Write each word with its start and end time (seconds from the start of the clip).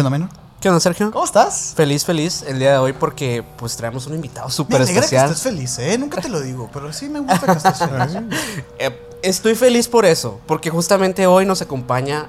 ¿Qué 0.00 0.06
onda, 0.06 0.10
menor? 0.18 0.28
¿Qué 0.62 0.68
onda, 0.70 0.80
Sergio? 0.80 1.10
¿Cómo 1.10 1.26
estás? 1.26 1.74
Feliz, 1.76 2.06
feliz 2.06 2.42
el 2.48 2.58
día 2.58 2.72
de 2.72 2.78
hoy 2.78 2.94
porque 2.94 3.44
pues 3.58 3.76
traemos 3.76 4.06
un 4.06 4.14
invitado 4.14 4.46
Me 4.46 4.52
súper 4.52 4.76
alegra 4.80 4.94
que 4.94 4.98
especial. 5.00 5.26
estés 5.30 5.42
feliz, 5.42 5.78
¿eh? 5.78 5.98
Nunca 5.98 6.22
te 6.22 6.30
lo 6.30 6.40
digo, 6.40 6.70
pero 6.72 6.90
sí 6.90 7.10
me 7.10 7.20
gusta 7.20 7.40
que 7.44 7.52
estés 7.52 7.78
feliz. 7.78 8.16
Eh, 8.78 8.98
estoy 9.22 9.54
feliz 9.54 9.88
por 9.88 10.06
eso, 10.06 10.40
porque 10.46 10.70
justamente 10.70 11.26
hoy 11.26 11.44
nos 11.44 11.60
acompaña 11.60 12.28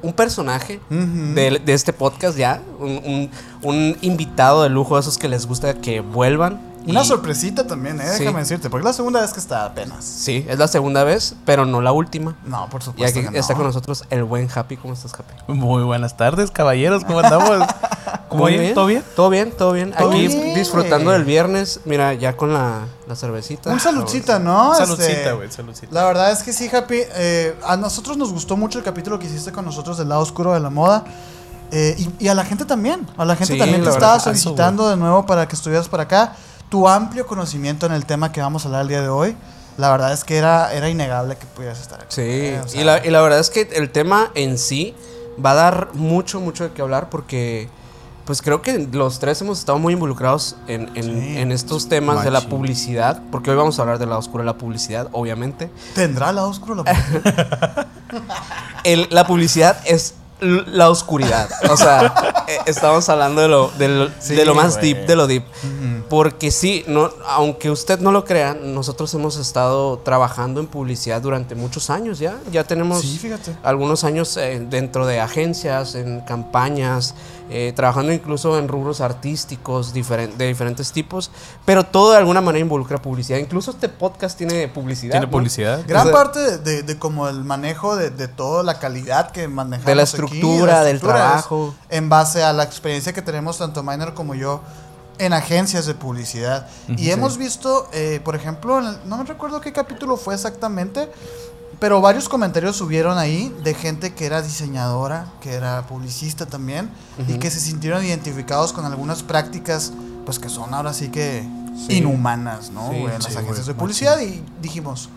un 0.00 0.12
personaje 0.12 0.78
de, 0.90 1.60
de 1.64 1.72
este 1.72 1.92
podcast 1.92 2.38
ya, 2.38 2.62
un, 2.78 3.00
un- 3.04 3.30
un 3.64 3.96
invitado 4.00 4.62
de 4.62 4.68
lujo, 4.68 4.96
esos 4.96 5.18
que 5.18 5.26
les 5.28 5.44
gusta 5.44 5.74
que 5.74 5.98
vuelvan. 5.98 6.60
Una 6.88 7.02
Y- 7.02 7.04
sorpresita 7.06 7.66
también, 7.66 8.00
¿eh? 8.00 8.04
Sí. 8.14 8.20
Déjame 8.20 8.40
decirte, 8.40 8.70
porque 8.70 8.82
es 8.82 8.86
la 8.86 8.92
segunda 8.94 9.20
vez 9.20 9.32
que 9.32 9.40
está 9.40 9.64
apenas. 9.66 10.04
Sí, 10.04 10.44
es 10.48 10.58
la 10.58 10.66
segunda 10.68 11.04
vez, 11.04 11.34
pero 11.44 11.64
no 11.66 11.80
la 11.80 11.92
última. 11.92 12.36
No, 12.44 12.68
por 12.70 12.82
supuesto. 12.82 13.20
que 13.20 13.28
que 13.28 13.38
está 13.38 13.52
no. 13.52 13.58
con 13.58 13.66
nosotros 13.66 14.04
el 14.10 14.24
buen 14.24 14.48
Happy. 14.54 14.76
¿Cómo 14.76 14.94
estás, 14.94 15.12
Happy? 15.14 15.34
Muy 15.52 15.82
buenas 15.82 16.16
tardes, 16.16 16.50
caballeros, 16.50 17.04
¿cómo 17.04 17.20
andamos? 17.20 17.66
¿Cómo 18.28 18.42
Muy 18.44 18.58
bien? 18.58 18.74
¿Todo 18.74 18.86
bien? 18.86 19.02
Todo 19.16 19.30
bien, 19.30 19.52
todo 19.56 19.72
bien. 19.72 19.92
Todo 19.96 20.10
Aquí 20.10 20.28
bien, 20.28 20.54
disfrutando 20.54 21.10
del 21.12 21.24
viernes. 21.24 21.80
Mira, 21.86 22.12
ya 22.14 22.36
con 22.36 22.52
la, 22.52 22.86
la 23.06 23.16
cervecita. 23.16 23.70
Un 23.70 23.80
saludcita, 23.80 24.38
¿no? 24.38 24.74
Saludcita, 24.74 25.10
Este, 25.10 25.32
güey, 25.32 25.50
saludcita. 25.50 25.88
La 25.94 26.04
verdad 26.04 26.30
es 26.32 26.42
que 26.42 26.52
sí, 26.52 26.68
Happy. 26.74 27.00
eh, 27.14 27.54
a 27.66 27.76
nosotros 27.78 28.18
nos 28.18 28.30
gustó 28.32 28.56
mucho 28.58 28.78
el 28.78 28.84
capítulo 28.84 29.18
que 29.18 29.26
hiciste 29.26 29.50
con 29.50 29.64
nosotros 29.64 29.96
del 29.96 30.10
lado 30.10 30.20
oscuro 30.20 30.52
de 30.52 30.60
la 30.60 30.68
moda. 30.70 31.04
eh, 31.70 31.94
y, 31.98 32.24
y 32.24 32.28
a 32.28 32.34
la 32.34 32.44
gente 32.44 32.64
también. 32.66 33.06
A 33.16 33.24
la 33.24 33.34
gente 33.36 33.54
Sí, 33.54 33.58
también 33.58 33.82
te 33.82 33.90
estaba 33.90 34.18
solicitando 34.20 34.88
de 34.90 34.96
nuevo 34.96 35.24
para 35.26 35.46
que 35.48 35.54
estuvieras 35.56 35.88
para 35.88 36.02
acá. 36.04 36.34
Tu 36.68 36.86
amplio 36.88 37.26
conocimiento 37.26 37.86
en 37.86 37.92
el 37.92 38.04
tema 38.04 38.30
que 38.32 38.40
vamos 38.40 38.64
a 38.64 38.68
hablar 38.68 38.82
el 38.82 38.88
día 38.88 39.00
de 39.02 39.08
hoy. 39.08 39.36
La 39.78 39.90
verdad 39.90 40.12
es 40.12 40.24
que 40.24 40.36
era, 40.36 40.72
era 40.72 40.88
innegable 40.90 41.36
que 41.36 41.46
pudieras 41.46 41.80
estar 41.80 41.98
aquí. 42.00 42.08
Sí, 42.10 42.22
eh, 42.22 42.60
o 42.64 42.68
sea, 42.68 42.80
y, 42.80 42.84
la, 42.84 43.06
y 43.06 43.10
la 43.10 43.20
verdad 43.22 43.38
es 43.38 43.48
que 43.48 43.62
el 43.74 43.90
tema 43.90 44.30
en 44.34 44.58
sí 44.58 44.94
va 45.44 45.52
a 45.52 45.54
dar 45.54 45.88
mucho, 45.94 46.40
mucho 46.40 46.64
de 46.64 46.70
qué 46.72 46.82
hablar 46.82 47.08
porque 47.10 47.68
pues 48.24 48.42
creo 48.42 48.60
que 48.60 48.86
los 48.92 49.20
tres 49.20 49.40
hemos 49.40 49.58
estado 49.60 49.78
muy 49.78 49.94
involucrados 49.94 50.56
en, 50.66 50.90
en- 50.96 51.04
Sí. 51.04 51.38
en 51.38 51.50
estos 51.52 51.88
temas 51.88 52.24
de 52.24 52.30
la 52.30 52.42
publicidad, 52.42 53.22
porque 53.30 53.50
hoy 53.50 53.56
vamos 53.56 53.78
a 53.78 53.82
hablar 53.82 53.98
de 53.98 54.04
la 54.04 54.18
oscura 54.18 54.42
de 54.42 54.46
la 54.46 54.58
publicidad, 54.58 55.08
obviamente. 55.12 55.70
¿Tendrá 55.94 56.30
lado 56.32 56.50
oscuro 56.50 56.82
la? 56.84 56.84
El- 58.84 59.06
la 59.10 59.26
publicidad 59.26 59.80
es 59.86 60.14
la 60.40 60.90
oscuridad, 60.90 61.48
o 61.70 61.76
sea, 61.76 62.44
eh, 62.48 62.58
estamos 62.66 63.08
hablando 63.08 63.40
de 63.40 63.48
lo, 63.48 63.70
de 63.78 63.88
lo, 63.88 64.08
Sí, 64.20 64.34
de 64.34 64.44
lo 64.44 64.54
más 64.54 64.78
deep, 64.80 65.06
de 65.06 65.16
lo 65.16 65.26
deep. 65.26 65.44
Ujú. 65.64 65.97
Porque 66.08 66.50
sí, 66.50 66.84
no, 66.86 67.10
aunque 67.26 67.70
usted 67.70 67.98
no 68.00 68.12
lo 68.12 68.24
crea, 68.24 68.54
nosotros 68.54 69.12
hemos 69.14 69.36
estado 69.36 69.98
trabajando 69.98 70.60
en 70.60 70.66
publicidad 70.66 71.20
durante 71.20 71.54
muchos 71.54 71.90
años 71.90 72.18
ya. 72.18 72.38
Ya 72.50 72.64
tenemos 72.64 73.00
Sí, 73.02 73.20
algunos 73.62 74.04
años 74.04 74.36
eh, 74.36 74.64
dentro 74.68 75.06
de 75.06 75.20
agencias, 75.20 75.94
en 75.94 76.20
campañas, 76.20 77.14
eh, 77.50 77.72
trabajando 77.74 78.12
incluso 78.12 78.58
en 78.58 78.68
rubros 78.68 79.00
artísticos 79.00 79.92
de 79.94 80.46
diferentes 80.48 80.92
tipos, 80.92 81.30
pero 81.64 81.84
todo 81.84 82.12
de 82.12 82.18
alguna 82.18 82.40
manera 82.40 82.60
involucra 82.62 83.00
publicidad. 83.00 83.38
Incluso 83.38 83.70
este 83.70 83.88
podcast 83.88 84.36
tiene 84.38 84.68
publicidad. 84.68 85.12
¿Tiene 85.12 85.26
¿no? 85.26 85.32
publicidad? 85.32 85.80
Gran 85.86 86.02
O 86.06 86.10
sea- 86.10 86.12
parte 86.12 86.40
de, 86.40 86.58
de- 86.58 86.82
de 86.82 86.98
como 86.98 87.28
el 87.28 87.44
manejo 87.44 87.96
de, 87.96 88.10
de 88.10 88.28
toda 88.28 88.62
la 88.62 88.78
calidad 88.78 89.30
que 89.30 89.48
manejamos 89.48 89.86
De 89.86 89.94
la 89.94 90.02
aquí, 90.02 90.10
estructura, 90.10 90.72
la 90.72 90.84
del 90.84 90.96
estructura 90.96 91.24
es 91.24 91.30
trabajo. 91.30 91.74
en 91.90 92.08
base 92.08 92.42
a 92.42 92.52
la 92.52 92.62
experiencia 92.64 93.12
que 93.12 93.22
tenemos 93.22 93.58
tanto 93.58 93.82
Minor 93.82 94.14
como 94.14 94.34
yo 94.34 94.60
en 95.18 95.32
agencias 95.32 95.86
de 95.86 95.94
publicidad. 95.94 96.66
y 96.88 97.10
hemos 97.10 97.36
visto, 97.36 97.88
eh, 97.92 98.20
por 98.24 98.34
ejemplo, 98.36 98.78
en 98.78 98.86
el- 98.86 98.98
no 99.08 99.18
me 99.18 99.24
recuerdo 99.24 99.60
qué 99.60 99.72
capítulo 99.72 100.16
fue 100.16 100.34
exactamente, 100.34 101.10
pero 101.80 102.00
varios 102.00 102.28
comentarios 102.28 102.76
subieron 102.76 103.18
ahí 103.18 103.54
de 103.62 103.74
gente 103.74 104.14
que 104.14 104.26
era 104.26 104.42
diseñadora, 104.42 105.26
que 105.40 105.52
era 105.54 105.86
publicista 105.86 106.46
también, 106.46 106.90
y 107.28 107.34
que 107.38 107.50
se 107.50 107.60
sintieron 107.60 108.04
identificados 108.04 108.72
con 108.72 108.84
algunas 108.84 109.22
prácticas, 109.22 109.92
pues 110.24 110.38
que 110.38 110.48
son 110.48 110.72
ahora 110.74 110.92
sí 110.92 111.08
que 111.08 111.46
Sí. 111.86 111.98
inhumanas, 111.98 112.70
¿no? 112.70 112.90
Sí, 112.90 112.96
en 112.96 113.22
las 113.22 113.36
agencias 113.36 113.66
de 113.66 113.74
publicidad, 113.74 114.18
y 114.20 114.42
dijimos, 114.60 115.08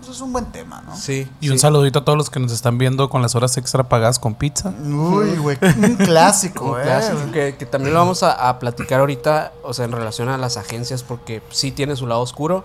pues 0.00 0.16
es 0.16 0.20
un 0.20 0.32
buen 0.32 0.46
tema, 0.46 0.82
¿no? 0.86 0.96
Sí. 0.96 1.28
Y 1.40 1.50
un 1.50 1.58
saludito 1.58 2.00
a 2.00 2.04
todos 2.04 2.16
los 2.16 2.30
que 2.30 2.40
nos 2.40 2.52
están 2.52 2.78
viendo 2.78 3.08
con 3.08 3.22
las 3.22 3.34
horas 3.34 3.56
extra 3.56 3.88
pagadas 3.88 4.18
con 4.18 4.34
pizza. 4.34 4.72
Uy, 4.82 5.36
güey, 5.36 5.58
un 5.62 5.96
clásico, 5.96 6.64
Un 6.72 6.80
eh. 6.80 6.82
clásico 6.82 7.18
que, 7.32 7.56
que 7.56 7.66
también 7.66 7.94
lo 7.94 8.00
vamos 8.00 8.22
a, 8.22 8.48
a 8.48 8.58
platicar 8.58 9.00
ahorita, 9.00 9.52
o 9.62 9.74
sea, 9.74 9.84
en 9.84 9.92
relación 9.92 10.28
a 10.28 10.38
las 10.38 10.56
agencias, 10.56 11.02
porque 11.02 11.42
sí 11.50 11.70
tiene 11.70 11.96
su 11.96 12.06
lado 12.06 12.20
oscuro. 12.20 12.64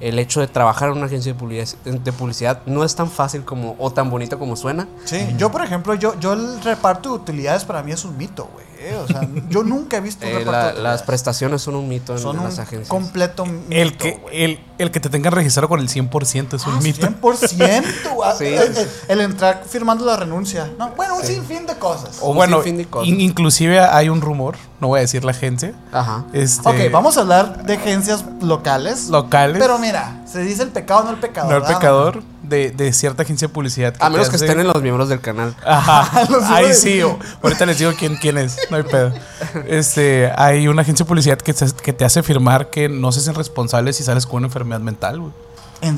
El 0.00 0.18
hecho 0.18 0.40
de 0.40 0.48
trabajar 0.48 0.90
en 0.90 0.96
una 0.96 1.06
agencia 1.06 1.32
de 1.32 1.38
publicidad, 1.38 1.78
de 1.84 2.12
publicidad 2.12 2.60
no 2.66 2.84
es 2.84 2.94
tan 2.94 3.10
fácil 3.10 3.44
como, 3.44 3.76
o 3.78 3.92
tan 3.92 4.10
bonito 4.10 4.38
como 4.38 4.56
suena. 4.56 4.88
Sí, 5.04 5.34
yo 5.38 5.50
por 5.50 5.62
ejemplo, 5.62 5.94
yo, 5.94 6.18
yo 6.18 6.32
el 6.32 6.62
reparto 6.62 7.10
de 7.10 7.14
utilidades 7.16 7.64
para 7.64 7.82
mí 7.82 7.92
es 7.92 8.04
un 8.04 8.16
mito, 8.16 8.48
güey. 8.52 8.71
Eh, 8.90 8.96
O 8.96 9.06
sea, 9.06 9.26
yo 9.48 9.62
nunca 9.62 9.96
he 9.96 10.00
visto 10.00 10.26
un 10.26 10.32
Eh, 10.32 10.38
reparto 10.40 10.52
la- 10.68 10.72
de 10.74 10.82
las 10.82 11.02
prestaciones 11.02 11.62
son 11.62 11.74
un 11.76 11.88
mito 11.88 12.12
en, 12.14 12.18
Son 12.18 12.36
en 12.36 12.40
un 12.42 12.48
las 12.48 12.58
agencias. 12.58 12.88
completo 12.88 13.46
mito, 13.46 13.66
El 13.70 13.96
que, 13.96 14.20
el, 14.32 14.60
el 14.78 14.90
que 14.90 15.00
te 15.00 15.08
tengan 15.08 15.32
registrado 15.32 15.68
con 15.68 15.80
el 15.80 15.88
100% 15.88 16.56
es 16.56 16.66
un 16.66 16.74
Ah, 16.74 16.80
mito. 16.82 17.06
100%, 17.06 18.14
güey. 18.14 18.30
Sí. 18.38 18.46
el, 18.46 18.76
el- 18.76 18.88
el 19.08 19.20
entrar 19.20 19.64
firmando 19.68 20.04
la 20.04 20.16
renuncia. 20.16 20.70
No, 20.78 20.90
bueno, 20.96 21.16
un 21.16 21.24
sinfín 21.24 21.66
de 21.66 21.74
cosas. 21.76 22.18
O 22.20 22.30
Un 22.30 22.36
bueno, 22.36 22.56
sinfín 22.56 22.78
de 22.78 22.86
cosas. 22.86 23.08
in- 23.08 23.20
inclusive 23.20 23.80
hay 23.80 24.08
un 24.08 24.20
rumor, 24.20 24.56
no 24.80 24.88
voy 24.88 24.98
a 24.98 25.00
decir 25.02 25.24
la 25.24 25.32
agencia, 25.32 25.72
Ajá. 25.92 26.24
este, 26.32 26.68
Ok, 26.68 26.76
vamos 26.92 27.16
a 27.16 27.20
hablar 27.20 27.64
de 27.64 27.74
agencias 27.74 28.24
locales. 28.40 29.08
locales, 29.08 29.58
Pero 29.58 29.78
mira, 29.78 30.21
se 30.32 30.40
dice 30.40 30.62
el 30.62 30.70
pecado, 30.70 31.04
no 31.04 31.10
el 31.10 31.16
pecado. 31.16 31.48
no 31.50 31.56
el 31.56 31.62
¿verdad? 31.62 31.76
pecador, 31.78 32.22
de, 32.42 32.70
de 32.70 32.92
cierta 32.92 33.22
agencia 33.22 33.48
de 33.48 33.54
publicidad. 33.54 33.94
A 34.00 34.06
te 34.06 34.10
menos 34.10 34.28
que 34.28 34.36
hace- 34.36 34.46
estén 34.46 34.60
en 34.60 34.66
los 34.66 34.80
miembros 34.82 35.08
del 35.08 35.20
canal. 35.20 35.54
Ajá. 35.64 36.24
Los 36.30 36.44
Ahí 36.44 36.66
a 36.70 36.74
sí, 36.74 37.02
o- 37.02 37.18
ahorita 37.42 37.66
les 37.66 37.78
digo 37.78 37.92
quién, 37.98 38.16
quién 38.16 38.38
es, 38.38 38.56
no 38.70 38.76
hay 38.78 38.82
pedo. 38.82 39.12
Este, 39.66 40.30
hay 40.36 40.68
una 40.68 40.82
agencia 40.82 41.04
de 41.04 41.08
publicidad 41.08 41.38
que 41.38 41.52
te, 41.54 41.66
que 41.82 41.92
te 41.92 42.04
hace 42.04 42.22
firmar 42.22 42.70
que 42.70 42.88
no 42.88 43.12
se 43.12 43.20
hacen 43.20 43.34
responsables 43.34 43.96
si 43.96 44.04
sales 44.04 44.26
con 44.26 44.38
una 44.38 44.46
enfermedad 44.46 44.80
mental, 44.80 45.20
güey. 45.20 45.32
En, 45.80 45.96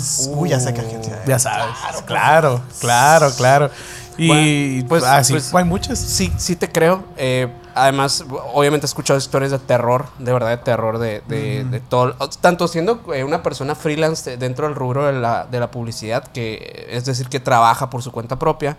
ya 0.49 0.61
sé 0.61 0.73
qué 0.73 0.81
agencia 0.81 1.21
es. 1.23 1.29
Ya 1.29 1.39
sabes. 1.39 1.75
Claro, 2.07 2.63
claro, 2.81 3.31
claro. 3.37 3.71
Y 4.17 4.29
Bueno, 4.29 4.89
pues- 4.89 5.03
pues, 5.03 5.13
así, 5.13 5.33
pues- 5.35 5.55
hay 5.55 5.65
muchas. 5.65 5.99
Sí, 5.99 6.33
sí 6.39 6.57
te 6.57 6.71
creo. 6.71 7.05
Eh, 7.17 7.49
además, 7.75 8.25
obviamente 8.53 8.87
he 8.87 8.89
escuchado 8.89 9.19
historias 9.19 9.51
de 9.53 9.59
terror, 9.59 10.07
de 10.19 10.33
verdad 10.33 10.51
de 10.51 10.57
terror, 10.59 10.99
de, 10.99 11.23
de, 11.29 11.65
de 11.65 11.81
todo. 11.81 12.15
Tanto 12.41 12.69
siendo 12.69 13.01
eh, 13.15 13.25
una 13.25 13.43
persona 13.43 13.75
freelance 13.75 14.31
de- 14.31 14.37
dentro 14.37 14.67
del 14.67 14.75
rubro 14.75 15.07
de 15.07 15.13
la, 15.15 15.45
de 15.45 15.61
la 15.61 15.71
publicidad, 15.71 16.25
que 16.29 16.87
es 16.91 17.05
decir, 17.05 17.29
que 17.29 17.41
trabaja 17.41 17.91
por 17.91 18.03
su 18.03 18.13
cuenta 18.13 18.39
propia, 18.39 18.77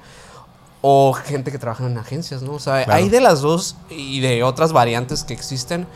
o 0.82 1.14
gente 1.14 1.52
que 1.52 1.58
trabaja 1.58 1.86
en 1.86 1.98
agencias, 1.98 2.42
¿no? 2.44 2.54
O 2.54 2.60
sea, 2.60 2.84
Claro. 2.84 2.94
hay 2.94 3.10
de 3.10 3.20
las 3.22 3.42
dos 3.42 3.76
y 3.90 4.20
de 4.20 4.44
otras 4.44 4.72
variantes 4.72 5.24
que 5.24 5.34
existen. 5.34 5.88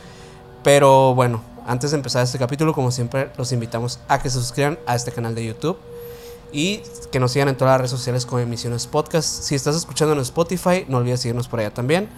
Pero 0.64 1.14
bueno, 1.16 1.42
antes 1.68 1.92
de 1.92 1.98
empezar 1.98 2.24
este 2.24 2.38
capítulo, 2.40 2.74
como 2.74 2.92
siempre, 2.92 3.30
los 3.38 3.52
invitamos 3.52 4.00
a 4.08 4.20
que 4.20 4.30
se 4.30 4.40
suscriban 4.40 4.80
a 4.88 4.96
este 4.96 5.12
canal 5.12 5.36
de 5.36 5.46
YouTube 5.46 5.78
y 6.52 6.81
que 7.12 7.20
nos 7.20 7.31
sigan 7.31 7.48
en 7.50 7.56
todas 7.56 7.74
las 7.74 7.78
redes 7.81 7.92
sociales 7.92 8.26
como 8.26 8.40
Emisiones 8.40 8.88
Podcast. 8.88 9.44
Si 9.44 9.54
estás 9.54 9.76
escuchando 9.76 10.14
en 10.16 10.20
Spotify, 10.22 10.86
no 10.88 10.98
olvides 10.98 11.22
seguirnos 11.22 11.48
por 11.48 11.60
allá 11.60 11.72
también. 11.74 12.10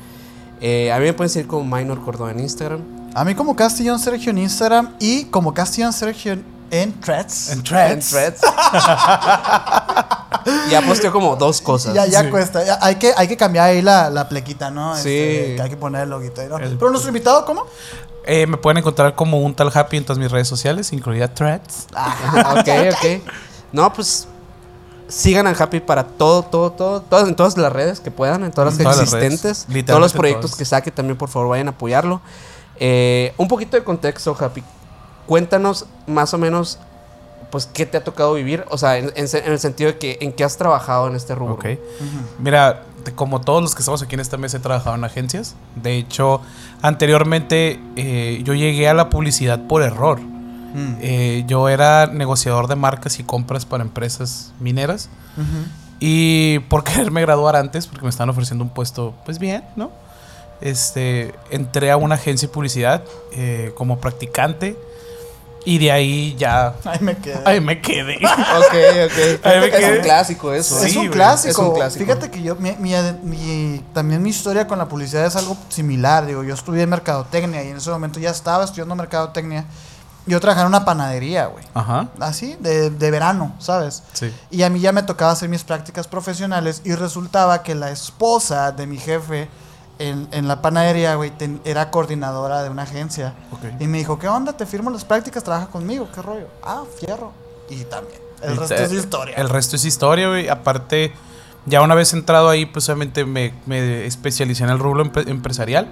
Eh, 0.61 0.91
a 0.91 0.99
mí 0.99 1.05
me 1.05 1.13
pueden 1.13 1.29
seguir 1.29 1.47
como 1.47 1.63
Minor 1.75 2.01
Córdoba 2.03 2.31
en 2.31 2.39
Instagram. 2.39 2.81
A 3.15 3.25
mí 3.25 3.35
como 3.35 3.55
Castellón 3.55 3.99
Sergio 3.99 4.29
en 4.31 4.37
Instagram 4.37 4.93
y 4.99 5.25
como 5.25 5.53
Castellón 5.53 5.91
Sergio 5.91 6.37
en 6.69 6.93
Threads. 7.01 7.49
En 7.49 7.57
En 7.59 7.63
Threads. 7.63 8.09
Threads. 8.09 8.41
ya 10.69 10.81
posteo 10.81 11.11
como 11.11 11.35
dos 11.35 11.61
cosas. 11.61 11.93
Ya, 11.93 12.05
ya 12.05 12.21
Sí. 12.23 12.29
cuesta. 12.29 12.63
Ya, 12.65 12.79
hay, 12.81 12.95
que, 12.95 13.13
hay 13.17 13.27
que 13.27 13.37
cambiar 13.37 13.69
ahí 13.69 13.81
la, 13.81 14.09
la 14.09 14.29
plequita, 14.29 14.71
¿no? 14.71 14.95
Sí. 14.95 14.99
Este, 15.09 15.55
que 15.55 15.61
hay 15.61 15.69
que 15.69 15.77
poner 15.77 16.03
el 16.03 16.09
loguito 16.09 16.41
ahí, 16.41 16.47
¿no? 16.47 16.57
El- 16.57 16.77
Pero 16.77 16.89
nuestro 16.91 17.09
invitado, 17.09 17.45
¿cómo? 17.45 17.65
Eh, 18.25 18.45
me 18.47 18.57
pueden 18.57 18.77
encontrar 18.77 19.15
como 19.15 19.39
un 19.39 19.53
tal 19.55 19.71
happy 19.73 19.97
en 19.97 20.05
todas 20.05 20.19
mis 20.19 20.31
redes 20.31 20.47
sociales, 20.47 20.93
incluida 20.93 21.33
Threads. 21.33 21.87
Ajá, 21.93 22.53
ok, 22.59 22.69
ok. 22.93 23.21
No, 23.73 23.91
pues 23.91 24.27
sigan 25.11 25.45
a 25.47 25.51
Happy 25.51 25.79
para 25.81 26.03
todo, 26.05 26.43
todo, 26.43 26.71
todo, 26.71 27.01
todas, 27.01 27.27
en 27.27 27.35
todas 27.35 27.57
las 27.57 27.71
redes 27.71 27.99
que 27.99 28.09
puedan, 28.11 28.43
en 28.43 28.51
todas 28.51 28.73
las 28.73 28.79
En 28.79 28.83
todas 28.85 28.97
las 28.99 29.13
existentes. 29.13 29.65
redes, 29.69 29.85
todos 29.85 29.99
los 29.99 30.13
proyectos 30.13 30.51
todas. 30.51 30.57
que 30.57 30.65
saque 30.65 30.91
también, 30.91 31.17
por 31.17 31.29
favor, 31.29 31.49
vayan 31.49 31.67
a 31.67 31.71
apoyarlo. 31.71 32.21
Eh, 32.79 33.33
un 33.37 33.47
poquito 33.47 33.77
de 33.77 33.83
contexto, 33.83 34.35
Happy. 34.39 34.63
Cuéntanos 35.27 35.85
más 36.07 36.33
o 36.33 36.37
menos, 36.37 36.79
pues, 37.51 37.65
qué 37.65 37.85
te 37.85 37.97
ha 37.97 38.03
tocado 38.03 38.33
vivir. 38.33 38.65
O 38.69 38.77
sea, 38.77 38.97
en, 38.97 39.11
en 39.15 39.27
se- 39.27 39.45
en 39.45 39.51
el 39.51 39.59
sentido 39.59 39.91
de 39.91 39.97
que 39.97 40.17
en 40.21 40.31
qué 40.33 40.43
has 40.43 40.57
trabajado 40.57 41.07
en 41.07 41.15
este 41.15 41.35
rubro. 41.35 41.55
Ok. 41.55 41.65
Mira, 42.39 42.83
como 43.15 43.41
todos 43.41 43.61
los 43.61 43.75
que 43.75 43.81
estamos 43.81 44.01
aquí 44.01 44.15
en 44.15 44.21
esta 44.21 44.37
mesa 44.37 44.57
he 44.57 44.59
trabajado 44.59 44.95
en 44.95 45.03
agencias. 45.03 45.55
De 45.75 45.95
hecho, 45.97 46.41
anteriormente 46.81 47.79
eh, 47.95 48.41
yo 48.43 48.53
llegué 48.53 48.87
a 48.89 48.93
la 48.93 49.09
publicidad 49.09 49.59
por 49.67 49.81
error. 49.83 50.19
Mm. 50.73 50.95
Eh, 51.01 51.43
yo 51.47 51.69
era 51.69 52.07
negociador 52.07 52.67
de 52.67 52.75
marcas 52.75 53.19
y 53.19 53.23
compras 53.23 53.65
para 53.65 53.83
empresas 53.83 54.51
mineras. 54.59 55.09
Y 55.99 56.59
por 56.69 56.83
quererme 56.85 57.21
graduar 57.21 57.55
antes, 57.55 57.87
porque 57.87 58.03
me 58.03 58.09
estaban 58.09 58.29
ofreciendo 58.29 58.63
un 58.63 58.69
puesto, 58.71 59.13
pues 59.25 59.39
bien, 59.39 59.63
¿no? 59.75 59.91
Este, 60.61 61.33
entré 61.49 61.89
a 61.91 61.97
una 61.97 62.15
agencia 62.15 62.47
de 62.47 62.53
publicidad 62.53 63.03
eh, 63.33 63.71
como 63.75 63.97
practicante 63.99 64.77
Y 65.65 65.79
de 65.79 65.91
ahí 65.91 66.35
ya. 66.37 66.73
Ahí 66.85 66.99
me 67.01 67.17
quedé. 67.17 67.39
Ahí 67.45 67.59
me 67.61 67.81
quedé. 67.81 68.15
Ok, 68.23 68.73
ok. 68.73 69.45
Ahí 69.45 69.59
me 69.59 69.65
es 69.67 69.75
quedé. 69.75 69.97
un 69.97 70.03
clásico 70.03 70.53
eso. 70.53 70.83
es, 70.85 70.95
un 70.95 71.07
clásico. 71.09 71.49
es 71.51 71.57
un 71.57 71.73
clásico. 71.75 72.05
Fíjate 72.05 72.29
que 72.31 72.41
yo, 72.43 72.55
mi, 72.55 72.71
mi- 72.79 72.93
mi- 73.23 73.81
también 73.93 74.21
mi 74.23 74.29
historia 74.31 74.65
con 74.67 74.77
la 74.79 74.87
publicidad 74.87 75.25
es 75.25 75.35
algo 75.35 75.55
similar. 75.69 76.25
Digo, 76.27 76.43
yo 76.43 76.53
estudié 76.53 76.85
mercadotecnia 76.87 77.63
y 77.63 77.69
en 77.69 77.77
ese 77.77 77.89
momento 77.91 78.19
ya 78.19 78.29
estaba 78.31 78.63
estudiando 78.63 78.95
mercadotecnia. 78.95 79.65
Yo 80.31 80.39
trabajaba 80.39 80.65
en 80.65 80.69
una 80.69 80.85
panadería, 80.85 81.47
güey. 81.47 81.63
Ajá. 81.73 82.07
Así, 82.19 82.55
de, 82.59 82.89
de 82.89 83.11
verano, 83.11 83.53
¿sabes? 83.59 84.01
Sí. 84.13 84.33
Y 84.49 84.63
a 84.63 84.69
mí 84.69 84.79
ya 84.79 84.91
me 84.93 85.03
tocaba 85.03 85.31
hacer 85.31 85.49
mis 85.49 85.63
prácticas 85.63 86.07
profesionales 86.07 86.81
y 86.85 86.93
resultaba 86.95 87.63
que 87.63 87.75
la 87.75 87.91
esposa 87.91 88.71
de 88.71 88.87
mi 88.87 88.97
jefe 88.97 89.49
en, 89.99 90.27
en 90.31 90.47
la 90.47 90.61
panadería, 90.61 91.15
güey, 91.15 91.29
ten- 91.31 91.61
era 91.65 91.91
coordinadora 91.91 92.63
de 92.63 92.69
una 92.69 92.83
agencia. 92.83 93.33
Ok. 93.51 93.59
Y 93.81 93.87
me 93.87 93.97
dijo, 93.99 94.17
¿qué 94.17 94.27
onda? 94.27 94.53
Te 94.53 94.65
firmo 94.65 94.89
las 94.89 95.05
prácticas, 95.05 95.43
trabaja 95.43 95.67
conmigo, 95.67 96.07
¿qué 96.15 96.21
rollo? 96.21 96.47
Ah, 96.63 96.83
fierro. 96.99 97.33
Y 97.69 97.83
también. 97.83 98.19
El 98.41 98.53
Y 98.53 98.57
resto 98.57 98.75
te- 98.75 98.83
es 98.85 98.91
historia. 98.93 99.35
El 99.35 99.49
resto 99.49 99.75
es 99.75 99.85
historia, 99.85 100.27
güey. 100.29 100.49
Aparte, 100.49 101.13
ya 101.67 101.81
una 101.83 101.93
vez 101.93 102.13
entrado 102.13 102.49
ahí, 102.49 102.65
pues 102.65 102.89
obviamente 102.89 103.25
me, 103.25 103.53
me 103.67 104.05
especialicé 104.07 104.63
en 104.63 104.69
el 104.71 104.79
rubro 104.79 105.03
empre- 105.05 105.27
empresarial. 105.29 105.87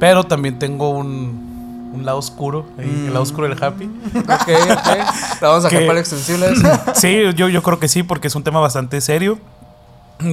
Pero 0.00 0.24
también 0.24 0.58
tengo 0.58 0.90
un, 0.90 1.55
un 1.92 2.04
lado 2.04 2.18
oscuro, 2.18 2.66
ahí, 2.78 2.88
el 2.88 3.12
lado 3.12 3.22
oscuro 3.22 3.48
del 3.48 3.62
happy. 3.62 3.84
Ok, 4.16 4.48
ok. 4.70 4.88
Vamos 5.40 5.64
a 5.64 5.68
Que- 5.68 5.86
extensible 5.98 6.50
eso. 6.52 6.68
Sí, 6.94 7.18
yo, 7.34 7.48
yo 7.48 7.62
creo 7.62 7.78
que 7.78 7.88
sí, 7.88 8.02
porque 8.02 8.28
es 8.28 8.34
un 8.34 8.42
tema 8.44 8.60
bastante 8.60 9.00
serio. 9.00 9.38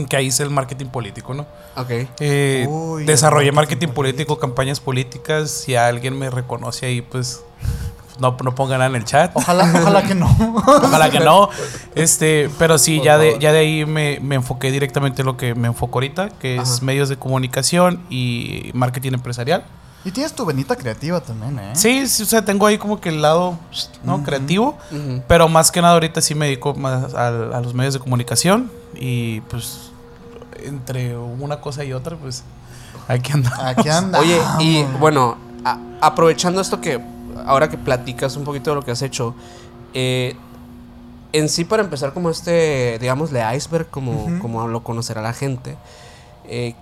Que 0.09 0.15
ahí 0.15 0.27
es 0.27 0.39
el 0.39 0.50
marketing 0.50 0.85
político, 0.85 1.33
¿no? 1.33 1.45
Ok. 1.75 1.89
Eh, 2.21 2.65
Uy, 2.69 3.03
desarrollé 3.03 3.51
marketing 3.51 3.88
marketing 3.88 3.94
político, 3.95 4.39
campañas 4.39 4.79
políticas. 4.79 5.51
Si 5.51 5.75
alguien 5.75 6.17
me 6.17 6.29
reconoce 6.29 6.85
ahí, 6.85 7.01
pues 7.01 7.44
no, 8.17 8.38
no 8.44 8.55
pongan 8.55 8.79
nada 8.79 8.89
en 8.89 8.95
el 8.95 9.03
chat. 9.03 9.31
Ojalá, 9.33 9.69
ojalá 9.81 10.03
que 10.03 10.15
no. 10.15 10.27
Ojalá 10.65 11.09
que 11.09 11.19
no. 11.19 11.50
Este, 11.95 12.50
pero 12.57 12.77
sí, 12.77 12.97
Por 12.97 13.05
ya 13.05 13.17
de, 13.17 13.38
ya 13.39 13.51
de 13.51 13.59
ahí 13.59 13.85
me, 13.85 14.19
me 14.21 14.35
enfoqué 14.35 14.71
directamente 14.71 15.21
en 15.21 15.25
lo 15.25 15.35
que 15.35 15.53
me 15.53 15.67
enfoco 15.67 15.97
ahorita, 15.97 16.29
que 16.29 16.57
es 16.57 16.81
medios 16.81 17.09
de 17.09 17.17
comunicación 17.17 18.00
y 18.09 18.71
marketing 18.73 19.13
empresarial. 19.15 19.65
Y 20.05 20.11
tienes 20.11 20.33
tu 20.33 20.45
venita 20.45 20.75
creativa 20.75 21.21
también, 21.21 21.57
¿eh? 21.59 21.71
Sí, 21.75 22.07
sí, 22.07 22.23
o 22.23 22.25
sea, 22.25 22.44
tengo 22.44 22.65
ahí 22.67 22.77
como 22.77 23.00
que 23.00 23.09
el 23.09 23.21
lado 23.21 23.57
¿no? 24.03 24.23
Creativo, 24.23 24.77
pero 25.27 25.47
más 25.50 25.71
que 25.71 25.81
nada 25.81 25.94
ahorita 25.94 26.21
sí 26.21 26.35
me 26.35 26.45
dedico 26.47 26.73
más 26.75 27.13
a, 27.13 27.27
a 27.27 27.61
los 27.61 27.73
medios 27.73 27.94
de 27.94 28.00
comunicación 28.00 28.69
y 28.95 29.41
pues 29.41 29.89
entre 30.63 31.17
una 31.17 31.59
cosa 31.61 31.83
y 31.83 31.94
otra, 31.94 32.15
pues 32.17 32.44
aquí 33.07 33.31
andamos. 33.33 33.59
Aquí 33.59 33.89
anda. 33.89 34.19
Oye, 34.19 34.39
y 34.59 34.83
bueno, 35.00 35.38
a- 35.65 35.77
aprovechando 36.01 36.61
esto 36.61 36.79
que 36.81 37.01
ahora 37.45 37.69
que 37.69 37.77
platicas 37.77 38.35
un 38.38 38.44
poquito 38.44 38.69
de 38.71 38.75
lo 38.77 38.81
que 38.83 38.91
has 38.91 39.01
hecho, 39.01 39.35
eh, 39.94 40.35
en 41.33 41.50
sí 41.50 41.65
para 41.65 41.83
empezar 41.83 42.13
como 42.13 42.29
este, 42.29 42.97
digámosle, 43.00 43.41
iceberg, 43.55 43.89
como, 43.89 44.25
Ujú. 44.25 44.39
como 44.39 44.67
lo 44.67 44.83
conocerá 44.83 45.21
la 45.21 45.33
gente, 45.33 45.75
eh, 46.45 46.75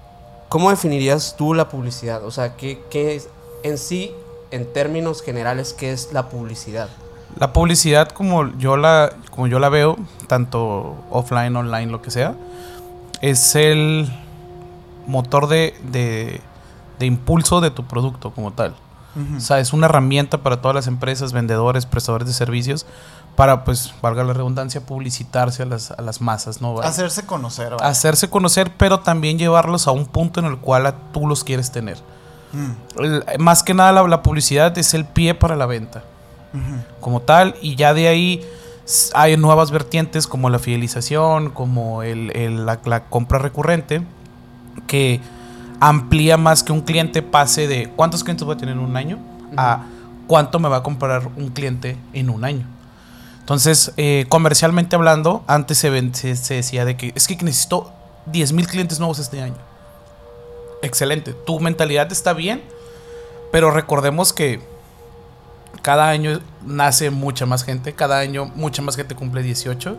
¿cómo 0.52 0.70
definirías 0.70 1.36
tú 1.38 1.54
la 1.54 1.70
publicidad? 1.70 2.26
O 2.26 2.30
sea, 2.30 2.58
¿qué, 2.58 2.82
qué 2.90 3.16
es 3.16 3.30
en 3.64 3.78
sí, 3.78 4.12
en 4.52 4.72
términos 4.74 5.22
generales, 5.22 5.72
qué 5.72 5.94
es 5.94 6.12
la 6.12 6.28
publicidad? 6.28 6.90
La 7.38 7.54
publicidad 7.54 8.10
como 8.10 8.52
yo 8.58 8.76
la 8.76 9.14
como 9.32 9.48
yo 9.48 9.60
la 9.60 9.70
veo, 9.70 9.98
tanto 10.28 10.98
offline, 11.10 11.56
online, 11.56 11.90
lo 11.90 12.02
que 12.02 12.12
sea, 12.12 12.36
es 13.22 13.56
el 13.56 14.12
motor 15.08 15.48
de, 15.48 15.74
de, 15.90 16.42
de 17.00 17.06
impulso 17.06 17.62
de 17.62 17.72
tu 17.72 17.86
producto 17.86 18.32
como 18.32 18.52
tal. 18.52 18.76
O 19.36 19.42
sea, 19.42 19.60
es 19.60 19.74
una 19.74 19.88
herramienta 19.88 20.38
para 20.38 20.62
todas 20.62 20.74
las 20.76 20.88
empresas, 20.88 21.34
vendedores, 21.34 21.86
prestadores 21.86 22.28
de 22.28 22.34
servicios, 22.34 22.86
para, 23.36 23.64
pues, 23.64 23.94
valga 24.02 24.24
la 24.24 24.34
redundancia, 24.34 24.82
publicitarse 24.86 25.64
a 25.64 25.66
las, 25.66 25.92
a 25.92 26.02
las 26.02 26.22
masas, 26.22 26.62
¿no? 26.62 26.80
Hacerse 26.82 27.26
conocer. 27.26 27.72
vaya. 27.72 27.88
Hacerse 27.88 28.30
conocer, 28.30 28.72
pero 28.78 29.00
también 29.00 29.38
llevarlos 29.40 29.88
a 29.88 29.92
un 29.92 30.06
punto 30.06 30.40
en 30.40 30.46
el 30.48 30.58
cual 30.58 30.86
a- 30.86 30.96
tú 31.14 31.28
los 31.28 31.44
quieres 31.44 31.72
tener. 31.72 31.98
Mm, 32.54 32.72
El- 33.02 33.24
más 33.40 33.64
que 33.64 33.74
nada 33.74 33.92
la, 33.94 34.08
la 34.08 34.22
publicidad 34.22 34.78
es 34.78 34.94
el 34.94 35.06
pie 35.06 35.34
para 35.34 35.56
la 35.56 35.66
venta 35.66 36.04
como 37.00 37.22
tal 37.22 37.56
y 37.62 37.76
ya 37.78 37.94
de 37.94 38.10
ahí 38.10 38.46
hay 39.14 39.38
nuevas 39.38 39.72
vertientes 39.72 40.28
como 40.28 40.50
la 40.50 40.60
fidelización, 40.60 41.50
como 41.52 42.04
el, 42.04 42.36
el- 42.36 42.66
la, 42.66 42.78
la 42.84 43.06
compra 43.06 43.40
recurrente 43.40 44.02
que 44.86 45.22
amplía 45.80 46.36
más 46.36 46.62
que 46.64 46.74
un 46.74 46.82
cliente 46.82 47.22
pase 47.22 47.68
de 47.70 47.90
cuántos 47.96 48.22
clientes 48.26 48.46
voy 48.46 48.56
a 48.56 48.58
tener 48.58 48.76
en 48.76 48.82
un 48.82 48.98
año 48.98 49.18
a 49.56 49.84
cuánto 50.28 50.60
me 50.60 50.68
va 50.68 50.78
a 50.78 50.84
comprar 50.84 51.30
un 51.38 51.50
cliente 51.52 51.98
en 52.12 52.30
un 52.30 52.44
año. 52.44 52.66
Entonces, 53.42 53.92
eh, 53.98 54.26
comercialmente 54.30 54.96
hablando, 54.96 55.44
antes 55.48 55.78
se, 55.78 55.90
ven- 55.90 56.16
se, 56.16 56.36
se 56.38 56.54
decía 56.56 56.86
de 56.86 56.96
que 56.96 57.12
es 57.16 57.28
que 57.28 57.36
necesito 57.38 57.92
10 58.28 58.54
mil 58.54 58.68
clientes 58.68 59.00
nuevos 59.00 59.20
este 59.20 59.42
año. 59.42 59.58
Excelente, 60.82 61.34
tu 61.34 61.60
mentalidad 61.60 62.12
está 62.12 62.34
bien, 62.34 62.62
pero 63.52 63.70
recordemos 63.72 64.32
que 64.34 64.62
cada 65.82 66.10
año 66.10 66.40
nace 66.66 67.10
mucha 67.10 67.46
más 67.46 67.64
gente, 67.64 67.94
cada 67.94 68.20
año 68.20 68.46
mucha 68.56 68.82
más 68.82 68.96
gente 68.96 69.16
cumple 69.16 69.42
18. 69.44 69.92
Ujú. 69.92 69.98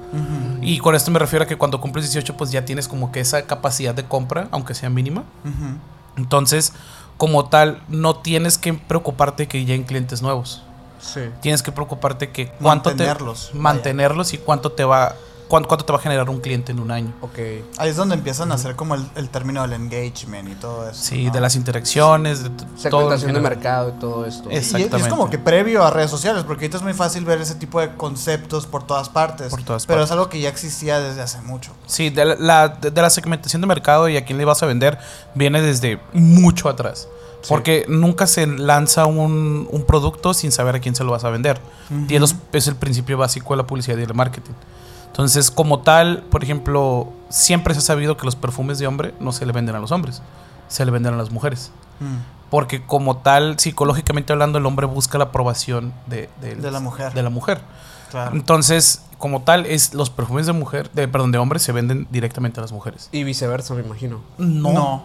Y 0.62 0.78
con 0.78 0.94
esto 0.94 1.10
me 1.10 1.18
refiero 1.18 1.44
a 1.44 1.48
que 1.48 1.56
cuando 1.56 1.80
cumples 1.80 2.04
18 2.06 2.36
pues 2.36 2.50
ya 2.52 2.64
tienes 2.64 2.88
como 2.88 3.10
que 3.12 3.20
esa 3.20 3.42
capacidad 3.46 3.94
de 3.94 4.04
compra, 4.04 4.48
aunque 4.52 4.74
sea 4.74 4.90
mínima. 4.90 5.24
Entonces, 6.16 6.72
como 7.16 7.46
tal, 7.48 7.82
no 7.88 8.16
tienes 8.16 8.58
que 8.58 8.74
preocuparte 8.74 9.48
que 9.48 9.58
lleguen 9.64 9.84
clientes 9.84 10.22
nuevos. 10.22 10.62
Sí. 11.02 11.20
Tienes 11.40 11.62
que 11.62 11.72
preocuparte 11.72 12.30
que 12.30 12.46
cuánto 12.60 12.90
Mantenerlos, 12.90 13.46
te 13.48 13.52
vaya. 13.52 13.62
mantenerlos 13.62 14.32
y 14.34 14.38
cuánto 14.38 14.72
te 14.72 14.84
va 14.84 15.14
cuán- 15.48 15.64
cuánto 15.64 15.84
te 15.84 15.92
va 15.92 15.98
a 15.98 16.02
generar 16.02 16.30
un 16.30 16.40
cliente 16.40 16.72
en 16.72 16.80
un 16.80 16.90
año. 16.90 17.12
Ok. 17.20 17.38
Ahí 17.76 17.90
es 17.90 17.96
donde 17.96 18.14
empiezan 18.14 18.50
a 18.52 18.54
hacer 18.54 18.74
como 18.74 18.94
el, 18.94 19.04
el 19.16 19.28
término 19.28 19.60
del 19.60 19.74
engagement 19.74 20.48
y 20.48 20.54
todo 20.54 20.88
eso. 20.88 20.98
Sí, 21.02 21.26
¿no? 21.26 21.32
de 21.32 21.40
las 21.42 21.56
interacciones, 21.56 22.42
de 22.44 22.48
todo. 22.48 22.66
en 22.72 22.78
Segmentación 22.78 23.34
de 23.34 23.40
mercado 23.40 23.90
y 23.94 24.00
todo 24.00 24.24
esto. 24.24 24.48
Y- 24.48 24.54
y 24.54 24.56
es 24.56 24.72
Exactamente. 24.72 25.10
como 25.10 25.28
que 25.28 25.38
previo 25.38 25.84
a 25.84 25.90
redes 25.90 26.10
sociales, 26.10 26.44
porque 26.46 26.64
ahorita 26.64 26.78
es 26.78 26.82
muy 26.82 26.94
fácil 26.94 27.26
ver 27.26 27.38
ese 27.42 27.54
tipo 27.56 27.80
de 27.80 27.94
conceptos 27.96 28.66
por 28.66 28.86
todas 28.86 29.10
partes. 29.10 29.50
Por 29.50 29.62
todas 29.62 29.84
pero 29.84 29.98
partes. 29.98 30.08
es 30.08 30.12
algo 30.12 30.30
que 30.30 30.40
ya 30.40 30.48
existía 30.48 31.00
desde 31.00 31.20
hace 31.20 31.42
mucho. 31.42 31.72
Sí, 31.86 32.08
de 32.08 32.24
la, 32.24 32.34
la- 32.36 32.68
de, 32.68 32.90
de 32.90 33.02
la 33.02 33.10
segmentación 33.10 33.60
de 33.60 33.66
mercado 33.66 34.08
y 34.08 34.16
a 34.16 34.24
quién 34.24 34.38
le 34.38 34.46
vas 34.46 34.62
a 34.62 34.66
vender 34.66 34.98
viene 35.34 35.60
desde 35.60 36.00
mucho 36.14 36.70
atrás. 36.70 37.08
Porque 37.48 37.84
nunca 37.88 38.26
se 38.26 38.46
lanza 38.46 39.06
un, 39.06 39.68
un 39.70 39.82
producto 39.84 40.34
sin 40.34 40.52
saber 40.52 40.76
a 40.76 40.80
quién 40.80 40.94
se 40.94 41.04
lo 41.04 41.12
vas 41.12 41.24
a 41.24 41.30
vender. 41.30 41.60
Y 42.08 42.16
es, 42.16 42.66
el 42.68 42.76
principio 42.76 43.18
básico 43.18 43.52
de 43.54 43.58
la 43.58 43.66
publicidad 43.66 43.98
y 43.98 44.02
el 44.02 44.14
marketing. 44.14 44.52
Entonces, 45.06 45.50
como 45.50 45.80
tal, 45.80 46.22
por 46.30 46.42
ejemplo, 46.42 47.12
siempre 47.28 47.74
se 47.74 47.80
ha 47.80 47.82
sabido 47.82 48.16
que 48.16 48.24
los 48.24 48.36
perfumes 48.36 48.78
de 48.78 48.86
hombre 48.86 49.14
no 49.20 49.32
se 49.32 49.44
le 49.44 49.52
venden 49.52 49.74
a 49.74 49.78
los 49.78 49.92
hombres, 49.92 50.22
se 50.68 50.84
le 50.84 50.90
venden 50.90 51.14
a 51.14 51.16
las 51.16 51.30
mujeres. 51.30 51.70
Mm. 52.00 52.48
Porque 52.48 52.84
como 52.84 53.18
tal, 53.18 53.58
psicológicamente 53.58 54.32
hablando, 54.32 54.58
el 54.58 54.66
hombre 54.66 54.86
busca 54.86 55.18
la 55.18 55.24
aprobación 55.24 55.92
de, 56.06 56.28
De 56.40 56.70
la 56.70 56.80
mujer. 56.80 57.12
De 57.12 57.22
la 57.22 57.30
mujer. 57.30 57.60
Claro. 58.10 58.34
Entonces, 58.34 59.02
como 59.18 59.42
tal, 59.42 59.66
es 59.66 59.94
los 59.94 60.10
perfumes 60.10 60.46
de 60.46 60.52
mujer, 60.52 60.90
de, 60.92 61.08
perdón, 61.08 61.32
de 61.32 61.38
hombres 61.38 61.62
se 61.62 61.72
venden 61.72 62.06
directamente 62.10 62.60
a 62.60 62.62
las 62.62 62.72
mujeres. 62.72 63.08
Y 63.12 63.24
viceversa, 63.24 63.74
me 63.74 63.82
imagino. 63.82 64.20
No. 64.36 65.04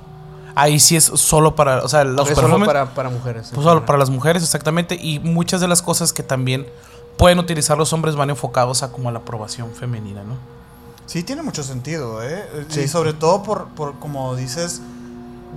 Ahí 0.60 0.80
sí 0.80 0.96
es 0.96 1.04
solo 1.04 1.56
para, 1.56 1.84
o 1.84 1.88
sea, 1.88 2.04
los 2.04 2.28
es 2.28 2.36
solo 2.36 2.48
perfumes 2.48 2.68
para, 2.68 2.86
para 2.96 3.10
mujeres. 3.10 3.52
pues 3.54 3.64
solo 3.64 3.86
para 3.86 4.00
las 4.00 4.10
mujeres 4.10 4.42
exactamente 4.42 4.96
y 4.96 5.20
muchas 5.20 5.62
de 5.62 5.68
las 5.68 5.84
cosas 5.84 6.14
que 6.14 6.24
también 6.24 6.66
pueden 7.16 7.38
utilizar 7.38 7.78
los 7.78 7.94
hombres 7.94 8.16
van 8.16 8.32
enfocados 8.32 8.82
a 8.82 8.92
como 8.92 9.10
a 9.10 9.12
la 9.12 9.20
aprobación 9.20 9.72
femenina, 9.74 10.24
¿no? 10.24 10.36
Sí, 11.06 11.22
tiene 11.22 11.44
mucho 11.44 11.62
sentido, 11.62 12.24
¿eh? 12.24 12.44
Sí. 12.70 12.82
Y 12.82 12.88
sobre 12.88 13.14
todo 13.14 13.44
por, 13.44 13.68
por, 13.68 14.00
como 14.00 14.36
dices, 14.36 14.82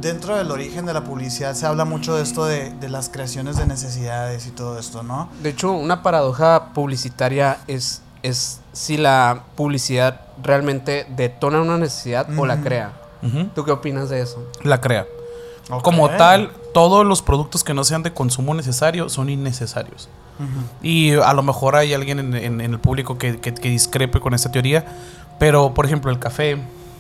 dentro 0.01 0.37
del 0.37 0.51
origen 0.51 0.87
de 0.87 0.93
la 0.93 1.03
publicidad 1.03 1.55
se 1.55 1.67
habla 1.67 1.85
mucho 1.85 2.15
de 2.15 2.23
esto 2.23 2.45
de, 2.45 2.71
de 2.71 2.89
las 2.89 3.09
creaciones 3.09 3.57
de 3.57 3.67
necesidades 3.67 4.47
y 4.47 4.51
todo 4.51 4.79
esto, 4.79 5.03
¿no? 5.03 5.29
De 5.43 5.49
hecho, 5.49 5.73
una 5.73 6.03
paradoja 6.03 6.73
publicitaria 6.75 7.59
es, 7.67 8.03
es 8.23 8.61
si 8.73 8.97
la 8.97 9.45
publicidad 9.57 10.21
realmente 10.43 11.07
detona 11.17 11.61
una 11.61 11.79
necesidad 11.79 12.27
o 12.39 12.47
la 12.47 12.55
Ujú. 12.55 12.65
¿Tú 13.55 13.65
qué 13.65 13.71
opinas 13.73 14.09
de 14.09 14.23
eso? 14.23 14.43
La 14.63 14.81
crea. 14.81 15.07
Como 15.83 16.09
tal, 16.19 16.51
todos 16.75 17.07
los 17.07 17.23
productos 17.23 17.63
que 17.63 17.75
no 17.75 17.85
sean 17.85 18.03
de 18.03 18.13
consumo 18.13 18.55
necesario 18.55 19.09
son 19.09 19.29
innecesarios. 19.29 20.09
Y 20.83 21.13
a 21.15 21.33
lo 21.35 21.43
mejor 21.43 21.77
hay 21.77 21.93
alguien 21.93 22.19
en, 22.19 22.35
en- 22.35 22.61
en 22.63 22.73
el 22.73 22.79
público 22.79 23.19
que, 23.19 23.39
que- 23.41 23.53
que 23.55 23.69
discrepe 23.69 24.21
con 24.21 24.33
esta 24.33 24.51
teoría, 24.51 24.87
pero 25.39 25.75
por 25.75 25.85
ejemplo 25.85 26.11
el 26.11 26.19
café, 26.19 26.57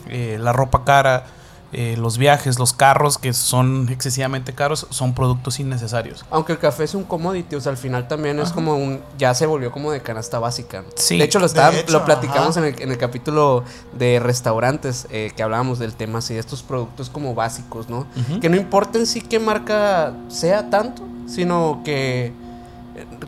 eh, 0.08 0.36
la 0.38 0.52
ropa 0.52 0.84
cara, 0.84 1.24
eh, 1.72 1.96
los 1.96 2.18
viajes, 2.18 2.58
los 2.58 2.72
carros 2.72 3.16
que 3.16 3.32
son 3.32 3.88
excesivamente 3.90 4.52
caros, 4.54 4.86
son 4.90 5.14
productos 5.14 5.60
innecesarios. 5.60 6.24
Aunque 6.30 6.52
el 6.52 6.58
café 6.58 6.82
es 6.84 6.94
un 6.94 7.04
commodity, 7.04 7.54
o 7.56 7.60
sea, 7.60 7.70
al 7.70 7.78
final 7.78 8.08
también 8.08 8.40
es 8.40 8.50
como 8.50 8.74
un. 8.74 9.00
Ya 9.18 9.32
se 9.34 9.46
volvió 9.46 9.70
como 9.70 9.92
de 9.92 10.00
canasta 10.02 10.38
básica. 10.40 10.82
Sí. 10.96 11.16
De 11.18 11.24
hecho, 11.24 11.38
lo, 11.38 11.46
estaba- 11.46 11.70
De 11.70 11.80
hecho, 11.80 11.92
lo 11.92 12.04
platicamos 12.04 12.56
en 12.56 12.64
el, 12.64 12.82
en 12.82 12.90
el 12.90 12.98
capítulo 12.98 13.62
de 13.96 14.18
restaurantes, 14.18 15.06
eh, 15.10 15.32
que 15.36 15.42
hablábamos 15.42 15.78
del 15.78 15.94
tema 15.94 16.18
así, 16.18 16.34
de 16.34 16.40
estos 16.40 16.62
productos 16.62 17.08
como 17.08 17.34
básicos, 17.34 17.88
¿no? 17.88 18.06
Que 18.40 18.48
no 18.48 18.56
importa 18.56 18.98
en 18.98 19.06
sí 19.06 19.20
qué 19.20 19.38
marca 19.38 20.12
sea 20.28 20.70
tanto, 20.70 21.02
sino 21.28 21.82
que 21.84 22.32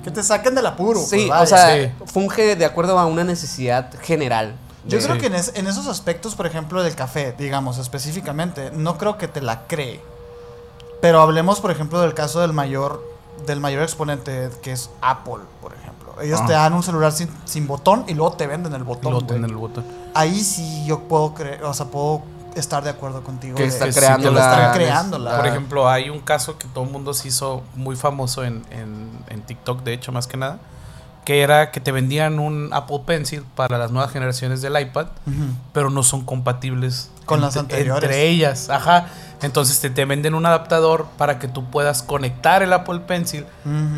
Que 0.03 0.11
te 0.11 0.23
saquen 0.23 0.55
del 0.55 0.67
apuro. 0.67 1.01
Sí, 1.01 1.27
pues, 1.29 1.41
o 1.43 1.47
sea, 1.47 1.77
Sí. 1.85 1.91
funge 2.07 2.57
de 2.57 2.65
acuerdo 2.65 2.99
a 2.99 3.07
una 3.07 3.25
necesidad 3.25 3.91
general. 4.03 4.55
Yo 4.85 4.99
creo 5.01 5.19
que 5.19 5.27
en, 5.27 5.35
es- 5.35 5.53
en 5.55 5.67
esos 5.67 5.87
aspectos, 5.87 6.35
por 6.35 6.47
ejemplo, 6.47 6.83
del 6.83 6.95
café, 6.95 7.35
digamos 7.39 7.79
específicamente, 7.79 8.71
no 8.73 8.99
creo 8.99 9.17
que 9.19 9.29
te 9.29 9.41
la 9.41 9.67
cree. 9.67 10.01
Pero 11.01 11.21
hablemos, 11.21 11.61
por 11.61 11.71
ejemplo, 11.71 12.01
del 12.01 12.15
caso 12.15 12.41
del 12.41 12.53
mayor, 12.53 13.03
del 13.47 13.61
mayor 13.61 13.83
exponente 13.83 14.51
que 14.63 14.73
es 14.73 14.91
Apple, 15.01 15.43
por 15.61 15.73
ejemplo. 15.75 16.15
Ellos 16.21 16.41
Ah. 16.43 16.47
te 16.47 16.53
dan 16.53 16.73
un 16.75 16.83
celular 16.83 17.13
sin, 17.13 17.29
sin 17.45 17.67
botón 17.67 18.05
y 18.07 18.15
luego 18.15 18.35
te 18.35 18.47
venden 18.47 18.75
el 18.75 18.85
botón. 18.85 19.27
Tiene 19.27 19.47
el 19.47 19.57
botón. 19.57 19.85
Ahí 20.15 20.41
sí 20.45 20.85
yo 20.87 21.01
puedo 21.01 21.35
creer, 21.35 21.65
o 21.65 21.73
sea, 21.75 21.87
puedo 21.87 22.23
estar 22.55 22.85
de 22.85 22.91
acuerdo 22.91 23.23
contigo. 23.25 23.57
Que 23.57 23.63
de- 23.63 23.69
está 23.71 23.91
creando 23.91 24.29
que 24.29 24.35
la... 24.35 24.53
están 24.53 24.75
creando 24.75 25.19
la- 25.19 25.37
Por 25.37 25.47
ejemplo, 25.47 25.89
hay 25.89 26.11
un 26.11 26.21
caso 26.21 26.59
que 26.59 26.69
todo 26.69 26.85
el 26.85 26.91
mundo 26.91 27.15
se 27.15 27.29
hizo 27.29 27.63
muy 27.75 27.97
famoso 27.97 28.45
en, 28.45 28.63
en- 28.71 29.11
en 29.29 29.43
TikTok, 29.43 29.83
de 29.83 29.95
hecho, 29.95 30.13
más 30.13 30.27
que 30.27 30.37
nada, 30.37 30.59
que 31.25 31.41
era 31.43 31.71
que 31.71 31.81
te 31.81 31.93
vendían 31.93 32.39
un 32.41 32.71
Apple 32.73 33.01
Pencil 33.07 33.45
para 33.55 33.79
las 33.79 33.91
nuevas 33.93 34.11
generaciones 34.13 34.61
del 34.63 34.81
iPad, 34.81 35.07
pero 35.73 35.89
no 35.91 36.03
son 36.03 36.25
compatibles 36.25 37.11
Con 37.27 37.41
las 37.41 37.55
entre- 37.57 37.77
anteriores. 37.79 38.05
Entre 38.11 38.29
ellas, 38.29 38.69
ajá. 38.71 39.07
Entonces 39.43 39.81
te, 39.81 39.91
te 39.91 40.05
venden 40.05 40.35
un 40.35 40.47
adaptador 40.47 41.07
para 41.19 41.39
que 41.39 41.49
tú 41.49 41.65
puedas 41.71 42.03
conectar 42.03 42.63
el 42.63 42.73
Apple 42.73 43.01
Pencil, 43.01 43.45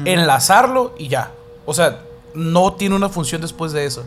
enlazarlo 0.05 0.95
y 0.99 1.09
ya. 1.09 1.31
O 1.67 1.75
sea, 1.75 1.99
no 2.35 2.73
tiene 2.73 2.97
una 2.97 3.09
función 3.09 3.41
después 3.41 3.73
de 3.73 3.87
eso. 3.87 4.05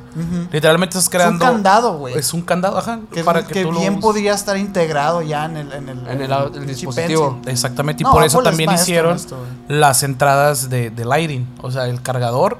Literalmente 0.51 0.97
estás 0.97 1.03
Es 1.03 1.07
un 1.07 1.11
creando... 1.11 1.45
candado, 1.45 1.97
güey. 1.97 2.13
Es 2.17 2.33
un 2.33 2.41
candado, 2.41 2.77
ajá. 2.77 2.99
Que, 3.11 3.23
para 3.23 3.45
que, 3.47 3.53
que 3.53 3.63
tú 3.63 3.71
lo 3.71 3.79
bien 3.79 3.99
podría 3.99 4.33
estar 4.33 4.57
integrado 4.57 5.21
ya 5.21 5.45
en 5.45 5.57
el, 5.57 5.71
en 5.71 5.89
el, 5.89 6.07
En 6.07 6.21
el- 6.21 6.67
dispositivo. 6.67 7.35
pencil. 7.35 7.51
Exactamente, 7.51 8.03
y 8.03 8.05
No, 8.05 8.11
por 8.11 8.23
eso 8.23 8.39
Apple 8.39 8.49
también 8.51 8.71
hicieron 8.73 9.15
esto, 9.15 9.37
las 9.69 10.03
entradas 10.03 10.69
de, 10.69 10.89
de 10.89 11.05
Lighting, 11.05 11.47
o 11.61 11.71
sea, 11.71 11.85
el 11.87 12.01
cargador. 12.01 12.57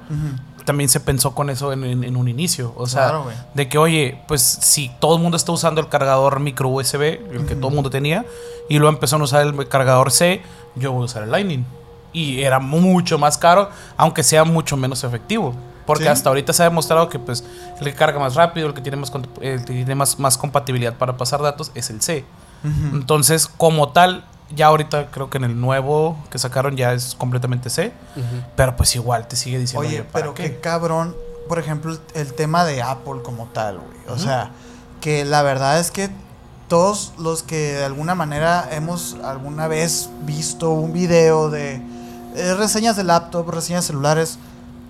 También 0.66 0.90
se 0.90 1.00
pensó 1.00 1.34
con 1.34 1.50
eso 1.50 1.72
en, 1.72 1.84
en- 1.86 2.04
en 2.04 2.18
un 2.18 2.28
inicio, 2.28 2.74
o 2.76 2.88
sea, 2.88 3.04
Claro, 3.04 3.24
güey. 3.24 3.36
de 3.54 3.70
que, 3.70 3.78
oye, 3.78 4.22
pues 4.28 4.42
si 4.42 4.92
todo 5.00 5.16
el 5.16 5.22
mundo 5.22 5.38
está 5.38 5.54
usando 5.54 5.80
el 5.80 5.88
cargador 5.88 6.42
micro 6.42 6.68
USB, 6.68 7.02
el 7.32 7.46
que 7.46 7.56
todo 7.56 7.70
el 7.70 7.76
mundo 7.76 7.90
tenía, 7.90 8.26
y 8.68 8.78
luego 8.78 8.94
empezaron 8.94 9.22
a 9.22 9.26
usar 9.26 9.46
el 9.48 9.68
cargador 9.70 10.12
C, 10.12 10.42
yo 10.76 10.92
voy 10.92 11.04
a 11.04 11.06
usar 11.06 11.24
el 11.24 11.32
Lightning. 11.32 11.66
Y 12.14 12.42
era 12.42 12.60
mucho 12.60 13.18
más 13.20 13.38
caro, 13.38 13.70
aunque 13.98 14.24
sea 14.24 14.44
mucho 14.44 14.78
menos 14.78 15.04
efectivo. 15.04 15.54
Porque 15.86 16.04
Sí. 16.04 16.10
hasta 16.10 16.30
ahorita 16.30 16.52
se 16.52 16.64
ha 16.64 16.66
demostrado 16.66 17.08
que 17.10 17.18
pues 17.20 17.44
el 17.80 17.86
que 17.86 17.94
carga 17.94 18.20
más 18.20 18.36
rápido, 18.36 18.68
el 18.68 18.74
que 18.74 18.82
tiene 18.82 18.98
más, 18.98 19.12
cont- 19.14 19.30
el 19.42 19.60
que 19.64 19.74
tiene 19.74 19.96
más, 19.96 20.20
más 20.20 20.38
compatibilidad 20.38 20.94
para 20.96 21.16
pasar 21.16 21.42
datos 21.42 21.72
es 21.76 21.90
el 21.90 22.02
C. 22.02 22.26
Entonces, 22.94 23.48
como 23.48 23.90
tal, 23.94 24.26
ya 24.54 24.68
ahorita 24.68 25.08
creo 25.12 25.30
que 25.30 25.38
en 25.38 25.44
el 25.46 25.60
nuevo 25.60 26.18
que 26.30 26.40
sacaron 26.40 26.76
ya 26.76 26.94
es 26.94 27.16
completamente 27.16 27.70
C. 27.70 27.94
Pero 28.56 28.76
pues 28.76 28.96
igual 28.96 29.28
te 29.28 29.36
sigue 29.36 29.60
diciendo. 29.60 29.88
Oye, 29.88 30.00
"Oye, 30.02 30.04
¿para 30.04 30.24
pero 30.26 30.34
qué?". 30.34 30.44
qué 30.52 30.60
cabrón, 30.60 31.16
por 31.48 31.60
ejemplo, 31.60 31.92
el, 31.94 32.00
el 32.16 32.34
tema 32.34 32.66
de 32.66 32.82
Apple 32.82 33.22
como 33.24 33.46
tal, 33.54 33.78
güey. 33.80 33.98
O 34.10 34.18
sea, 34.18 34.52
que 35.02 35.24
la 35.26 35.42
verdad 35.44 35.80
es 35.80 35.92
que 35.92 36.10
todos 36.68 37.14
los 37.18 37.44
que 37.44 37.74
de 37.76 37.86
alguna 37.86 38.14
manera 38.16 38.68
hemos 38.72 39.16
alguna 39.24 39.68
vez 39.68 40.10
visto 40.24 40.72
un 40.72 40.92
video 40.92 41.50
de 41.50 41.82
eh, 42.38 42.54
reseñas 42.56 42.96
de 42.96 43.04
laptop, 43.04 43.50
reseñas 43.50 43.84
de 43.84 43.88
celulares, 43.88 44.38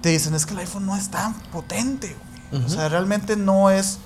te 0.01 0.10
dicen 0.10 0.36
es 0.36 0.46
que 0.46 0.54
el 0.54 0.60
iPhone 0.60 0.86
no 0.86 0.96
es 0.96 1.10
tan 1.10 1.34
potente, 1.51 2.16
güey. 2.51 2.63
O 2.66 2.70
sea, 2.70 2.88
realmente 2.88 3.36
no 3.36 3.70
es... 3.70 4.00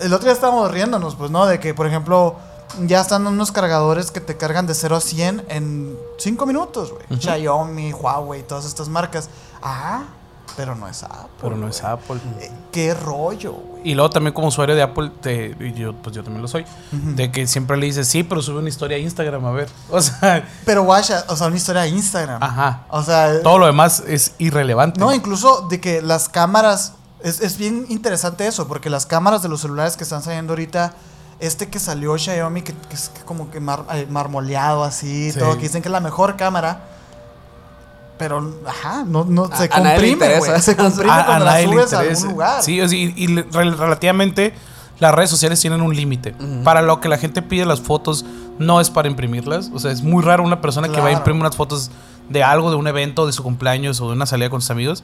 El 0.00 0.12
otro 0.12 0.26
día 0.26 0.32
estábamos 0.32 0.70
riéndonos, 0.70 1.16
pues, 1.16 1.30
¿no? 1.30 1.46
De 1.46 1.58
que, 1.58 1.74
por 1.74 1.86
ejemplo, 1.86 2.36
ya 2.82 3.00
están 3.00 3.26
unos 3.26 3.52
cargadores 3.52 4.10
que 4.10 4.20
te 4.20 4.36
cargan 4.36 4.66
de 4.66 4.74
0 4.74 4.96
a 4.96 5.00
100 5.00 5.44
en 5.48 5.96
5 6.18 6.46
minutos, 6.46 6.92
güey. 6.92 7.20
Xiaomi, 7.20 7.92
Huawei, 7.92 8.42
todas 8.42 8.64
estas 8.64 8.88
marcas. 8.88 9.28
Ah, 9.62 10.04
pero 10.56 10.74
no 10.74 10.88
es 10.88 11.02
Apple. 11.02 11.28
Pero 11.40 11.56
no 11.56 11.68
es. 11.68 11.82
Apple. 11.84 12.16
Eh, 12.40 12.50
qué 12.72 12.94
rollo, 12.94 13.52
güey. 13.52 13.82
Y 13.90 13.94
luego 13.94 14.10
también 14.10 14.32
como 14.32 14.48
usuario 14.48 14.74
de 14.74 14.82
Apple, 14.82 15.10
te, 15.20 15.54
y 15.60 15.72
yo, 15.74 15.92
pues 15.94 16.14
yo 16.16 16.22
también 16.24 16.40
lo 16.42 16.48
soy, 16.48 16.64
de 16.92 17.30
que 17.30 17.46
siempre 17.46 17.76
le 17.76 17.86
dices, 17.86 18.08
sí, 18.08 18.22
pero 18.22 18.40
sube 18.42 18.58
una 18.58 18.68
historia 18.68 18.96
a 18.96 19.00
Instagram, 19.00 19.44
a 19.44 19.50
ver. 19.52 19.68
O 19.90 20.00
sea, 20.00 20.46
Pero 20.64 20.82
guacha, 20.84 21.24
o 21.28 21.36
sea, 21.36 21.46
una 21.48 21.56
historia 21.56 21.82
de 21.82 21.88
Instagram. 21.88 22.42
ajá. 22.42 22.84
O 22.90 23.02
sea, 23.02 23.42
Todo 23.42 23.58
lo 23.58 23.66
demás 23.66 24.02
es 24.06 24.34
irrelevante. 24.38 24.98
no, 25.00 25.12
incluso 25.12 25.66
de 25.68 25.80
que 25.80 26.02
las 26.02 26.28
cámaras. 26.28 26.94
Es, 27.22 27.40
es 27.40 27.56
bien 27.56 27.86
interesante 27.88 28.46
eso, 28.46 28.68
porque 28.68 28.90
las 28.90 29.06
cámaras 29.06 29.42
de 29.42 29.48
los 29.48 29.60
celulares 29.62 29.96
que 29.96 30.04
están 30.04 30.22
saliendo 30.22 30.52
ahorita. 30.52 30.92
Este 31.40 31.68
que 31.68 31.80
salió 31.80 32.16
Xiaomi, 32.16 32.62
que, 32.62 32.72
que 32.74 32.94
es 32.94 33.10
como 33.26 33.50
que 33.50 33.58
mar- 33.60 33.84
eh, 33.92 34.06
marmoleado 34.08 34.84
así, 34.84 35.32
Sí. 35.32 35.38
todo, 35.38 35.56
que 35.56 35.62
dicen 35.62 35.82
que 35.82 35.88
es 35.88 35.92
la 35.92 36.00
mejor 36.00 36.36
cámara. 36.36 36.84
Pero, 38.18 38.54
ajá, 38.66 39.04
no, 39.06 39.24
no, 39.24 39.44
A- 39.50 39.56
se 39.56 39.68
a 39.72 39.80
nadie 39.80 39.98
le 40.00 40.18
comprime. 40.18 40.60
Se 40.60 40.76
comprime 40.76 41.10
a, 41.10 41.20
a 41.20 41.26
cuando 41.26 41.44
la 41.46 41.50
nadie 41.52 41.66
le 41.66 41.72
subes 41.72 41.92
a 41.92 41.98
algún 42.00 42.28
lugar. 42.28 42.62
Sí, 42.62 42.80
o 42.80 42.88
sea, 42.88 42.96
y, 42.98 43.12
y 43.16 43.26
relativamente 43.50 44.54
las 45.00 45.14
redes 45.14 45.30
sociales 45.30 45.60
tienen 45.60 45.80
un 45.82 45.94
límite. 45.94 46.34
Para 46.62 46.80
lo 46.82 47.00
que 47.00 47.08
la 47.08 47.18
gente 47.18 47.42
pide 47.42 47.64
las 47.66 47.80
fotos 47.80 48.24
no 48.58 48.80
es 48.80 48.90
para 48.90 49.08
imprimirlas. 49.08 49.70
O 49.74 49.78
sea, 49.80 49.90
es 49.90 50.02
muy 50.02 50.22
raro 50.22 50.44
una 50.44 50.60
persona 50.60 50.88
que 50.88 51.00
va 51.00 51.08
a 51.08 51.12
imprimir 51.12 51.40
unas 51.40 51.56
fotos 51.56 51.90
de 52.28 52.42
algo, 52.44 52.70
de 52.70 52.76
un 52.76 52.86
evento, 52.86 53.26
de 53.26 53.32
su 53.32 53.42
cumpleaños 53.42 54.00
o 54.00 54.06
de 54.08 54.12
una 54.14 54.26
salida 54.26 54.48
con 54.48 54.60
sus 54.60 54.70
amigos. 54.70 55.02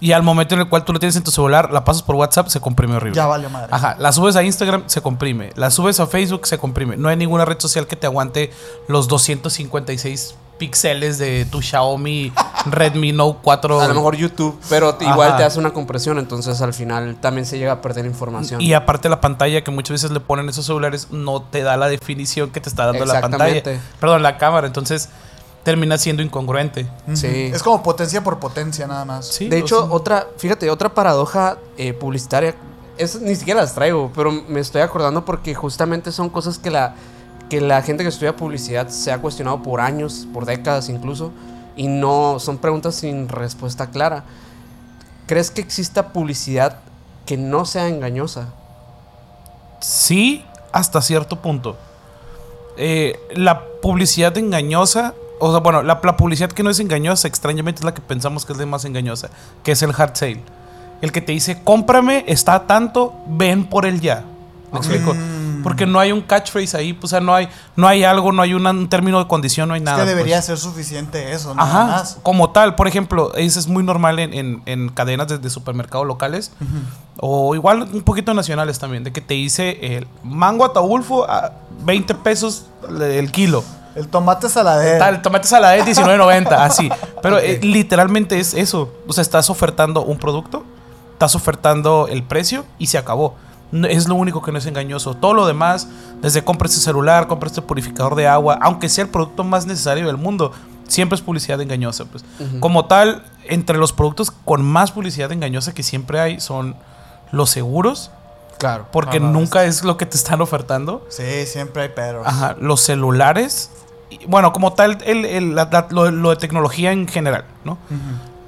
Y 0.00 0.12
al 0.12 0.22
momento 0.22 0.54
en 0.54 0.60
el 0.60 0.68
cual 0.68 0.84
tú 0.84 0.92
lo 0.92 0.98
tienes 0.98 1.16
en 1.16 1.22
tu 1.22 1.30
celular, 1.30 1.72
la 1.72 1.84
pasas 1.84 2.02
por 2.02 2.16
WhatsApp, 2.16 2.48
se 2.48 2.60
comprime 2.60 2.96
horrible. 2.96 3.16
Ya 3.16 3.26
valió 3.26 3.48
madre. 3.48 3.68
Ajá, 3.70 3.96
la 3.98 4.12
subes 4.12 4.36
a 4.36 4.42
Instagram, 4.42 4.82
se 4.86 5.00
comprime. 5.00 5.52
La 5.56 5.70
subes 5.70 5.98
a 6.00 6.06
Facebook, 6.06 6.46
se 6.46 6.58
comprime. 6.58 6.96
No 6.98 7.08
hay 7.08 7.16
ninguna 7.16 7.44
red 7.46 7.58
social 7.58 7.86
que 7.86 7.96
te 7.96 8.06
aguante 8.06 8.52
los 8.88 9.08
256 9.08 10.34
píxeles 10.58 11.18
de 11.18 11.44
tu 11.46 11.60
Xiaomi 11.60 12.32
Redmi 12.66 13.12
Note 13.12 13.40
4. 13.42 13.80
A 13.80 13.88
lo 13.88 13.94
mejor 13.94 14.16
YouTube, 14.16 14.58
pero 14.68 14.96
igual 15.00 15.28
Ajá. 15.28 15.36
te 15.38 15.44
hace 15.44 15.58
una 15.58 15.72
compresión, 15.72 16.18
entonces 16.18 16.60
al 16.60 16.74
final 16.74 17.16
también 17.20 17.46
se 17.46 17.58
llega 17.58 17.72
a 17.72 17.82
perder 17.82 18.06
información. 18.06 18.60
Y 18.60 18.72
aparte 18.74 19.08
la 19.08 19.20
pantalla 19.20 19.62
que 19.62 19.70
muchas 19.70 19.92
veces 19.92 20.10
le 20.10 20.20
ponen 20.20 20.48
esos 20.48 20.66
celulares 20.66 21.08
no 21.10 21.42
te 21.42 21.62
da 21.62 21.76
la 21.76 21.88
definición 21.88 22.50
que 22.50 22.60
te 22.60 22.68
está 22.68 22.86
dando 22.86 23.04
la 23.04 23.20
pantalla. 23.20 23.62
Perdón, 24.00 24.22
la 24.22 24.38
cámara. 24.38 24.66
Entonces 24.66 25.08
termina 25.64 25.98
siendo 25.98 26.22
incongruente. 26.22 26.86
Sí. 27.14 27.50
Es 27.52 27.62
como 27.62 27.82
potencia 27.82 28.22
por 28.22 28.38
potencia, 28.38 28.86
nada 28.86 29.04
más. 29.04 29.26
Sí, 29.26 29.48
de 29.48 29.58
hecho, 29.58 29.88
otra, 29.90 30.28
fíjate, 30.36 30.70
otra 30.70 30.94
paradoja 30.94 31.58
eh, 31.76 31.92
publicitaria, 31.94 32.54
esas 32.98 33.22
ni 33.22 33.34
siquiera 33.34 33.60
las 33.60 33.74
traigo, 33.74 34.12
pero 34.14 34.30
me 34.30 34.60
estoy 34.60 34.82
acordando 34.82 35.24
porque 35.24 35.54
justamente 35.54 36.12
son 36.12 36.28
cosas 36.28 36.58
que 36.58 36.70
la, 36.70 36.94
que 37.54 37.60
la 37.60 37.82
gente 37.82 38.02
que 38.02 38.08
estudia 38.08 38.34
publicidad 38.34 38.88
se 38.88 39.12
ha 39.12 39.18
cuestionado 39.18 39.62
por 39.62 39.80
años, 39.80 40.26
por 40.32 40.44
décadas 40.44 40.88
incluso, 40.88 41.30
y 41.76 41.86
no 41.86 42.40
son 42.40 42.58
preguntas 42.58 42.96
sin 42.96 43.28
respuesta 43.28 43.90
clara. 43.90 44.24
¿Crees 45.28 45.52
que 45.52 45.60
exista 45.60 46.12
publicidad 46.12 46.80
que 47.24 47.36
no 47.36 47.64
sea 47.64 47.86
engañosa? 47.86 48.48
Sí, 49.78 50.44
hasta 50.72 51.00
cierto 51.00 51.42
punto. 51.42 51.76
Eh, 52.76 53.20
la 53.36 53.62
publicidad 53.80 54.36
engañosa, 54.36 55.14
o 55.38 55.52
sea, 55.52 55.60
bueno, 55.60 55.84
la, 55.84 56.00
la 56.02 56.16
publicidad 56.16 56.50
que 56.50 56.64
no 56.64 56.70
es 56.70 56.80
engañosa, 56.80 57.28
extrañamente 57.28 57.82
es 57.82 57.84
la 57.84 57.94
que 57.94 58.02
pensamos 58.02 58.44
que 58.44 58.52
es 58.52 58.58
la 58.58 58.66
más 58.66 58.84
engañosa, 58.84 59.30
que 59.62 59.70
es 59.70 59.82
el 59.84 59.92
hard 59.96 60.16
sale. 60.16 60.42
El 61.02 61.12
que 61.12 61.20
te 61.20 61.30
dice, 61.30 61.60
cómprame, 61.62 62.24
está 62.26 62.56
a 62.56 62.66
tanto, 62.66 63.14
ven 63.28 63.64
por 63.64 63.86
él 63.86 64.00
ya. 64.00 64.24
¿Me 64.72 64.78
explico? 64.80 65.14
Mm. 65.14 65.43
Porque 65.64 65.86
no 65.86 65.98
hay 65.98 66.12
un 66.12 66.20
catchphrase 66.20 66.76
ahí, 66.76 66.92
pues, 66.92 67.04
o 67.12 67.16
sea, 67.16 67.20
no 67.20 67.34
hay, 67.34 67.48
no 67.74 67.88
hay 67.88 68.04
algo, 68.04 68.30
no 68.30 68.42
hay 68.42 68.54
una- 68.54 68.70
un 68.70 68.88
término 68.88 69.18
de 69.18 69.26
condición, 69.26 69.66
no 69.68 69.74
hay 69.74 69.80
Es 69.80 69.84
nada. 69.84 69.98
que 70.04 70.08
debería 70.10 70.36
pues. 70.36 70.44
ser 70.46 70.58
suficiente 70.58 71.32
eso, 71.32 71.54
nada 71.54 71.68
Ajá, 71.68 71.86
más. 71.86 72.18
como 72.22 72.50
tal, 72.50 72.76
por 72.76 72.86
ejemplo, 72.86 73.34
eso 73.34 73.58
es 73.58 73.66
muy 73.66 73.82
normal 73.82 74.18
en, 74.20 74.32
en- 74.34 74.62
en 74.66 74.88
cadenas 74.90 75.26
de, 75.26 75.38
de 75.38 75.50
supermercados 75.50 76.06
locales 76.06 76.52
o 77.18 77.54
igual 77.54 77.82
un 77.92 78.02
poquito 78.02 78.34
nacionales 78.34 78.78
también, 78.78 79.02
de 79.04 79.12
que 79.12 79.20
te 79.20 79.34
dice 79.34 79.96
el 79.96 80.06
mango 80.22 80.64
ataulfo 80.64 81.28
a 81.28 81.52
20 81.84 82.14
pesos 82.16 82.66
el 83.00 83.32
kilo. 83.32 83.64
El 83.94 84.08
tomate 84.08 84.48
saladero. 84.48 84.98
Tal, 84.98 85.22
tomate 85.22 85.46
salada 85.46 85.76
es 85.76 85.86
19.90, 85.86 86.48
así. 86.52 86.90
Pero 87.22 87.38
eh, 87.38 87.60
literalmente 87.62 88.40
es 88.40 88.52
eso. 88.52 88.92
O 89.06 89.12
sea, 89.12 89.22
estás 89.22 89.50
ofertando 89.50 90.02
un 90.02 90.18
producto, 90.18 90.64
estás 91.12 91.36
ofertando 91.36 92.08
el 92.10 92.24
precio 92.24 92.64
y 92.78 92.88
se 92.88 92.98
acabó. 92.98 93.36
Es 93.82 94.06
lo 94.08 94.14
único 94.14 94.40
que 94.42 94.52
no 94.52 94.58
es 94.58 94.66
engañoso. 94.66 95.14
Todo 95.14 95.34
lo 95.34 95.46
demás, 95.46 95.88
desde 96.22 96.44
compra 96.44 96.66
este 96.68 96.80
celular, 96.80 97.26
compra 97.26 97.48
este 97.48 97.60
purificador 97.62 98.14
de 98.14 98.28
agua, 98.28 98.58
aunque 98.62 98.88
sea 98.88 99.04
el 99.04 99.10
producto 99.10 99.42
más 99.42 99.66
necesario 99.66 100.06
del 100.06 100.16
mundo, 100.16 100.52
siempre 100.86 101.16
es 101.16 101.22
publicidad 101.22 101.60
engañosa. 101.60 102.04
Pues. 102.04 102.24
Como 102.60 102.84
tal, 102.86 103.24
entre 103.44 103.76
los 103.78 103.92
productos 103.92 104.30
con 104.30 104.62
más 104.62 104.92
publicidad 104.92 105.32
engañosa 105.32 105.74
que 105.74 105.82
siempre 105.82 106.20
hay 106.20 106.40
son 106.40 106.76
los 107.32 107.50
seguros, 107.50 108.10
Claro. 108.58 108.86
porque 108.92 109.18
nunca 109.18 109.64
es 109.64 109.82
lo 109.82 109.96
que 109.96 110.06
te 110.06 110.16
están 110.16 110.40
ofertando. 110.40 111.04
Sí, 111.10 111.44
siempre 111.46 111.82
hay 111.82 111.88
peros. 111.88 112.26
Ajá, 112.26 112.56
los 112.60 112.80
celulares. 112.80 113.70
y, 114.10 114.24
Bueno, 114.26 114.52
como 114.52 114.74
tal, 114.74 114.98
el- 115.04 115.24
el- 115.24 115.54
la- 115.56 115.68
la- 115.72 115.88
lo, 115.90 116.10
lo 116.12 116.30
de 116.30 116.36
tecnología 116.36 116.92
en 116.92 117.08
general, 117.08 117.44
¿no? 117.64 117.78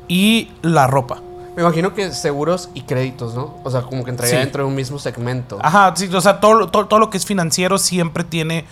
Y 0.06 0.50
la 0.62 0.86
ropa. 0.86 1.20
Me 1.56 1.62
imagino 1.62 1.94
que 1.94 2.12
seguros 2.12 2.68
y 2.74 2.82
créditos, 2.82 3.34
¿no? 3.34 3.54
O 3.64 3.70
sea, 3.70 3.80
como 3.82 4.04
que 4.04 4.10
entraría 4.10 4.36
Sí. 4.36 4.40
dentro 4.42 4.62
de 4.64 4.68
un 4.68 4.74
mismo 4.74 4.98
segmento. 4.98 5.58
Ajá, 5.62 5.92
sí, 5.96 6.08
o 6.14 6.20
sea, 6.20 6.38
todo, 6.38 6.54
lo- 6.54 6.68
todo, 6.68 6.86
todo 6.86 7.00
lo 7.00 7.08
que 7.10 7.16
es 7.16 7.24
financiero 7.26 7.78
siempre 7.78 8.24
tiene 8.24 8.64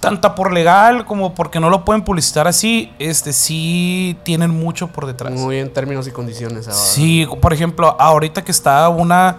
Tanta 0.00 0.36
por 0.36 0.52
legal 0.52 1.04
como 1.06 1.34
porque 1.34 1.58
no 1.58 1.70
lo 1.70 1.84
pueden 1.84 2.04
publicitar 2.04 2.46
así, 2.46 2.92
este 3.00 3.32
sí 3.32 4.16
tienen 4.22 4.48
mucho 4.50 4.86
por 4.86 5.06
detrás. 5.06 5.32
Muy 5.32 5.58
en 5.58 5.72
términos 5.72 6.06
y 6.06 6.12
condiciones 6.12 6.68
ahora. 6.68 6.78
Sí, 6.78 7.26
por 7.42 7.52
ejemplo, 7.52 7.96
ahorita 7.98 8.44
que 8.44 8.52
está 8.52 8.88
una 8.90 9.38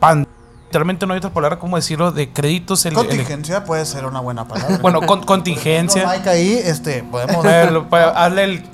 pan 0.00 0.26
literalmente 0.66 1.06
no 1.06 1.12
hay 1.14 1.18
otra 1.18 1.30
palabra 1.30 1.60
como 1.60 1.76
decirlo 1.76 2.10
de 2.10 2.28
créditos 2.32 2.84
ele- 2.86 2.96
Contingencia 2.96 3.62
puede 3.64 3.86
ser 3.86 4.04
una 4.04 4.18
buena 4.18 4.48
palabra. 4.48 4.78
bueno, 4.82 5.00
con, 5.00 5.22
contingencia. 5.22 6.02
Con 6.02 6.12
Mike 6.12 6.28
ahí, 6.28 6.52
este, 6.60 7.04
podemos. 7.04 7.86
Pa- 7.88 8.08
hazle 8.10 8.42
el. 8.44 8.64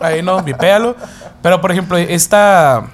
Ahí 0.00 0.22
no, 0.22 0.42
vipéalo. 0.42 0.96
Pero, 1.42 1.60
por 1.60 1.70
ejemplo, 1.72 1.96
esta 1.96 2.84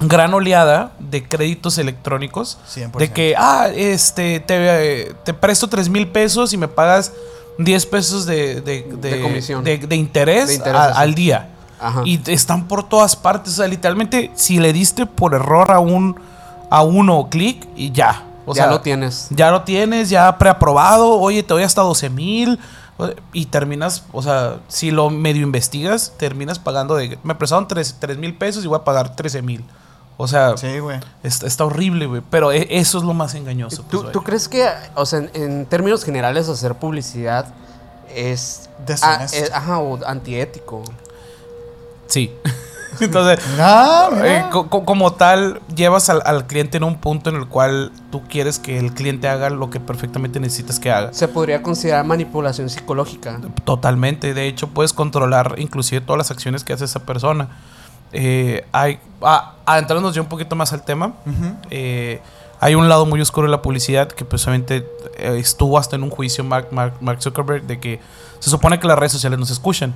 gran 0.00 0.32
oleada 0.34 0.92
de 0.98 1.22
créditos 1.26 1.78
electrónicos. 1.78 2.58
100%. 2.74 2.98
De 2.98 3.12
que, 3.12 3.34
ah, 3.36 3.68
este, 3.74 4.40
te, 4.40 5.14
te 5.24 5.34
presto 5.34 5.68
3 5.68 5.88
mil 5.88 6.08
pesos 6.08 6.52
y 6.52 6.56
me 6.56 6.68
pagas 6.68 7.12
10 7.58 7.86
pesos 7.86 8.26
de, 8.26 8.60
de, 8.60 8.82
De 9.00 9.20
comisión. 9.20 9.62
de, 9.64 9.74
interés, 9.96 10.60
a- 10.66 10.86
al 11.00 11.14
día. 11.14 11.48
Ajá. 11.80 12.02
Y 12.04 12.20
están 12.30 12.68
por 12.68 12.86
todas 12.88 13.16
partes. 13.16 13.54
O 13.54 13.56
sea, 13.56 13.66
literalmente, 13.68 14.30
si 14.34 14.58
le 14.58 14.72
diste 14.72 15.06
por 15.06 15.34
error 15.34 15.70
a 15.70 15.78
un 15.80 16.20
a 16.72 16.82
uno 16.82 17.28
clic 17.30 17.66
y 17.74 17.90
ya. 17.90 18.22
O 18.46 18.54
ya 18.54 18.62
sea, 18.64 18.70
lo 18.70 18.80
tienes. 18.80 19.26
ya 19.30 19.50
lo 19.50 19.62
tienes, 19.62 20.08
ya 20.08 20.38
preaprobado, 20.38 21.18
oye, 21.18 21.42
te 21.42 21.52
doy 21.54 21.62
hasta 21.64 21.82
12 21.82 22.08
mil. 22.10 22.58
Y 23.32 23.46
terminas, 23.46 24.04
o 24.12 24.22
sea, 24.22 24.60
si 24.68 24.90
lo 24.90 25.10
medio 25.10 25.42
investigas, 25.42 26.14
terminas 26.16 26.58
pagando 26.58 26.94
de... 26.96 27.18
Me 27.22 27.34
prestaron 27.34 27.68
3 27.68 28.18
mil 28.18 28.36
pesos 28.36 28.64
y 28.64 28.68
voy 28.68 28.78
a 28.78 28.84
pagar 28.84 29.14
13 29.16 29.42
mil. 29.42 29.64
O 30.16 30.28
sea, 30.28 30.54
Sí, 30.58 30.66
está, 31.22 31.46
está 31.46 31.64
horrible, 31.64 32.04
güey. 32.06 32.22
Pero 32.30 32.52
e- 32.52 32.66
eso 32.70 32.98
es 32.98 33.04
lo 33.04 33.14
más 33.14 33.34
engañoso. 33.34 33.82
¿Tú, 33.90 34.02
pues, 34.02 34.12
tú 34.12 34.22
crees 34.22 34.48
que, 34.48 34.68
o 34.94 35.06
sea, 35.06 35.20
en, 35.20 35.30
en 35.34 35.66
términos 35.66 36.04
generales, 36.04 36.48
hacer 36.48 36.74
publicidad 36.74 37.46
es. 38.14 38.68
Deshonesto. 38.86 39.36
es- 39.36 39.50
ajá, 39.52 39.78
o 39.78 40.04
antiético? 40.04 40.82
Sí. 42.06 42.34
Entonces, 43.04 43.44
Ah, 43.58 44.08
eh, 44.24 44.44
co- 44.50 44.68
co- 44.68 44.84
como 44.84 45.12
tal, 45.12 45.60
llevas 45.74 46.08
al, 46.10 46.22
al 46.24 46.46
cliente 46.46 46.76
en 46.76 46.84
un 46.84 46.96
punto 46.96 47.30
en 47.30 47.36
el 47.36 47.46
cual 47.46 47.92
tú 48.10 48.22
quieres 48.28 48.58
que 48.58 48.78
el 48.78 48.92
cliente 48.92 49.28
haga 49.28 49.50
lo 49.50 49.70
que 49.70 49.80
perfectamente 49.80 50.40
necesitas 50.40 50.78
que 50.78 50.90
haga. 50.90 51.12
Se 51.12 51.28
podría 51.28 51.62
considerar 51.62 52.04
manipulación 52.04 52.68
psicológica. 52.68 53.40
Totalmente. 53.64 54.34
De 54.34 54.46
hecho, 54.46 54.68
puedes 54.68 54.92
controlar 54.92 55.54
inclusive 55.58 56.00
todas 56.00 56.18
las 56.18 56.30
acciones 56.30 56.64
que 56.64 56.72
hace 56.72 56.84
esa 56.84 57.00
persona. 57.00 57.48
Eh, 58.12 58.66
hay, 58.72 58.98
ah, 59.22 59.54
adentrándonos 59.64 60.14
ya 60.14 60.20
un 60.20 60.26
poquito 60.28 60.56
más 60.56 60.72
al 60.72 60.82
tema, 60.82 61.12
eh, 61.70 62.20
hay 62.62 62.74
un 62.74 62.88
lado 62.88 63.06
muy 63.06 63.20
oscuro 63.20 63.46
de 63.46 63.52
la 63.52 63.62
publicidad 63.62 64.08
que 64.08 64.24
precisamente 64.24 64.84
eh, 65.16 65.36
estuvo 65.38 65.78
hasta 65.78 65.96
en 65.96 66.02
un 66.02 66.10
juicio 66.10 66.42
Mark, 66.44 66.68
Mark, 66.72 66.94
Mark 67.00 67.22
Zuckerberg 67.22 67.62
de 67.62 67.78
que 67.78 68.00
se 68.40 68.50
supone 68.50 68.78
que 68.80 68.86
las 68.88 68.98
redes 68.98 69.12
sociales 69.12 69.38
nos 69.38 69.50
escuchan. 69.50 69.94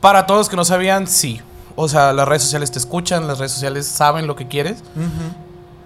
Para 0.00 0.26
todos 0.26 0.40
los 0.40 0.48
que 0.48 0.56
no 0.56 0.64
sabían, 0.64 1.06
sí. 1.06 1.42
O 1.82 1.88
sea, 1.88 2.12
las 2.12 2.28
redes 2.28 2.42
sociales 2.42 2.70
te 2.70 2.78
escuchan, 2.78 3.26
las 3.26 3.38
redes 3.38 3.52
sociales 3.52 3.86
saben 3.86 4.26
lo 4.26 4.36
que 4.36 4.48
quieres. 4.48 4.82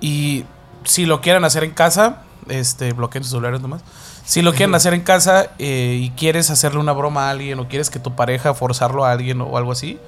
Y 0.01 0.45
si 0.83 1.07
lo 1.07 1.21
quieren 1.21 1.45
hacer 1.45 1.63
en 1.63 1.71
casa, 1.71 2.23
este, 2.49 2.93
bloqueen 2.93 3.23
sus 3.23 3.31
celulares 3.31 3.61
nomás. 3.61 3.83
Si 4.25 4.43
lo 4.43 4.53
quieren 4.53 4.75
hacer 4.75 4.93
en 4.93 5.03
casa 5.03 5.53
eh, 5.59 6.01
y 6.03 6.11
quieres 6.11 6.51
hacerle 6.51 6.81
una 6.81 6.93
broma 6.93 7.29
a 7.29 7.31
alguien 7.31 7.61
o 7.61 7.69
quieres 7.69 7.91
que 7.91 8.01
tu 8.01 8.17
pareja 8.17 8.55
forzarlo 8.55 9.05
a 9.05 9.13
alguien 9.13 9.41
o 9.41 9.57
algo 9.57 9.71
así, 9.71 10.01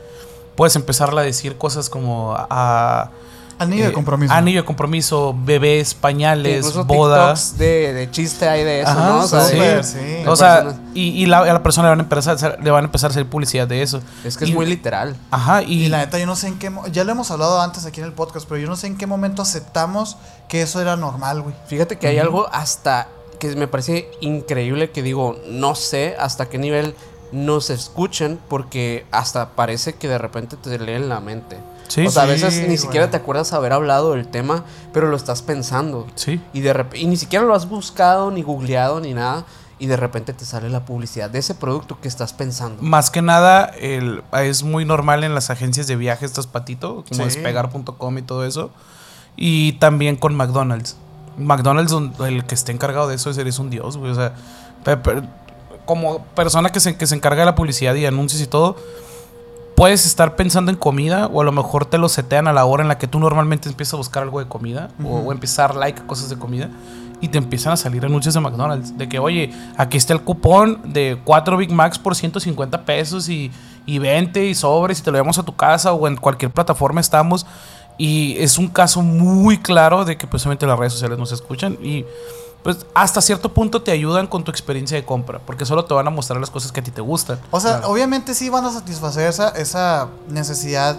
puedes 0.56 0.74
empezarle 0.74 1.20
a 1.20 1.24
decir 1.24 1.56
cosas 1.56 1.88
como 1.88 2.34
a... 2.36 3.10
Anillo 3.58 3.84
eh, 3.84 3.86
de 3.88 3.92
compromiso. 3.92 4.32
Anillo 4.34 4.60
de 4.60 4.66
compromiso, 4.66 5.34
bebés, 5.44 5.94
pañales, 5.94 6.74
bodas. 6.86 7.56
De, 7.56 7.92
de 7.94 8.10
chiste 8.10 8.48
hay 8.48 8.64
de 8.64 8.80
eso, 8.82 8.90
Ajá, 8.90 9.08
¿no? 9.08 9.24
O 9.24 9.26
sea, 9.26 9.44
de- 9.44 9.82
sí. 9.82 9.98
sí. 9.98 10.26
O 10.26 10.36
sea, 10.36 10.74
y, 10.94 11.22
y 11.22 11.26
la- 11.26 11.38
a 11.38 11.52
la 11.52 11.62
persona 11.62 11.88
le 11.88 11.90
van 11.92 12.00
a 12.00 12.02
empezar 12.02 12.32
a 12.32 12.36
hacer, 12.36 12.58
le 12.62 12.70
van 12.70 12.84
a 12.84 12.86
empezar 12.86 13.08
a 13.08 13.12
hacer 13.12 13.26
publicidad 13.26 13.66
de 13.66 13.82
eso. 13.82 14.00
Es 14.24 14.36
que 14.36 14.44
Y- 14.44 14.50
es 14.50 14.54
muy 14.54 14.66
literal. 14.66 15.16
Ajá, 15.30 15.62
y, 15.62 15.84
Y 15.84 15.88
la 15.88 15.98
neta, 15.98 16.18
yo 16.18 16.26
no 16.26 16.36
sé 16.36 16.48
en 16.48 16.58
qué. 16.58 16.70
Ya 16.92 17.04
lo 17.04 17.12
hemos 17.12 17.30
hablado 17.30 17.60
antes 17.60 17.86
aquí 17.86 18.00
en 18.00 18.06
el 18.06 18.12
podcast, 18.12 18.46
pero 18.48 18.60
yo 18.60 18.68
no 18.68 18.76
sé 18.76 18.88
en 18.88 18.96
qué 18.98 19.06
momento 19.06 19.40
aceptamos 19.42 20.16
que 20.48 20.62
eso 20.62 20.80
era 20.80 20.96
normal, 20.96 21.40
güey. 21.42 21.54
Fíjate 21.66 21.96
que 21.98 22.08
hay 22.08 22.18
algo 22.18 22.48
hasta 22.52 23.08
que 23.38 23.54
me 23.56 23.68
parece 23.68 24.08
increíble 24.20 24.90
que 24.90 25.02
digo, 25.02 25.38
no 25.48 25.74
sé 25.74 26.14
hasta 26.18 26.46
qué 26.48 26.58
nivel 26.58 26.94
nos 27.32 27.70
escuchen 27.70 28.38
porque 28.48 29.04
hasta 29.10 29.50
parece 29.50 29.94
que 29.94 30.08
de 30.08 30.16
repente 30.18 30.56
te 30.56 30.78
leen 30.78 31.08
la 31.08 31.20
mente. 31.20 31.56
Sí, 31.88 32.06
o 32.06 32.10
sea, 32.10 32.22
a 32.22 32.26
sí, 32.26 32.32
veces 32.32 32.68
ni 32.68 32.76
siquiera 32.76 33.10
te 33.10 33.16
acuerdas 33.16 33.52
haber 33.52 33.72
hablado 33.72 34.12
del 34.12 34.26
tema, 34.28 34.64
pero 34.92 35.08
lo 35.08 35.16
estás 35.16 35.42
pensando. 35.42 36.06
sí. 36.14 36.40
Y 36.52 36.60
de 36.60 36.74
rep- 36.74 36.98
y 36.98 37.06
ni 37.06 37.16
siquiera 37.16 37.44
lo 37.44 37.54
has 37.54 37.68
buscado, 37.68 38.30
ni 38.30 38.42
googleado, 38.42 39.00
ni 39.00 39.14
nada. 39.14 39.44
Y 39.78 39.86
de 39.88 39.96
repente 39.98 40.32
te 40.32 40.46
sale 40.46 40.70
la 40.70 40.86
publicidad 40.86 41.28
de 41.28 41.38
ese 41.38 41.54
producto 41.54 42.00
que 42.00 42.08
estás 42.08 42.32
pensando. 42.32 42.82
Más 42.82 43.10
que 43.10 43.20
nada, 43.20 43.66
el, 43.78 44.22
es 44.32 44.62
muy 44.62 44.86
normal 44.86 45.22
en 45.22 45.34
las 45.34 45.50
agencias 45.50 45.86
de 45.86 45.96
viajes, 45.96 46.30
estas 46.30 46.46
patito, 46.46 47.04
como 47.08 47.24
Sí. 47.28 47.36
despegar.com 47.36 48.16
y 48.18 48.22
todo 48.22 48.46
eso. 48.46 48.70
Y 49.36 49.72
también 49.74 50.16
con 50.16 50.34
McDonald's. 50.34 50.96
McDonald's, 51.36 51.92
el 52.20 52.46
que 52.46 52.54
esté 52.54 52.72
encargado 52.72 53.06
de 53.08 53.16
eso, 53.16 53.28
es, 53.28 53.36
eres 53.36 53.58
un 53.58 53.68
dios, 53.68 53.98
güey. 53.98 54.10
O 54.12 54.14
sea, 54.14 54.32
como 55.84 56.24
persona 56.34 56.70
que 56.70 56.80
se, 56.80 56.96
que 56.96 57.06
se 57.06 57.14
encarga 57.14 57.40
de 57.40 57.46
la 57.46 57.54
publicidad 57.54 57.94
y 57.94 58.06
anuncios 58.06 58.40
y 58.42 58.46
todo, 58.46 58.76
puedes 59.76 60.06
estar 60.06 60.34
pensando 60.34 60.72
en 60.72 60.76
comida 60.76 61.26
o 61.26 61.42
a 61.42 61.44
lo 61.44 61.52
mejor 61.52 61.86
te 61.86 61.98
lo 61.98 62.08
setean 62.08 62.48
a 62.48 62.52
la 62.52 62.64
hora 62.64 62.82
en 62.82 62.88
la 62.88 62.98
que 62.98 63.06
tú 63.06 63.20
normalmente 63.20 63.68
empiezas 63.68 63.94
a 63.94 63.98
buscar 63.98 64.22
algo 64.24 64.40
de 64.40 64.48
comida 64.48 64.88
o, 65.04 65.18
o 65.18 65.32
empezar 65.32 65.76
like 65.76 66.00
a 66.00 66.06
cosas 66.06 66.30
de 66.30 66.36
comida 66.36 66.70
y 67.20 67.28
te 67.28 67.38
empiezan 67.38 67.72
a 67.72 67.76
salir 67.76 68.04
anuncios 68.04 68.34
de 68.34 68.40
McDonald's 68.40 68.96
de 68.96 69.08
que 69.08 69.18
oye 69.18 69.52
aquí 69.76 69.96
está 69.96 70.12
el 70.14 70.22
cupón 70.22 70.80
de 70.92 71.18
4 71.24 71.56
Big 71.56 71.70
Macs 71.70 71.98
por 71.98 72.14
150 72.14 72.84
pesos 72.84 73.28
y, 73.28 73.50
y 73.84 73.98
20 73.98 74.46
y 74.46 74.54
sobres 74.54 74.98
y 74.98 75.02
te 75.02 75.10
lo 75.10 75.16
llevamos 75.16 75.38
a 75.38 75.42
tu 75.42 75.54
casa 75.54 75.92
o 75.92 76.08
en 76.08 76.16
cualquier 76.16 76.50
plataforma 76.50 77.00
estamos 77.00 77.46
y 77.98 78.36
es 78.38 78.58
un 78.58 78.68
caso 78.68 79.02
muy 79.02 79.58
claro 79.58 80.04
de 80.04 80.16
que 80.16 80.26
precisamente 80.26 80.66
las 80.66 80.78
redes 80.78 80.92
sociales 80.92 81.18
nos 81.18 81.32
escuchan 81.32 81.78
y 81.82 82.04
pues 82.66 82.84
hasta 82.94 83.20
cierto 83.20 83.54
punto 83.54 83.80
te 83.80 83.92
ayudan 83.92 84.26
con 84.26 84.42
tu 84.42 84.50
experiencia 84.50 84.96
de 84.96 85.04
compra 85.04 85.38
porque 85.38 85.64
solo 85.64 85.84
te 85.84 85.94
van 85.94 86.08
a 86.08 86.10
mostrar 86.10 86.40
las 86.40 86.50
cosas 86.50 86.72
que 86.72 86.80
a 86.80 86.82
ti 86.82 86.90
te 86.90 87.00
gustan 87.00 87.38
O 87.52 87.60
sea, 87.60 87.82
obviamente 87.86 88.34
sí 88.34 88.48
van 88.48 88.64
a 88.64 88.72
satisfacer 88.72 89.28
esa, 89.28 89.50
esa 89.50 90.08
necesidad 90.28 90.96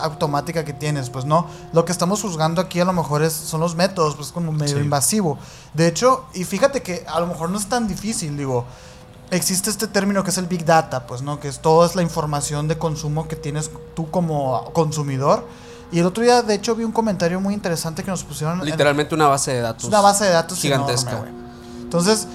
automática 0.00 0.64
que 0.64 0.72
tienes, 0.72 1.08
pues 1.08 1.24
no. 1.24 1.46
Lo 1.72 1.84
que 1.84 1.92
estamos 1.92 2.20
juzgando 2.22 2.60
aquí 2.60 2.80
a 2.80 2.84
lo 2.84 2.92
mejor 2.92 3.22
es, 3.22 3.32
son 3.32 3.60
los 3.60 3.76
métodos, 3.76 4.16
pues 4.16 4.32
como 4.32 4.50
medio 4.50 4.78
Sí. 4.78 4.82
invasivo. 4.82 5.38
De 5.74 5.86
hecho, 5.86 6.24
y 6.34 6.42
fíjate 6.42 6.82
que 6.82 7.04
a 7.06 7.20
lo 7.20 7.28
mejor 7.28 7.50
no 7.50 7.56
es 7.56 7.66
tan 7.68 7.86
difícil, 7.86 8.36
digo, 8.36 8.64
existe 9.30 9.70
este 9.70 9.86
término 9.86 10.24
que 10.24 10.30
es 10.30 10.38
el 10.38 10.46
Big 10.46 10.64
Data, 10.64 11.06
pues 11.06 11.22
no, 11.22 11.38
que 11.38 11.46
es 11.46 11.60
toda 11.60 11.88
la 11.94 12.02
información 12.02 12.66
de 12.68 12.78
consumo 12.78 13.28
que 13.28 13.36
tienes 13.36 13.70
tú 13.94 14.10
como 14.10 14.70
consumidor. 14.72 15.46
Y 15.92 16.00
el 16.00 16.06
otro 16.06 16.22
día, 16.24 16.42
de 16.42 16.54
hecho, 16.54 16.74
vi 16.74 16.84
un 16.84 16.92
comentario 16.92 17.40
muy 17.40 17.54
interesante 17.54 18.02
que 18.02 18.10
nos 18.10 18.24
pusieron. 18.24 18.58
en- 18.60 18.66
Literalmente 18.66 19.14
una 19.14 19.28
base 19.28 19.52
de 19.52 19.60
datos. 19.60 19.84
una 19.84 20.00
base 20.00 20.24
de 20.24 20.30
datos 20.32 20.58
gigantesca. 20.58 21.12
enorme. 21.12 21.30
Entonces, 21.82 22.26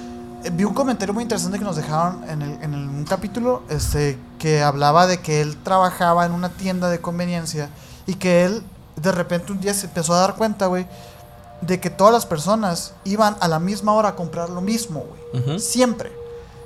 eh, 0.44 0.50
vi 0.54 0.64
un 0.64 0.74
comentario 0.74 1.14
muy 1.14 1.24
interesante 1.24 1.60
que 1.60 1.66
nos 1.66 1.76
dejaron 1.76 2.24
en, 2.30 2.42
el, 2.42 2.52
en 2.64 2.74
el- 2.74 2.88
un 2.90 3.04
capítulo 3.06 3.64
este, 3.70 4.18
que 4.40 4.64
hablaba 4.64 5.06
de 5.06 5.20
que 5.20 5.42
él 5.42 5.58
trabajaba 5.64 6.26
en 6.26 6.32
una 6.32 6.50
tienda 6.50 6.90
de 6.90 7.02
conveniencia 7.02 7.70
y 8.08 8.16
que 8.16 8.46
él 8.46 8.64
de 8.96 9.12
repente 9.12 9.52
un 9.52 9.60
día 9.60 9.74
se 9.74 9.88
empezó 9.88 10.14
a 10.14 10.20
dar 10.20 10.36
cuenta, 10.36 10.68
güey, 10.68 10.88
de 11.62 11.80
que 11.80 11.90
todas 11.90 12.14
las 12.14 12.26
personas 12.26 12.94
iban 13.04 13.36
a 13.40 13.48
la 13.48 13.60
misma 13.60 13.94
hora 13.94 14.10
a 14.10 14.16
comprar 14.16 14.50
lo 14.50 14.62
mismo, 14.62 15.04
güey. 15.34 15.60
Siempre. 15.60 16.12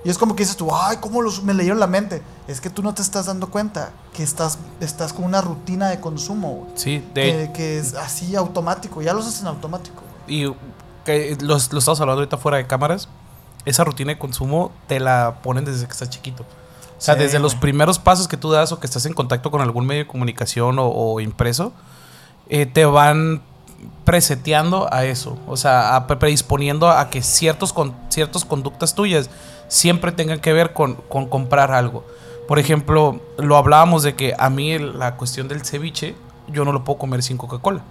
Y 0.06 0.10
es 0.10 0.18
como 0.18 0.36
que 0.36 0.44
dices 0.44 0.56
tú, 0.56 0.70
ay, 0.74 0.98
¿cómo 1.02 1.22
los, 1.22 1.44
me 1.44 1.54
leyeron 1.54 1.80
la 1.80 1.88
mente? 1.88 2.22
Es 2.48 2.62
que 2.62 2.70
tú 2.70 2.84
no 2.84 2.94
te 2.94 3.02
estás 3.02 3.26
dando 3.26 3.48
cuenta 3.50 3.90
que 4.14 4.22
estás, 4.24 4.60
estás 4.80 5.12
con 5.12 5.26
una 5.26 5.42
rutina 5.42 5.90
de 5.90 6.00
consumo, 6.00 6.68
sí 6.76 7.04
de, 7.14 7.24
Que, 7.24 7.52
que 7.54 7.80
es 7.80 7.96
así 7.96 8.36
automático, 8.36 9.02
ya 9.02 9.14
los 9.14 9.26
hacen 9.28 9.48
automático. 9.48 10.04
Y 10.28 10.46
que 11.04 11.36
los, 11.42 11.74
lo 11.74 11.80
estamos 11.80 12.00
hablando 12.02 12.22
ahorita 12.22 12.38
fuera 12.38 12.58
de 12.58 12.68
cámaras. 12.68 13.10
Esa 13.66 13.84
rutina 13.84 14.12
de 14.14 14.20
consumo 14.20 14.72
te 14.88 15.00
la 15.00 15.38
ponen 15.42 15.66
desde 15.66 15.86
que 15.88 15.92
estás 15.92 16.10
chiquito. 16.12 16.44
O 16.44 17.02
sea, 17.02 17.16
Sí, 17.16 17.22
desde 17.22 17.40
los 17.40 17.56
primeros 17.56 17.98
pasos 17.98 18.28
que 18.28 18.38
tú 18.38 18.52
das 18.52 18.72
o 18.72 18.80
que 18.80 18.86
estás 18.86 19.06
en 19.08 19.14
contacto 19.14 19.50
con 19.50 19.60
algún 19.62 19.86
medio 19.88 20.04
de 20.04 20.08
comunicación 20.08 20.78
o, 20.80 20.86
o 20.88 21.20
impreso, 21.20 21.74
eh, 22.48 22.68
te 22.68 22.86
van 22.86 23.42
preseteando 24.04 24.88
a 24.94 25.04
eso. 25.06 25.38
O 25.48 25.58
sea, 25.58 25.96
a 25.96 26.08
pre- 26.08 26.18
predisponiendo 26.18 26.90
a 26.90 27.10
que 27.10 27.22
ciertos 27.22 27.74
con, 27.74 27.94
ciertas 28.10 28.46
conductas 28.46 28.94
tuyas 28.96 29.30
siempre 29.68 30.12
tengan 30.12 30.40
que 30.40 30.54
ver 30.54 30.74
con, 30.74 30.96
con 30.96 31.28
comprar 31.28 31.72
algo. 31.72 32.04
Por 32.48 32.60
ejemplo, 32.60 33.20
lo 33.38 33.58
hablábamos 33.58 34.04
de 34.04 34.16
que 34.16 34.34
a 34.38 34.50
mí 34.50 34.78
la 34.78 35.16
cuestión 35.16 35.48
del 35.48 35.66
ceviche, 35.66 36.16
yo 36.48 36.64
no 36.66 36.72
lo 36.72 36.84
puedo 36.84 37.00
comer 37.00 37.24
sin 37.24 37.38
Coca-Cola. 37.38 37.82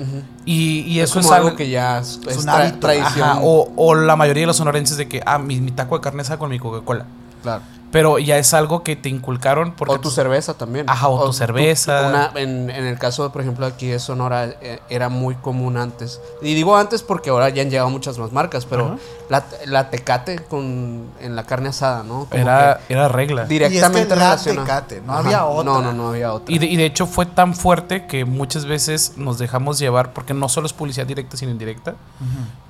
Ujú. 0.00 0.22
Y, 0.44 0.80
y 0.80 1.00
Es 1.00 1.10
eso 1.10 1.20
es, 1.20 1.26
como 1.26 1.34
algo 1.36 1.48
algo 1.48 1.56
que 1.56 1.68
ya 1.70 1.98
es, 1.98 2.20
es 2.26 2.36
un 2.38 2.44
tra- 2.44 2.60
hábito. 2.62 2.78
tradición. 2.80 3.28
Ajá, 3.28 3.40
o, 3.42 3.72
o 3.76 3.94
la 3.94 4.16
mayoría 4.16 4.42
de 4.42 4.46
los 4.48 4.56
sonorenses 4.56 4.96
de 4.96 5.08
que, 5.08 5.22
ah, 5.24 5.38
mi, 5.38 5.60
mi 5.60 5.70
taco 5.70 5.96
de 5.96 6.02
carne 6.02 6.22
está 6.22 6.38
con 6.38 6.50
mi 6.50 6.58
Coca-Cola. 6.58 7.06
Claro. 7.42 7.62
Pero 7.92 8.18
ya 8.18 8.38
es 8.38 8.54
algo 8.54 8.82
que 8.82 8.96
te 8.96 9.08
inculcaron 9.10 9.72
porque 9.76 9.94
o 9.94 10.00
tu 10.00 10.10
cerveza 10.10 10.54
también. 10.54 10.88
Ajá, 10.88 11.08
o 11.08 11.26
tu 11.26 11.32
cerveza. 11.32 12.08
una- 12.08 12.32
en, 12.40 12.70
en 12.70 12.86
el 12.86 12.98
caso, 12.98 13.30
por 13.30 13.42
ejemplo, 13.42 13.66
aquí 13.66 13.86
de 13.88 13.98
Sonora, 13.98 14.46
eh, 14.46 14.80
era 14.88 15.08
muy 15.10 15.34
común 15.36 15.76
antes. 15.76 16.20
Y 16.40 16.54
digo 16.54 16.76
antes 16.76 17.02
porque 17.02 17.28
ahora 17.30 17.50
ya 17.50 17.62
han 17.62 17.70
llegado 17.70 17.90
muchas 17.90 18.16
más 18.18 18.32
marcas, 18.32 18.64
pero 18.64 18.96
la, 19.28 19.44
la 19.66 19.90
tecate 19.90 20.38
con, 20.40 21.04
en 21.20 21.36
la 21.36 21.44
carne 21.44 21.68
asada, 21.68 22.02
¿no? 22.02 22.24
Como 22.30 22.42
era, 22.42 22.80
era 22.88 23.08
regla. 23.08 23.44
directamente 23.44 23.98
Y 24.00 24.02
es 24.02 24.08
que 24.08 24.16
la 24.54 24.62
Tecate, 24.64 25.00
no 25.02 25.12
Ajá. 25.12 25.20
había 25.20 25.44
otra. 25.44 25.64
No, 25.72 25.82
no, 25.82 25.92
no 25.92 26.08
había 26.08 26.32
otra. 26.32 26.52
Y 26.54 26.58
de, 26.58 26.66
y 26.66 26.76
de 26.76 26.86
hecho 26.86 27.06
fue 27.06 27.26
tan 27.26 27.54
fuerte 27.54 28.06
que 28.06 28.24
muchas 28.24 28.64
veces 28.64 29.18
nos 29.18 29.38
dejamos 29.38 29.78
llevar, 29.78 30.12
porque 30.14 30.32
no 30.32 30.48
solo 30.48 30.66
es 30.66 30.72
publicidad 30.72 31.06
directa, 31.06 31.36
sino 31.36 31.52
indirecta. 31.52 31.94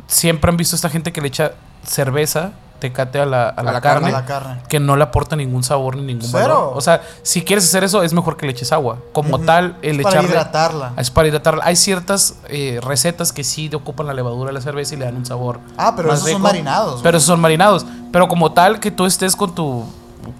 Siempre 0.09 0.51
han 0.51 0.57
visto 0.57 0.75
esta 0.77 0.91
gente 0.91 1.13
que 1.13 1.21
le 1.21 1.29
echa 1.29 1.53
cerveza, 1.87 2.53
tecate 2.91 3.21
a 3.21 3.27
la, 3.27 3.49
a 3.49 3.63
la 3.63 3.73
la 3.73 3.81
carne, 3.81 4.09
A 4.09 4.13
la 4.13 4.25
carne. 4.27 4.63
que 4.69 4.81
no 4.81 4.97
le 4.97 5.05
aporta 5.05 5.37
ningún 5.37 5.63
sabor 5.63 5.97
ni 5.97 6.03
ningún 6.03 6.29
Cero. 6.29 6.41
valor. 6.43 6.73
O 6.75 6.81
sea, 6.81 7.01
si 7.23 7.43
quieres 7.43 7.65
hacer 7.65 7.85
eso, 7.85 8.03
es 8.03 8.13
mejor 8.13 8.37
que 8.37 8.45
le 8.47 8.53
eches 8.53 8.73
agua. 8.73 8.99
Como 9.13 9.37
Ujú. 9.37 9.47
tal, 9.47 9.77
el 9.83 10.01
Es 10.01 10.05
para 10.05 10.23
hidratarla. 10.23 10.93
Es 10.97 11.11
para 11.11 11.29
hidratarla. 11.29 11.65
Hay 11.65 11.77
ciertas 11.77 12.35
eh, 12.49 12.81
recetas 12.83 13.33
que 13.33 13.45
sí 13.45 13.71
ocupan 13.75 14.07
la 14.07 14.15
levadura 14.15 14.49
de 14.49 14.55
la 14.55 14.61
cerveza 14.61 14.95
y 14.95 14.99
le 14.99 15.05
dan 15.05 15.17
un 15.17 15.25
sabor. 15.27 15.61
Ah, 15.79 15.95
pero 15.97 16.13
esos 16.13 16.29
son 16.29 16.43
marinados. 16.43 17.01
Pero 17.03 17.17
esos 17.17 17.27
son 17.27 17.41
marinados. 17.41 17.87
Pero 18.13 18.29
como 18.29 18.53
tal, 18.53 18.81
que 18.81 18.91
tú 18.91 19.07
estés 19.07 19.37
con 19.37 19.55
tu. 19.55 19.85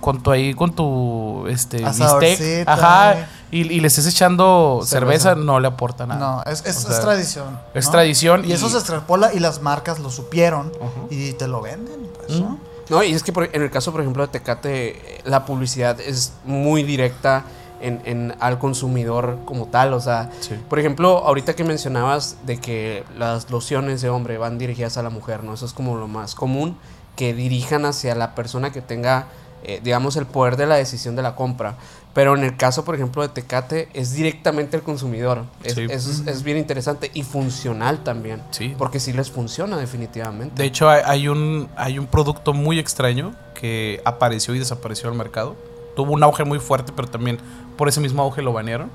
Con 0.01 0.23
tu 0.23 0.31
ahí, 0.31 0.55
con 0.55 0.75
tu 0.75 1.47
este 1.49 1.79
bistec, 1.85 2.69
ajá, 2.69 3.29
y, 3.51 3.61
y 3.73 3.81
le 3.81 3.87
estés 3.87 4.07
echando 4.07 4.81
cerveza, 4.85 5.31
Cerveza. 5.31 5.45
no 5.45 5.61
le 5.61 5.69
aporta 5.69 6.07
nada. 6.07 6.21
No, 6.45 6.51
es, 6.51 6.65
es, 6.67 6.77
O 6.79 6.89
sea, 6.89 6.97
es 6.97 7.01
tradición. 7.01 7.59
es 7.75 7.85
¿no? 7.87 7.91
tradición 7.93 8.45
Y, 8.45 8.53
eso 8.53 8.69
se 8.69 8.79
extrapola 8.79 9.33
y 9.35 9.39
las 9.41 9.61
marcas 9.63 9.99
lo 9.99 10.11
supieron 10.11 10.73
y 11.11 11.33
te 11.33 11.47
lo 11.49 11.61
venden. 11.61 12.09
Pues. 12.27 12.41
¿no? 12.41 12.59
No, 12.91 13.03
y 13.03 13.13
es 13.13 13.23
que 13.23 13.33
por- 13.33 13.49
en 13.53 13.63
el 13.63 13.71
caso, 13.71 13.93
por 13.93 14.01
ejemplo, 14.01 14.23
de 14.27 14.29
Tecate, 14.33 15.21
la 15.25 15.45
publicidad 15.45 16.01
es 16.01 16.33
muy 16.45 16.83
directa 16.83 17.45
en, 17.81 18.01
en- 18.05 18.35
al 18.41 18.59
consumidor 18.59 19.39
como 19.45 19.67
tal. 19.67 19.93
O 19.95 20.01
sea, 20.01 20.31
Sí. 20.41 20.55
por 20.69 20.79
ejemplo, 20.79 21.19
ahorita 21.25 21.55
que 21.55 21.65
mencionabas 21.65 22.37
de 22.45 22.59
que 22.59 23.05
las 23.17 23.51
lociones 23.51 24.03
de 24.03 24.09
hombre 24.11 24.39
van 24.39 24.59
dirigidas 24.59 24.97
a 24.99 25.03
la 25.03 25.11
mujer, 25.11 25.43
¿no? 25.45 25.55
Eso 25.55 25.67
es 25.67 25.73
como 25.73 25.97
lo 25.97 26.09
más 26.09 26.35
común, 26.35 26.77
que 27.17 27.35
dirijan 27.35 27.85
hacia 27.85 28.15
la 28.15 28.35
persona 28.35 28.73
que 28.73 28.81
tenga, 28.83 29.27
eh, 29.65 29.81
digamos, 29.83 30.17
el 30.17 30.27
poder 30.27 30.57
de 30.57 30.67
la 30.67 30.77
decisión 30.77 31.17
de 31.17 31.23
la 31.23 31.35
compra. 31.37 31.77
Pero 32.15 32.37
en 32.37 32.45
el 32.45 32.57
caso, 32.59 32.85
por 32.85 32.95
ejemplo, 32.95 33.23
de 33.23 33.29
Tecate, 33.31 33.89
es 33.95 34.13
directamente 34.13 34.77
el 34.77 34.83
consumidor. 34.83 35.45
Es, 35.65 35.75
Sí. 35.75 35.87
es, 35.89 36.23
es 36.27 36.43
bien 36.43 36.59
interesante 36.59 37.11
y 37.15 37.23
funcional 37.23 38.05
también. 38.05 38.43
Sí. 38.51 38.75
Porque 38.77 39.01
sí 39.01 39.15
les 39.15 39.31
funciona 39.31 39.79
definitivamente. 39.79 40.63
De 40.63 40.69
hecho, 40.69 40.91
hay, 40.91 41.01
hay 41.07 41.29
un, 41.29 41.69
hay 41.77 41.99
un 41.99 42.07
producto 42.07 42.53
muy 42.53 42.79
extraño 42.79 43.35
que 43.55 44.03
apareció 44.05 44.55
y 44.55 44.59
desapareció 44.59 45.09
al 45.09 45.15
mercado. 45.15 45.57
Tuvo 45.97 46.13
un 46.13 46.23
auge 46.23 46.45
muy 46.45 46.59
fuerte, 46.59 46.93
pero 46.95 47.09
también 47.09 47.39
por 47.79 47.89
ese 47.89 48.01
mismo 48.01 48.21
auge 48.23 48.43
lo 48.43 48.53
banearon. 48.53 48.91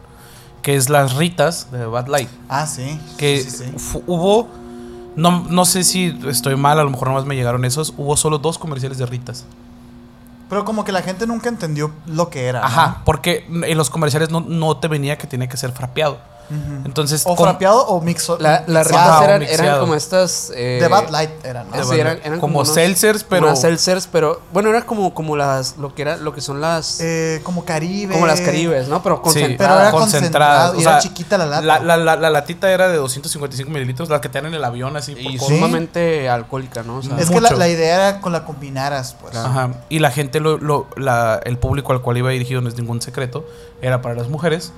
Que 0.62 0.76
es 0.76 0.90
las 0.90 1.16
Ritas 1.16 1.72
de 1.72 1.86
Bad 1.86 2.08
Light. 2.10 2.30
Ah, 2.50 2.68
sí. 2.68 3.00
Que 3.18 3.40
sí, 3.42 3.50
sí, 3.50 3.58
sí. 3.66 3.72
fu- 3.80 4.04
hubo. 4.06 4.48
No, 5.16 5.46
no 5.50 5.66
sé 5.66 5.84
si 5.84 6.16
estoy 6.28 6.56
mal, 6.56 6.80
a 6.80 6.84
lo 6.84 6.90
mejor 6.92 7.08
nomás 7.08 7.26
me 7.26 7.36
llegaron 7.36 7.66
esos. 7.66 7.94
Hubo 7.98 8.16
solo 8.18 8.38
dos 8.38 8.60
comerciales 8.60 8.98
de 9.00 9.06
Ritas. 9.08 9.46
Pero 10.50 10.64
como 10.66 10.84
que 10.84 10.92
la 10.92 11.02
gente 11.02 11.28
nunca 11.28 11.50
entendió 11.50 11.92
lo 12.06 12.30
que 12.30 12.46
era. 12.46 12.62
¿no? 12.62 12.66
Ajá, 12.66 13.02
porque 13.06 13.46
en 13.50 13.78
los 13.78 13.90
comerciales 13.90 14.30
no, 14.30 14.40
no 14.40 14.78
te 14.78 14.88
venía 14.88 15.18
que 15.18 15.28
tenía 15.28 15.48
que 15.48 15.58
ser 15.58 15.72
frapeado. 15.72 16.20
Entonces, 16.86 17.24
O 17.26 17.36
frapeado 17.36 17.86
o 17.88 18.02
mixo. 18.02 18.38
La- 18.40 18.64
las 18.68 18.92
Ajá, 18.92 19.24
eran, 19.26 19.44
eran 19.44 19.80
como 19.80 19.96
estas. 19.96 20.52
eh, 20.56 20.80
De 20.82 20.88
Bad 20.88 21.10
Light 21.10 21.30
eran, 21.46 21.70
¿no? 21.70 21.76
Ah, 21.76 21.84
sí, 21.84 22.00
eran- 22.00 22.20
eran 22.24 22.40
como 22.40 22.54
como 22.60 22.66
seltzers, 22.66 23.24
pero 23.24 23.56
seltzers, 23.56 24.08
pero. 24.12 24.42
Bueno, 24.54 24.70
era 24.70 24.84
como, 24.86 25.14
como 25.14 25.36
las. 25.36 25.78
Lo 25.78 25.94
que 25.94 26.04
era. 26.04 26.18
Lo 26.18 26.34
que 26.34 26.42
son 26.42 26.62
las. 26.62 27.00
Eh, 27.02 27.42
como 27.44 27.66
Caribe. 27.66 28.14
como 28.14 28.26
las 28.28 28.42
caribes, 28.42 28.88
¿no? 28.88 29.04
Pero 29.04 29.18
Sí, 29.18 29.22
concentradas. 29.24 29.58
Pero 29.78 29.82
era 29.82 29.92
concentradas. 29.92 30.76
y 30.78 30.82
era 30.82 31.00
chiquita 31.00 31.38
la 31.38 31.46
lata. 31.46 31.62
La, 31.62 31.80
la- 31.80 31.98
la- 31.98 32.16
la 32.16 32.30
latita 32.30 32.72
era 32.72 32.88
de 32.88 32.98
255 32.98 33.70
mililitros, 33.70 34.10
la 34.10 34.22
que 34.22 34.30
te 34.30 34.38
dan 34.40 34.48
en 34.48 34.54
el 34.56 34.64
avión 34.64 34.96
así. 34.98 35.14
por 35.14 35.22
y. 35.22 35.38
Sí. 35.40 35.46
sumamente 35.46 36.30
alcohólica, 36.30 36.84
¿no? 36.84 36.98
O 36.98 37.02
sea, 37.04 37.18
Es 37.20 37.30
que 37.30 37.42
la, 37.42 37.68
idea 37.68 37.96
era 38.10 38.22
con 38.22 38.32
la 38.32 38.46
combinaras, 38.46 39.16
pues. 39.20 39.36
Ajá. 39.36 39.72
Y 39.90 40.00
la 40.00 40.12
gente, 40.12 40.40
lo, 40.40 40.58
lo- 40.58 40.88
la- 40.96 41.40
el 41.44 41.58
público 41.58 41.92
al 41.94 42.02
cual 42.02 42.18
iba 42.18 42.30
dirigido, 42.32 42.62
no 42.62 42.70
es 42.70 42.78
ningún 42.78 43.02
secreto, 43.02 43.46
era 43.82 44.02
para 44.02 44.16
las 44.16 44.28
mujeres, 44.30 44.72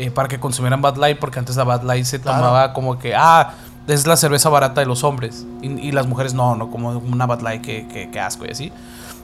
eh, 0.00 0.10
para 0.10 0.28
que 0.28 0.38
consumieran 0.40 0.80
Bad 0.82 0.96
Light, 0.96 1.18
porque 1.18 1.38
antes 1.38 1.56
la 1.56 1.64
Bad 1.64 1.82
Light 1.82 2.04
se 2.04 2.20
Claro. 2.20 2.38
tomaba 2.38 2.72
como 2.72 2.98
que, 2.98 3.14
ah, 3.14 3.54
es 3.86 4.06
la 4.06 4.16
cerveza 4.16 4.48
barata 4.48 4.80
de 4.80 4.86
los 4.86 5.02
hombres. 5.04 5.44
Y, 5.62 5.68
y 5.80 5.92
las 5.92 6.06
mujeres, 6.06 6.34
no, 6.34 6.54
no, 6.56 6.70
como 6.70 6.90
una 6.90 7.26
Bad 7.26 7.40
Light, 7.40 7.62
que, 7.62 7.88
que, 7.88 8.10
que 8.10 8.20
asco 8.20 8.44
y 8.46 8.50
así. 8.50 8.72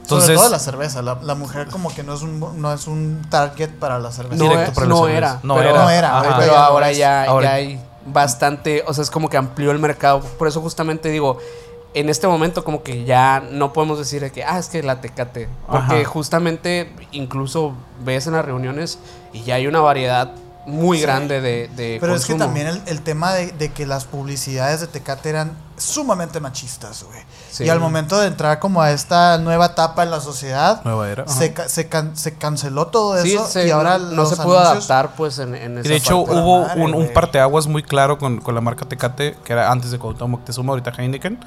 Entonces, 0.01 0.27
Sobre 0.27 0.37
todo 0.37 0.49
la 0.51 0.59
cerveza. 0.59 1.01
La, 1.01 1.15
la 1.21 1.35
mujer 1.35 1.67
como 1.67 1.93
que 1.93 2.01
no 2.03 2.13
es 2.13 2.21
un 2.21 2.39
no 2.61 2.71
es 2.73 2.87
un 2.87 3.21
target 3.29 3.71
para 3.71 3.99
la 3.99 4.09
cerveza. 4.11 4.41
no, 4.41 4.49
directo 4.49 4.71
e- 4.71 4.73
para 4.75 4.87
no 4.87 5.07
era. 5.09 5.39
No 5.43 5.55
pero, 5.55 5.69
era. 5.71 5.83
No 5.83 5.89
era, 5.89 6.19
Ajá. 6.19 6.37
pero 6.39 6.55
ahora 6.57 6.91
ya, 6.93 7.25
Ahora- 7.25 7.47
ya 7.47 7.53
hay 7.55 7.79
bastante. 8.05 8.83
O 8.87 8.93
sea, 8.93 9.03
es 9.03 9.11
como 9.11 9.29
que 9.29 9.35
amplió 9.37 9.71
el 9.71 9.79
mercado. 9.79 10.21
Por 10.21 10.47
eso, 10.47 10.61
justamente 10.61 11.09
digo. 11.09 11.37
En 11.93 12.09
este 12.09 12.27
momento, 12.27 12.63
como 12.63 12.83
que 12.83 13.05
ya 13.05 13.41
no 13.51 13.73
podemos 13.73 13.97
decir 13.97 14.21
de 14.21 14.31
que, 14.31 14.43
ah, 14.43 14.59
es 14.59 14.67
que 14.69 14.83
la 14.83 15.01
tecate. 15.01 15.49
Porque 15.67 16.01
Ajá. 16.01 16.05
justamente, 16.05 16.93
incluso 17.11 17.73
ves 18.05 18.27
en 18.27 18.33
las 18.33 18.45
reuniones 18.45 18.99
y 19.33 19.41
ya 19.43 19.55
hay 19.55 19.65
una 19.65 19.79
variedad 19.79 20.31
muy 20.67 20.97
Sí. 20.97 21.03
grande 21.03 21.39
de, 21.41 21.69
de 21.69 21.97
Pero 22.01 22.13
es 22.13 22.25
que 22.25 22.35
también 22.35 22.67
el, 22.67 22.81
el 22.87 23.01
tema 23.01 23.33
de, 23.33 23.53
de 23.53 23.71
que 23.71 23.85
las 23.87 24.03
publicidades 24.03 24.81
de 24.81 24.87
Tecate 24.87 25.29
eran 25.29 25.53
sumamente 25.77 26.39
machistas, 26.41 27.03
güey. 27.03 27.21
Sí. 27.49 27.63
Y 27.63 27.69
al 27.69 27.79
momento 27.79 28.19
de 28.19 28.27
entrar 28.27 28.59
como 28.59 28.81
a 28.81 28.91
esta 28.91 29.37
nueva 29.37 29.67
etapa 29.67 30.03
en 30.03 30.11
la 30.11 30.19
sociedad, 30.19 30.81
nueva 30.83 31.09
era. 31.09 31.25
se, 31.27 31.53
ca- 31.53 31.69
se, 31.69 31.87
can- 31.87 32.17
se 32.17 32.33
canceló 32.37 32.87
todo 32.87 33.19
Sí, 33.21 33.33
eso 33.33 33.47
se- 33.47 33.65
y 33.65 33.71
ahora 33.71 33.97
no 33.97 34.11
los 34.11 34.29
se 34.29 34.35
pudo 34.35 34.59
anuncios- 34.59 34.89
adaptar, 34.91 35.15
pues, 35.15 35.39
en, 35.39 35.55
en 35.55 35.77
Y 35.77 35.79
esa 35.79 35.89
de 35.89 35.95
hecho 35.95 36.25
parte. 36.25 36.41
hubo 36.41 36.61
madre, 36.67 36.81
un, 36.83 37.13
parteaguas 37.13 37.65
muy 37.67 37.81
claro 37.83 38.17
con, 38.17 38.41
con 38.41 38.53
la 38.53 38.59
marca 38.61 38.85
Tecate, 38.85 39.37
que 39.45 39.53
era 39.53 39.71
antes 39.71 39.91
de 39.91 39.99
Cuauhtémoc 39.99 40.39
Moctezuma, 40.41 40.71
ahorita 40.73 40.91
Heineken, 40.97 41.39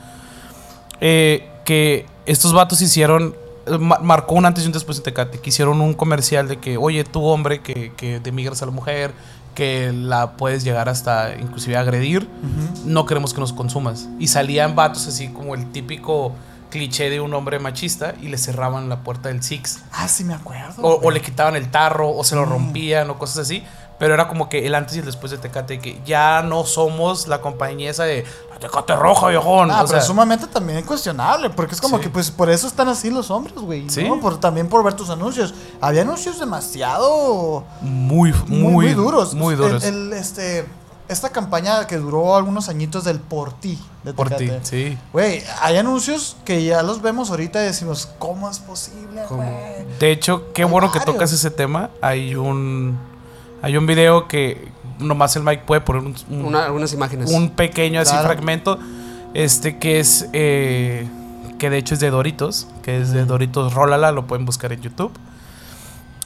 eh, 1.01 1.49
que 1.65 2.07
estos 2.27 2.53
vatos 2.53 2.81
hicieron, 2.81 3.35
marcó 3.79 4.35
un 4.35 4.47
antes 4.47 4.65
y 4.65 4.67
un 4.67 4.73
después 4.73 4.99
en 4.99 5.05
Tecate, 5.05 5.39
que 5.39 5.51
hicieron 5.51 5.81
un 5.81 5.95
comercial 5.95 6.49
de 6.49 6.59
que, 6.59 6.77
oye, 6.77 7.05
tú 7.05 7.25
hombre 7.25 7.61
que, 7.61 7.93
que 7.97 8.21
demigras 8.21 8.63
a 8.63 8.67
la 8.67 8.73
mujer, 8.73 9.13
que 9.55 9.93
la 9.93 10.33
puedes 10.37 10.65
llegar 10.65 10.89
hasta 10.89 11.35
inclusive 11.39 11.77
a 11.77 11.81
agredir, 11.81 12.29
no 12.85 13.05
queremos 13.07 13.35
que 13.35 13.41
nos 13.41 13.53
consumas. 13.53 14.09
Y 14.19 14.29
salían 14.29 14.75
vatos 14.77 15.07
así 15.07 15.29
como 15.29 15.55
el 15.55 15.71
típico 15.73 16.33
cliché 16.71 17.11
de 17.11 17.21
un 17.21 17.35
hombre 17.35 17.59
machista 17.59 18.15
y 18.23 18.29
le 18.29 18.39
cerraban 18.39 18.89
la 18.89 19.03
puerta 19.03 19.29
del 19.29 19.43
Six. 19.43 19.81
Ah, 19.93 20.07
sí 20.07 20.23
me 20.23 20.35
acuerdo. 20.35 20.81
O, 20.83 21.11
le 21.11 21.21
quitaban 21.21 21.57
el 21.57 21.69
tarro, 21.71 22.11
o 22.17 22.23
se 22.23 22.37
lo 22.37 22.47
Mm. 22.47 22.49
rompían, 22.49 23.11
o 23.11 23.19
cosas 23.19 23.39
así. 23.39 23.65
Pero 24.01 24.15
era 24.15 24.27
como 24.29 24.49
que 24.49 24.67
el 24.67 24.75
antes 24.75 24.97
y 24.97 25.01
el 25.01 25.05
después 25.05 25.31
de 25.31 25.37
Tecate, 25.37 25.79
que 25.79 26.01
ya 26.07 26.43
no 26.43 26.65
somos 26.65 27.29
la 27.29 27.43
compañía 27.43 27.91
esa 27.91 28.05
de 28.05 28.25
la 28.51 28.59
Tecate 28.59 28.97
roja, 28.97 29.29
viejón. 29.29 29.71
Ah, 29.71 29.83
o 29.83 29.87
pero 29.87 29.89
sea, 29.89 30.01
sumamente 30.01 30.47
también 30.47 30.83
cuestionable, 30.85 31.51
porque 31.51 31.75
es 31.75 31.83
como 31.83 31.99
Sí. 31.99 32.05
que 32.05 32.09
pues 32.09 32.31
por 32.31 32.49
eso 32.49 32.67
están 32.67 32.89
así 32.89 33.11
los 33.11 33.31
hombres, 33.31 33.57
güey. 33.57 33.91
Sí. 33.91 34.03
¿no? 34.05 34.19
Por, 34.19 34.41
también 34.41 34.69
por 34.69 34.83
ver 34.83 34.95
tus 34.95 35.11
anuncios. 35.11 35.53
Había 35.83 36.01
anuncios 36.01 36.41
demasiado 36.41 37.65
muy, 37.83 38.33
muy, 38.47 38.73
muy, 38.73 38.95
duros. 38.95 39.35
Muy 39.35 39.55
duros. 39.55 39.85
el, 39.85 40.15
este, 40.15 40.65
esta 41.09 41.29
campaña 41.29 41.87
que 41.87 41.99
duró 41.99 42.37
algunos 42.37 42.71
añitos 42.71 43.05
del 43.05 43.21
Por 43.21 43.53
ti. 43.53 43.79
De 44.03 44.15
por 44.15 44.31
ti, 44.31 44.51
sí. 44.63 44.97
Güey, 45.13 45.43
hay 45.61 45.77
anuncios 45.77 46.39
que 46.47 46.65
ya 46.65 46.83
los 46.83 47.03
vemos 47.03 47.29
ahorita 47.29 47.61
y 47.61 47.67
decimos, 47.67 48.09
¿cómo 48.19 48.49
es 48.49 48.61
posible, 48.61 49.27
güey? 49.29 49.85
De 49.99 50.11
hecho, 50.11 50.55
qué 50.55 50.63
Hay 50.63 50.71
bueno 50.71 50.91
que 50.91 51.01
tocas 51.01 51.33
ese 51.33 51.51
tema. 51.51 51.91
Hay 52.01 52.35
un 52.35 53.10
hay 53.63 53.77
un 53.77 53.87
video 53.87 54.27
que 54.29 54.69
nomás 54.99 55.35
el 55.37 55.43
Mike 55.43 55.63
puede 55.67 55.81
poner 55.81 56.03
un, 56.03 56.15
un- 56.31 56.45
Una- 56.47 56.65
algunas 56.67 56.93
imágenes. 56.93 57.31
un 57.31 57.51
pequeño 57.51 58.01
así 58.01 58.13
Claro. 58.13 58.27
fragmento. 58.29 58.79
Este 59.35 59.79
que 59.79 60.01
es 60.01 60.29
eh, 60.33 61.07
que 61.59 61.71
de 61.71 61.79
hecho 61.79 61.95
es 61.95 62.01
de 62.01 62.11
Doritos, 62.11 62.67
que 62.83 63.01
es 63.01 63.13
de 63.13 63.25
Doritos 63.25 63.73
Rólala, 63.75 64.13
lo 64.13 64.27
pueden 64.27 64.45
buscar 64.45 64.73
en 64.73 64.81
YouTube. 64.83 65.13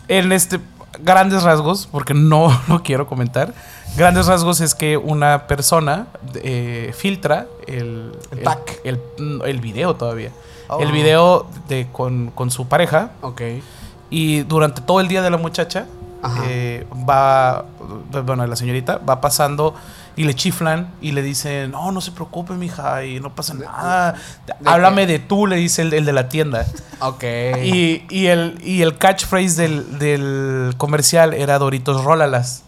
En 0.08 0.32
este 0.32 0.60
grandes 1.02 1.42
rasgos, 1.42 1.88
porque 1.90 2.14
no 2.14 2.48
lo 2.68 2.82
quiero 2.82 3.06
comentar. 3.06 3.52
Grandes 3.96 4.26
rasgos 4.26 4.60
es 4.60 4.74
que 4.74 4.96
una 4.96 5.46
persona 5.46 6.06
eh, 6.36 6.92
filtra 6.96 7.46
el, 7.66 8.12
El 8.32 8.38
pack. 8.40 8.80
el, 8.84 9.00
el 9.44 9.60
video 9.60 9.94
todavía. 9.96 10.30
Oh. 10.68 10.80
El 10.80 10.90
video 10.92 11.46
de, 11.68 11.88
con, 11.92 12.30
con 12.34 12.50
su 12.50 12.66
pareja. 12.68 13.10
Ok. 13.20 13.42
Y 14.10 14.40
durante 14.42 14.80
todo 14.82 15.00
el 15.00 15.08
día 15.08 15.20
de 15.22 15.30
la 15.30 15.36
muchacha. 15.36 15.86
Eh, 16.46 16.86
va, 17.08 17.64
bueno, 18.24 18.46
la 18.46 18.56
señorita 18.56 18.98
va 18.98 19.20
pasando 19.20 19.74
y 20.16 20.24
le 20.24 20.34
chiflan 20.34 20.92
y 21.00 21.12
le 21.12 21.22
dicen, 21.22 21.72
no, 21.72 21.90
no 21.92 22.00
se 22.00 22.12
preocupe, 22.12 22.52
mija, 22.54 23.04
y 23.04 23.18
no 23.20 23.34
pasa 23.34 23.54
nada. 23.54 24.14
Háblame 24.64 25.06
de 25.06 25.18
tú, 25.18 25.46
le 25.46 25.56
dice 25.56 25.82
el, 25.82 25.92
el 25.92 26.04
de 26.04 26.12
la 26.12 26.28
tienda. 26.28 26.66
Ok. 27.00 27.24
Y, 27.62 28.04
y 28.08 28.26
el, 28.26 28.58
y 28.64 28.82
el 28.82 28.96
catchphrase 28.96 29.56
del, 29.60 29.98
del 29.98 30.74
comercial 30.76 31.34
era 31.34 31.58
Doritos 31.58 32.04
Rólalas. 32.04 32.62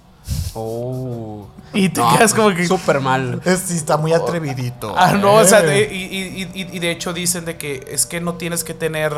Oh. 0.55 1.47
Y 1.73 1.91
te 1.91 2.01
No, 2.01 2.17
quedas 2.17 2.33
como 2.35 2.51
que... 2.55 2.67
Súper 2.67 3.01
mal. 3.01 3.41
Es, 3.45 3.61
sí, 3.61 3.77
está 3.77 3.97
muy 3.97 4.13
atrevidito. 4.13 4.95
Ah, 4.97 5.13
no, 5.13 5.35
o 5.35 5.45
sea, 5.45 5.61
eh. 5.61 5.67
de- 5.67 5.95
y, 5.95 6.03
y- 6.05 6.51
y- 6.55 6.77
y 6.77 6.79
de 6.79 6.91
hecho 6.91 7.13
dicen 7.13 7.45
de 7.45 7.57
que 7.57 7.87
es 7.91 8.07
que 8.07 8.21
no 8.21 8.35
tienes 8.35 8.65
que 8.65 8.73
tener 8.75 9.13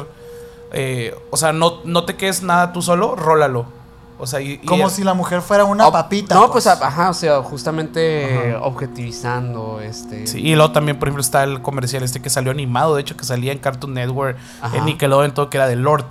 eh, 0.72 1.14
o 1.30 1.36
sea, 1.38 1.52
no, 1.54 1.78
no 1.84 2.04
te 2.04 2.16
quedes 2.16 2.42
nada 2.42 2.72
tú 2.74 2.82
solo, 2.82 3.16
rólalo. 3.16 3.66
O 4.20 4.26
sea, 4.26 4.40
y, 4.40 4.54
y 4.54 4.66
Como 4.66 4.86
el- 4.86 4.90
si 4.90 5.04
la 5.04 5.14
mujer 5.14 5.40
fuera 5.42 5.64
una 5.64 5.90
papita. 5.92 6.34
No, 6.34 6.50
pues, 6.50 6.66
ajá, 6.66 7.10
o 7.10 7.14
sea, 7.14 7.40
justamente 7.42 8.54
objetivizando, 8.60 9.80
este... 9.80 10.26
Sí, 10.26 10.40
y 10.40 10.54
luego 10.54 10.72
también, 10.72 10.98
por 10.98 11.08
ejemplo, 11.08 11.20
está 11.22 11.44
el 11.44 11.62
comercial 11.62 12.02
este 12.02 12.20
que 12.20 12.30
salió 12.30 12.50
animado, 12.50 12.94
de 12.96 13.02
hecho, 13.02 13.16
que 13.16 13.24
salía 13.24 13.52
en 13.52 13.58
Cartoon 13.58 13.94
Network, 13.94 14.36
Ajá. 14.60 14.76
en 14.76 14.84
Nickelodeon, 14.86 15.32
todo, 15.34 15.50
que 15.50 15.56
era 15.58 15.66
de 15.68 15.76
Lord. 15.76 16.06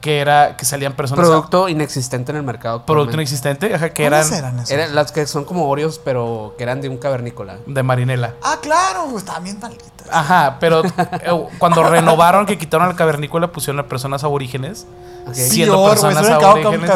Que 0.00 0.20
era, 0.20 0.56
que 0.56 0.64
salían 0.64 0.94
personas. 0.94 1.26
Producto 1.26 1.68
inexistente 1.68 2.32
en 2.32 2.36
el 2.38 2.42
mercado. 2.42 2.86
producto 2.86 3.14
inexistente, 3.16 3.74
ajá, 3.74 3.90
que 3.90 4.08
¿Cuáles 4.08 4.28
eran 4.32 4.38
eran 4.38 4.58
esos? 4.60 4.70
Eran 4.70 4.94
las 4.94 5.12
que 5.12 5.26
son 5.26 5.44
como 5.44 5.68
Oreos, 5.68 6.00
pero 6.02 6.54
que 6.56 6.64
eran 6.64 6.80
de 6.80 6.88
un 6.88 6.96
cavernícola. 6.96 7.58
de 7.66 7.82
Marinela. 7.82 8.34
Ah, 8.42 8.58
claro, 8.62 9.04
güey, 9.04 9.18
estaban 9.18 9.44
bien 9.44 9.58
malditas. 9.60 9.90
Ajá, 10.10 10.56
pero 10.58 10.82
eh, 10.84 11.46
cuando 11.58 11.82
renovaron, 11.82 12.46
que 12.46 12.56
quitaron 12.56 12.88
al 12.88 12.96
cavernícola, 12.96 13.52
pusieron 13.52 13.78
a 13.80 13.86
personas 13.88 14.24
aborígenes. 14.24 14.86
Ok. 15.26 15.34
Siendo 15.34 15.86
personas 15.90 16.26
con 16.26 16.44
aborígenes. 16.44 16.90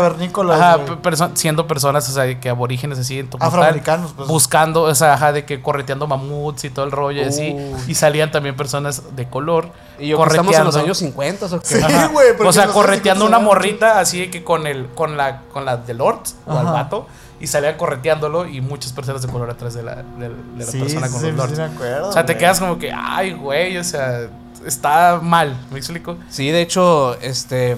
Ajá, 0.55 0.79
perso- 1.03 1.31
siendo 1.35 1.67
personas, 1.67 2.09
o 2.09 2.13
sea, 2.13 2.41
que 2.41 2.49
aborígenes 2.49 2.99
así, 2.99 3.19
en 3.19 3.29
Afroamericanos, 3.39 4.15
pues. 4.17 4.29
buscando, 4.29 4.83
o 4.83 4.95
sea, 4.95 5.13
ajá, 5.13 5.33
de 5.33 5.45
que 5.45 5.61
correteando 5.61 6.07
mamuts 6.07 6.65
y 6.65 6.71
todo 6.71 6.87
el 6.87 6.91
rollo 6.91 7.21
y 7.21 7.25
así. 7.27 7.55
Y 7.87 7.95
salían 7.95 8.33
también 8.33 8.57
personas 8.57 9.15
de 9.15 9.29
color. 9.29 9.69
Y 9.99 10.09
yo 10.09 10.25
estamos 10.25 10.55
en 10.57 10.65
los 10.65 10.77
años 10.77 10.99
50 10.99 11.47
o 11.47 11.61
qué. 11.61 11.67
Sí, 11.67 11.81
güey, 12.13 12.29
O 12.45 12.53
sea, 12.53 12.67
los 12.67 12.75
correteando 12.75 13.27
una 13.27 13.39
morrita 13.39 14.01
así 14.01 14.21
de 14.21 14.31
que 14.31 14.43
con 14.45 14.67
el 14.67 14.89
con 14.95 15.17
la 15.17 15.43
con 15.53 15.65
la 15.65 15.77
de 15.77 15.95
Lord 15.95 16.21
o 16.47 16.53
al 16.59 16.67
vato 16.67 17.07
y 17.41 17.47
salía 17.47 17.77
correteándolo 17.77 18.47
y 18.47 18.61
muchas 18.61 18.93
personas 18.93 19.21
de 19.23 19.29
color 19.29 19.51
atrás 19.51 19.75
de 19.75 19.83
la, 19.83 19.97
de, 19.97 20.29
de 20.29 20.65
la 20.65 20.65
Sí, 20.71 20.79
persona 20.79 21.07
sí, 21.09 21.13
con 21.13 21.21
sí, 21.23 21.27
los 21.33 21.51
sí, 21.51 21.57
lords. 21.57 21.59
me 21.59 21.65
acuerdo, 21.65 22.09
o 22.09 22.13
sea, 22.13 22.25
te 22.25 22.37
quedas 22.39 22.59
como 22.61 22.79
que, 22.79 22.93
ay, 22.93 23.33
güey, 23.33 23.77
o 23.77 23.85
sea, 23.85 24.29
está 24.65 25.19
mal, 25.23 25.57
¿me 25.71 25.79
explico? 25.79 26.17
Sí, 26.31 26.51
de 26.51 26.63
hecho, 26.63 27.15
este. 27.21 27.77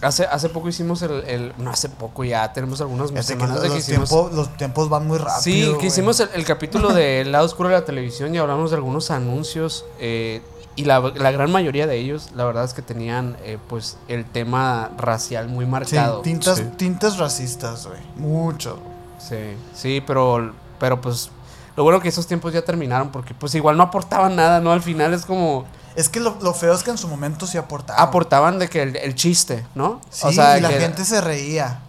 Hace, 0.00 0.24
hace 0.26 0.48
poco 0.48 0.68
hicimos 0.68 1.02
el, 1.02 1.10
el- 1.26 1.52
No 1.58 1.70
hace 1.70 1.88
poco 1.88 2.22
ya, 2.22 2.52
tenemos 2.52 2.80
algunas 2.80 3.10
que 3.10 3.20
semanas 3.22 3.60
de 3.60 3.68
los, 3.68 3.74
que 3.74 3.80
hicimos. 3.80 4.08
tiempos, 4.08 4.32
los 4.32 4.56
tiempos 4.56 4.88
van 4.88 5.06
muy 5.08 5.18
rápido. 5.18 5.40
Sí, 5.40 5.74
que 5.80 5.86
hicimos 5.88 6.20
el, 6.20 6.28
el 6.34 6.44
capítulo 6.44 6.92
de 6.92 7.20
El 7.22 7.32
lado 7.32 7.44
oscuro 7.46 7.68
de 7.68 7.74
la 7.74 7.84
televisión 7.84 8.32
y 8.32 8.38
hablamos 8.38 8.70
de 8.70 8.76
algunos 8.76 9.10
anuncios. 9.10 9.84
eh, 9.98 10.40
y 10.80 10.84
la, 10.84 11.00
la 11.00 11.30
gran 11.30 11.50
mayoría 11.50 11.86
de 11.86 11.96
ellos, 11.96 12.30
la 12.34 12.44
verdad 12.44 12.64
es 12.64 12.72
que 12.74 12.82
tenían 12.82 13.36
eh, 13.44 13.58
pues 13.68 13.96
el 14.08 14.24
tema 14.24 14.90
racial 14.96 15.48
muy 15.48 15.64
Sí, 15.64 15.70
marcado. 15.70 16.20
tintas, 16.22 16.58
Sí. 16.58 16.64
tintes 16.76 17.18
racistas, 17.18 17.86
güey. 17.86 18.00
Mucho. 18.16 18.78
Sí, 19.18 19.36
sí, 19.74 20.02
pero, 20.06 20.52
pero 20.78 21.00
pues 21.00 21.30
lo 21.76 21.82
bueno 21.82 22.00
que 22.00 22.08
esos 22.08 22.26
tiempos 22.26 22.52
ya 22.52 22.62
terminaron 22.62 23.10
porque 23.10 23.34
pues 23.34 23.54
igual 23.54 23.76
no 23.76 23.82
aportaban 23.84 24.36
nada, 24.36 24.60
¿no? 24.60 24.72
Al 24.72 24.82
final 24.82 25.12
es 25.14 25.24
como 25.26 25.64
Es 25.96 26.08
que 26.08 26.20
lo, 26.20 26.36
lo 26.40 26.54
feo 26.54 26.72
es 26.72 26.82
que 26.84 26.90
en 26.90 26.98
su 26.98 27.08
momento 27.08 27.46
sí 27.46 27.58
aportaban. 27.58 28.00
aportaban 28.02 28.58
de 28.58 28.68
que 28.68 28.82
el, 28.82 28.96
el 28.96 29.14
chiste, 29.14 29.64
¿no? 29.74 30.00
Sí, 30.10 30.28
y 30.30 30.34
la 30.36 30.68
que- 30.68 30.80
gente 30.80 31.04
se 31.04 31.20
reía. 31.20 31.80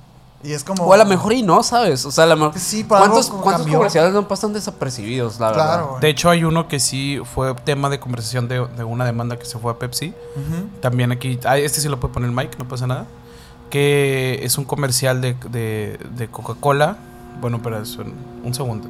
Y 0.44 0.54
es 0.54 0.64
como. 0.64 0.86
O 0.86 0.94
a 0.94 0.98
lo 0.98 1.06
mejor 1.06 1.34
y 1.34 1.44
no, 1.44 1.62
¿sabes? 1.64 2.06
O 2.06 2.12
sea, 2.12 2.24
a 2.24 2.28
lo 2.28 2.36
mejor... 2.38 2.58
Sí, 2.60 2.78
algo 2.82 2.88
¿Cuántos, 2.98 3.30
cuántos 3.30 3.68
comerciales 3.68 4.14
no 4.14 4.28
pasan 4.28 4.54
desapercibidos, 4.54 5.40
la 5.40 5.48
verdad? 5.52 5.86
De 6.00 6.10
hecho, 6.10 6.30
hay 6.30 6.44
uno 6.46 6.68
que 6.68 6.80
sí 6.80 7.20
fue 7.36 7.54
tema 7.56 7.90
de 7.90 8.00
conversación 8.00 8.48
de, 8.48 8.66
de 8.66 8.84
una 8.86 9.04
demanda 9.06 9.38
que 9.38 9.46
se 9.46 9.60
fue 9.60 9.72
a 9.72 9.76
Pepsi. 9.80 10.14
También 10.82 11.12
aquí, 11.12 11.40
ah, 11.46 11.58
este 11.58 11.82
sí 11.82 11.90
lo 11.90 12.00
puede 12.00 12.14
poner 12.14 12.32
Mike, 12.32 12.58
no 12.58 12.68
pasa 12.68 12.88
nada. 12.88 13.06
Que 13.70 14.40
es 14.44 14.58
un 14.58 14.64
comercial 14.66 15.22
de, 15.22 15.36
de, 15.52 16.00
de 16.16 16.28
Coca-Cola. 16.30 16.98
Bueno, 17.42 17.60
pero 17.62 17.82
es 17.82 17.96
un, 17.98 18.14
un 18.44 18.54
segundo. 18.54 18.88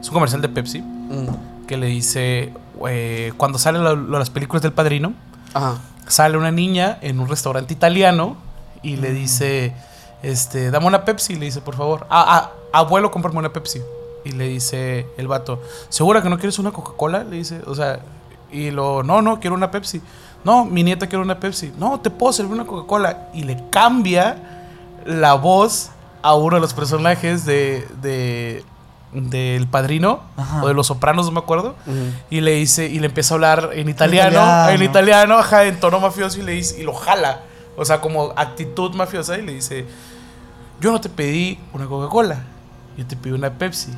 Es 0.00 0.08
un 0.08 0.14
comercial 0.14 0.40
de 0.40 0.48
Pepsi 0.48 0.80
Mm. 0.80 1.66
que 1.66 1.76
le 1.76 1.86
dice, 1.86 2.52
eh, 2.88 3.32
cuando 3.36 3.58
salen 3.58 3.82
las 4.12 4.30
películas 4.30 4.62
del 4.62 4.72
padrino, 4.72 5.12
Ajá. 5.52 5.78
sale 6.06 6.36
una 6.38 6.52
niña 6.52 6.98
en 7.00 7.18
un 7.18 7.28
restaurante 7.28 7.74
italiano 7.74 8.36
y 8.82 8.94
le 8.96 9.12
dice, 9.12 9.74
este, 10.22 10.70
dame 10.70 10.86
una 10.86 11.04
Pepsi, 11.04 11.36
le 11.36 11.46
dice, 11.46 11.60
por 11.60 11.76
favor. 11.76 12.06
Ah, 12.10 12.52
ah, 12.72 12.78
abuelo, 12.78 13.10
cómprame 13.10 13.38
una 13.38 13.52
Pepsi. 13.52 13.80
Y 14.24 14.32
le 14.32 14.48
dice 14.48 15.06
el 15.16 15.28
vato, 15.28 15.60
¿segura 15.88 16.22
que 16.22 16.28
no 16.28 16.38
quieres 16.38 16.58
una 16.58 16.72
Coca-Cola? 16.72 17.24
Le 17.24 17.36
dice, 17.36 17.62
o 17.66 17.74
sea, 17.74 18.00
y 18.52 18.70
lo, 18.70 19.02
no, 19.02 19.22
no, 19.22 19.40
quiero 19.40 19.56
una 19.56 19.70
Pepsi. 19.70 20.02
No, 20.44 20.64
mi 20.64 20.82
nieta 20.82 21.06
quiere 21.06 21.22
una 21.22 21.40
Pepsi. 21.40 21.72
No, 21.78 22.00
te 22.00 22.10
puedo 22.10 22.32
servir 22.32 22.52
una 22.52 22.66
Coca-Cola. 22.66 23.28
Y 23.32 23.44
le 23.44 23.62
cambia 23.70 24.66
la 25.06 25.34
voz 25.34 25.90
a 26.22 26.34
uno 26.34 26.56
de 26.56 26.60
los 26.60 26.74
personajes 26.74 27.46
de, 27.46 27.86
de 28.02 28.64
del 29.12 29.66
padrino 29.66 30.20
Ajá. 30.36 30.62
o 30.62 30.68
de 30.68 30.74
los 30.74 30.86
sopranos, 30.86 31.26
no 31.26 31.32
me 31.32 31.40
acuerdo. 31.40 31.74
Y 32.28 32.40
le 32.40 32.52
dice, 32.52 32.86
y 32.86 33.00
le 33.00 33.06
empieza 33.06 33.34
a 33.34 33.36
hablar 33.36 33.70
en 33.72 33.88
italiano, 33.88 34.30
italiano. 34.30 34.70
en 34.70 34.82
italiano, 34.82 35.38
ajá, 35.38 35.64
en 35.64 35.80
tono 35.80 35.98
mafioso, 36.00 36.38
y 36.38 36.42
le 36.42 36.52
dice, 36.52 36.80
y 36.80 36.84
lo 36.84 36.94
jala. 36.94 37.40
O 37.76 37.84
sea, 37.84 38.00
como 38.00 38.32
actitud 38.36 38.94
mafiosa, 38.94 39.36
y 39.38 39.42
le 39.42 39.54
dice, 39.54 39.86
yo 40.80 40.92
no 40.92 41.00
te 41.00 41.08
pedí 41.08 41.58
una 41.72 41.86
Coca-Cola, 41.86 42.40
yo 42.96 43.06
te 43.06 43.16
pedí 43.16 43.32
una 43.32 43.50
Pepsi. 43.50 43.92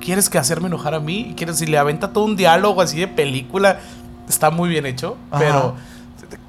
¿Quieres 0.00 0.28
que 0.28 0.38
hacerme 0.38 0.66
enojar 0.68 0.94
a 0.94 1.00
mí? 1.00 1.28
Y 1.30 1.34
quieres, 1.34 1.60
y 1.62 1.66
le 1.66 1.78
aventa 1.78 2.12
todo 2.12 2.24
un 2.24 2.36
diálogo 2.36 2.80
así 2.80 2.98
de 2.98 3.08
película. 3.08 3.80
Está 4.28 4.50
muy 4.50 4.68
bien 4.68 4.86
hecho, 4.86 5.16
Ajá. 5.30 5.38
pero 5.38 5.74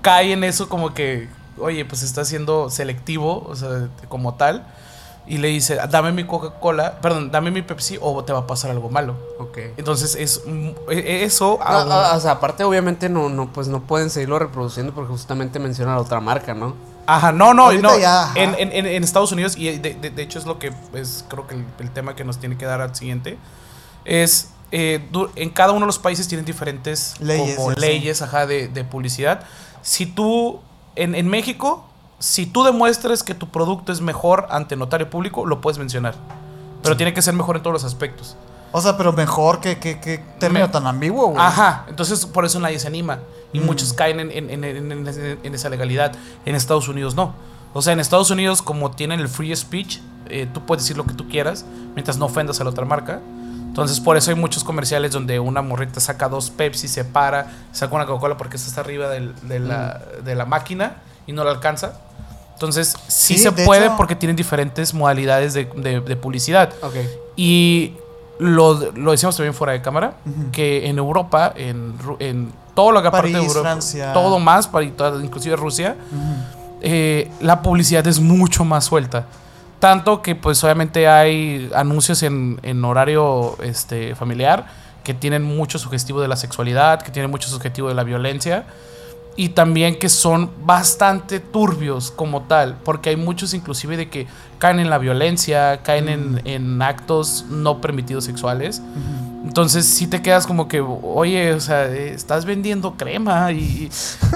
cae 0.01 0.33
en 0.33 0.43
eso 0.43 0.69
como 0.69 0.93
que, 0.93 1.27
oye, 1.57 1.85
pues 1.85 2.03
está 2.03 2.25
siendo 2.25 2.69
selectivo, 2.69 3.45
o 3.47 3.55
sea, 3.55 3.89
como 4.09 4.35
tal. 4.35 4.65
Y 5.25 5.37
le 5.37 5.47
dice, 5.47 5.79
dame 5.89 6.11
mi 6.11 6.25
Coca-Cola, 6.25 6.99
perdón, 6.99 7.31
dame 7.31 7.49
mi 7.49 7.61
Pepsi 7.61 7.97
o 8.01 8.23
te 8.25 8.33
va 8.33 8.39
a 8.39 8.47
pasar 8.47 8.71
algo 8.71 8.89
malo. 8.89 9.15
Ok. 9.39 9.57
Entonces 9.77 10.15
es 10.15 10.43
mm, 10.45 10.69
e- 10.89 11.23
eso. 11.23 11.59
O 11.59 12.19
sea, 12.19 12.31
aparte 12.31 12.63
obviamente 12.63 13.07
no, 13.07 13.29
no, 13.29 13.53
pues 13.53 13.67
no 13.69 13.81
pueden 13.81 14.09
seguirlo 14.09 14.37
reproduciendo 14.37 14.93
porque 14.93 15.11
justamente 15.11 15.59
menciona 15.59 15.95
la 15.95 16.01
otra 16.01 16.19
marca, 16.19 16.53
¿no? 16.53 16.75
Ajá, 17.05 17.31
no, 17.31 17.53
no, 17.53 17.65
Ahorita 17.65 17.81
no. 17.89 17.99
ya, 17.99 18.31
en, 18.35 18.55
en- 18.57 18.85
en- 18.85 19.03
Estados 19.03 19.31
Unidos, 19.31 19.57
y 19.57 19.77
de, 19.77 19.93
de- 19.95 20.09
de 20.09 20.21
hecho 20.23 20.39
es 20.39 20.45
lo 20.45 20.57
que 20.59 20.71
es, 20.93 21.25
creo 21.27 21.45
que 21.47 21.55
el, 21.55 21.65
el 21.79 21.91
tema 21.91 22.15
que 22.15 22.23
nos 22.23 22.37
tiene 22.39 22.57
que 22.57 22.65
dar 22.65 22.79
al 22.81 22.95
siguiente, 22.95 23.37
es, 24.05 24.49
eh, 24.71 25.05
en 25.35 25.49
cada 25.49 25.71
uno 25.73 25.81
de 25.81 25.87
los 25.87 25.99
países 25.99 26.27
tienen 26.27 26.45
diferentes 26.45 27.15
Leyes, 27.19 27.55
como 27.57 27.71
sí. 27.71 27.79
leyes 27.79 28.21
ajá, 28.21 28.45
de, 28.45 28.67
de 28.69 28.83
publicidad. 28.85 29.43
Si 29.81 30.05
tú, 30.05 30.61
en, 30.95 31.13
en 31.15 31.27
México, 31.27 31.85
si 32.19 32.45
tú 32.45 32.63
demuestras 32.63 33.21
que 33.23 33.33
tu 33.35 33.49
producto 33.49 33.91
es 33.91 33.99
mejor 33.99 34.47
ante 34.49 34.75
notario 34.77 35.09
público, 35.09 35.45
lo 35.45 35.59
puedes 35.59 35.77
mencionar. 35.77 36.15
Pero 36.81 36.95
tiene 36.97 37.13
que 37.13 37.21
ser 37.21 37.33
mejor 37.33 37.57
en 37.57 37.63
todos 37.63 37.73
los 37.73 37.83
aspectos. 37.83 38.35
O 38.75 38.81
sea, 38.81 38.97
pero 38.97 39.13
mejor 39.13 39.59
que, 39.61 39.77
que, 39.79 39.99
que 40.01 40.17
término 40.39 40.65
Me- 40.65 40.71
tan 40.73 40.85
ambiguo, 40.87 41.27
güey. 41.27 41.41
Ajá, 41.41 41.85
entonces 41.87 42.25
por 42.25 42.43
eso 42.43 42.59
nadie 42.59 42.79
se 42.79 42.87
anima. 42.87 43.19
Y 43.53 43.59
Mm. 43.59 43.65
muchos 43.65 43.93
caen 43.93 44.19
en, 44.19 44.31
en- 44.31 44.49
en- 44.49 45.07
en- 45.43 45.53
esa 45.55 45.69
legalidad. 45.69 46.11
En 46.45 46.55
Estados 46.55 46.87
Unidos 46.87 47.13
no. 47.15 47.33
O 47.73 47.81
sea, 47.81 47.93
en 47.93 47.99
Estados 47.99 48.29
Unidos, 48.31 48.61
como 48.61 48.91
tienen 48.91 49.19
el 49.19 49.29
free 49.29 49.55
speech, 49.55 49.99
eh, 50.27 50.47
tú 50.51 50.65
puedes 50.65 50.83
decir 50.83 50.97
lo 50.97 51.05
que 51.05 51.13
tú 51.13 51.27
quieras 51.29 51.65
mientras 51.93 52.17
no 52.17 52.25
ofendas 52.25 52.59
a 52.61 52.63
la 52.63 52.71
otra 52.71 52.83
marca. 52.85 53.19
Entonces, 53.67 53.99
por 53.99 54.17
eso 54.17 54.29
hay 54.31 54.37
muchos 54.37 54.63
comerciales 54.63 55.11
donde 55.11 55.39
una 55.39 55.61
morrita 55.61 55.99
saca 55.99 56.27
dos 56.29 56.49
Pepsi, 56.51 56.87
se 56.87 57.03
para, 57.05 57.51
saca 57.71 57.95
una 57.95 58.05
Coca-Cola 58.05 58.37
porque 58.37 58.57
esta 58.57 58.69
está 58.69 58.81
arriba 58.81 59.09
del- 59.09 59.33
de, 59.47 59.59
la, 59.59 60.01
de 60.23 60.35
la 60.35 60.45
máquina 60.45 60.97
y 61.27 61.31
no 61.33 61.43
la 61.43 61.51
alcanza. 61.51 61.93
Entonces, 62.53 62.95
sí, 63.07 63.35
Sí, 63.35 63.39
se 63.39 63.51
de 63.51 63.65
puede 63.65 63.85
hecho- 63.85 63.97
porque 63.97 64.15
tienen 64.15 64.35
diferentes 64.35 64.93
modalidades 64.93 65.53
de, 65.55 65.65
de- 65.75 65.99
de 66.01 66.15
publicidad. 66.15 66.71
Ok. 66.83 66.95
Y 67.35 67.95
lo, 68.39 68.91
lo 68.91 69.11
decíamos 69.11 69.35
también 69.37 69.53
fuera 69.53 69.73
de 69.73 69.81
cámara, 69.81 70.15
que 70.51 70.87
en 70.87 70.97
Europa, 70.97 71.53
en, 71.55 71.93
en 72.19 72.51
todo 72.75 72.91
lo 72.91 73.01
que 73.01 73.07
aparte 73.07 73.29
de 73.31 73.37
Europa, 73.37 73.61
Francia. 73.61 74.13
todo 74.13 74.39
más, 74.39 74.69
inclusive 75.21 75.55
Rusia, 75.55 75.95
Ujú. 76.11 76.33
eh, 76.81 77.31
la 77.41 77.61
publicidad 77.61 78.05
es 78.07 78.19
mucho 78.19 78.65
más 78.65 78.85
suelta. 78.85 79.25
Tanto 79.79 80.21
que 80.21 80.35
pues 80.35 80.63
obviamente 80.63 81.07
hay 81.07 81.69
anuncios 81.75 82.23
en, 82.23 82.59
en 82.63 82.83
horario 82.85 83.57
este, 83.61 84.15
familiar 84.15 84.65
que 85.03 85.13
tienen 85.13 85.43
mucho 85.43 85.77
sugestivo 85.77 86.21
de 86.21 86.29
la 86.29 86.37
sexualidad, 86.37 87.01
que 87.01 87.11
tienen 87.11 87.29
mucho 87.29 87.49
sugestivo 87.49 87.89
de 87.89 87.93
la 87.93 88.03
violencia 88.05 88.63
y 89.35 89.49
también 89.49 89.97
que 89.97 90.09
son 90.09 90.49
bastante 90.65 91.39
turbios 91.39 92.11
como 92.11 92.43
tal, 92.43 92.77
porque 92.83 93.09
hay 93.09 93.15
muchos 93.15 93.53
inclusive 93.53 93.97
de 93.97 94.09
que 94.09 94.27
caen 94.59 94.79
en 94.79 94.89
la 94.89 94.97
violencia, 94.97 95.81
caen 95.83 96.09
en, 96.09 96.41
en 96.45 96.81
actos 96.81 97.45
no 97.49 97.81
permitidos 97.81 98.25
sexuales. 98.25 98.81
Entonces 99.43 99.85
sí 99.85 100.07
te 100.07 100.21
quedas 100.21 100.47
como 100.47 100.67
que, 100.69 100.79
oye, 100.79 101.53
o 101.53 101.59
sea, 101.59 101.85
eh, 101.85 102.13
estás 102.13 102.45
vendiendo 102.45 102.93
crema 102.95 103.51
y, 103.51 103.91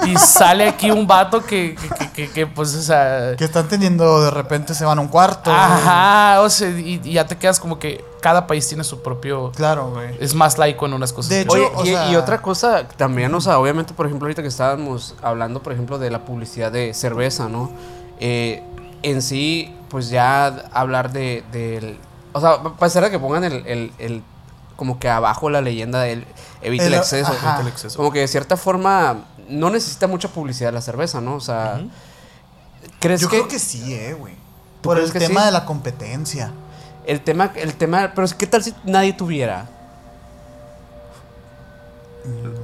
y 0.05 0.15
sale 0.17 0.67
aquí 0.67 0.91
un 0.91 1.07
vato 1.07 1.43
que, 1.45 1.75
que, 1.75 1.87
que- 1.89 2.11
que- 2.11 2.29
que, 2.31 2.47
pues, 2.47 2.75
o 2.75 2.81
sea... 2.81 3.35
Que 3.37 3.45
están 3.45 3.67
teniendo, 3.69 4.21
de 4.21 4.31
repente 4.31 4.73
se 4.73 4.83
van 4.83 4.97
a 4.97 5.01
un 5.01 5.07
cuarto. 5.07 5.49
Ajá, 5.49 6.41
o 6.41 6.49
sea, 6.49 6.69
y, 6.69 6.99
y 7.03 7.13
ya 7.13 7.25
te 7.25 7.37
quedas 7.37 7.59
como 7.59 7.79
que 7.79 8.03
cada 8.21 8.47
país 8.47 8.67
tiene 8.67 8.83
su 8.83 9.01
propio... 9.01 9.51
Claro, 9.55 9.91
güey. 9.91 10.17
Es 10.19 10.35
más 10.35 10.57
laico 10.57 10.85
en 10.85 10.93
unas 10.93 11.13
cosas. 11.13 11.29
De 11.29 11.41
hecho, 11.41 11.53
Oye, 11.53 11.69
o 11.73 11.83
y, 11.83 11.87
sea- 11.87 12.11
y 12.11 12.15
otra 12.17 12.41
cosa 12.41 12.85
también, 12.97 13.33
o 13.33 13.39
sea, 13.39 13.59
obviamente, 13.59 13.93
por 13.93 14.07
ejemplo, 14.07 14.25
ahorita 14.25 14.41
que 14.41 14.49
estábamos 14.49 15.15
hablando, 15.21 15.63
por 15.63 15.71
ejemplo, 15.71 15.97
de 15.99 16.11
la 16.11 16.25
publicidad 16.25 16.69
de 16.71 16.93
cerveza, 16.93 17.47
¿no? 17.47 17.71
Eh, 18.19 18.61
en 19.03 19.21
sí, 19.21 19.73
pues 19.89 20.09
ya 20.09 20.47
hablar 20.73 21.13
de, 21.13 21.43
del... 21.53 21.97
O 22.33 22.41
sea, 22.41 22.61
pasará 22.77 23.09
que 23.09 23.19
pongan 23.19 23.45
el, 23.45 23.65
el- 23.67 23.91
el- 23.99 24.23
como 24.77 24.97
que 24.99 25.09
abajo 25.09 25.49
la 25.49 25.59
leyenda 25.59 26.01
del 26.03 26.25
evita 26.61 26.85
el, 26.85 26.93
El- 26.93 26.99
exceso. 26.99 27.31
ajá. 27.33 27.59
el 27.61 27.67
exceso. 27.67 27.97
Como 27.97 28.11
que 28.13 28.19
de 28.19 28.27
cierta 28.29 28.55
forma 28.55 29.25
no 29.49 29.69
necesita 29.69 30.07
mucha 30.07 30.29
publicidad 30.29 30.71
la 30.73 30.81
cerveza, 30.81 31.19
¿no? 31.19 31.35
O 31.35 31.39
sea, 31.41 31.81
¿crees 33.01 33.19
Yo 33.19 33.27
que, 33.29 33.37
creo 33.37 33.47
que 33.49 33.59
sí, 33.59 33.93
eh, 33.93 34.13
güey. 34.13 34.35
¿Tú 34.81 34.89
Por 34.89 34.99
el 34.99 35.11
tema 35.11 35.41
sí? 35.41 35.45
de 35.47 35.51
la 35.51 35.65
competencia. 35.65 36.51
el 37.05 37.21
tema, 37.21 37.51
el 37.55 37.73
tema, 37.75 38.11
pero 38.15 38.27
qué 38.37 38.47
tal 38.47 38.63
si 38.63 38.73
nadie 38.85 39.11
tuviera? 39.13 39.67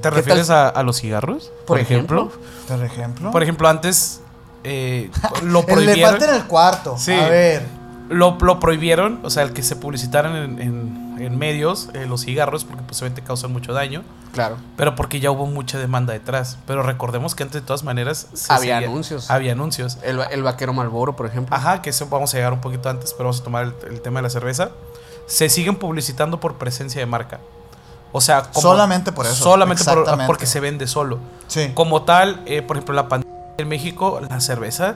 ¿Te 0.01 0.09
¿Qué 0.09 0.09
refieres 0.09 0.49
a, 0.49 0.67
a 0.69 0.83
los 0.83 0.99
cigarros? 0.99 1.51
Por 1.65 1.79
ejemplo. 1.79 2.31
Por 2.67 2.83
ejemplo. 2.83 3.31
Por 3.31 3.43
ejemplo, 3.43 3.69
antes 3.69 4.19
eh, 4.65 5.09
lo 5.43 5.59
el 5.59 5.65
prohibieron. 5.65 5.97
elefante 6.15 6.25
en 6.25 6.35
el 6.35 6.47
cuarto. 6.47 6.97
Sí. 6.97 7.13
A 7.13 7.29
ver. 7.29 7.65
Lo, 8.09 8.37
lo 8.41 8.59
prohibieron, 8.59 9.21
o 9.23 9.29
sea, 9.29 9.43
el 9.43 9.53
que 9.53 9.63
se 9.63 9.75
publicitaran 9.77 10.35
en, 10.35 10.59
en- 10.61 11.02
en 11.19 11.37
medios 11.37 11.89
eh, 11.93 12.05
los 12.07 12.21
cigarros, 12.25 12.63
porque 12.65 12.83
posiblemente 12.83 13.21
causan 13.21 13.51
mucho 13.53 13.73
daño, 13.73 14.03
Claro. 14.33 14.57
pero 14.77 14.95
porque 14.95 15.19
ya 15.19 15.29
hubo 15.31 15.45
mucha 15.45 15.77
demanda 15.77 16.13
detrás. 16.13 16.57
Pero 16.67 16.83
recordemos 16.83 17.35
que 17.35 17.43
antes 17.43 17.61
de 17.61 17.65
todas 17.65 17.83
maneras 17.83 18.27
se 18.33 18.51
Había 18.51 18.75
seguía- 18.75 18.89
anuncios. 18.89 19.29
Había 19.31 19.51
anuncios. 19.53 19.97
El, 20.03 20.19
el 20.31 20.43
vaquero 20.43 20.73
Malboro, 20.73 21.15
por 21.15 21.25
ejemplo. 21.25 21.55
Ajá, 21.55 21.81
que 21.81 21.89
eso 21.91 22.07
vamos 22.07 22.33
a 22.33 22.37
llegar 22.37 22.53
un 22.53 22.61
poquito 22.61 22.89
antes, 22.89 23.13
pero 23.13 23.25
vamos 23.25 23.41
a 23.41 23.43
tomar 23.43 23.63
el, 23.65 23.73
el 23.91 24.01
tema 24.01 24.19
de 24.19 24.23
la 24.23 24.29
cerveza. 24.29 24.71
Se 25.27 25.49
siguen 25.49 25.75
publicitando 25.75 26.39
por 26.39 26.55
presencia 26.57 26.99
de 26.99 27.05
marca. 27.05 27.39
O 28.11 28.21
sea, 28.21 28.43
como- 28.43 28.61
Solamente 28.61 29.11
por 29.11 29.25
eso, 29.25 29.35
Solamente 29.43 29.83
por- 29.85 30.25
porque 30.27 30.45
se 30.45 30.59
vende 30.59 30.87
solo. 30.87 31.19
Sí. 31.47 31.71
Como 31.73 32.03
tal, 32.03 32.41
eh, 32.45 32.61
por 32.61 32.77
ejemplo, 32.77 32.93
la 32.95 33.07
pandemia 33.07 33.33
en 33.57 33.67
México, 33.67 34.19
la 34.29 34.39
cerveza 34.41 34.95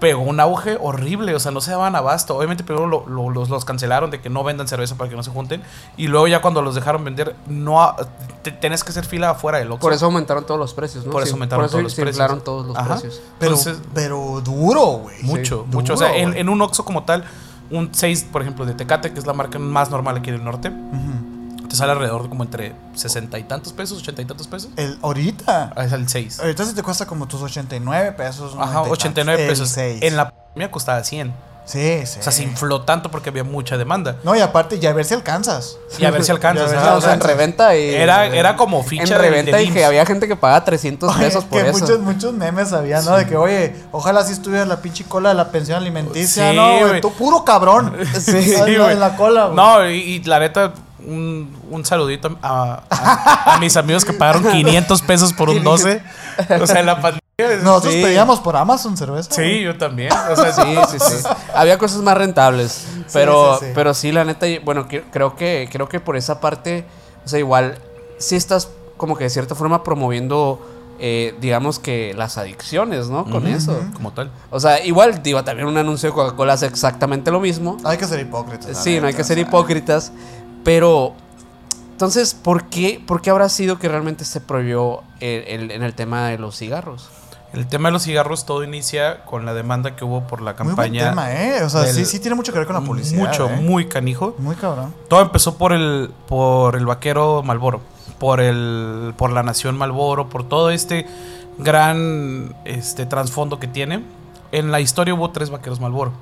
pegó 0.00 0.22
un 0.22 0.38
auge 0.40 0.76
horrible, 0.80 1.34
o 1.34 1.40
sea, 1.40 1.50
no 1.52 1.60
se 1.60 1.70
daban 1.70 1.94
abasto. 1.96 2.36
Obviamente 2.36 2.64
primero 2.64 2.86
lo- 2.86 3.06
lo- 3.06 3.30
los, 3.30 3.48
los 3.48 3.64
cancelaron 3.64 4.10
de 4.10 4.20
que 4.20 4.28
no 4.28 4.44
vendan 4.44 4.68
cerveza 4.68 4.96
para 4.96 5.08
que 5.08 5.16
no 5.16 5.22
se 5.22 5.30
junten. 5.30 5.62
Y 5.96 6.08
luego 6.08 6.26
ya 6.28 6.42
cuando 6.42 6.60
los 6.62 6.74
dejaron 6.74 7.04
vender, 7.04 7.34
no 7.46 7.82
ha- 7.82 7.96
te- 8.42 8.50
tenés 8.52 8.84
que 8.84 8.90
hacer 8.90 9.06
fila 9.06 9.30
afuera 9.30 9.58
del 9.58 9.70
Oxxo. 9.70 9.80
Por 9.86 9.92
eso 9.92 10.06
aumentaron 10.06 10.44
todos 10.44 10.58
los 10.60 10.74
precios, 10.74 11.06
¿no? 11.06 11.12
Por 11.12 11.22
eso 11.22 11.28
Sí, 11.30 11.32
aumentaron 11.34 11.66
todos 11.68 11.82
los 11.82 11.94
precios. 11.94 12.14
inflaron 12.16 12.40
todos 12.44 12.66
los 12.66 12.76
Ajá. 12.76 12.88
precios. 12.96 13.22
Pero, 13.38 13.52
Entonces- 13.56 13.82
pero 13.94 14.40
duro, 14.44 14.80
güey. 15.02 15.22
Mucho, 15.22 15.64
Sí, 15.70 15.76
mucho. 15.76 15.94
O 15.94 15.96
sea, 15.96 16.14
en, 16.16 16.36
en 16.36 16.48
un 16.48 16.60
Oxxo 16.60 16.84
como 16.84 17.04
tal, 17.04 17.24
un 17.70 17.88
6, 17.94 18.26
por 18.30 18.42
ejemplo, 18.42 18.66
de 18.66 18.74
Tecate, 18.74 19.12
que 19.12 19.18
es 19.18 19.26
la 19.26 19.32
marca 19.32 19.58
más 19.58 19.90
normal 19.90 20.16
aquí 20.18 20.28
en 20.30 20.36
el 20.36 20.44
norte. 20.44 20.70
Te 21.74 21.78
sale 21.78 21.92
alrededor 21.92 22.22
de 22.22 22.28
como 22.28 22.44
entre 22.44 22.72
60 22.94 23.38
y 23.38 23.42
tantos 23.44 23.72
pesos, 23.72 23.98
80 24.00 24.22
y 24.22 24.24
tantos 24.24 24.46
pesos. 24.46 24.70
El, 24.76 24.98
ahorita. 25.02 25.72
Ah, 25.76 25.84
Es 25.84 25.92
el 25.92 26.08
6. 26.08 26.40
Ahorita 26.40 26.64
sí 26.64 26.74
te 26.74 26.82
cuesta 26.82 27.04
como 27.06 27.26
tus 27.28 27.42
89 27.42 28.12
pesos. 28.12 28.54
Ajá, 28.58 28.74
90 28.74 28.88
y 28.88 28.92
89 28.92 29.38
tantos. 29.42 29.58
pesos. 29.58 29.76
El 29.78 29.92
seis. 29.92 30.02
En 30.02 30.16
la 30.16 30.30
pandemia 30.30 30.70
costaba 30.70 31.02
100. 31.02 31.34
Sí, 31.66 32.02
sí. 32.04 32.18
O 32.20 32.22
sea, 32.22 32.30
se 32.30 32.42
infló 32.42 32.82
tanto 32.82 33.10
porque 33.10 33.30
había 33.30 33.42
mucha 33.42 33.78
demanda. 33.78 34.16
No, 34.22 34.36
y 34.36 34.40
aparte, 34.40 34.78
ya 34.78 34.90
a 34.90 34.92
ver 34.92 35.06
si 35.06 35.14
alcanzas. 35.14 35.78
Y 35.98 36.04
a 36.04 36.10
ver 36.10 36.22
si 36.22 36.30
alcanzas. 36.30 36.70
O 36.94 37.00
sea, 37.00 37.14
en 37.14 37.20
reventa 37.20 37.74
y. 37.74 37.88
Era- 37.94 38.26
era 38.26 38.54
como 38.54 38.82
ficha 38.84 39.02
En 39.04 39.08
de- 39.08 39.18
reventa 39.18 39.56
de 39.56 39.62
y 39.64 39.70
que 39.70 39.82
había 39.82 40.04
gente 40.04 40.28
que 40.28 40.36
pagaba 40.36 40.62
300 40.62 41.10
Oye, 41.16 41.24
pesos 41.24 41.44
por 41.44 41.62
que 41.62 41.70
eso. 41.70 41.78
muchos, 41.78 42.00
muchos 42.00 42.32
memes 42.34 42.72
había, 42.74 43.00
¿no? 43.00 43.16
De 43.16 43.26
que, 43.26 43.36
oye, 43.38 43.74
ojalá 43.92 44.22
si 44.24 44.34
estuviera 44.34 44.66
la 44.66 44.82
pinche 44.82 45.04
cola 45.04 45.30
de 45.30 45.36
la 45.36 45.50
pensión 45.50 45.78
alimenticia. 45.78 46.50
Sí, 46.50 46.54
no, 46.56 46.68
güey, 46.76 46.88
güey. 46.88 47.00
tú 47.00 47.10
puro 47.14 47.44
cabrón. 47.44 47.96
Sí. 48.20 48.54
En 48.54 49.00
la 49.00 49.16
cola, 49.16 49.46
güey. 49.46 49.56
No, 49.56 49.88
y, 49.90 49.94
y 49.96 50.22
la 50.24 50.40
neta, 50.40 50.74
un, 51.06 51.56
un 51.70 51.84
saludito 51.84 52.36
a, 52.42 52.82
a- 52.90 53.54
a 53.54 53.58
mis 53.58 53.76
amigos 53.76 54.04
que 54.04 54.12
pagaron 54.12 54.42
500 54.44 55.02
pesos 55.02 55.32
por 55.32 55.50
un 55.50 55.62
12. 55.62 56.02
O 56.60 56.66
sea, 56.66 56.80
en 56.80 56.86
la 56.86 56.94
pandemia. 57.00 57.20
Nosotros 57.64 57.94
sí. 57.94 58.02
pedíamos 58.02 58.38
por 58.40 58.56
Amazon 58.56 58.96
cerveza. 58.96 59.28
Sí, 59.32 59.42
güey. 59.42 59.62
yo 59.64 59.76
también. 59.76 60.12
O 60.30 60.36
sea, 60.36 60.52
Sí, 60.52 60.76
sí, 60.90 60.98
sí. 61.00 61.28
Había 61.54 61.78
cosas 61.78 61.98
más 62.02 62.16
rentables. 62.16 62.86
Pero 63.12 63.58
sí, 63.58 63.66
sí. 63.66 63.72
pero 63.74 63.92
sí, 63.94 64.12
la 64.12 64.24
neta, 64.24 64.46
bueno, 64.64 64.86
que- 64.88 65.02
creo 65.10 65.34
que, 65.36 65.68
creo 65.72 65.88
que 65.88 65.98
por 66.00 66.16
esa 66.16 66.40
parte, 66.40 66.84
o 67.24 67.28
sea, 67.28 67.38
igual, 67.40 67.78
sí 68.18 68.36
estás 68.36 68.68
como 68.96 69.16
que 69.16 69.24
de 69.24 69.30
cierta 69.30 69.56
forma 69.56 69.82
promoviendo, 69.82 70.64
eh, 71.00 71.34
digamos 71.40 71.80
que 71.80 72.14
las 72.16 72.38
adicciones, 72.38 73.08
¿no? 73.08 73.24
Con 73.24 73.48
eso. 73.48 73.76
como 73.94 74.12
tal. 74.12 74.30
O 74.50 74.60
sea, 74.60 74.84
igual, 74.84 75.20
digo, 75.24 75.42
también 75.42 75.66
un 75.66 75.76
anuncio 75.76 76.10
de 76.10 76.14
Coca-Cola 76.14 76.52
hace 76.52 76.66
exactamente 76.66 77.32
lo 77.32 77.40
mismo. 77.40 77.76
Hay 77.82 77.98
que 77.98 78.06
ser 78.06 78.20
hipócritas. 78.20 78.78
Sí, 78.80 79.00
no 79.00 79.08
hay 79.08 79.14
que 79.14 79.22
o 79.22 79.24
ser 79.24 79.38
sea. 79.38 79.42
hipócritas. 79.46 80.12
Pero, 80.64 81.12
entonces, 81.92 82.34
¿por 82.34 82.64
qué, 82.64 83.02
¿por 83.06 83.20
qué 83.22 83.30
habrá 83.30 83.48
sido 83.48 83.78
que 83.78 83.88
realmente 83.88 84.24
se 84.24 84.40
prohibió 84.40 85.02
el- 85.20 85.44
el- 85.46 85.70
en 85.70 85.82
el 85.82 85.94
tema 85.94 86.28
de 86.28 86.38
los 86.38 86.56
cigarros? 86.58 87.08
El 87.52 87.68
tema 87.68 87.88
de 87.88 87.92
los 87.92 88.02
cigarros 88.02 88.46
todo 88.46 88.64
inicia 88.64 89.24
con 89.26 89.46
la 89.46 89.54
demanda 89.54 89.94
que 89.94 90.04
hubo 90.04 90.26
por 90.26 90.42
la 90.42 90.52
Muy 90.54 90.58
buen 90.58 90.68
campaña. 90.74 91.10
tema, 91.10 91.32
¿eh? 91.32 91.62
O 91.62 91.68
sea, 91.70 91.82
del- 91.82 91.94
sí, 91.94 92.04
sí 92.04 92.18
tiene 92.18 92.34
mucho 92.34 92.52
que 92.52 92.58
ver 92.58 92.66
con 92.66 92.74
la 92.74 92.82
publicidad. 92.82 93.24
Mucho, 93.24 93.48
¿eh? 93.48 93.56
muy 93.60 93.86
canijo. 93.86 94.34
Muy 94.38 94.56
cabrón. 94.56 94.92
Todo 95.08 95.20
empezó 95.22 95.56
por 95.56 95.72
el, 95.72 96.10
por 96.26 96.74
el 96.74 96.84
vaquero 96.84 97.44
Malboro, 97.44 97.80
por 98.18 98.40
el, 98.40 99.14
por 99.16 99.30
la 99.30 99.44
nación 99.44 99.78
Malboro, 99.78 100.28
por 100.28 100.48
todo 100.48 100.70
este 100.70 101.06
gran 101.58 102.56
este 102.64 103.06
trasfondo 103.06 103.60
que 103.60 103.68
tiene. 103.68 104.02
En 104.50 104.72
la 104.72 104.80
historia 104.80 105.14
hubo 105.14 105.30
tres 105.30 105.50
vaqueros 105.50 105.78
Malboro. 105.80 106.12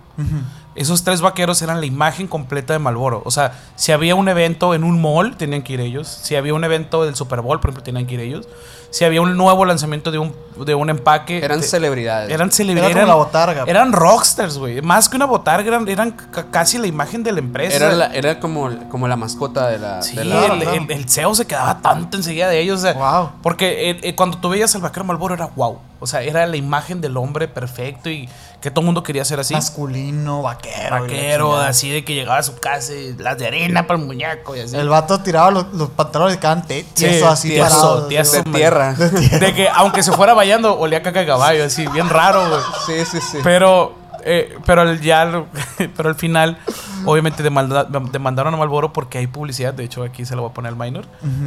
Esos 0.75 1.05
tres 1.05 1.20
vaqueros 1.20 1.61
eran 1.61 1.81
la 1.81 1.87
imagen 1.87 2.27
completa 2.27 2.72
de 2.72 2.79
Malboro. 2.79 3.20
O 3.27 3.31
sea, 3.31 3.53
si 3.77 3.92
había 3.92 4.14
un 4.14 4.27
evento 4.29 4.72
en 4.75 4.85
un 4.85 5.03
mall, 5.03 5.37
tenían 5.37 5.61
que 5.62 5.75
ir 5.75 5.81
ellos. 5.81 6.09
Si 6.09 6.35
había 6.35 6.55
un 6.55 6.64
evento 6.64 7.05
del 7.05 7.14
Super 7.14 7.42
Bowl, 7.42 7.61
por 7.61 7.68
ejemplo, 7.70 7.83
tenían 7.83 8.07
que 8.07 8.14
ir 8.14 8.20
ellos. 8.20 8.48
Si 8.88 9.05
había 9.05 9.20
un 9.20 9.37
nuevo 9.37 9.64
lanzamiento 9.66 10.11
de 10.11 10.18
un, 10.18 10.35
de 10.64 10.75
un 10.75 10.88
empaque. 10.90 11.38
Eran 11.44 11.61
te- 11.61 11.66
celebridades. 11.66 12.31
eran 12.31 12.48
Era 12.48 12.57
celebridades. 12.57 12.94
como 12.96 13.07
la 13.07 13.14
botarga. 13.14 13.64
Eran 13.66 13.92
rockstars, 13.92 14.57
güey. 14.59 14.81
Más 14.83 15.09
que 15.11 15.16
una 15.16 15.27
botarga, 15.27 15.68
eran, 15.68 15.88
eran 15.88 16.11
ca- 16.12 16.46
casi 16.51 16.79
la 16.79 16.87
imagen 16.87 17.22
de 17.22 17.33
la 17.33 17.38
empresa. 17.40 17.77
Era, 17.77 17.92
la- 17.92 18.07
era 18.14 18.40
como, 18.40 18.70
como 18.88 19.09
la 19.09 19.16
mascota 19.16 19.68
de 19.68 19.79
la... 19.79 20.03
Sí, 20.03 20.16
de 20.16 20.25
la- 20.25 20.46
el, 20.46 20.62
el- 20.62 20.90
el 20.90 21.09
CEO 21.09 21.35
se 21.35 21.46
quedaba 21.46 21.81
tanto 21.81 22.16
enseguida 22.16 22.48
de 22.48 22.61
ellos. 22.61 22.81
o 22.81 22.83
sea, 22.83 22.92
Wow. 22.94 23.31
Porque 23.42 23.90
eh, 23.90 24.01
eh, 24.03 24.14
cuando 24.14 24.38
tú 24.38 24.48
veías 24.51 24.75
al 24.75 24.81
vaquero 24.83 25.05
Malboro 25.05 25.35
era 25.35 25.46
wow. 25.55 25.79
O 26.01 26.07
sea, 26.07 26.22
era 26.22 26.46
la 26.46 26.57
imagen 26.57 27.01
del 27.01 27.16
hombre 27.16 27.46
perfecto 27.48 28.11
y 28.11 28.29
que 28.62 28.70
todo 28.70 28.81
el 28.83 28.87
mundo 28.87 29.03
quería 29.03 29.25
ser 29.25 29.40
así. 29.40 29.53
Masculino, 29.55 30.40
vaquero. 30.42 31.01
Vaquero, 31.03 31.57
así 31.59 31.90
de 31.90 32.05
que 32.05 32.14
llegaba 32.14 32.38
a 32.38 32.42
su 32.42 32.55
casa 32.57 32.94
y 32.94 33.12
las 33.18 33.37
de 33.37 33.48
arena 33.48 33.87
para 33.87 33.98
el 34.01 34.07
muñeco 34.07 34.55
y 34.57 34.61
así. 34.61 34.77
El 34.77 34.88
vato 34.88 35.20
tiraba 35.20 35.51
los, 35.51 35.72
los 35.75 35.90
pantalones 35.90 36.37
y 36.37 36.38
quedaban 36.38 36.66
te- 36.66 36.85
tieso 36.94 37.29
así 37.29 37.48
tieso, 37.51 37.64
parados. 37.68 38.09
tieso. 38.09 38.37
de 38.37 38.42
tierra. 38.53 38.94
De 38.94 39.53
que 39.55 39.68
aunque 39.68 40.03
se 40.03 40.12
fuera 40.12 40.33
vallando, 40.33 40.79
olía 40.79 40.98
a 40.98 41.03
caca 41.03 41.20
de 41.20 41.27
caballo, 41.27 41.64
así, 41.64 41.87
bien 41.88 42.09
raro, 42.09 42.48
güey. 42.48 42.61
Sí, 42.87 43.05
sí, 43.11 43.18
sí. 43.20 43.38
Pero, 43.42 43.94
eh, 44.25 44.57
pero 44.64 44.83
el- 44.83 45.01
ya, 45.01 45.44
pero 45.96 46.09
al 46.09 46.14
final, 46.14 46.57
obviamente 47.05 47.42
demanda- 47.42 47.85
demandaron 47.85 48.55
a 48.55 48.57
Malboro 48.57 48.92
porque 48.92 49.18
hay 49.18 49.27
publicidad. 49.27 49.75
De 49.75 49.83
hecho, 49.85 50.05
aquí 50.05 50.25
se 50.25 50.37
lo 50.37 50.42
voy 50.42 50.51
a 50.53 50.55
poner 50.55 50.70
al 50.72 50.79
minor. 50.79 51.05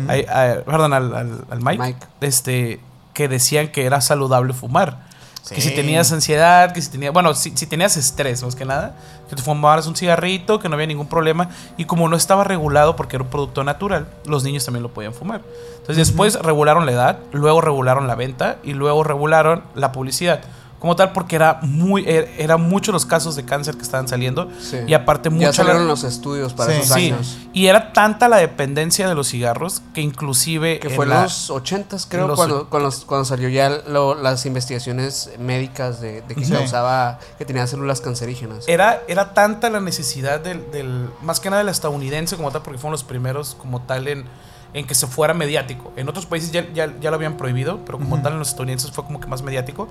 Hay- 0.10 0.26
hay- 0.30 0.60
perdón, 0.66 0.92
al, 0.94 1.16
al, 1.16 1.46
al 1.50 1.62
Mike, 1.62 1.82
Mike. 1.82 2.08
Este, 2.22 2.82
que 3.14 3.30
decían 3.30 3.70
que 3.70 3.86
era 3.86 4.02
saludable 4.02 4.54
fumar. 4.54 5.06
Que 5.54 5.62
si 5.62 5.76
tenías 5.76 6.12
ansiedad, 6.12 6.74
que 6.74 6.82
si 6.82 6.90
tenías, 6.90 7.14
bueno, 7.14 7.34
si, 7.36 7.52
si 7.56 7.68
tenías 7.68 7.98
estrés, 7.98 8.42
más 8.44 8.56
que 8.56 8.66
nada, 8.66 8.96
que 9.30 9.36
te 9.36 9.44
fumaras 9.44 9.86
un 9.86 9.96
cigarrito, 9.96 10.60
que 10.60 10.70
no 10.70 10.76
había 10.76 10.88
ningún 10.88 11.08
problema. 11.08 11.50
Y 11.78 11.86
como 11.86 12.10
no 12.10 12.16
estaba 12.16 12.44
regulado 12.44 12.96
porque 12.96 13.18
era 13.18 13.24
un 13.24 13.30
producto 13.30 13.64
natural, 13.64 14.08
los 14.26 14.44
niños 14.44 14.66
también 14.66 14.82
lo 14.84 14.94
podían 14.94 15.14
fumar. 15.14 15.42
Entonces 15.78 16.08
después 16.08 16.36
regularon 16.42 16.86
la 16.86 16.94
edad, 16.94 17.20
luego 17.32 17.62
regularon 17.62 18.08
la 18.08 18.16
venta 18.16 18.58
y 18.64 18.74
luego 18.74 19.04
regularon 19.04 19.64
la 19.76 19.92
publicidad. 19.92 20.42
Como 20.80 20.96
tal, 20.96 21.14
porque 21.14 21.36
era 21.36 21.60
muy, 21.64 22.04
er- 22.06 22.30
era 22.38 22.58
muchos 22.58 22.94
los 22.94 23.06
casos 23.08 23.36
de 23.36 23.44
cáncer 23.44 23.76
que 23.76 23.82
estaban 23.82 24.08
saliendo. 24.08 24.50
Sí. 24.62 24.78
Y 24.86 24.94
aparte 24.94 25.30
ya 25.30 25.36
mucha 25.36 25.54
salieron 25.54 25.84
la- 25.84 25.88
los 25.88 26.04
estudios 26.04 26.54
para 26.54 26.74
Sí. 26.74 26.80
esos 26.82 26.96
Sí, 26.96 27.06
años. 27.12 27.38
y 27.54 27.66
era 27.68 27.92
tanta 27.94 28.28
la 28.30 28.38
dependencia 28.38 29.08
de 29.08 29.16
los 29.16 29.30
cigarros 29.30 29.82
que 29.96 30.02
inclusive... 30.02 30.80
Que 30.80 30.90
en 30.90 30.96
fue 30.96 31.06
en 31.06 31.10
la- 31.12 31.24
los 31.24 31.50
ochentas, 31.50 32.06
creo, 32.08 32.24
en 32.24 32.28
los 32.28 32.38
cuando, 32.38 32.70
cuando, 32.70 32.92
cuando 33.08 33.26
salió 33.26 33.50
ya 33.50 33.70
lo- 33.88 34.14
las 34.16 34.46
investigaciones 34.46 35.32
médicas 35.40 36.02
de, 36.02 36.22
de 36.22 36.36
que 36.36 36.46
Sí. 36.46 36.52
causaba, 36.52 37.20
que 37.40 37.46
tenía 37.46 37.66
células 37.66 38.02
cancerígenas. 38.02 38.68
Era, 38.68 39.02
era 39.08 39.34
tanta 39.34 39.70
la 39.72 39.80
necesidad 39.80 40.40
del, 40.42 40.70
del- 40.72 41.10
más 41.24 41.40
que 41.40 41.50
nada 41.50 41.64
del 41.64 41.70
estadounidense 41.72 42.36
como 42.36 42.52
tal, 42.52 42.62
porque 42.62 42.78
fueron 42.78 42.92
los 42.92 43.04
primeros 43.04 43.56
como 43.56 43.82
tal 43.82 44.08
en, 44.08 44.26
en 44.74 44.86
que 44.86 44.94
se 44.94 45.08
fuera 45.08 45.34
mediático. 45.34 45.94
En 45.96 46.10
otros 46.10 46.26
países 46.28 46.52
ya, 46.52 46.68
ya, 46.74 46.94
ya 47.00 47.10
lo 47.10 47.16
habían 47.16 47.38
prohibido, 47.38 47.80
pero 47.86 47.98
como 47.98 48.22
tal 48.22 48.34
en 48.34 48.40
los 48.40 48.50
estadounidenses 48.50 48.92
fue 48.92 49.04
como 49.06 49.20
que 49.22 49.28
más 49.28 49.42
mediático. 49.42 49.88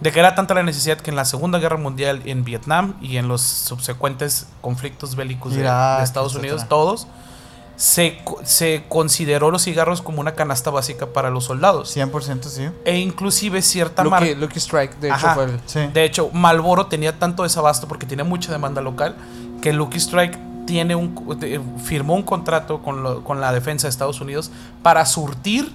De 0.00 0.12
que 0.12 0.18
era 0.20 0.34
tanta 0.34 0.54
la 0.54 0.62
necesidad 0.62 0.98
que 0.98 1.10
en 1.10 1.16
la 1.16 1.24
Segunda 1.24 1.58
Guerra 1.58 1.76
Mundial 1.78 2.22
en 2.26 2.44
Vietnam 2.44 2.94
y 3.00 3.16
en 3.16 3.28
los 3.28 3.40
subsecuentes 3.40 4.46
conflictos 4.60 5.14
bélicos 5.16 5.54
de, 5.54 5.60
Irak, 5.60 5.98
de 5.98 6.04
Estados 6.04 6.32
etcétera. 6.32 6.52
Unidos, 6.54 6.68
todos, 6.68 7.06
se, 7.76 8.18
se 8.44 8.84
consideró 8.88 9.50
los 9.50 9.62
cigarros 9.64 10.02
como 10.02 10.20
una 10.20 10.32
canasta 10.34 10.70
básica 10.70 11.06
para 11.06 11.30
los 11.30 11.44
soldados. 11.44 11.96
100% 11.96 12.42
sí. 12.44 12.68
E 12.84 12.98
inclusive 12.98 13.62
cierta 13.62 14.04
marca... 14.04 14.26
Lucky, 14.36 14.58
Strike, 14.60 14.96
de 15.00 15.08
hecho, 15.08 15.16
Ajá. 15.16 15.34
fue 15.34 15.44
el... 15.44 15.60
Sí. 15.66 15.80
De 15.92 16.04
hecho, 16.04 16.30
Malboro 16.32 16.86
tenía 16.86 17.18
tanto 17.18 17.42
desabasto 17.42 17.88
porque 17.88 18.06
tenía 18.06 18.24
mucha 18.24 18.52
demanda 18.52 18.80
local 18.80 19.16
que 19.62 19.72
Lucky 19.72 19.98
Strike 19.98 20.38
tiene 20.66 20.94
un, 20.94 21.14
firmó 21.82 22.14
un 22.14 22.22
contrato 22.22 22.80
con, 22.82 23.02
lo- 23.02 23.24
con 23.24 23.40
la 23.40 23.52
defensa 23.52 23.86
de 23.86 23.90
Estados 23.90 24.20
Unidos 24.20 24.50
para 24.82 25.04
surtir 25.06 25.72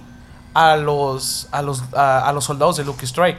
a 0.54 0.76
los, 0.76 1.48
a 1.52 1.62
los, 1.62 1.82
a, 1.94 2.28
a 2.28 2.32
los 2.32 2.44
soldados 2.44 2.76
de 2.76 2.84
Lucky 2.84 3.06
Strike. 3.06 3.38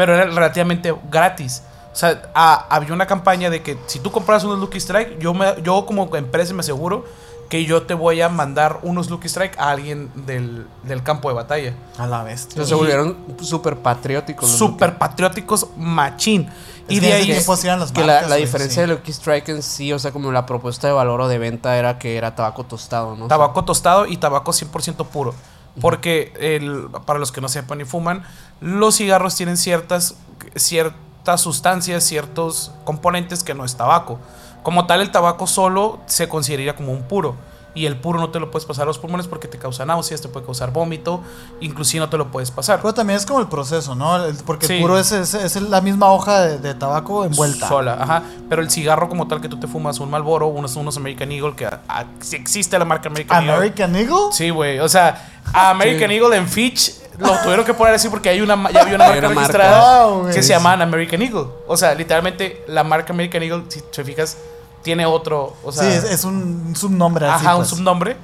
Pero 0.00 0.14
era 0.14 0.24
relativamente 0.24 0.94
gratis. 1.10 1.62
O 1.92 1.96
sea, 1.96 2.22
a- 2.34 2.66
había 2.74 2.94
una 2.94 3.06
campaña 3.06 3.50
de 3.50 3.62
que 3.62 3.76
si 3.86 3.98
tú 3.98 4.10
compras 4.10 4.44
unos 4.44 4.58
Lucky 4.58 4.78
Strike, 4.78 5.18
yo, 5.18 5.34
me, 5.34 5.60
yo 5.62 5.84
como 5.84 6.16
empresa 6.16 6.54
me 6.54 6.60
aseguro 6.60 7.04
que 7.50 7.66
yo 7.66 7.82
te 7.82 7.92
voy 7.92 8.22
a 8.22 8.30
mandar 8.30 8.78
unos 8.82 9.10
Lucky 9.10 9.26
Strike 9.28 9.58
a 9.58 9.70
alguien 9.70 10.10
del, 10.24 10.66
del 10.84 11.02
campo 11.02 11.28
de 11.28 11.34
batalla. 11.34 11.74
A 11.98 12.06
la 12.06 12.22
bestia. 12.22 12.50
Entonces 12.54 12.68
se 12.70 12.74
volvieron 12.76 13.16
súper 13.42 13.76
patrióticos. 13.76 14.48
los 14.48 14.58
Súper 14.58 14.96
patrióticos, 14.96 15.66
machín. 15.76 16.48
Es 16.88 16.96
y 16.96 17.00
que 17.00 17.06
de 17.08 17.12
ahí 17.12 17.30
eran 17.64 17.80
las 17.80 17.92
Que 17.92 18.00
la, 18.00 18.06
marcas, 18.14 18.30
la 18.30 18.36
diferencia 18.36 18.82
sí. 18.84 18.88
de 18.88 18.94
Lucky 18.94 19.10
Strike 19.12 19.48
en 19.50 19.62
sí, 19.62 19.92
o 19.92 19.98
sea, 19.98 20.12
como 20.12 20.32
la 20.32 20.46
propuesta 20.46 20.86
de 20.86 20.92
valor 20.94 21.20
o 21.20 21.28
de 21.28 21.38
venta 21.38 21.76
era 21.76 21.98
que 21.98 22.16
era 22.16 22.34
tabaco 22.34 22.64
tostado, 22.64 23.16
¿no? 23.16 23.26
tabaco 23.28 23.64
tostado 23.64 24.06
y 24.06 24.16
tabaco 24.16 24.52
100% 24.52 25.04
puro. 25.06 25.34
Porque 25.80 26.32
el, 26.40 26.88
para 27.06 27.18
los 27.18 27.32
que 27.32 27.40
no 27.40 27.48
sepan 27.48 27.80
y 27.80 27.84
fuman, 27.84 28.24
los 28.60 28.96
cigarros 28.96 29.36
tienen 29.36 29.56
ciertas, 29.56 30.16
ciertas 30.56 31.40
sustancias, 31.40 32.04
ciertos 32.04 32.72
componentes 32.84 33.42
que 33.42 33.54
no 33.54 33.64
es 33.64 33.76
tabaco. 33.76 34.18
Como 34.62 34.86
tal, 34.86 35.00
el 35.00 35.10
tabaco 35.10 35.46
solo 35.46 36.00
se 36.06 36.28
consideraría 36.28 36.76
como 36.76 36.92
un 36.92 37.02
puro. 37.02 37.36
Y 37.74 37.86
el 37.86 37.96
puro 37.96 38.18
no 38.18 38.30
te 38.30 38.40
lo 38.40 38.50
puedes 38.50 38.66
pasar 38.66 38.82
a 38.82 38.86
los 38.86 38.98
pulmones 38.98 39.28
porque 39.28 39.46
te 39.46 39.56
causa 39.58 39.86
náuseas, 39.86 40.20
te 40.20 40.28
puede 40.28 40.44
causar 40.44 40.72
vómito, 40.72 41.22
inclusive 41.60 42.00
no 42.04 42.08
te 42.10 42.16
lo 42.16 42.30
puedes 42.32 42.50
pasar. 42.50 42.80
Pero 42.82 42.92
también 42.94 43.16
es 43.16 43.24
como 43.26 43.38
el 43.40 43.46
proceso, 43.46 43.94
¿no? 43.94 44.18
Porque 44.44 44.66
Sí. 44.66 44.74
el 44.74 44.80
puro 44.82 44.98
es, 44.98 45.12
es, 45.12 45.34
es 45.34 45.54
la 45.62 45.80
misma 45.80 46.10
hoja 46.12 46.40
de, 46.40 46.58
de 46.58 46.74
tabaco 46.74 47.24
envuelta. 47.24 47.68
Sola, 47.68 47.96
ajá. 48.00 48.22
Pero 48.48 48.60
el 48.62 48.70
cigarro 48.70 49.08
como 49.08 49.28
tal 49.28 49.40
que 49.40 49.48
tú 49.48 49.58
te 49.60 49.66
fumas, 49.68 50.00
un 50.00 50.10
Marlboro, 50.10 50.48
unos, 50.48 50.74
unos 50.76 50.96
American 50.96 51.30
Eagle, 51.30 51.54
que 51.54 51.66
ah, 51.66 52.04
si 52.20 52.34
existe 52.36 52.78
la 52.78 52.84
marca 52.84 53.08
American 53.08 53.38
Eagle. 53.44 53.52
American 53.56 53.96
Eagle. 53.96 54.32
Sí, 54.32 54.50
güey. 54.50 54.80
O 54.80 54.88
sea, 54.88 55.30
a 55.52 55.70
American 55.70 56.10
Eagle 56.10 56.36
en 56.36 56.48
Fitch 56.48 56.94
lo 57.18 57.36
tuvieron 57.42 57.64
que 57.66 57.74
poner 57.74 57.94
así 57.94 58.08
porque 58.08 58.30
hay 58.30 58.40
una, 58.40 58.70
ya 58.72 58.80
había 58.80 58.94
una 58.96 59.04
marca 59.08 59.20
marca. 59.28 59.34
registrada 59.40 60.06
güey. 60.06 60.34
que 60.34 60.42
se 60.42 60.48
llaman 60.48 60.82
American 60.82 61.22
Eagle. 61.22 61.46
O 61.68 61.76
sea, 61.76 61.94
literalmente 61.94 62.64
la 62.66 62.82
marca 62.82 63.12
American 63.12 63.42
Eagle, 63.42 63.64
si 63.68 63.80
te 63.82 64.02
fijas, 64.02 64.36
tiene 64.82 65.06
otro. 65.06 65.56
O 65.64 65.72
sea, 65.72 65.84
sí, 65.84 65.96
es, 65.96 66.04
es 66.04 66.24
un 66.24 66.74
subnombre 66.76 67.26
así. 67.26 67.44
ajá, 67.46 67.56
un 67.56 67.62
pues. 67.62 67.68
subnombre. 67.70 68.16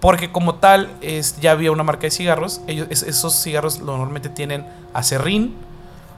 Porque 0.00 0.30
como 0.30 0.54
tal, 0.56 0.90
es, 1.00 1.40
ya 1.40 1.50
había 1.52 1.72
una 1.72 1.82
marca 1.82 2.02
de 2.02 2.10
cigarros. 2.12 2.60
Ellos, 2.68 2.86
es- 2.90 3.02
esos 3.02 3.34
cigarros 3.34 3.80
normalmente 3.80 4.28
tienen 4.28 4.64
acerrín. 4.94 5.56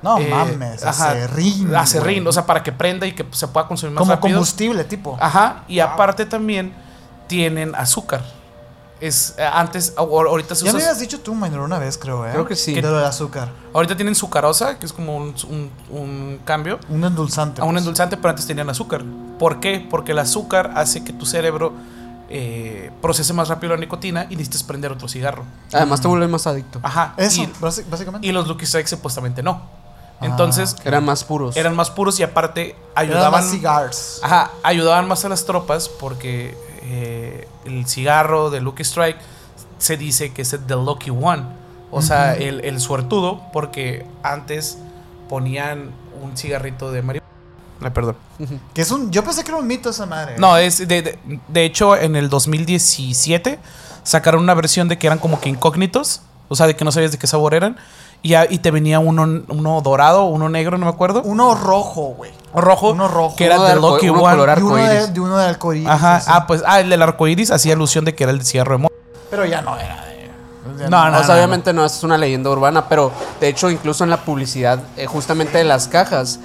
No 0.03 0.19
eh, 0.19 0.29
mames, 0.31 0.85
ajá, 0.85 1.11
acerrín. 1.11 1.75
Acerrín, 1.75 2.27
o 2.27 2.33
sea, 2.33 2.45
para 2.47 2.63
que 2.63 2.73
prenda 2.73 3.07
y 3.07 3.13
que 3.13 3.25
se 3.33 3.49
pueda 3.49 3.67
consumir 3.67 3.95
más 3.95 4.01
Como 4.01 4.13
rápido. 4.13 4.35
combustible, 4.37 4.85
tipo. 4.85 5.17
Ajá, 5.21 5.65
y 5.69 5.79
aparte 5.81 6.25
también 6.27 6.73
tienen 7.27 7.75
azúcar. 7.75 8.23
Es 9.01 9.35
eh, 9.39 9.43
antes, 9.51 9.95
ahorita 9.97 10.55
se 10.55 10.65
Ya 10.67 10.73
me 10.73 10.79
usa. 10.79 10.89
habías 10.91 11.01
dicho 11.01 11.21
tú, 11.21 11.35
Minor, 11.35 11.61
una 11.61 11.79
vez, 11.79 11.97
creo, 11.97 12.27
¿eh? 12.27 12.31
Creo 12.33 12.47
que 12.47 12.55
sí. 12.57 12.75
De 12.75 12.83
lo 12.83 12.93
del 12.97 13.05
azúcar. 13.07 13.49
Ahorita 13.73 13.97
tienen 13.97 14.15
sucarosa, 14.15 14.79
que 14.79 14.85
es 14.87 14.93
como 14.93 15.17
un, 15.17 15.35
un- 15.49 15.71
un 15.91 16.41
cambio 16.45 16.79
Un 16.91 17.03
endulzante. 17.05 17.63
a 17.63 17.65
un 17.65 17.71
pues. 17.73 17.81
endulzante, 17.83 18.17
pero 18.19 18.29
antes 18.31 18.47
tenían 18.47 18.69
azúcar. 18.69 19.03
¿Por 19.39 19.59
qué? 19.61 19.87
Porque 19.89 20.13
el 20.13 20.19
azúcar 20.19 20.73
hace 20.77 21.03
que 21.03 21.13
tu 21.15 21.25
cerebro 21.25 21.73
eh, 22.29 22.91
procese 23.03 23.33
más 23.33 23.49
rápido 23.49 23.73
la 23.75 23.81
nicotina 23.81 24.27
y 24.29 24.37
necesites 24.37 24.63
prender 24.63 24.93
otro 24.93 25.09
cigarro. 25.09 25.45
Además 25.73 26.01
te 26.01 26.07
vuelve 26.09 26.29
más 26.29 26.47
adicto. 26.47 26.79
Ajá. 26.83 27.15
Eso, 27.17 27.43
Y, 27.43 27.53
básicamente. 27.89 28.27
y 28.27 28.33
los 28.33 28.47
Lucky 28.47 28.67
Strikes 28.67 28.91
supuestamente 28.91 29.43
no. 29.43 29.63
Ah, 30.21 30.27
Entonces, 30.27 30.77
Eran 30.85 31.05
más 31.07 31.25
puros. 31.25 31.57
eran 31.57 31.75
más 31.75 31.91
puros 31.91 32.21
y 32.21 32.23
aparte 32.23 32.71
Eran 32.71 32.77
ayudaban. 32.95 33.33
más 33.33 33.51
cigars. 33.51 34.21
Ajá, 34.23 34.51
ayudaban 34.63 35.09
más 35.09 35.25
a 35.25 35.31
las 35.31 35.47
tropas 35.47 35.89
porque 35.89 36.55
eh, 36.83 37.49
el 37.65 37.87
cigarro 37.87 38.51
de 38.51 38.61
Lucky 38.61 38.83
Strike 38.83 39.19
se 39.79 39.97
dice 39.97 40.33
que 40.33 40.43
es 40.43 40.53
el 40.53 40.65
The 40.67 40.75
Lucky 40.75 41.11
One. 41.11 41.45
O 41.91 42.03
sea, 42.03 42.35
el, 42.35 42.61
el 42.65 42.81
suertudo, 42.81 43.43
porque 43.53 44.07
antes 44.23 44.79
ponían 45.29 45.91
un 46.23 46.37
cigarrito 46.37 46.93
de 46.93 47.03
marihuana. 47.03 47.31
Ay, 47.83 47.91
perdón. 47.91 48.17
Que 48.75 48.83
es 48.83 48.91
un. 48.91 49.11
Yo 49.11 49.25
pensé 49.25 49.43
que 49.43 49.51
era 49.51 49.59
un 49.59 49.67
mito 49.67 49.91
esa 49.91 50.07
madre. 50.07 50.37
No, 50.39 50.57
es 50.57 50.79
de, 50.87 51.03
de, 51.03 51.19
de 51.49 51.65
hecho, 51.65 51.97
en 51.97 52.15
el 52.15 52.29
2017 52.29 53.59
sacaron 54.03 54.43
una 54.43 54.55
versión 54.55 54.89
de 54.89 54.99
que 54.99 55.07
eran 55.07 55.19
como 55.19 55.41
que 55.41 55.49
incógnitos. 55.49 56.23
O 56.49 56.57
sea, 56.57 56.67
de 56.67 56.77
que 56.77 56.85
no 56.85 56.93
sabías 56.93 57.13
de 57.13 57.19
qué 57.19 57.27
sabor 57.27 57.55
eran. 57.55 57.77
Y, 58.23 58.31
ya- 58.31 58.47
y 58.49 58.59
te 58.59 58.71
venía 58.71 58.99
uno, 58.99 59.43
uno 59.49 59.81
dorado, 59.81 60.25
uno 60.25 60.49
negro, 60.49 60.77
no 60.79 60.87
me 60.87 60.91
acuerdo. 60.93 61.23
Uno 61.25 61.55
rojo, 61.55 62.15
güey. 62.17 62.31
Rojo. 62.55 62.91
uno 62.91 63.09
rojo. 63.09 63.37
Que 63.37 63.47
era 63.47 63.57
Uno 63.57 63.65
de 63.65 63.71
The 63.71 63.77
arco- 63.79 63.91
Lucky 63.95 64.09
uno 64.11 64.23
One. 64.23 64.37
Y 64.59 64.63
uno 64.63 64.77
de, 64.77 65.07
de 65.09 65.21
uno 65.21 65.37
de 65.39 65.47
arcoíris. 65.47 65.89
Ajá. 65.89 66.17
así. 66.17 66.31
Ah, 66.33 66.47
pues, 66.47 66.63
ah, 66.67 66.81
el 66.81 66.91
del 66.91 67.01
arco 67.03 67.27
iris 67.29 67.51
hacía 67.51 67.75
alusión 67.75 68.05
de 68.05 68.15
que 68.15 68.25
era 68.25 68.33
el 68.33 68.41
de 68.43 68.79
moto. 68.79 68.95
Pero 69.31 69.45
ya 69.47 69.63
no 69.63 69.77
era 69.79 70.05
de. 70.05 70.31
ya 70.79 70.89
No, 70.91 71.09
no, 71.11 71.19
o 71.21 71.25
sea, 71.25 71.37
obviamente 71.37 71.73
no. 71.73 71.85
es 71.85 72.03
una 72.03 72.19
leyenda 72.19 72.51
urbana, 72.51 72.89
pero 72.89 73.13
de 73.41 73.49
hecho 73.49 73.71
incluso 73.71 74.03
en 74.05 74.11
la 74.11 74.19
publicidad, 74.19 74.81
eh, 74.97 75.07
justamente 75.07 75.59
de 75.59 75.65
las 75.65 75.87
cajas, 75.89 76.41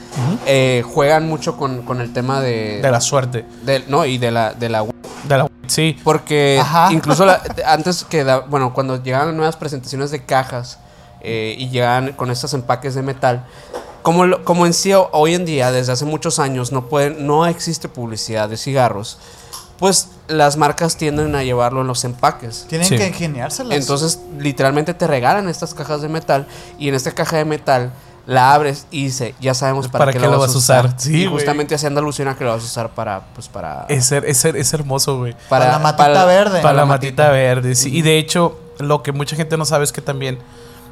eh, 0.46 0.84
juegan 0.94 1.28
mucho 1.28 1.58
con, 1.58 1.82
con 1.82 2.00
el 2.02 2.14
tema 2.14 2.40
de... 2.40 2.80
De 2.82 2.92
la 2.92 3.02
suerte. 3.02 3.44
de- 3.64 3.84
no, 3.88 4.06
y 4.06 4.18
de 4.20 4.32
la, 4.32 4.54
de 4.54 4.70
la... 4.70 4.86
De 5.24 5.38
la 5.38 5.48
Sí. 5.68 5.98
Porque 6.04 6.60
Ajá. 6.62 6.90
incluso 6.94 7.26
la- 7.26 7.42
antes 7.66 8.06
que, 8.06 8.24
da- 8.24 8.42
bueno, 8.42 8.74
cuando 8.76 9.02
llegaban 9.02 9.36
nuevas 9.36 9.56
presentaciones 9.58 10.12
de 10.12 10.24
cajas 10.24 10.78
eh, 11.26 11.56
y 11.58 11.70
llegaban 11.70 12.14
con 12.14 12.32
estos 12.32 12.54
empaques 12.54 12.96
de 12.96 13.02
metal, 13.02 13.46
como, 14.02 14.44
como 14.44 14.66
en 14.66 14.74
sí 14.74 14.94
ho- 14.94 15.10
hoy 15.12 15.34
en 15.34 15.46
día, 15.46 15.72
desde 15.72 15.92
hace 15.92 16.06
muchos 16.06 16.38
años, 16.40 16.72
no, 16.72 16.86
pueden, 16.88 17.26
no 17.26 17.46
existe 17.48 17.90
publicidad 17.90 18.48
de 18.50 18.56
cigarros, 18.58 19.18
pues 19.80 20.10
las 20.28 20.58
marcas 20.58 20.96
tienden 20.96 21.36
a 21.36 21.44
llevarlo 21.44 21.82
en 21.82 21.88
los 21.88 22.04
empaques. 22.06 22.66
Tienen 22.70 22.88
Sí. 22.88 22.98
que 22.98 23.08
ingeniárselas. 23.08 23.78
Entonces, 23.78 24.20
literalmente 24.40 24.94
te 24.94 25.06
regalan 25.08 25.50
estas 25.50 25.74
cajas 25.74 26.02
de 26.02 26.08
metal 26.10 26.48
y 26.80 26.88
en 26.88 26.96
esta 26.96 27.12
caja 27.12 27.38
de 27.38 27.46
metal 27.46 27.92
la 28.28 28.54
abres 28.54 28.88
y 28.90 29.04
dice, 29.06 29.36
ya 29.40 29.54
sabemos 29.54 29.88
para, 29.88 30.12
qué, 30.12 30.18
lo 30.20 30.40
vas 30.40 30.56
a 30.56 30.58
usar. 30.58 30.94
Sí, 30.98 31.24
y 31.24 31.26
justamente 31.28 31.76
haciendo 31.76 32.00
alusión 32.00 32.28
a 32.28 32.36
que 32.36 32.44
lo 32.44 32.52
vas 32.52 32.64
a 32.64 32.66
usar 32.66 32.90
para, 32.92 33.22
pues 33.36 33.48
para... 33.50 33.86
Es, 33.90 34.12
es, 34.12 34.46
es 34.46 34.74
hermoso, 34.74 35.18
güey. 35.20 35.36
Para 35.50 35.68
la 35.72 35.78
matita 35.80 36.26
verde. 36.26 36.62
Para 36.62 36.74
la 36.74 36.82
la 36.82 36.86
matita 36.88 37.30
verde, 37.30 37.76
sí. 37.76 37.96
Y 37.96 38.02
de 38.02 38.18
hecho, 38.18 38.58
lo 38.80 39.04
que 39.04 39.12
mucha 39.12 39.36
gente 39.36 39.58
no 39.58 39.66
sabe 39.66 39.84
es 39.84 39.92
que 39.92 40.02
también 40.02 40.40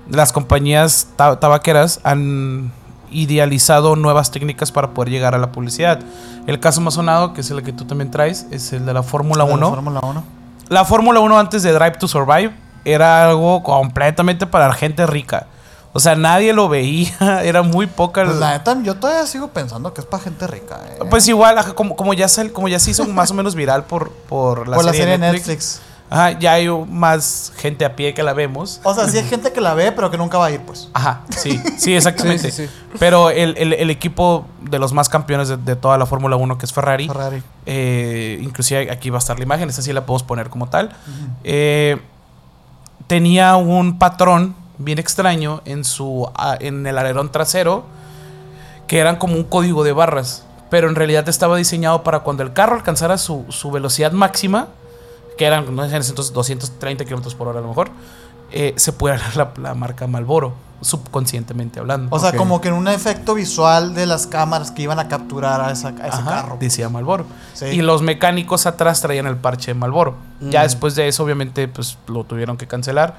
las 0.09 0.31
compañías 0.31 1.07
ta- 1.15 1.39
tabaqueras 1.39 1.99
han 2.03 2.71
idealizado 3.11 3.95
nuevas 3.95 4.31
técnicas 4.31 4.71
para 4.71 4.89
poder 4.89 5.09
llegar 5.11 5.35
a 5.35 5.37
la 5.37 5.51
publicidad. 5.51 5.99
El 6.47 6.59
caso 6.59 6.81
más 6.81 6.95
sonado, 6.95 7.33
que 7.33 7.41
es 7.41 7.51
el 7.51 7.61
que 7.63 7.71
tú 7.71 7.85
también 7.85 8.11
traes, 8.11 8.47
es 8.51 8.73
el 8.73 8.85
de 8.85 8.93
la 8.93 9.03
Fórmula 9.03 9.43
De 9.45 9.49
la 9.49 9.55
1. 9.55 9.69
Fórmula 9.69 9.99
1. 10.03 10.23
La 10.69 10.85
Fórmula 10.85 11.19
1 11.19 11.39
antes 11.39 11.63
de 11.63 11.71
Drive 11.71 11.97
to 11.99 12.07
Survive 12.07 12.53
era 12.85 13.29
algo 13.29 13.63
completamente 13.63 14.45
para 14.47 14.67
la 14.67 14.73
gente 14.73 15.05
rica. 15.05 15.47
O 15.95 15.99
sea, 15.99 16.15
nadie 16.15 16.53
lo 16.53 16.67
veía, 16.69 17.13
era 17.43 17.61
muy 17.61 17.85
poca. 17.85 18.25
Pues 18.25 18.37
la 18.37 18.51
neta, 18.53 18.75
yo 18.81 18.95
todavía 18.95 19.27
sigo 19.27 19.49
pensando 19.49 19.93
que 19.93 20.01
es 20.01 20.07
para 20.07 20.23
gente 20.23 20.47
rica. 20.47 20.79
eh. 20.89 21.03
Pues 21.09 21.27
igual, 21.27 21.75
como, 21.75 21.95
como, 21.95 22.13
ya 22.15 22.27
sal- 22.27 22.51
como 22.51 22.67
ya 22.67 22.79
se 22.79 22.91
hizo 22.91 23.05
más 23.07 23.29
o 23.29 23.35
menos 23.35 23.53
viral 23.53 23.83
por, 23.85 24.11
por 24.11 24.67
la 24.67 24.75
Por 24.75 24.85
la 24.85 24.91
serie, 24.91 25.05
serie 25.05 25.17
de 25.19 25.31
Netflix. 25.31 25.47
Netflix. 25.47 25.81
Ajá, 26.13 26.37
ya 26.39 26.53
hay 26.53 26.69
más 26.69 27.51
gente 27.57 27.83
a 27.85 27.95
pie 27.95 28.13
que 28.13 28.21
la 28.21 28.33
vemos. 28.33 28.79
O 28.83 28.93
sea, 28.93 29.07
sí 29.07 29.17
hay 29.17 29.23
gente 29.23 29.51
que 29.51 29.59
la 29.61 29.73
ve, 29.73 29.91
pero 29.91 30.11
que 30.11 30.17
nunca 30.17 30.37
va 30.37 30.45
a 30.45 30.51
ir, 30.51 30.61
pues. 30.61 30.89
Ajá, 30.93 31.21
sí, 31.35 31.59
sí, 31.77 31.95
exactamente. 31.95 32.51
Sí, 32.51 32.67
sí, 32.67 32.67
sí. 32.67 32.97
Pero 32.99 33.31
el, 33.31 33.55
el- 33.57 33.73
el 33.73 33.89
equipo 33.89 34.45
de 34.61 34.77
los 34.77 34.93
más 34.93 35.09
campeones 35.09 35.49
de, 35.49 35.57
de 35.57 35.75
toda 35.75 35.97
la 35.97 36.05
Fórmula 36.05 36.35
1, 36.35 36.57
que 36.59 36.65
es 36.67 36.71
Ferrari, 36.73 37.07
Ferrari. 37.07 37.41
eh, 37.65 38.39
inclusive 38.43 38.91
aquí 38.91 39.09
va 39.09 39.17
a 39.17 39.19
estar 39.19 39.37
la 39.39 39.43
imagen, 39.43 39.69
esta 39.69 39.81
sí 39.81 39.91
la 39.91 40.05
podemos 40.05 40.23
poner 40.23 40.49
como 40.49 40.69
tal, 40.69 40.91
eh, 41.43 41.99
tenía 43.07 43.55
un 43.55 43.97
patrón 43.99 44.55
bien 44.77 44.99
extraño 44.99 45.61
en, 45.65 45.83
su, 45.83 46.29
en 46.59 46.85
el 46.85 46.97
alerón 46.97 47.31
trasero, 47.31 47.85
que 48.87 48.99
eran 48.99 49.15
como 49.17 49.35
un 49.35 49.43
código 49.43 49.83
de 49.83 49.93
barras, 49.93 50.45
pero 50.69 50.89
en 50.89 50.95
realidad 50.95 51.27
estaba 51.29 51.57
diseñado 51.57 52.03
para 52.03 52.19
cuando 52.21 52.43
el 52.43 52.53
carro 52.53 52.75
alcanzara 52.75 53.17
su, 53.17 53.45
su 53.49 53.71
velocidad 53.71 54.11
máxima, 54.11 54.67
que 55.37 55.45
eran 55.45 55.75
no 55.75 55.87
sé, 55.87 55.95
en 55.95 56.01
ese 56.01 56.09
entonces 56.11 56.33
230 56.33 57.05
kilómetros 57.05 57.35
por 57.35 57.47
hora 57.47 57.59
a 57.59 57.61
lo 57.61 57.69
mejor, 57.69 57.89
eh, 58.51 58.73
se 58.77 58.91
pudiera 58.93 59.19
leer 59.19 59.35
la, 59.37 59.53
la 59.57 59.73
marca 59.73 60.05
Malboro, 60.07 60.53
subconscientemente 60.81 61.79
hablando. 61.79 62.15
O 62.15 62.19
sea, 62.19 62.33
como 62.35 62.61
que 62.61 62.67
en 62.67 62.75
un 62.75 62.87
efecto 62.87 63.33
visual 63.33 63.95
de 63.95 64.05
las 64.05 64.27
cámaras 64.27 64.71
que 64.71 64.81
iban 64.83 64.99
a 64.99 65.07
capturar 65.07 65.61
a, 65.61 65.71
esa- 65.71 65.89
a 65.89 66.07
ese 66.07 66.17
Ajá, 66.17 66.29
carro. 66.29 66.57
Decía 66.59 66.89
Malboro. 66.89 67.25
Sí. 67.53 67.65
Y 67.65 67.81
los 67.81 68.01
mecánicos 68.01 68.65
atrás 68.65 69.01
traían 69.01 69.25
el 69.27 69.37
parche 69.37 69.73
de 69.73 69.79
Malboro. 69.79 70.15
Ya 70.41 70.59
Mm. 70.61 70.63
después 70.63 70.95
de 70.95 71.07
eso, 71.07 71.23
obviamente, 71.23 71.67
pues 71.67 71.97
lo 72.07 72.23
tuvieron 72.25 72.57
que 72.57 72.67
cancelar. 72.67 73.15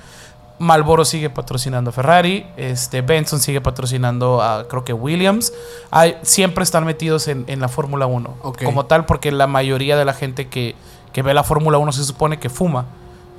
Malboro 0.61 1.05
sigue 1.05 1.31
patrocinando 1.31 1.91
a 1.91 1.93
Ferrari. 1.93 2.47
Este, 2.57 3.03
Benson 3.03 3.41
sigue 3.41 3.61
patrocinando 3.61 4.41
a, 4.41 4.69
creo 4.69 4.85
que 4.85 4.93
Williams. 4.93 5.53
Hay- 5.91 6.17
siempre 6.23 6.63
están 6.63 6.85
metidos 6.85 7.27
en, 7.27 7.45
en 7.49 7.61
la 7.61 7.69
Fórmula 7.69 8.07
1. 8.07 8.37
Ok. 8.43 8.63
Como 8.63 8.87
tal, 8.87 9.05
porque 9.05 9.33
la 9.33 9.49
mayoría 9.49 9.97
de 9.97 10.05
la 10.05 10.15
gente 10.15 10.47
que, 10.49 10.77
que 11.15 11.23
ve 11.23 11.33
la 11.33 11.45
Fórmula 11.45 11.79
1 11.79 11.93
se 11.93 12.05
supone 12.05 12.39
que 12.39 12.51
fuma. 12.51 12.85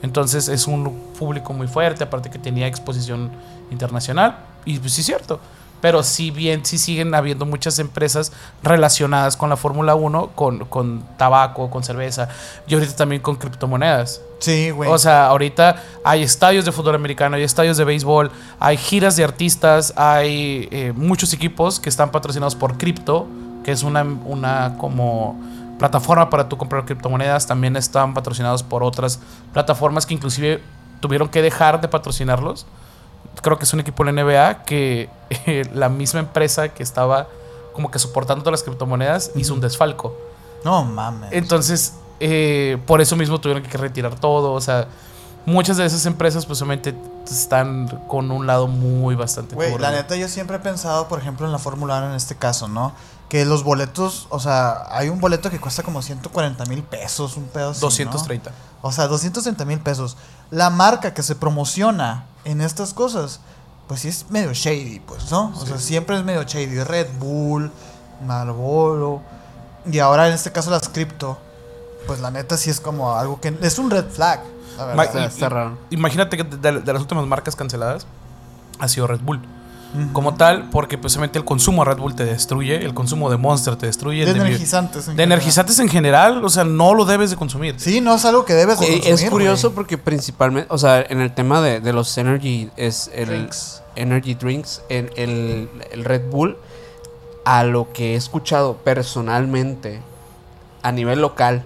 Entonces 0.01 0.47
es 0.47 0.65
un 0.65 0.91
público 1.19 1.53
muy 1.53 1.67
fuerte, 1.67 2.05
aparte 2.05 2.32
que 2.32 2.39
tenía 2.39 2.67
exposición 2.67 3.30
internacional. 3.69 4.38
Y 4.63 4.80
pues 4.80 4.93
sí 4.93 5.01
es 5.01 5.07
cierto. 5.07 5.39
Pero 5.82 6.01
si 6.01 6.32
bien 6.32 6.65
sí 6.65 6.78
siguen 6.78 7.13
habiendo 7.13 7.45
muchas 7.45 7.78
empresas 7.80 8.32
relacionadas 8.63 9.36
con 9.36 9.49
la 9.49 9.57
Fórmula 9.57 9.93
1, 9.93 10.32
con, 10.36 10.59
con 10.65 11.03
tabaco, 11.17 11.69
con 11.69 11.84
cerveza 11.84 12.30
y 12.65 12.76
ahorita 12.76 12.95
también 12.95 13.21
con 13.21 13.36
criptomonedas. 13.36 14.21
Sí, 14.39 14.71
güey. 14.71 14.89
O 14.89 14.97
sea, 14.97 15.28
ahorita 15.28 15.84
hay 16.03 16.23
estadios 16.23 16.63
de 16.63 16.71
fútbol 16.71 16.95
americano, 16.95 17.36
hay 17.36 17.43
estadios 17.43 17.76
de 17.76 17.84
béisbol, 17.84 18.32
hay 18.57 18.78
giras 18.78 19.17
de 19.17 19.26
artistas, 19.26 19.93
hay 19.97 20.69
eh, 20.71 20.93
muchos 20.95 21.34
equipos 21.34 21.82
que 21.82 21.89
están 21.89 22.09
patrocinados 22.09 22.55
por 22.55 22.78
cripto, 22.78 23.28
que 23.65 23.73
es 23.73 23.84
una, 23.84 24.03
una 24.03 24.78
como 24.78 25.38
plataforma 25.78 26.30
para 26.30 26.49
tú 26.49 26.57
comprar 26.57 26.86
criptomonedas. 26.86 27.47
También 27.47 27.76
estaban 27.76 28.13
patrocinados 28.13 28.63
por 28.63 28.84
otras 28.84 29.19
plataformas 29.53 30.05
que 30.05 30.13
inclusive 30.13 30.61
tuvieron 30.99 31.30
que 31.30 31.41
dejar 31.41 31.82
de 31.82 31.88
patrocinarlos. 31.88 32.65
Creo 33.41 33.57
que 33.57 33.65
es 33.65 33.73
un 33.73 33.80
equipo 33.80 34.03
de 34.03 34.11
la 34.11 34.23
NBA 34.23 34.63
que 34.63 35.09
eh, 35.30 35.69
la 35.73 35.89
misma 35.89 36.19
empresa 36.19 36.69
que 36.69 36.84
estaba 36.84 37.28
como 37.73 37.91
que 37.91 37.99
soportando 37.99 38.43
todas 38.43 38.59
las 38.59 38.63
criptomonedas 38.63 39.32
hizo 39.36 39.53
un 39.53 39.61
desfalco. 39.61 40.17
No 40.63 40.84
mames. 40.84 41.30
Entonces, 41.34 41.95
eh, 42.19 42.78
por 42.86 43.01
eso 43.01 43.15
mismo 43.15 43.39
tuvieron 43.39 43.63
que 43.63 43.78
retirar 43.78 44.15
todo. 44.15 44.53
O 44.53 44.61
sea, 44.61 44.88
muchas 45.45 45.78
de 45.78 45.86
esas 45.86 46.05
empresas, 46.05 46.45
pues 46.45 46.61
obviamente 46.61 46.95
están 47.30 47.88
con 48.07 48.32
un 48.32 48.47
lado 48.47 48.67
muy 48.67 49.15
bastante 49.15 49.55
turbio. 49.55 49.78
la 49.78 49.91
neta 49.91 50.15
yo 50.15 50.28
siempre 50.28 50.57
he 50.57 50.59
pensado, 50.59 51.07
por 51.07 51.19
ejemplo, 51.19 51.45
en 51.45 51.51
la 51.51 51.59
Fórmula 51.59 51.97
1 51.99 52.09
en 52.11 52.15
este 52.15 52.36
caso, 52.36 52.67
¿no? 52.67 52.93
Que 53.36 53.43
los 53.43 53.65
boletos, 53.65 54.27
o 54.29 54.39
sea, 54.39 54.86
hay 54.95 55.09
un 55.09 55.19
boleto 55.19 55.49
que 55.49 55.59
cuesta 55.59 55.83
como 55.83 56.01
140 56.01 56.63
mil 56.67 56.83
pesos, 56.83 57.36
un 57.36 57.43
pedo 57.47 57.71
así, 57.71 57.81
¿no? 58.05 58.11
230. 58.11 58.51
O 58.81 58.93
sea, 58.93 59.07
230 59.07 59.65
mil 59.65 59.79
pesos. 59.79 60.15
La 60.51 60.69
marca 60.69 61.13
que 61.13 61.21
se 61.21 61.36
promociona 61.36 62.27
en 62.45 62.61
estas 62.61 62.93
cosas, 62.93 63.41
pues 63.89 63.99
sí 63.99 64.07
es 64.07 64.27
medio 64.29 64.53
shady, 64.53 65.01
pues, 65.01 65.29
¿no? 65.31 65.51
O 65.59 65.65
sea, 65.65 65.79
siempre 65.79 66.17
es 66.17 66.23
medio 66.23 66.43
shady. 66.43 66.81
Red 66.83 67.07
Bull, 67.19 67.71
Marlboro. 68.25 69.21
Y 69.91 69.99
ahora 69.99 70.27
en 70.29 70.33
este 70.33 70.53
caso 70.53 70.71
las 70.71 70.88
cripto, 70.88 71.38
pues 72.07 72.21
la 72.21 72.31
neta 72.31 72.55
sí 72.57 72.69
es 72.69 72.79
como 72.79 73.15
algo 73.15 73.41
que... 73.41 73.57
Es 73.61 73.77
un 73.79 73.91
red 73.91 74.05
flag, 74.09 74.41
la 74.77 74.86
Ma- 74.86 75.03
verdad. 75.03 75.05
Está- 75.07 75.25
está 75.25 75.49
raro. 75.49 75.77
Imagínate 75.89 76.38
que 76.38 76.43
de, 76.45 76.79
de 76.79 76.93
las 76.93 77.01
últimas 77.01 77.25
marcas 77.27 77.55
canceladas 77.55 78.07
ha 78.79 78.88
sido 78.88 79.07
Red 79.07 79.19
Bull. 79.21 79.41
Como 80.11 80.33
tal, 80.36 80.69
porque 80.71 80.97
precisamente 80.97 81.39
el 81.39 81.45
consumo 81.45 81.86
de 81.86 81.91
Red 81.91 81.99
Bull 82.01 82.15
te 82.15 82.25
destruye, 82.25 82.83
el 82.83 82.93
consumo 82.93 83.29
de 83.29 83.38
Monster 83.38 83.77
te 83.77 83.86
destruye. 83.86 84.25
De 84.25 84.31
energizantes. 84.31 85.07
en 85.07 85.15
de 85.15 85.23
general. 85.23 85.31
energizantes 85.38 85.79
en 85.79 85.88
general, 85.88 86.43
o 86.43 86.49
sea, 86.49 86.65
no 86.65 86.93
lo 86.93 87.05
debes 87.05 87.29
de 87.29 87.38
consumir. 87.38 87.75
Sí, 87.79 88.01
no 88.01 88.13
es 88.15 88.25
algo 88.25 88.43
que 88.43 88.53
debes 88.55 88.77
de 88.79 88.88
Eh, 88.88 88.91
consumir, 88.95 89.13
es 89.13 89.29
curioso 89.29 89.71
porque 89.73 89.97
principalmente, 89.97 90.67
o 90.69 90.77
sea, 90.77 91.01
en 91.01 91.21
el 91.21 91.33
tema 91.33 91.61
de, 91.61 91.79
de 91.79 91.93
los 91.93 92.17
energy, 92.17 92.69
es 92.75 93.09
el 93.13 93.27
Drinks. 93.29 93.83
energy 93.95 94.33
drinks, 94.33 94.81
el, 94.89 95.11
el- 95.15 95.69
el 95.91 96.03
Red 96.03 96.29
Bull, 96.29 96.57
a 97.45 97.63
lo 97.63 97.93
que 97.93 98.13
he 98.13 98.15
escuchado 98.15 98.75
personalmente 98.77 100.01
a 100.83 100.91
nivel 100.91 101.21
local 101.21 101.63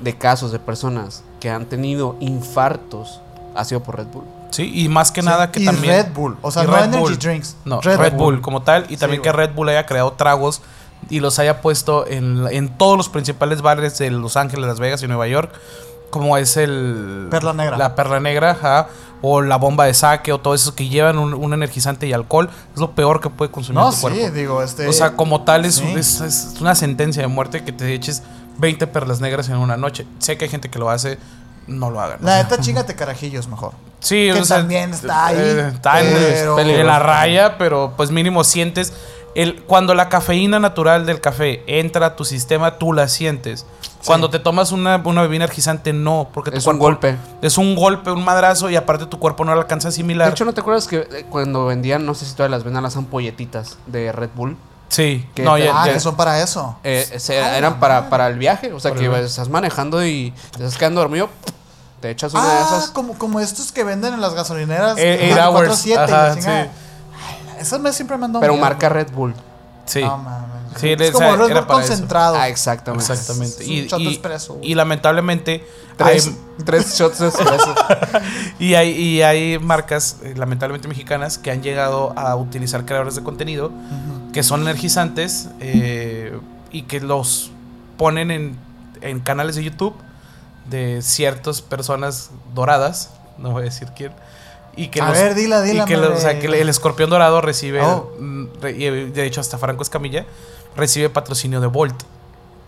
de 0.00 0.16
casos 0.18 0.50
de 0.50 0.58
personas 0.58 1.22
que 1.38 1.48
han 1.50 1.66
tenido 1.66 2.16
infartos, 2.18 3.20
ha 3.54 3.64
sido 3.64 3.82
por 3.84 3.96
Red 3.98 4.06
Bull. 4.08 4.24
Sí, 4.50 4.70
y 4.74 4.88
más 4.88 5.12
que 5.12 5.20
Sí, 5.22 5.26
nada 5.26 5.50
que 5.50 5.60
y 5.60 5.64
también. 5.64 5.94
Red 6.04 6.12
Bull, 6.14 6.36
o 6.42 6.50
sea, 6.50 6.62
no 6.64 6.72
Red 6.74 6.84
energy 6.84 7.00
Bull. 7.00 7.18
drinks. 7.18 7.56
No, 7.64 7.80
Red, 7.80 8.12
Bull. 8.14 8.40
como 8.40 8.62
tal. 8.62 8.84
Y 8.88 8.94
Sí, 8.94 8.96
también 8.98 9.22
que. 9.22 9.32
Red 9.32 9.52
Bull 9.54 9.68
haya 9.68 9.86
creado 9.86 10.12
tragos 10.12 10.62
y 11.10 11.20
los 11.20 11.38
haya 11.38 11.60
puesto 11.60 12.06
en, 12.06 12.46
en 12.50 12.68
todos 12.78 12.96
los 12.96 13.08
principales 13.08 13.62
bares 13.62 13.98
de 13.98 14.10
Los 14.10 14.36
Ángeles, 14.36 14.66
Las 14.66 14.78
Vegas 14.80 15.02
y 15.02 15.06
Nueva 15.08 15.26
York. 15.28 15.52
Como 16.10 16.36
es 16.38 16.56
el. 16.56 17.26
Perla 17.30 17.52
Negra. 17.52 17.76
La 17.76 17.94
perla 17.94 18.20
negra, 18.20 18.52
ajá. 18.52 18.88
O 19.22 19.42
la 19.42 19.56
bomba 19.56 19.86
de 19.86 19.94
saque, 19.94 20.32
o 20.32 20.38
todo 20.38 20.54
eso 20.54 20.74
que 20.74 20.88
llevan 20.88 21.18
un, 21.18 21.34
un 21.34 21.52
energizante 21.52 22.06
y 22.06 22.12
alcohol. 22.12 22.48
Es 22.74 22.80
lo 22.80 22.92
peor 22.92 23.20
que 23.20 23.28
puede 23.30 23.50
consumir 23.50 23.80
No, 23.80 23.90
tu 23.90 23.96
sí, 23.96 24.02
cuerpo. 24.02 24.30
digo, 24.30 24.62
este... 24.62 24.86
O 24.86 24.92
sea, 24.92 25.16
como 25.16 25.42
tal, 25.42 25.64
es, 25.64 25.76
sí. 25.76 25.94
es, 25.96 26.20
es 26.20 26.54
una 26.60 26.74
sentencia 26.74 27.22
de 27.22 27.28
muerte 27.28 27.64
que 27.64 27.72
te 27.72 27.92
eches 27.92 28.22
20 28.58 28.86
perlas 28.86 29.20
negras 29.20 29.48
en 29.48 29.56
una 29.56 29.76
noche. 29.76 30.06
Sé 30.18 30.36
que 30.38 30.44
hay 30.44 30.50
gente 30.50 30.68
que 30.70 30.78
lo 30.78 30.90
hace, 30.90 31.18
no 31.66 31.90
lo 31.90 32.00
hagan. 32.00 32.18
La 32.22 32.42
neta, 32.42 32.58
chingate 32.60 32.94
carajillos 32.94 33.48
mejor. 33.48 33.72
Sí, 34.00 34.30
que 34.32 34.40
o 34.40 34.44
sea, 34.44 34.58
también 34.58 34.90
está 34.92 35.26
ahí, 35.26 35.36
eh, 35.38 35.68
está 35.74 36.00
en, 36.00 36.14
pero- 36.14 36.58
en 36.60 36.86
la 36.86 36.98
raya, 36.98 37.58
pero 37.58 37.94
pues 37.96 38.10
mínimo 38.10 38.44
sientes. 38.44 38.92
El, 39.34 39.62
cuando 39.64 39.94
la 39.94 40.08
cafeína 40.08 40.58
natural 40.58 41.04
del 41.04 41.20
café 41.20 41.62
entra 41.66 42.06
a 42.06 42.16
tu 42.16 42.24
sistema, 42.24 42.78
tú 42.78 42.92
la 42.94 43.06
sientes. 43.08 43.66
Cuando 44.06 44.30
te 44.30 44.38
tomas 44.38 44.70
una, 44.72 44.96
una 45.04 45.22
bebida 45.22 45.44
energizante, 45.44 45.92
no, 45.92 46.28
porque 46.32 46.50
tu 46.52 46.56
Es 46.58 46.66
un 46.66 46.78
golpe. 46.78 47.16
Es 47.42 47.58
un 47.58 47.74
golpe, 47.74 48.10
un 48.12 48.24
madrazo, 48.24 48.70
y 48.70 48.76
aparte 48.76 49.04
tu 49.06 49.18
cuerpo 49.18 49.44
no 49.44 49.52
lo 49.54 49.60
alcanza 49.60 49.88
a 49.88 49.90
De 49.90 49.94
asimilar. 49.94 50.30
hecho, 50.30 50.44
¿no 50.44 50.54
te 50.54 50.60
acuerdas 50.60 50.86
que 50.86 50.98
eh, 51.00 51.26
cuando 51.28 51.66
vendían, 51.66 52.06
no 52.06 52.14
sé 52.14 52.24
si 52.24 52.32
todavía 52.34 52.56
las 52.56 52.64
venden 52.64 52.82
las 52.84 52.96
ampolletitas 52.96 53.76
de 53.86 54.12
Red 54.12 54.30
Bull? 54.34 54.56
Sí, 54.88 55.28
que 55.34 55.42
no, 55.42 55.54
te- 55.56 55.64
ya, 55.64 55.82
ah, 55.82 55.86
ya- 55.86 55.92
que 55.94 56.00
son 56.00 56.16
para 56.16 56.40
eso. 56.42 56.76
Eh, 56.84 57.16
se- 57.18 57.40
Ah, 57.40 57.56
eran 57.58 57.78
para, 57.80 58.08
para 58.10 58.26
el 58.28 58.38
viaje, 58.38 58.72
o 58.72 58.80
sea, 58.80 58.92
que 58.92 59.06
estás 59.24 59.48
manejando 59.48 60.04
y 60.04 60.32
te 60.56 60.64
estás 60.64 60.78
quedando 60.78 61.00
dormido, 61.00 61.28
te 62.00 62.10
echas 62.10 62.32
una 62.34 62.44
de 62.44 62.50
Ah, 62.58 62.66
esas. 62.66 62.90
como, 62.90 63.16
como 63.18 63.40
estos 63.40 63.72
que 63.72 63.84
venden 63.84 64.14
en 64.14 64.20
las 64.20 64.34
gasolineras. 64.34 64.96
Eh, 64.98 65.26
eight 65.28 65.36
24/7 65.36 65.46
hours, 65.48 65.86
y 65.86 65.94
la 65.94 66.04
ajá, 66.04 66.34
sí. 66.34 66.48
Ay, 66.48 67.78
me 67.80 67.92
siempre 67.92 68.16
me 68.18 68.26
Pero 68.40 68.52
miedo, 68.54 68.64
marca. 68.64 68.88
Red 68.88 69.10
Bull. 69.12 69.34
sí. 69.86 70.02
No. 70.02 70.45
Sí, 70.80 70.90
es 70.92 71.00
esa 71.00 71.12
como 71.12 71.36
Red 71.36 71.54
Bull 71.54 71.66
concentrado. 71.66 72.36
Ah, 72.36 72.48
exactamente. 72.48 73.12
Exactamente. 73.12 73.62
Es 73.62 73.68
un 73.68 73.74
Y, 73.74 73.86
shot 73.86 74.00
y- 74.00 74.08
expreso, 74.08 74.54
güey. 74.54 74.70
y 74.70 74.74
lamentablemente 74.74 75.64
Tres, 75.96 76.26
hay- 76.28 76.36
tres 76.64 76.94
shots 76.98 77.18
de 77.18 77.28
espresso. 77.28 77.74
Y 78.58 78.74
hay, 78.74 78.90
y 78.90 79.22
hay 79.22 79.58
marcas, 79.58 80.16
eh, 80.22 80.34
lamentablemente 80.36 80.88
mexicanas, 80.88 81.38
que 81.38 81.50
han 81.50 81.62
llegado 81.62 82.12
a 82.18 82.34
utilizar 82.36 82.84
creadores 82.86 83.14
de 83.16 83.22
contenido 83.22 83.70
que 84.32 84.42
son 84.42 84.62
energizantes 84.62 85.48
eh, 85.60 86.38
y 86.70 86.82
que 86.82 87.00
los 87.00 87.50
ponen 87.96 88.30
en, 88.30 88.56
en 89.00 89.20
canales 89.20 89.56
de 89.56 89.64
YouTube 89.64 89.94
de 90.68 91.00
ciertas 91.02 91.62
personas 91.62 92.30
doradas, 92.54 93.10
no 93.38 93.50
voy 93.52 93.62
a 93.62 93.64
decir 93.66 93.88
quién. 93.96 94.12
Y 94.78 94.88
que 94.88 95.00
A 95.00 95.06
los- 95.08 95.14
ver, 95.18 95.34
dila, 95.34 95.62
dila, 95.62 95.84
Y 95.84 95.86
que 95.86 95.96
o 95.96 96.16
sea, 96.18 96.38
que 96.38 96.46
el 96.48 96.68
escorpión 96.68 97.08
dorado 97.08 97.40
recibe, 97.40 97.80
Oh. 97.82 98.12
mm, 98.18 98.46
re- 98.60 98.72
y 98.76 99.10
de 99.10 99.24
hecho 99.26 99.40
hasta 99.40 99.56
Franco 99.58 99.82
Escamilla, 99.82 100.26
recibe 100.76 101.08
patrocinio 101.10 101.60
de 101.60 101.66
Volt, 101.66 102.02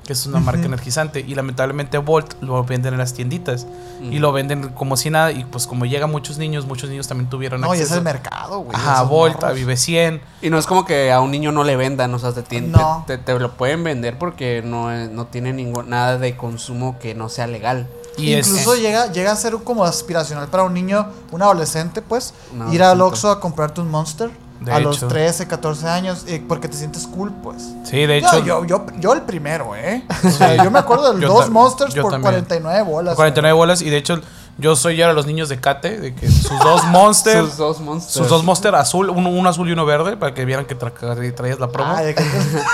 que 0.04 0.14
es 0.14 0.24
una 0.26 0.40
marca 0.40 0.62
energizante. 0.64 1.20
Y 1.20 1.34
lamentablemente 1.34 1.98
Volt 1.98 2.40
lo 2.42 2.64
venden 2.64 2.94
en 2.94 2.98
las 2.98 3.12
tienditas. 3.12 3.66
Y 4.00 4.20
lo 4.20 4.32
venden 4.32 4.68
como 4.70 4.96
si 4.96 5.10
nada. 5.10 5.32
Y 5.32 5.44
pues 5.44 5.66
como 5.66 5.84
llega 5.84 6.06
muchos 6.06 6.38
niños, 6.38 6.64
muchos 6.66 6.88
niños 6.88 7.08
también 7.08 7.28
tuvieron 7.28 7.60
No, 7.60 7.74
y 7.74 7.78
es 7.78 7.82
acceso. 7.82 7.98
el 7.98 8.04
mercado, 8.04 8.60
güey. 8.60 8.74
Ajá, 8.74 9.02
Volt, 9.02 9.42
a. 9.44 9.50
Vive 9.52 9.76
100. 9.76 10.22
Y 10.40 10.48
no 10.50 10.58
es 10.58 10.66
como 10.66 10.84
que 10.86 11.12
a 11.12 11.20
un 11.20 11.30
niño 11.30 11.52
no 11.52 11.62
le 11.64 11.76
vendan, 11.76 12.14
o 12.14 12.18
sea, 12.18 12.32
te, 12.32 12.60
No. 12.62 13.04
te, 13.06 13.18
te- 13.18 13.24
te 13.34 13.38
lo 13.38 13.52
pueden 13.56 13.84
vender 13.84 14.16
porque 14.18 14.62
no, 14.64 14.90
es- 14.92 15.10
no 15.10 15.26
tiene 15.26 15.52
ningún, 15.52 15.90
nada 15.90 16.16
de 16.16 16.36
consumo 16.36 16.98
que 16.98 17.14
no 17.14 17.28
sea 17.28 17.46
legal. 17.46 17.86
Y 18.16 18.32
es- 18.32 18.46
Incluso 18.48 18.76
llega, 18.76 19.12
llega 19.12 19.32
a 19.32 19.36
ser 19.36 19.54
como 19.62 19.84
aspiracional 19.84 20.48
para 20.48 20.62
un 20.62 20.74
niño, 20.74 21.08
un 21.32 21.42
adolescente, 21.42 22.00
pues, 22.02 22.32
ir 22.72 22.82
al. 22.82 23.00
Oxxo 23.00 23.30
a 23.30 23.40
comprarte 23.40 23.80
un 23.80 23.90
Monster 23.90 24.30
De 24.60 24.72
a 24.72 24.80
los 24.80 24.96
hecho. 24.96 25.08
13, 25.08 25.46
14 25.46 25.86
años, 25.88 26.24
eh, 26.26 26.42
porque 26.46 26.66
te 26.68 26.76
sientes 26.76 27.06
cool, 27.06 27.32
pues. 27.42 27.74
Sí, 27.84 28.06
de 28.06 28.20
Yo, 28.20 28.26
hecho. 28.28 28.44
yo, 28.44 28.64
yo, 28.64 28.86
yo 28.98 29.12
el 29.12 29.22
primero, 29.22 29.76
¿eh? 29.76 30.04
O 30.24 30.30
sea, 30.30 30.62
yo 30.62 30.70
me 30.70 30.80
acuerdo 30.80 31.14
de 31.14 31.20
Yo 31.22 31.28
dos 31.28 31.48
Monsters 31.50 31.94
yo 31.94 32.02
por 32.02 32.10
también. 32.12 32.32
49 32.44 32.82
bolas. 32.82 33.14
49 33.14 33.52
bolas. 33.54 33.82
Y 33.82 33.90
de 33.90 33.96
hecho, 33.98 34.20
yo 34.58 34.74
soy 34.76 34.96
ya 34.96 35.06
de 35.08 35.14
los 35.14 35.24
niños 35.26 35.48
de 35.48 35.60
Cate, 35.60 35.98
de 36.00 36.14
que 36.14 36.28
sus 36.30 36.58
dos 36.60 36.84
Monsters. 36.86 37.48
Sus 37.48 37.56
dos 37.56 37.80
monsters. 37.80 38.12
Sus 38.14 38.28
dos 38.28 38.42
Monster 38.44 38.74
azul, 38.74 39.08
uno, 39.10 39.30
uno 39.30 39.48
azul 39.48 39.68
y 39.68 39.72
uno 39.72 39.86
verde, 39.86 40.16
para 40.16 40.34
que 40.34 40.44
vieran 40.44 40.66
que 40.66 40.76
tra- 40.76 41.34
traías 41.34 41.58
la 41.60 41.68
promo. 41.68 41.92
Ah, 41.96 42.02
de, 42.02 42.14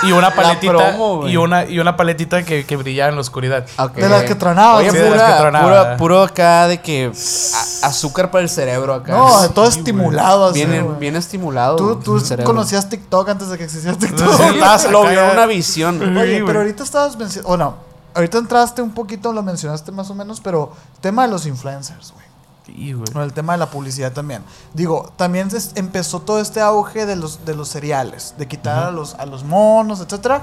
y 0.03 0.11
una 0.11 0.31
paletita. 0.35 0.73
promo, 0.73 1.17
güey. 1.19 1.33
y, 1.33 1.37
una, 1.37 1.65
y 1.65 1.79
una 1.79 1.95
paletita 1.95 2.43
que, 2.43 2.65
que 2.65 2.75
brillaba 2.75 3.09
en 3.09 3.15
la 3.15 3.21
oscuridad. 3.21 3.65
De 3.95 4.09
las 4.09 4.23
que 4.23 4.35
tronaban. 4.35 4.77
Oye, 4.77 4.91
Sí, 4.91 4.97
¿no? 4.97 5.03
de 5.03 5.09
las 5.11 5.33
que 5.33 5.37
pura, 5.47 5.61
pura- 5.61 5.97
puro 5.97 6.21
acá 6.23 6.67
de 6.67 6.81
que 6.81 7.11
a- 7.13 7.87
azúcar 7.87 8.31
para 8.31 8.41
el 8.43 8.49
cerebro 8.49 8.93
acá. 8.93 9.11
No, 9.13 9.49
todo 9.51 9.67
estimulado 9.67 10.47
así. 10.47 10.65
bien, 10.65 10.99
bien 10.99 11.15
estimulado. 11.15 11.75
Tú, 11.75 11.95
tú 11.97 12.21
conocías 12.43 12.89
TikTok 12.89 13.29
antes 13.29 13.49
de 13.49 13.57
que 13.57 13.65
existiera 13.65 13.97
TikTok. 13.99 14.35
Sí, 14.37 14.43
estabas 14.55 14.89
Lo 14.91 15.03
vio 15.05 15.31
una 15.31 15.45
visión. 15.45 15.99
Sí, 15.99 16.17
Oye, 16.19 16.43
pero 16.45 16.59
ahorita 16.59 16.83
estabas 16.83 17.15
mencionando. 17.17 17.53
O 17.53 17.57
no, 17.57 17.75
ahorita 18.15 18.37
entraste 18.37 18.81
un 18.81 18.91
poquito, 18.91 19.31
lo 19.33 19.43
mencionaste 19.43 19.91
más 19.91 20.09
o 20.09 20.15
menos, 20.15 20.41
pero 20.41 20.71
tema 21.01 21.23
de 21.23 21.29
los 21.29 21.45
influencers, 21.45 22.13
güey. 22.13 22.25
Sí, 22.65 22.93
güey. 22.93 23.05
El 23.23 23.33
tema 23.33 23.53
de 23.53 23.59
la 23.59 23.69
publicidad 23.69 24.11
también. 24.11 24.41
Digo, 24.73 25.13
también 25.17 25.49
empezó 25.75 26.21
todo 26.21 26.39
este 26.39 26.61
auge 26.61 27.05
de 27.05 27.15
los, 27.15 27.45
de 27.45 27.55
los 27.55 27.69
cereales, 27.69 28.33
de 28.39 28.47
quitar 28.47 28.85
a, 28.85 28.91
los, 28.91 29.13
a 29.15 29.25
los 29.27 29.43
monos, 29.43 29.99
etcétera. 29.99 30.41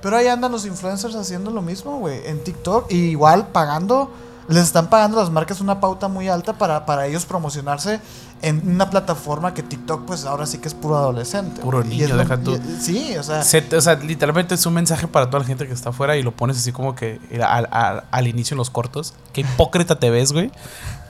Pero 0.00 0.16
ahí 0.16 0.28
andan 0.28 0.52
los 0.52 0.64
influencers 0.66 1.16
haciendo 1.16 1.50
lo 1.50 1.62
mismo, 1.62 1.98
güey, 1.98 2.24
en 2.26 2.44
TikTok. 2.44 2.92
Y 2.92 3.08
igual 3.08 3.48
pagando, 3.48 4.10
les 4.48 4.62
están 4.62 4.88
pagando 4.88 5.18
a 5.18 5.22
las 5.22 5.32
marcas 5.32 5.60
una 5.60 5.80
pauta 5.80 6.06
muy 6.06 6.28
alta 6.28 6.52
para, 6.52 6.86
para 6.86 7.06
ellos 7.06 7.26
promocionarse 7.26 8.00
en 8.42 8.62
una 8.68 8.90
plataforma 8.90 9.54
que 9.54 9.62
TikTok, 9.62 10.04
pues 10.04 10.24
ahora 10.24 10.46
sí 10.46 10.58
que 10.58 10.68
es 10.68 10.74
puro 10.74 10.96
adolescente. 10.96 11.60
Puro 11.62 11.82
niño, 11.82 12.08
lo- 12.08 12.16
deja 12.18 12.36
tú. 12.38 12.54
y- 12.56 12.80
sí, 12.82 13.16
o 13.16 13.22
sea. 13.22 13.42
Se- 13.42 13.64
o 13.76 13.80
sea, 13.80 13.94
literalmente 13.94 14.54
es 14.54 14.66
un 14.66 14.74
mensaje 14.74 15.08
para 15.08 15.26
toda 15.26 15.40
la 15.40 15.46
gente 15.46 15.66
que 15.66 15.72
está 15.72 15.90
afuera 15.90 16.16
y 16.16 16.22
lo 16.22 16.32
pones 16.32 16.56
así 16.58 16.70
como 16.72 16.94
que 16.94 17.18
al, 17.46 17.66
al- 17.70 18.04
al 18.10 18.26
inicio 18.28 18.54
en 18.54 18.58
los 18.58 18.70
cortos. 18.70 19.14
Qué 19.32 19.40
hipócrita 19.40 19.98
te 19.98 20.10
ves, 20.10 20.32
güey. 20.32 20.50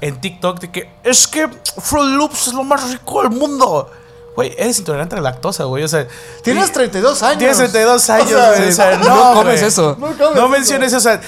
En 0.00 0.20
TikTok 0.20 0.60
de 0.60 0.70
que 0.70 0.90
es 1.04 1.26
que 1.26 1.48
Fruit 1.78 2.16
Loops 2.16 2.48
es 2.48 2.52
lo 2.54 2.64
más 2.64 2.90
rico 2.90 3.22
del 3.22 3.30
mundo. 3.32 3.90
Güey, 4.36 4.52
eres 4.58 4.78
intolerante 4.78 5.14
a 5.16 5.18
la 5.20 5.30
lactosa, 5.30 5.64
güey. 5.64 5.82
O 5.82 5.88
sea, 5.88 6.06
Tienes 6.44 6.68
y- 6.68 6.72
32 6.72 7.22
años. 7.22 7.38
Tienes 7.38 7.56
32 7.56 8.10
años, 8.10 8.26
O 8.32 8.36
sea, 8.36 8.54
güey. 8.56 8.68
O 8.68 8.72
sea, 8.72 8.96
no 8.98 9.08
no, 9.08 9.32
comes 9.34 9.54
güey. 9.60 9.64
eso. 9.68 9.96
No 9.98 10.06
comes 10.08 10.36
No 10.36 10.48
menciones 10.48 10.88
eso. 10.92 10.98
O 10.98 11.00
sea, 11.00 11.20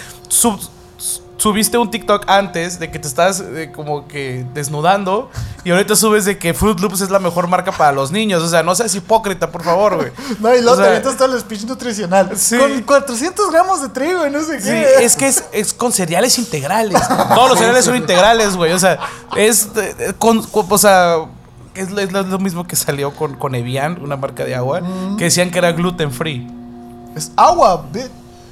subiste 1.39 1.79
un 1.79 1.91
TikTok 1.91 2.25
antes 2.29 2.79
de 2.81 2.91
que 2.91 2.99
te 2.99 3.07
estás 3.09 3.41
eh, 3.41 3.71
como 3.75 4.07
que 4.09 4.45
desnudando 4.55 5.31
y 5.65 5.71
ahorita 5.71 5.95
subes 5.97 6.25
de 6.25 6.37
que 6.37 6.53
Fruit 6.53 6.79
Loops 6.81 7.01
es 7.01 7.11
la 7.11 7.21
mejor 7.21 7.47
marca 7.49 7.71
para 7.73 7.93
los 7.93 8.11
niños. 8.11 8.43
O 8.43 8.49
sea, 8.49 8.63
no 8.65 8.75
seas 8.75 8.95
hipócrita, 8.95 9.51
por 9.51 9.63
favor, 9.63 9.97
güey. 9.97 10.11
No, 10.41 10.55
y 10.55 10.61
luego 10.63 10.81
te 10.83 10.89
avientas 10.89 11.17
todo 11.17 11.33
el 11.35 11.41
speech 11.41 11.63
nutricional. 11.65 12.31
Sí. 12.37 12.59
Con 12.59 12.83
400 12.83 13.51
gramos 13.53 13.81
de 13.83 13.89
trigo 13.89 14.27
y 14.27 14.31
no 14.31 14.43
sé 14.43 14.61
Sí, 14.61 14.69
qué. 14.69 15.05
es 15.05 15.15
que 15.17 15.29
es, 15.29 15.45
es 15.53 15.73
con 15.73 15.93
cereales 15.93 16.39
integrales. 16.39 17.01
Todos 17.35 17.51
los 17.51 17.59
cereales 17.59 17.85
son 17.85 17.97
integrales, 17.97 18.57
güey. 18.57 18.73
O 18.73 18.79
sea, 18.79 18.99
es 19.37 19.69
eh, 19.77 20.13
con, 20.19 20.43
con- 20.43 20.67
o 20.69 20.79
sea, 20.79 21.17
es 21.75 21.91
lo, 21.91 22.01
es 22.01 22.11
lo- 22.13 22.23
lo 22.25 22.39
mismo 22.41 22.67
que 22.67 22.75
salió 22.75 23.13
con, 23.15 23.37
con 23.37 23.55
Evian, 23.55 24.03
una 24.03 24.17
marca 24.17 24.45
de 24.45 24.57
agua, 24.57 24.83
que 25.17 25.25
decían 25.25 25.51
que 25.53 25.59
era 25.59 25.71
gluten 25.73 26.11
free. 26.11 26.47
Es 27.15 27.31
agua, 27.37 27.85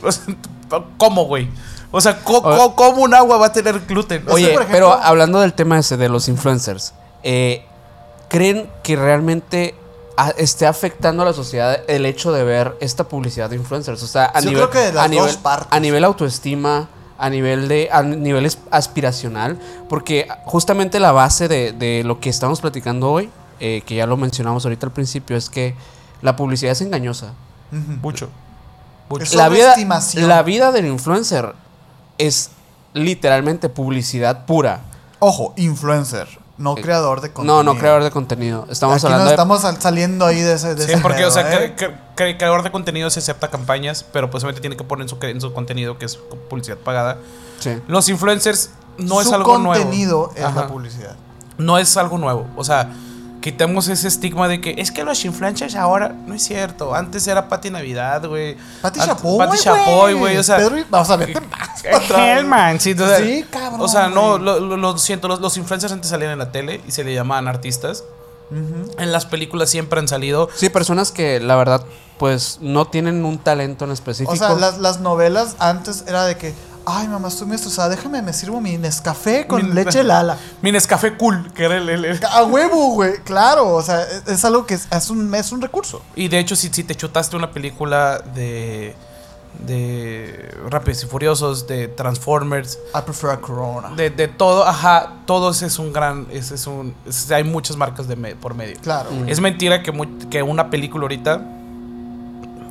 ¿Cómo, 0.99 1.25
güey? 1.25 1.49
O 1.91 2.01
sea, 2.01 2.21
¿cómo 2.23 3.03
un 3.03 3.15
agua 3.15 3.39
va 3.39 3.47
a 3.47 3.53
tener 3.53 3.81
gluten? 3.87 4.23
O 4.23 4.27
sea, 4.27 4.35
Oye, 4.35 4.49
por 4.49 4.63
ejemplo- 4.63 4.73
pero 4.73 4.93
hablando 4.93 5.41
del 5.41 5.53
tema 5.53 5.79
ese 5.79 5.97
de 5.97 6.09
los 6.09 6.29
influencers, 6.29 6.93
eh, 7.23 7.65
¿creen 8.29 8.69
que 8.83 8.97
realmente 8.97 9.75
a- 10.17 10.31
esté 10.31 10.67
afectando 10.67 11.23
a 11.23 11.27
la 11.27 11.33
sociedad 11.33 11.79
el 11.89 12.07
hecho 12.07 12.33
de 12.33 12.43
ver 12.45 12.77
esta 12.81 13.05
publicidad 13.05 13.49
de 13.51 13.57
influencers? 13.57 14.03
O 14.03 14.07
sea, 14.07 14.27
a 14.27 14.41
Yo 14.41 14.51
nivel, 14.51 14.69
creo 14.69 14.71
que 14.71 14.79
de 14.89 14.93
las 14.93 15.05
a 15.05 15.09
nivel, 15.09 15.27
dos 15.27 15.37
partes. 15.37 15.69
a 15.71 15.81
nivel 15.81 16.05
autoestima, 16.05 16.89
a 17.19 17.31
nivel 17.31 17.69
de, 17.69 17.89
a 17.93 18.03
nivel 18.03 18.51
aspiracional, 18.71 19.59
porque 19.89 20.29
justamente 20.45 21.01
la 21.01 21.13
base 21.13 21.49
de, 21.49 21.73
de 21.73 22.03
lo 22.05 22.21
que 22.21 22.29
estamos 22.31 22.61
platicando 22.61 23.11
hoy, 23.11 23.31
eh, 23.61 23.83
que 23.87 23.95
ya 23.95 24.07
lo 24.07 24.17
mencionamos 24.19 24.65
ahorita 24.67 24.87
al 24.87 24.93
principio, 24.93 25.37
es 25.37 25.49
que 25.49 25.75
la 26.21 26.37
publicidad 26.37 26.73
es 26.73 26.81
engañosa. 26.83 27.33
Mucho. 27.71 28.29
Mucho. 29.09 29.37
La 29.37 29.49
vida, 29.49 29.75
la 30.15 30.43
vida 30.43 30.73
del 30.73 30.87
influencer 30.87 31.55
es 32.19 32.51
literalmente 32.93 33.69
publicidad 33.69 34.47
pura. 34.47 34.81
Ojo, 35.19 35.53
influencer, 35.57 36.27
no 36.59 36.75
creador 36.75 37.21
de 37.21 37.33
contenido. 37.33 37.63
No, 37.63 37.73
no 37.75 37.79
creador 37.79 38.03
de 38.05 38.11
contenido. 38.11 38.67
Estamos 38.71 38.97
Aquí 39.05 39.13
hablando 39.13 39.59
saliendo 39.81 40.27
ahí 40.27 40.41
de 40.41 40.55
ese. 40.55 40.75
De 40.75 40.85
Sí, 40.87 40.93
ese 40.93 41.01
porque, 41.03 41.19
pedo, 41.19 41.29
o 41.29 41.31
sea, 41.31 41.53
¿eh? 41.53 41.75
cre- 41.77 41.89
cre- 41.89 41.95
cre- 42.17 42.37
creador 42.39 42.63
de 42.63 42.71
contenido 42.71 43.11
se 43.11 43.19
acepta 43.21 43.49
campañas, 43.49 44.05
pero 44.13 44.31
pues 44.31 44.43
obviamente 44.45 44.61
tiene 44.63 44.77
que 44.77 44.85
poner 44.85 45.03
en 45.05 45.09
su, 45.09 45.19
en 45.23 45.41
su 45.41 45.53
contenido, 45.53 45.99
que 45.99 46.07
es 46.07 46.17
publicidad 46.49 46.79
pagada. 46.79 47.19
Sí. 47.61 47.79
Los 47.89 48.09
influencers 48.09 48.71
no 48.99 49.21
es 49.21 49.29
Su 49.29 49.35
algo 49.35 49.59
nuevo. 49.59 49.83
contenido 49.83 50.31
es 50.35 50.45
Ajá. 50.45 50.63
la 50.63 50.67
publicidad. 50.69 51.17
no 51.59 51.79
es 51.79 51.97
algo 51.97 52.19
nuevo. 52.19 52.47
O 52.57 52.65
sea, 52.65 52.91
quitemos 53.47 53.87
ese 53.87 54.09
estigma 54.09 54.49
de 54.49 54.61
que 54.61 54.75
es 54.77 54.91
que 54.91 55.05
los 55.05 55.25
influencers 55.25 55.77
ahora 55.77 56.09
no 56.27 56.35
es 56.35 56.43
cierto. 56.43 56.97
Antes 56.97 57.29
era 57.29 57.49
Pati 57.49 57.71
Navidad, 57.71 58.27
güey. 58.27 58.57
Pati 58.83 58.99
Chapoy, 58.99 59.39
Pati 59.39 59.59
Chapoy, 59.59 60.15
güey. 60.15 60.37
O 60.37 60.43
sea, 60.43 60.57
Pedro 60.57 60.85
vamos 60.91 61.09
a 61.11 61.15
ver. 61.17 61.33
Hellman, 62.17 62.81
sí, 62.81 62.93
o 62.93 62.97
sea, 63.07 63.19
Sí, 63.19 63.45
cabrón, 63.49 63.81
O 63.81 63.87
sea, 63.87 64.09
no, 64.09 64.37
lo, 64.37 64.59
lo- 64.59 64.77
lo 64.77 64.99
siento, 64.99 65.29
los, 65.29 65.39
los 65.41 65.57
influencers 65.59 65.93
antes 65.93 66.11
salían 66.11 66.33
en 66.33 66.39
la 66.41 66.51
tele 66.51 66.81
y 66.89 66.91
se 66.91 67.05
le 67.05 67.15
llamaban 67.15 67.47
artistas. 67.47 68.03
En 68.51 69.13
las 69.13 69.27
películas 69.27 69.71
siempre 69.71 70.01
han 70.01 70.09
salido. 70.09 70.49
Sí, 70.57 70.69
personas 70.69 71.13
que 71.13 71.39
la 71.39 71.55
verdad, 71.55 71.85
pues 72.19 72.59
no 72.61 72.87
tienen 72.87 73.25
un 73.25 73.39
talento 73.39 73.85
en 73.85 73.93
específico. 73.93 74.33
O 74.33 74.37
sea, 74.37 74.55
las, 74.55 74.79
las 74.79 74.99
novelas 74.99 75.55
antes 75.61 76.03
era 76.09 76.25
de 76.25 76.37
que, 76.37 76.53
ay, 76.87 77.09
mamá, 77.09 77.29
estoy 77.29 77.47
muy 77.49 77.57
estresada, 77.57 77.89
déjame, 77.89 78.23
me 78.23 78.33
sirvo 78.33 78.61
mi 78.61 78.79
Nescafé 78.79 79.47
con 79.47 79.67
Mi- 79.69 79.75
leche 79.75 80.03
Lala. 80.05 80.39
Mi 80.63 80.71
Nescafé 80.73 81.17
Cool, 81.17 81.53
que 81.53 81.65
era 81.65 81.77
el- 81.79 81.89
el- 81.89 82.05
el, 82.05 82.21
A 82.25 82.45
huevo, 82.45 82.91
güey, 82.93 83.15
claro, 83.25 83.75
o 83.75 83.83
sea, 83.83 84.03
es, 84.03 84.23
es 84.29 84.45
algo 84.45 84.65
que 84.67 84.75
es, 84.75 84.87
es 84.91 85.11
un, 85.11 85.35
es 85.35 85.51
un 85.53 85.61
recurso. 85.61 86.03
Y 86.15 86.29
de 86.29 86.39
hecho, 86.39 86.55
si, 86.57 86.69
si 86.69 86.85
te 86.85 86.95
chutaste 86.95 87.37
una 87.37 87.51
película 87.51 88.19
de. 88.35 88.95
de 89.67 90.55
Rápidos 90.69 91.03
y 91.03 91.07
Furiosos, 91.07 91.67
de 91.67 91.89
Transformers, 91.89 92.79
I 92.95 93.01
prefer 93.05 93.31
a 93.31 93.41
Corona. 93.41 93.91
de, 93.97 94.11
de 94.11 94.29
todo, 94.29 94.67
ajá, 94.67 95.15
todo 95.27 95.51
ese 95.51 95.67
es 95.67 95.79
un 95.79 95.93
gran. 95.93 96.27
Ese 96.31 96.55
es 96.57 96.67
un, 96.67 96.95
es- 97.07 97.31
hay 97.31 97.45
muchas 97.45 97.77
marcas 97.77 98.07
de 98.07 98.17
me- 98.17 98.37
por 98.37 98.55
medio. 98.55 98.77
Claro. 98.83 99.09
Es 99.27 99.41
mentira 99.41 99.83
que, 99.83 99.93
que 100.31 100.43
una 100.43 100.69
película 100.71 101.03
ahorita 101.05 101.41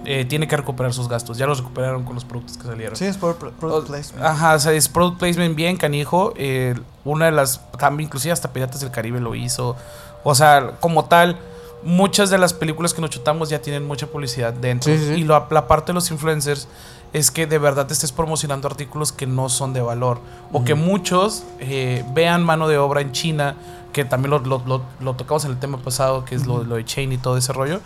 eh, 0.06 0.26
tiene 0.26 0.48
que 0.48 0.56
recuperar 0.58 0.94
sus 0.94 1.08
gastos. 1.10 1.38
Ya 1.38 1.46
los 1.48 1.60
recuperaron 1.60 2.04
con 2.04 2.16
los 2.16 2.26
productos 2.26 2.58
que 2.58 2.64
salieron. 2.68 2.96
Sí, 2.96 3.06
es 3.06 3.18
por 3.18 3.36
product 3.38 3.88
placement. 3.88 4.26
Ajá, 4.26 4.56
o 4.56 4.60
sea, 4.60 4.72
es 4.74 4.88
product 4.90 5.20
placement 5.20 5.56
bien 5.56 5.78
canijo. 5.78 6.34
eh, 6.38 6.76
una 7.04 7.26
de 7.26 7.32
las, 7.32 7.62
también 7.78 8.08
inclusive 8.08 8.32
hasta 8.32 8.52
Piratas 8.54 8.82
del 8.82 8.92
Caribe 8.92 9.20
lo 9.20 9.36
hizo. 9.36 9.76
O 10.24 10.34
sea, 10.34 10.72
como 10.80 11.06
tal, 11.06 11.38
muchas 11.84 12.30
de 12.32 12.38
las 12.38 12.54
películas 12.54 12.94
que 12.94 13.02
nos 13.02 13.12
chutamos 13.12 13.50
ya 13.50 13.62
tienen 13.62 13.86
mucha 13.86 14.08
publicidad 14.08 14.54
dentro. 14.54 14.92
Sí, 14.92 14.98
sí, 15.00 15.08
sí. 15.08 15.22
Y 15.22 15.24
la 15.24 15.48
parte 15.68 15.88
de 15.88 15.94
los 15.94 16.10
influencers 16.10 16.68
es 17.14 17.30
que 17.32 17.46
de 17.48 17.60
verdad 17.60 17.86
te 17.88 17.94
estés 17.94 18.12
promocionando 18.12 18.68
artículos 18.68 19.12
que 19.12 19.28
no 19.28 19.50
son 19.50 19.72
de 19.74 19.82
valor. 19.82 20.20
O 20.52 20.64
que 20.64 20.74
muchos 20.76 21.44
eh, 21.60 22.04
vean 22.14 22.44
mano 22.44 22.68
de 22.68 22.78
obra 22.78 23.02
en 23.02 23.12
China, 23.12 23.56
que 23.94 24.04
también 24.04 24.32
lo, 24.32 24.40
lo- 24.40 24.64
lo- 24.66 24.82
lo 25.00 25.14
tocamos 25.14 25.46
en 25.46 25.52
el 25.52 25.58
tema 25.60 25.78
pasado, 25.78 26.26
que 26.26 26.36
es 26.36 26.46
lo, 26.48 26.64
lo 26.64 26.76
de 26.76 26.84
Chain 26.84 27.14
y 27.14 27.18
todo 27.18 27.38
ese 27.38 27.54
rollo. 27.54 27.80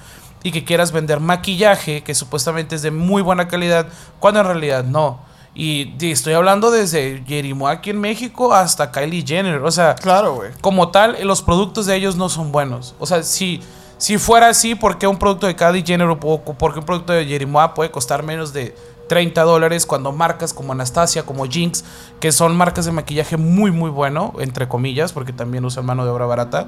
Y 0.44 0.52
que 0.52 0.64
quieras 0.64 0.92
vender 0.92 1.20
maquillaje 1.20 2.02
que 2.04 2.16
supuestamente 2.16 2.76
es 2.76 2.82
de 2.82 2.92
muy 2.92 3.22
buena 3.22 3.48
calidad, 3.48 3.88
cuando 4.20 4.40
en 4.40 4.46
realidad 4.46 4.84
no. 4.84 5.20
Y, 5.56 5.94
y 6.00 6.12
estoy 6.12 6.34
hablando 6.34 6.72
desde 6.72 7.24
Jerimo 7.28 7.68
aquí 7.68 7.90
en 7.90 8.00
México 8.00 8.54
hasta 8.54 8.92
Kylie 8.92 9.26
Jenner. 9.28 9.62
O 9.64 9.72
sea, 9.72 9.96
Claro, 9.96 10.36
güey. 10.36 10.52
como 10.62 10.90
tal, 10.90 11.18
los 11.26 11.42
productos 11.42 11.86
de 11.88 11.96
ellos 11.96 12.16
no 12.16 12.30
son 12.30 12.52
buenos. 12.54 12.96
O 13.00 13.06
sea, 13.06 13.24
si, 13.24 13.60
si 13.98 14.18
fuera 14.18 14.48
así, 14.50 14.76
¿por 14.76 14.98
qué 14.98 15.08
un 15.08 15.18
producto 15.18 15.48
de 15.48 15.56
Kylie 15.56 15.84
Jenner 15.86 16.08
o 16.08 16.18
por 16.20 16.74
qué 16.74 16.80
un 16.80 16.86
producto 16.86 17.12
de 17.12 17.26
Jerimoa 17.26 17.74
puede 17.74 17.92
costar 17.92 18.24
menos 18.24 18.54
de 18.54 18.74
30 19.10 19.41
dólares 19.41 19.86
cuando 19.86 20.14
marcas 20.14 20.53
como 20.53 20.72
Anastasia, 20.72 21.24
como 21.24 21.45
Jinx, 21.45 21.84
que 22.22 22.32
son 22.32 22.55
marcas 22.55 22.86
de 22.86 22.93
maquillaje 22.93 23.36
muy, 23.36 23.72
muy 23.72 23.89
bueno, 23.89 24.34
entre 24.39 24.70
comillas, 24.70 25.12
porque 25.12 25.34
también 25.34 25.66
usan 25.66 25.86
mano 25.86 26.05
de 26.05 26.12
obra 26.12 26.26
barata, 26.26 26.68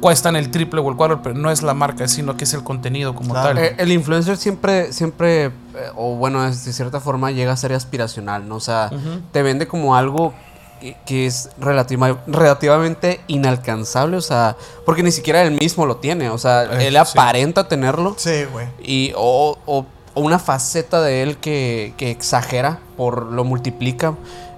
cuestan 0.00 0.36
el 0.36 0.50
triple 0.50 0.80
o 0.80 0.88
el 0.88 0.96
cuadro, 0.96 1.20
pero 1.22 1.34
no 1.34 1.50
es 1.50 1.62
la 1.62 1.74
marca, 1.74 2.06
sino 2.08 2.36
que 2.36 2.44
es 2.44 2.54
el 2.54 2.62
contenido 2.62 3.14
como 3.14 3.34
Claro. 3.34 3.48
tal. 3.48 3.58
Eh, 3.58 3.74
el 3.78 3.90
influencer 3.92 4.36
siempre, 4.36 4.92
siempre, 4.92 5.46
eh, 5.46 5.52
o 5.96 6.14
bueno, 6.14 6.46
es- 6.46 6.64
de 6.64 6.72
cierta 6.72 7.00
forma 7.00 7.30
llega 7.32 7.52
a 7.52 7.56
ser 7.56 7.72
aspiracional, 7.72 8.48
¿no? 8.48 8.56
O 8.56 8.60
sea, 8.60 8.90
te 9.32 9.42
vende 9.42 9.66
como 9.66 9.96
algo 9.96 10.32
que, 10.80 10.96
que 11.04 11.26
es 11.26 11.50
relativa- 11.60 12.22
relativamente 12.26 13.20
inalcanzable, 13.26 14.16
o 14.16 14.22
sea, 14.22 14.56
porque 14.86 15.02
ni 15.02 15.12
siquiera 15.12 15.42
él 15.42 15.50
mismo 15.50 15.84
lo 15.84 15.96
tiene, 15.96 16.30
o 16.30 16.38
sea, 16.38 16.64
Eh, 16.64 16.86
él 16.88 16.94
sí. 16.94 16.98
aparenta 17.18 17.68
tenerlo 17.68 18.14
Sí, 18.16 18.44
güey. 18.50 18.66
y 18.82 19.12
o, 19.16 19.58
o- 19.66 19.84
o 20.14 20.20
una 20.20 20.38
faceta 20.38 21.00
de 21.00 21.22
él 21.22 21.36
que, 21.36 21.94
que 21.96 22.10
exagera, 22.10 22.80
por 22.96 23.26
lo 23.26 23.44
multiplica, 23.44 24.14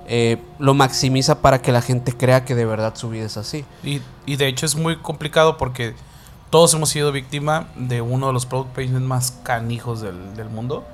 eh, 0.06 0.38
lo 0.58 0.74
maximiza 0.74 1.40
para 1.40 1.62
que 1.62 1.72
la 1.72 1.82
gente 1.82 2.12
crea 2.12 2.44
que 2.44 2.54
de 2.54 2.64
verdad 2.64 2.94
su 2.96 3.08
vida 3.10 3.26
es 3.26 3.36
así. 3.36 3.64
Y, 3.82 4.00
y 4.26 4.36
de 4.36 4.48
hecho 4.48 4.66
es 4.66 4.76
muy 4.76 4.96
complicado 4.96 5.56
porque 5.56 5.94
todos 6.50 6.74
hemos 6.74 6.90
sido 6.90 7.12
víctima 7.12 7.68
de 7.76 8.02
uno 8.02 8.26
de 8.26 8.32
los 8.34 8.44
product 8.46 8.74
placement 8.74 9.06
más 9.06 9.38
canijos 9.42 10.00
del, 10.00 10.34
del 10.36 10.50
mundo. 10.50 10.84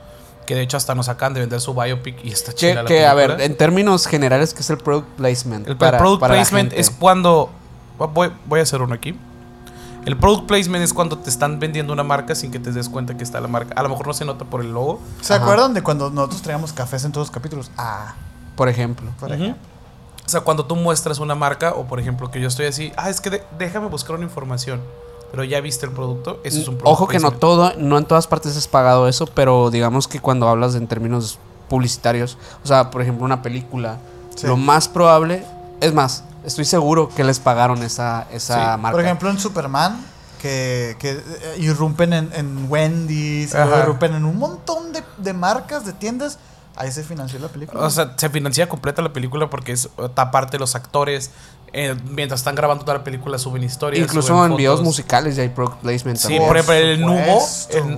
Que 0.47 0.55
de 0.55 0.63
hecho 0.63 0.77
hasta 0.77 0.95
nos 0.95 1.09
acaban 1.09 1.35
de 1.35 1.41
vender 1.41 1.61
su 1.61 1.75
biopic 1.75 2.25
y 2.25 2.31
está 2.31 2.53
Que, 2.53 2.57
chida 2.57 2.83
la 2.83 2.89
que, 2.89 3.05
a 3.05 3.13
ver, 3.13 3.41
en 3.41 3.57
términos 3.57 4.07
generales, 4.07 4.55
¿qué 4.55 4.61
es 4.61 4.71
el 4.71 4.79
product 4.79 5.09
placement? 5.17 5.69
El, 5.69 5.77
product 5.77 6.21
para 6.21 6.35
placement 6.35 6.73
es 6.73 6.91
cuando. 6.91 7.51
Voy, 7.99 8.31
voy 8.47 8.61
a 8.61 8.63
hacer 8.63 8.81
uno 8.81 8.95
aquí. 8.95 9.19
El 10.05 10.17
product 10.17 10.47
placement 10.47 10.83
es 10.85 10.95
cuando 10.95 11.19
te 11.19 11.29
están 11.29 11.59
vendiendo 11.61 11.93
una 11.93 12.03
marca 12.05 12.35
sin 12.35 12.51
que 12.51 12.59
te 12.59 12.73
des 12.73 12.89
cuenta 12.89 13.17
que 13.17 13.25
está 13.25 13.41
la 13.41 13.49
marca. 13.49 13.75
A 13.79 13.83
lo 13.83 13.89
mejor 13.91 14.07
no 14.07 14.15
se 14.15 14.25
nota 14.25 14.45
por 14.45 14.61
el 14.63 14.73
logo. 14.73 15.01
¿Se 15.21 15.35
Ajá. 15.35 15.43
acuerdan 15.43 15.75
de 15.75 15.83
cuando 15.83 16.09
nosotros 16.11 16.41
traíamos 16.43 16.73
cafés 16.73 17.05
en 17.05 17.13
todos 17.13 17.27
los 17.29 17.35
capítulos? 17.35 17.71
Ah, 17.77 18.15
Por 18.57 18.69
ejemplo. 18.69 19.11
por 19.21 19.31
Ujú. 19.31 19.43
ejemplo. 19.43 19.63
O 20.25 20.29
sea, 20.31 20.41
cuando 20.43 20.65
tú 20.67 20.77
muestras 20.77 21.19
una 21.21 21.35
marca, 21.35 21.73
o 21.75 21.85
por 21.87 22.01
ejemplo 22.01 22.31
que 22.31 22.41
yo 22.41 22.49
estoy 22.49 22.67
así, 22.67 22.93
ah, 22.97 23.09
es 23.11 23.21
que 23.21 23.31
de- 23.31 23.45
déjame 23.59 23.89
buscar 23.89 24.17
una 24.17 24.25
información. 24.25 24.81
Pero 25.31 25.45
ya 25.45 25.61
viste 25.61 25.85
el 25.87 25.93
producto, 25.93 26.41
eso 26.43 26.59
es 26.59 26.69
un 26.69 26.77
product 26.77 26.93
Ojo 26.93 27.07
que 27.09 27.19
no 27.19 27.31
todo, 27.33 27.73
no 27.77 27.99
en 27.99 28.05
todas 28.07 28.27
partes 28.27 28.57
es 28.57 28.67
pagado 28.67 29.09
eso, 29.09 29.27
pero 29.27 29.71
digamos 29.71 30.09
que 30.09 30.21
cuando 30.21 30.49
hablas 30.49 30.75
en 30.75 30.87
términos 30.87 31.39
publicitarios, 31.69 32.39
o 32.65 32.67
sea, 32.67 32.91
por 32.91 33.03
ejemplo, 33.03 33.25
una 33.27 33.43
película, 33.43 33.99
Sí. 34.35 34.47
lo 34.47 34.57
más 34.57 34.89
probable, 34.89 35.45
es 35.83 35.93
más, 35.93 36.25
estoy 36.45 36.65
seguro 36.65 37.09
que 37.09 37.25
les 37.25 37.39
pagaron 37.41 37.83
esa, 37.83 38.27
esa 38.33 38.75
Sí. 38.75 38.81
marca. 38.81 38.97
Por 38.97 39.05
ejemplo, 39.05 39.31
en 39.31 39.39
Superman, 39.39 40.05
que, 40.41 40.97
que 40.99 41.11
eh, 41.13 41.57
irrumpen 41.59 42.13
en, 42.13 42.31
en 42.35 42.67
Wendy's, 42.71 43.55
irrumpen 43.55 44.15
en 44.15 44.25
un 44.25 44.39
montón 44.39 44.93
de, 44.93 45.03
de 45.19 45.33
marcas, 45.33 45.85
de 45.85 45.93
tiendas. 45.93 46.39
Ahí 46.77 46.93
se 46.93 47.03
financió 47.03 47.41
la 47.41 47.49
película. 47.49 47.83
O 47.85 47.91
sea, 47.91 48.15
se 48.17 48.29
financia 48.31 48.69
completa 48.69 49.03
la 49.03 49.13
película 49.13 49.51
porque 49.51 49.73
es 49.73 49.89
aparte 50.15 50.61
los 50.61 50.77
actores, 50.77 51.33
eh, 51.73 51.97
mientras 52.05 52.39
están 52.41 52.55
grabando 52.55 52.85
toda 52.85 52.99
la 52.99 53.05
película, 53.05 53.37
suben 53.37 53.65
historias. 53.65 54.05
Incluso 54.07 54.29
suben 54.29 54.53
en 54.53 54.57
videos 54.57 54.81
musicales 54.81 55.35
ya 55.35 55.43
hay 55.43 55.49
product 55.49 55.81
placement. 55.81 56.19
Sí, 56.19 56.39
por 56.39 56.57
ejemplo, 56.57 56.75
el 56.75 57.01
Nubo. 57.01 57.45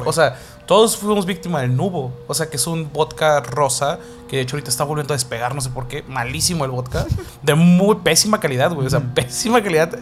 o 0.07 0.13
sea, 0.15 0.35
todos 0.71 0.97
fuimos 0.97 1.27
víctimas 1.27 1.63
del 1.63 1.75
Nubo. 1.75 2.13
O 2.29 2.33
sea, 2.35 2.49
que 2.49 2.55
es 2.55 2.65
un 2.69 2.93
vodka 2.93 3.41
rosa 3.41 3.99
que 4.29 4.37
de 4.37 4.43
hecho 4.43 4.55
ahorita 4.55 4.71
está 4.71 4.85
volviendo 4.85 5.13
a 5.13 5.17
despegar, 5.17 5.53
no 5.53 5.61
sé 5.61 5.69
por 5.71 5.89
qué. 5.89 6.05
Malísimo 6.07 6.65
el 6.65 6.71
vodka. 6.71 7.07
De 7.43 7.57
muy 7.57 7.97
pésima 7.97 8.39
calidad, 8.39 8.73
güey. 8.73 8.87
O 8.87 8.91
sea, 8.91 9.01
pésima 9.01 9.61
calidad. 9.65 9.99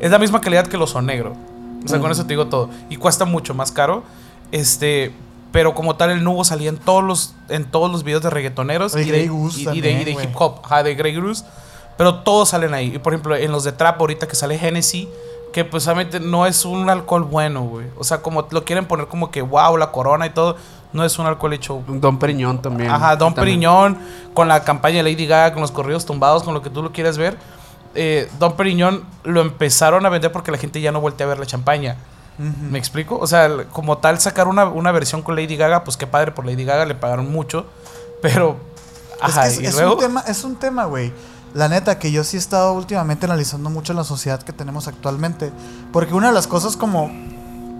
Es 0.00 0.10
la 0.10 0.18
misma 0.18 0.40
calidad 0.40 0.68
que 0.68 0.76
el 0.76 0.80
oso 0.80 1.02
negro. 1.02 1.34
O 1.84 1.86
sea, 1.86 2.00
con 2.00 2.10
eso 2.10 2.22
te 2.22 2.28
digo 2.30 2.46
todo. 2.46 2.70
Y 2.88 2.96
cuesta 2.96 3.26
mucho 3.26 3.52
más 3.52 3.70
caro. 3.70 4.04
Este. 4.52 5.12
Pero 5.52 5.74
como 5.74 5.96
tal, 5.96 6.08
el 6.10 6.24
Nubo 6.24 6.44
salía 6.44 6.70
en 6.70 6.78
todos 6.78 7.04
los, 7.04 7.34
en 7.50 7.66
todos 7.70 7.92
los 7.92 8.02
videos 8.02 8.22
de 8.22 8.30
reggaetoneros. 8.30 8.96
Y, 8.96 9.04
Grey 9.04 9.24
de, 9.24 9.28
Goose 9.28 9.60
y- 9.60 9.68
y 9.68 9.80
de, 9.82 9.90
y 9.92 10.10
hip 10.12 10.30
hop. 10.34 10.60
Ajá, 10.64 10.82
de 10.82 10.94
Grey 10.94 11.14
Goose. 11.14 11.44
Pero 11.98 12.20
todos 12.20 12.48
salen 12.48 12.72
ahí. 12.72 12.94
Y 12.94 12.98
por 13.00 13.12
ejemplo, 13.12 13.36
en 13.36 13.52
los 13.52 13.64
de 13.64 13.72
trap, 13.72 14.00
ahorita 14.00 14.26
que 14.26 14.34
sale 14.34 14.54
Hennessy, 14.56 15.10
que 15.56 15.64
pues 15.64 15.86
obviamente 15.86 16.20
no 16.20 16.44
es 16.44 16.66
un 16.66 16.90
alcohol 16.90 17.24
bueno, 17.24 17.62
güey. 17.62 17.86
O 17.96 18.04
sea, 18.04 18.20
como 18.20 18.46
lo 18.50 18.62
quieren 18.66 18.84
poner 18.84 19.06
como 19.06 19.30
que 19.30 19.40
wow, 19.40 19.78
la 19.78 19.90
corona 19.90 20.26
y 20.26 20.30
todo. 20.30 20.58
No 20.92 21.02
es 21.02 21.18
un 21.18 21.24
alcohol 21.24 21.54
hecho. 21.54 21.82
Don 21.88 22.18
Periñón 22.18 22.60
también. 22.60 22.90
Ajá, 22.90 23.16
Don 23.16 23.32
También. 23.32 23.54
Periñón, 23.60 23.98
con 24.34 24.48
la 24.48 24.64
campaña 24.64 25.02
de 25.02 25.04
Lady 25.10 25.26
Gaga, 25.26 25.54
con 25.54 25.62
los 25.62 25.70
corridos 25.70 26.04
tumbados, 26.04 26.42
con 26.42 26.52
lo 26.52 26.60
que 26.60 26.68
tú 26.68 26.82
lo 26.82 26.92
quieras 26.92 27.16
ver. 27.16 27.38
Eh, 27.94 28.28
Don 28.38 28.54
Periñón 28.54 29.04
lo 29.24 29.40
empezaron 29.40 30.04
a 30.04 30.10
vender 30.10 30.30
porque 30.30 30.50
la 30.50 30.58
gente 30.58 30.78
ya 30.82 30.92
no 30.92 31.00
voltea 31.00 31.24
a 31.24 31.30
ver 31.30 31.38
la 31.38 31.46
champaña. 31.46 31.96
¿Me 32.36 32.78
explico? 32.78 33.16
O 33.18 33.26
sea, 33.26 33.64
como 33.72 33.96
tal, 33.96 34.20
sacar 34.20 34.48
una, 34.48 34.66
una 34.66 34.92
versión 34.92 35.22
con 35.22 35.36
Lady 35.36 35.56
Gaga, 35.56 35.84
pues 35.84 35.96
qué 35.96 36.06
padre 36.06 36.32
por 36.32 36.44
Lady 36.44 36.66
Gaga, 36.66 36.84
le 36.84 36.94
pagaron 36.94 37.32
mucho. 37.32 37.64
Pero. 38.20 38.58
Ajá, 39.22 39.46
es 39.46 39.58
que 39.58 39.60
es, 39.60 39.62
y 39.62 39.66
es 39.68 39.74
luego. 39.76 39.94
un 39.94 40.00
tema, 40.00 40.20
es 40.28 40.44
un 40.44 40.56
tema, 40.56 40.84
güey. 40.84 41.14
La 41.54 41.68
neta, 41.68 41.98
que 41.98 42.12
yo 42.12 42.22
sí 42.24 42.36
he 42.36 42.40
estado 42.40 42.72
últimamente 42.74 43.26
analizando 43.26 43.70
mucho 43.70 43.92
la 43.94 44.04
sociedad 44.04 44.42
que 44.42 44.52
tenemos 44.52 44.88
actualmente. 44.88 45.52
Porque 45.92 46.14
una 46.14 46.28
de 46.28 46.34
las 46.34 46.46
cosas 46.46 46.76
como, 46.76 47.10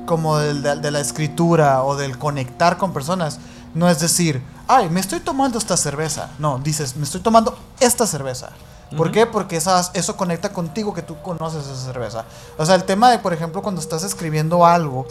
como 0.06 0.38
de, 0.38 0.76
de 0.76 0.90
la 0.90 1.00
escritura 1.00 1.82
o 1.82 1.96
del 1.96 2.18
conectar 2.18 2.78
con 2.78 2.92
personas, 2.92 3.38
no 3.74 3.90
es 3.90 4.00
decir, 4.00 4.42
ay, 4.68 4.88
me 4.88 5.00
estoy 5.00 5.20
tomando 5.20 5.58
esta 5.58 5.76
cerveza. 5.76 6.30
No, 6.38 6.58
dices, 6.58 6.96
me 6.96 7.04
estoy 7.04 7.20
tomando 7.20 7.56
esta 7.80 8.06
cerveza. 8.06 8.50
¿Por 8.96 9.10
qué? 9.10 9.26
Porque 9.26 9.56
esas, 9.56 9.90
eso 9.94 10.16
conecta 10.16 10.52
contigo 10.52 10.94
que 10.94 11.02
tú 11.02 11.20
conoces 11.20 11.64
esa 11.66 11.84
cerveza. 11.84 12.24
O 12.56 12.64
sea, 12.64 12.76
el 12.76 12.84
tema 12.84 13.10
de, 13.10 13.18
por 13.18 13.32
ejemplo, 13.32 13.62
cuando 13.62 13.80
estás 13.80 14.04
escribiendo 14.04 14.64
algo, 14.64 15.06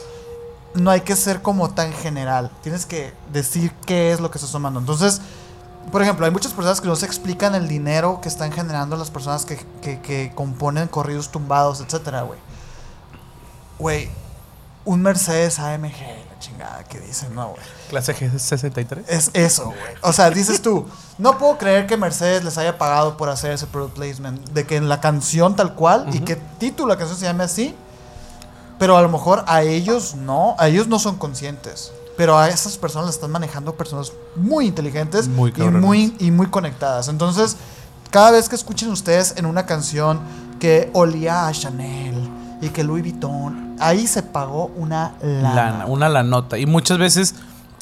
no 0.73 0.91
hay 0.91 1.01
que 1.01 1.15
ser 1.15 1.41
como 1.41 1.69
tan 1.69 1.91
general. 1.91 2.51
Tienes 2.61 2.85
que 2.85 3.13
decir 3.33 3.73
qué 3.85 4.11
es 4.11 4.19
lo 4.19 4.31
que 4.31 4.37
estás 4.37 4.51
tomando. 4.51 4.79
Entonces, 4.79 5.21
por 5.91 6.01
ejemplo, 6.01 6.25
hay 6.25 6.31
muchas 6.31 6.53
personas 6.53 6.81
que 6.81 6.87
no 6.87 6.95
se 6.95 7.05
explican 7.05 7.55
el 7.55 7.67
dinero 7.67 8.19
que 8.21 8.29
están 8.29 8.51
generando 8.51 8.95
las 8.97 9.11
personas 9.11 9.45
que, 9.45 9.57
que, 9.81 10.01
que 10.01 10.31
componen 10.35 10.87
corridos 10.87 11.31
tumbados, 11.31 11.81
etcétera, 11.81 12.23
güey. 12.23 12.39
Güey, 13.77 14.09
un 14.85 15.01
Mercedes 15.01 15.59
AMG, 15.59 15.99
la 16.29 16.39
chingada 16.39 16.83
que 16.83 16.99
dicen, 16.99 17.33
no, 17.33 17.49
güey. 17.49 17.61
Clase 17.89 18.15
G63. 18.15 19.03
Es 19.07 19.31
eso, 19.33 19.65
güey. 19.65 19.95
O 20.01 20.13
sea, 20.13 20.29
dices 20.29 20.61
tú, 20.61 20.87
no 21.17 21.37
puedo 21.37 21.57
creer 21.57 21.87
que 21.87 21.97
Mercedes 21.97 22.43
les 22.43 22.57
haya 22.57 22.77
pagado 22.77 23.17
por 23.17 23.29
hacer 23.29 23.51
ese 23.51 23.65
product 23.67 23.95
placement. 23.95 24.49
De 24.51 24.65
que 24.65 24.75
en 24.75 24.87
la 24.87 25.01
canción 25.01 25.55
tal 25.55 25.73
cual 25.73 26.07
y 26.13 26.19
que 26.19 26.35
título 26.35 26.89
la 26.89 26.97
canción 26.97 27.17
se 27.17 27.25
llame 27.25 27.43
así. 27.43 27.75
Pero 28.77 28.97
a 28.97 29.01
lo 29.01 29.09
mejor 29.09 29.43
a 29.47 29.63
ellos 29.63 30.15
no, 30.15 30.55
a 30.59 30.67
ellos 30.67 30.87
no 30.87 30.99
son 30.99 31.17
conscientes. 31.17 31.91
Pero 32.17 32.37
a 32.37 32.47
esas 32.49 32.77
personas 32.77 33.07
las 33.07 33.15
están 33.15 33.31
manejando 33.31 33.75
personas 33.75 34.13
muy 34.35 34.67
inteligentes 34.67 35.27
Muy 35.27 35.53
y, 35.55 35.61
muy, 35.63 36.15
y 36.19 36.31
muy 36.31 36.47
conectadas. 36.47 37.09
Entonces, 37.09 37.57
cada 38.09 38.31
vez 38.31 38.47
que 38.47 38.55
escuchen 38.55 38.89
ustedes 38.89 39.35
en 39.37 39.45
una 39.45 39.65
canción 39.65 40.19
que 40.59 40.89
olía 40.93 41.47
a 41.47 41.51
Chanel 41.51 42.15
y 42.61 42.69
que 42.69 42.83
Louis 42.83 43.03
Vuitton, 43.03 43.75
ahí 43.79 44.07
se 44.07 44.23
pagó 44.23 44.71
una 44.77 45.15
lana. 45.21 45.53
Lana, 45.53 45.85
una 45.85 46.09
la 46.09 46.23
nota. 46.23 46.57
Y 46.57 46.65
muchas 46.65 46.97
veces, 46.97 47.35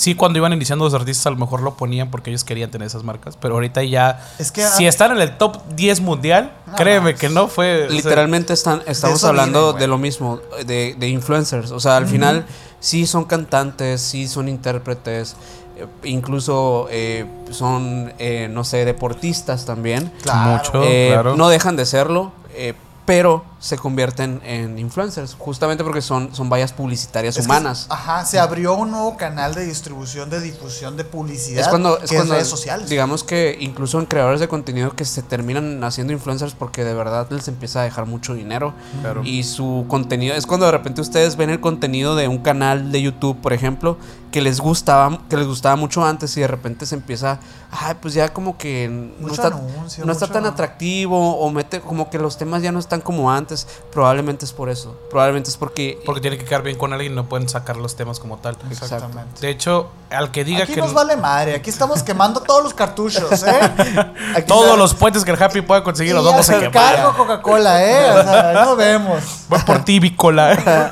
sí, 0.03 0.15
cuando 0.15 0.37
iban 0.37 0.51
iniciando 0.53 0.83
los 0.85 0.93
artistas, 0.93 1.27
a 1.27 1.29
lo 1.29 1.37
mejor 1.37 1.61
lo 1.61 1.75
ponían 1.75 2.11
porque 2.11 2.29
ellos 2.29 2.43
querían 2.43 2.69
tener 2.69 2.87
esas 2.87 3.03
marcas. 3.03 3.37
Pero 3.37 3.53
ahorita 3.55 3.83
ya, 3.83 4.19
Es 4.37 4.51
que- 4.51 4.65
si 4.67 4.85
están 4.85 5.11
en 5.13 5.21
el 5.21 5.37
top 5.37 5.57
10 5.75 6.01
mundial, 6.01 6.51
No 6.67 6.75
créeme 6.75 7.15
que 7.15 7.29
no 7.29 7.47
fue. 7.47 7.85
o 7.85 7.87
sea, 7.87 7.95
Literalmente 7.95 8.53
están, 8.53 8.81
estamos 8.85 9.23
hablando 9.23 9.67
viven, 9.67 9.79
de 9.79 9.87
lo 9.87 9.97
mismo, 9.97 10.39
de, 10.65 10.95
de 10.97 11.07
influencers. 11.07 11.71
O 11.71 11.79
sea, 11.79 11.95
al 11.97 12.05
final 12.07 12.45
sí 12.79 13.05
son 13.07 13.23
cantantes, 13.25 14.01
sí 14.01 14.27
son 14.27 14.49
intérpretes, 14.49 15.35
eh, 15.77 15.87
incluso 16.03 16.87
eh, 16.91 17.25
son, 17.51 18.13
eh, 18.19 18.49
no 18.51 18.63
sé, 18.63 18.83
deportistas 18.85 19.65
también. 19.65 20.11
Claro. 20.21 20.51
Mucho. 20.51 20.83
Eh, 20.83 21.09
claro. 21.13 21.35
No 21.37 21.47
dejan 21.49 21.75
de 21.77 21.85
serlo, 21.85 22.31
eh, 22.53 22.73
pero 23.05 23.45
se 23.63 23.77
convierten 23.77 24.41
en 24.43 24.77
influencers, 24.77 25.37
justamente 25.39 25.85
porque 25.85 26.01
son, 26.01 26.35
son 26.35 26.49
vallas 26.49 26.73
publicitarias 26.73 27.37
Es 27.37 27.45
que- 27.45 27.49
humanas. 27.49 27.87
ajá, 27.89 28.25
se 28.25 28.37
abrió 28.37 28.73
un 28.75 28.91
nuevo 28.91 29.15
canal 29.15 29.55
de 29.55 29.65
distribución, 29.65 30.29
de 30.29 30.41
difusión, 30.41 30.97
de 30.97 31.05
publicidad. 31.05 31.61
Es 31.61 31.69
cuando, 31.69 31.97
es 31.97 32.09
que 32.09 32.17
cuando 32.17 32.33
redes 32.33 32.49
sociales. 32.49 32.89
digamos 32.89 33.23
que 33.23 33.55
incluso 33.61 33.99
en 33.99 34.05
creadores 34.05 34.41
de 34.41 34.49
contenido 34.49 34.91
que 34.97 35.05
se 35.05 35.21
terminan 35.23 35.81
haciendo 35.85 36.11
influencers 36.11 36.53
porque 36.55 36.83
de 36.83 36.93
verdad 36.93 37.27
les 37.29 37.47
empieza 37.47 37.79
a 37.79 37.83
dejar 37.83 38.05
mucho 38.05 38.33
dinero 38.33 38.73
Claro. 38.99 39.21
y 39.23 39.43
su 39.45 39.85
contenido 39.87 40.35
es 40.35 40.45
cuando 40.45 40.65
de 40.65 40.73
repente 40.73 40.99
ustedes 40.99 41.37
ven 41.37 41.49
el 41.49 41.61
contenido 41.61 42.17
de 42.17 42.27
un 42.27 42.39
canal 42.39 42.91
de 42.91 43.01
YouTube, 43.01 43.39
por 43.39 43.53
ejemplo, 43.53 43.97
que 44.31 44.41
les 44.41 44.59
gustaba 44.59 45.19
que 45.29 45.37
les 45.37 45.47
gustaba 45.47 45.75
mucho 45.77 46.03
antes 46.03 46.35
y 46.35 46.41
de 46.41 46.47
repente 46.47 46.85
se 46.85 46.95
empieza, 46.95 47.39
ay, 47.71 47.95
pues 48.01 48.13
ya 48.15 48.33
como 48.33 48.57
que 48.57 48.89
no 49.19 49.27
está 49.31 49.47
anuncio, 49.47 50.03
no 50.05 50.11
está 50.11 50.27
tan 50.27 50.45
atractivo 50.47 51.37
o 51.37 51.49
mete 51.51 51.79
como 51.79 52.09
que 52.09 52.17
los 52.17 52.37
temas 52.37 52.61
ya 52.63 52.71
no 52.71 52.79
están 52.79 52.99
como 52.99 53.31
antes, 53.31 53.52
probablemente 53.91 54.45
es 54.45 54.51
por 54.53 54.69
eso, 54.69 54.95
probablemente 55.09 55.49
es 55.49 55.57
porque 55.57 55.99
Porque 56.05 56.21
tiene 56.21 56.37
que 56.37 56.45
quedar 56.45 56.61
bien 56.63 56.77
con 56.77 56.93
alguien 56.93 57.13
y 57.13 57.15
no 57.15 57.25
pueden 57.25 57.47
sacar 57.49 57.77
los 57.77 57.95
temas 57.95 58.19
como 58.19 58.37
tal. 58.37 58.57
Exactamente. 58.69 59.39
De 59.41 59.49
hecho, 59.49 59.89
al 60.09 60.31
que 60.31 60.43
diga 60.43 60.63
Aquí 60.63 60.73
que 60.73 60.81
nos 60.81 60.93
vale 60.93 61.15
madre, 61.17 61.55
aquí 61.55 61.69
estamos 61.69 62.03
quemando 62.03 62.41
todos 62.41 62.63
los 62.63 62.73
cartuchos, 62.73 63.43
¿eh? 63.43 63.59
Aquí 64.35 64.47
todos 64.47 64.65
está- 64.65 64.77
los 64.77 64.93
puentes 64.93 65.23
que 65.25 65.31
el 65.31 65.41
Happy 65.41 65.61
pueda 65.61 65.83
conseguir 65.83 66.13
los 66.13 66.23
Y 66.23 66.27
vamos 66.27 66.49
a 66.49 66.53
quemar. 66.59 66.71
cargo 66.71 67.13
Coca-Cola, 67.17 67.83
¿eh? 67.85 68.11
O 68.11 68.23
sea, 68.23 68.53
no 68.65 68.75
vemos. 68.75 69.23
Voy 69.49 69.59
por 69.61 69.83
ti, 69.85 69.99
Bicola. 69.99 70.53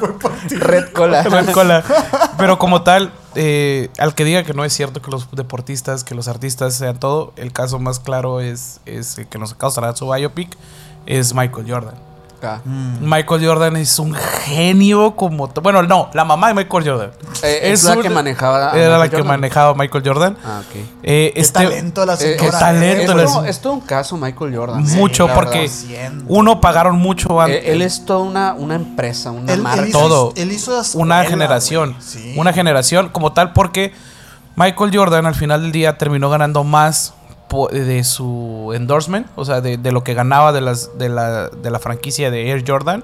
Red 0.49 0.91
Cola. 0.93 1.23
Red 1.23 1.51
Cola. 1.51 1.83
Pero 2.37 2.57
como 2.57 2.81
tal, 2.83 3.11
eh, 3.35 3.89
al 3.97 4.15
que 4.15 4.23
diga 4.25 4.43
que 4.43 4.53
no 4.53 4.63
es 4.65 4.73
cierto 4.73 5.01
que 5.01 5.11
los 5.11 5.29
deportistas, 5.31 6.03
que 6.03 6.15
los 6.15 6.27
artistas 6.27 6.73
sean 6.75 6.99
todo, 6.99 7.33
el 7.35 7.51
caso 7.53 7.79
más 7.79 7.99
claro 7.99 8.41
es, 8.41 8.79
es 8.85 9.17
el 9.17 9.27
que 9.27 9.37
nos 9.37 9.53
causará 9.53 9.95
su 9.95 10.09
biopic, 10.09 10.57
es 11.05 11.33
Michael 11.33 11.65
Jordan. 11.71 11.95
Ah. 12.43 12.61
Michael 12.99 13.45
Jordan 13.45 13.75
es 13.77 13.97
un 13.99 14.13
genio 14.13 15.15
como... 15.15 15.47
Bueno, 15.47 15.83
no, 15.83 16.09
la 16.13 16.25
mamá 16.25 16.47
de 16.49 16.53
Michael 16.55 16.83
Jordan. 16.89 17.11
Eh, 17.43 17.59
es 17.71 17.83
la 17.83 17.93
un- 17.93 18.01
que 18.01 18.09
manejaba 18.09 18.71
a 18.71 18.75
Era 18.77 18.89
la 18.89 18.93
Michael 18.95 19.09
que 19.11 19.17
Jordan. 19.17 19.27
manejaba 19.27 19.73
Michael 19.75 20.03
Jordan. 20.05 20.37
Ah, 20.45 20.61
ok. 20.67 20.75
Eh, 21.03 21.31
Qué 21.33 21.41
este, 21.41 21.63
talento 21.63 22.05
la 22.05 22.13
Eh, 22.13 22.17
señora. 22.17 22.39
qué 22.39 22.51
talento 22.51 23.19
es, 23.43 23.49
es 23.49 23.61
todo 23.61 23.73
un 23.73 23.81
caso 23.81 24.17
Michael 24.17 24.55
Jordan. 24.55 24.83
mucho 24.95 25.27
porque 25.33 25.69
verdad. 25.89 26.23
Uno 26.27 26.61
pagaron 26.61 26.97
mucho 26.97 27.43
Él, 27.45 27.53
antes. 27.55 27.63
él 27.69 27.81
es 27.81 28.05
toda 28.05 28.19
una, 28.19 28.53
una 28.53 28.75
empresa, 28.75 29.31
una 29.31 29.51
Él- 29.53 29.59
él 29.59 29.61
marca. 29.61 29.87
hizo- 29.87 29.99
Todo. 29.99 30.33
Él 30.35 30.51
hizo 30.51 30.81
una 30.95 31.23
generación. 31.25 31.95
Sí. 31.99 32.33
Una 32.37 32.53
generación 32.53 33.09
como 33.09 33.33
tal 33.33 33.53
porque 33.53 33.93
Michael 34.55 34.91
Jordan 34.93 35.25
al 35.25 35.35
final 35.35 35.61
del 35.61 35.71
día 35.71 35.97
terminó 35.97 36.29
ganando 36.29 36.63
más 36.63 37.13
de 37.71 38.03
su 38.03 38.71
endorsement, 38.75 39.27
o 39.35 39.45
sea, 39.45 39.61
de, 39.61 39.77
de 39.77 39.91
lo 39.91 40.03
que 40.03 40.13
ganaba 40.13 40.51
de, 40.51 40.61
las, 40.61 40.97
de, 40.97 41.09
la, 41.09 41.49
de 41.49 41.69
la 41.71 41.79
franquicia 41.79 42.31
de 42.31 42.49
Air 42.51 42.63
Jordan, 42.67 43.03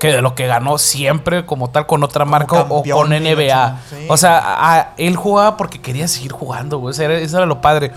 que 0.00 0.08
de 0.08 0.20
lo 0.22 0.34
que 0.34 0.46
ganó 0.46 0.76
siempre 0.78 1.46
como 1.46 1.70
tal 1.70 1.86
con 1.86 2.02
otra 2.02 2.24
marca 2.24 2.66
o 2.68 2.82
con 2.96 3.10
NBA. 3.10 3.80
Sí. 3.88 4.06
O 4.08 4.16
sea, 4.16 4.40
a- 4.44 4.94
él 4.98 5.16
jugaba 5.16 5.56
porque 5.56 5.80
quería 5.80 6.08
seguir 6.08 6.32
jugando, 6.32 6.78
güey. 6.78 6.90
O 6.90 6.94
sea, 6.94 7.10
eso 7.12 7.36
era 7.38 7.46
lo 7.46 7.60
padre. 7.60 7.92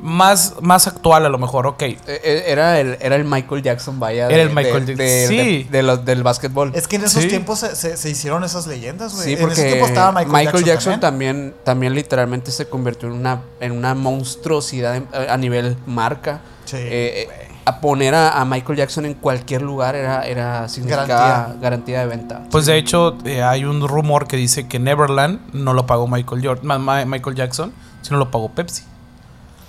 Más, 0.00 0.54
más 0.60 0.86
actual 0.86 1.26
a 1.26 1.28
lo 1.28 1.38
mejor, 1.38 1.66
ok. 1.66 1.82
Eh, 1.82 1.98
eh, 2.06 2.44
Era 2.46 2.80
el, 2.80 2.96
era 3.00 3.16
el 3.16 3.24
Michael 3.24 3.62
Jackson, 3.62 3.98
vaya. 4.00 4.28
Era 4.28 4.42
el 4.42 4.50
Michael 4.50 4.86
de- 4.86 4.94
Jackson. 4.96 5.36
de- 5.36 5.42
Sí. 5.62 5.68
de- 5.70 5.82
los- 5.82 6.04
del 6.04 6.22
básquetbol. 6.22 6.72
Es 6.74 6.88
que 6.88 6.96
en 6.96 7.04
esos 7.04 7.22
Sí. 7.22 7.28
tiempos 7.28 7.60
se, 7.60 7.74
se- 7.76 7.96
se 7.96 8.10
hicieron 8.10 8.44
esas 8.44 8.66
leyendas, 8.66 9.12
güey. 9.14 9.24
Sí, 9.24 9.32
en 9.34 9.38
porque 9.40 9.54
ese 9.54 9.66
tiempo 9.66 9.86
estaba 9.86 10.12
Michael, 10.12 10.64
Jackson, 10.64 11.00
también. 11.00 11.38
también. 11.50 11.54
también 11.64 11.94
literalmente 11.94 12.50
se 12.50 12.68
convirtió 12.68 13.08
en 13.08 13.14
una, 13.14 13.40
en 13.60 13.72
una 13.72 13.94
monstruosidad 13.94 14.96
en- 14.96 15.08
a 15.12 15.36
nivel 15.36 15.76
marca. 15.86 16.40
Sí, 16.64 16.76
Eh, 16.78 17.28
a 17.64 17.80
poner 17.80 18.14
a, 18.14 18.40
a 18.40 18.44
Michael 18.46 18.78
Jackson 18.78 19.04
en 19.04 19.14
cualquier 19.14 19.60
lugar 19.62 19.94
era, 19.94 20.22
era 20.26 20.68
significaba 20.68 21.06
Garantía. 21.06 21.56
garantía. 21.60 22.00
de 22.00 22.06
venta. 22.06 22.42
Pues 22.50 22.64
de 22.66 22.76
hecho, 22.78 23.18
eh, 23.26 23.42
hay 23.42 23.64
un 23.64 23.86
rumor 23.86 24.26
que 24.26 24.36
dice 24.38 24.66
que 24.68 24.78
Neverland 24.78 25.40
no 25.52 25.74
lo 25.74 25.84
pagó 25.86 26.08
Michael, 26.08 26.58
Ma- 26.62 27.04
Michael 27.04 27.36
Jackson, 27.36 27.72
sino 28.02 28.16
lo 28.18 28.30
pagó 28.30 28.48
Pepsi. 28.50 28.84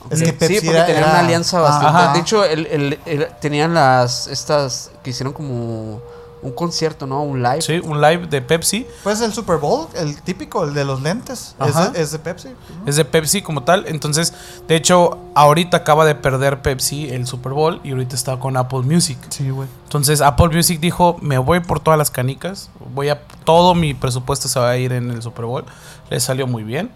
Es 0.10 0.20
que 0.20 0.26
sí, 0.28 0.32
Pepsi 0.34 0.56
porque 0.56 0.70
era- 0.72 0.86
tenía 0.86 1.02
era- 1.02 1.10
una 1.12 1.20
alianza 1.20 1.60
bastante. 1.60 1.88
Ajá. 2.00 2.14
De 2.14 2.20
hecho, 2.20 2.44
el, 2.46 2.66
el- 2.68 3.00
el- 3.06 3.28
tenían 3.42 3.74
las 3.74 4.28
estas 4.28 4.92
que 5.04 5.10
hicieron 5.12 5.34
como 5.34 6.02
un 6.42 6.54
concierto, 6.54 7.06
¿no? 7.06 7.22
Un 7.22 7.44
live. 7.44 7.62
Sí, 7.62 7.82
un 7.84 8.00
live 8.00 8.28
de 8.28 8.42
Pepsi. 8.42 8.88
Pues 9.04 9.20
el 9.20 9.34
Super 9.34 9.58
Bowl, 9.58 9.88
el 9.94 10.22
típico, 10.22 10.64
el 10.64 10.74
de 10.74 10.86
los 10.86 11.02
lentes. 11.02 11.54
Es 11.60 11.76
Ajá. 11.76 11.90
de, 11.90 12.02
es 12.02 12.12
de 12.14 12.20
Pepsi. 12.20 12.48
Es 12.86 12.96
de 12.96 13.04
Pepsi 13.04 13.42
como 13.42 13.64
tal. 13.64 13.84
Entonces, 13.90 14.34
de 14.66 14.78
hecho, 14.78 15.18
ahorita 15.36 15.76
acaba 15.76 16.06
de 16.06 16.16
perder 16.16 16.62
Pepsi 16.62 17.10
el 17.10 17.28
Super 17.28 17.52
Bowl 17.52 17.82
y 17.84 17.92
ahorita 17.92 18.16
está 18.16 18.40
con 18.40 18.56
Apple 18.56 18.84
Music. 18.84 19.18
Sí, 19.28 19.50
güey. 19.50 19.68
Entonces, 19.84 20.22
Apple 20.22 20.48
Music 20.48 20.80
dijo, 20.80 21.18
me 21.22 21.38
voy 21.40 21.60
por 21.60 21.82
todas 21.82 21.98
las 21.98 22.10
canicas. 22.10 22.70
Voy 22.96 23.10
a... 23.10 23.22
Todo 23.44 23.76
mi 23.76 23.94
presupuesto 23.94 24.48
se 24.48 24.62
va 24.62 24.70
a 24.70 24.78
ir 24.78 24.94
en 24.94 25.12
el 25.12 25.22
Super 25.22 25.44
Bowl. 25.44 25.66
Le 26.10 26.22
salió 26.22 26.48
muy 26.48 26.64
bien. 26.64 26.90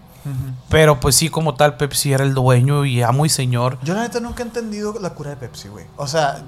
Pero 0.68 1.00
pues 1.00 1.16
sí, 1.16 1.28
como 1.28 1.54
tal, 1.54 1.76
Pepsi 1.76 2.12
era 2.12 2.24
el 2.24 2.34
dueño 2.34 2.84
y 2.84 3.02
amo 3.02 3.26
y 3.26 3.28
señor. 3.28 3.78
Yo 3.82 3.94
la 3.94 4.02
neta 4.02 4.20
nunca 4.20 4.42
he 4.42 4.46
entendido 4.46 4.94
la 5.00 5.10
cura 5.10 5.30
de 5.30 5.36
Pepsi, 5.36 5.68
güey. 5.68 5.86
O 5.96 6.06
sea, 6.06 6.42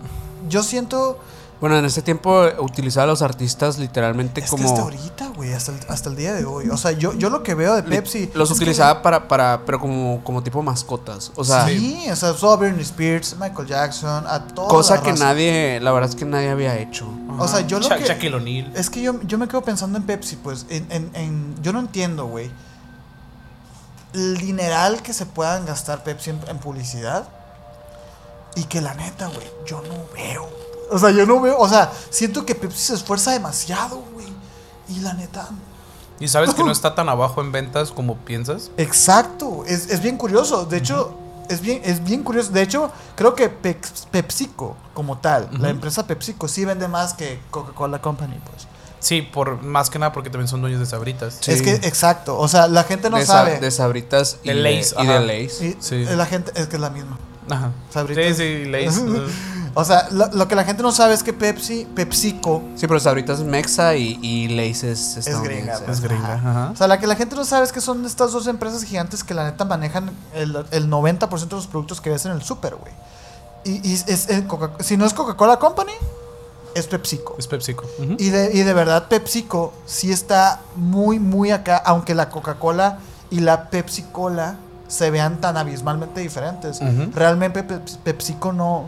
yo 0.49 0.63
siento 0.63 1.19
Bueno, 1.59 1.79
en 1.79 1.87
ese 1.87 2.03
tiempo 2.03 2.45
eh, 2.45 2.55
utilizaba 2.61 3.05
a 3.05 3.07
los 3.07 3.23
artistas 3.23 3.79
literalmente 3.79 4.43
Es 4.43 4.51
como. 4.51 4.63
que 4.63 4.69
hasta 4.69 4.83
ahorita, 4.83 5.29
güey, 5.35 5.55
hasta 5.55 5.73
el, 5.73 5.79
hasta 5.89 6.11
el 6.11 6.17
día 6.17 6.35
de 6.35 6.45
hoy. 6.45 6.69
O 6.69 6.77
sea, 6.77 6.93
yo, 6.93 7.15
yo 7.15 7.31
lo 7.31 7.43
que 7.43 7.55
veo 7.55 7.75
de 7.75 7.83
Pepsi. 7.83 8.31
Los 8.35 8.51
que- 8.51 8.57
utilizaba 8.57 9.01
para, 9.01 9.27
para. 9.27 9.63
Pero 9.65 9.81
como, 9.81 10.23
como 10.23 10.43
tipo 10.43 10.63
mascotas. 10.63 11.33
O 11.35 11.45
sea, 11.45 11.67
sí, 11.67 11.99
o 12.11 12.15
sea, 12.15 12.33
usó 12.33 12.53
a 12.53 12.57
Britney 12.57 12.83
Spears, 12.83 13.37
Michael 13.41 13.67
Jackson, 13.69 14.25
a 14.27 14.47
toda 14.49 14.69
cosa 14.69 14.97
la 14.97 15.03
que 15.03 15.11
raza. 15.13 15.25
nadie. 15.25 15.81
La 15.81 15.93
verdad 15.93 16.11
es 16.11 16.17
que 16.17 16.27
nadie 16.27 16.51
había 16.51 16.77
hecho. 16.79 17.09
O 17.39 17.49
sea, 17.49 17.61
yo 17.63 17.79
lo 17.81 17.89
Sha- 17.89 17.97
que- 17.97 18.05
Shaquille 18.05 18.35
O'Neal. 18.37 18.73
Es 18.77 18.91
que 18.91 19.01
yo, 19.01 19.19
yo 19.23 19.39
me 19.39 19.49
quedo 19.49 19.63
pensando 19.63 19.97
en 19.97 20.05
Pepsi, 20.05 20.37
pues, 20.37 20.67
en, 20.69 20.87
en, 20.91 21.11
en- 21.15 21.55
yo 21.63 21.73
no 21.73 21.81
entiendo, 21.81 22.27
güey. 22.27 22.51
El 24.17 24.39
dineral 24.39 25.03
que 25.03 25.13
se 25.13 25.27
puedan 25.27 25.67
gastar 25.67 26.03
Pepsi 26.03 26.31
en, 26.31 26.41
en 26.49 26.59
publicidad. 26.59 27.29
Y 28.55 28.65
que 28.65 28.81
la 28.81 28.95
neta, 28.95 29.27
güey, 29.29 29.47
yo 29.67 29.83
no 29.83 29.95
veo. 30.15 30.49
O 30.91 30.99
sea, 30.99 31.11
yo 31.11 31.27
no 31.27 31.41
veo. 31.41 31.59
O 31.59 31.69
sea, 31.69 31.93
siento 32.11 32.47
que 32.47 32.55
Pepsi 32.55 32.79
se 32.79 32.95
esfuerza 32.95 33.33
demasiado, 33.33 34.03
güey. 34.15 34.27
Y 34.89 35.01
la 35.01 35.13
neta. 35.13 35.49
Y 36.19 36.29
sabes 36.29 36.55
que 36.55 36.65
no 36.65 36.73
está 36.73 36.95
tan 36.95 37.09
abajo 37.11 37.43
en 37.43 37.53
ventas 37.53 37.93
como 37.93 38.17
piensas. 38.17 38.71
Exacto. 38.79 39.65
Es, 39.67 39.91
es 39.91 40.01
bien 40.01 40.17
curioso. 40.17 40.65
De 40.65 40.79
hecho, 40.79 41.15
es 41.51 41.61
bien, 41.61 41.83
es 41.85 42.03
bien 42.03 42.23
curioso. 42.23 42.51
De 42.53 42.63
hecho, 42.63 42.91
creo 43.15 43.35
que 43.35 43.51
Pex- 43.51 44.07
PepsiCo, 44.11 44.77
como 44.95 45.19
tal, 45.19 45.51
la 45.61 45.69
empresa 45.69 46.07
PepsiCo, 46.07 46.49
sí 46.49 46.65
vende 46.65 46.89
más 46.89 47.13
que 47.13 47.41
Coca-Cola 47.51 48.01
Company, 48.01 48.41
pues. 48.51 48.67
Sí, 49.07 49.23
por 49.23 49.63
más 49.63 49.89
que 49.89 49.99
nada 50.01 50.13
porque 50.13 50.31
también 50.31 50.49
son 50.49 50.61
dueños 50.61 50.81
de 50.81 50.87
Sabritas. 50.87 51.39
Sí. 51.41 51.53
Es 51.53 51.63
que, 51.63 51.75
exacto. 51.75 52.37
O 52.39 52.49
sea, 52.49 52.67
la 52.67 52.83
gente 52.83 53.09
no 53.09 53.19
de, 53.19 53.25
sa- 53.27 53.35
sabe. 53.35 53.61
de 53.61 53.71
sabritas 53.71 54.39
y 54.43 54.49
De 54.49 54.55
Lay's, 54.55 54.95
y 54.99 55.07
de. 55.07 55.21
Lay's. 55.21 55.61
Y 55.63 55.77
Sí. 55.79 56.05
la 56.05 56.27
gente, 56.27 56.51
es 56.57 56.67
que 56.67 56.75
es 56.77 56.83
la 56.83 56.91
misma. 56.91 57.17
Ajá. 57.49 57.71
Sabritas. 57.91 58.37
Sí, 58.37 58.65
sí, 58.65 58.65
Lay's. 58.65 59.01
O 59.79 59.85
sea, 59.85 60.09
lo, 60.11 60.27
lo 60.33 60.49
que 60.49 60.55
la 60.55 60.65
gente 60.65 60.83
no 60.83 60.91
sabe 60.91 61.13
es 61.13 61.23
que 61.23 61.35
Pepsi, 61.35 61.87
PepsiCo, 61.95 62.63
Sí, 62.77 62.87
pero 62.87 62.99
sabritas 62.99 63.41
es 63.41 63.45
mexa 63.45 63.95
y, 63.95 64.19
y 64.23 64.49
Lay's 64.49 64.83
es 64.83 65.19
estadounidense. 65.19 65.61
gringa, 65.65 65.79
pues. 65.85 65.99
es 65.99 66.03
gringa. 66.03 66.33
Ajá. 66.33 66.71
o 66.73 66.77
sea, 66.77 66.89
la 66.89 66.99
que 66.99 67.07
la 67.07 67.15
gente 67.15 67.37
no 67.37 67.45
sabe 67.45 67.67
es 67.67 67.73
que 67.73 67.83
son 67.83 68.07
estas 68.07 68.33
dos 68.33 68.47
empresas 68.47 68.83
gigantes 68.85 69.23
que 69.23 69.35
la 69.35 69.45
neta 69.45 69.67
manejan 69.67 70.11
el, 70.35 70.57
el 70.71 70.89
90% 70.91 71.29
de 71.49 71.57
los 71.57 71.67
productos 71.67 72.01
que 72.01 72.09
ves 72.09 72.25
en 72.25 72.33
el 72.33 72.43
super, 72.43 72.75
güey. 72.77 72.91
Y, 73.65 73.87
y 73.87 73.93
es, 73.93 74.31
el 74.31 74.47
Coca- 74.47 74.71
si 74.83 74.97
no 74.97 75.05
es 75.05 75.13
Coca-Cola 75.13 75.59
Company, 75.59 75.93
es 76.77 76.87
PepsiCo. 76.87 77.35
Es 77.39 77.47
PepsiCo. 77.47 77.85
Y 78.19 78.31
de, 78.31 78.51
y 78.55 78.63
de 78.63 78.75
verdad 78.75 79.09
PepsiCo 79.09 79.73
sí 79.87 80.13
está 80.13 80.61
muy, 80.77 81.19
muy 81.19 81.51
acá, 81.51 81.77
aunque 81.79 82.15
la 82.15 82.29
Coca-Cola 82.31 82.99
y 83.31 83.41
la 83.41 83.71
Pepsi-Cola 83.71 84.57
se 84.89 85.11
vean 85.11 85.41
tan 85.41 85.57
abismalmente 85.57 86.21
diferentes. 86.21 86.79
Realmente 87.15 87.63
Pep- 87.65 87.89
PepsiCo 88.05 88.53
no, 88.53 88.85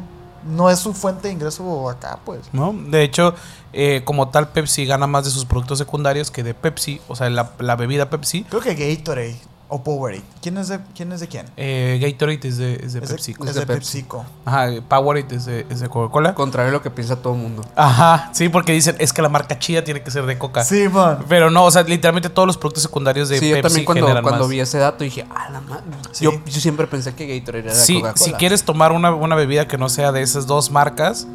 no 0.49 0.71
es 0.71 0.79
su 0.79 0.95
fuente 0.95 1.29
de 1.29 1.35
ingreso 1.35 1.89
acá, 1.91 2.21
pues. 2.25 2.41
¿No? 2.53 2.73
De 2.73 3.03
hecho, 3.03 3.35
eh, 3.73 4.03
como 4.05 4.29
tal, 4.29 4.49
Pepsi 4.51 4.87
gana 4.87 5.07
más 5.07 5.25
de 5.25 5.31
sus 5.31 5.45
productos 5.45 5.79
secundarios 5.79 6.31
que 6.31 6.43
de 6.45 6.55
Pepsi, 6.55 7.01
o 7.09 7.17
sea, 7.17 7.29
la, 7.31 7.51
la 7.59 7.75
bebida 7.75 8.11
Pepsi. 8.11 8.45
Creo 8.45 8.63
que 8.63 8.75
Gatorade 8.75 9.37
o 9.71 9.83
Powerade. 9.83 10.23
¿Quién 10.41 10.57
es 10.57 10.69
de 10.69 10.81
quién? 10.95 11.13
Es 11.13 11.21
de 11.21 11.29
quién? 11.29 11.47
Eh, 11.57 11.99
Gatorade 12.01 12.41
es 12.49 12.57
de, 12.57 12.75
es 12.83 12.93
de 12.95 13.01
Es 13.01 13.11
PepsiCo. 13.11 13.45
Es 13.45 13.51
Es 13.51 13.55
de 13.57 13.61
de 13.61 13.67
Pepsi. 13.67 13.99
PepsiCo. 13.99 14.25
Ajá, 14.47 14.69
Powerade 14.89 15.37
es 15.37 15.45
de, 15.45 15.67
es 15.69 15.81
de 15.81 15.89
Coca-Cola. 15.89 16.35
Contrario 16.35 16.71
a 16.71 16.73
lo 16.73 16.83
que 16.83 16.91
piensa 16.91 17.17
todo 17.17 17.35
el 17.35 17.41
mundo. 17.41 17.63
Ajá, 17.77 18.31
sí, 18.33 18.49
porque 18.49 18.73
dicen, 18.73 18.97
es 18.99 19.13
que 19.13 19.21
la 19.21 19.29
marca 19.29 19.59
chida 19.59 19.85
tiene 19.85 20.03
que 20.03 20.11
ser 20.11 20.25
de 20.27 20.39
Coca. 20.39 20.65
Sí, 20.65 20.89
man. 20.89 21.19
Pero 21.29 21.51
no, 21.51 21.65
o 21.65 21.71
sea, 21.71 21.83
literalmente 21.83 22.31
todos 22.31 22.47
los 22.47 22.57
productos 22.57 22.83
secundarios 22.83 23.29
de 23.29 23.39
sí, 23.39 23.49
yo 23.51 23.57
Pepsi 23.57 23.69
también 23.69 23.85
cuando, 23.85 24.07
generan 24.07 24.23
cuando 24.23 24.41
más. 24.45 24.49
vi 24.51 24.61
ese 24.61 24.79
dato 24.79 25.05
dije, 25.05 25.27
ah, 25.31 25.51
la 25.51 25.61
madre. 25.61 25.85
Sí. 26.13 26.25
Yo, 26.25 26.33
yo 26.47 26.61
siempre 26.61 26.87
pensé 26.87 27.15
que 27.15 27.27
Gatorade 27.39 27.65
era 27.65 27.75
de 27.75 27.81
Sí, 27.81 27.97
Coca-Cola. 28.01 28.25
si 28.25 28.33
quieres 28.33 28.65
tomar 28.65 28.93
una, 28.93 29.15
una 29.15 29.37
bebida 29.37 29.69
que 29.69 29.77
no 29.77 29.89
sea 29.91 30.13
de 30.13 30.23
esas 30.23 30.47
dos 30.47 30.71
marcas, 30.71 31.27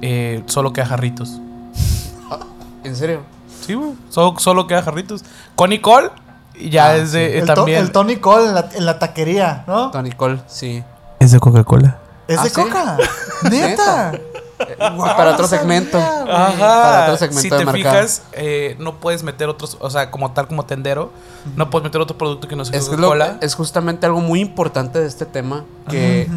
eh, 0.00 0.42
solo 0.46 0.72
queda 0.72 0.86
jarritos. 0.86 1.40
¿En 2.82 2.96
serio? 2.96 3.20
Sí, 3.66 3.74
güey. 3.74 3.92
Solo, 4.10 4.38
solo 4.38 4.66
queda 4.66 4.82
jarritos. 4.82 5.24
Con 5.54 5.70
Nicole, 5.70 6.10
ya 6.60 6.86
Ah, 6.86 6.96
es 6.96 7.12
de 7.12 7.36
eh, 7.36 7.38
El, 7.40 7.46
to- 7.46 7.54
también. 7.54 7.78
el 7.80 7.92
Tony 7.92 8.16
Cole 8.16 8.46
en 8.48 8.54
la, 8.54 8.68
en 8.74 8.86
la 8.86 8.98
taquería, 8.98 9.64
¿no? 9.66 9.90
Tony 9.90 10.12
Cole, 10.12 10.40
sí. 10.46 10.82
Es 11.20 11.32
de 11.32 11.40
Coca-Cola. 11.40 11.98
Es 12.28 12.38
¿Ah, 12.38 12.44
de 12.44 12.50
sí? 12.50 12.54
Coca. 12.62 12.96
Neta. 13.50 14.12
Guau, 14.94 15.16
para 15.16 15.32
otro 15.32 15.46
sabía, 15.48 15.60
segmento. 15.60 15.98
Ajá. 15.98 16.56
Para 16.58 17.02
otro 17.04 17.16
segmento 17.18 17.42
si 17.42 17.64
de 17.64 17.66
te 17.66 17.72
fijas, 17.72 18.22
eh, 18.32 18.76
no 18.78 18.96
puedes 19.00 19.22
meter 19.24 19.48
otros, 19.48 19.76
o 19.80 19.90
sea, 19.90 20.10
como 20.10 20.30
tal 20.32 20.46
como 20.46 20.64
tendero, 20.64 21.10
no 21.56 21.70
puedes 21.70 21.84
meter 21.84 22.00
otro 22.00 22.16
producto 22.16 22.46
que 22.48 22.54
no 22.56 22.64
sea 22.64 22.78
Es, 22.78 22.86
Coca-Cola. 22.88 23.38
es 23.40 23.54
justamente 23.54 24.06
algo 24.06 24.20
muy 24.20 24.40
importante 24.40 25.00
de 25.00 25.06
este 25.06 25.26
tema. 25.26 25.64
Que 25.90 26.28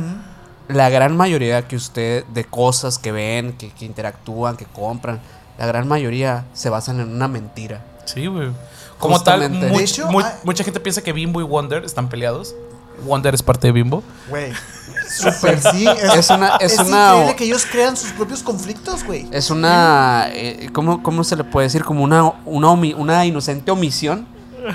la 0.67 0.89
gran 0.89 1.15
mayoría 1.15 1.67
que 1.67 1.75
usted, 1.75 2.25
de 2.25 2.43
cosas 2.43 2.97
que 2.97 3.11
ven, 3.11 3.53
que, 3.53 3.69
que 3.69 3.85
interactúan, 3.85 4.57
que 4.57 4.65
compran, 4.65 5.19
la 5.57 5.65
gran 5.67 5.87
mayoría 5.87 6.43
se 6.53 6.69
basan 6.69 6.99
en 6.99 7.09
una 7.15 7.27
mentira. 7.27 7.81
Sí, 8.05 8.27
güey. 8.27 8.49
Como 8.99 9.21
tal, 9.21 9.39
Justamente. 9.41 9.69
much- 9.71 9.77
De 9.77 9.83
hecho, 9.83 10.07
mu- 10.11 10.19
hay- 10.19 10.33
mucha 10.43 10.63
gente 10.63 10.79
piensa 10.79 11.01
que 11.01 11.13
Bimbo 11.13 11.39
y 11.39 11.43
Wonder 11.43 11.83
están 11.85 12.09
peleados. 12.09 12.55
Wonder 13.05 13.35
es 13.35 13.43
parte 13.43 13.67
de 13.67 13.73
Bimbo. 13.73 14.03
Güey. 14.29 14.51
Super 15.09 15.61
sí. 15.61 15.87
Es, 15.87 16.15
Es 16.15 16.29
una- 16.31 16.57
es 16.57 16.73
es 16.73 16.79
una- 16.79 17.09
increíble 17.11 17.35
que 17.35 17.43
ellos 17.45 17.65
crean 17.71 17.95
sus 17.95 18.11
propios 18.11 18.41
conflictos, 18.43 19.03
güey. 19.03 19.27
Es 19.31 19.49
una. 19.51 20.27
eh, 20.31 20.69
¿cómo, 20.73 21.01
¿Cómo 21.03 21.23
se 21.23 21.35
le 21.35 21.43
puede 21.43 21.67
decir? 21.67 21.83
Como 21.83 22.03
una, 22.03 22.33
una, 22.45 22.67
omi- 22.69 22.95
una 22.97 23.25
inocente 23.25 23.71
omisión 23.71 24.27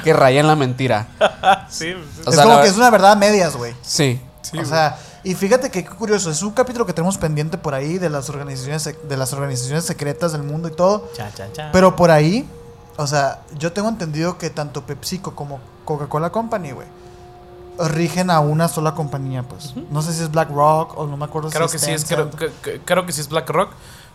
que 0.04 0.12
raya 0.12 0.40
en 0.40 0.46
la 0.46 0.56
mentira. 0.56 1.08
Sí, 1.68 1.92
O 2.24 2.30
es 2.30 2.34
sea, 2.36 2.44
como 2.44 2.56
la- 2.56 2.62
que 2.62 2.68
es 2.68 2.76
una 2.76 2.90
verdad 2.90 3.12
a 3.12 3.16
medias, 3.16 3.56
güey. 3.56 3.74
Sí. 3.82 4.20
o 4.60 4.64
sea, 4.64 4.96
y 5.24 5.34
fíjate 5.34 5.70
que 5.70 5.84
qué 5.84 5.90
curioso, 5.90 6.30
es 6.30 6.42
un 6.42 6.50
capítulo 6.52 6.86
que 6.86 6.92
tenemos 6.92 7.16
pendiente 7.18 7.58
por 7.58 7.74
ahí 7.74 7.98
de 7.98 8.08
las 8.10 8.28
organizaciones 8.28 8.84
de 9.08 9.16
las 9.16 9.32
organizaciones 9.32 9.84
secretas 9.84 10.32
del 10.32 10.42
mundo 10.44 10.68
y 10.68 10.72
todo. 10.72 11.08
Pero 11.72 11.94
por 11.96 12.10
ahí, 12.10 12.48
o 12.96 13.06
sea, 13.06 13.42
yo 13.58 13.72
tengo 13.72 13.88
entendido 13.88 14.38
que 14.38 14.50
tanto 14.50 14.82
PepsiCo 14.84 15.34
como 15.34 15.60
Coca-Cola 15.84 16.30
Company, 16.30 16.72
güey, 16.72 16.86
rigen 17.78 18.30
a 18.30 18.40
una 18.40 18.68
sola 18.68 18.94
compañía, 18.94 19.42
pues. 19.44 19.74
No 19.90 20.02
sé 20.02 20.12
si 20.12 20.22
es 20.22 20.30
BlackRock 20.30 20.98
o 20.98 21.06
no 21.06 21.16
me 21.16 21.24
acuerdo 21.24 21.50
Creo 21.50 21.68
si 21.68 21.72
que 21.72 21.78
sí 21.78 21.90
es, 21.92 22.04
creo, 22.04 22.30
que- 22.30 22.52
que- 22.62 22.80
creo 22.80 23.06
que 23.06 23.12
sí 23.12 23.20
es 23.22 23.28
BlackRock. 23.28 23.70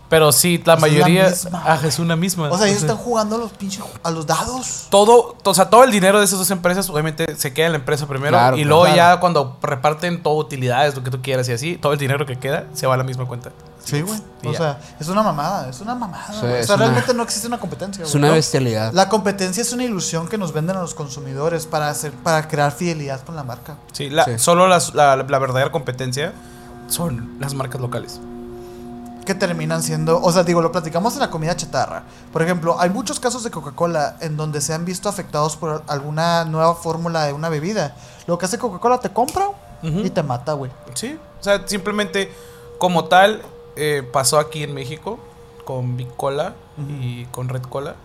Pero 0.09 0.31
sí, 0.31 0.57
la 0.65 0.77
Pues 0.77 0.91
es 0.93 0.97
la 0.99 1.03
mayoría. 1.05 1.29
misma, 1.29 1.59
ajá, 1.59 1.75
güey. 1.77 1.87
es 1.89 1.99
una 1.99 2.15
misma. 2.15 2.49
O 2.49 2.57
sea, 2.57 2.67
ellos 2.67 2.81
están 2.81 2.95
jugando 2.95 3.35
a 3.35 3.39
los 3.39 3.51
pinches 3.51 3.83
a 4.03 4.09
los 4.11 4.25
dados. 4.25 4.87
todo, 4.89 5.35
o 5.43 5.53
sea, 5.53 5.69
todo 5.69 5.83
el 5.83 5.91
dinero 5.91 6.19
de 6.19 6.25
esas 6.25 6.39
dos 6.39 6.49
empresas, 6.49 6.89
obviamente, 6.89 7.35
se 7.35 7.53
queda 7.53 7.65
en 7.65 7.71
la 7.73 7.79
empresa 7.79 8.07
primero. 8.07 8.31
Claro, 8.31 8.55
y 8.57 8.63
luego 8.63 8.83
Claro. 8.83 8.95
ya 8.95 9.19
cuando 9.19 9.57
reparten 9.61 10.23
todo, 10.23 10.35
utilidades, 10.35 10.95
lo 10.95 11.03
que 11.03 11.11
tú 11.11 11.21
quieras 11.21 11.49
y 11.49 11.51
así, 11.51 11.75
todo 11.75 11.91
el 11.91 11.99
dinero 11.99 12.25
que 12.25 12.37
queda 12.39 12.67
se 12.73 12.87
va 12.87 12.93
a 12.93 12.97
la 12.97 13.03
misma 13.03 13.25
cuenta. 13.25 13.51
Sí, 13.83 14.01
güey. 14.01 14.19
O 14.45 14.51
ya. 14.53 14.57
sea, 14.57 14.79
es 14.99 15.07
una 15.09 15.23
mamada, 15.23 15.69
es 15.69 15.79
una 15.81 15.93
mamada. 15.95 16.27
Sí, 16.31 16.39
güey. 16.41 16.61
o 16.61 16.63
sea, 16.63 16.75
una- 16.75 16.85
realmente 16.85 17.13
no 17.13 17.23
existe 17.23 17.47
una 17.47 17.57
competencia. 17.59 18.03
Es 18.05 18.15
una 18.15 18.27
¿no? 18.29 18.33
bestialidad. 18.33 18.93
La 18.93 19.09
competencia 19.09 19.61
es 19.61 19.71
una 19.73 19.83
ilusión 19.83 20.27
que 20.29 20.37
nos 20.37 20.53
venden 20.53 20.77
a 20.77 20.81
los 20.81 20.93
consumidores 20.93 21.65
para 21.65 21.89
hacer 21.89 22.11
para 22.13 22.47
crear 22.47 22.71
fidelidad 22.71 23.21
con 23.25 23.35
la 23.35 23.43
marca. 23.43 23.75
Sí, 23.91 24.09
la- 24.09 24.23
Sí. 24.25 24.39
solo 24.39 24.67
las- 24.67 24.93
la, 24.93 25.17
la 25.17 25.39
verdadera 25.39 25.71
competencia 25.71 26.33
son 26.87 27.37
las 27.39 27.53
marcas 27.53 27.81
locales. 27.81 28.19
Que 29.27 29.35
terminan 29.35 29.83
siendo, 29.83 30.19
o 30.19 30.31
sea, 30.31 30.43
digo, 30.43 30.61
lo 30.61 30.71
platicamos 30.71 31.13
en 31.13 31.19
la 31.19 31.29
comida 31.29 31.55
chatarra. 31.55 32.03
Por 32.33 32.41
ejemplo, 32.41 32.79
hay 32.79 32.89
muchos 32.89 33.19
casos 33.19 33.43
de 33.43 33.51
Coca-Cola 33.51 34.15
en 34.21 34.37
donde 34.37 34.61
se 34.61 34.73
han 34.73 34.85
visto 34.85 35.09
afectados 35.09 35.57
por 35.57 35.83
alguna 35.87 36.45
nueva 36.45 36.73
fórmula 36.73 37.25
de 37.25 37.33
una 37.33 37.49
bebida. 37.49 37.95
Lo 38.25 38.37
que 38.37 38.45
hace 38.45 38.57
Coca-Cola 38.57 38.99
te 38.99 39.11
compra 39.11 39.49
y 39.83 40.09
te 40.09 40.23
mata, 40.23 40.53
güey. 40.53 40.71
Sí, 40.95 41.19
o 41.39 41.43
sea, 41.43 41.67
simplemente 41.67 42.31
como 42.79 43.05
tal 43.05 43.43
eh, 43.75 44.01
pasó 44.11 44.39
aquí 44.39 44.63
en 44.63 44.73
México 44.73 45.19
con 45.65 45.97
Big 45.97 46.09
Cola 46.15 46.55
y 46.99 47.25
con 47.25 47.49
Red 47.49 47.63
Cola, 47.63 47.95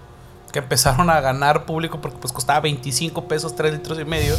que 0.52 0.58
empezaron 0.60 1.08
a 1.10 1.20
ganar 1.20 1.64
público 1.64 2.00
porque 2.00 2.18
pues 2.18 2.32
costaba 2.32 2.60
25 2.60 3.26
pesos 3.26 3.56
3 3.56 3.72
litros 3.72 3.98
y 3.98 4.04
medio. 4.04 4.36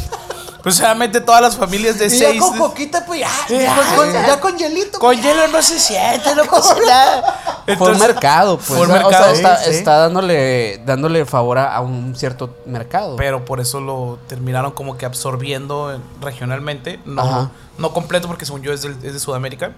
Pues 0.62 0.76
solamente 0.76 1.20
todas 1.20 1.42
las 1.42 1.56
familias 1.56 1.98
de 1.98 2.06
Y 2.06 2.10
ya 2.18 2.28
6 2.30 2.40
con 2.40 2.56
coquita, 2.58 3.04
pues 3.04 3.20
ya, 3.20 3.28
Ya, 3.50 3.58
ya 3.60 3.96
con, 3.96 4.12
ya. 4.12 4.40
con 4.40 4.56
hielito. 4.56 4.98
con 4.98 5.14
hielo 5.20 5.48
no 5.48 5.60
se 5.60 5.78
siente, 5.78 6.34
no 6.34 6.44
pasa 6.44 6.74
nada. 6.86 7.22
Fue 7.66 7.74
un 7.74 7.78
Entonces, 7.94 8.06
mercado, 8.08 8.56
pues. 8.56 8.66
fue 8.68 8.76
un 8.78 8.84
o 8.84 8.86
sea, 8.94 9.02
mercado, 9.02 9.32
está, 9.34 9.56
sí, 9.58 9.64
sí. 9.66 9.76
está 9.76 9.96
dándole, 9.98 10.80
dándole 10.86 11.26
favor 11.26 11.58
a, 11.58 11.74
a 11.74 11.80
un 11.82 12.14
cierto 12.16 12.56
mercado. 12.64 13.16
pero 13.16 13.44
por 13.44 13.60
eso 13.60 13.80
lo 13.80 14.18
terminaron 14.26 14.72
como 14.72 14.96
que 14.96 15.04
absorbiendo 15.04 16.00
regionalmente, 16.22 16.98
no, 17.04 17.20
Ajá. 17.22 17.50
no 17.76 17.92
completo 17.92 18.26
porque 18.28 18.46
según 18.46 18.62
yo 18.62 18.72
es, 18.72 18.80
del- 18.82 18.96
es 19.02 19.12
de 19.12 19.20
Sudamérica, 19.20 19.72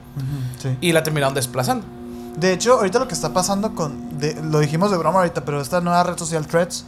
sí. 0.62 0.76
y 0.80 0.93
la 0.93 1.03
terminaron 1.03 1.34
desplazando. 1.34 1.84
De 2.37 2.53
hecho, 2.53 2.74
ahorita 2.74 2.99
lo 2.99 3.09
que 3.09 3.14
está 3.14 3.32
pasando 3.32 3.74
con. 3.74 4.18
de- 4.18 4.34
lo 4.43 4.61
dijimos 4.61 4.91
de 4.91 4.97
broma 4.99 5.18
ahorita, 5.20 5.45
pero 5.45 5.61
esta 5.61 5.80
nueva 5.80 6.03
red 6.05 6.18
social 6.18 6.47
Threads. 6.47 6.84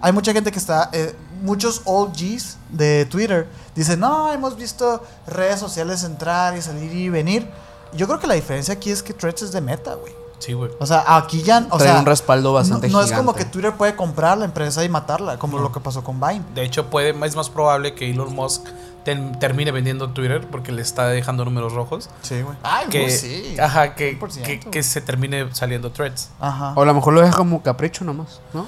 Hay 0.00 0.12
mucha 0.12 0.32
gente 0.32 0.50
que 0.52 0.58
está. 0.58 0.90
eh, 0.92 1.14
muchos 1.42 1.82
old 1.84 2.12
Gs 2.16 2.56
de 2.70 3.04
Twitter 3.06 3.46
dicen: 3.74 4.00
No, 4.00 4.32
hemos 4.32 4.56
visto 4.56 5.02
redes 5.26 5.60
sociales 5.60 6.02
entrar 6.04 6.56
y 6.56 6.62
salir 6.62 6.92
y 6.92 7.08
venir. 7.08 7.48
Yo 7.94 8.06
creo 8.06 8.18
que 8.18 8.26
la 8.26 8.34
diferencia 8.34 8.74
aquí 8.74 8.90
es 8.90 9.02
que 9.02 9.12
Threads 9.14 9.42
es 9.42 9.52
de 9.52 9.60
meta, 9.60 9.94
güey. 9.94 10.12
Sí, 10.38 10.52
güey. 10.52 10.70
O 10.80 10.86
sea, 10.86 11.02
aquí 11.16 11.42
ya. 11.42 11.66
O 11.70 11.78
Trae 11.78 11.88
sea, 11.90 11.98
un 12.00 12.04
respaldo 12.06 12.52
bastante 12.52 12.88
no, 12.88 12.98
no 12.98 13.04
es 13.04 13.10
como 13.12 13.34
que 13.34 13.46
Twitter 13.46 13.72
puede 13.74 13.96
comprar 13.96 14.36
la 14.36 14.44
empresa 14.44 14.84
y 14.84 14.88
matarla, 14.88 15.38
como 15.38 15.58
lo 15.58 15.72
que 15.72 15.80
pasó 15.80 16.04
con 16.04 16.20
Vine. 16.20 16.42
De 16.54 16.62
hecho, 16.62 16.90
puede, 16.90 17.10
es 17.26 17.36
más 17.36 17.48
probable 17.48 17.94
que 17.94 18.10
Elon 18.10 18.34
Musk 18.34 18.62
ten- 19.06 19.38
termine 19.38 19.70
vendiendo 19.72 20.10
Twitter 20.10 20.46
porque 20.50 20.70
le 20.72 20.82
está 20.82 21.06
dejando 21.08 21.46
números 21.46 21.72
rojos. 21.72 22.10
Sí, 22.20 22.42
güey. 22.42 22.56
Ay, 22.62 22.88
Que, 22.90 23.00
güey, 23.04 23.10
sí. 23.10 23.56
Ajá, 23.58 23.94
que, 23.94 24.18
100%. 24.20 24.42
que, 24.42 24.60
que 24.60 24.82
se 24.82 25.00
termine 25.00 25.48
saliendo 25.54 25.90
threads. 25.92 26.28
Ajá. 26.40 26.74
O 26.76 26.82
a 26.82 26.84
lo 26.84 26.92
mejor 26.92 27.14
lo 27.14 27.22
deja 27.22 27.34
como 27.34 27.62
capricho 27.62 28.04
nomás, 28.04 28.40
¿no? 28.52 28.66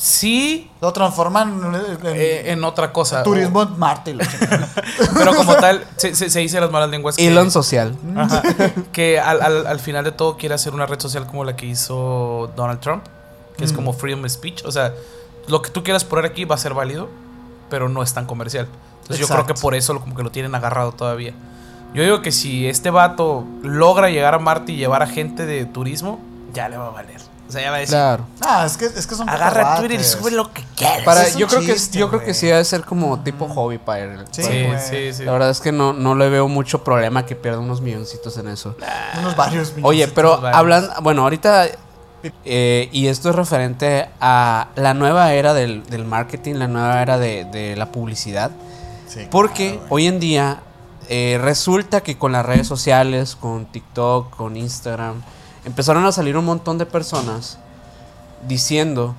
Sí, 0.00 0.70
Lo 0.80 0.92
transforman 0.92 1.60
en, 1.60 1.74
en- 1.74 2.16
eh, 2.16 2.52
en 2.52 2.62
otra 2.64 2.92
cosa. 2.92 3.22
turismo 3.24 3.62
en 3.64 3.78
Marte. 3.78 4.16
Pero 5.14 5.34
como 5.34 5.54
tal, 5.56 5.84
se, 5.96 6.14
se, 6.14 6.30
se 6.30 6.38
dice 6.38 6.60
las 6.60 6.70
malas 6.70 6.88
lenguas 6.90 7.16
que, 7.16 7.26
Elon 7.26 7.50
social. 7.50 7.96
Ajá, 8.16 8.42
que 8.92 9.18
al, 9.18 9.42
al- 9.42 9.66
al 9.66 9.80
final 9.80 10.04
de 10.04 10.12
todo 10.12 10.36
quiere 10.36 10.54
hacer 10.54 10.72
una 10.72 10.86
red 10.86 11.00
social 11.00 11.26
como 11.26 11.42
la 11.44 11.56
que 11.56 11.66
hizo 11.66 12.52
Donald 12.56 12.78
Trump, 12.80 13.04
que 13.56 13.64
es 13.64 13.72
Mm. 13.72 13.76
como 13.76 13.92
freedom 13.92 14.24
of 14.24 14.30
speech. 14.30 14.64
O 14.64 14.70
sea, 14.70 14.94
lo 15.48 15.62
que 15.62 15.70
tú 15.70 15.82
quieras 15.82 16.04
poner 16.04 16.26
aquí 16.26 16.44
va 16.44 16.54
a 16.54 16.58
ser 16.58 16.74
válido, 16.74 17.08
pero 17.68 17.88
no 17.88 18.00
es 18.04 18.14
tan 18.14 18.24
comercial. 18.26 18.68
Entonces 19.08 19.26
yo 19.26 19.32
creo 19.32 19.46
que 19.46 19.54
por 19.54 19.74
eso 19.74 19.94
lo- 19.94 20.00
como 20.00 20.14
que 20.14 20.22
lo 20.22 20.30
tienen 20.30 20.54
agarrado 20.54 20.92
todavía. 20.92 21.32
Yo 21.94 22.02
digo 22.02 22.20
que 22.20 22.32
si 22.32 22.66
este 22.68 22.90
vato 22.90 23.44
logra 23.62 24.10
llegar 24.10 24.34
a 24.34 24.38
Marte 24.38 24.72
y 24.72 24.76
llevar 24.76 25.02
a 25.02 25.06
gente 25.06 25.46
de 25.46 25.64
turismo, 25.64 26.20
ya 26.52 26.68
le 26.68 26.76
va 26.76 26.88
a 26.88 26.90
valer. 26.90 27.20
O 27.48 27.50
sea, 27.50 27.62
ya 27.62 27.70
va 27.70 27.76
a 27.76 27.80
decir, 27.80 27.94
Claro. 27.94 28.24
Ah, 28.42 28.64
es 28.66 28.76
que, 28.76 28.84
es 28.84 29.06
que 29.06 29.14
son 29.14 29.26
agarra 29.26 29.78
Twitter 29.78 29.98
y 29.98 30.04
sube 30.04 30.30
lo 30.30 30.52
que 30.52 30.62
quieras. 30.76 31.00
Para, 31.02 31.22
es 31.22 31.34
un 31.34 31.40
yo 31.40 31.46
creo 31.46 31.60
que 31.62 31.76
yo 31.92 32.08
creo 32.10 32.22
que 32.22 32.34
sí 32.34 32.46
debe 32.46 32.62
ser 32.62 32.84
como 32.84 33.18
tipo 33.20 33.48
hobby 33.48 33.78
para 33.78 34.00
él. 34.00 34.24
Sí, 34.30 34.42
sí, 34.42 34.66
sí, 34.86 35.12
sí. 35.14 35.24
La 35.24 35.32
verdad 35.32 35.48
es 35.48 35.60
que 35.60 35.72
no, 35.72 35.94
no 35.94 36.14
le 36.14 36.28
veo 36.28 36.46
mucho 36.46 36.84
problema 36.84 37.24
que 37.24 37.34
pierda 37.34 37.60
unos 37.60 37.80
milloncitos 37.80 38.36
en 38.36 38.48
eso. 38.48 38.76
Unos 39.20 39.34
varios 39.34 39.70
Oye, 39.82 40.04
milloncitos. 40.06 40.12
pero 40.14 40.40
varios. 40.42 40.58
hablando, 40.58 40.92
bueno, 41.00 41.22
ahorita, 41.22 41.68
eh, 42.44 42.88
y 42.92 43.06
esto 43.06 43.30
es 43.30 43.34
referente 43.36 44.10
a 44.20 44.68
la 44.76 44.92
nueva 44.92 45.32
era 45.32 45.54
del, 45.54 45.84
del 45.86 46.04
marketing, 46.04 46.56
la 46.56 46.68
nueva 46.68 47.00
era 47.00 47.16
de, 47.16 47.46
de 47.46 47.76
la 47.76 47.86
publicidad, 47.86 48.50
Sí, 49.08 49.20
porque 49.30 49.72
claro, 49.72 49.86
güey. 49.88 50.04
hoy 50.04 50.06
en 50.08 50.20
día 50.20 50.60
eh, 51.08 51.38
resulta 51.40 52.02
que 52.02 52.18
con 52.18 52.32
las 52.32 52.44
redes 52.44 52.66
sociales, 52.66 53.36
con 53.36 53.66
TikTok, 53.66 54.36
con 54.36 54.56
Instagram, 54.56 55.22
empezaron 55.64 56.04
a 56.04 56.12
salir 56.12 56.36
un 56.36 56.44
montón 56.44 56.78
de 56.78 56.86
personas 56.86 57.58
diciendo 58.46 59.14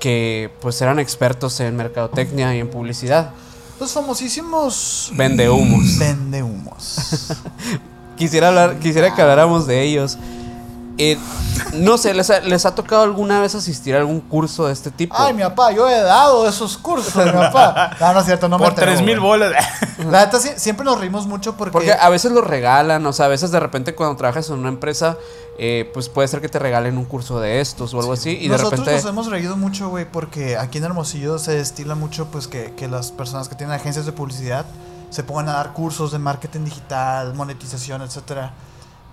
que 0.00 0.52
pues 0.60 0.80
eran 0.82 0.98
expertos 0.98 1.60
en 1.60 1.76
mercadotecnia 1.76 2.54
y 2.56 2.60
en 2.60 2.68
publicidad. 2.68 3.30
Los 3.78 3.92
famosísimos 3.92 5.12
Vende 5.14 5.48
humos. 5.48 5.98
vende 5.98 6.42
humos. 6.42 7.32
Quisiera 8.16 8.48
hablar, 8.48 8.78
quisiera 8.78 9.14
que 9.14 9.22
habláramos 9.22 9.66
de 9.66 9.82
ellos. 9.82 10.18
Eh, 11.04 11.18
no 11.74 11.98
sé, 11.98 12.14
¿les 12.14 12.30
ha, 12.30 12.38
¿les 12.40 12.64
ha 12.64 12.76
tocado 12.76 13.02
alguna 13.02 13.40
vez 13.40 13.56
asistir 13.56 13.96
a 13.96 13.98
algún 13.98 14.20
curso 14.20 14.68
de 14.68 14.72
este 14.72 14.92
tipo? 14.92 15.16
Ay, 15.18 15.34
mi 15.34 15.42
papá, 15.42 15.72
yo 15.72 15.88
he 15.88 16.00
dado 16.00 16.48
esos 16.48 16.78
cursos, 16.78 17.12
mi 17.16 17.32
papá. 17.32 17.96
No, 17.98 18.12
no 18.12 18.20
es 18.20 18.26
cierto, 18.26 18.48
no 18.48 18.56
me 18.56 18.64
Por 18.64 18.72
atrevo, 18.72 18.92
3 18.92 19.04
mil 19.04 19.18
bolas. 19.18 19.52
La 20.10 20.26
neta, 20.26 20.38
siempre 20.38 20.84
nos 20.84 21.00
reímos 21.00 21.26
mucho 21.26 21.56
porque... 21.56 21.72
Porque 21.72 21.92
a 21.92 22.08
veces 22.08 22.30
lo 22.30 22.40
regalan, 22.40 23.04
o 23.04 23.12
sea, 23.12 23.26
a 23.26 23.28
veces 23.28 23.50
de 23.50 23.58
repente 23.58 23.96
cuando 23.96 24.16
trabajas 24.16 24.48
en 24.50 24.60
una 24.60 24.68
empresa, 24.68 25.16
eh, 25.58 25.90
pues 25.92 26.08
puede 26.08 26.28
ser 26.28 26.40
que 26.40 26.48
te 26.48 26.60
regalen 26.60 26.96
un 26.96 27.04
curso 27.04 27.40
de 27.40 27.60
estos 27.60 27.94
o 27.94 27.98
algo 28.00 28.12
así, 28.12 28.30
y 28.30 28.42
de 28.44 28.50
Nosotros 28.50 28.80
repente... 28.80 29.02
nos 29.02 29.10
hemos 29.10 29.26
reído 29.26 29.56
mucho, 29.56 29.88
güey, 29.88 30.04
porque 30.04 30.56
aquí 30.56 30.78
en 30.78 30.84
Hermosillo 30.84 31.40
se 31.40 31.52
destila 31.52 31.96
mucho, 31.96 32.26
pues, 32.26 32.46
que, 32.46 32.74
que 32.76 32.86
las 32.86 33.10
personas 33.10 33.48
que 33.48 33.56
tienen 33.56 33.74
agencias 33.74 34.06
de 34.06 34.12
publicidad 34.12 34.66
se 35.10 35.24
pongan 35.24 35.48
a 35.48 35.54
dar 35.54 35.72
cursos 35.72 36.12
de 36.12 36.20
marketing 36.20 36.64
digital, 36.64 37.34
monetización, 37.34 38.02
etcétera. 38.02 38.52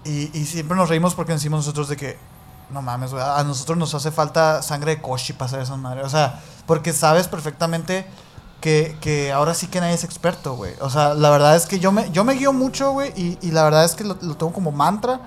Y, 0.05 0.37
y 0.37 0.45
siempre 0.45 0.77
nos 0.77 0.89
reímos 0.89 1.15
porque 1.15 1.33
decimos 1.33 1.59
nosotros 1.59 1.89
de 1.89 1.97
que, 1.97 2.17
no 2.71 2.81
mames, 2.81 3.11
güey, 3.11 3.23
a 3.23 3.43
nosotros 3.43 3.77
nos 3.77 3.93
hace 3.93 4.11
falta 4.11 4.61
sangre 4.61 4.95
de 4.95 5.01
Koshi 5.01 5.33
para 5.33 5.45
hacer 5.45 5.61
esa 5.61 5.75
madre. 5.75 6.03
O 6.03 6.09
sea, 6.09 6.41
porque 6.65 6.93
sabes 6.93 7.27
perfectamente 7.27 8.05
que, 8.61 8.97
que 9.01 9.31
ahora 9.31 9.53
sí 9.53 9.67
que 9.67 9.79
nadie 9.79 9.93
es 9.93 10.03
experto, 10.03 10.55
güey. 10.55 10.73
O 10.81 10.89
sea, 10.89 11.13
la 11.13 11.29
verdad 11.29 11.55
es 11.55 11.65
que 11.65 11.79
yo 11.79 11.91
me, 11.91 12.09
yo 12.11 12.23
me 12.23 12.33
guío 12.33 12.53
mucho, 12.53 12.91
güey, 12.91 13.11
y, 13.15 13.37
y 13.41 13.51
la 13.51 13.63
verdad 13.63 13.85
es 13.85 13.95
que 13.95 14.03
lo, 14.03 14.17
lo 14.21 14.35
tengo 14.37 14.53
como 14.53 14.71
mantra. 14.71 15.19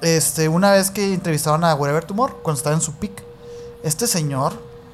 Este, 0.00 0.48
una 0.48 0.72
vez 0.72 0.90
que 0.90 1.14
entrevistaron 1.14 1.64
a 1.64 1.74
Wherever 1.74 2.04
Tumor, 2.04 2.40
cuando 2.42 2.58
estaba 2.58 2.74
en 2.74 2.82
su 2.82 2.94
pick, 2.94 3.22
este 3.82 4.06
señor, 4.06 4.52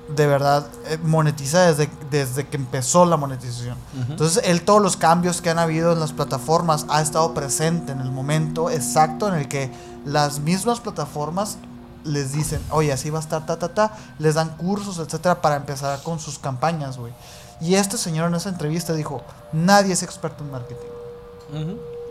de 0.08 0.26
verdad, 0.26 0.66
eh, 0.86 0.98
monetiza 1.02 1.66
desde, 1.66 1.90
desde 2.10 2.46
que 2.46 2.56
empezó 2.56 3.04
la 3.04 3.16
monetización. 3.16 3.76
Entonces, 4.08 4.42
él, 4.44 4.62
todos 4.62 4.80
los 4.80 4.96
cambios 4.96 5.42
que 5.42 5.50
han 5.50 5.58
habido 5.58 5.92
en 5.92 6.00
las 6.00 6.12
plataformas, 6.12 6.86
ha 6.88 7.02
estado 7.02 7.34
presente 7.34 7.92
en 7.92 8.00
el 8.00 8.10
momento 8.10 8.70
exacto 8.70 9.28
en 9.28 9.34
el 9.34 9.48
que 9.48 9.70
las 10.04 10.40
mismas 10.40 10.80
plataformas 10.80 11.58
les 12.04 12.32
dicen, 12.32 12.60
oye, 12.70 12.92
así 12.92 13.10
va 13.10 13.18
a 13.18 13.22
estar, 13.22 13.44
ta, 13.44 13.58
ta, 13.58 13.68
ta, 13.68 13.96
les 14.18 14.34
dan 14.34 14.56
cursos, 14.56 14.98
etcétera, 14.98 15.42
para 15.42 15.56
empezar 15.56 16.02
con 16.02 16.18
sus 16.18 16.38
campañas, 16.38 16.96
güey. 16.96 17.12
Y 17.60 17.74
este 17.74 17.98
señor 17.98 18.28
en 18.28 18.36
esa 18.36 18.48
entrevista 18.48 18.94
dijo, 18.94 19.20
nadie 19.52 19.92
es 19.92 20.02
experto 20.02 20.44
en 20.44 20.50
marketing 20.52 20.88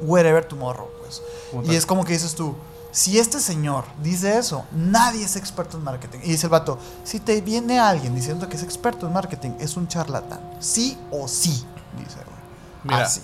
wherever 0.01 0.43
tomorrow, 0.45 0.89
pues. 0.99 1.21
Y 1.65 1.75
es 1.75 1.85
como 1.85 2.05
que 2.05 2.13
dices 2.13 2.35
tú, 2.35 2.55
si 2.97 3.19
este 3.19 3.39
señor 3.39 3.85
dice 4.01 4.39
eso, 4.39 4.65
nadie 4.71 5.23
es 5.23 5.35
experto 5.35 5.77
en 5.77 5.83
marketing. 5.83 6.17
Y 6.23 6.31
dice 6.31 6.47
el 6.47 6.51
vato, 6.51 6.79
si 7.03 7.19
te 7.19 7.41
viene 7.41 7.79
alguien 7.79 8.15
diciendo 8.15 8.49
que 8.49 8.57
es 8.57 8.63
experto 8.63 9.05
en 9.05 9.13
marketing, 9.13 9.51
es 9.59 9.77
un 9.77 9.87
charlatán. 9.87 10.39
Sí 10.59 10.97
o 11.11 11.27
sí, 11.27 11.63
dice, 11.95 12.15
güey. 12.15 12.37
Mira. 12.85 13.03
Así. 13.03 13.21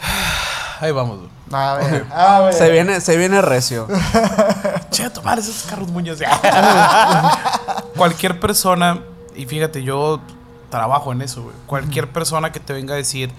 Ahí 0.80 0.90
vamos, 0.90 1.20
güey. 1.20 1.30
A 1.52 1.74
ver, 1.74 2.06
a 2.12 2.40
ver. 2.40 2.54
Se 2.54 2.70
viene, 2.72 3.00
se 3.00 3.16
viene 3.16 3.40
recio. 3.40 3.86
Che, 4.90 5.04
a 5.04 5.12
tomar 5.12 5.38
esos 5.38 5.62
carros 5.62 5.86
muños. 5.86 6.18
Cualquier 7.96 8.40
persona, 8.40 9.00
y 9.36 9.46
fíjate, 9.46 9.84
yo 9.84 10.20
trabajo 10.70 11.12
en 11.12 11.22
eso, 11.22 11.44
güey. 11.44 11.54
Cualquier 11.66 12.10
persona 12.10 12.50
que 12.50 12.58
te 12.58 12.72
venga 12.72 12.94
a 12.94 12.96
decir 12.96 13.30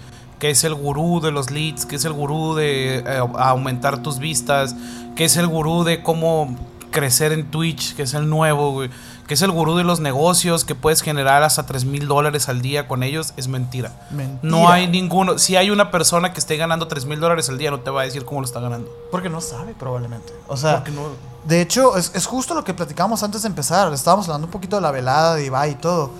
que 0.44 0.50
es 0.50 0.62
el 0.62 0.74
gurú 0.74 1.20
de 1.22 1.30
los 1.32 1.50
leads, 1.50 1.86
que 1.86 1.96
es 1.96 2.04
el 2.04 2.12
gurú 2.12 2.54
de 2.54 2.98
eh, 2.98 3.18
aumentar 3.38 4.02
tus 4.02 4.18
vistas, 4.18 4.76
que 5.16 5.24
es 5.24 5.38
el 5.38 5.46
gurú 5.46 5.84
de 5.84 6.02
cómo 6.02 6.54
crecer 6.90 7.32
en 7.32 7.50
Twitch, 7.50 7.96
que 7.96 8.02
es 8.02 8.12
el 8.12 8.28
nuevo, 8.28 8.72
güey. 8.72 8.90
Que 9.26 9.32
es 9.32 9.40
el 9.40 9.50
gurú 9.50 9.74
de 9.74 9.84
los 9.84 10.00
negocios, 10.00 10.66
que 10.66 10.74
puedes 10.74 11.00
generar 11.00 11.42
hasta 11.44 11.64
3 11.64 11.86
mil 11.86 12.06
dólares 12.08 12.50
al 12.50 12.60
día 12.60 12.86
con 12.88 13.02
ellos, 13.02 13.32
es 13.38 13.48
mentira. 13.48 13.90
Mentira. 14.10 14.38
No 14.42 14.68
hay 14.68 14.86
ninguno. 14.86 15.38
Si 15.38 15.56
hay 15.56 15.70
una 15.70 15.90
persona 15.90 16.34
que 16.34 16.40
esté 16.40 16.58
ganando 16.58 16.88
3 16.88 17.06
mil 17.06 17.20
dólares 17.20 17.48
al 17.48 17.56
día, 17.56 17.70
no 17.70 17.80
te 17.80 17.88
va 17.90 18.02
a 18.02 18.04
decir 18.04 18.26
cómo 18.26 18.42
lo 18.42 18.46
está 18.46 18.60
ganando. 18.60 18.90
Porque 19.10 19.30
no 19.30 19.40
sabe, 19.40 19.72
probablemente. 19.72 20.30
O 20.46 20.58
sea, 20.58 20.74
Porque 20.84 20.90
no. 20.90 21.04
De 21.46 21.62
hecho, 21.62 21.96
es, 21.96 22.12
es 22.14 22.26
justo 22.26 22.52
lo 22.54 22.64
que 22.64 22.74
platicamos 22.74 23.22
antes 23.22 23.40
de 23.40 23.48
empezar. 23.48 23.90
Estábamos 23.94 24.26
hablando 24.28 24.46
un 24.48 24.50
poquito 24.52 24.76
de 24.76 24.82
la 24.82 24.90
velada 24.90 25.36
de 25.36 25.46
Ibai 25.46 25.70
y 25.70 25.74
todo. 25.76 26.10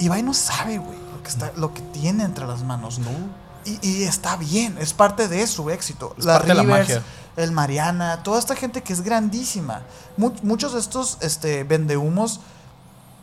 Ibai 0.00 0.22
no 0.22 0.34
sabe, 0.34 0.76
güey, 0.76 0.98
lo, 1.16 1.22
que 1.22 1.28
está- 1.30 1.52
lo 1.56 1.72
que 1.72 1.80
tiene 1.80 2.24
entre 2.24 2.46
las 2.46 2.62
manos. 2.62 2.98
No. 2.98 3.08
Y, 3.64 3.78
y 3.86 4.02
está 4.04 4.36
bien, 4.36 4.76
es 4.78 4.92
parte 4.92 5.28
de 5.28 5.46
su 5.46 5.70
éxito. 5.70 6.14
Es 6.18 6.26
parte 6.26 6.48
de 6.48 6.54
la 6.54 6.62
Rivers, 6.62 6.88
magia. 6.88 7.02
el 7.36 7.52
Mariana, 7.52 8.22
toda 8.22 8.38
esta 8.38 8.56
gente 8.56 8.82
que 8.82 8.92
es 8.92 9.02
grandísima. 9.02 9.82
Mu- 10.16 10.32
muchos 10.42 10.72
de 10.74 10.80
estos 10.80 11.18
este, 11.20 11.64
vendehumos, 11.64 12.40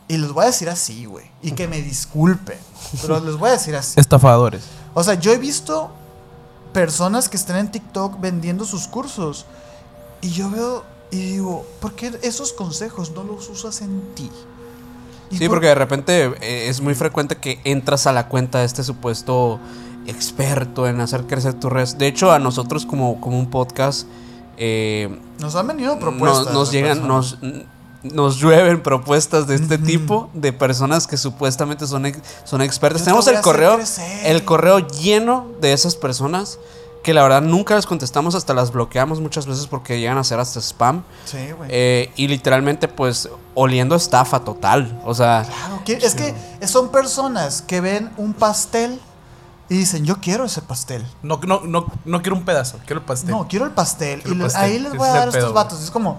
y 0.06 0.16
les 0.16 0.32
voy 0.32 0.44
a 0.44 0.46
decir 0.46 0.68
así, 0.70 1.04
güey, 1.04 1.26
y 1.42 1.52
que 1.52 1.68
me 1.68 1.82
disculpen, 1.82 2.58
pero 3.02 3.20
les 3.20 3.36
voy 3.36 3.50
a 3.50 3.52
decir 3.52 3.76
así. 3.76 3.98
Estafadores. 4.00 4.62
O 4.94 5.04
sea, 5.04 5.14
yo 5.14 5.32
he 5.32 5.38
visto 5.38 5.90
personas 6.72 7.28
que 7.28 7.36
están 7.36 7.56
en 7.56 7.70
TikTok 7.70 8.20
vendiendo 8.20 8.64
sus 8.64 8.88
cursos, 8.88 9.44
y 10.20 10.30
yo 10.30 10.50
veo 10.50 10.84
y 11.10 11.16
digo, 11.16 11.66
¿por 11.80 11.94
qué 11.94 12.18
esos 12.22 12.52
consejos 12.52 13.10
no 13.12 13.22
los 13.24 13.48
usas 13.48 13.80
en 13.82 14.02
ti? 14.14 14.30
Sí, 15.30 15.40
por- 15.40 15.56
porque 15.56 15.66
de 15.68 15.74
repente 15.74 16.24
eh, 16.40 16.68
es 16.68 16.80
muy 16.80 16.94
frecuente 16.94 17.36
que 17.36 17.60
entras 17.64 18.06
a 18.06 18.12
la 18.12 18.28
cuenta 18.28 18.60
de 18.60 18.64
este 18.64 18.82
supuesto 18.82 19.60
experto 20.08 20.86
en 20.88 21.00
hacer 21.00 21.26
crecer 21.26 21.54
tu 21.54 21.68
red. 21.70 21.88
De 21.96 22.06
hecho, 22.06 22.32
a 22.32 22.38
nosotros 22.38 22.84
como, 22.86 23.20
como 23.20 23.38
un 23.38 23.50
podcast 23.50 24.06
eh, 24.56 25.16
Nos 25.38 25.54
han 25.54 25.66
venido 25.68 25.98
propuestas. 25.98 26.52
nos 26.52 26.72
llegan, 26.72 26.98
personas. 27.02 27.36
nos, 27.42 28.12
nos 28.12 28.36
llueven 28.38 28.82
propuestas 28.82 29.46
de 29.46 29.54
este 29.54 29.78
tipo 29.78 30.30
de 30.34 30.52
personas 30.52 31.06
que 31.06 31.16
supuestamente 31.16 31.86
son, 31.86 32.06
ex- 32.06 32.20
son. 32.44 32.60
Yo 32.62 32.68
te 32.68 32.98
Tenemos 32.98 33.26
el 33.28 33.40
correo, 33.40 33.76
crecer. 33.76 34.26
el 34.26 34.44
correo 34.44 34.78
lleno 34.88 35.46
de 35.60 35.72
esas 35.72 35.94
personas 35.96 36.58
que 37.04 37.14
la 37.14 37.22
verdad 37.22 37.42
nunca 37.42 37.76
les 37.76 37.86
contestamos, 37.86 38.34
hasta 38.34 38.52
las 38.54 38.72
bloqueamos 38.72 39.20
muchas 39.20 39.46
veces 39.46 39.66
porque 39.68 40.00
llegan 40.00 40.18
a 40.18 40.24
ser 40.24 40.40
hasta 40.40 40.58
spam. 40.60 41.04
Sí, 41.24 41.38
güey. 41.56 41.70
Eh, 41.72 42.10
y 42.16 42.26
literalmente, 42.26 42.88
pues, 42.88 43.28
oliendo 43.54 43.94
estafa 43.94 44.40
total. 44.40 45.00
O 45.04 45.14
sea, 45.14 45.44
Claro, 45.46 45.80
es 46.04 46.14
que 46.16 46.34
son 46.66 46.90
personas 46.90 47.62
que 47.62 47.80
ven 47.80 48.10
un 48.16 48.34
pastel 48.34 49.00
y 49.68 49.76
dicen, 49.76 50.04
yo 50.04 50.16
quiero 50.20 50.44
ese 50.44 50.62
pastel. 50.62 51.06
No, 51.22 51.38
no, 51.46 51.60
no, 51.64 51.86
no 52.04 52.22
quiero 52.22 52.36
un 52.36 52.44
pedazo, 52.44 52.78
quiero 52.86 53.00
el 53.00 53.06
pastel. 53.06 53.30
No, 53.30 53.46
quiero 53.48 53.64
el 53.66 53.72
pastel. 53.72 54.22
Quiero 54.22 54.30
y 54.30 54.32
el 54.38 54.38
les- 54.44 54.52
pastel. 54.54 54.70
ahí 54.72 54.78
les 54.78 54.94
voy 54.96 55.08
a 55.08 55.12
dar 55.12 55.18
a 55.22 55.24
estos 55.26 55.44
pedo, 55.44 55.52
vatos. 55.52 55.82
Es 55.82 55.90
como, 55.90 56.18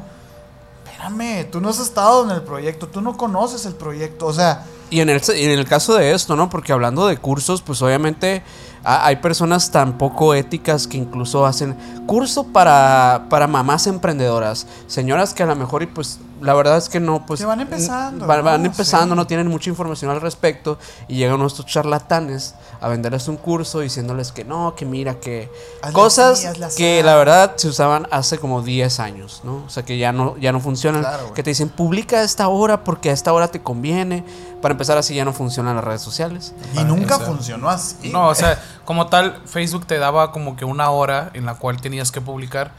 espérame, 0.86 1.50
tú 1.52 1.62
no 1.62 1.70
has 1.70 1.80
estado 1.80 2.24
en 2.26 2.32
el 2.32 2.42
proyecto, 2.44 2.88
tú 2.88 3.02
no 3.02 3.18
conoces 3.18 3.66
el 3.66 3.76
proyecto. 3.76 4.26
O 4.28 4.34
sea, 4.34 4.66
Y 4.90 5.00
en 5.02 5.10
el, 5.10 5.22
en 5.30 5.50
el 5.52 5.66
caso 5.68 5.96
de 5.96 6.14
esto, 6.14 6.36
¿no? 6.36 6.50
Porque 6.50 6.72
hablando 6.74 7.08
de 7.08 7.18
cursos, 7.18 7.62
pues 7.62 7.82
obviamente 7.82 8.44
hay 8.84 9.18
personas 9.18 9.72
tan 9.72 9.98
poco 9.98 10.34
éticas 10.34 10.88
que 10.88 10.98
incluso 10.98 11.46
hacen 11.46 11.76
curso 12.06 12.46
para, 12.46 13.26
para 13.30 13.48
mamás 13.48 13.88
emprendedoras. 13.88 14.68
Señoras 14.88 15.34
que 15.34 15.44
a 15.44 15.46
lo 15.46 15.56
mejor, 15.56 15.84
y 15.84 15.88
pues 15.88 16.20
la 16.42 16.54
verdad 16.54 16.78
es 16.78 16.88
que 16.88 17.00
no, 17.00 17.26
pues... 17.26 17.40
Que 17.42 17.46
van 17.46 17.60
empezando, 17.60 18.26
Van, 18.26 18.44
van 18.44 18.62
¿no? 18.62 18.68
empezando, 18.68 19.14
Sí. 19.14 19.18
no 19.18 19.28
tienen 19.28 19.48
mucha 19.48 19.70
información 19.70 20.10
al 20.10 20.22
respecto. 20.22 20.78
Y 21.08 21.18
llegan 21.18 21.42
estos 21.42 21.66
charlatanes 21.66 22.56
a 22.80 22.88
venderles 22.88 23.28
un 23.28 23.36
curso 23.38 23.82
diciéndoles 23.82 24.32
que 24.32 24.46
no, 24.46 24.74
que 24.76 24.86
mira, 24.86 25.20
que... 25.20 25.52
Hazle 25.82 25.94
cosas 25.94 26.46
así, 26.46 26.78
que 26.78 27.04
la 27.04 27.16
verdad 27.16 27.54
se 27.58 27.68
usaban 27.68 28.08
hace 28.12 28.38
como 28.38 28.62
10 28.62 29.00
años, 29.02 29.42
¿no? 29.44 29.64
O 29.66 29.70
sea, 29.70 29.84
que 29.84 29.98
ya 29.98 30.14
no, 30.14 30.38
ya 30.38 30.52
no 30.54 30.62
funcionan. 30.62 31.02
Claro, 31.02 31.34
que 31.34 31.44
te 31.44 31.50
dicen, 31.50 31.70
publica 31.70 32.18
a 32.18 32.24
esta 32.24 32.48
hora 32.48 32.84
porque 32.84 33.10
a 33.10 33.14
esta 33.14 33.34
hora 33.34 33.50
te 33.50 33.62
conviene. 33.62 34.24
Para 34.62 34.74
empezar, 34.74 34.98
así 34.98 35.16
ya 35.16 35.24
no 35.26 35.32
funcionan 35.34 35.76
las 35.76 35.84
redes 35.86 36.02
sociales. 36.02 36.54
Y 36.76 36.84
nunca 36.84 37.18
funcionó 37.20 37.70
así. 37.70 38.10
No, 38.10 38.28
o 38.28 38.36
sea, 38.36 38.62
como 38.86 39.08
tal, 39.08 39.42
Facebook 39.46 39.86
te 39.86 39.98
daba 40.00 40.32
como 40.32 40.56
que 40.56 40.66
una 40.66 40.90
hora 40.90 41.32
en 41.34 41.46
la 41.46 41.56
cual 41.56 41.80
tenías 41.80 42.12
que 42.12 42.20
publicar, 42.22 42.72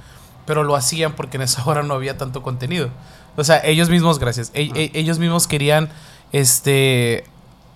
pero 0.47 0.62
lo 0.62 0.76
hacían 0.76 1.12
porque 1.14 1.37
en 1.39 1.43
esa 1.43 1.64
hora 1.68 1.83
no 1.83 1.95
había 1.95 2.18
tanto 2.18 2.43
contenido. 2.43 2.91
O 3.37 3.45
sea, 3.45 3.64
ellos 3.64 3.89
mismos, 3.89 4.18
gracias, 4.18 4.51
e- 4.55 4.70
e- 4.74 4.91
ellos 4.95 5.18
mismos 5.18 5.47
querían, 5.47 5.89
este, 6.33 7.24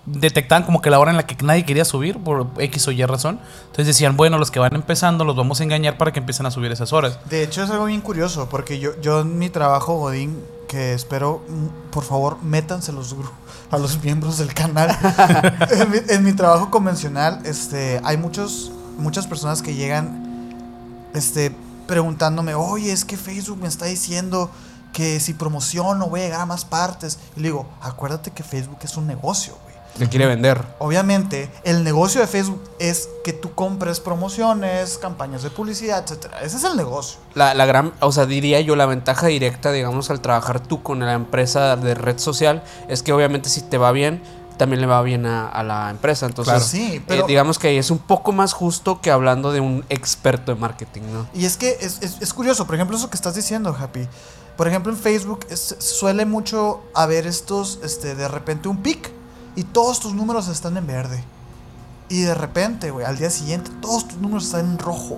detectaban 0.05 0.63
como 0.63 0.81
que 0.81 0.89
la 0.89 0.99
hora 0.99 1.11
en 1.11 1.17
la 1.17 1.25
que 1.25 1.35
nadie 1.43 1.65
quería 1.65 1.85
subir 1.85 2.19
por 2.19 2.47
X 2.57 2.87
o 2.87 2.91
Y 2.91 3.03
razón. 3.05 3.39
Entonces 3.61 3.87
decían, 3.87 4.17
bueno, 4.17 4.37
los 4.37 4.51
que 4.51 4.59
van 4.59 4.75
empezando 4.75 5.23
los 5.23 5.35
vamos 5.35 5.59
a 5.59 5.63
engañar 5.63 5.97
para 5.97 6.13
que 6.13 6.19
empiecen 6.19 6.45
a 6.45 6.51
subir 6.51 6.71
esas 6.71 6.93
horas. 6.93 7.19
De 7.29 7.43
hecho, 7.43 7.63
es 7.63 7.69
algo 7.69 7.85
bien 7.85 8.01
curioso, 8.01 8.47
porque 8.49 8.79
yo, 8.79 8.99
yo 9.01 9.21
en 9.21 9.37
mi 9.37 9.49
trabajo, 9.49 9.97
Godín, 9.97 10.39
que 10.67 10.93
espero, 10.93 11.43
mm, 11.47 11.91
por 11.91 12.03
favor, 12.03 12.37
métanse 12.41 12.91
los 12.91 13.15
a 13.71 13.77
los 13.77 14.03
miembros 14.03 14.37
del 14.37 14.53
canal. 14.53 14.89
en, 15.71 15.91
mi, 15.91 15.97
en 16.07 16.23
mi 16.23 16.33
trabajo 16.33 16.69
convencional, 16.69 17.41
este, 17.45 17.99
hay 18.03 18.17
muchos, 18.17 18.71
muchas 18.97 19.25
personas 19.25 19.61
que 19.61 19.73
llegan 19.73 20.53
este, 21.13 21.55
preguntándome, 21.87 22.53
oye, 22.53 22.91
es 22.91 23.05
que 23.05 23.17
Facebook 23.17 23.59
me 23.61 23.67
está 23.67 23.85
diciendo 23.85 24.51
que 24.93 25.19
si 25.19 25.33
promociono 25.33 26.07
voy 26.07 26.21
a 26.21 26.23
llegar 26.23 26.41
a 26.41 26.45
más 26.45 26.63
partes. 26.65 27.19
Y 27.35 27.41
le 27.41 27.49
digo, 27.49 27.67
acuérdate 27.81 28.31
que 28.31 28.43
Facebook 28.43 28.79
es 28.83 28.95
un 28.97 29.07
negocio. 29.07 29.57
Te 29.97 30.09
quiere 30.09 30.25
vender. 30.25 30.61
Obviamente, 30.79 31.49
el 31.63 31.83
negocio 31.83 32.19
de 32.21 32.27
Facebook 32.27 32.61
es 32.79 33.07
que 33.23 33.31
tú 33.33 33.53
compres 33.53 33.99
promociones, 34.01 34.97
campañas 34.97 35.41
de 35.43 35.49
publicidad, 35.49 36.03
etcétera. 36.03 36.41
Ese 36.41 36.57
es 36.57 36.63
el 36.65 36.75
negocio. 36.75 37.17
La, 37.33 37.53
la 37.53 37.65
gran, 37.65 37.93
o 38.01 38.11
sea, 38.11 38.25
diría 38.25 38.59
yo, 38.61 38.75
la 38.75 38.85
ventaja 38.85 39.27
directa, 39.27 39.71
digamos, 39.71 40.09
al 40.09 40.19
trabajar 40.19 40.59
tú 40.59 40.83
con 40.83 40.99
la 40.99 41.13
empresa 41.13 41.77
de 41.77 41.95
red 41.95 42.19
social, 42.19 42.63
es 42.89 43.03
que 43.03 43.13
obviamente 43.13 43.47
si 43.49 43.61
te 43.61 43.77
va 43.77 43.91
bien, 43.93 44.21
también 44.57 44.81
le 44.81 44.87
va 44.87 45.01
bien 45.01 45.25
a, 45.25 45.47
a 45.47 45.63
la 45.63 45.89
empresa. 45.89 46.25
Entonces, 46.25 46.53
Claro. 46.53 46.65
Sí, 46.65 47.01
pero- 47.07 47.23
eh, 47.23 47.27
digamos 47.27 47.57
que 47.59 47.77
es 47.77 47.89
un 47.91 47.99
poco 47.99 48.31
más 48.33 48.51
justo 48.53 48.99
que 49.01 49.11
hablando 49.11 49.51
de 49.53 49.59
un 49.61 49.85
experto 49.89 50.53
de 50.53 50.59
marketing, 50.59 51.01
¿no? 51.13 51.27
Y 51.33 51.45
es 51.45 51.55
que 51.57 51.71
es, 51.79 52.01
es- 52.01 52.21
es 52.21 52.33
curioso, 52.33 52.65
por 52.65 52.75
ejemplo, 52.75 52.97
eso 52.97 53.09
que 53.09 53.15
estás 53.15 53.35
diciendo, 53.35 53.75
Happy. 53.79 54.07
Por 54.57 54.67
ejemplo, 54.67 54.91
en 54.91 54.97
Facebook 54.97 55.45
es- 55.49 55.75
suele 55.79 56.25
mucho 56.25 56.81
haber 56.93 57.27
estos, 57.27 57.79
este, 57.83 58.15
de 58.15 58.27
repente 58.27 58.67
un 58.69 58.77
pic 58.81 59.11
y 59.55 59.63
todos 59.63 59.99
tus 59.99 60.13
números 60.13 60.47
están 60.47 60.77
en 60.77 60.87
verde. 60.87 61.23
Y 62.09 62.21
de 62.21 62.35
repente, 62.35 62.91
güey, 62.91 63.05
al 63.05 63.17
día 63.17 63.29
siguiente 63.29 63.71
todos 63.81 64.07
tus 64.07 64.17
números 64.17 64.45
están 64.45 64.61
en 64.65 64.79
rojo. 64.79 65.15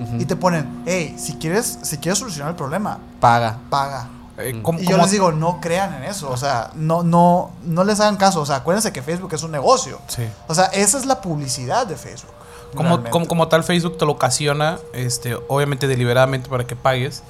Ujú. 0.00 0.16
Y 0.18 0.24
te 0.24 0.36
ponen, 0.36 0.82
hey, 0.86 1.14
si 1.18 1.34
quieres, 1.34 1.78
si 1.82 1.98
quieres 1.98 2.18
solucionar 2.18 2.50
el 2.50 2.56
problema, 2.56 2.98
Paga. 3.20 3.58
paga. 3.68 4.08
Eh, 4.38 4.62
Y 4.80 4.86
yo 4.86 4.96
les 4.96 5.10
digo, 5.10 5.30
no 5.30 5.60
crean 5.60 5.92
en 5.94 6.04
eso. 6.04 6.30
O 6.30 6.36
sea, 6.36 6.70
no, 6.74 7.02
no, 7.02 7.50
no 7.64 7.84
les 7.84 8.00
hagan 8.00 8.16
caso. 8.16 8.40
O 8.40 8.46
sea, 8.46 8.56
acuérdense 8.56 8.92
que 8.92 9.02
Facebook 9.02 9.32
es 9.34 9.42
un 9.42 9.52
negocio. 9.52 10.00
Sí. 10.08 10.26
O 10.48 10.54
sea, 10.54 10.64
esa 10.66 10.96
es 10.98 11.04
la 11.04 11.20
publicidad 11.20 11.86
de 11.86 11.96
Facebook. 11.96 12.32
Como, 12.74 13.04
como, 13.10 13.28
como 13.28 13.48
tal, 13.48 13.62
Facebook 13.62 13.98
te 13.98 14.06
lo 14.06 14.12
ocasiona, 14.12 14.78
este, 14.94 15.34
obviamente 15.48 15.86
deliberadamente 15.86 16.48
para 16.48 16.66
que 16.66 16.74
pagues. 16.74 17.22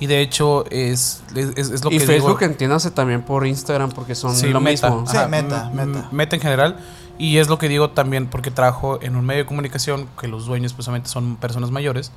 Y 0.00 0.06
de 0.06 0.20
hecho, 0.20 0.64
es, 0.70 1.22
es, 1.34 1.82
lo 1.84 1.90
Y 1.90 1.98
que 1.98 2.06
Facebook, 2.06 2.38
digo. 2.38 2.50
entiéndase 2.52 2.90
también 2.92 3.22
por 3.22 3.46
Instagram, 3.46 3.90
porque 3.90 4.14
son 4.14 4.34
Sí, 4.36 4.46
lo 4.48 4.60
Meta. 4.60 4.90
mismo. 4.90 5.06
Sí, 5.10 5.16
Ajá, 5.16 5.26
Meta, 5.28 5.70
m- 5.72 5.86
Meta. 5.86 6.08
Meta 6.12 6.36
en 6.36 6.42
general. 6.42 6.76
Y 7.20 7.38
es 7.38 7.48
lo 7.48 7.58
que 7.58 7.68
digo 7.68 7.90
también 7.90 8.28
porque 8.28 8.52
trabajo 8.52 9.00
en 9.02 9.16
un 9.16 9.24
medio 9.26 9.42
de 9.42 9.46
comunicación 9.46 10.08
que 10.20 10.28
los 10.28 10.46
dueños 10.46 10.72
precisamente 10.72 11.08
son 11.08 11.34
personas 11.34 11.72
mayores, 11.72 12.12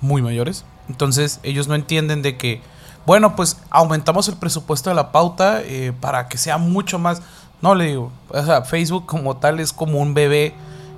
muy 0.00 0.22
mayores. 0.22 0.64
Entonces 0.88 1.40
ellos 1.42 1.66
no 1.66 1.74
entienden 1.74 2.22
de 2.22 2.36
que, 2.36 2.62
bueno, 3.04 3.34
pues 3.34 3.56
aumentamos 3.70 4.28
el 4.28 4.36
presupuesto 4.36 4.90
de 4.90 4.94
la 4.94 5.10
pauta 5.10 5.60
eh, 5.62 5.92
para 6.00 6.28
que 6.28 6.38
sea 6.38 6.56
mucho 6.58 7.00
más... 7.00 7.20
No, 7.62 7.74
le 7.74 7.86
digo, 7.86 8.12
o 8.28 8.44
sea, 8.44 8.62
Facebook 8.62 9.06
como 9.06 9.38
tal 9.38 9.58
es 9.58 9.72
como 9.72 9.98
un 9.98 10.14
bebé 10.14 10.54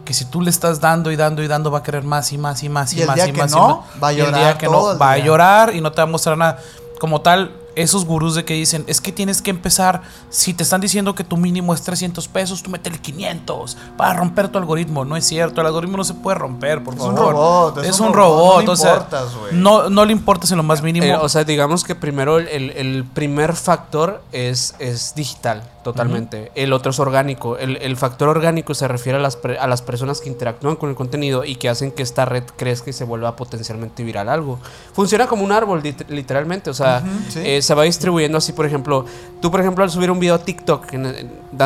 que 0.06 0.14
si 0.14 0.24
tú 0.24 0.40
le 0.40 0.48
estás 0.48 0.80
dando 0.80 1.12
y 1.12 1.16
dando 1.16 1.42
y 1.42 1.48
dando 1.48 1.70
va 1.70 1.80
a 1.80 1.82
querer 1.82 2.02
más 2.02 2.32
y 2.32 2.38
más 2.38 2.62
y 2.62 2.70
más 2.70 2.94
y, 2.94 3.02
Y 3.02 3.06
más 3.06 3.28
y 3.28 3.32
más 3.32 3.52
y 3.52 3.54
no, 3.54 3.68
más. 3.68 4.02
va 4.02 4.08
a 4.08 4.12
Y 4.14 4.20
el 4.20 4.26
llorar 4.26 4.40
día 4.40 4.58
que 4.58 4.66
no 4.66 4.98
va 4.98 5.12
a 5.12 5.18
llorar 5.18 5.74
y 5.74 5.82
no 5.82 5.92
te 5.92 5.96
va 6.00 6.04
a 6.04 6.10
mostrar 6.10 6.38
nada. 6.38 6.62
Como 6.98 7.20
tal, 7.20 7.52
esos 7.76 8.04
gurús 8.04 8.34
de 8.34 8.44
que 8.44 8.54
dicen, 8.54 8.84
es 8.88 9.00
que 9.00 9.12
tienes 9.12 9.42
que 9.42 9.50
empezar, 9.50 10.02
si 10.30 10.52
te 10.54 10.62
están 10.64 10.80
diciendo 10.80 11.14
que 11.14 11.22
tu 11.24 11.36
mínimo 11.36 11.72
es 11.74 11.82
300 11.82 12.26
pesos, 12.28 12.62
tú 12.62 12.70
métele 12.70 12.98
500 12.98 13.76
para 13.96 14.14
romper 14.14 14.48
tu 14.48 14.58
algoritmo. 14.58 15.04
No 15.04 15.14
es 15.16 15.24
cierto, 15.26 15.60
el 15.60 15.66
algoritmo 15.68 15.96
no 15.98 16.04
se 16.04 16.14
puede 16.14 16.36
romper, 16.38 16.82
por 16.82 16.94
Es 16.94 17.00
un 17.00 17.14
favor. 17.16 17.32
robot, 17.32 17.78
es 17.78 17.88
Es, 17.90 18.00
un 18.00 18.08
un 18.08 18.14
robot, 18.14 18.38
robot, 18.38 18.56
no 18.56 18.66
le 18.66 18.72
o 18.72 18.76
sea, 18.76 18.92
importas, 18.94 19.36
güey. 19.36 19.54
no, 19.54 19.90
no 19.90 20.04
le 20.04 20.12
importas 20.12 20.50
en 20.50 20.56
lo 20.56 20.62
más 20.62 20.82
mínimo. 20.82 21.06
Eh, 21.06 21.16
o 21.16 21.28
sea, 21.28 21.44
digamos 21.44 21.84
que 21.84 21.94
primero 21.94 22.38
el, 22.38 22.48
el- 22.48 22.70
el 22.70 23.04
primer 23.04 23.54
factor 23.54 24.22
es, 24.32 24.74
es 24.78 25.14
digital, 25.14 25.62
totalmente. 25.84 26.50
El 26.54 26.72
otro 26.72 26.90
es 26.90 26.98
orgánico. 26.98 27.58
El, 27.58 27.76
el 27.76 27.96
factor 27.96 28.28
orgánico 28.28 28.74
se 28.74 28.88
refiere 28.88 29.18
a 29.18 29.20
las, 29.22 29.36
pre- 29.36 29.58
a 29.58 29.66
las 29.66 29.82
personas 29.82 30.20
que 30.20 30.28
interactúan 30.28 30.76
con 30.76 30.88
el 30.90 30.96
contenido 30.96 31.44
y 31.44 31.56
que 31.56 31.68
hacen 31.68 31.90
que 31.92 32.02
esta 32.02 32.24
red 32.24 32.44
crezca 32.56 32.90
y 32.90 32.92
se 32.92 33.04
vuelva 33.04 33.36
potencialmente 33.36 34.02
viral 34.02 34.28
algo. 34.28 34.58
Funciona 34.94 35.26
como 35.26 35.44
un 35.44 35.52
árbol, 35.52 35.82
lit- 35.82 36.06
literalmente. 36.08 36.70
O 36.70 36.74
sea, 36.74 37.02
sí. 37.28 37.40
eh, 37.44 37.62
se 37.66 37.74
va 37.74 37.82
distribuyendo 37.82 38.38
así, 38.38 38.52
por 38.52 38.64
ejemplo, 38.64 39.04
tú, 39.40 39.50
por 39.50 39.60
ejemplo, 39.60 39.82
al 39.82 39.90
subir 39.90 40.10
un 40.10 40.20
video 40.20 40.36
a 40.36 40.38
TikTok, 40.38 40.86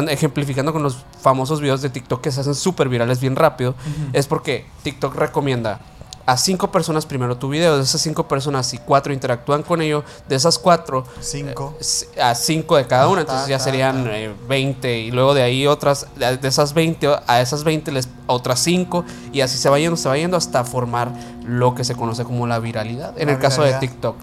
ejemplificando 0.09 0.73
con 0.73 0.83
los 0.83 1.05
famosos 1.21 1.61
videos 1.61 1.83
de 1.83 1.91
TikTok 1.91 2.23
que 2.23 2.33
se 2.33 2.41
hacen 2.41 2.55
súper 2.55 2.89
virales 2.89 3.21
bien 3.21 3.37
rápido, 3.37 3.75
es 4.15 4.27
porque 4.27 4.65
TikTok 4.83 5.15
recomienda 5.15 5.81
a 6.25 6.37
cinco 6.37 6.71
personas 6.71 7.07
primero 7.07 7.37
tu 7.37 7.49
video, 7.49 7.77
de 7.77 7.83
esas 7.83 8.01
cinco 8.01 8.29
personas, 8.29 8.67
si 8.67 8.79
cuatro 8.79 9.13
interactúan 9.13 9.63
con 9.63 9.83
ello, 9.83 10.05
de 10.29 10.37
esas 10.37 10.59
cuatro, 10.59 11.05
Cinco. 11.21 11.77
eh, 11.81 12.23
a 12.23 12.35
cinco 12.35 12.77
de 12.77 12.87
cada 12.87 13.09
una, 13.09 13.23
entonces 13.23 13.49
ya 13.49 13.59
serían 13.59 14.07
eh, 14.09 14.33
20 14.49 15.01
y 15.01 15.11
luego 15.11 15.35
de 15.35 15.43
ahí 15.43 15.67
otras, 15.67 16.07
de 16.17 16.49
esas 16.49 16.73
20, 16.73 17.09
a 17.27 17.41
esas 17.41 17.65
20 17.65 17.93
les, 17.93 18.09
otras 18.27 18.61
5 18.61 19.05
y 19.33 19.41
así 19.41 19.59
se 19.59 19.69
va 19.69 19.79
yendo, 19.79 19.97
se 19.97 20.09
va 20.09 20.17
yendo 20.17 20.37
hasta 20.37 20.65
formar 20.65 21.13
lo 21.45 21.75
que 21.75 21.85
se 21.85 21.95
conoce 21.95 22.25
como 22.25 22.47
la 22.47 22.59
viralidad. 22.59 23.19
En 23.19 23.27
La 23.27 23.35
el 23.35 23.39
caso 23.41 23.63
de. 23.63 23.75
TikTok. 23.75 24.17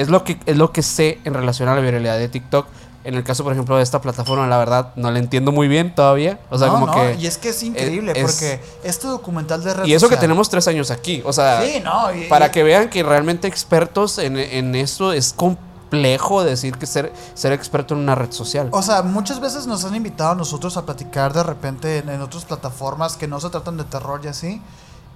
Es 0.00 0.08
lo, 0.08 0.24
que, 0.24 0.38
es 0.46 0.56
lo 0.56 0.72
que 0.72 0.82
sé 0.82 1.18
en 1.24 1.34
relación 1.34 1.68
a 1.68 1.74
la 1.74 1.80
viralidad 1.80 2.18
de 2.18 2.28
TikTok. 2.28 2.66
En 3.04 3.14
el 3.14 3.24
caso, 3.24 3.42
por 3.42 3.52
ejemplo, 3.52 3.76
de 3.76 3.82
esta 3.82 4.00
plataforma, 4.02 4.46
la 4.48 4.58
verdad, 4.58 4.92
no 4.96 5.10
la 5.10 5.18
entiendo 5.18 5.50
muy 5.50 5.66
bien 5.68 5.94
todavía. 5.94 6.40
O 6.50 6.58
sea, 6.58 6.66
No, 6.66 6.74
como 6.74 6.86
no, 6.88 6.92
que... 6.94 7.14
Y 7.18 7.26
es 7.26 7.38
que 7.38 7.50
es 7.50 7.62
increíble 7.62 8.12
es- 8.14 8.22
porque 8.22 8.60
este 8.84 9.06
documental 9.06 9.62
de 9.64 9.72
red 9.72 9.84
Y 9.86 9.94
eso 9.94 10.08
que 10.10 10.16
tenemos 10.18 10.50
tres 10.50 10.68
años 10.68 10.90
aquí. 10.90 11.22
O 11.24 11.32
sea, 11.32 11.62
Sí, 11.62 11.80
no. 11.82 12.12
y- 12.14 12.24
para 12.28 12.48
y- 12.48 12.50
que 12.50 12.62
vean 12.64 12.90
que 12.90 13.02
realmente 13.02 13.48
expertos 13.48 14.18
en, 14.18 14.36
en 14.36 14.74
esto 14.74 15.12
es 15.12 15.32
complejo 15.32 16.44
decir 16.44 16.76
que 16.76 16.86
ser, 16.86 17.12
ser 17.34 17.52
experto 17.52 17.94
en 17.94 18.00
una 18.00 18.14
red 18.14 18.30
social. 18.32 18.68
O 18.72 18.82
sea, 18.82 19.00
muchas 19.02 19.40
veces 19.40 19.66
nos 19.66 19.84
han 19.86 19.94
invitado 19.94 20.32
a 20.32 20.34
nosotros 20.34 20.76
a 20.76 20.84
platicar 20.84 21.32
de 21.32 21.44
repente 21.44 21.98
en, 21.98 22.10
en 22.10 22.20
otras 22.20 22.44
plataformas 22.44 23.16
que 23.16 23.26
no 23.26 23.40
se 23.40 23.48
tratan 23.48 23.78
de 23.78 23.84
terror 23.84 24.20
y 24.24 24.28
así. 24.28 24.60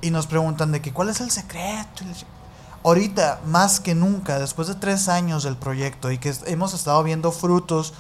Y 0.01 0.11
nos 0.11 0.27
preguntan 0.27 0.73
de 0.73 0.81
que 0.81 0.93
cuál 0.95 1.11
es 1.11 1.21
el 1.21 1.31
secreto. 1.31 2.05
Ahorita, 2.85 3.41
más 3.47 3.79
que 3.81 3.95
nunca, 3.95 4.39
después 4.39 4.67
de 4.69 4.75
tres 4.75 5.09
años 5.09 5.45
del 5.45 5.57
proyecto 5.57 6.11
y 6.11 6.19
que 6.19 6.35
hemos 6.47 6.75
estado 6.75 7.03
viendo 7.05 7.31
frutos, 7.31 7.93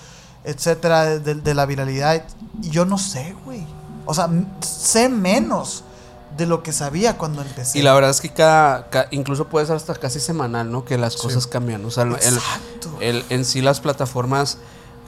etcétera, 0.44 1.18
de, 1.20 1.34
de- 1.36 1.54
la 1.54 1.66
viralidad, 1.66 2.24
yo 2.60 2.84
no 2.84 2.98
sé, 2.98 3.36
güey. 3.44 3.64
O 4.06 4.14
sea, 4.14 4.28
sé 4.60 5.08
menos 5.08 5.84
de 6.36 6.46
lo 6.46 6.62
que 6.64 6.72
sabía 6.72 7.16
cuando 7.16 7.42
empecé. 7.42 7.78
Y 7.78 7.82
la 7.82 7.94
verdad 7.94 8.10
es 8.10 8.20
que 8.20 8.30
cada, 8.30 8.88
ca- 8.90 9.06
incluso 9.12 9.46
puede 9.48 9.66
ser 9.66 9.76
hasta 9.76 9.94
casi 9.94 10.18
semanal, 10.18 10.72
¿no? 10.72 10.84
Que 10.84 10.98
las 10.98 11.12
Sí. 11.12 11.20
cosas 11.20 11.46
cambian. 11.46 11.84
O 11.84 11.90
sea, 11.90 12.02
el- 12.04 12.12
el, 12.14 12.34
Exacto. 12.34 12.96
el- 13.00 13.24
en 13.28 13.44
sí 13.44 13.60
las 13.60 13.78
plataformas 13.80 14.58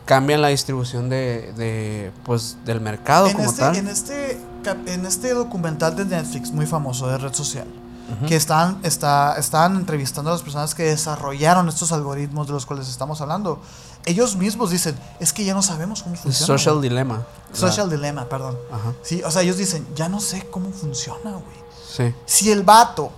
cambian 0.05 0.41
la 0.43 0.49
distribución 0.49 1.09
de, 1.09 1.53
de, 1.57 2.13
pues, 2.25 2.59
del 2.65 2.81
mercado 2.81 3.27
en 3.27 3.33
como 3.33 3.47
este, 3.49 3.61
tal. 3.61 3.75
En 3.77 3.89
este, 3.89 4.39
en 4.87 5.07
este 5.07 5.35
documental 5.35 5.97
de 5.97 6.05
Netflix 6.05 6.53
muy 6.53 6.67
famoso 6.67 7.09
de 7.09 7.19
red 7.19 7.33
social, 7.33 7.67
que 8.29 8.37
están, 8.37 8.81
está, 8.83 9.37
estaban 9.39 9.77
entrevistando 9.77 10.31
a 10.31 10.35
las 10.35 10.43
personas 10.43 10.75
que 10.75 10.85
desarrollaron 10.85 11.69
estos 11.69 11.91
algoritmos 11.93 12.47
de 12.47 12.53
los 12.53 12.67
cuales 12.67 12.89
estamos 12.89 13.21
hablando, 13.21 13.61
ellos 14.05 14.37
mismos 14.37 14.71
dicen, 14.71 14.95
es 15.21 15.33
que 15.33 15.45
ya 15.45 15.55
no 15.55 15.63
sabemos 15.63 16.03
cómo 16.03 16.15
funciona. 16.17 16.47
Social 16.47 16.77
güey". 16.77 16.89
Dilemma. 16.89 17.27
Social 17.53 17.89
Dilemma, 17.89 18.29
perdón. 18.29 18.59
Sí, 19.03 19.23
o 19.25 19.31
sea, 19.31 19.43
ellos 19.43 19.57
dicen, 19.57 19.87
ya 19.95 20.09
no 20.09 20.21
sé 20.21 20.47
cómo 20.51 20.71
funciona, 20.71 21.31
güey. 21.31 21.65
Sí. 21.91 22.15
Si 22.27 22.51
el 22.51 22.63
vato 22.63 23.11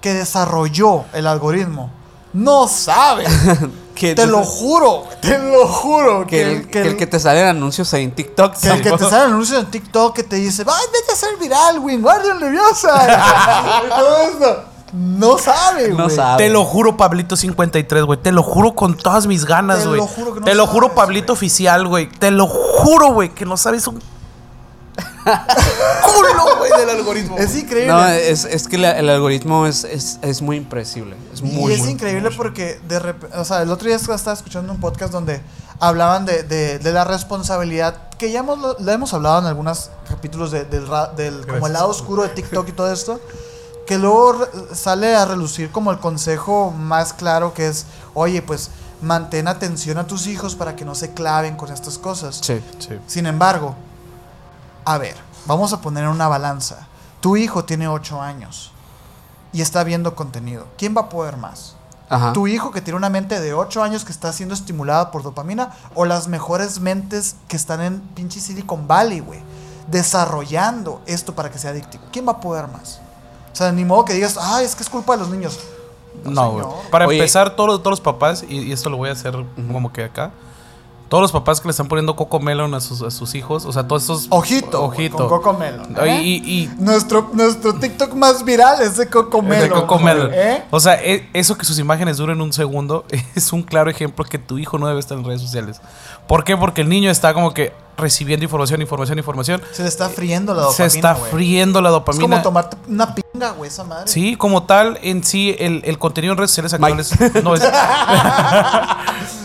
que 0.00 0.14
desarrolló 0.14 1.04
el 1.12 1.26
algoritmo 1.26 1.90
no 2.32 2.68
sabe 2.68 3.26
Que 4.00 4.14
te 4.14 4.26
lo 4.26 4.42
juro, 4.42 5.04
te 5.20 5.38
lo 5.38 5.68
juro. 5.68 6.26
Que 6.26 6.40
el 6.40 6.68
que, 6.70 6.80
el 6.80 6.96
que 6.96 7.06
te 7.06 7.20
salen 7.20 7.46
anuncios 7.48 7.92
ahí 7.92 8.04
en 8.04 8.12
TikTok. 8.12 8.56
que 8.56 8.68
el 8.70 8.80
que 8.80 8.92
te 8.92 8.98
sale 9.10 9.24
anuncios 9.24 9.62
en 9.62 9.70
TikTok 9.70 10.16
que 10.16 10.22
te 10.22 10.36
dice, 10.36 10.64
¡ay, 10.66 10.86
vete 10.90 11.12
a 11.12 11.16
ser 11.16 11.36
viral, 11.38 11.80
Wingardium 11.80 12.38
Leviosa! 12.38 13.82
Y 13.86 13.88
todo 13.90 14.16
esto. 14.22 14.64
No 14.94 15.36
sabe, 15.38 15.88
güey. 15.88 15.96
No 15.98 16.08
sabe. 16.08 16.42
Te 16.44 16.48
lo 16.50 16.64
juro, 16.64 16.96
Pablito 16.96 17.36
53, 17.36 18.04
güey. 18.04 18.18
Te 18.22 18.32
lo 18.32 18.42
juro 18.42 18.74
con 18.74 18.96
todas 18.96 19.26
mis 19.26 19.44
ganas, 19.44 19.80
Te 19.82 19.88
güey. 19.88 20.00
lo 20.00 20.06
juro 20.06 20.32
que 20.34 20.40
no 20.40 20.46
Te 20.46 20.54
lo 20.54 20.66
juro, 20.66 20.94
Pablito 20.94 21.34
güey. 21.34 21.36
oficial, 21.36 21.86
güey. 21.86 22.08
Te 22.08 22.30
lo 22.30 22.46
juro, 22.46 23.12
güey, 23.12 23.28
que 23.28 23.44
no 23.44 23.56
sabes 23.58 23.86
un 23.86 24.00
culo, 26.04 26.56
güey, 26.58 26.70
del 26.78 26.90
algoritmo. 26.90 27.38
Es 27.38 27.54
increíble. 27.56 27.92
No, 27.92 28.06
es, 28.08 28.44
es 28.44 28.66
que 28.68 28.78
la- 28.78 28.98
el 28.98 29.08
algoritmo 29.08 29.66
es, 29.66 29.84
es, 29.84 30.18
es 30.22 30.42
muy 30.42 30.56
impredecible. 30.56 31.16
Es 31.32 31.42
muy, 31.42 31.72
y 31.72 31.74
es 31.74 31.80
muy- 31.80 31.90
increíble 31.90 32.30
porque 32.36 32.80
de 32.88 32.98
repente, 32.98 33.36
o 33.36 33.44
sea, 33.44 33.62
el 33.62 33.70
otro 33.70 33.86
día 33.88 33.96
estaba 33.96 34.32
escuchando 34.32 34.72
un 34.72 34.80
podcast 34.80 35.12
donde 35.12 35.40
hablaban 35.78 36.26
de, 36.26 36.42
de- 36.42 36.78
de 36.78 36.92
la 36.92 37.04
responsabilidad 37.04 38.08
que 38.18 38.30
ya 38.30 38.40
hemos, 38.40 38.58
lo 38.58 38.76
lo 38.78 38.92
hemos 38.92 39.14
hablado 39.14 39.38
en 39.40 39.46
algunos 39.46 39.90
capítulos 40.08 40.50
de- 40.50 40.64
del, 40.64 40.86
del 41.16 41.46
como 41.46 41.66
el 41.66 41.72
lado 41.72 41.88
oscuro 41.88 42.22
de 42.22 42.28
TikTok 42.30 42.68
y 42.68 42.72
todo 42.72 42.92
esto, 42.92 43.20
que 43.86 43.98
luego 43.98 44.46
sale 44.74 45.14
a 45.16 45.24
relucir 45.24 45.70
como 45.70 45.90
el 45.90 45.98
consejo 45.98 46.70
más 46.70 47.12
claro 47.12 47.54
que 47.54 47.66
es, 47.68 47.86
oye, 48.14 48.42
pues 48.42 48.70
mantén 49.02 49.48
atención 49.48 49.96
a 49.96 50.06
tus 50.06 50.26
hijos 50.26 50.54
para 50.54 50.76
que 50.76 50.84
no 50.84 50.94
se 50.94 51.12
claven 51.14 51.56
con 51.56 51.72
estas 51.72 51.96
cosas. 51.96 52.38
Sí. 52.42 52.60
Sí. 52.78 52.98
Sin 53.06 53.24
embargo, 53.26 53.74
a 54.84 54.98
ver, 54.98 55.16
vamos 55.46 55.72
a 55.72 55.80
poner 55.80 56.04
en 56.04 56.10
una 56.10 56.28
balanza. 56.28 56.86
Tu 57.20 57.36
hijo 57.36 57.64
tiene 57.64 57.88
8 57.88 58.20
años 58.20 58.72
y 59.52 59.60
está 59.62 59.84
viendo 59.84 60.14
contenido. 60.14 60.66
¿Quién 60.78 60.96
va 60.96 61.02
a 61.02 61.08
poder 61.08 61.36
más? 61.36 61.76
Ajá. 62.12 62.32
tu 62.32 62.48
hijo 62.48 62.72
que 62.72 62.80
tiene 62.80 62.96
una 62.96 63.08
mente 63.08 63.38
de 63.40 63.54
8 63.54 63.84
años 63.84 64.04
que 64.04 64.10
está 64.10 64.32
siendo 64.32 64.52
estimulada 64.52 65.12
por 65.12 65.22
dopamina 65.22 65.70
o 65.94 66.04
las 66.04 66.26
mejores 66.26 66.80
mentes 66.80 67.36
que 67.46 67.54
están 67.56 67.80
en 67.80 68.00
pinche 68.00 68.40
Silicon 68.40 68.88
Valley, 68.88 69.20
güey, 69.20 69.40
desarrollando 70.10 71.00
esto 71.06 71.34
para 71.34 71.50
que 71.50 71.58
sea 71.58 71.70
adictivo. 71.70 72.02
¿Quién 72.12 72.26
va 72.26 72.32
a 72.32 72.40
poder 72.40 72.66
más? 72.68 73.00
O 73.52 73.56
sea, 73.56 73.70
ni 73.70 73.84
modo 73.84 74.04
que 74.04 74.14
digas, 74.14 74.36
ah, 74.40 74.60
es 74.62 74.74
que 74.74 74.82
es 74.82 74.88
culpa 74.90 75.12
de 75.12 75.18
los 75.20 75.28
niños. 75.30 75.58
No, 76.24 76.50
güey. 76.50 76.64
señor. 76.64 76.90
Para 76.90 77.06
Oye. 77.06 77.18
empezar, 77.18 77.54
todos, 77.54 77.68
los- 77.68 77.78
todos 77.78 77.92
los 77.92 78.00
papás, 78.00 78.42
y, 78.48 78.58
y 78.58 78.72
esto 78.72 78.90
lo 78.90 78.96
voy 78.96 79.08
a 79.10 79.12
hacer 79.12 79.32
como 79.72 79.92
que 79.92 80.04
acá. 80.04 80.32
Todos 81.10 81.20
los 81.22 81.32
papás 81.32 81.60
que 81.60 81.66
le 81.68 81.72
están 81.72 81.88
poniendo 81.88 82.14
Coco 82.16 82.38
Melon 82.40 82.72
a 82.72 82.80
sus, 82.80 83.02
a 83.02 83.10
sus 83.10 83.34
hijos, 83.34 83.66
o 83.66 83.72
sea, 83.72 83.86
todos 83.86 84.04
esos. 84.04 84.26
Ojito, 84.30 84.82
Ojito. 84.82 85.16
con 85.16 85.28
Coco 85.28 85.52
Melon. 85.52 85.94
Y, 85.96 86.08
¿eh? 86.08 86.22
y- 86.22 86.36
y- 86.62 86.70
nuestro, 86.78 87.30
nuestro 87.32 87.74
TikTok 87.74 88.14
más 88.14 88.44
viral 88.44 88.80
es 88.80 88.96
de 88.96 89.08
Coco 89.08 89.38
Es 89.38 89.44
Melon. 89.44 89.68
de 89.68 89.70
Coco 89.74 89.94
güey, 89.98 90.04
Melon. 90.04 90.30
¿eh? 90.32 90.64
O 90.70 90.78
sea, 90.80 90.94
e- 91.02 91.28
eso 91.34 91.58
que 91.58 91.64
sus 91.66 91.78
imágenes 91.80 92.16
duren 92.16 92.40
un 92.40 92.52
segundo 92.52 93.04
es 93.34 93.52
un 93.52 93.62
claro 93.64 93.90
ejemplo 93.90 94.24
que 94.24 94.38
tu 94.38 94.56
hijo 94.58 94.78
no 94.78 94.86
debe 94.86 95.00
estar 95.00 95.18
en 95.18 95.24
redes 95.24 95.40
sociales. 95.42 95.80
¿Por 96.28 96.44
qué? 96.44 96.56
Porque 96.56 96.80
el 96.82 96.88
niño 96.88 97.10
está 97.10 97.34
como 97.34 97.52
que 97.52 97.72
recibiendo 97.98 98.44
información, 98.44 98.80
información, 98.80 99.18
información. 99.18 99.60
Se 99.72 99.82
le 99.82 99.88
está 99.88 100.08
friendo 100.08 100.54
la 100.54 100.62
dopamina. 100.62 100.88
Se 100.90 100.96
está 100.96 101.14
friendo 101.16 101.82
la 101.82 101.88
Es 101.88 101.92
dopamina. 101.92 102.22
como 102.22 102.40
tomarte 102.42 102.76
una 102.88 103.14
pinga, 103.16 103.50
güey, 103.50 103.68
esa 103.68 103.82
madre. 103.82 104.06
Sí, 104.06 104.36
como 104.36 104.62
tal, 104.62 104.98
en 105.02 105.24
sí, 105.24 105.56
el, 105.58 105.82
el 105.84 105.98
contenido 105.98 106.32
en 106.34 106.38
redes 106.38 106.52
sociales 106.52 106.78
Mike. 106.80 107.02
actuales 107.02 107.44
no 107.44 107.54
es. 107.56 107.62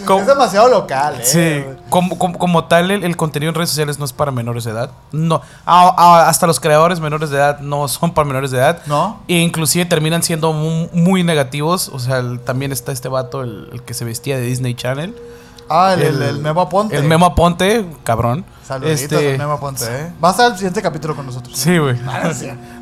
como, 0.05 0.21
Es 0.21 0.27
demasiado 0.27 0.69
local, 0.69 1.15
¿eh? 1.19 1.23
sí, 1.23 1.63
como, 1.89 2.17
como, 2.17 2.37
como 2.37 2.65
tal, 2.65 2.91
el, 2.91 3.03
el 3.03 3.17
contenido 3.17 3.49
en 3.49 3.55
redes 3.55 3.69
sociales 3.69 3.99
no 3.99 4.05
es 4.05 4.13
para 4.13 4.31
menores 4.31 4.63
de 4.63 4.71
edad. 4.71 4.91
No, 5.11 5.41
a- 5.65 5.89
a- 5.97 6.29
hasta 6.29 6.47
los 6.47 6.59
creadores 6.59 6.99
menores 6.99 7.29
de 7.29 7.37
edad 7.37 7.59
no 7.59 7.87
son 7.87 8.13
para 8.13 8.25
menores 8.27 8.51
de 8.51 8.57
edad. 8.59 8.81
¿No? 8.85 9.19
E 9.27 9.35
inclusive 9.39 9.85
terminan 9.85 10.23
siendo 10.23 10.53
mu- 10.53 10.87
muy, 10.93 11.23
negativos. 11.23 11.89
O 11.89 11.99
sea, 11.99 12.19
el- 12.19 12.39
también 12.39 12.71
está 12.71 12.91
este 12.91 13.09
vato, 13.09 13.41
el, 13.41 13.69
el 13.73 13.81
que 13.83 13.93
se 13.93 14.05
vestía 14.05 14.37
de 14.37 14.43
Disney 14.43 14.75
Channel. 14.75 15.15
Ah, 15.69 15.93
el, 15.95 16.01
el, 16.03 16.21
el 16.21 16.37
Memo 16.39 16.61
Aponte. 16.61 16.95
El 16.95 17.05
Memo 17.05 17.25
Aponte, 17.25 17.85
cabrón. 18.03 18.45
Saluditos 18.65 19.01
Este- 19.03 19.31
al 19.33 19.37
Memo 19.37 19.51
Aponte, 19.53 19.85
¿eh? 19.85 20.11
Va 20.23 20.29
a 20.29 20.31
estar 20.31 20.51
el 20.51 20.57
siguiente 20.57 20.81
capítulo 20.81 21.15
con 21.15 21.25
nosotros. 21.25 21.55
Sí, 21.57 21.77
güey. 21.77 21.95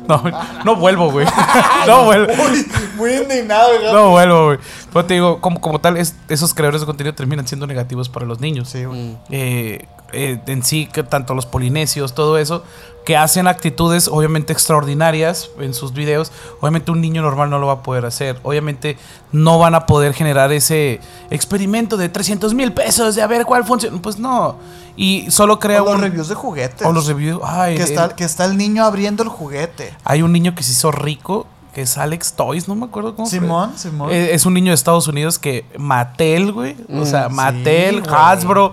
No, 0.08 0.22
no 0.64 0.76
vuelvo, 0.76 1.10
güey. 1.10 1.26
No 1.86 2.04
vuelvo. 2.04 2.32
Muy, 2.34 2.66
muy 2.96 3.12
indignado, 3.14 3.68
güey. 3.80 3.92
No 3.92 4.10
vuelvo, 4.10 4.44
güey. 4.46 4.58
Pero 4.92 5.04
te 5.06 5.14
digo, 5.14 5.40
como, 5.40 5.60
como 5.60 5.80
tal, 5.80 5.96
es- 5.96 6.14
esos 6.28 6.52
creadores 6.54 6.80
de 6.82 6.86
contenido 6.86 7.14
terminan 7.14 7.46
siendo 7.46 7.66
negativos 7.66 8.08
para 8.08 8.24
los 8.26 8.40
niños. 8.40 8.68
Sí, 8.70 8.84
güey. 8.84 8.98
Mm. 8.98 9.16
Eh, 9.30 9.86
eh, 10.12 10.40
en 10.46 10.62
sí, 10.62 10.86
que 10.92 11.02
tanto 11.02 11.34
los 11.34 11.44
polinesios, 11.46 12.14
todo 12.14 12.38
eso, 12.38 12.62
que 13.04 13.16
hacen 13.16 13.46
actitudes 13.48 14.08
obviamente 14.08 14.52
extraordinarias 14.52 15.50
en 15.58 15.74
sus 15.74 15.92
videos, 15.92 16.32
obviamente 16.60 16.90
un 16.92 17.00
niño 17.00 17.20
normal 17.20 17.50
no 17.50 17.58
lo 17.58 17.66
va 17.66 17.72
a 17.74 17.82
poder 17.82 18.06
hacer. 18.06 18.38
Obviamente 18.42 18.96
no 19.32 19.58
van 19.58 19.74
a 19.74 19.86
poder 19.86 20.14
generar 20.14 20.52
ese 20.52 21.00
experimento 21.30 21.96
de 21.96 22.08
300 22.08 22.54
mil 22.54 22.72
pesos 22.72 23.14
de 23.14 23.22
a 23.22 23.26
ver 23.26 23.44
cuál 23.44 23.64
funciona. 23.64 24.00
Pues 24.00 24.18
no. 24.18 24.56
Y 24.96 25.30
solo 25.30 25.58
crea 25.58 25.82
O 25.82 25.86
los 25.92 26.00
reviews 26.00 26.28
de 26.28 26.34
juguetes. 26.36 26.86
o 26.86 26.92
los 26.92 27.06
reviews... 27.06 27.40
Ay, 27.44 27.76
que, 27.76 27.82
el- 27.82 27.88
está, 27.88 28.14
que 28.14 28.24
está 28.24 28.44
el 28.44 28.56
niño 28.56 28.84
abriendo 28.84 29.22
el 29.22 29.28
juguete. 29.28 29.92
hay 30.04 30.22
un 30.22 30.32
niño 30.32 30.54
que 30.54 30.62
se 30.62 30.72
hizo 30.72 30.92
rico, 30.92 31.46
que 31.74 31.82
es 31.82 31.98
Alex 31.98 32.34
Toys, 32.34 32.68
no 32.68 32.76
me 32.76 32.84
acuerdo 32.86 33.16
cómo 33.16 33.28
Simón, 33.28 33.72
Simón. 33.76 34.10
eh, 34.12 34.30
es 34.34 34.46
un 34.46 34.54
niño 34.54 34.70
de 34.70 34.74
Estados 34.76 35.08
Unidos 35.08 35.40
que 35.40 35.66
Mattel, 35.78 36.52
güey. 36.52 36.76
o 36.92 37.04
sea, 37.04 37.28
Mm, 37.28 37.34
Mattel, 37.34 37.94
sí, 37.96 38.00
güey. 38.02 38.14
Hasbro. 38.16 38.72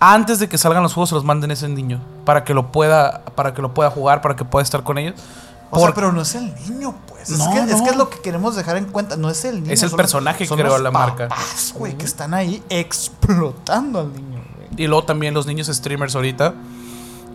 Antes 0.00 0.38
de 0.38 0.48
que 0.48 0.56
salgan 0.56 0.82
los 0.82 0.94
juegos, 0.94 1.08
se 1.10 1.16
los 1.16 1.24
manden 1.24 1.50
a 1.50 1.54
ese 1.54 1.68
niño. 1.68 2.00
Para 2.24 2.44
que 2.44 2.54
lo 2.54 2.70
pueda, 2.72 3.24
para 3.34 3.52
que 3.52 3.60
lo 3.60 3.74
pueda 3.74 3.90
jugar, 3.90 4.22
para 4.22 4.36
que 4.36 4.44
pueda 4.46 4.62
estar 4.62 4.84
con 4.84 4.96
ellos. 4.96 5.16
o 5.70 5.80
sea, 5.80 5.92
pero 5.92 6.12
no 6.12 6.22
es 6.22 6.34
el 6.36 6.54
niño, 6.54 6.94
pues. 7.08 7.28
No, 7.30 7.52
es, 7.52 7.60
que, 7.66 7.72
es 7.74 7.82
que 7.82 7.90
es 7.90 7.96
lo 7.96 8.08
que 8.08 8.20
queremos 8.20 8.56
dejar 8.56 8.76
en 8.78 8.86
cuenta. 8.86 9.16
No 9.16 9.28
es 9.28 9.44
el 9.44 9.60
niño. 9.62 9.72
Es 9.74 9.82
el 9.82 9.90
son 9.90 9.96
personaje 9.98 10.46
son 10.46 10.56
que 10.56 10.62
creó 10.62 10.78
la 10.78 10.90
marca. 10.92 11.28
güey, 11.74 11.98
que 11.98 12.04
están 12.06 12.32
ahí 12.32 12.62
explotando 12.70 14.00
al 14.00 14.12
niño. 14.14 14.37
Y 14.76 14.86
luego 14.86 15.04
también 15.04 15.34
los 15.34 15.46
niños 15.46 15.68
streamers 15.68 16.14
ahorita. 16.14 16.54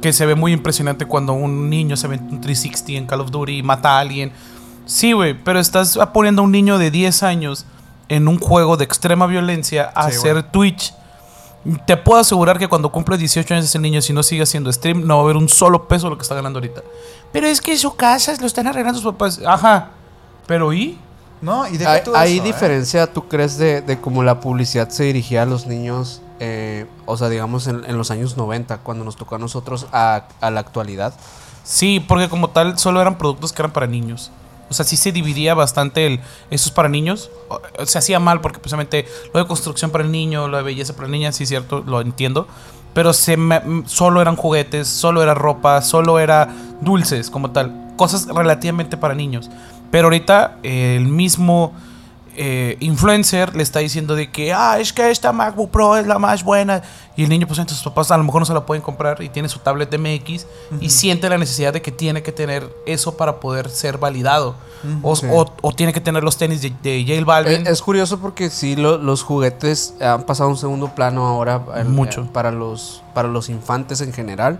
Que 0.02 0.12
se 0.12 0.26
ve 0.26 0.36
muy 0.36 0.52
impresionante 0.52 1.06
cuando 1.06 1.34
un 1.34 1.70
niño 1.70 1.96
se 1.96 2.08
ve 2.08 2.18
un 2.18 2.42
360 2.42 2.92
en 2.94 3.06
Call 3.06 3.22
of 3.22 3.32
Duty 3.32 3.60
y 3.60 3.64
mata 3.64 3.98
a 3.98 4.00
alguien. 4.00 4.34
Sí, 4.86 5.14
güey, 5.14 5.34
pero 5.34 5.60
estás 5.60 5.98
poniendo 6.14 6.42
a 6.42 6.46
un 6.46 6.52
niño 6.52 6.78
de 6.78 6.92
10 6.92 7.24
años 7.24 7.66
en 8.10 8.28
un 8.28 8.38
juego 8.38 8.76
de 8.76 8.84
extrema 8.84 9.28
violencia 9.28 9.92
a 9.96 10.12
Sí, 10.12 10.18
hacer 10.18 10.44
Twitch. 10.44 10.94
Te 11.88 11.96
puedo 11.96 12.20
asegurar 12.20 12.60
que 12.60 12.68
cuando 12.68 12.92
cumple 12.92 13.18
18 13.18 13.54
años 13.54 13.66
ese 13.66 13.80
niño, 13.80 14.02
si 14.02 14.12
no 14.12 14.22
sigue 14.22 14.44
haciendo 14.44 14.72
stream, 14.74 15.08
no 15.08 15.16
va 15.16 15.22
a 15.22 15.24
haber 15.24 15.38
un 15.38 15.48
solo 15.48 15.88
peso 15.88 16.08
de 16.08 16.10
lo 16.12 16.18
que 16.18 16.24
está 16.24 16.36
ganando 16.36 16.60
ahorita. 16.60 16.82
Pero 17.32 17.48
es 17.48 17.62
que 17.62 17.78
su 17.78 17.96
casa 17.96 18.36
lo 18.42 18.46
están 18.48 18.68
arreglando 18.68 19.00
sus 19.00 19.14
papás. 19.14 19.40
Ajá. 19.46 19.92
Pero 20.46 20.74
¿y? 20.74 20.98
No, 21.42 21.66
y 21.68 21.78
deja 21.78 21.94
¿Hay, 21.94 22.04
tú 22.04 22.16
hay 22.16 22.34
eso, 22.34 22.44
¿eh? 22.44 22.46
diferencia, 22.48 23.08
tú 23.08 23.28
crees, 23.30 23.58
de, 23.58 23.82
de 23.82 24.00
cómo 24.00 24.24
la 24.24 24.42
publicidad 24.42 24.90
se 24.90 25.06
dirigía 25.06 25.44
a 25.44 25.46
los 25.46 25.66
niños, 25.66 26.22
eh, 26.46 26.88
o 27.06 27.16
sea, 27.16 27.30
digamos, 27.30 27.68
en, 27.68 27.98
los 27.98 28.12
años 28.12 28.36
90, 28.36 28.80
cuando 28.80 29.06
nos 29.06 29.16
tocó 29.16 29.36
a 29.36 29.38
nosotros, 29.38 29.88
a, 29.94 30.26
la 30.42 30.60
actualidad? 30.60 31.14
Sí, 31.64 32.02
porque 32.06 32.28
como 32.28 32.50
tal 32.50 32.78
solo 32.78 33.00
eran 33.00 33.18
productos 33.18 33.54
que 33.54 33.62
eran 33.62 33.72
para 33.72 33.88
niños. 33.88 34.30
O 34.70 34.74
sea, 34.74 34.84
sí 34.84 34.98
se 34.98 35.14
dividía 35.14 35.54
bastante 35.54 36.06
el 36.06 36.20
eso 36.50 36.68
es 36.68 36.72
para 36.72 36.90
niños. 36.90 37.32
Se 37.86 37.98
hacía 37.98 38.20
mal 38.20 38.42
porque 38.42 38.60
precisamente 38.60 39.06
lo 39.34 39.40
de 39.40 39.48
construcción 39.48 39.90
para 39.90 40.04
el 40.04 40.12
niño, 40.12 40.50
lo 40.50 40.58
de 40.58 40.64
belleza 40.64 40.94
para 40.94 41.08
la 41.08 41.14
niña, 41.14 41.32
sí 41.32 41.46
cierto, 41.46 41.82
lo 41.88 42.02
entiendo. 42.02 42.46
Pero 42.94 43.14
se 43.14 43.38
me- 43.38 43.84
solo 43.86 44.22
eran 44.22 44.36
juguetes, 44.36 44.90
solo 44.90 45.24
era 45.24 45.34
ropa, 45.34 45.82
solo 45.82 46.20
era 46.20 46.54
dulces 46.82 47.30
como 47.30 47.52
tal. 47.52 47.94
Cosas 47.96 48.28
relativamente 48.28 48.98
para 48.98 49.16
niños. 49.16 49.50
Pero 49.92 50.08
ahorita 50.08 50.58
el 50.64 51.06
mismo 51.06 51.72
eh, 52.36 52.78
influencer 52.80 53.56
le 53.56 53.64
está 53.64 53.80
diciendo 53.80 54.16
de 54.16 54.32
que, 54.32 54.54
ah, 54.54 54.80
es 54.80 54.94
que 54.94 55.10
esta 55.12 55.32
MacBook 55.32 55.72
Pro 55.72 55.98
es 55.98 56.08
la 56.08 56.20
más 56.20 56.44
buena. 56.44 56.82
Y 57.16 57.24
el 57.24 57.30
niño, 57.30 57.46
pues 57.48 57.60
entonces 57.60 57.78
sus 57.84 57.92
papás 57.92 58.10
a 58.12 58.18
lo 58.18 58.24
mejor 58.24 58.42
no 58.42 58.46
se 58.46 58.54
la 58.54 58.66
pueden 58.66 58.82
comprar 58.82 59.22
y 59.22 59.30
tiene 59.30 59.48
su 59.48 59.60
tablet 59.60 59.94
MX 59.98 60.48
y 60.82 60.90
siente 60.90 61.30
la 61.30 61.38
necesidad 61.38 61.72
de 61.72 61.82
que 61.82 61.92
tiene 61.92 62.24
que 62.24 62.32
tener 62.32 62.68
eso 62.88 63.16
para 63.18 63.40
poder 63.40 63.70
ser 63.70 63.98
validado. 63.98 64.56
o, 65.02 65.16
Sí. 65.16 65.28
o- 65.32 65.50
o 65.62 65.72
tiene 65.74 65.94
que 65.94 66.02
tener 66.02 66.24
los 66.26 66.36
tenis 66.38 66.62
de, 66.62 66.74
de 66.84 67.06
J 67.08 67.24
Balvin. 67.26 67.66
Eh, 67.66 67.70
Es, 67.70 67.82
curioso 67.82 68.20
porque 68.20 68.50
sí, 68.50 68.76
lo- 68.76 68.98
los 68.98 69.24
juguetes 69.24 69.94
han 70.02 70.24
pasado 70.24 70.50
a 70.50 70.52
un 70.52 70.58
segundo 70.58 70.94
plano 70.94 71.26
ahora 71.26 71.62
en- 71.78 71.92
Mucho. 71.92 72.24
eh, 72.24 72.30
para, 72.34 72.52
los, 72.52 73.02
para 73.14 73.30
los 73.30 73.48
infantes 73.48 74.02
en 74.02 74.12
general. 74.12 74.60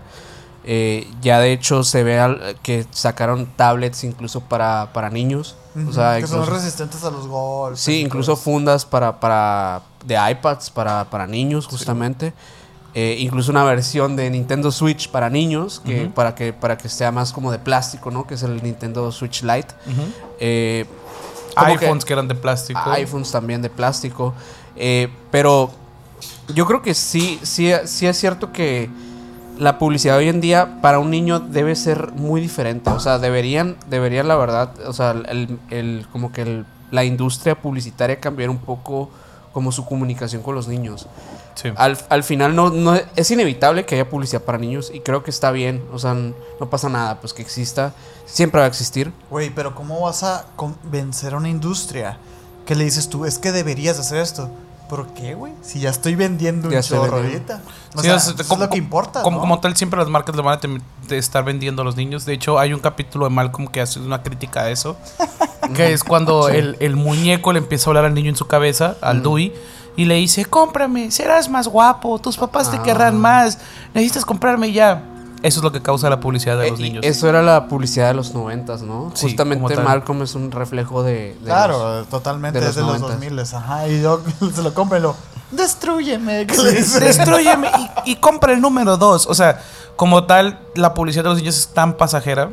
Eh, 0.66 1.06
ya 1.20 1.40
de 1.40 1.52
hecho 1.52 1.84
se 1.84 2.02
ve 2.02 2.18
al- 2.18 2.56
que 2.62 2.86
sacaron 2.90 3.46
tablets 3.56 4.02
incluso 4.04 4.40
para, 4.40 4.92
para 4.92 5.10
niños. 5.10 5.56
Ujú, 5.76 5.90
o 5.90 5.92
sea, 5.92 6.18
que 6.20 6.26
son 6.26 6.46
resistentes 6.46 7.04
a 7.04 7.10
los 7.10 7.26
golpes. 7.26 7.80
Sí, 7.80 8.00
incluso 8.00 8.36
fundas 8.36 8.84
para, 8.86 9.20
para 9.20 9.82
de 10.06 10.14
iPads 10.30 10.70
para, 10.70 11.04
para 11.10 11.26
niños, 11.26 11.66
justamente. 11.66 12.32
Eh, 12.94 13.16
incluso 13.18 13.50
una 13.50 13.64
versión 13.64 14.14
de 14.14 14.30
Nintendo 14.30 14.70
Switch 14.70 15.10
para 15.10 15.28
niños, 15.28 15.82
que, 15.84 16.06
para, 16.14 16.34
que, 16.36 16.52
para 16.52 16.78
que 16.78 16.88
sea 16.88 17.10
más 17.10 17.32
como 17.32 17.50
de 17.50 17.58
plástico, 17.58 18.10
¿no? 18.12 18.24
Que 18.26 18.34
es 18.34 18.42
el 18.44 18.62
Nintendo 18.62 19.10
Switch 19.10 19.42
Lite. 19.42 19.74
Eh, 20.38 20.86
como 21.56 21.66
que- 21.76 21.84
iPhones 21.86 22.04
que, 22.04 22.12
eran 22.12 22.28
de 22.28 22.36
plástico. 22.36 22.80
iPhones 22.86 23.30
también 23.32 23.60
de 23.62 23.68
plástico. 23.68 24.32
Pero 25.30 25.70
yo 26.54 26.66
creo 26.66 26.82
que 26.82 26.94
sí, 26.94 27.38
sí, 27.42 27.72
sí 27.86 28.06
es 28.06 28.16
cierto 28.18 28.52
que 28.52 28.88
la 29.58 29.78
publicidad 29.78 30.16
hoy 30.16 30.28
en 30.28 30.40
día 30.40 30.78
para 30.82 30.98
un 30.98 31.10
niño 31.10 31.40
debe 31.40 31.76
ser 31.76 32.12
muy 32.12 32.40
diferente. 32.40 32.90
O 32.90 33.00
sea, 33.00 33.18
deberían, 33.18 33.76
deberían 33.88 34.28
la 34.28 34.36
verdad, 34.36 34.70
o 34.86 34.92
sea, 34.92 35.10
el, 35.12 35.58
el- 35.70 36.06
como 36.12 36.32
que 36.32 36.42
el- 36.42 36.66
la 36.90 37.04
industria 37.04 37.54
publicitaria 37.60 38.20
cambiar 38.20 38.50
un 38.50 38.58
poco 38.58 39.10
como 39.52 39.70
su 39.72 39.84
comunicación 39.84 40.42
con 40.42 40.54
los 40.56 40.66
niños. 40.68 41.06
Sí. 41.54 41.68
Al, 41.76 41.96
al 42.08 42.24
final 42.24 42.56
no, 42.56 42.70
no 42.70 42.96
es 43.14 43.30
inevitable 43.30 43.84
que 43.86 43.94
haya 43.94 44.08
publicidad 44.10 44.42
para 44.42 44.58
niños 44.58 44.90
y 44.92 45.00
creo 45.00 45.22
que 45.22 45.30
está 45.30 45.52
bien, 45.52 45.82
o 45.92 45.98
sea, 46.00 46.14
no 46.14 46.70
pasa 46.70 46.88
nada, 46.88 47.20
pues 47.20 47.32
que 47.32 47.42
exista, 47.42 47.92
siempre 48.26 48.58
va 48.58 48.64
a 48.64 48.68
existir. 48.68 49.12
Güey, 49.30 49.50
pero 49.50 49.74
¿cómo 49.76 50.00
vas 50.00 50.24
a 50.24 50.46
convencer 50.56 51.34
a 51.34 51.36
una 51.36 51.48
industria 51.48 52.18
que 52.66 52.74
le 52.74 52.82
dices 52.84 53.08
tú, 53.08 53.24
es 53.24 53.38
que 53.38 53.52
deberías 53.52 53.98
hacer 54.00 54.18
esto? 54.18 54.50
¿Por 54.88 55.08
qué, 55.14 55.34
güey? 55.34 55.52
Si 55.62 55.80
ya 55.80 55.90
estoy 55.90 56.14
vendiendo 56.14 56.70
Ya 56.70 56.78
un 56.78 56.82
chorro 56.82 57.16
ahorita. 57.16 57.62
O 57.94 58.00
Sí, 58.02 58.06
sea, 58.06 58.16
es 58.16 58.32
como- 58.46 58.64
lo 58.64 58.70
que 58.70 58.76
importa, 58.78 59.22
Como, 59.22 59.36
¿no? 59.38 59.40
como 59.40 59.60
tal, 59.60 59.74
siempre 59.76 59.98
las 59.98 60.08
marcas 60.08 60.36
le 60.36 60.42
van 60.42 60.58
a 60.60 61.14
estar 61.14 61.42
vendiendo 61.44 61.82
a 61.82 61.84
los 61.84 61.96
niños. 61.96 62.26
De 62.26 62.34
hecho, 62.34 62.58
hay 62.58 62.72
un 62.74 62.80
capítulo 62.80 63.24
de 63.24 63.30
Malcolm 63.30 63.66
que 63.68 63.80
hace 63.80 63.98
una 63.98 64.22
crítica 64.22 64.62
a 64.62 64.70
eso. 64.70 64.96
que 65.74 65.92
es 65.94 66.04
cuando 66.04 66.48
el, 66.50 66.76
el 66.80 66.96
muñeco 66.96 67.52
le 67.52 67.58
empieza 67.60 67.88
a 67.88 67.90
hablar 67.90 68.04
al 68.04 68.14
niño 68.14 68.28
en 68.28 68.36
su 68.36 68.46
cabeza, 68.46 68.96
al 69.00 69.22
Dewey, 69.22 69.54
y 69.96 70.04
le 70.04 70.16
dice, 70.16 70.44
cómprame, 70.44 71.10
serás 71.10 71.48
más 71.48 71.66
guapo, 71.68 72.18
tus 72.18 72.36
papás 72.36 72.70
te 72.70 72.76
Ah. 72.76 72.82
querrán 72.82 73.18
más, 73.18 73.58
necesitas 73.94 74.24
comprarme 74.26 74.72
ya. 74.72 75.02
Eso 75.44 75.60
es 75.60 75.64
lo 75.64 75.70
que 75.72 75.80
causa 75.82 76.08
la 76.10 76.18
publicidad 76.20 76.58
de 76.58 76.66
Eh, 76.66 76.70
los 76.70 76.80
niños. 76.80 77.04
Eso 77.04 77.28
era 77.28 77.42
la 77.42 77.68
publicidad 77.68 78.08
de 78.08 78.14
los 78.14 78.34
noventas, 78.34 78.82
¿no? 78.82 79.12
Sí, 79.14 79.26
Justamente. 79.28 79.76
Malcolm 79.76 80.22
es 80.22 80.34
un 80.34 80.50
reflejo 80.50 81.02
de... 81.02 81.12
de 81.12 81.34
los- 81.34 81.44
Claro, 81.44 82.04
totalmente, 82.06 82.60
de 82.60 82.68
es 82.68 82.74
de 82.74 82.80
los 82.82 82.98
los 83.00 83.10
90s. 83.10 83.12
2000 83.20 83.40
ajá. 83.54 83.88
Y 83.88 84.02
yo 84.02 84.20
se 84.54 84.62
lo 84.62 84.72
compro 84.74 84.96
y 84.98 85.02
lo, 85.02 85.14
destruyeme. 85.50 86.44
Destruyeme 87.00 87.70
y, 88.06 88.12
y 88.12 88.16
compra 88.16 88.52
el 88.54 88.60
número 88.60 88.96
dos. 88.96 89.26
O 89.26 89.34
sea, 89.34 89.60
como 89.96 90.24
tal, 90.24 90.58
la 90.74 90.94
publicidad 90.94 91.24
de 91.24 91.28
los 91.30 91.38
niños 91.38 91.56
es 91.58 91.68
tan 91.68 91.94
pasajera 91.96 92.50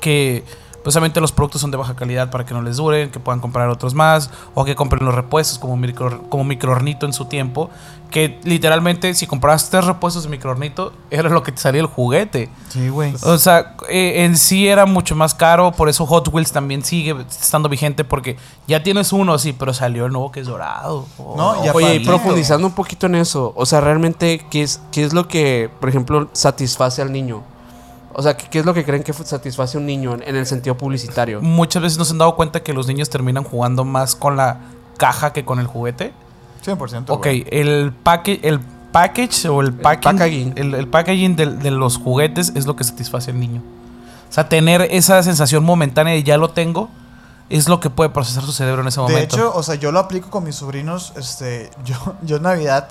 que 0.00 0.44
precisamente 0.88 1.20
los 1.20 1.32
productos 1.32 1.60
son 1.60 1.70
de 1.70 1.76
baja 1.76 1.94
calidad 1.94 2.30
para 2.30 2.46
que 2.46 2.54
no 2.54 2.62
les 2.62 2.78
duren, 2.78 3.10
que 3.10 3.20
puedan 3.20 3.40
comprar 3.40 3.68
otros 3.68 3.92
más, 3.92 4.30
o 4.54 4.64
que 4.64 4.74
compren 4.74 5.04
los 5.04 5.14
repuestos 5.14 5.58
como, 5.58 5.76
micro, 5.76 6.22
como 6.30 6.44
microornito 6.44 7.04
en 7.04 7.12
su 7.12 7.26
tiempo, 7.26 7.68
que 8.10 8.40
literalmente 8.44 9.12
si 9.12 9.26
comprabas 9.26 9.68
tres 9.68 9.84
repuestos 9.84 10.22
de 10.22 10.30
microornito, 10.30 10.94
era 11.10 11.28
lo 11.28 11.42
que 11.42 11.52
te 11.52 11.58
salía 11.58 11.82
el 11.82 11.88
juguete. 11.88 12.48
Sí, 12.70 12.88
güey. 12.88 13.14
O 13.22 13.36
sea, 13.36 13.74
eh, 13.90 14.24
en 14.24 14.38
sí 14.38 14.66
era 14.66 14.86
mucho 14.86 15.14
más 15.14 15.34
caro, 15.34 15.72
por 15.72 15.90
eso 15.90 16.06
Hot 16.06 16.26
Wheels 16.32 16.52
también 16.52 16.82
sigue 16.82 17.14
estando 17.28 17.68
vigente, 17.68 18.02
porque 18.04 18.38
ya 18.66 18.82
tienes 18.82 19.12
uno 19.12 19.34
así, 19.34 19.52
pero 19.52 19.74
salió 19.74 20.06
el 20.06 20.12
nuevo 20.12 20.32
que 20.32 20.40
es 20.40 20.46
dorado. 20.46 21.04
No, 21.18 21.66
y 21.66 21.68
Oh, 21.68 21.72
Oye, 21.74 21.96
y 21.96 22.00
profundizando 22.06 22.66
un 22.66 22.72
poquito 22.72 23.04
en 23.04 23.16
eso, 23.16 23.52
o 23.54 23.66
sea, 23.66 23.82
realmente, 23.82 24.46
¿qué 24.50 24.62
es, 24.62 24.80
qué 24.90 25.04
es 25.04 25.12
lo 25.12 25.28
que, 25.28 25.68
por 25.80 25.90
ejemplo, 25.90 26.30
satisface 26.32 27.02
al 27.02 27.12
niño? 27.12 27.42
O 28.18 28.22
sea, 28.22 28.36
¿qué, 28.36 28.48
qué 28.50 28.58
es 28.58 28.66
lo 28.66 28.74
que 28.74 28.84
creen 28.84 29.04
que 29.04 29.12
satisface 29.12 29.76
a 29.76 29.80
un 29.80 29.86
niño 29.86 30.12
en, 30.12 30.24
en 30.24 30.34
el 30.34 30.44
sentido 30.44 30.76
publicitario? 30.76 31.40
Muchas 31.40 31.80
veces 31.80 31.98
no 31.98 32.04
se 32.04 32.10
han 32.12 32.18
dado 32.18 32.34
cuenta 32.34 32.64
que 32.64 32.72
los 32.72 32.88
niños 32.88 33.08
terminan 33.08 33.44
jugando 33.44 33.84
más 33.84 34.16
con 34.16 34.36
la 34.36 34.58
caja 34.96 35.32
que 35.32 35.44
con 35.44 35.60
el 35.60 35.68
juguete. 35.68 36.12
100%. 36.66 37.04
Ok, 37.10 37.20
güey. 37.26 37.46
el, 37.52 37.92
paque, 37.92 38.40
el 38.42 38.58
package 38.90 39.46
o 39.46 39.60
el, 39.60 39.72
packing, 39.72 40.12
packaging. 40.18 40.52
el, 40.56 40.74
el 40.74 40.88
packaging 40.88 41.36
del- 41.36 41.60
de, 41.60 41.70
los 41.70 41.96
juguetes 41.96 42.50
es 42.56 42.66
lo 42.66 42.74
que 42.74 42.82
satisface 42.82 43.30
al 43.30 43.38
niño. 43.38 43.62
O 44.28 44.32
sea, 44.32 44.48
tener 44.48 44.82
esa 44.90 45.22
sensación 45.22 45.62
momentánea 45.62 46.14
de 46.14 46.24
ya 46.24 46.38
lo 46.38 46.50
tengo 46.50 46.88
es 47.50 47.68
lo 47.68 47.78
que 47.78 47.88
puede 47.88 48.10
procesar 48.10 48.42
su 48.42 48.50
cerebro 48.52 48.82
en 48.82 48.88
ese 48.88 49.00
De 49.00 49.06
momento. 49.06 49.36
hecho, 49.36 49.52
o 49.54 49.62
sea, 49.62 49.76
yo 49.76 49.92
lo 49.92 50.00
aplico 50.00 50.28
con 50.28 50.42
mis 50.42 50.56
sobrinos. 50.56 51.12
Este, 51.16 51.70
yo, 51.84 51.94
yo 52.22 52.38
en 52.38 52.42
Navidad 52.42 52.88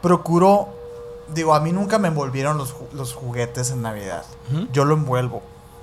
procuro. 0.00 0.80
Digo, 1.28 1.54
a 1.54 1.60
mí 1.60 1.72
nunca 1.72 1.98
me 1.98 2.08
envolvieron 2.08 2.58
los, 2.58 2.74
los 2.92 3.14
juguetes 3.14 3.70
en 3.70 3.82
Navidad. 3.82 4.24
Yo 4.72 4.84
lo 4.84 4.94
envuelvo. 4.94 5.42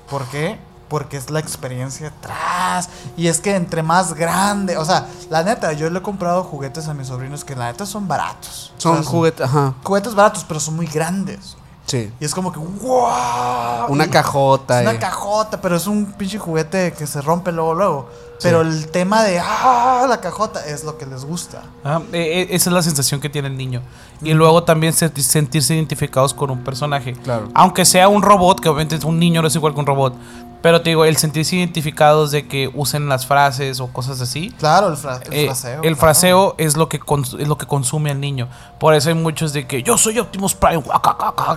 ¿Por 0.10 0.26
qué? 0.26 0.60
Porque 0.90 1.18
es 1.18 1.30
la 1.30 1.40
experiencia 1.40 2.08
atrás. 2.10 2.90
Y 3.16 3.28
es 3.28 3.40
que 3.40 3.56
entre 3.56 3.84
más 3.84 4.14
grande. 4.16 4.78
O 4.78 4.86
sea, 4.86 5.08
la 5.30 5.44
neta, 5.44 5.72
yo 5.74 5.90
le 5.90 6.00
he 6.00 6.02
comprado 6.02 6.44
juguetes 6.44 6.88
a 6.88 6.94
mis 6.94 7.08
sobrinos 7.08 7.44
que 7.46 7.56
la 7.56 7.68
neta 7.72 7.86
son 7.86 8.08
baratos. 8.08 8.74
O 8.78 8.82
Son 8.82 9.04
juguetes, 9.04 9.46
ajá, 9.46 9.74
Juguetes 9.84 10.16
baratos, 10.16 10.44
pero 10.48 10.60
son 10.60 10.76
muy 10.76 10.88
grandes. 10.88 11.56
sí. 11.86 12.12
Y 12.20 12.26
es 12.26 12.34
como 12.34 12.52
que, 12.52 12.60
¡wow! 12.60 13.86
Una 13.90 14.06
Y- 14.06 14.10
cajota. 14.10 14.82
Es 14.84 14.90
una 14.90 15.00
cajota, 15.00 15.62
pero 15.62 15.76
es 15.76 15.88
un 15.88 16.06
pinche 16.14 16.38
juguete 16.40 16.94
que 16.94 17.06
se 17.08 17.22
rompe 17.22 17.52
luego, 17.52 17.74
luego. 17.76 18.10
Pero 18.42 18.62
el 18.62 18.88
tema 18.90 19.24
de, 19.24 19.40
¡ah! 19.44 20.06
La 20.08 20.22
cajota 20.22 20.66
es 20.66 20.84
lo 20.84 20.98
que 20.98 21.06
les 21.06 21.26
gusta. 21.26 21.64
Ah, 21.84 22.02
eh, 22.14 22.42
eh, 22.44 22.56
esa 22.56 22.70
es 22.70 22.74
la 22.74 22.82
sensación 22.84 23.20
que 23.20 23.30
tiene 23.30 23.48
el 23.50 23.58
niño. 23.58 23.82
Y 24.22 24.34
luego 24.34 24.64
también 24.64 24.94
se- 24.94 25.10
sentirse 25.22 25.76
identificados 25.76 26.34
con 26.34 26.50
un 26.50 26.64
personaje. 26.64 27.14
Claro. 27.14 27.50
Aunque 27.54 27.84
sea 27.86 28.08
un 28.08 28.22
robot, 28.22 28.60
que 28.62 28.70
obviamente 28.70 29.06
un 29.06 29.20
niño 29.20 29.42
no 29.42 29.48
es 29.50 29.56
igual 29.56 29.74
que 29.74 29.80
un 29.82 29.86
robot. 29.86 30.14
Pero 30.62 30.82
te 30.82 30.90
digo, 30.90 31.06
el 31.06 31.16
sentirse 31.16 31.56
identificados 31.56 32.32
de 32.32 32.46
que 32.48 32.70
usen 32.74 33.08
las 33.08 33.26
frases 33.26 33.80
o 33.80 33.88
cosas 33.88 34.20
así. 34.20 34.52
Claro, 34.60 34.90
el, 34.90 34.98
fra- 34.98 35.22
el 35.26 35.34
eh, 35.34 35.46
fraseo. 35.46 35.76
el 35.76 35.80
claro. 35.82 35.96
fraseo 35.96 36.56
es 36.58 36.76
lo 36.76 36.90
que 36.90 37.00
es 37.40 37.48
lo 37.48 37.58
que 37.58 37.66
consume 37.66 38.12
al 38.12 38.20
niño. 38.20 38.50
Por 38.78 38.94
eso 38.94 39.08
hay 39.08 39.16
muchos 39.16 39.54
de 39.54 39.66
que 39.68 39.84
yo 39.84 39.98
soy 39.98 40.20
Optimus 40.20 40.56
Prime, 40.56 40.84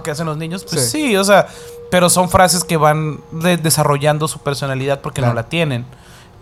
que 0.05 0.11
hacen 0.13 0.27
los 0.27 0.37
niños. 0.37 0.65
Pues 0.71 0.89
sí, 0.89 1.09
Sí. 1.09 1.17
o 1.17 1.25
sea, 1.25 1.49
pero 1.91 2.09
son 2.09 2.29
frases 2.31 2.63
que 2.63 2.77
van 2.77 3.19
de- 3.33 3.57
desarrollando 3.57 4.29
su 4.29 4.39
personalidad 4.39 5.01
porque 5.01 5.21
no 5.21 5.27
Claro. 5.27 5.35
la 5.37 5.49
tienen. 5.49 5.85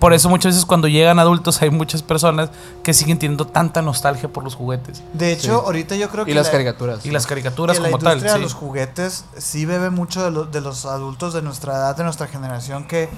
Por 0.00 0.12
eso 0.14 0.28
muchas 0.28 0.54
veces 0.54 0.64
cuando 0.66 0.88
llegan 0.88 1.18
adultos 1.20 1.60
hay 1.62 1.70
muchas 1.70 2.02
personas 2.02 2.50
que 2.82 2.92
siguen 2.94 3.18
teniendo 3.18 3.46
tanta 3.46 3.82
nostalgia 3.82 4.28
por 4.28 4.42
los 4.42 4.54
juguetes 4.56 5.02
De 5.12 5.30
hecho, 5.32 5.42
Sí. 5.60 5.62
ahorita 5.66 5.94
yo 5.94 6.08
creo 6.08 6.24
que. 6.24 6.30
Y 6.30 6.34
las 6.34 6.46
la- 6.46 6.52
caricaturas. 6.52 7.06
y 7.06 7.10
las 7.10 7.26
caricaturas 7.26 7.76
que 7.76 7.82
la 7.82 7.90
como 7.90 7.98
tal. 8.02 8.14
industria 8.14 8.32
de 8.32 8.38
sí. 8.38 8.42
los 8.42 8.54
juguetes 8.54 9.24
sí 9.36 9.66
bebe 9.66 9.90
mucho 9.90 10.24
de, 10.24 10.30
lo- 10.30 10.44
de 10.46 10.60
los 10.62 10.86
adultos 10.86 11.34
de 11.34 11.42
nuestra 11.42 11.74
edad, 11.74 11.96
de 11.96 12.02
nuestra 12.04 12.26
generación, 12.26 12.84
que, 12.88 13.08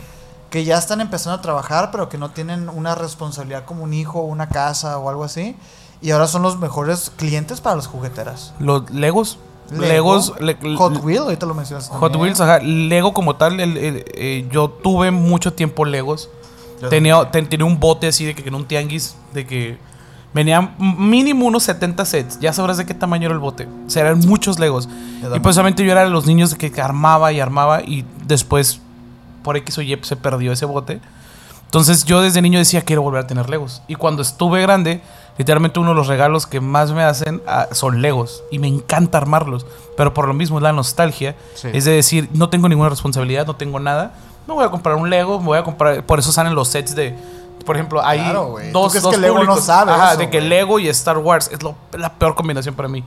que 0.50 0.64
ya 0.64 0.76
están 0.76 1.00
empezando 1.00 1.38
a 1.38 1.40
trabajar, 1.40 1.90
pero 1.92 2.08
que 2.08 2.18
no 2.18 2.32
tienen 2.32 2.68
una 2.68 2.94
responsabilidad 2.96 3.64
como 3.64 3.84
un 3.84 3.94
hijo, 3.94 4.20
una 4.20 4.48
casa 4.48 4.98
o 4.98 5.08
algo 5.08 5.24
así. 5.24 5.56
Y 6.00 6.10
ahora 6.10 6.26
son 6.26 6.42
los 6.42 6.58
mejores 6.58 7.12
clientes 7.16 7.60
para 7.60 7.76
las 7.76 7.86
jugueteras. 7.86 8.52
Los 8.58 8.90
Legos. 8.90 9.38
Lego, 9.70 9.86
Legos. 9.86 10.34
le- 10.40 10.76
Hot 10.76 11.02
Wheels, 11.02 11.20
ahorita 11.22 11.46
lo 11.46 11.54
mencionas. 11.54 11.88
Hot 11.88 12.00
también. 12.12 12.22
Wheels, 12.22 12.40
ajá. 12.40 12.58
Lego 12.58 13.14
como 13.14 13.36
tal, 13.36 13.60
el- 13.60 13.76
el- 13.78 14.04
eh, 14.14 14.48
yo 14.50 14.68
tuve 14.68 15.10
mucho 15.12 15.52
tiempo 15.54 15.84
Legos. 15.84 16.28
Tenía, 16.90 17.30
ten- 17.30 17.48
tenía 17.48 17.66
un 17.66 17.78
bote 17.78 18.06
así 18.08 18.24
de 18.24 18.34
que 18.34 18.46
en 18.48 18.54
un 18.54 18.64
tianguis, 18.66 19.16
de 19.32 19.46
que 19.46 19.78
venían 20.34 20.74
mínimo 20.78 21.46
unos 21.46 21.62
70 21.64 22.04
sets. 22.04 22.40
Ya 22.40 22.52
sabrás 22.52 22.78
de 22.78 22.86
qué 22.86 22.94
tamaño 22.94 23.26
era 23.26 23.34
el 23.34 23.40
bote. 23.40 23.68
O 23.86 23.90
sea, 23.90 24.02
eran 24.02 24.20
muchos 24.20 24.58
Legos. 24.58 24.88
Y 24.88 25.22
también. 25.22 25.42
precisamente 25.42 25.84
yo 25.84 25.92
era 25.92 26.04
de 26.04 26.10
los 26.10 26.26
niños 26.26 26.54
que 26.54 26.72
armaba 26.80 27.32
y 27.32 27.40
armaba 27.40 27.82
y 27.82 28.04
después, 28.26 28.80
por 29.42 29.56
X 29.58 29.78
o 29.78 29.82
Y, 29.82 29.98
se 30.02 30.16
perdió 30.16 30.52
ese 30.52 30.64
bote. 30.64 31.00
Entonces 31.66 32.04
yo 32.04 32.20
desde 32.20 32.42
niño 32.42 32.58
decía, 32.58 32.82
quiero 32.82 33.02
volver 33.02 33.24
a 33.24 33.26
tener 33.26 33.48
Legos. 33.48 33.82
Y 33.88 33.94
cuando 33.94 34.20
estuve 34.22 34.60
grande, 34.60 35.00
literalmente 35.38 35.80
uno 35.80 35.90
de 35.90 35.94
los 35.94 36.06
regalos 36.06 36.46
que 36.46 36.60
más 36.60 36.92
me 36.92 37.02
hacen 37.02 37.40
ah, 37.46 37.68
son 37.72 38.02
Legos. 38.02 38.42
Y 38.50 38.58
me 38.58 38.68
encanta 38.68 39.16
armarlos. 39.18 39.64
Pero 39.96 40.12
por 40.12 40.28
lo 40.28 40.34
mismo 40.34 40.58
es 40.58 40.62
la 40.62 40.72
nostalgia. 40.72 41.34
Sí. 41.54 41.68
Es 41.72 41.84
de 41.86 41.92
decir, 41.92 42.28
no 42.34 42.50
tengo 42.50 42.68
ninguna 42.68 42.90
responsabilidad, 42.90 43.46
no 43.46 43.56
tengo 43.56 43.80
nada. 43.80 44.14
No 44.46 44.54
voy 44.54 44.64
a 44.64 44.70
comprar 44.70 44.96
un 44.96 45.08
Lego, 45.10 45.38
me 45.40 45.46
voy 45.46 45.58
a 45.58 45.62
comprar... 45.64 46.04
Por 46.04 46.18
eso 46.18 46.32
salen 46.32 46.54
los 46.54 46.68
sets 46.68 46.94
de... 46.94 47.16
Por 47.64 47.76
ejemplo, 47.76 48.04
hay 48.04 48.18
Claro, 48.18 48.46
güey. 48.48 48.72
dos, 48.72 48.86
¿Tú 48.86 48.90
crees 48.90 49.02
dos 49.04 49.14
que 49.14 49.20
Lego 49.20 49.44
no 49.44 49.56
sabe 49.56 49.92
Ajá, 49.92 50.10
eso, 50.10 50.18
de 50.18 50.30
que? 50.30 50.40
Lego 50.40 50.80
y 50.80 50.88
Star 50.88 51.18
Wars 51.18 51.48
es 51.52 51.62
lo- 51.62 51.76
la 51.92 52.12
peor 52.12 52.34
combinación 52.34 52.74
para 52.74 52.88
mí. 52.88 53.04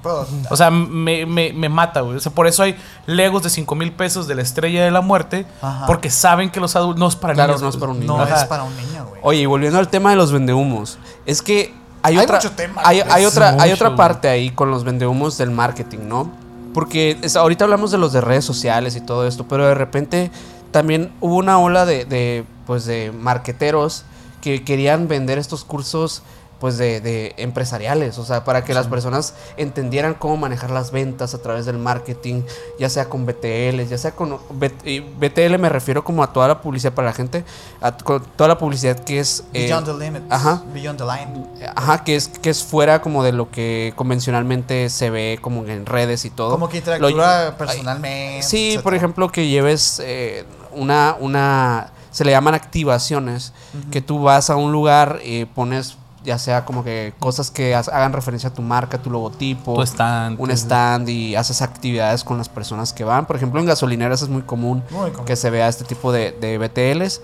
O 0.50 0.56
sea, 0.56 0.72
me, 0.72 1.26
me, 1.26 1.52
me 1.52 1.68
mata, 1.68 2.00
güey. 2.00 2.16
O 2.16 2.20
sea, 2.22 2.32
por 2.32 2.48
eso 2.48 2.64
hay 2.64 2.78
Legos 3.06 3.44
de 3.44 3.50
5 3.50 3.76
mil 3.76 3.92
pesos 3.92 4.28
de 4.28 4.36
la 4.36 4.42
estrella 4.44 4.86
de 4.86 4.92
la 4.92 5.02
muerte. 5.02 5.46
Ajá. 5.62 5.86
Porque 5.88 6.10
saben 6.10 6.50
que 6.52 6.62
los 6.62 6.74
adultos 6.78 6.98
no 7.02 7.08
es 7.10 7.18
para 7.18 7.34
Claro, 7.34 7.50
niños. 7.58 7.64
no 7.64 7.68
es 7.70 7.76
para 7.76 7.92
un 7.92 8.00
niño. 8.00 8.16
No 8.18 8.24
Ajá. 8.24 8.42
es 8.44 8.46
para 8.46 8.64
un 8.64 8.74
niño, 8.78 9.06
güey. 9.10 9.20
Oye, 9.26 9.40
y 9.42 9.46
volviendo 9.46 9.78
al 9.78 9.90
tema 9.90 10.12
de 10.12 10.16
los 10.16 10.32
vendehumos, 10.32 11.00
es 11.26 11.42
que 11.42 11.74
hay, 12.02 12.16
Hay 12.18 12.24
otra, 12.24 12.38
mucho 12.38 12.52
tema, 12.52 12.82
hay, 12.86 13.02
güey. 13.02 13.12
hay 13.12 13.26
otra, 13.26 13.58
hay 13.60 13.74
otra 13.74 13.94
parte 13.98 14.30
ahí 14.30 14.52
con 14.52 14.72
los 14.72 14.86
vendehumos 14.86 15.38
del 15.38 15.52
marketing, 15.52 16.08
¿no? 16.08 16.32
Porque 16.74 17.18
es- 17.22 17.36
ahorita 17.36 17.66
hablamos 17.66 17.92
de 17.92 17.98
los 17.98 18.14
de 18.14 18.22
redes 18.22 18.46
sociales 18.46 18.96
y 18.96 19.02
todo 19.02 19.28
esto, 19.28 19.46
pero 19.50 19.66
de 19.68 19.74
repente 19.76 20.32
también 20.76 21.14
hubo 21.22 21.38
una 21.38 21.58
ola 21.58 21.86
de, 21.86 22.04
de, 22.04 22.44
pues 22.68 22.84
de 22.84 23.14
marqueteros 23.14 24.04
que 24.42 24.66
querían 24.66 25.08
vender 25.08 25.38
estos 25.38 25.64
cursos 25.64 26.22
pues 26.60 26.78
de, 26.78 27.02
de 27.02 27.34
empresariales, 27.38 28.18
o 28.18 28.24
sea, 28.26 28.46
para 28.46 28.64
que 28.64 28.74
las 28.74 28.88
personas 28.88 29.34
entendieran 29.58 30.14
cómo 30.14 30.38
manejar 30.38 30.72
las 30.72 30.92
ventas 30.92 31.34
a 31.34 31.42
través 31.42 31.66
del 31.66 31.78
marketing, 31.78 32.44
ya 32.80 32.90
sea 32.90 33.10
con 33.10 33.26
BTL, 33.26 33.82
ya 33.90 33.98
sea 33.98 34.12
con 34.12 34.38
BTL 34.50 35.58
me 35.60 35.68
refiero 35.70 36.04
como 36.06 36.24
a 36.24 36.32
toda 36.32 36.48
la 36.48 36.62
publicidad 36.62 36.94
para 36.94 37.10
la 37.10 37.14
gente, 37.14 37.44
a 37.82 37.92
toda 37.98 38.48
la 38.48 38.58
publicidad 38.58 38.98
que 39.00 39.20
es 39.20 39.44
eh, 39.54 39.66
Beyond 39.66 39.86
the 39.86 39.94
limits. 40.06 40.26
ajá. 40.30 40.64
Beyond 40.74 40.98
the 40.98 41.04
line. 41.06 41.46
Ajá, 41.76 42.04
que 42.06 42.16
es, 42.16 42.30
que 42.30 42.50
es 42.50 42.64
fuera 42.64 43.02
como 43.02 43.24
de 43.24 43.34
lo 43.34 43.52
que 43.52 43.92
convencionalmente 43.98 44.90
se 44.90 45.10
ve 45.10 45.38
como 45.42 45.66
en 45.66 45.86
redes 45.86 46.24
y 46.24 46.30
todo. 46.30 46.52
Como 46.52 46.70
que 46.70 46.82
Lo- 47.00 47.10
interactúa 47.10 47.58
personalmente. 47.58 48.44
Sí, 48.44 48.68
etcétera. 48.68 48.84
por 48.84 48.96
ejemplo, 48.96 49.30
que 49.30 49.48
lleves 49.50 50.02
eh, 50.04 50.46
una, 50.76 51.16
una, 51.20 51.88
se 52.12 52.24
le 52.26 52.32
llaman 52.32 52.54
activaciones, 52.54 53.54
que 53.92 54.02
tú 54.02 54.22
vas 54.22 54.50
a 54.50 54.56
un 54.56 54.72
lugar 54.72 55.20
y 55.24 55.46
pones 55.46 55.98
ya 56.24 56.40
sea 56.40 56.66
como 56.66 56.84
que 56.84 57.14
cosas 57.20 57.52
que 57.52 57.76
hagan 57.76 58.12
referencia 58.12 58.50
a 58.50 58.54
tu 58.54 58.64
marca, 58.64 58.98
tu 58.98 59.12
logotipo, 59.12 59.76
Tu 59.76 59.82
stand. 59.84 60.40
un 60.40 60.50
tu- 60.50 60.56
stand 60.56 61.08
y 61.08 61.36
haces 61.36 61.62
actividades 61.62 62.24
con 62.24 62.40
las 62.40 62.50
personas 62.50 62.94
que 62.94 63.04
van. 63.04 63.28
Por 63.28 63.36
ejemplo, 63.36 63.60
en 63.60 63.68
gasolineras 63.68 64.24
es 64.24 64.30
muy 64.30 64.42
común 64.42 64.84
Muy 64.90 65.12
común. 65.12 65.26
que 65.28 65.36
se 65.36 65.52
vea 65.52 65.68
este 65.68 65.84
tipo 65.84 66.12
de, 66.12 66.32
de 66.32 66.58
BTLs. 66.58 67.22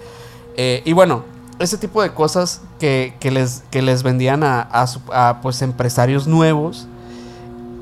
Eh, 0.55 0.83
y 0.85 0.93
bueno, 0.93 1.23
ese 1.57 1.79
tipo 1.79 2.03
de 2.03 2.13
cosas 2.13 2.61
que, 2.79 3.15
que 3.19 3.31
les, 3.31 3.63
que 3.71 3.81
les 3.81 4.03
vendían 4.03 4.43
a, 4.43 4.61
a 4.71 4.85
a, 5.29 5.41
pues, 5.41 5.63
empresarios 5.63 6.27
nuevos. 6.27 6.85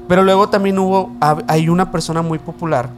Pero 0.08 0.24
luego 0.24 0.48
también 0.48 0.80
hubo, 0.80 1.12
hay 1.48 1.68
una 1.68 1.92
persona 1.92 2.22
muy 2.22 2.40
popular, 2.40 2.90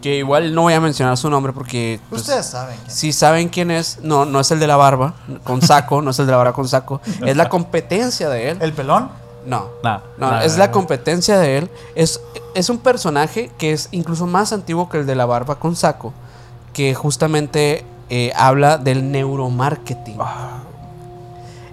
que 0.00 0.16
igual 0.16 0.54
no 0.54 0.62
voy 0.62 0.74
a 0.74 0.80
mencionar 0.80 1.16
su 1.16 1.28
nombre 1.28 1.52
porque... 1.52 2.00
pues, 2.08 2.22
Ustedes 2.22 2.46
saben. 2.46 2.76
quién. 2.84 2.90
si 2.90 3.12
saben 3.12 3.48
quién 3.48 3.70
es, 3.70 3.98
no, 4.02 4.24
no 4.24 4.40
es 4.40 4.50
el 4.50 4.60
de 4.60 4.66
la 4.66 4.76
barba 4.76 5.14
con 5.44 5.60
saco, 5.62 6.02
no 6.02 6.10
es 6.10 6.18
el 6.18 6.26
de 6.26 6.32
la 6.32 6.38
barba 6.38 6.52
con 6.52 6.68
saco, 6.68 7.00
es 7.24 7.36
la 7.36 7.48
competencia 7.48 8.28
de 8.28 8.50
él. 8.50 8.58
¿El 8.60 8.72
pelón? 8.72 9.10
No, 9.46 9.70
Nah, 9.82 9.98
no, 10.18 10.30
nah, 10.30 10.42
es 10.42 10.52
nah, 10.52 10.58
la 10.58 10.66
nah. 10.66 10.72
competencia 10.72 11.38
de 11.38 11.58
él. 11.58 11.70
Es, 11.94 12.20
es 12.54 12.68
un 12.68 12.78
personaje 12.78 13.50
que 13.56 13.72
es 13.72 13.88
incluso 13.92 14.26
más 14.26 14.52
antiguo 14.52 14.88
que 14.88 14.98
el 14.98 15.06
de 15.06 15.14
la 15.14 15.24
barba 15.26 15.58
con 15.58 15.74
saco, 15.74 16.12
que 16.72 16.94
justamente 16.94 17.84
eh, 18.10 18.32
habla 18.36 18.78
del 18.78 19.10
neuromarketing. 19.10 20.16
Ah. 20.20 20.58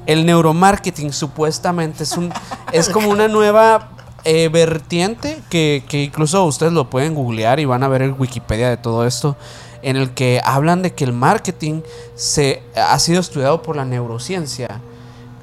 El 0.05 0.25
neuromarketing 0.25 1.11
supuestamente 1.11 2.03
es 2.03 2.15
un 2.15 2.31
es 2.71 2.89
como 2.89 3.09
una 3.09 3.27
nueva 3.27 3.89
eh, 4.25 4.49
vertiente 4.49 5.41
que, 5.49 5.83
que 5.87 6.03
incluso 6.03 6.43
ustedes 6.43 6.73
lo 6.73 6.89
pueden 6.89 7.15
googlear 7.15 7.59
y 7.59 7.65
van 7.65 7.83
a 7.83 7.87
ver 7.87 8.01
el 8.01 8.11
Wikipedia 8.11 8.69
de 8.69 8.77
todo 8.77 9.05
esto 9.05 9.37
en 9.85 9.97
el 9.97 10.15
que 10.15 10.41
hablan 10.43 10.81
de 10.81 10.93
que 10.93 11.03
el 11.03 11.13
marketing 11.13 11.81
se 12.15 12.63
ha 12.75 12.97
sido 12.97 13.21
estudiado 13.21 13.61
por 13.61 13.75
la 13.75 13.85
neurociencia. 13.85 14.81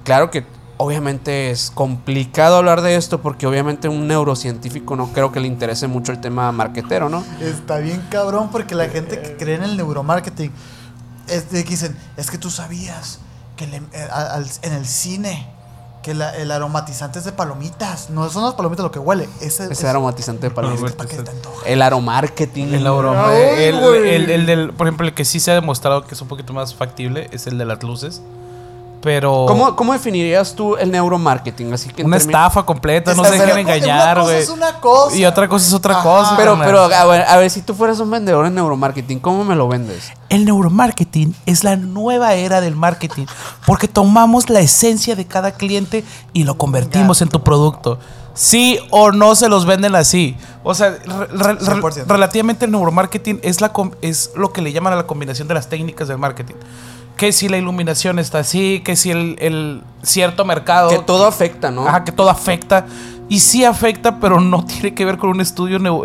Claro 0.02 0.32
que 0.32 0.44
obviamente 0.78 1.52
es 1.52 1.70
complicado 1.70 2.56
hablar 2.56 2.82
de 2.82 2.96
esto 2.96 3.22
porque 3.22 3.46
obviamente 3.46 3.88
un 3.88 4.09
neurocientífico 4.09 4.96
no 4.96 5.12
creo 5.12 5.30
que 5.30 5.38
le 5.38 5.46
interese 5.46 5.86
mucho 5.86 6.10
el 6.10 6.20
tema 6.20 6.50
marquetero, 6.50 7.09
¿no? 7.09 7.24
Está 7.40 7.78
bien 7.78 8.04
cabrón 8.10 8.50
porque 8.50 8.74
la 8.74 8.88
gente 8.88 9.22
que 9.22 9.36
cree 9.36 9.54
en 9.54 9.62
el 9.62 9.76
neuromarketing 9.76 10.50
es 11.28 11.48
dicen, 11.52 11.96
es 12.16 12.28
que 12.28 12.36
tú 12.36 12.50
sabías 12.50 13.20
que 13.56 13.64
eh, 13.64 13.80
en 14.62 14.72
el 14.72 14.86
cine 14.86 15.51
que 16.02 16.14
la- 16.14 16.34
el 16.36 16.50
aromatizante 16.50 17.18
es 17.20 17.24
de 17.24 17.32
palomitas. 17.32 18.10
No 18.10 18.28
son 18.28 18.44
las 18.44 18.54
palomitas 18.54 18.82
lo 18.84 18.90
que 18.90 18.98
huele. 18.98 19.28
Ese, 19.40 19.64
Ese 19.64 19.72
es- 19.72 19.84
aromatizante 19.84 20.48
de 20.48 20.54
palomitas. 20.54 20.90
es 20.90 21.06
que. 21.06 21.24
El 21.72 21.80
aromarketing. 21.82 22.74
El 22.74 22.86
Ay, 22.86 23.64
el- 23.64 24.30
el 24.30 24.46
del, 24.46 24.72
por 24.72 24.86
ejemplo, 24.88 25.06
el 25.06 25.14
que 25.14 25.24
sí 25.24 25.40
se 25.40 25.50
ha 25.50 25.54
demostrado 25.54 26.04
que 26.04 26.14
es 26.14 26.20
un 26.20 26.28
poquito 26.28 26.52
más 26.52 26.74
factible 26.74 27.28
es 27.32 27.46
el 27.46 27.56
de 27.58 27.64
las 27.64 27.82
luces. 27.82 28.20
Pero. 29.02 29.46
¿Cómo, 29.48 29.74
¿Cómo 29.74 29.92
definirías 29.92 30.54
tú 30.54 30.76
el 30.76 30.90
neuromarketing? 30.90 31.72
Así 31.72 31.90
que 31.90 32.04
Una 32.04 32.16
estafa 32.18 32.64
completa, 32.64 33.14
no 33.14 33.24
se 33.24 33.32
dejen 33.32 33.58
engañar, 33.58 34.22
güey. 34.22 34.36
es 34.38 34.48
una 34.48 34.74
cosa. 34.80 35.16
Y 35.16 35.24
otra 35.24 35.48
cosa 35.48 35.66
es 35.66 35.72
otra 35.74 35.94
Ajá. 35.94 36.02
cosa. 36.02 36.36
Pero, 36.36 36.52
carnal. 36.52 36.66
pero 36.66 36.82
a 36.84 37.04
ver, 37.06 37.22
a 37.22 37.36
ver, 37.36 37.50
si 37.50 37.62
tú 37.62 37.74
fueras 37.74 37.98
un 38.00 38.10
vendedor 38.10 38.46
en 38.46 38.54
neuromarketing, 38.54 39.18
¿cómo 39.18 39.44
me 39.44 39.56
lo 39.56 39.66
vendes? 39.68 40.10
El 40.28 40.44
neuromarketing 40.44 41.34
es 41.46 41.64
la 41.64 41.76
nueva 41.76 42.34
era 42.34 42.60
del 42.60 42.76
marketing 42.76 43.26
porque 43.66 43.88
tomamos 43.88 44.48
la 44.48 44.60
esencia 44.60 45.16
de 45.16 45.26
cada 45.26 45.50
cliente 45.52 46.04
y 46.32 46.44
lo 46.44 46.56
convertimos 46.56 47.20
en 47.22 47.28
tu 47.28 47.42
producto. 47.42 47.98
Sí 48.34 48.78
o 48.90 49.12
no 49.12 49.34
se 49.34 49.48
los 49.50 49.66
venden 49.66 49.94
así. 49.94 50.36
O 50.62 50.74
sea, 50.74 50.90
re- 50.90 51.26
re- 51.26 51.54
re- 51.54 51.58
100%. 51.58 52.06
relativamente 52.06 52.64
el 52.64 52.70
neuromarketing 52.70 53.40
es, 53.42 53.60
la 53.60 53.72
es 54.00 54.30
lo 54.36 54.52
que 54.54 54.62
le 54.62 54.72
llaman 54.72 54.92
a 54.94 54.96
la 54.96 55.06
combinación 55.06 55.48
de 55.48 55.54
las 55.54 55.68
técnicas 55.68 56.08
del 56.08 56.16
marketing. 56.18 56.54
Que 57.16 57.32
si 57.32 57.48
la 57.48 57.56
iluminación 57.56 58.18
está 58.18 58.39
así, 58.40 58.80
que 58.84 58.97
si 58.97 59.10
el, 59.10 59.36
el 59.39 59.82
cierto 60.02 60.44
mercado... 60.44 60.89
Que 60.89 60.98
todo 60.98 61.26
afecta, 61.26 61.70
¿no? 61.70 61.86
Ajá, 61.86 62.05
que 62.05 62.12
todo 62.12 62.30
afecta. 62.30 62.86
Y 63.28 63.40
sí 63.40 63.64
afecta, 63.64 64.18
pero 64.18 64.40
no 64.40 64.64
tiene 64.66 64.94
que 64.94 65.05
ver 65.05 65.18
con 65.18 65.30
un 65.30 65.40
estudio 65.40 65.78
neu- 65.78 66.05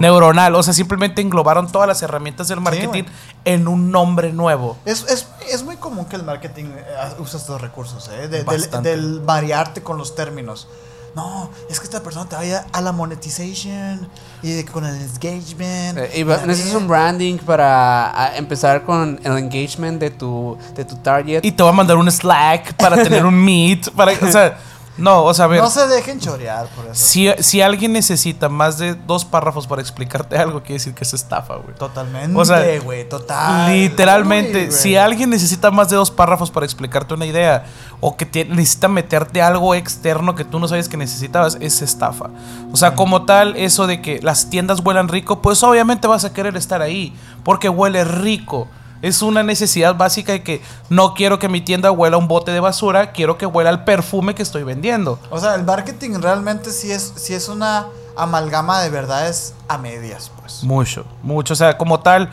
neuronal. 0.00 0.54
O 0.54 0.62
sea, 0.62 0.72
simplemente 0.72 1.20
englobaron 1.22 1.70
todas 1.70 1.86
las 1.88 2.02
herramientas 2.02 2.48
del 2.48 2.60
marketing 2.60 3.04
en 3.44 3.68
un 3.68 3.90
nombre 3.90 4.32
nuevo. 4.32 4.76
Es, 4.84 5.04
es, 5.08 5.28
es 5.50 5.62
muy 5.62 5.76
común 5.76 6.06
que 6.06 6.16
el 6.16 6.22
marketing 6.24 6.64
eh, 6.76 6.84
use 7.18 7.36
estos 7.36 7.60
recursos, 7.60 8.08
¿eh? 8.08 8.28
De- 8.28 8.44
del 8.82 9.20
variarte 9.20 9.82
con 9.82 9.98
los 9.98 10.14
términos. 10.14 10.68
No, 11.16 11.50
es 11.70 11.80
que 11.80 11.86
esta 11.86 12.02
persona 12.02 12.28
te 12.28 12.36
vaya 12.36 12.66
a 12.72 12.80
la 12.82 12.92
monetization 12.92 14.06
y 14.42 14.52
de- 14.52 14.64
con 14.66 14.84
el 14.84 14.94
engagement. 14.96 15.96
Eh, 15.98 16.10
y 16.16 16.22
va- 16.22 16.36
la 16.36 16.46
necesitas 16.46 16.74
un 16.76 16.86
branding 16.86 17.38
para 17.38 18.32
empezar 18.36 18.84
con 18.84 19.18
el 19.24 19.38
engagement 19.38 19.98
de 19.98 20.10
tu, 20.10 20.58
de 20.76 20.84
tu 20.84 20.94
target. 20.96 21.42
Y 21.42 21.52
te 21.52 21.62
va 21.62 21.70
a 21.70 21.72
mandar 21.72 21.96
un 21.96 22.10
Slack 22.10 22.74
para 22.74 23.02
tener 23.02 23.24
un 23.24 23.34
Meet. 23.44 23.90
Para, 23.92 24.12
o 24.12 24.30
sea, 24.30 24.58
no, 24.98 25.24
o 25.24 25.34
sea, 25.34 25.44
a 25.44 25.48
ver. 25.48 25.60
No 25.60 25.68
se 25.70 25.86
dejen 25.88 26.18
chorear 26.20 26.66
por 26.68 26.84
eso. 26.86 26.94
Si, 26.94 27.28
si 27.40 27.60
alguien 27.60 27.92
necesita 27.92 28.48
más 28.48 28.78
de 28.78 28.94
dos 28.94 29.24
párrafos 29.24 29.66
para 29.66 29.82
explicarte 29.82 30.36
algo, 30.38 30.60
quiere 30.60 30.74
decir 30.74 30.94
que 30.94 31.04
es 31.04 31.12
estafa, 31.14 31.56
güey. 31.56 31.74
Totalmente, 31.76 32.38
O 32.38 32.44
sea, 32.44 32.62
güey, 32.82 33.08
total. 33.08 33.72
Literalmente, 33.72 34.66
Uy, 34.66 34.72
si 34.72 34.96
alguien 34.96 35.30
necesita 35.30 35.70
más 35.70 35.88
de 35.90 35.96
dos 35.96 36.10
párrafos 36.10 36.50
para 36.50 36.64
explicarte 36.66 37.14
una 37.14 37.26
idea 37.26 37.64
o 38.00 38.16
que 38.16 38.26
te- 38.26 38.44
necesita 38.44 38.88
meterte 38.88 39.42
algo 39.42 39.74
externo 39.74 40.34
que 40.34 40.44
tú 40.44 40.58
no 40.58 40.68
sabes 40.68 40.88
que 40.88 40.96
necesitabas, 40.96 41.56
es 41.60 41.82
estafa. 41.82 42.30
O 42.72 42.76
sea, 42.76 42.94
como 42.94 43.24
tal, 43.24 43.56
eso 43.56 43.86
de 43.86 44.00
que 44.02 44.20
las 44.22 44.50
tiendas 44.50 44.80
huelan 44.84 45.08
rico, 45.08 45.40
pues 45.42 45.62
obviamente 45.62 46.06
vas 46.08 46.24
a 46.24 46.32
querer 46.32 46.56
estar 46.56 46.82
ahí 46.82 47.14
porque 47.44 47.68
huele 47.68 48.04
rico. 48.04 48.68
Es 49.02 49.22
una 49.22 49.42
necesidad 49.42 49.96
básica 49.96 50.32
de 50.32 50.42
que 50.42 50.62
no 50.88 51.14
quiero 51.14 51.38
que 51.38 51.48
mi 51.48 51.60
tienda 51.60 51.90
huela 51.90 52.16
a 52.16 52.18
un 52.18 52.28
bote 52.28 52.50
de 52.50 52.60
basura, 52.60 53.12
quiero 53.12 53.38
que 53.38 53.46
huela 53.46 53.70
al 53.70 53.84
perfume 53.84 54.34
que 54.34 54.42
estoy 54.42 54.62
vendiendo. 54.62 55.18
O 55.30 55.38
sea, 55.38 55.54
el 55.54 55.64
marketing 55.64 56.20
realmente 56.20 56.70
sí 56.70 56.90
es, 56.90 57.12
sí 57.16 57.34
es 57.34 57.48
una 57.48 57.86
amalgama 58.16 58.80
de 58.80 58.90
verdades 58.90 59.54
a 59.68 59.78
medias, 59.78 60.30
pues. 60.40 60.62
Mucho, 60.64 61.04
mucho. 61.22 61.52
O 61.52 61.56
sea, 61.56 61.76
como 61.76 62.00
tal, 62.00 62.30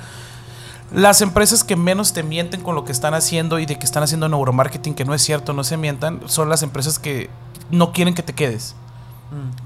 las 0.94 1.22
empresas 1.22 1.64
que 1.64 1.76
menos 1.76 2.14
te 2.14 2.24
mienten 2.24 2.62
con 2.62 2.76
lo 2.76 2.86
que 2.86 2.92
están 2.92 3.14
haciendo 3.14 3.60
y 3.60 3.66
de 3.66 3.78
que 3.78 3.86
están 3.86 4.04
haciendo 4.04 4.30
neuromarketing, 4.30 4.94
que 4.94 5.06
no 5.06 5.14
es 5.14 5.22
cierto, 5.22 5.54
no 5.54 5.64
se 5.64 5.78
mientan, 5.78 6.22
son 6.28 6.50
las 6.50 6.64
empresas 6.64 7.00
que 7.00 7.30
no 7.72 7.92
quieren 7.92 8.14
que 8.14 8.24
te 8.24 8.34
quedes. 8.34 8.76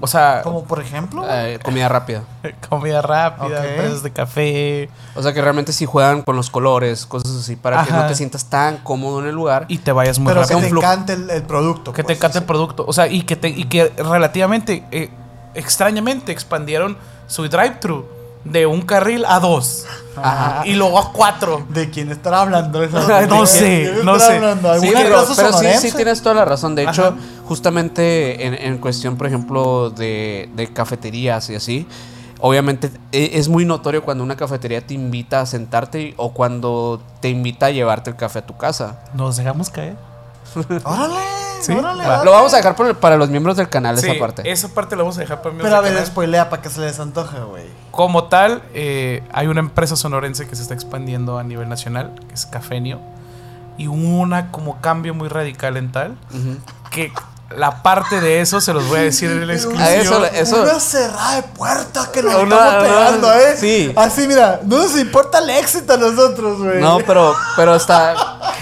O 0.00 0.06
sea, 0.06 0.40
Como 0.42 0.64
por 0.64 0.80
ejemplo. 0.80 1.24
Eh, 1.28 1.58
comida 1.62 1.88
rápida. 1.88 2.22
comida 2.68 3.02
rápida, 3.02 3.58
Ok. 3.60 3.64
empresas 3.64 4.02
de 4.02 4.10
café. 4.12 4.88
O 5.14 5.22
sea 5.22 5.32
que 5.32 5.40
realmente 5.42 5.72
sí 5.72 5.86
juegan 5.86 6.22
con 6.22 6.36
los 6.36 6.50
colores, 6.50 7.04
cosas 7.06 7.32
así, 7.36 7.56
para 7.56 7.82
que 7.84 7.90
Ajá. 7.92 8.02
no 8.02 8.08
te 8.08 8.14
sientas 8.14 8.46
tan 8.46 8.78
cómodo 8.78 9.20
en 9.20 9.26
el 9.28 9.34
lugar. 9.34 9.64
Y 9.68 9.78
te 9.78 9.92
vayas 9.92 10.18
muy 10.18 10.28
pero 10.32 10.40
que 10.46 10.54
rápido. 10.54 10.58
un 10.58 10.64
te 10.64 10.70
flujo. 10.70 10.86
encante 10.86 11.12
el, 11.14 11.30
el 11.30 11.42
producto. 11.42 11.92
Que 11.92 12.02
te 12.02 12.06
pues, 12.08 12.18
encante 12.18 12.38
sí. 12.38 12.42
el 12.42 12.46
producto. 12.46 12.84
O 12.86 12.92
sea, 12.92 13.06
y 13.08 13.22
que, 13.22 13.36
te, 13.36 13.48
y 13.48 13.64
que 13.64 13.88
relativamente, 13.96 14.84
eh, 14.90 15.10
extrañamente, 15.54 16.32
expandieron 16.32 16.96
su 17.26 17.48
drive-thru 17.48 18.06
de 18.44 18.66
un 18.66 18.82
carril 18.82 19.24
a 19.26 19.40
dos. 19.40 19.84
Ajá. 20.16 20.66
Y 20.66 20.74
luego 20.74 20.98
a 20.98 21.12
cuatro. 21.12 21.64
¿De 21.68 21.90
quién 21.90 22.10
estará 22.10 22.40
hablando? 22.40 22.80
No 23.28 23.46
sé, 23.46 23.64
¿De 23.64 23.92
quién 23.92 24.04
no 24.04 24.18
sé. 24.18 24.38
Sí, 24.38 24.44
¿Alguna 24.44 24.78
pero, 25.02 25.20
empresa 25.20 25.34
pero 25.60 25.80
sí, 25.80 25.92
tienes 25.92 26.22
toda 26.22 26.34
la 26.34 26.44
razón. 26.44 26.74
De 26.74 26.82
hecho, 26.82 27.04
Ajá. 27.08 27.16
justamente 27.44 28.46
en, 28.46 28.54
en 28.54 28.78
cuestión, 28.78 29.16
por 29.16 29.26
ejemplo, 29.26 29.90
de, 29.90 30.48
de 30.56 30.72
cafeterías 30.72 31.48
y 31.50 31.54
así, 31.54 31.86
obviamente 32.40 32.90
e- 33.12 33.30
es 33.34 33.48
muy 33.48 33.64
notorio 33.64 34.02
cuando 34.02 34.24
una 34.24 34.36
cafetería 34.36 34.80
te 34.86 34.94
invita 34.94 35.40
a 35.40 35.46
sentarte 35.46 36.14
o 36.16 36.32
cuando 36.32 37.00
te 37.20 37.28
invita 37.28 37.66
a 37.66 37.70
llevarte 37.70 38.10
el 38.10 38.16
café 38.16 38.40
a 38.40 38.46
tu 38.46 38.56
casa. 38.56 39.00
Nos 39.14 39.36
dejamos 39.36 39.70
caer. 39.70 39.96
Órale, 40.84 41.14
Sí, 41.60 41.72
órale. 41.72 42.02
va. 42.04 42.08
dale. 42.10 42.24
Lo 42.24 42.32
vamos 42.32 42.52
a 42.54 42.56
dejar 42.58 42.74
por- 42.76 42.94
para 42.96 43.16
los 43.16 43.28
miembros 43.30 43.56
del 43.56 43.68
canal, 43.68 43.96
esa 43.98 44.18
parte. 44.18 44.50
Esa 44.50 44.68
parte 44.68 44.96
la 44.96 45.02
vamos 45.02 45.16
a 45.18 45.20
dejar 45.20 45.42
para 45.42 45.54
mí. 45.54 45.60
Pero 45.62 45.76
a 45.76 45.80
ver, 45.80 46.04
spoilea 46.06 46.48
para 46.50 46.62
que 46.62 46.70
se 46.70 46.80
les 46.80 46.98
antoje, 47.00 47.38
güey. 47.40 47.64
Como 47.90 48.24
tal, 48.24 48.62
eh, 48.74 49.22
hay 49.32 49.46
una 49.48 49.60
empresa 49.60 49.96
sonorense 49.96 50.46
que 50.48 50.54
se 50.56 50.62
está 50.62 50.74
expandiendo 50.74 51.38
a 51.38 51.42
nivel 51.44 51.68
nacional, 51.68 52.14
que 52.28 52.34
es 52.34 52.46
Cafenio. 52.46 53.00
Y 53.76 53.86
hubo 53.88 53.96
una 54.20 54.50
como 54.50 54.80
cambio 54.80 55.14
muy 55.14 55.28
radical 55.28 55.76
en 55.76 55.92
tal, 55.92 56.16
Ujú. 56.30 56.56
que 56.90 57.12
la 57.56 57.82
parte 57.82 58.20
de 58.20 58.40
eso 58.40 58.60
se 58.60 58.72
los 58.74 58.86
voy 58.88 58.98
a 58.98 59.02
decir 59.02 59.30
en 59.30 59.42
el 59.42 59.50
exclusivo. 59.50 59.82
A 59.84 59.94
eso- 59.94 60.24
eso- 60.26 60.62
Una 60.62 60.78
cerrada 60.80 61.36
de 61.36 61.42
puerta 61.44 62.10
que 62.12 62.22
nos 62.22 62.34
Una- 62.34 62.56
estamos 62.56 62.84
pegando, 62.84 63.32
¿eh? 63.32 63.56
sí. 63.58 63.92
Así, 63.96 64.28
mira, 64.28 64.60
no 64.64 64.76
nos 64.78 64.96
importa 64.98 65.38
el 65.38 65.50
éxito 65.50 65.94
a 65.94 65.96
nosotros, 65.96 66.58
güey. 66.58 66.80
No, 66.80 66.98
pero, 67.06 67.34
pero 67.56 67.74
está. 67.74 68.14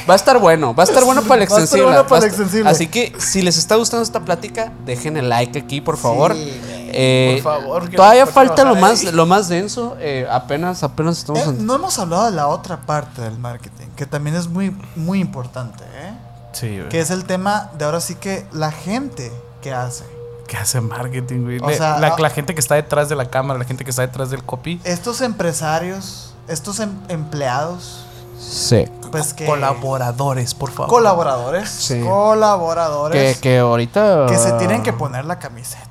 Va 0.09 0.13
a 0.13 0.17
estar 0.17 0.39
bueno. 0.39 0.73
Va 0.75 0.85
a 0.85 0.87
estar 0.87 1.03
bueno 1.05 1.23
para 1.23 1.35
el 1.35 1.41
Va 1.41 1.43
a 1.43 1.45
estar 1.45 1.61
extensible. 1.63 1.85
bueno 1.87 2.07
para 2.07 2.23
el 2.23 2.29
extensible. 2.29 2.71
Así 2.71 2.87
que 2.87 3.13
si 3.19 3.43
les 3.43 3.57
está 3.59 3.75
gustando 3.75 4.05
esta 4.05 4.21
plática, 4.21 4.73
dejen 4.85 5.17
el 5.17 5.29
like 5.29 5.59
aquí, 5.59 5.81
por 5.81 5.97
favor. 5.97 6.33
Sí, 6.35 6.45
güey. 6.65 6.77
Eh, 6.99 7.41
Por 7.43 7.53
favor, 7.61 7.91
todavía 7.91 8.25
falta 8.27 8.65
lo 8.65 8.77
más, 8.77 9.01
ahí. 9.01 9.11
lo 9.13 9.27
más 9.27 9.49
denso. 9.49 9.97
eh, 9.99 10.27
apenas, 10.31 10.83
apenas 10.85 11.19
estamos. 11.19 11.41
Eh, 11.43 11.45
en- 11.51 11.67
no 11.67 11.75
hemos 11.75 11.99
hablado 11.99 12.27
de 12.27 12.31
la 12.31 12.47
otra 12.47 12.79
parte 12.79 13.21
del 13.21 13.37
marketing, 13.37 13.89
que 13.97 14.07
también 14.07 14.37
es 14.37 14.47
muy, 14.49 14.75
muy 14.95 15.21
importante, 15.21 15.83
¿eh? 15.85 16.13
Sí, 16.59 16.77
güey. 16.79 16.89
Que 16.89 17.01
es 17.01 17.11
el 17.11 17.25
tema 17.25 17.71
de 17.77 17.85
ahora 17.85 18.01
sí 18.01 18.15
que 18.15 18.47
la 18.53 18.71
gente 18.73 19.33
que 19.63 19.73
hace. 19.73 20.05
¿Qué 20.47 20.57
hace 20.57 20.81
marketing, 20.81 21.43
güey? 21.43 21.59
O 21.61 21.67
Le- 21.69 21.77
sea, 21.77 21.99
la, 21.99 22.09
ah- 22.09 22.17
la 22.19 22.31
gente 22.31 22.55
que 22.55 22.61
está 22.61 22.77
detrás 22.77 23.09
de 23.09 23.17
la 23.17 23.29
cámara, 23.31 23.59
la 23.59 23.65
gente 23.65 23.85
que 23.85 23.91
está 23.91 24.03
detrás 24.03 24.31
del 24.31 24.43
copy. 24.45 24.81
Estos 24.85 25.21
empresarios, 25.21 26.35
estos 26.49 26.79
em- 26.81 26.97
empleados, 27.09 28.07
Sí. 28.41 28.85
pues 29.11 29.35
que... 29.35 29.45
Colaboradores, 29.45 30.55
por 30.55 30.71
favor. 30.71 30.89
Colaboradores. 30.89 31.69
Sí. 31.69 32.01
Colaboradores. 32.01 33.37
Que, 33.37 33.41
que 33.41 33.59
ahorita. 33.59 34.27
que 34.29 34.39
se 34.39 34.53
tienen 34.53 34.83
que 34.83 34.93
poner 34.93 35.25
la 35.25 35.39
camiseta. 35.39 35.83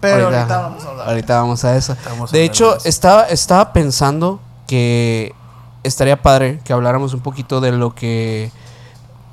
Pero 0.00 0.26
ahorita, 0.26 0.60
vamos 0.62 0.84
a 0.84 0.88
hablar. 0.90 1.08
ahorita 1.08 1.40
vamos 1.40 1.64
a 1.64 1.76
eso. 1.76 1.96
Vamos 2.04 2.32
a 2.32 2.36
de 2.36 2.42
hecho, 2.44 2.74
de 2.76 2.88
estaba, 2.88 3.22
estaba 3.28 3.72
pensando 3.72 4.40
que 4.66 5.32
estaría 5.84 6.20
padre 6.20 6.60
que 6.64 6.72
habláramos 6.72 7.14
un 7.14 7.20
poquito 7.20 7.60
de 7.60 7.72
lo 7.72 7.94
que 7.94 8.50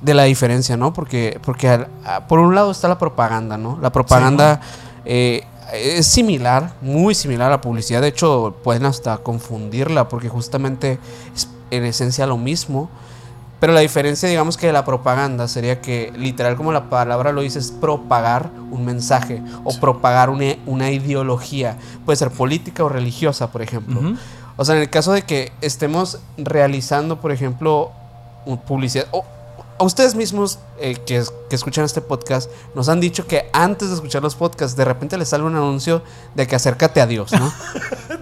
de 0.00 0.14
la 0.14 0.24
diferencia, 0.24 0.76
¿no? 0.76 0.92
Porque 0.92 1.38
porque 1.42 1.68
al- 1.68 1.88
a- 2.04 2.26
por 2.26 2.38
un 2.38 2.54
lado 2.54 2.70
está 2.70 2.88
la 2.88 2.98
propaganda, 2.98 3.56
¿no? 3.58 3.78
La 3.82 3.90
propaganda 3.92 4.60
eh, 5.04 5.44
es 5.72 6.06
similar, 6.06 6.72
muy 6.80 7.14
similar 7.14 7.48
a 7.48 7.50
la 7.50 7.60
publicidad. 7.60 8.00
De 8.00 8.08
hecho, 8.08 8.54
pueden 8.64 8.86
hasta 8.86 9.18
confundirla 9.18 10.08
porque 10.08 10.28
justamente 10.28 10.98
es 11.34 11.48
en 11.70 11.84
esencia 11.84 12.26
lo 12.26 12.36
mismo. 12.38 12.88
Pero 13.60 13.74
la 13.74 13.80
diferencia, 13.80 14.26
digamos 14.26 14.56
que 14.56 14.68
de 14.68 14.72
la 14.72 14.86
propaganda 14.86 15.46
sería 15.46 15.82
que, 15.82 16.14
literal, 16.16 16.56
como 16.56 16.72
la 16.72 16.88
palabra 16.88 17.30
lo 17.30 17.42
dice, 17.42 17.58
es 17.58 17.70
propagar 17.70 18.48
un 18.70 18.86
mensaje 18.86 19.42
o 19.64 19.78
propagar 19.78 20.30
una, 20.30 20.54
una 20.64 20.90
ideología. 20.90 21.76
Puede 22.06 22.16
ser 22.16 22.30
política 22.30 22.82
o 22.84 22.88
religiosa, 22.88 23.52
por 23.52 23.60
ejemplo. 23.60 24.00
O 24.56 24.64
sea, 24.64 24.76
en 24.76 24.80
el 24.80 24.88
caso 24.88 25.12
de 25.12 25.22
que 25.22 25.52
estemos 25.60 26.20
realizando, 26.38 27.20
por 27.20 27.32
ejemplo, 27.32 27.90
publicidad. 28.66 29.04
A 29.80 29.84
ustedes 29.84 30.14
mismos 30.14 30.58
eh, 30.78 30.94
que, 31.06 31.16
es- 31.16 31.32
que 31.48 31.56
escuchan 31.56 31.84
este 31.84 32.00
podcast 32.02 32.50
nos 32.74 32.88
han 32.88 33.00
dicho 33.00 33.26
que 33.26 33.48
antes 33.52 33.88
de 33.88 33.94
escuchar 33.96 34.22
los 34.22 34.34
podcasts, 34.36 34.76
de 34.76 34.84
repente 34.84 35.16
les 35.18 35.28
sale 35.30 35.42
un 35.42 35.56
anuncio 35.56 36.02
de 36.34 36.46
que 36.46 36.54
acércate 36.54 37.00
a 37.00 37.06
Dios, 37.06 37.32
¿no? 37.32 37.52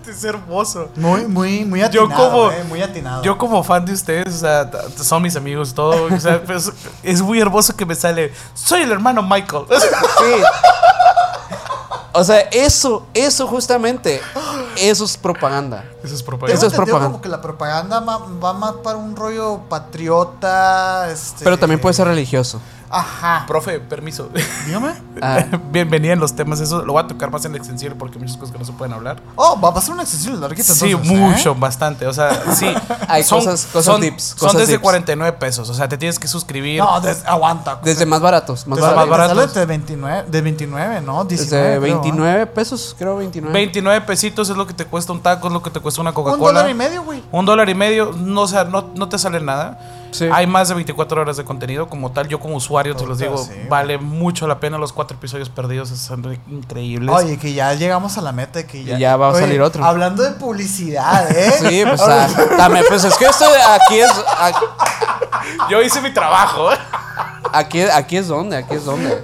Es 0.08 0.24
hermoso. 0.24 0.88
Muy, 0.96 1.26
muy, 1.26 1.66
muy 1.66 1.80
Yo 1.90 2.04
atinado. 2.04 2.30
como- 2.30 2.50
eh, 2.50 2.64
muy 2.66 2.80
atinado. 2.80 3.22
Yo 3.22 3.36
como 3.36 3.62
fan 3.62 3.84
de 3.84 3.92
ustedes, 3.92 4.36
o 4.36 4.38
sea, 4.38 4.70
son 4.96 5.20
mis 5.22 5.36
amigos, 5.36 5.74
todo. 5.74 6.14
o 6.14 6.18
sea, 6.18 6.42
pues, 6.46 6.72
es 7.02 7.20
muy 7.20 7.38
hermoso 7.38 7.76
que 7.76 7.84
me 7.84 7.94
sale. 7.94 8.32
Soy 8.54 8.82
el 8.82 8.92
hermano 8.92 9.22
Michael. 9.22 9.64
Sí. 9.68 10.42
O 12.12 12.24
sea, 12.24 12.38
eso, 12.52 13.06
eso 13.12 13.46
justamente, 13.46 14.20
eso 14.80 15.04
es 15.04 15.16
propaganda. 15.16 15.84
Eso 16.02 16.14
es 16.14 16.22
propaganda. 16.22 16.58
Eso 16.58 16.66
es 16.66 16.72
propaganda. 16.72 17.06
como 17.06 17.20
que 17.20 17.28
la 17.28 17.40
propaganda 17.40 18.00
va, 18.00 18.52
más 18.52 18.74
para 18.82 18.96
un 18.96 19.16
rollo 19.16 19.60
patriota. 19.68 21.10
Este... 21.10 21.44
Pero 21.44 21.58
también 21.58 21.80
puede 21.80 21.94
ser 21.94 22.06
religioso. 22.06 22.60
Ajá. 22.90 23.44
Profe, 23.46 23.80
permiso. 23.80 24.30
Dígame. 24.66 24.92
Ah, 25.20 25.44
Bienvenida 25.72 26.12
en 26.12 26.20
los 26.20 26.36
temas. 26.36 26.60
Eso 26.60 26.84
lo 26.84 26.92
voy 26.92 27.02
a 27.02 27.08
tocar 27.08 27.32
más 27.32 27.44
en 27.44 27.56
extensión 27.56 27.94
porque 27.98 28.18
hay 28.18 28.22
muchas 28.22 28.36
cosas 28.36 28.52
que 28.52 28.58
no 28.60 28.64
se 28.64 28.70
pueden 28.70 28.92
hablar. 28.94 29.20
Oh, 29.34 29.60
va 29.60 29.70
a 29.70 29.74
pasar 29.74 29.94
una 29.94 30.04
accesible 30.04 30.38
larguita 30.38 30.72
Sí, 30.72 30.92
entonces, 30.92 31.10
¿eh? 31.10 31.16
mucho, 31.16 31.54
bastante. 31.56 32.06
O 32.06 32.12
sea, 32.12 32.54
sí. 32.54 32.66
Hay 33.08 33.24
cosas- 33.24 33.66
cosas 33.72 33.84
son, 33.84 34.00
son 34.02 34.36
cosas 34.38 34.56
desde 34.60 34.72
dips. 34.74 34.82
49 34.82 35.32
pesos. 35.38 35.68
O 35.70 35.74
sea, 35.74 35.88
te 35.88 35.98
tienes 35.98 36.20
que 36.20 36.28
suscribir. 36.28 36.78
No, 36.80 37.00
des- 37.00 37.24
aguanta. 37.26 37.80
desde 37.82 38.06
más 38.06 38.20
baratos, 38.20 38.64
más 38.68 38.76
Desde 38.76 38.90
baratos. 38.94 39.10
más 39.10 39.18
baratos. 39.18 39.50
sale 39.52 39.60
de 39.60 39.66
29, 39.66 40.24
de 40.28 40.40
29, 40.40 41.00
¿no? 41.00 41.24
19, 41.24 41.26
Desde 41.26 41.48
creo, 41.48 41.74
¿eh? 41.74 41.78
29 41.80 42.46
pesos, 42.46 42.94
creo 42.96 43.16
29. 43.16 43.52
29 43.52 44.06
pesitos 44.06 44.48
es 44.50 44.56
lo 44.56 44.68
que 44.68 44.74
te 44.74 44.84
cuesta 44.84 45.12
un 45.12 45.20
taco, 45.20 45.48
es 45.48 45.52
lo 45.52 45.62
que 45.64 45.70
te 45.70 45.80
cuesta 45.80 46.00
una 46.00 46.10
Un 46.10 46.14
Coca-Cola. 46.14 46.60
dólar 46.60 46.70
y 46.70 46.74
medio, 46.74 47.02
güey. 47.02 47.24
Un 47.32 47.44
dólar 47.44 47.68
y 47.68 47.74
medio, 47.74 48.12
no, 48.16 48.42
o 48.42 48.46
sea, 48.48 48.62
no, 48.62 48.90
no 48.94 49.08
te 49.08 49.18
sale 49.18 49.40
nada. 49.40 49.80
Sí. 50.10 50.28
Hay 50.32 50.46
más 50.46 50.68
de 50.68 50.74
24 50.74 51.20
horas 51.20 51.36
de 51.36 51.44
contenido 51.44 51.88
como 51.88 52.12
tal. 52.12 52.28
Yo 52.28 52.40
como 52.40 52.56
usuario 52.56 52.96
te 52.96 53.06
los 53.06 53.18
digo, 53.18 53.38
sí. 53.38 53.52
vale 53.68 53.98
mucho 53.98 54.46
la 54.46 54.60
pena 54.60 54.78
los 54.78 54.92
cuatro 54.92 55.16
episodios 55.16 55.48
perdidos. 55.50 55.90
Son 55.90 56.38
increíbles. 56.48 57.14
Oye, 57.14 57.38
que 57.38 57.52
ya 57.52 57.74
llegamos 57.74 58.18
a 58.18 58.22
la 58.22 58.32
meta, 58.32 58.66
que 58.66 58.84
ya. 58.84 58.96
Y 58.96 59.00
ya 59.00 59.16
va 59.16 59.28
a 59.28 59.30
Oye, 59.30 59.40
salir 59.40 59.60
otro. 59.60 59.84
Hablando 59.84 60.22
de 60.22 60.32
publicidad, 60.32 61.30
¿eh? 61.30 61.52
Sí, 61.58 61.82
pues, 61.84 62.00
ah, 62.00 62.28
también, 62.56 62.84
pues 62.88 63.04
es 63.04 63.16
que 63.16 63.26
esto 63.26 63.50
de 63.50 63.62
aquí 63.62 63.98
es 64.00 64.12
aquí, 64.38 64.64
Yo 65.70 65.82
hice 65.82 66.00
mi 66.00 66.12
trabajo. 66.12 66.70
Aquí, 67.58 67.80
aquí 67.82 68.16
es 68.16 68.28
donde, 68.28 68.56
aquí 68.58 68.74
es 68.74 68.84
donde. 68.84 69.22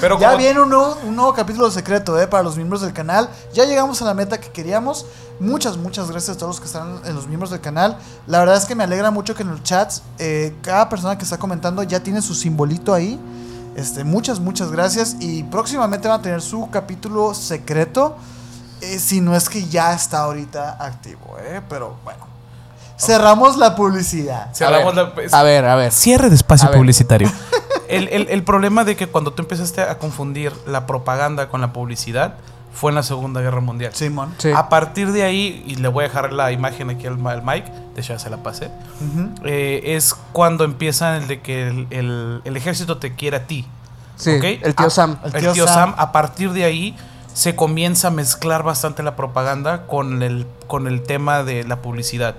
Pero 0.00 0.18
Ya 0.18 0.28
como- 0.28 0.38
viene 0.38 0.60
un 0.60 0.68
nuevo, 0.70 0.96
un 1.04 1.16
nuevo 1.16 1.32
capítulo 1.34 1.70
secreto, 1.70 2.20
¿eh? 2.20 2.26
Para 2.26 2.42
los 2.42 2.56
miembros 2.56 2.80
del 2.82 2.92
canal. 2.92 3.28
Ya 3.52 3.64
llegamos 3.64 4.00
a 4.02 4.04
la 4.04 4.14
meta 4.14 4.38
que 4.38 4.50
queríamos. 4.50 5.06
Muchas, 5.40 5.76
muchas 5.76 6.10
gracias 6.10 6.36
a 6.36 6.38
todos 6.38 6.56
los 6.56 6.60
que 6.60 6.66
están 6.66 7.00
en 7.04 7.14
los 7.14 7.26
miembros 7.26 7.50
del 7.50 7.60
canal. 7.60 7.96
La 8.26 8.40
verdad 8.40 8.56
es 8.56 8.64
que 8.64 8.74
me 8.74 8.84
alegra 8.84 9.10
mucho 9.10 9.34
que 9.34 9.42
en 9.42 9.50
los 9.50 9.62
chats, 9.62 10.02
eh, 10.18 10.54
cada 10.62 10.88
persona 10.88 11.16
que 11.16 11.24
está 11.24 11.38
comentando 11.38 11.82
ya 11.84 12.00
tiene 12.02 12.20
su 12.22 12.34
simbolito 12.34 12.92
ahí. 12.92 13.20
Este, 13.76 14.02
muchas, 14.02 14.40
muchas 14.40 14.72
gracias. 14.72 15.16
Y 15.20 15.44
próximamente 15.44 16.08
van 16.08 16.18
a 16.18 16.22
tener 16.22 16.42
su 16.42 16.68
capítulo 16.70 17.34
secreto. 17.34 18.16
eh, 18.80 18.98
si 19.00 19.20
no 19.20 19.34
es 19.36 19.48
que 19.48 19.66
ya 19.68 19.92
está 19.92 20.20
ahorita 20.20 20.76
activo, 20.84 21.36
¿eh? 21.40 21.60
Pero 21.68 21.96
bueno. 22.04 22.26
Cerramos 22.98 23.56
la 23.56 23.74
publicidad. 23.76 24.52
cerramos 24.54 24.96
a, 24.96 25.02
ver, 25.04 25.30
la- 25.30 25.38
a 25.38 25.42
ver, 25.42 25.64
a 25.64 25.74
ver. 25.76 25.92
Cierre 25.92 26.28
de 26.28 26.34
espacio 26.34 26.68
A 26.68 26.72
publicitario. 26.72 27.30
El, 27.88 28.06
el- 28.08 28.28
el 28.28 28.42
problema 28.42 28.84
de 28.84 28.96
que 28.96 29.06
cuando 29.06 29.32
tú 29.32 29.40
empezaste 29.40 29.80
a 29.80 29.96
confundir 29.98 30.52
la 30.66 30.84
propaganda 30.86 31.48
con 31.48 31.62
la 31.62 31.72
publicidad 31.72 32.34
fue 32.74 32.90
en 32.90 32.96
la 32.96 33.02
Segunda 33.02 33.40
Guerra 33.40 33.60
Mundial. 33.62 33.92
Simón. 33.94 34.34
Sí. 34.36 34.50
A 34.54 34.68
partir 34.68 35.10
de 35.12 35.22
ahí, 35.22 35.64
y 35.66 35.76
le 35.76 35.88
voy 35.88 36.04
a 36.04 36.08
dejar 36.08 36.32
la 36.34 36.52
imagen 36.52 36.90
aquí 36.90 37.06
al, 37.06 37.26
al 37.26 37.42
Mike, 37.42 37.72
de 37.94 38.00
hecho 38.02 38.12
ya 38.12 38.18
se 38.18 38.28
la 38.28 38.36
pasé, 38.42 38.70
eh, 39.44 39.80
es 39.96 40.14
cuando 40.32 40.64
empieza 40.64 41.16
el 41.16 41.28
de 41.28 41.40
que 41.40 41.66
el, 41.68 41.86
el- 41.90 42.42
el 42.44 42.56
ejército 42.58 42.98
te 42.98 43.14
quiere 43.14 43.38
a 43.38 43.46
ti. 43.46 43.66
Sí, 44.16 44.36
¿ok? 44.36 44.44
el 44.62 44.74
tío 44.74 44.86
A- 44.86 44.90
Sam. 44.90 45.18
El 45.24 45.34
El 45.36 45.40
tío 45.40 45.52
tío, 45.54 45.66
Sam. 45.66 45.74
Sam. 45.74 45.94
a 45.96 46.12
partir 46.12 46.52
de 46.52 46.64
ahí 46.64 46.94
se 47.38 47.54
comienza 47.54 48.08
a 48.08 48.10
mezclar 48.10 48.64
bastante 48.64 49.04
la 49.04 49.14
propaganda 49.14 49.86
con 49.86 50.24
el, 50.24 50.44
con 50.66 50.88
el 50.88 51.04
tema 51.04 51.44
de 51.44 51.62
la 51.62 51.80
publicidad. 51.82 52.34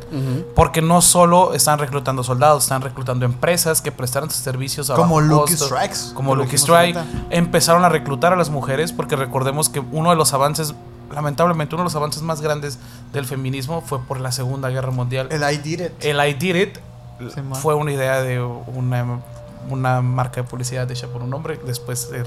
Porque 0.55 0.81
no 0.81 1.01
solo 1.01 1.53
están 1.53 1.79
reclutando 1.79 2.21
soldados, 2.21 2.63
están 2.63 2.81
reclutando 2.81 3.25
empresas 3.25 3.81
que 3.81 3.93
prestaran 3.93 4.29
sus 4.29 4.41
servicios 4.43 4.89
a 4.89 4.95
Como 4.95 5.21
Lucky. 5.21 5.55
Strikes. 5.55 6.13
Como 6.13 6.35
Lucky 6.35 6.57
Strike. 6.57 6.97
Empezaron 7.29 7.85
a 7.85 7.89
reclutar 7.89 8.33
a 8.33 8.35
las 8.35 8.49
mujeres 8.49 8.91
porque 8.91 9.15
recordemos 9.15 9.69
que 9.69 9.79
uno 9.79 10.09
de 10.09 10.17
los 10.17 10.33
avances, 10.33 10.73
lamentablemente 11.15 11.75
uno 11.75 11.83
de 11.83 11.85
los 11.85 11.95
avances 11.95 12.21
más 12.21 12.41
grandes 12.41 12.77
del 13.13 13.25
feminismo 13.25 13.79
fue 13.79 13.99
por 13.99 14.19
la 14.19 14.33
Segunda 14.33 14.67
Guerra 14.69 14.91
Mundial. 14.91 15.29
El 15.31 15.43
I 15.49 15.55
did 15.59 15.79
it. 15.79 15.91
El 16.03 16.19
I 16.19 16.33
Did 16.33 16.55
It 16.57 16.77
Sí, 17.33 17.41
fue 17.53 17.73
una 17.73 17.93
idea 17.93 18.21
de 18.21 18.41
una, 18.41 19.21
una 19.69 20.01
marca 20.01 20.41
de 20.41 20.47
publicidad 20.47 20.91
hecha 20.91 21.07
por 21.07 21.21
un 21.21 21.33
hombre. 21.33 21.57
Después 21.65 22.09
re- 22.11 22.23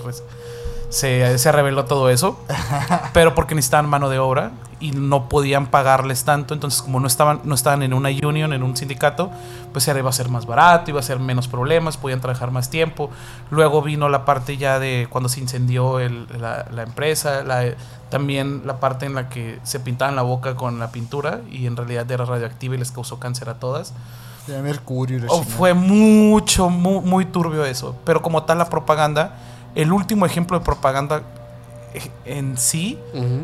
se, 0.92 1.38
se 1.38 1.52
reveló 1.52 1.84
todo 1.86 2.10
eso. 2.10 2.38
pero 3.12 3.34
porque 3.34 3.54
necesitaban 3.54 3.88
mano 3.88 4.08
de 4.08 4.18
obra 4.18 4.52
y 4.78 4.90
no 4.92 5.28
podían 5.28 5.66
pagarles 5.66 6.24
tanto. 6.24 6.54
Entonces, 6.54 6.82
como 6.82 6.98
no 7.00 7.06
estaban, 7.06 7.40
no 7.44 7.54
estaban 7.54 7.82
en 7.82 7.94
una 7.94 8.08
union, 8.10 8.52
en 8.52 8.62
un 8.62 8.76
sindicato, 8.76 9.30
pues 9.72 9.86
era, 9.88 9.98
iba 10.00 10.10
a 10.10 10.12
ser 10.12 10.28
más 10.28 10.44
barato, 10.46 10.90
iba 10.90 10.98
a 11.00 11.02
ser 11.04 11.18
menos 11.20 11.46
problemas, 11.48 11.96
podían 11.96 12.20
trabajar 12.20 12.50
más 12.50 12.68
tiempo. 12.68 13.08
Luego 13.50 13.80
vino 13.82 14.08
la 14.08 14.24
parte 14.24 14.56
ya 14.56 14.78
de 14.78 15.06
cuando 15.08 15.28
se 15.28 15.40
incendió 15.40 16.00
el- 16.00 16.26
la, 16.40 16.66
la 16.72 16.82
empresa, 16.82 17.42
la- 17.44 17.74
también 18.10 18.62
la 18.66 18.78
parte 18.80 19.06
en 19.06 19.14
la 19.14 19.28
que 19.28 19.58
se 19.62 19.80
pintaban 19.80 20.16
la 20.16 20.22
boca 20.22 20.54
con 20.56 20.78
la 20.78 20.90
pintura 20.90 21.40
y 21.50 21.66
en 21.66 21.76
realidad 21.76 22.10
era 22.10 22.24
radioactiva 22.26 22.74
y 22.74 22.78
les 22.78 22.90
causó 22.90 23.18
cáncer 23.18 23.48
a 23.48 23.54
todas. 23.54 23.94
De 24.48 24.60
Mercurio. 24.60 25.22
Oh, 25.28 25.44
fue 25.44 25.72
mucho, 25.74 26.68
muy, 26.68 27.00
muy 27.00 27.24
turbio 27.24 27.64
eso. 27.64 27.96
Pero 28.04 28.20
como 28.20 28.42
tal 28.42 28.58
la 28.58 28.68
propaganda, 28.68 29.36
el 29.74 29.92
último 29.92 30.26
ejemplo 30.26 30.58
de 30.58 30.64
propaganda 30.64 31.22
eh, 31.94 32.10
en 32.24 32.56
sí 32.58 32.98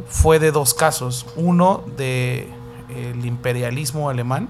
fue 0.09 0.39
de 0.39 0.53
dos 0.53 0.75
casos. 0.75 1.27
Uno 1.37 1.83
de 1.97 2.49
el 2.91 3.25
imperialismo 3.27 4.09
alemán, 4.11 4.49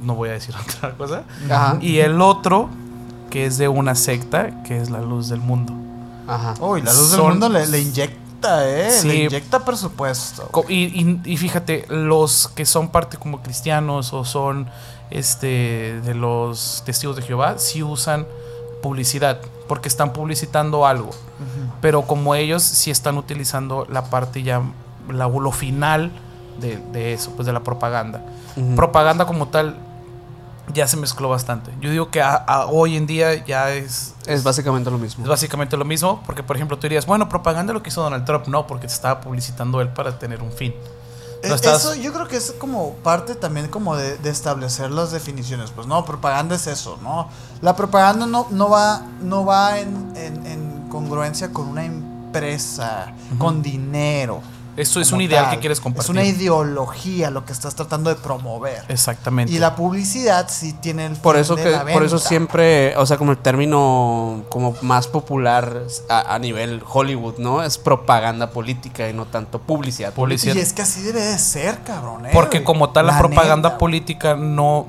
no 0.00 0.14
voy 0.14 0.28
a 0.30 0.32
decir 0.32 0.54
otra 0.76 0.92
cosa. 0.96 1.24
Ajá. 1.50 1.78
Y 1.80 1.98
el 1.98 2.20
otro 2.20 2.68
que 3.30 3.46
es 3.46 3.58
de 3.58 3.68
una 3.68 3.94
secta 3.96 4.62
que 4.62 4.80
es 4.80 4.90
la 4.90 5.00
luz 5.00 5.28
del 5.28 5.40
mundo. 5.40 5.72
Ajá. 6.28 6.54
Uy, 6.60 6.82
la 6.82 6.92
luz 6.92 7.10
del 7.10 7.20
mundo 7.22 7.48
le, 7.48 7.66
le 7.66 7.80
inyecta, 7.80 8.68
¿eh? 8.68 8.90
Sí. 8.90 9.08
Le 9.08 9.14
inyecta 9.24 9.64
presupuesto. 9.64 10.48
Y, 10.68 10.84
y- 11.02 11.20
y 11.24 11.36
fíjate, 11.36 11.84
los 11.88 12.48
que 12.54 12.64
son 12.64 12.88
parte 12.88 13.16
como 13.16 13.42
cristianos 13.42 14.12
o 14.12 14.24
son 14.24 14.68
este 15.10 16.00
de 16.00 16.14
los 16.14 16.82
testigos 16.86 17.16
de 17.16 17.22
Jehová, 17.22 17.58
sí 17.58 17.82
usan 17.82 18.26
publicidad, 18.82 19.40
porque 19.68 19.88
están 19.88 20.12
publicitando 20.12 20.86
algo. 20.86 21.10
Pero 21.80 22.02
como 22.02 22.34
ellos 22.34 22.62
sí 22.62 22.90
están 22.90 23.16
utilizando 23.18 23.86
la 23.90 24.04
parte 24.04 24.42
ya, 24.42 24.62
la, 25.08 25.28
lo 25.28 25.52
final 25.52 26.10
de, 26.60 26.76
de 26.92 27.12
eso, 27.12 27.32
pues 27.36 27.46
de 27.46 27.52
la 27.52 27.60
propaganda. 27.60 28.22
Propaganda 28.76 29.26
como 29.26 29.48
tal 29.48 29.76
ya 30.72 30.86
se 30.86 30.96
mezcló 30.96 31.28
bastante. 31.28 31.72
Yo 31.80 31.90
digo 31.90 32.10
que 32.10 32.22
a- 32.22 32.36
a 32.36 32.66
hoy 32.66 32.96
en 32.96 33.06
día 33.06 33.44
ya 33.44 33.70
es, 33.70 34.14
Es 34.26 34.42
básicamente 34.42 34.90
lo 34.90 34.96
mismo. 34.98 35.22
es 35.24 35.28
básicamente 35.28 35.76
lo 35.76 35.84
mismo, 35.84 36.22
porque 36.24 36.42
por 36.42 36.56
ejemplo 36.56 36.76
tú 36.78 36.82
dirías, 36.82 37.04
bueno, 37.04 37.28
propaganda 37.28 37.72
lo 37.74 37.82
que 37.82 37.90
hizo 37.90 38.02
Donald 38.02 38.24
Trump, 38.24 38.46
no, 38.46 38.66
porque 38.66 38.86
te 38.86 38.92
estaba 38.94 39.20
publicitando 39.20 39.80
él 39.82 39.88
para 39.88 40.18
tener 40.18 40.42
un 40.42 40.50
fin. 40.52 40.72
No 41.48 41.54
estás- 41.54 41.84
Eso 41.84 41.94
yo 41.94 42.12
creo 42.12 42.26
que 42.28 42.36
es 42.36 42.52
como 42.58 42.94
parte 43.02 43.34
también 43.34 43.68
como 43.68 43.96
de, 43.96 44.16
de 44.18 44.30
establecer 44.30 44.90
las 44.90 45.10
definiciones. 45.12 45.70
Pues 45.70 45.86
no, 45.86 46.04
propaganda 46.04 46.54
es 46.56 46.66
eso, 46.66 46.98
¿no? 47.02 47.28
La 47.60 47.74
propaganda 47.76 48.26
no, 48.26 48.46
no 48.50 48.68
va, 48.68 49.02
no 49.22 49.44
va 49.44 49.78
en, 49.78 50.12
en- 50.16 50.46
en 50.46 50.88
congruencia 50.88 51.52
con 51.52 51.68
una 51.68 51.84
empresa, 51.84 53.12
con 53.38 53.62
dinero. 53.62 54.40
Esto 54.76 55.00
es 55.00 55.12
un 55.12 55.20
ideal 55.20 55.44
tal. 55.44 55.54
que 55.54 55.60
quieres 55.60 55.78
Es 55.78 55.82
compartir. 55.82 56.10
una 56.10 56.24
ideología 56.24 57.30
lo 57.30 57.44
que 57.44 57.52
estás 57.52 57.74
tratando 57.74 58.10
de 58.10 58.16
promover. 58.16 58.84
Exactamente. 58.88 59.52
Y 59.52 59.58
la 59.58 59.76
publicidad 59.76 60.46
sí 60.48 60.72
tiene 60.72 61.06
el 61.06 61.16
Por 61.16 61.36
fin 61.36 61.42
eso 61.42 61.56
de 61.56 61.62
que 61.62 61.70
la 61.70 61.84
por 61.84 62.02
eso 62.04 62.16
venta. 62.16 62.28
siempre, 62.28 62.96
o 62.96 63.06
sea, 63.06 63.16
como 63.16 63.32
el 63.32 63.38
término 63.38 64.42
como 64.48 64.74
más 64.82 65.06
popular 65.06 65.82
a, 66.08 66.34
a 66.34 66.38
nivel 66.38 66.82
Hollywood, 66.90 67.38
¿no? 67.38 67.62
Es 67.62 67.78
propaganda 67.78 68.50
política 68.50 69.08
y 69.08 69.12
no 69.12 69.26
tanto 69.26 69.60
publicidad. 69.60 70.12
Publicidad. 70.12 70.54
Y 70.54 70.58
es 70.60 70.72
que 70.72 70.82
así 70.82 71.02
debe 71.02 71.20
de 71.20 71.38
ser, 71.38 71.78
cabrón. 71.84 72.26
eh, 72.26 72.30
Porque 72.32 72.64
como 72.64 72.90
tal 72.90 73.06
la, 73.06 73.18
propaganda 73.18 73.68
neta. 73.70 73.78
política 73.78 74.34
no... 74.34 74.86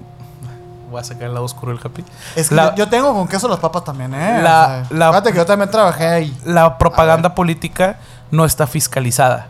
Voy 0.91 1.01
a 1.01 1.03
sacar 1.03 1.23
el 1.23 1.33
lado 1.33 1.45
oscuro 1.45 1.71
del 1.73 1.81
happy. 1.83 2.05
Es 2.35 2.49
que 2.49 2.55
la- 2.55 2.69
yo, 2.69 2.85
yo 2.85 2.89
tengo 2.89 3.13
con 3.13 3.27
queso 3.27 3.47
las 3.47 3.59
papas 3.59 3.83
también, 3.83 4.13
¿eh? 4.13 4.39
La- 4.41 4.83
O 4.85 4.87
sea, 4.87 4.97
la- 4.97 5.09
Fíjate 5.09 5.31
que 5.31 5.37
yo 5.37 5.45
también 5.45 5.69
trabajé 5.69 6.07
ahí. 6.07 6.37
La 6.45 6.77
propaganda 6.77 7.33
política 7.35 7.97
no 8.31 8.45
está 8.45 8.67
fiscalizada. 8.67 9.49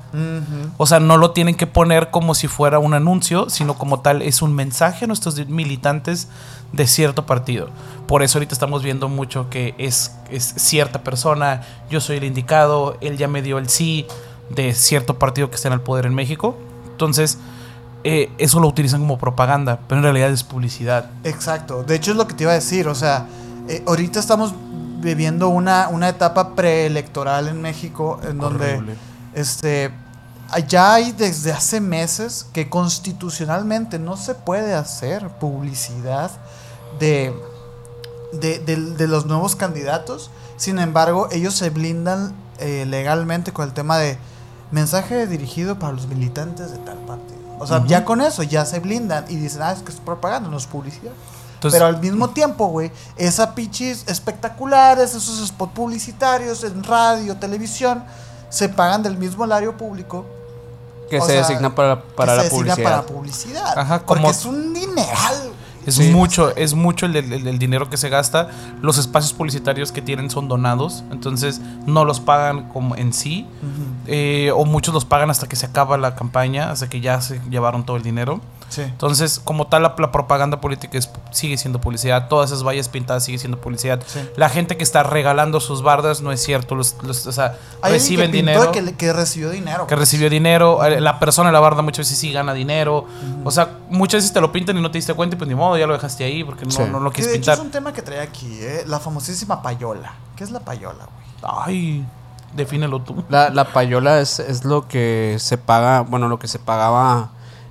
O 0.77 0.85
sea, 0.85 0.99
no 0.99 1.17
lo 1.17 1.31
tienen 1.31 1.55
que 1.55 1.67
poner 1.67 2.11
como 2.11 2.35
si 2.35 2.47
fuera 2.47 2.79
un 2.79 2.93
anuncio, 2.93 3.49
sino 3.49 3.77
como 3.77 4.01
tal 4.01 4.21
es 4.21 4.41
un 4.41 4.53
mensaje 4.53 5.05
a 5.05 5.07
nuestros 5.07 5.47
militantes 5.47 6.27
de 6.71 6.87
cierto 6.87 7.25
partido. 7.25 7.69
Por 8.07 8.21
eso 8.21 8.37
ahorita 8.37 8.53
estamos 8.53 8.83
viendo 8.83 9.09
mucho 9.09 9.49
que 9.49 9.75
es, 9.77 10.15
es 10.29 10.53
cierta 10.57 11.03
persona, 11.03 11.61
yo 11.89 12.01
soy 12.01 12.17
el 12.17 12.23
indicado, 12.23 12.97
él 13.01 13.17
ya 13.17 13.27
me 13.27 13.41
dio 13.41 13.57
el 13.57 13.69
sí 13.69 14.05
de 14.49 14.73
cierto 14.73 15.17
partido 15.17 15.49
que 15.49 15.55
está 15.55 15.69
en 15.69 15.73
el 15.73 15.81
poder 15.81 16.05
en 16.05 16.13
México. 16.13 16.57
Entonces, 16.91 17.39
eh, 18.03 18.29
eso 18.37 18.59
lo 18.59 18.67
utilizan 18.67 19.01
como 19.01 19.17
propaganda, 19.17 19.79
pero 19.87 19.97
en 19.97 20.03
realidad 20.03 20.29
es 20.29 20.43
publicidad. 20.43 21.09
Exacto. 21.23 21.83
De 21.83 21.95
hecho, 21.95 22.11
es 22.11 22.17
lo 22.17 22.27
que 22.27 22.35
te 22.35 22.43
iba 22.43 22.51
a 22.51 22.55
decir. 22.55 22.87
O 22.87 22.95
sea, 22.95 23.25
eh, 23.67 23.83
ahorita 23.87 24.19
estamos 24.19 24.53
viviendo 24.99 25.49
una, 25.49 25.89
una 25.89 26.09
etapa 26.09 26.55
preelectoral 26.55 27.47
en 27.47 27.61
México 27.61 28.19
en 28.23 28.37
donde 28.37 28.75
este 29.33 29.91
ya 30.67 30.93
hay 30.93 31.11
desde 31.11 31.51
hace 31.51 31.81
meses 31.81 32.45
que 32.53 32.69
constitucionalmente 32.69 33.97
no 33.99 34.15
se 34.15 34.35
puede 34.35 34.73
hacer 34.75 35.27
publicidad 35.39 36.29
de, 36.99 37.33
de, 38.31 38.59
de- 38.59 38.75
de 38.95 39.07
los 39.07 39.25
nuevos 39.25 39.55
candidatos. 39.55 40.29
Sin 40.57 40.77
embargo, 40.79 41.27
ellos 41.31 41.55
se 41.55 41.69
blindan 41.71 42.33
eh, 42.59 42.85
legalmente 42.87 43.51
con 43.53 43.65
el 43.67 43.73
tema 43.73 43.97
de 43.97 44.17
mensaje 44.71 45.27
dirigido 45.27 45.77
para 45.79 45.93
los 45.93 46.07
militantes 46.07 46.71
de 46.71 46.77
tal 46.77 46.97
partido. 46.99 47.39
O 47.59 47.65
sea, 47.67 47.77
ya 47.87 48.05
con 48.05 48.21
eso 48.21 48.43
ya 48.43 48.65
se 48.65 48.79
blindan 48.79 49.25
y 49.29 49.37
dicen, 49.37 49.61
ah, 49.63 49.71
es 49.71 49.81
que 49.81 49.91
es 49.91 49.99
propaganda, 49.99 50.49
no 50.49 50.57
es 50.57 50.65
publicidad. 50.67 51.11
Entonces, 51.55 51.79
Pero 51.79 51.87
al 51.87 51.99
mismo 51.99 52.29
tiempo, 52.29 52.67
güey, 52.67 52.91
esas 53.17 53.47
pichis 53.49 54.03
espectaculares, 54.07 55.15
esos 55.15 55.47
spots 55.47 55.73
publicitarios 55.73 56.63
en 56.63 56.83
radio, 56.83 57.35
televisión, 57.37 58.03
se 58.49 58.69
pagan 58.69 59.01
del 59.03 59.17
mismo 59.17 59.43
erario 59.43 59.75
público 59.75 60.25
que 61.09 61.19
se 61.21 61.27
sea, 61.27 61.37
designa 61.41 61.73
para, 61.75 62.01
para 62.01 62.33
que 62.33 62.37
la 62.37 62.43
se 62.43 62.49
designa 62.49 62.73
publicidad. 62.75 62.83
para 62.91 63.05
publicidad. 63.05 63.79
Ajá, 63.79 63.99
porque 64.05 64.21
como- 64.21 64.31
es 64.31 64.45
un 64.45 64.73
dineral. 64.73 65.51
Es 65.85 65.95
Sí. 65.97 66.09
mucho, 66.11 66.55
es 66.55 66.73
mucho 66.73 67.05
el, 67.05 67.15
el- 67.15 67.47
el 67.47 67.59
dinero 67.59 67.91
que 67.91 67.97
se 67.97 68.09
gasta. 68.09 68.47
Los 68.81 68.97
espacios 68.97 69.33
publicitarios 69.33 69.91
que 69.91 70.01
tienen 70.01 70.31
son 70.31 70.47
donados, 70.47 71.03
entonces 71.11 71.61
no 71.85 72.05
los 72.05 72.19
pagan 72.19 72.69
como 72.69 72.95
en 72.95 73.13
sí, 73.13 73.45
eh, 74.07 74.51
o 74.55 74.65
muchos 74.65 74.95
los 74.95 75.05
pagan 75.05 75.29
hasta 75.29 75.47
que 75.47 75.55
se 75.55 75.67
acaba 75.67 75.97
la 75.99 76.15
campaña, 76.15 76.71
hasta 76.71 76.89
que 76.89 77.01
ya 77.01 77.21
se 77.21 77.39
llevaron 77.51 77.85
todo 77.85 77.97
el 77.97 78.03
dinero. 78.03 78.41
Sí. 78.69 78.81
Entonces, 78.81 79.39
como 79.43 79.67
tal, 79.67 79.83
la, 79.83 79.95
la 79.97 80.11
propaganda 80.11 80.59
política 80.59 80.97
es- 80.97 81.09
sigue 81.31 81.57
siendo 81.57 81.79
publicidad. 81.79 82.27
Todas 82.27 82.51
esas 82.51 82.63
vallas 82.65 82.89
pintadas 82.89 83.23
sigue 83.23 83.37
siendo 83.37 83.59
publicidad. 83.59 84.01
Sí. 84.05 84.19
La 84.35 84.49
gente 84.49 84.75
que 84.75 84.83
está 84.83 85.03
regalando 85.03 85.59
sus 85.59 85.81
bardas 85.81 86.21
no 86.21 86.31
es 86.31 86.43
cierto. 86.43 86.75
Los, 86.75 86.95
los- 87.03 87.25
o 87.27 87.31
sea, 87.31 87.57
Hay 87.81 87.93
reciben 87.93 88.31
que 88.31 88.37
pintó 88.37 88.51
dinero. 88.71 88.95
Que, 88.97 89.13
recibió 89.13 89.49
dinero. 89.49 89.87
que 89.87 89.95
recibió 89.95 90.29
dinero, 90.29 90.79
la 90.99 91.19
persona 91.19 91.49
de 91.49 91.53
la 91.53 91.59
barda 91.59 91.81
muchas 91.81 92.05
veces 92.05 92.17
sí 92.17 92.31
gana 92.33 92.53
dinero, 92.53 93.05
o 93.43 93.51
sea, 93.51 93.69
muchas 93.89 94.19
veces 94.19 94.33
te 94.33 94.41
lo 94.41 94.51
pintan 94.51 94.77
y 94.77 94.81
no 94.81 94.91
te 94.91 94.97
diste 94.97 95.13
cuenta 95.13 95.35
y 95.35 95.37
pues 95.37 95.47
ni 95.47 95.55
modo, 95.55 95.77
ya 95.77 95.87
lo 95.87 95.93
dejaste 95.93 96.23
ahí 96.23 96.43
porque 96.43 96.65
no, 96.65 96.71
Sí. 96.71 96.81
no 96.91 96.99
lo 96.99 97.11
quieres 97.11 97.31
de 97.31 97.37
hecho 97.37 97.41
pintar. 97.51 97.53
es 97.59 97.61
un 97.61 97.71
tema 97.71 97.93
que 97.93 98.01
trae 98.01 98.19
aquí, 98.21 98.57
¿eh? 98.61 98.83
La 98.87 98.99
famosísima 98.99 99.61
payola. 99.61 100.13
¿Qué 100.35 100.43
es 100.43 100.51
la 100.51 100.59
payola, 100.59 101.05
güey? 101.05 101.53
Ay, 101.65 102.05
defínelo 102.53 103.01
tú. 103.01 103.23
La, 103.29 103.49
la 103.49 103.65
payola 103.71 104.19
es, 104.19 104.39
es 104.39 104.65
lo 104.65 104.87
que 104.87 105.35
se 105.39 105.57
paga, 105.57 106.01
bueno, 106.01 106.27
lo 106.27 106.39
que 106.39 106.47
se 106.47 106.59
pagaba 106.59 107.29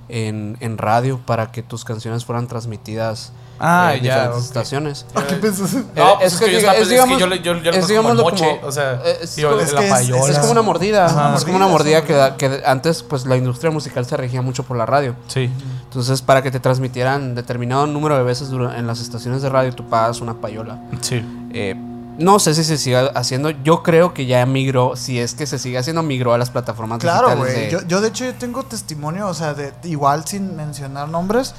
en, 0.09 0.57
en 0.59 0.77
radio 0.77 1.19
para 1.25 1.51
que 1.51 1.63
tus 1.63 1.83
canciones 1.85 2.25
fueran 2.25 2.47
transmitidas 2.47 3.31
Ah, 3.57 3.93
en 3.95 4.03
ya, 4.03 4.15
diferentes 4.15 4.39
ok. 4.41 4.45
estaciones. 4.47 5.05
¿A 5.15 5.23
qué 5.27 5.35
piensas? 5.35 5.73
No, 5.73 6.17
pues 6.19 6.33
es 6.33 6.39
que 6.39 6.51
yo 6.51 6.59
diga- 6.59 6.73
estaba- 6.73 6.77
es 6.77 6.87
que 6.89 7.19
yo 7.19 7.27
le- 7.27 7.41
yo- 7.41 7.55
yo 7.61 7.71
es 7.71 7.87
digamos 7.87 8.11
como 8.11 8.23
moche, 8.23 8.57
como- 8.57 8.67
o 8.67 8.71
sea, 8.71 9.01
eh, 9.05 9.19
es 9.21 9.35
digo, 9.37 9.51
como- 9.51 9.61
es 9.61 9.71
la 9.71 9.79
que 9.79 9.85
es- 9.87 9.91
payola. 9.93 10.31
Es 10.33 10.39
como 10.39 10.51
una 10.51 10.61
mordida, 10.61 11.05
Ajá. 11.05 11.35
es 11.37 11.45
como 11.45 11.55
una 11.55 11.67
Mordida, 11.67 12.03
que, 12.03 12.13
da- 12.13 12.35
que 12.35 12.61
antes 12.65 13.01
pues 13.01 13.25
la 13.25 13.37
industria 13.37 13.71
musical 13.71 14.05
se 14.05 14.17
regía 14.17 14.41
mucho 14.41 14.63
por 14.63 14.75
la 14.75 14.85
radio. 14.85 15.15
Sí. 15.27 15.49
Entonces 15.85 16.21
para 16.21 16.41
que 16.41 16.51
te 16.51 16.59
transmitieran 16.59 17.33
determinado 17.33 17.87
número 17.87 18.17
de 18.17 18.23
veces 18.23 18.49
en 18.51 18.87
las 18.87 18.99
estaciones 18.99 19.41
de 19.41 19.47
radio 19.49 19.73
tú 19.73 19.87
pagas 19.87 20.19
una 20.19 20.33
payola. 20.41 20.77
Sí. 20.99 21.23
Eh, 21.53 21.75
no 22.17 22.39
sé 22.39 22.53
si 22.55 22.63
se 22.63 22.77
sigue 22.77 23.11
haciendo, 23.15 23.49
yo 23.49 23.83
creo 23.83 24.13
que 24.13 24.25
ya 24.25 24.45
migró, 24.45 24.95
si 24.95 25.19
es 25.19 25.33
que 25.33 25.45
se 25.47 25.59
sigue 25.59 25.77
haciendo, 25.77 26.01
migró 26.03 26.33
a 26.33 26.37
las 26.37 26.49
plataformas 26.49 26.99
Claro, 26.99 27.27
digitales 27.29 27.53
güey. 27.55 27.65
de- 27.65 27.71
Yo, 27.71 27.81
yo, 27.87 28.01
de 28.01 28.07
hecho, 28.09 28.25
yo 28.25 28.33
tengo 28.35 28.63
testimonio, 28.63 29.27
o 29.27 29.33
sea, 29.33 29.53
de, 29.53 29.73
igual 29.83 30.25
sin 30.25 30.55
mencionar 30.55 31.09
nombres, 31.09 31.53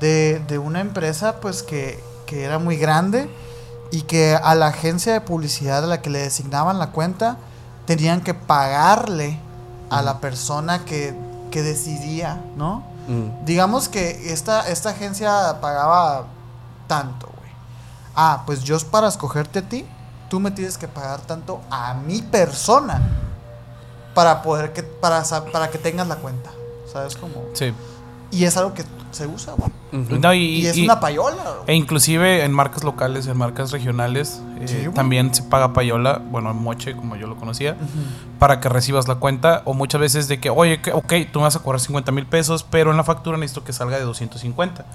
de, 0.00 0.40
de 0.48 0.58
una 0.58 0.80
empresa, 0.80 1.36
pues, 1.40 1.62
que, 1.62 2.02
que 2.26 2.44
era 2.44 2.58
muy 2.58 2.76
grande 2.76 3.28
y 3.90 4.02
que 4.02 4.34
a 4.34 4.54
la 4.54 4.68
agencia 4.68 5.12
de 5.12 5.20
publicidad 5.20 5.84
a 5.84 5.86
la 5.86 6.02
que 6.02 6.10
le 6.10 6.18
designaban 6.20 6.78
la 6.78 6.88
cuenta, 6.90 7.36
tenían 7.86 8.20
que 8.20 8.34
pagarle 8.34 9.38
a 9.90 10.02
la 10.02 10.18
persona 10.20 10.84
que, 10.84 11.14
que 11.50 11.62
decidía, 11.62 12.40
¿no? 12.56 12.82
Mm. 13.08 13.44
Digamos 13.44 13.88
que 13.88 14.32
esta, 14.32 14.66
esta 14.68 14.90
agencia 14.90 15.58
pagaba 15.60 16.24
tanto, 16.86 17.26
güey. 17.26 17.50
Ah, 18.14 18.42
pues 18.46 18.62
yo 18.62 18.78
para 18.90 19.08
escogerte 19.08 19.58
a 19.58 19.62
ti, 19.68 19.84
tú 20.32 20.40
me 20.40 20.50
tienes 20.50 20.78
que 20.78 20.88
pagar 20.88 21.20
tanto 21.20 21.60
a 21.70 21.92
mi 21.92 22.22
persona 22.22 23.02
para 24.14 24.40
poder 24.40 24.72
que 24.72 24.82
para, 24.82 25.22
para 25.52 25.68
que 25.68 25.76
tengas 25.76 26.08
la 26.08 26.16
cuenta. 26.16 26.50
¿Sabes 26.90 27.16
cómo? 27.16 27.44
Sí. 27.52 27.74
Y 28.30 28.44
es 28.44 28.56
algo 28.56 28.72
que 28.72 28.82
se 29.10 29.26
usa, 29.26 29.52
güey. 29.52 29.70
No, 30.18 30.32
y, 30.32 30.38
Y, 30.62 30.66
es 30.68 30.76
y- 30.78 30.84
una 30.84 31.00
payola. 31.00 31.42
güey. 31.42 31.64
E 31.66 31.74
inclusive 31.74 32.44
en 32.46 32.52
marcas 32.52 32.82
locales, 32.82 33.26
en 33.26 33.36
marcas 33.36 33.72
regionales, 33.72 34.40
eh, 34.58 34.68
Sí, 34.86 34.88
también 34.94 35.34
se 35.34 35.42
paga 35.42 35.74
payola, 35.74 36.22
bueno, 36.30 36.54
moche, 36.54 36.96
como 36.96 37.14
yo 37.16 37.26
lo 37.26 37.36
conocía, 37.36 37.76
para 38.38 38.58
que 38.60 38.70
recibas 38.70 39.08
la 39.08 39.16
cuenta. 39.16 39.60
O 39.66 39.74
muchas 39.74 40.00
veces 40.00 40.28
de 40.28 40.40
que, 40.40 40.48
oye, 40.48 40.80
que- 40.80 40.92
ok, 40.92 41.12
tú 41.30 41.40
me 41.40 41.44
vas 41.44 41.56
a 41.56 41.58
cobrar 41.58 41.78
50 41.78 42.10
mil 42.10 42.24
pesos, 42.26 42.64
pero 42.70 42.90
en 42.90 42.96
la 42.96 43.04
factura 43.04 43.36
necesito 43.36 43.64
que 43.64 43.74
salga 43.74 43.98
de 43.98 44.04
250. 44.04 44.86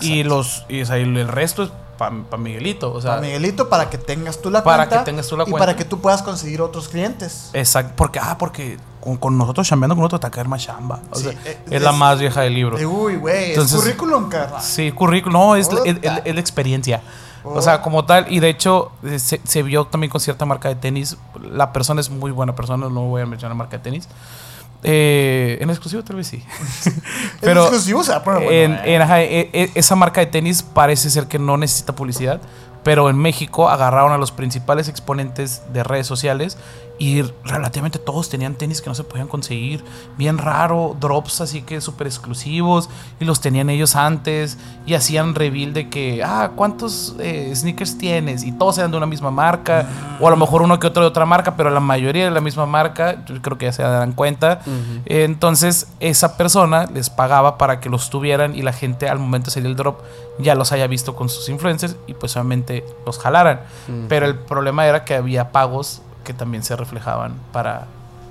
Y 0.00 0.20
Exacto. 0.20 0.28
los 0.28 0.64
y, 0.68 0.82
o 0.82 0.86
sea, 0.86 0.98
y 1.00 1.02
el 1.02 1.26
resto 1.26 1.64
es 1.64 1.70
para 1.96 2.12
Miguelito. 2.38 2.92
O 2.92 3.00
sea, 3.00 3.12
Para 3.12 3.22
Miguelito, 3.22 3.68
para 3.68 3.88
que 3.90 3.98
tengas 3.98 4.40
tú 4.40 4.50
la 4.50 4.62
Para 4.64 4.84
cuenta. 4.86 4.98
que 4.98 5.04
tengas 5.10 5.26
tú 5.28 5.36
la 5.36 5.42
y 5.44 5.50
cuenta. 5.50 5.58
para 5.66 5.76
que 5.76 5.84
tú 5.84 6.00
puedas 6.00 6.22
conseguir 6.22 6.60
otros 6.62 6.88
clientes. 6.88 7.50
exacto. 7.52 7.92
Porque, 7.96 8.18
ah, 8.20 8.36
porque 8.38 8.78
con, 9.00 9.16
con 9.16 9.36
nosotros 9.38 9.66
chambeando 9.66 9.94
con 9.94 10.02
nosotros 10.02 10.20
te 10.20 10.24
va 10.26 10.28
a 10.28 10.32
caer 10.32 10.48
más 10.48 10.62
chamba. 10.64 11.00
O 11.10 11.16
Sí, 11.16 11.24
sea, 11.24 11.32
eh, 11.44 11.58
es, 11.70 11.82
la 11.82 11.90
es- 11.90 11.96
más 11.96 12.18
vieja 12.18 12.40
del 12.42 12.54
libro. 12.54 12.76
Uy, 12.88 13.16
güey, 13.16 13.52
es 13.52 13.72
currículum, 13.72 14.28
carnal. 14.28 14.60
Sí, 14.62 14.92
currículum. 14.92 15.32
No, 15.40 15.56
es, 15.56 15.72
la- 15.72 15.80
es- 15.84 15.98
es- 16.24 16.34
la 16.34 16.40
experiencia. 16.40 17.02
O 17.44 17.58
Oh. 17.58 17.62
sea, 17.62 17.80
como 17.80 18.04
tal. 18.04 18.26
Y 18.32 18.40
de 18.40 18.48
hecho, 18.48 18.90
eh, 19.04 19.20
se, 19.20 19.40
se 19.44 19.62
vio 19.62 19.84
también 19.86 20.10
con 20.10 20.20
cierta 20.20 20.44
marca 20.44 20.68
de 20.68 20.74
tenis. 20.74 21.16
La 21.40 21.72
persona 21.72 22.00
es 22.00 22.10
muy 22.10 22.32
buena 22.32 22.56
persona, 22.56 22.88
no 22.88 23.02
voy 23.02 23.22
a 23.22 23.26
mencionar 23.26 23.56
marca 23.56 23.76
de 23.76 23.82
tenis. 23.84 24.08
Eh, 24.82 25.58
en 25.60 25.70
exclusivo 25.70 26.02
tal 26.04 26.16
vez 26.16 26.26
sí. 26.28 26.42
Pero, 27.40 27.62
exclusivo, 27.62 28.00
o 28.00 28.04
sea, 28.04 28.22
pero 28.22 28.36
bueno, 28.36 28.50
en, 28.50 28.72
eh. 28.74 28.94
en- 28.96 29.02
ajá, 29.02 29.22
e- 29.22 29.50
e- 29.52 29.70
esa 29.74 29.96
marca 29.96 30.20
de 30.20 30.26
tenis 30.26 30.62
parece 30.62 31.10
ser 31.10 31.26
que 31.26 31.38
no 31.38 31.56
necesita 31.56 31.94
publicidad, 31.94 32.40
pero 32.82 33.10
en 33.10 33.16
México 33.16 33.68
agarraron 33.68 34.12
a 34.12 34.18
los 34.18 34.30
principales 34.32 34.88
exponentes 34.88 35.62
de 35.72 35.82
redes 35.82 36.06
sociales 36.06 36.56
y 36.98 37.22
relativamente 37.44 37.98
todos 37.98 38.28
tenían 38.28 38.54
tenis 38.54 38.80
que 38.80 38.88
no 38.88 38.94
se 38.94 39.04
podían 39.04 39.28
conseguir, 39.28 39.84
bien 40.16 40.38
raro, 40.38 40.96
drops 40.98 41.40
así 41.40 41.62
que 41.62 41.80
súper 41.80 42.06
exclusivos 42.06 42.88
y 43.20 43.24
los 43.24 43.40
tenían 43.40 43.68
ellos 43.70 43.96
antes 43.96 44.58
y 44.86 44.94
hacían 44.94 45.34
reveal 45.34 45.74
de 45.74 45.90
que, 45.90 46.22
ah, 46.24 46.52
¿cuántos 46.54 47.14
eh, 47.18 47.52
sneakers 47.54 47.98
tienes? 47.98 48.44
Y 48.44 48.52
todos 48.52 48.78
eran 48.78 48.90
de 48.90 48.96
una 48.96 49.06
misma 49.06 49.30
marca 49.30 49.86
o 50.20 50.26
a 50.26 50.30
lo 50.30 50.36
mejor 50.36 50.62
uno 50.62 50.78
que 50.78 50.86
otro 50.86 51.02
de 51.02 51.08
otra 51.08 51.26
marca, 51.26 51.56
pero 51.56 51.70
la 51.70 51.80
mayoría 51.80 52.24
de 52.24 52.30
la 52.30 52.40
misma 52.40 52.66
marca, 52.66 53.24
yo 53.26 53.40
creo 53.42 53.58
que 53.58 53.66
ya 53.66 53.72
se 53.72 53.82
darán 53.82 54.12
cuenta. 54.12 54.60
Entonces, 55.04 55.88
esa 56.00 56.36
persona 56.36 56.86
les 56.86 57.10
pagaba 57.10 57.58
para 57.58 57.80
que 57.80 57.90
los 57.90 58.10
tuvieran 58.10 58.56
y 58.56 58.62
la 58.62 58.72
gente 58.72 59.08
al 59.08 59.18
momento 59.18 59.46
de 59.46 59.52
salir 59.52 59.66
el 59.68 59.76
drop 59.76 60.00
ya 60.38 60.54
los 60.54 60.72
haya 60.72 60.86
visto 60.86 61.14
con 61.14 61.28
sus 61.28 61.48
influencers 61.48 61.96
y 62.06 62.14
pues 62.14 62.36
obviamente 62.36 62.84
los 63.04 63.18
jalaran. 63.18 63.60
Pero 64.08 64.26
el 64.26 64.36
problema 64.36 64.86
era 64.86 65.04
que 65.04 65.14
había 65.14 65.52
pagos 65.52 66.02
que 66.26 66.34
también 66.34 66.62
se 66.62 66.76
reflejaban 66.76 67.32
para. 67.52 67.86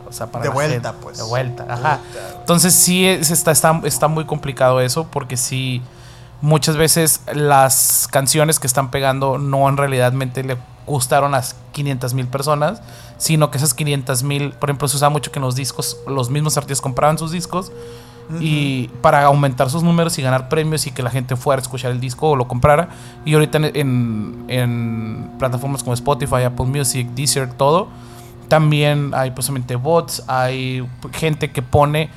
O 0.07 0.11
sea, 0.11 0.27
para 0.27 0.43
De 0.43 0.49
la 0.49 0.53
vuelta, 0.53 0.89
gente. 0.91 1.03
pues. 1.03 1.17
De 1.17 1.23
vuelta, 1.23 1.65
ajá. 1.67 1.99
Entonces 2.39 2.75
sí 2.75 3.07
es- 3.07 3.31
está, 3.31 3.51
está, 3.51 3.81
está 3.85 4.07
muy 4.07 4.25
complicado 4.25 4.79
eso 4.79 5.07
porque 5.07 5.35
sí 5.35 5.81
muchas 6.41 6.77
veces 6.77 7.21
las 7.33 8.07
canciones 8.11 8.59
que 8.59 8.67
están 8.67 8.91
pegando 8.91 9.39
no 9.39 9.67
en 9.67 9.77
realidad 9.77 10.13
le 10.43 10.57
gustaron 10.85 11.33
a 11.33 11.41
500 11.71 12.13
mil 12.13 12.27
personas, 12.27 12.83
sino 13.17 13.49
que 13.49 13.57
esas 13.57 13.73
500 13.73 14.21
mil, 14.21 14.51
por 14.51 14.69
ejemplo, 14.69 14.87
se 14.87 14.97
usaba 14.97 15.09
mucho 15.09 15.31
que 15.31 15.39
en 15.39 15.45
los 15.45 15.55
discos 15.55 15.97
los 16.05 16.29
mismos 16.29 16.55
artistas 16.57 16.81
compraban 16.81 17.17
sus 17.17 17.31
discos 17.31 17.71
y 18.39 18.87
para 19.01 19.23
aumentar 19.25 19.69
sus 19.69 19.83
números 19.83 20.17
y 20.17 20.21
ganar 20.21 20.49
premios 20.49 20.87
y 20.87 20.91
que 20.91 21.03
la 21.03 21.09
gente 21.09 21.35
fuera 21.35 21.59
a 21.59 21.63
escuchar 21.63 21.91
el 21.91 21.99
disco 21.99 22.29
o 22.29 22.35
lo 22.35 22.47
comprara. 22.47 22.89
Y 23.23 23.33
ahorita 23.33 23.57
en, 23.57 24.45
en, 24.47 25.31
plataformas 25.37 25.83
como 25.83 25.93
Spotify, 25.93 26.43
Apple 26.43 26.65
Music, 26.65 27.07
Deezer, 27.15 27.53
todo, 27.53 27.87
también 28.47 29.11
hay 29.13 29.31
posiblemente 29.31 29.75
bots, 29.75 30.23
hay 30.27 30.87
gente 31.11 31.51
que 31.51 31.61
pone 31.61 32.09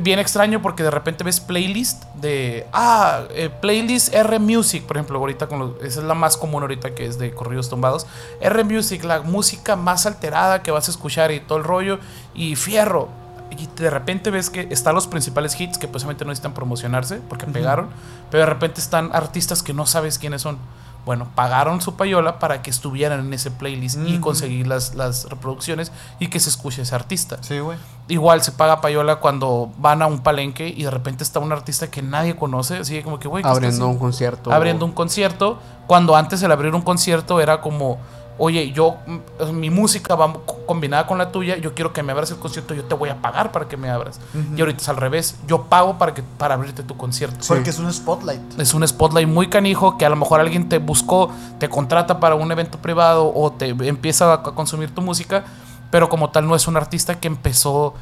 bien 0.00 0.18
extraño 0.18 0.60
porque 0.62 0.82
de 0.82 0.90
repente 0.90 1.24
ves 1.24 1.40
playlist 1.40 2.04
de 2.16 2.66
ah 2.72 3.22
eh, 3.30 3.50
playlist 3.60 4.12
R 4.12 4.38
Music 4.38 4.82
por 4.84 4.96
ejemplo 4.96 5.18
ahorita 5.18 5.46
con 5.46 5.58
los, 5.58 5.70
esa 5.82 6.00
es 6.00 6.06
la 6.06 6.14
más 6.14 6.36
común 6.36 6.62
ahorita 6.62 6.94
que 6.94 7.06
es 7.06 7.18
de 7.18 7.32
corridos 7.32 7.68
tumbados 7.68 8.06
R 8.40 8.64
Music 8.64 9.04
la 9.04 9.22
música 9.22 9.76
más 9.76 10.06
alterada 10.06 10.62
que 10.62 10.70
vas 10.70 10.88
a 10.88 10.90
escuchar 10.90 11.30
y 11.30 11.40
todo 11.40 11.58
el 11.58 11.64
rollo 11.64 11.98
y 12.34 12.56
fierro 12.56 13.08
y 13.50 13.68
de 13.80 13.90
repente 13.90 14.30
ves 14.30 14.50
que 14.50 14.68
están 14.70 14.94
los 14.94 15.06
principales 15.06 15.60
hits 15.60 15.78
que 15.78 15.88
posiblemente 15.88 16.24
no 16.24 16.30
necesitan 16.30 16.54
promocionarse 16.54 17.20
porque 17.28 17.46
pegaron 17.46 17.88
pero 18.30 18.44
de 18.44 18.46
repente 18.46 18.80
están 18.80 19.10
artistas 19.12 19.62
que 19.62 19.72
no 19.72 19.86
sabes 19.86 20.18
quiénes 20.18 20.42
son 20.42 20.58
bueno, 21.06 21.28
pagaron 21.34 21.80
su 21.80 21.96
payola 21.96 22.38
para 22.38 22.62
que 22.62 22.70
estuvieran 22.70 23.20
en 23.20 23.32
ese 23.32 23.50
playlist 23.50 23.98
y 24.06 24.18
conseguir 24.18 24.66
las, 24.66 24.94
las 24.94 25.28
reproducciones 25.30 25.92
y 26.18 26.28
que 26.28 26.38
se 26.40 26.50
escuche 26.50 26.82
ese 26.82 26.94
artista. 26.94 27.38
Sí, 27.40 27.58
güey. 27.58 27.78
Igual 28.08 28.42
se 28.42 28.52
paga 28.52 28.80
payola 28.80 29.16
cuando 29.16 29.72
van 29.78 30.02
a 30.02 30.06
un 30.06 30.20
palenque 30.20 30.68
y 30.68 30.82
de 30.82 30.90
repente 30.90 31.24
está 31.24 31.40
un 31.40 31.52
artista 31.52 31.90
que 31.90 32.02
nadie 32.02 32.36
conoce, 32.36 32.78
así 32.78 33.02
como 33.02 33.18
que, 33.18 33.28
güey, 33.28 33.42
¿qué 33.42 33.48
está 33.48 33.56
Abriendo 33.56 33.88
un 33.88 33.98
concierto. 33.98 34.52
Abriendo 34.52 34.84
un 34.84 34.92
concierto, 34.92 35.58
cuando 35.86 36.16
antes 36.16 36.42
el 36.42 36.52
abrir 36.52 36.74
un 36.74 36.82
concierto 36.82 37.40
era 37.40 37.60
como, 37.60 37.98
oye, 38.42 38.72
yo, 38.72 38.96
mm, 39.06 39.50
mi 39.52 39.68
música 39.68 40.14
va 40.14 40.32
co- 40.32 40.60
combinada 40.66 41.06
con 41.06 41.18
la 41.18 41.30
tuya, 41.30 41.58
yo 41.58 41.74
quiero 41.74 41.92
que 41.92 42.02
me 42.02 42.12
abras 42.12 42.30
el 42.30 42.38
concierto, 42.38 42.72
yo 42.72 42.84
te 42.84 42.94
voy 42.94 43.10
a 43.10 43.20
pagar 43.20 43.52
para 43.52 43.68
que 43.68 43.76
me 43.76 43.90
abras. 43.90 44.18
Y 44.56 44.60
ahorita 44.60 44.80
es 44.80 44.88
al 44.88 44.96
revés, 44.96 45.36
yo 45.46 45.64
pago 45.64 45.98
para, 45.98 46.14
que, 46.14 46.22
para 46.22 46.54
abrirte 46.54 46.82
tu 46.82 46.96
concierto. 46.96 47.36
Porque 47.46 47.68
es 47.70 47.78
un 47.78 47.92
spotlight. 47.92 48.58
Es 48.58 48.72
un 48.72 48.86
spotlight 48.88 49.28
muy 49.28 49.48
canijo 49.50 49.98
que 49.98 50.06
a 50.06 50.08
lo 50.08 50.16
mejor 50.16 50.40
alguien 50.40 50.68
te 50.70 50.78
buscó, 50.78 51.30
te 51.58 51.68
contrata 51.68 52.18
para 52.18 52.34
un 52.34 52.50
evento 52.50 52.78
privado 52.78 53.30
o 53.34 53.52
te 53.52 53.68
empieza 53.68 54.30
a, 54.32 54.34
a 54.36 54.42
consumir 54.42 54.94
tu 54.94 55.02
música, 55.02 55.44
pero 55.90 56.08
como 56.08 56.30
tal 56.30 56.48
no 56.48 56.56
es 56.56 56.66
un 56.66 56.76
artista 56.78 57.20
que 57.20 57.28
empezó 57.28 57.92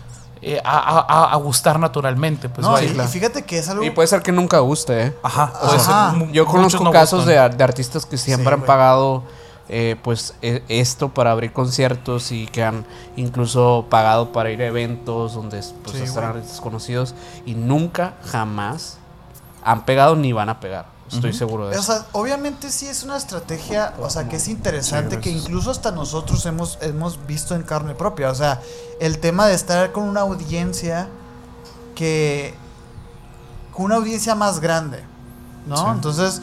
eh, 0.41 0.61
a, 0.65 0.79
a- 1.01 1.33
a- 1.33 1.37
gustar 1.37 1.81
naturalmente. 1.81 2.49
Pues 2.49 2.65
no, 2.65 2.81
y, 2.81 2.87
fíjate 3.09 3.45
que 3.45 3.59
es 3.59 3.69
algo. 3.69 3.83
Y 3.83 3.91
puede 3.91 4.07
ser 4.07 4.23
que 4.23 4.31
nunca 4.31 4.61
guste, 4.61 5.07
¿eh? 5.07 5.17
Ajá. 5.23 5.53
Ser. 6.15 6.31
Yo 6.33 6.47
conozco 6.47 6.85
no 6.85 6.93
casos 6.93 7.27
de, 7.27 7.33
de 7.49 7.65
artistas 7.65 8.07
que 8.07 8.17
siempre 8.17 8.55
Sí, 8.55 8.61
han 8.61 8.65
pagado 8.67 9.25
eh, 9.69 9.97
pues 10.03 10.35
e- 10.43 10.63
esto 10.69 11.11
para 11.11 11.33
abrir 11.33 11.53
conciertos 11.53 12.33
y 12.33 12.47
que 12.47 12.63
han 12.63 12.85
incluso 13.17 13.87
pagado 13.91 14.33
para 14.33 14.51
ir 14.51 14.63
a 14.63 14.67
eventos 14.67 15.35
donde 15.35 15.59
pues, 15.85 15.97
Sí, 15.97 16.03
están 16.03 16.25
güey. 16.25 16.37
artistas 16.37 16.61
conocidos 16.61 17.15
y 17.45 17.55
nunca 17.55 18.15
jamás 18.25 18.99
han 19.63 19.85
pegado 19.85 20.17
ni 20.17 20.33
van 20.33 20.49
a 20.49 20.61
pegar. 20.61 20.87
Estoy 21.11 21.33
seguro 21.33 21.69
de 21.69 21.77
O 21.77 21.81
eso. 21.81 21.91
sea, 21.93 22.07
obviamente 22.13 22.71
sí 22.71 22.87
es 22.87 23.03
una 23.03 23.17
estrategia, 23.17 23.95
o 23.99 24.11
sea, 24.11 24.29
que 24.29 24.37
es 24.37 24.47
interesante, 24.47 25.21
que 25.21 25.31
incluso 25.31 25.71
hasta 25.71 25.91
nosotros 25.91 26.45
hemos, 26.45 26.77
hemos 26.83 27.27
visto 27.27 27.55
en 27.55 27.63
carne 27.63 27.95
propia. 27.95 28.31
O 28.31 28.35
sea, 28.35 28.61
el 29.01 29.19
tema 29.19 29.47
de 29.47 29.55
estar 29.55 29.91
con 29.93 30.05
una 30.05 30.21
audiencia 30.21 31.09
que. 31.95 32.55
con 33.73 33.87
una 33.87 33.97
audiencia 33.97 34.35
más 34.35 34.61
grande, 34.61 35.03
¿no? 35.67 35.77
Sí. 35.79 35.85
Entonces, 35.95 36.43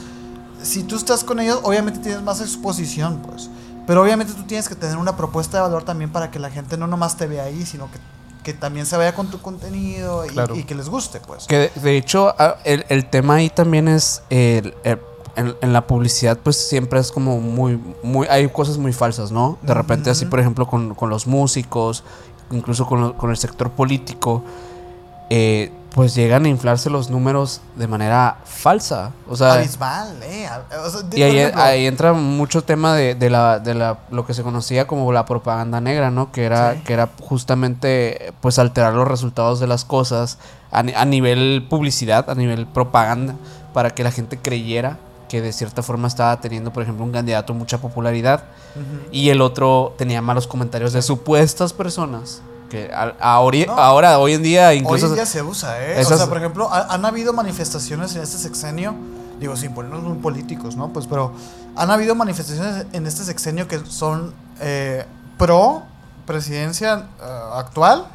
si 0.62 0.84
tú 0.84 0.96
estás 0.96 1.24
con 1.24 1.40
ellos, 1.40 1.60
obviamente 1.64 2.00
tienes 2.00 2.22
más 2.24 2.42
exposición, 2.42 3.22
pues. 3.28 3.50
Pero 3.88 4.02
obviamente 4.02 4.34
tú 4.34 4.44
tienes 4.44 4.68
que 4.68 4.76
tener 4.76 4.98
una 4.98 5.16
propuesta 5.16 5.58
de 5.58 5.62
valor 5.64 5.84
también 5.84 6.12
para 6.12 6.32
que 6.32 6.40
la 6.40 6.50
gente 6.50 6.76
no 6.78 6.88
nomás 6.88 7.18
te 7.18 7.28
vea 7.28 7.44
ahí, 7.44 7.66
sino 7.66 7.90
que, 7.92 8.00
que 8.44 8.54
también 8.54 8.86
se 8.88 8.98
vaya 8.98 9.14
con 9.14 9.28
tu 9.30 9.40
contenido 9.42 10.26
y, 10.26 10.30
Claro. 10.30 10.56
y 10.56 10.64
que 10.64 10.74
les 10.76 10.90
guste, 10.90 11.20
pues. 11.20 11.46
Que 11.46 11.58
de, 11.58 11.72
de 11.82 11.98
hecho 11.98 12.34
ah, 12.40 12.56
el, 12.64 12.86
el 12.90 13.08
tema 13.10 13.36
ahí 13.36 13.50
también 13.50 13.88
es 13.88 14.24
el, 14.30 14.74
el- 14.84 15.00
en, 15.36 15.54
en 15.62 15.74
la 15.74 15.86
publicidad 15.86 16.40
pues 16.42 16.56
siempre 16.56 16.98
es 16.98 17.12
como 17.12 17.42
muy, 17.42 17.78
muy 18.04 18.26
hay 18.28 18.48
cosas 18.48 18.78
muy 18.78 18.94
falsas, 18.94 19.32
¿no? 19.34 19.58
De 19.64 19.74
repente 19.74 20.10
así 20.10 20.26
por 20.26 20.40
ejemplo 20.40 20.66
con, 20.66 20.96
con 20.96 21.10
los 21.10 21.28
músicos, 21.28 22.06
incluso 22.52 22.86
con, 22.88 23.12
con 23.14 23.30
el 23.32 23.36
sector 23.38 23.70
político, 23.72 24.44
eh, 25.30 25.72
pues 25.96 26.14
llegan 26.14 26.44
a 26.44 26.50
inflarse 26.50 26.90
los 26.90 27.10
números 27.10 27.62
de 27.78 27.88
manera 27.88 28.40
falsa. 28.44 29.12
O 29.30 29.36
sea, 29.38 29.54
Abismal, 29.54 30.22
eh. 30.24 30.46
O 30.86 30.90
sea, 30.90 31.02
de- 31.04 31.18
y 31.18 31.24
ahí, 31.24 31.86
entra 31.88 32.12
mucho 32.12 32.64
tema 32.66 32.94
de, 32.94 33.16
de 33.16 33.30
la, 33.30 33.60
de 33.60 33.74
la, 33.76 34.00
lo 34.12 34.26
que 34.26 34.34
se 34.34 34.44
conocía 34.44 34.88
como 34.88 35.10
la 35.14 35.24
propaganda 35.26 35.80
negra, 35.80 36.12
¿no? 36.12 36.34
Que 36.34 36.44
era, 36.44 36.74
Sí. 36.74 36.82
que 36.86 36.92
era 36.94 37.10
justamente 37.22 38.34
pues 38.42 38.60
alterar 38.60 38.94
los 38.94 39.08
resultados 39.08 39.62
de 39.62 39.68
las 39.68 39.86
cosas 39.86 40.38
a, 40.70 40.80
a 40.80 41.06
nivel 41.06 41.66
publicidad, 41.70 42.30
a 42.30 42.36
nivel 42.36 42.68
propaganda, 42.68 43.36
para 43.74 43.92
que 43.92 44.04
la 44.04 44.12
gente 44.12 44.38
creyera 44.38 44.98
que 45.30 45.42
de 45.42 45.54
cierta 45.54 45.82
forma 45.82 46.10
estaba 46.10 46.40
teniendo, 46.42 46.74
por 46.74 46.84
ejemplo, 46.84 47.06
un 47.06 47.12
candidato 47.14 47.54
mucha 47.54 47.78
popularidad 47.78 48.44
y 49.14 49.30
el 49.30 49.40
otro 49.42 49.96
tenía 49.98 50.22
malos 50.22 50.46
comentarios 50.46 50.92
de 50.92 51.02
supuestas 51.02 51.72
personas. 51.72 52.42
Que 52.70 52.92
a- 52.94 53.16
a 53.20 53.40
ori- 53.42 53.68
No. 53.68 53.74
ahora, 53.74 54.18
hoy 54.20 54.34
en 54.34 54.44
día, 54.44 54.70
Hoy 54.70 54.78
incluso... 54.78 55.08
en 55.08 55.16
día 55.16 55.26
se 55.26 55.42
usa, 55.44 55.82
¿eh? 55.84 56.00
esas- 56.02 56.14
O 56.14 56.18
sea, 56.18 56.28
por 56.28 56.38
ejemplo, 56.38 56.68
ha- 56.72 56.94
han 56.94 57.06
habido 57.06 57.32
manifestaciones 57.34 58.16
en 58.16 58.24
este 58.24 58.38
sexenio, 58.38 58.96
digo, 59.40 59.56
sin 59.56 59.74
ponernos 59.74 60.02
muy 60.04 60.18
políticos, 60.18 60.76
¿no? 60.76 60.90
Pues, 60.90 61.06
pero 61.08 61.32
han 61.76 61.92
habido 61.92 62.16
manifestaciones 62.16 62.88
en 62.94 63.06
este 63.06 63.24
sexenio 63.24 63.68
que 63.68 63.86
son 63.86 64.34
eh, 64.62 65.06
pro 65.38 65.84
presidencia 66.26 67.08
eh, 67.22 67.24
actual 67.54 68.06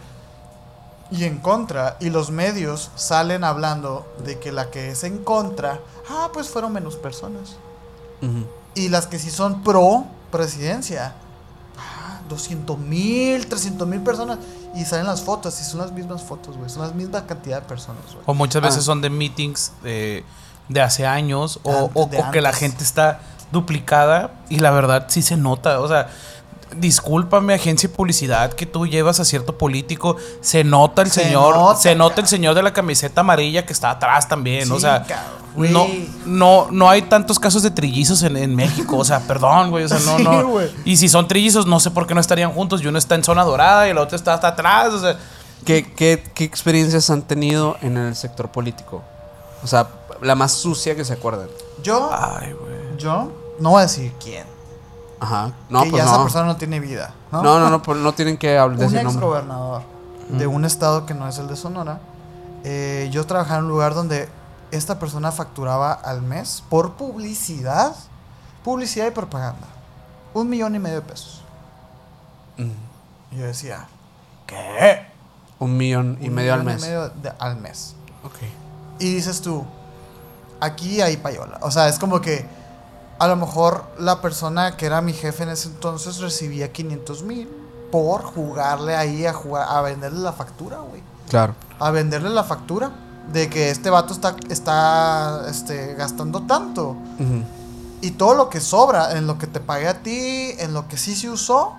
y 1.13 1.25
en 1.25 1.39
contra. 1.39 1.97
Y 2.01 2.11
los 2.11 2.31
medios 2.31 2.91
salen 2.97 3.45
hablando 3.45 4.07
de 4.25 4.39
que 4.39 4.51
la 4.53 4.71
que 4.71 4.91
es 4.91 5.05
en 5.05 5.19
contra, 5.19 5.79
ah, 6.09 6.31
pues 6.33 6.49
fueron 6.49 6.73
menos 6.73 6.97
personas. 6.97 7.57
Y 8.75 8.89
las 8.89 9.07
que 9.07 9.19
sí 9.19 9.31
son 9.31 9.63
pro 9.63 10.05
presidencia, 10.33 11.15
200 12.31 12.79
mil, 12.79 13.47
300 13.47 13.87
mil 13.87 14.01
personas. 14.01 14.39
Y 14.75 14.85
salen 14.87 15.07
las 15.07 15.21
fotos, 15.21 15.61
y 15.61 15.65
son 15.65 15.81
las 15.81 15.93
mismas 15.93 16.23
fotos, 16.23 16.57
güey. 16.57 16.71
Son 16.71 16.81
las 16.83 16.95
mismas 16.95 17.23
cantidad 17.25 17.61
de 17.61 17.69
personas, 17.69 18.03
güey. 18.13 18.23
O 18.25 18.33
muchas 18.33 18.63
veces 18.63 18.79
Ah. 18.79 18.83
son 18.87 19.03
de 19.03 19.11
meetings 19.11 19.73
de, 19.83 20.25
de 20.69 20.81
hace 20.81 21.07
años 21.07 21.61
o, 21.65 21.71
Antes 21.71 21.91
o- 21.95 22.07
de 22.07 22.19
o 22.21 22.31
que 22.31 22.41
la 22.41 22.53
gente 22.55 22.83
está 22.85 23.21
duplicada 23.53 24.31
y 24.49 24.61
la 24.61 24.71
verdad 24.71 25.07
sí 25.09 25.23
se 25.23 25.37
nota. 25.37 25.81
O 25.81 25.89
sea, 25.89 26.09
discúlpame, 26.77 27.55
agencia 27.55 27.89
de 27.89 27.95
publicidad 27.95 28.53
que 28.53 28.67
tú 28.67 28.87
llevas 28.87 29.21
a 29.21 29.25
cierto 29.25 29.57
político, 29.59 30.17
se 30.41 30.65
nota 30.65 31.03
el 31.03 31.11
Se 31.11 31.25
señor, 31.25 31.57
nota, 31.57 31.81
se 31.81 31.95
nota 31.95 32.21
el 32.21 32.27
señor 32.27 32.55
de 32.55 32.63
la 32.63 32.73
camiseta 32.73 33.21
amarilla 33.21 33.67
que 33.67 33.73
está 33.73 33.91
atrás 33.91 34.29
también. 34.29 34.71
o 34.71 34.79
sea, 34.81 35.05
cabrón, 35.05 35.73
no, 35.73 35.85
güey. 35.85 36.09
no, 36.27 36.69
no 36.71 36.89
hay 36.89 37.03
tantos 37.03 37.39
casos 37.39 37.63
de 37.63 37.71
trillizos 37.71 38.23
en, 38.23 38.37
en 38.37 38.55
México. 38.55 38.99
O 38.99 39.05
sea, 39.05 39.21
perdón, 39.27 39.71
güey. 39.71 39.85
O 39.85 39.89
sea, 39.89 39.99
no, 39.99 40.17
Sí, 40.19 40.25
no. 40.25 40.61
Y 40.85 40.97
si 40.97 41.09
son 41.09 41.29
trillizos, 41.29 41.67
no 41.67 41.81
sé 41.81 41.91
por 41.91 42.07
qué 42.07 42.15
no 42.15 42.21
estarían 42.21 42.53
juntos 42.53 42.83
y 42.83 42.87
uno 42.87 42.99
está 42.99 43.15
en 43.15 43.25
zona 43.25 43.45
dorada 43.45 43.87
y 43.87 43.91
el 43.91 43.99
otro 43.99 44.17
está 44.17 44.35
hasta 44.35 44.49
atrás. 44.49 44.93
O 44.93 45.01
sea, 45.01 45.17
¿Qué, 45.65 45.93
qué, 45.95 46.23
qué 46.35 46.45
experiencias 46.45 47.11
han 47.11 47.23
tenido 47.23 47.77
en 47.83 47.97
el 47.97 48.17
sector 48.17 48.51
político? 48.51 49.03
O 49.63 49.67
sea, 49.67 49.89
la 50.23 50.35
más 50.35 50.53
sucia 50.53 50.97
que 50.97 51.05
se 51.05 51.13
acuerdan. 51.13 51.49
Yo, 51.83 52.11
ay, 52.13 52.53
güey. 52.53 52.97
yo, 52.99 53.31
no 53.59 53.71
voy 53.71 53.81
a 53.81 53.83
decir 53.83 54.13
quién. 54.23 54.45
Ajá. 55.21 55.53
No, 55.69 55.83
que 55.85 55.91
pues 55.91 56.03
ya 56.03 56.07
no. 56.09 56.15
esa 56.15 56.23
persona 56.23 56.47
no 56.47 56.57
tiene 56.57 56.81
vida. 56.81 57.13
No, 57.31 57.43
No, 57.43 57.59
no, 57.61 57.69
no, 57.71 57.83
pues 57.83 57.99
no 57.99 58.13
tienen 58.15 58.39
que 58.39 58.59
hablar 58.59 58.79
de 58.79 58.87
Un 58.87 58.91
ese 58.91 58.97
ex 59.03 59.05
nombre. 59.05 59.27
gobernador 59.27 59.83
de 60.31 60.47
un 60.47 60.65
estado 60.65 61.07
que 61.07 61.13
no 61.15 61.29
es 61.29 61.39
el 61.39 61.49
de 61.49 61.57
Sonora. 61.57 62.01
eh, 62.65 63.09
yo 63.13 63.27
trabajaba 63.27 63.59
en 63.59 63.65
un 63.65 63.71
lugar 63.71 63.95
donde 63.95 64.29
esta 64.71 64.99
persona 64.99 65.33
facturaba 65.33 65.93
al 65.93 66.23
mes 66.23 66.63
por 66.69 66.93
publicidad, 66.95 67.95
publicidad 68.65 69.07
y 69.07 69.11
propaganda. 69.11 69.67
Un 70.35 70.49
millón 70.49 70.75
y 70.75 70.79
medio 70.79 70.97
de 70.97 71.03
pesos. 71.03 71.43
Mm. 72.57 72.71
Y 73.33 73.37
yo 73.39 73.47
decía, 73.47 73.89
¿qué? 74.47 75.07
Un 75.59 75.77
millón 75.77 76.19
y 76.21 76.29
Un 76.29 76.35
medio 76.35 76.55
al 76.55 76.61
millón 76.61 76.75
mes. 76.75 76.85
y 76.85 76.87
medio 76.87 77.09
de- 77.09 77.33
al 77.39 77.57
mes. 77.57 77.95
Ok. 78.25 78.37
Y 78.99 79.15
dices 79.15 79.41
tú, 79.41 79.65
aquí 80.61 81.01
hay 81.01 81.17
payola. 81.17 81.59
O 81.63 81.71
sea, 81.71 81.89
es 81.89 81.99
como 81.99 82.21
que 82.21 82.47
a 83.21 83.29
lo 83.29 83.37
mejor 83.37 83.85
la 83.99 84.21
persona 84.21 84.77
que 84.77 84.87
era 84.87 85.01
mi 85.01 85.13
jefe 85.13 85.45
en 85.45 85.51
ese 85.51 85.69
entonces 85.69 86.19
recibía 86.19 86.73
500 86.73 87.23
mil 87.23 87.49
por 87.93 88.23
jugarle 88.23 88.97
ahí 88.97 89.27
a 89.27 89.33
jugar, 89.33 89.67
a 89.69 89.81
venderle 89.83 90.21
la 90.21 90.33
factura, 90.33 90.79
güey. 90.79 91.03
Claro. 91.29 91.55
A 91.79 91.91
venderle 91.91 92.31
la 92.31 92.43
factura 92.45 92.91
de 93.33 93.49
que 93.51 93.71
este 93.71 93.91
vato 93.91 94.13
está, 94.13 94.35
está 94.49 95.45
este, 95.49 95.95
gastando 95.95 96.43
tanto. 96.43 96.97
Y 98.01 98.13
todo 98.13 98.35
lo 98.35 98.49
que 98.49 98.61
sobra, 98.61 99.17
en 99.19 99.27
lo 99.27 99.37
que 99.39 99.47
te 99.47 99.61
pagué 99.61 99.87
a 99.89 100.03
ti, 100.03 100.53
en 100.59 100.73
lo 100.73 100.89
que 100.89 100.97
sí 100.97 101.15
se 101.15 101.29
usó, 101.29 101.75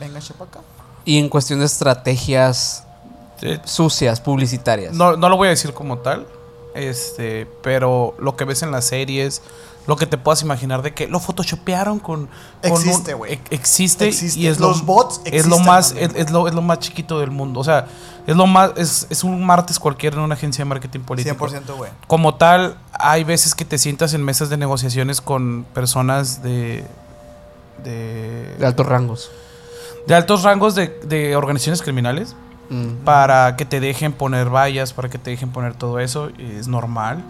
venga, 0.00 0.20
para 0.38 0.50
acá. 0.50 0.60
Y 1.04 1.18
en 1.18 1.28
cuestión 1.28 1.60
de 1.60 1.66
estrategias 1.66 2.82
Sí. 3.38 3.60
sucias, 3.64 4.20
publicitarias. 4.22 4.94
No, 4.94 5.16
no 5.16 5.28
lo 5.28 5.36
voy 5.36 5.48
a 5.48 5.50
decir 5.50 5.74
como 5.74 5.98
tal, 5.98 6.26
Este, 6.74 7.46
pero 7.62 8.14
lo 8.18 8.36
que 8.36 8.44
ves 8.44 8.62
en 8.62 8.70
las 8.70 8.84
series, 8.86 9.40
lo 9.86 9.96
que 9.96 10.06
te 10.06 10.18
puedas 10.18 10.42
imaginar 10.42 10.82
de 10.82 10.92
que 10.94 11.06
lo 11.08 11.20
photoshopearon 11.20 11.98
con, 12.00 12.28
Existe, 12.62 13.14
güey. 13.14 13.34
e- 13.34 13.40
existe, 13.50 14.08
Existe. 14.08 14.40
y 14.40 14.46
es 14.48 14.58
Los 14.58 14.78
lo, 14.80 14.84
bots 14.86 15.20
es 15.24 15.46
lo 15.46 15.56
existen 15.56 15.66
más 15.66 15.94
es, 15.96 16.10
es 16.14 16.30
lo, 16.30 16.48
es 16.48 16.54
lo 16.54 16.62
más 16.62 16.78
chiquito 16.80 17.20
del 17.20 17.30
mundo, 17.30 17.60
o 17.60 17.64
sea, 17.64 17.86
es 18.26 18.34
lo 18.36 18.46
más 18.46 18.72
es, 18.76 19.06
es 19.10 19.22
un 19.24 19.44
martes 19.44 19.78
cualquiera 19.78 20.16
en 20.16 20.22
una 20.22 20.34
agencia 20.34 20.64
de 20.64 20.68
marketing 20.68 21.00
político. 21.00 21.46
100% 21.48 21.76
güey. 21.76 21.90
Como 22.08 22.34
tal, 22.34 22.76
hay 22.92 23.22
veces 23.24 23.54
que 23.54 23.64
te 23.64 23.78
sientas 23.78 24.12
en 24.14 24.24
mesas 24.24 24.48
de 24.50 24.56
negociaciones 24.56 25.20
con 25.20 25.64
personas 25.72 26.42
de 26.42 26.84
de, 27.84 28.56
De 28.58 28.66
altos 28.66 28.86
rangos. 28.86 29.30
de 30.06 30.14
altos 30.14 30.42
rangos 30.42 30.74
de, 30.74 30.88
de 31.04 31.36
organizaciones 31.36 31.82
criminales 31.82 32.34
Mm. 32.68 33.04
para 33.04 33.54
que 33.54 33.64
te 33.64 33.78
dejen 33.78 34.12
poner 34.12 34.48
vallas, 34.52 34.92
para 34.92 35.08
que 35.08 35.18
te 35.18 35.30
dejen 35.30 35.50
poner 35.52 35.74
todo 35.74 36.00
eso, 36.00 36.30
es 36.36 36.66
normal. 36.66 37.22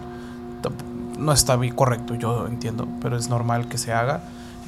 No 1.17 1.31
está 1.33 1.55
bien 1.55 1.75
correcto, 1.75 2.15
yo 2.15 2.47
entiendo, 2.47 2.87
pero 3.01 3.17
es 3.17 3.29
normal 3.29 3.67
que 3.67 3.77
se 3.77 3.91
haga. 3.93 4.21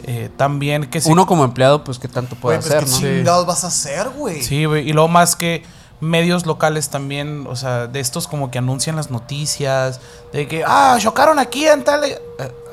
Eh, 0.03 0.29
también 0.37 0.89
que 0.89 1.01
se- 1.01 1.11
Uno 1.11 1.25
como 1.27 1.43
empleado, 1.43 1.83
pues, 1.83 1.99
¿qué 1.99 2.07
tanto 2.07 2.35
puede 2.35 2.57
Güey, 2.57 2.69
pues, 2.69 2.83
hacer, 2.83 2.85
¿qué 3.01 3.07
no? 3.09 3.15
chingados 3.17 3.45
vas 3.45 3.63
a 3.63 3.67
hacer, 3.67 4.09
güey? 4.09 4.41
Sí, 4.41 4.65
güey, 4.65 4.89
y 4.89 4.93
luego 4.93 5.09
más 5.09 5.35
que 5.35 5.63
medios 6.01 6.45
locales 6.45 6.89
también, 6.89 7.45
o 7.49 7.55
sea, 7.57 7.87
de 7.87 7.99
estos 7.99 8.27
como 8.27 8.49
que 8.51 8.57
anuncian 8.57 8.95
las 8.95 9.11
noticias, 9.11 9.99
de 10.31 10.47
que, 10.47 10.63
ah, 10.65 10.97
chocaron 10.99 11.37
aquí 11.39 11.65
en 11.67 11.83
tal... 11.83 12.05
eh, 12.05 12.17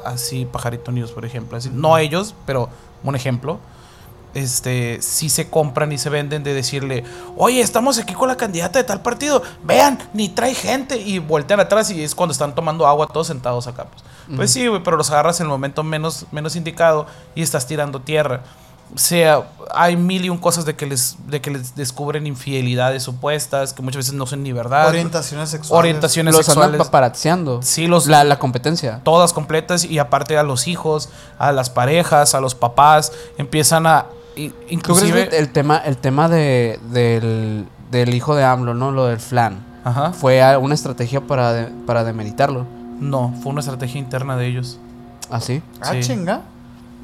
así, 0.04 0.44
Pajarito 0.44 0.92
News, 0.92 1.10
por 1.10 1.24
ejemplo. 1.24 1.58
Así, 1.58 1.68
no 1.72 1.98
ellos, 1.98 2.34
pero 2.46 2.68
un 3.02 3.16
ejemplo. 3.16 3.58
Este, 4.36 4.98
sí 5.00 5.30
se 5.30 5.48
compran 5.48 5.92
y 5.92 5.98
se 5.98 6.10
venden 6.10 6.42
de 6.44 6.52
decirle, 6.52 7.04
oye, 7.36 7.60
estamos 7.62 7.98
aquí 7.98 8.12
con 8.12 8.28
la 8.28 8.36
candidata 8.36 8.78
de 8.78 8.84
tal 8.84 9.00
partido, 9.00 9.42
vean, 9.64 9.98
ni 10.12 10.28
trae 10.28 10.54
gente, 10.54 10.98
y 10.98 11.18
voltean 11.20 11.58
atrás 11.60 11.90
y 11.90 12.02
es 12.04 12.14
cuando 12.14 12.32
están 12.32 12.54
tomando 12.54 12.86
agua 12.86 13.06
todos 13.06 13.28
sentados 13.28 13.66
acá. 13.66 13.84
Pues, 13.84 14.02
pues 14.36 14.50
sí, 14.52 14.66
güey, 14.66 14.82
pero 14.82 14.96
los 14.98 15.10
agarras 15.10 15.40
en 15.40 15.44
el 15.46 15.50
momento 15.50 15.82
menos, 15.82 16.26
menos 16.32 16.54
indicado 16.54 17.06
y 17.34 17.40
estás 17.42 17.66
tirando 17.66 18.00
tierra. 18.00 18.42
O 18.94 18.98
sea, 18.98 19.48
hay 19.74 19.96
mil 19.96 20.24
y 20.24 20.28
un 20.28 20.38
cosas 20.38 20.64
de 20.64 20.76
que 20.76 20.86
les, 20.86 21.16
de 21.26 21.40
que 21.40 21.50
les 21.50 21.74
descubren 21.74 22.24
infidelidades 22.26 23.02
supuestas, 23.02 23.72
que 23.72 23.82
muchas 23.82 23.96
veces 23.96 24.12
no 24.14 24.26
son 24.26 24.42
ni 24.44 24.52
verdad. 24.52 24.86
Orientaciones 24.88 25.48
sexuales. 25.48 25.78
Orientaciones 25.80 26.34
Los 26.36 26.48
andan 26.50 26.64
sexuales. 26.66 26.86
paparazziando. 26.86 27.62
Sí, 27.62 27.86
los, 27.88 28.06
La, 28.06 28.22
la 28.22 28.38
competencia. 28.38 29.00
todas 29.02 29.32
completas 29.32 29.84
y 29.84 29.98
aparte 29.98 30.38
a 30.38 30.42
los 30.44 30.68
hijos, 30.68 31.08
a 31.38 31.50
las 31.52 31.68
parejas, 31.70 32.34
a 32.36 32.40
los 32.40 32.54
papás, 32.54 33.12
empiezan 33.38 33.86
a 33.88 34.04
i- 34.04 34.04
¿Tú 34.06 34.06
crees 34.06 34.16
inclusive 34.68 35.36
el 35.38 35.48
tema, 35.48 35.78
el 35.78 35.96
tema 35.96 36.28
de, 36.28 36.78
del, 36.92 37.66
del 37.90 38.14
hijo 38.14 38.34
de 38.36 38.44
AMLO, 38.44 38.74
¿no? 38.74 38.90
Lo 38.92 39.06
del 39.06 39.18
flan. 39.18 39.64
Ajá. 39.84 40.12
Fue 40.12 40.40
una 40.58 40.74
estrategia 40.74 41.20
para, 41.20 41.52
de- 41.52 41.66
para 41.86 42.04
demeritarlo. 42.04 42.66
No, 43.00 43.34
fue 43.42 43.52
una 43.52 43.60
estrategia 43.60 43.98
interna 44.00 44.36
de 44.36 44.46
ellos. 44.46 44.78
¿Así? 45.30 45.62
Ah, 45.80 45.92
Sí. 45.92 46.00
chinga. 46.00 46.42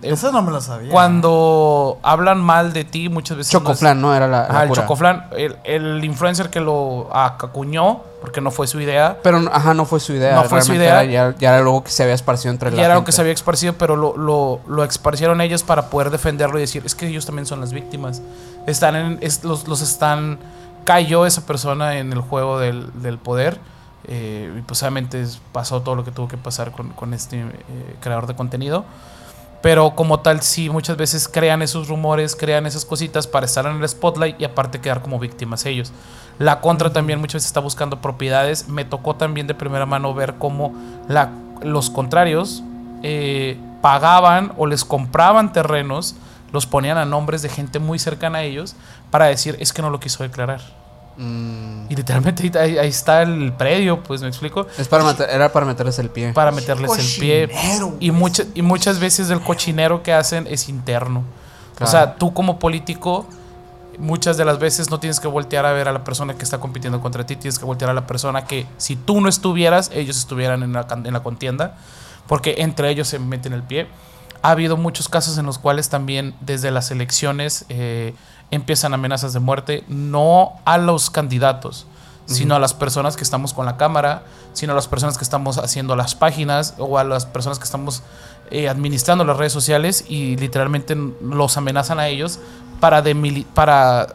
Eh, 0.02 0.10
Esa 0.12 0.32
no 0.32 0.42
me 0.42 0.50
la 0.52 0.60
sabía. 0.60 0.90
Cuando 0.90 1.98
hablan 2.02 2.40
mal 2.40 2.72
de 2.72 2.84
ti, 2.84 3.08
muchas 3.08 3.36
veces 3.36 3.52
no 3.54 3.58
es- 3.60 3.64
Chocoflan, 3.64 4.00
¿no? 4.00 4.14
Era 4.14 4.26
la, 4.26 4.40
la 4.40 4.44
Ajá, 4.46 4.64
el 4.64 4.72
chocoflan, 4.72 5.26
el, 5.36 5.56
el 5.64 6.04
influencer 6.04 6.50
que 6.50 6.60
lo 6.60 7.08
acuñó, 7.14 8.00
porque 8.20 8.40
no 8.40 8.50
fue 8.50 8.66
su 8.66 8.80
idea, 8.80 9.18
Pero, 9.22 9.38
ajá, 9.52 9.74
no 9.74 9.84
fue 9.84 10.00
su 10.00 10.12
idea. 10.12 10.34
No 10.34 10.44
fue 10.44 10.60
su 10.62 10.74
idea. 10.74 11.02
era- 11.02 11.10
ya, 11.30 11.34
ya 11.38 11.48
era 11.50 11.58
algo 11.58 11.82
que 11.84 11.90
se 11.90 12.02
había 12.02 12.14
esparcido 12.14 12.52
entre 12.52 12.70
y 12.70 12.74
la 12.76 12.82
era 12.82 12.94
algo 12.94 13.04
que 13.04 13.12
se 13.12 13.20
había 13.20 13.32
esparcido, 13.32 13.74
pero 13.74 13.96
lo, 13.96 14.16
lo, 14.16 14.60
lo 14.66 14.84
esparcieron 14.84 15.40
ellos 15.40 15.62
para 15.62 15.86
poder 15.90 16.10
defenderlo 16.10 16.58
y 16.58 16.62
decir, 16.62 16.82
es 16.84 16.94
que 16.94 17.06
ellos 17.06 17.24
también 17.26 17.46
son 17.46 17.60
las 17.60 17.72
víctimas. 17.72 18.22
Están 18.66 18.96
en, 18.96 19.18
es- 19.22 19.44
los, 19.44 19.68
los 19.68 19.80
están, 19.82 20.38
cayó 20.84 21.26
esa 21.26 21.46
persona 21.46 21.98
en 21.98 22.12
el 22.12 22.20
juego 22.20 22.58
del, 22.58 22.90
del 23.02 23.18
poder. 23.18 23.58
eh, 24.08 24.52
y 24.58 24.62
pues 24.62 24.82
obviamente 24.82 25.24
pasó 25.52 25.82
todo 25.82 25.94
lo 25.94 26.04
que 26.04 26.10
tuvo 26.10 26.26
que 26.26 26.36
pasar 26.36 26.72
con, 26.72 26.88
con 26.90 27.14
este 27.14 27.38
eh, 27.40 27.96
creador 28.00 28.26
de 28.26 28.34
contenido. 28.34 28.84
Pero 29.62 29.94
como 29.94 30.20
tal, 30.20 30.42
sí, 30.42 30.68
muchas 30.68 30.96
veces 30.96 31.28
crean 31.28 31.62
esos 31.62 31.88
rumores, 31.88 32.34
crean 32.34 32.66
esas 32.66 32.84
cositas 32.84 33.28
para 33.28 33.46
estar 33.46 33.64
en 33.64 33.76
el 33.80 33.88
spotlight 33.88 34.40
y 34.40 34.44
aparte 34.44 34.80
quedar 34.80 35.02
como 35.02 35.20
víctimas 35.20 35.64
ellos. 35.66 35.92
La 36.38 36.60
contra 36.60 36.92
también 36.92 37.20
muchas 37.20 37.34
veces 37.34 37.46
está 37.46 37.60
buscando 37.60 38.00
propiedades. 38.00 38.68
Me 38.68 38.84
tocó 38.84 39.14
también 39.14 39.46
de 39.46 39.54
primera 39.54 39.86
mano 39.86 40.12
ver 40.14 40.34
cómo 40.34 40.74
la, 41.08 41.30
los 41.62 41.90
contrarios 41.90 42.64
eh, 43.04 43.56
pagaban 43.80 44.52
o 44.56 44.66
les 44.66 44.84
compraban 44.84 45.52
terrenos, 45.52 46.16
los 46.52 46.66
ponían 46.66 46.98
a 46.98 47.04
nombres 47.04 47.42
de 47.42 47.48
gente 47.48 47.78
muy 47.78 48.00
cercana 48.00 48.38
a 48.38 48.42
ellos 48.42 48.74
para 49.12 49.26
decir, 49.26 49.56
es 49.60 49.72
que 49.72 49.80
no 49.80 49.90
lo 49.90 50.00
quiso 50.00 50.24
declarar. 50.24 50.81
Mm, 51.16 51.86
Y 51.90 51.96
literalmente 51.96 52.58
ahí, 52.58 52.78
ahí 52.78 52.88
está 52.88 53.22
el 53.22 53.52
predio, 53.52 54.02
pues 54.02 54.22
me 54.22 54.28
explico, 54.28 54.66
es 54.78 54.88
para 54.88 55.04
meter- 55.04 55.28
era 55.30 55.52
para 55.52 55.66
meterles 55.66 55.98
el 55.98 56.08
pie. 56.08 56.32
para 56.32 56.50
meterles 56.52 56.90
el 56.98 57.20
pie. 57.20 57.50
Y, 58.00 58.10
muchas 58.10 58.46
y 58.54 58.62
muchas 58.62 58.98
veces 58.98 59.28
el 59.30 59.40
cochinero 59.42 60.02
que 60.02 60.12
hacen 60.14 60.46
es 60.48 60.68
interno. 60.68 61.22
O 61.80 61.86
sea, 61.86 62.14
tú 62.14 62.32
como 62.32 62.58
político, 62.58 63.26
muchas 63.98 64.36
de 64.36 64.44
las 64.44 64.58
veces 64.58 64.88
no 64.90 65.00
tienes 65.00 65.20
que 65.20 65.28
voltear 65.28 65.66
a 65.66 65.72
ver 65.72 65.88
a 65.88 65.92
la 65.92 66.04
persona 66.04 66.34
que 66.34 66.44
está 66.44 66.58
compitiendo 66.58 67.00
contra 67.00 67.26
ti, 67.26 67.36
tienes 67.36 67.58
que 67.58 67.64
voltear 67.64 67.90
a 67.90 67.94
la 67.94 68.06
persona 68.06 68.44
que 68.46 68.66
si 68.78 68.94
tú 68.96 69.20
no 69.20 69.28
estuvieras, 69.28 69.90
ellos 69.92 70.16
estuvieran 70.16 70.62
en 70.62 70.72
la, 70.72 70.86
en 71.04 71.12
la 71.12 71.22
contienda, 71.22 71.76
porque 72.26 72.54
entre 72.58 72.88
ellos 72.88 73.08
se 73.08 73.18
meten 73.18 73.52
el 73.52 73.62
pie. 73.64 73.86
Ha 74.42 74.50
habido 74.52 74.76
muchos 74.76 75.08
casos 75.08 75.38
en 75.38 75.46
los 75.46 75.58
cuales 75.58 75.88
también 75.88 76.34
desde 76.40 76.70
las 76.70 76.90
elecciones 76.90 77.64
eh, 77.68 78.14
empiezan 78.52 78.94
amenazas 78.94 79.32
de 79.32 79.40
muerte, 79.40 79.82
no 79.88 80.52
a 80.64 80.78
los 80.78 81.10
candidatos, 81.10 81.86
sino 82.26 82.54
a 82.54 82.58
las 82.58 82.72
personas 82.72 83.16
que 83.16 83.24
estamos 83.24 83.52
con 83.52 83.66
la 83.66 83.76
cámara, 83.76 84.22
sino 84.52 84.72
a 84.72 84.76
las 84.76 84.86
personas 84.86 85.18
que 85.18 85.24
estamos 85.24 85.58
haciendo 85.58 85.96
las 85.96 86.14
páginas 86.14 86.74
o 86.78 86.98
a 86.98 87.04
las 87.04 87.26
personas 87.26 87.58
que 87.58 87.64
estamos 87.64 88.02
eh, 88.50 88.68
administrando 88.68 89.24
las 89.24 89.36
redes 89.36 89.52
sociales 89.52 90.04
y 90.08 90.36
literalmente 90.36 90.94
los 90.94 91.56
amenazan 91.56 91.98
a 91.98 92.08
ellos 92.08 92.38
para, 92.78 93.02
para 93.54 94.14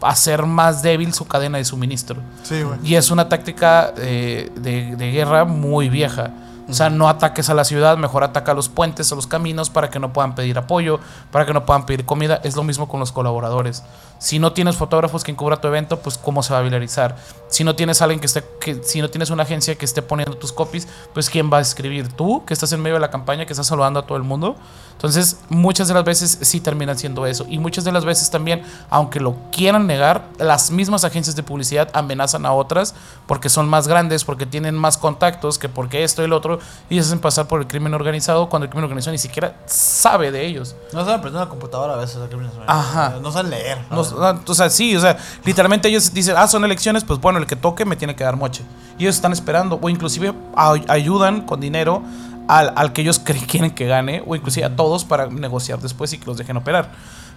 hacer 0.00 0.46
más 0.46 0.82
débil 0.82 1.12
su 1.12 1.26
cadena 1.26 1.58
de 1.58 1.64
suministro. 1.64 2.16
Sí. 2.42 2.62
Y 2.82 2.94
es 2.94 3.10
una 3.10 3.28
táctica 3.28 3.92
eh, 3.98 4.50
de, 4.56 4.96
de 4.96 5.12
guerra 5.12 5.44
muy 5.44 5.90
vieja. 5.90 6.30
O 6.68 6.72
sea, 6.72 6.88
no 6.88 7.08
ataques 7.08 7.50
a 7.50 7.54
la 7.54 7.64
ciudad, 7.64 7.98
mejor 7.98 8.24
ataca 8.24 8.52
a 8.52 8.54
los 8.54 8.68
puentes, 8.68 9.12
a 9.12 9.14
los 9.14 9.26
caminos 9.26 9.68
para 9.68 9.90
que 9.90 9.98
no 9.98 10.12
puedan 10.12 10.34
pedir 10.34 10.56
apoyo, 10.56 10.98
para 11.30 11.44
que 11.44 11.52
no 11.52 11.66
puedan 11.66 11.84
pedir 11.84 12.06
comida. 12.06 12.40
Es 12.42 12.56
lo 12.56 12.62
mismo 12.62 12.88
con 12.88 13.00
los 13.00 13.12
colaboradores. 13.12 13.82
Si 14.18 14.38
no 14.38 14.52
tienes 14.54 14.76
fotógrafos 14.76 15.22
que 15.22 15.32
encubra 15.32 15.60
tu 15.60 15.68
evento, 15.68 15.98
pues 15.98 16.16
cómo 16.16 16.42
se 16.42 16.54
va 16.54 16.60
a 16.60 16.62
viralizar. 16.62 17.16
Si 17.48 17.64
no 17.64 17.76
tienes 17.76 18.00
alguien 18.00 18.20
que 18.20 18.26
esté, 18.26 18.42
que, 18.60 18.82
si 18.82 19.02
no 19.02 19.10
tienes 19.10 19.28
una 19.28 19.42
agencia 19.42 19.74
que 19.74 19.84
esté 19.84 20.00
poniendo 20.00 20.36
tus 20.38 20.52
copies, 20.52 20.88
pues 21.12 21.28
quién 21.28 21.52
va 21.52 21.58
a 21.58 21.60
escribir 21.60 22.10
tú, 22.10 22.42
que 22.46 22.54
estás 22.54 22.72
en 22.72 22.80
medio 22.80 22.94
de 22.94 23.00
la 23.00 23.10
campaña, 23.10 23.44
que 23.44 23.52
estás 23.52 23.66
saludando 23.66 24.00
a 24.00 24.06
todo 24.06 24.16
el 24.16 24.24
mundo. 24.24 24.56
Entonces, 24.92 25.40
muchas 25.50 25.88
de 25.88 25.94
las 25.94 26.04
veces 26.04 26.38
sí 26.40 26.60
terminan 26.60 26.96
siendo 26.96 27.26
eso. 27.26 27.44
Y 27.48 27.58
muchas 27.58 27.84
de 27.84 27.92
las 27.92 28.04
veces 28.04 28.30
también, 28.30 28.62
aunque 28.88 29.20
lo 29.20 29.36
quieran 29.52 29.86
negar, 29.86 30.24
las 30.38 30.70
mismas 30.70 31.04
agencias 31.04 31.36
de 31.36 31.42
publicidad 31.42 31.90
amenazan 31.92 32.46
a 32.46 32.52
otras 32.52 32.94
porque 33.26 33.48
son 33.48 33.68
más 33.68 33.88
grandes, 33.88 34.24
porque 34.24 34.46
tienen 34.46 34.74
más 34.74 34.96
contactos, 34.96 35.58
que 35.58 35.68
porque 35.68 36.04
esto 36.04 36.22
y 36.22 36.26
el 36.26 36.32
otro, 36.32 36.53
y 36.90 36.94
se 36.96 37.00
hacen 37.02 37.18
pasar 37.20 37.46
por 37.46 37.60
el 37.60 37.66
crimen 37.66 37.94
organizado 37.94 38.48
cuando 38.48 38.64
el 38.64 38.70
crimen 38.70 38.84
organizado 38.84 39.12
ni 39.12 39.18
siquiera 39.18 39.56
sabe 39.66 40.30
de 40.30 40.44
ellos. 40.46 40.74
No 40.92 41.00
saben 41.04 41.18
aprender 41.20 41.40
la 41.42 41.48
computadora 41.48 41.94
a 41.94 41.96
veces. 41.96 42.16
los 42.16 42.28
crímenes, 42.28 42.52
güey. 42.54 42.64
Ajá. 42.68 43.14
No 43.22 43.30
saben 43.32 43.50
leer. 43.50 43.78
No, 43.90 44.02
ah, 44.20 44.38
o 44.46 44.54
sea, 44.54 44.70
sí, 44.70 44.96
o 44.96 45.00
sea, 45.00 45.16
literalmente 45.44 45.88
ellos 45.88 46.12
dicen, 46.12 46.34
ah, 46.36 46.46
son 46.48 46.64
elecciones, 46.64 47.04
pues 47.04 47.20
bueno, 47.20 47.38
el 47.38 47.46
que 47.46 47.56
toque 47.56 47.84
me 47.84 47.96
tiene 47.96 48.14
que 48.16 48.24
dar 48.24 48.36
moche. 48.36 48.62
Y 48.98 49.02
ellos 49.04 49.16
están 49.16 49.32
esperando, 49.32 49.78
o 49.80 49.88
inclusive 49.88 50.32
ay- 50.56 50.84
ayudan 50.88 51.42
con 51.42 51.60
dinero 51.60 52.02
al, 52.48 52.72
al 52.76 52.92
que 52.92 53.02
ellos 53.02 53.18
quieren 53.48 53.70
que 53.70 53.86
gane, 53.86 54.22
o 54.26 54.36
inclusive 54.36 54.66
a 54.66 54.76
todos 54.76 55.04
para 55.04 55.26
negociar 55.26 55.78
después 55.80 56.12
y 56.12 56.18
que 56.18 56.26
los 56.26 56.36
dejen 56.36 56.56
operar. 56.56 56.90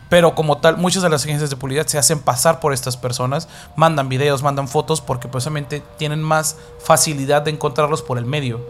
Pero 0.10 0.36
como 0.36 0.60
tal, 0.60 0.78
muchas 0.78 1.04
de 1.04 1.10
las 1.10 1.26
agencias 1.26 1.50
de 1.50 1.58
publicidad 1.58 1.86
se 1.86 1.98
hacen 1.98 2.20
pasar 2.20 2.62
por 2.62 2.72
estas 2.72 2.96
personas, 2.96 3.50
mandan 3.76 4.08
videos, 4.08 4.42
mandan 4.42 4.70
fotos, 4.70 5.02
porque 5.02 5.28
precisamente 5.28 5.84
tienen 5.98 6.24
más 6.24 6.56
facilidad 6.80 7.42
de 7.42 7.52
encontrarlos 7.52 8.02
por 8.04 8.18
el 8.18 8.24
medio. 8.26 8.62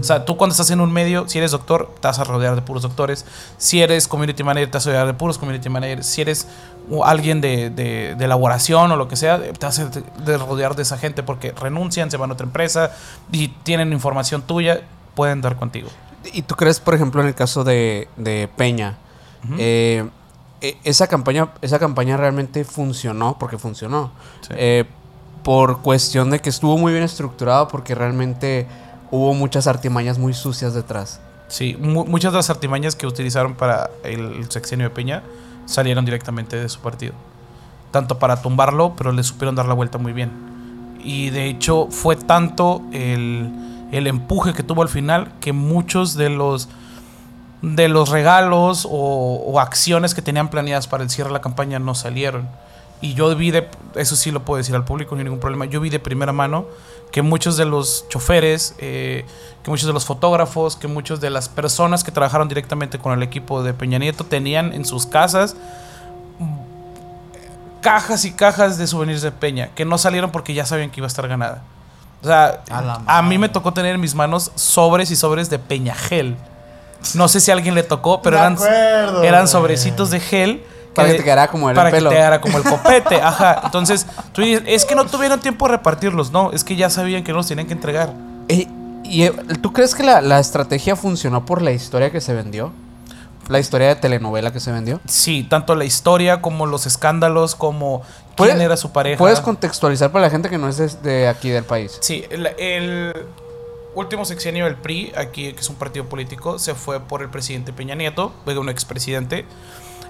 O 0.00 0.02
sea, 0.02 0.24
tú 0.24 0.36
cuando 0.36 0.52
estás 0.52 0.70
en 0.70 0.80
un 0.80 0.92
medio, 0.92 1.28
si 1.28 1.38
eres 1.38 1.52
doctor, 1.52 1.88
te 2.00 2.08
vas 2.08 2.18
a 2.18 2.24
rodear 2.24 2.54
de 2.56 2.62
puros 2.62 2.82
doctores. 2.82 3.24
Si 3.58 3.80
eres 3.80 4.08
community 4.08 4.42
manager, 4.42 4.70
te 4.70 4.76
vas 4.78 4.86
a 4.86 4.90
rodear 4.90 5.06
de 5.06 5.14
puros 5.14 5.38
community 5.38 5.68
managers. 5.68 6.06
Si 6.06 6.20
eres 6.20 6.48
alguien 7.04 7.40
de, 7.40 7.70
de- 7.70 8.14
de 8.16 8.24
elaboración 8.24 8.90
o 8.90 8.96
lo 8.96 9.06
que 9.08 9.14
sea, 9.16 9.38
te 9.40 9.66
vas 9.66 9.78
a 9.78 9.84
de- 9.86 10.02
de 10.24 10.38
rodear 10.38 10.74
de 10.74 10.82
esa 10.82 10.98
gente 10.98 11.22
porque 11.22 11.52
renuncian, 11.52 12.10
se 12.10 12.16
van 12.16 12.30
a 12.30 12.32
otra 12.32 12.44
empresa 12.46 12.90
y 13.30 13.48
tienen 13.48 13.92
información 13.92 14.42
tuya, 14.42 14.80
pueden 15.14 15.40
dar 15.42 15.56
contigo. 15.56 15.88
¿Y 16.32 16.42
tú 16.42 16.56
crees, 16.56 16.80
por 16.80 16.94
ejemplo, 16.94 17.20
en 17.20 17.28
el 17.28 17.34
caso 17.36 17.62
de, 17.62 18.08
de 18.16 18.48
Peña, 18.56 18.98
eh, 19.58 20.08
e- 20.60 20.76
esa, 20.82 21.06
campaña, 21.06 21.50
esa 21.62 21.78
campaña 21.78 22.16
realmente 22.16 22.64
funcionó? 22.64 23.36
Porque 23.38 23.58
funcionó. 23.58 24.10
Sí. 24.40 24.54
Eh, 24.56 24.84
por 25.44 25.82
cuestión 25.82 26.30
de 26.30 26.40
que 26.40 26.50
estuvo 26.50 26.76
muy 26.76 26.92
bien 26.92 27.04
estructurado, 27.04 27.68
porque 27.68 27.94
realmente 27.94 28.66
hubo 29.10 29.34
muchas 29.34 29.66
artimañas 29.66 30.18
muy 30.18 30.34
sucias 30.34 30.74
detrás. 30.74 31.20
Sí, 31.48 31.76
mu- 31.80 32.04
muchas 32.04 32.32
de 32.32 32.38
las 32.38 32.50
artimañas 32.50 32.94
que 32.94 33.06
utilizaron 33.06 33.54
para 33.54 33.90
el 34.04 34.50
sexenio 34.50 34.88
de 34.88 34.94
Peña 34.94 35.22
salieron 35.66 36.04
directamente 36.04 36.56
de 36.56 36.68
su 36.68 36.80
partido. 36.80 37.14
Tanto 37.90 38.18
para 38.18 38.42
tumbarlo, 38.42 38.94
pero 38.96 39.12
le 39.12 39.22
supieron 39.22 39.54
dar 39.54 39.66
la 39.66 39.74
vuelta 39.74 39.96
muy 39.98 40.12
bien. 40.12 40.30
Y 41.02 41.30
de 41.30 41.46
hecho 41.46 41.88
fue 41.90 42.16
tanto 42.16 42.82
el, 42.92 43.50
el 43.92 44.06
empuje 44.06 44.52
que 44.52 44.62
tuvo 44.62 44.82
al 44.82 44.88
final 44.88 45.32
que 45.40 45.52
muchos 45.52 46.14
de 46.14 46.28
los 46.30 46.68
de 47.62 47.88
los 47.88 48.10
regalos 48.10 48.86
o 48.88 49.58
acciones 49.58 50.14
que 50.14 50.22
tenían 50.22 50.48
planeadas 50.48 50.86
para 50.86 51.02
el 51.02 51.10
cierre 51.10 51.30
de 51.30 51.34
la 51.34 51.40
campaña 51.40 51.78
no 51.80 51.94
salieron. 51.96 52.48
Y 53.00 53.14
yo 53.14 53.34
vi 53.36 53.50
de, 53.50 53.68
eso 53.94 54.16
sí 54.16 54.30
lo 54.30 54.44
puedo 54.44 54.58
decir 54.58 54.74
al 54.74 54.84
público, 54.84 55.14
no 55.14 55.20
hay 55.20 55.24
ningún 55.24 55.40
problema, 55.40 55.66
yo 55.66 55.80
vi 55.80 55.88
de 55.88 56.00
primera 56.00 56.32
mano 56.32 56.66
que 57.12 57.22
muchos 57.22 57.56
de 57.56 57.64
los 57.64 58.06
choferes, 58.08 58.74
eh, 58.78 59.24
que 59.62 59.70
muchos 59.70 59.86
de 59.86 59.92
los 59.92 60.04
fotógrafos, 60.04 60.76
que 60.76 60.88
muchos 60.88 61.20
de 61.20 61.30
las 61.30 61.48
personas 61.48 62.04
que 62.04 62.10
trabajaron 62.10 62.48
directamente 62.48 62.98
con 62.98 63.12
el 63.12 63.22
equipo 63.22 63.62
de 63.62 63.72
Peña 63.72 63.98
Nieto 63.98 64.24
tenían 64.24 64.72
en 64.72 64.84
sus 64.84 65.06
casas 65.06 65.56
cajas 67.80 68.24
y 68.24 68.32
cajas 68.32 68.78
de 68.78 68.86
souvenirs 68.86 69.22
de 69.22 69.32
Peña, 69.32 69.68
que 69.74 69.84
no 69.84 69.98
salieron 69.98 70.30
porque 70.30 70.54
ya 70.54 70.66
sabían 70.66 70.90
que 70.90 71.00
iba 71.00 71.06
a 71.06 71.08
estar 71.08 71.26
ganada. 71.28 71.62
O 72.22 72.26
sea, 72.26 72.62
A 73.06 73.22
mí 73.22 73.38
me 73.38 73.48
tocó 73.48 73.72
tener 73.72 73.94
en 73.94 74.00
mis 74.00 74.14
manos 74.14 74.50
sobres 74.56 75.10
y 75.10 75.16
sobres 75.16 75.48
de 75.50 75.58
Peña 75.58 75.94
Gel. 75.94 76.36
No 77.14 77.28
sé 77.28 77.38
si 77.40 77.52
a 77.52 77.54
alguien 77.54 77.76
le 77.76 77.84
tocó, 77.84 78.22
pero 78.22 78.36
eran, 78.38 78.54
acuerdo, 78.54 79.22
eran 79.22 79.46
sobrecitos 79.46 80.10
de 80.10 80.18
gel. 80.18 80.64
Para 80.98 81.12
que 81.12 81.18
te 81.18 81.24
quedara 81.24 81.48
como 81.48 81.70
el 81.70 81.76
para 81.76 81.90
pelo. 81.90 82.10
que 82.10 82.14
te 82.16 82.20
quedara 82.20 82.40
como 82.40 82.58
el 82.58 82.64
copete, 82.64 83.16
ajá. 83.22 83.62
Entonces, 83.64 84.06
tú 84.32 84.42
dices, 84.42 84.62
es 84.66 84.84
que 84.84 84.94
no 84.94 85.06
tuvieron 85.06 85.40
tiempo 85.40 85.66
de 85.66 85.72
repartirlos, 85.72 86.30
no, 86.32 86.52
es 86.52 86.64
que 86.64 86.76
ya 86.76 86.90
sabían 86.90 87.24
que 87.24 87.32
no 87.32 87.38
los 87.38 87.46
tenían 87.48 87.66
que 87.66 87.72
entregar. 87.72 88.12
Eh, 88.48 88.66
¿Y 89.04 89.22
eh, 89.24 89.32
tú 89.62 89.72
crees 89.72 89.94
que 89.94 90.02
la, 90.02 90.20
la 90.20 90.38
estrategia 90.38 90.94
funcionó 90.96 91.44
por 91.46 91.62
la 91.62 91.70
historia 91.72 92.10
que 92.10 92.20
se 92.20 92.34
vendió? 92.34 92.72
La 93.48 93.58
historia 93.58 93.88
de 93.88 93.96
telenovela 93.96 94.52
que 94.52 94.60
se 94.60 94.70
vendió. 94.70 95.00
Sí, 95.06 95.42
tanto 95.48 95.74
la 95.74 95.86
historia 95.86 96.42
como 96.42 96.66
los 96.66 96.84
escándalos, 96.84 97.54
como 97.54 98.02
¿Puede- 98.36 98.50
quién 98.52 98.60
era 98.62 98.76
su 98.76 98.92
pareja. 98.92 99.16
¿Puedes 99.16 99.40
contextualizar 99.40 100.12
para 100.12 100.26
la 100.26 100.30
gente 100.30 100.50
que 100.50 100.58
no 100.58 100.68
es 100.68 101.02
de, 101.02 101.28
aquí 101.28 101.48
del 101.48 101.64
país? 101.64 101.96
Sí, 102.02 102.24
el, 102.28 102.46
el 102.58 103.14
último 103.94 104.26
sexenio 104.26 104.66
del 104.66 104.74
PRI, 104.76 105.12
aquí 105.16 105.54
que 105.54 105.60
es 105.60 105.68
un 105.70 105.76
partido 105.76 106.04
político, 106.04 106.58
se 106.58 106.74
fue 106.74 107.00
por 107.00 107.22
el 107.22 107.30
presidente 107.30 107.72
Peña 107.72 107.94
Nieto, 107.94 108.34
luego 108.44 108.60
un 108.60 108.68
expresidente. 108.68 109.46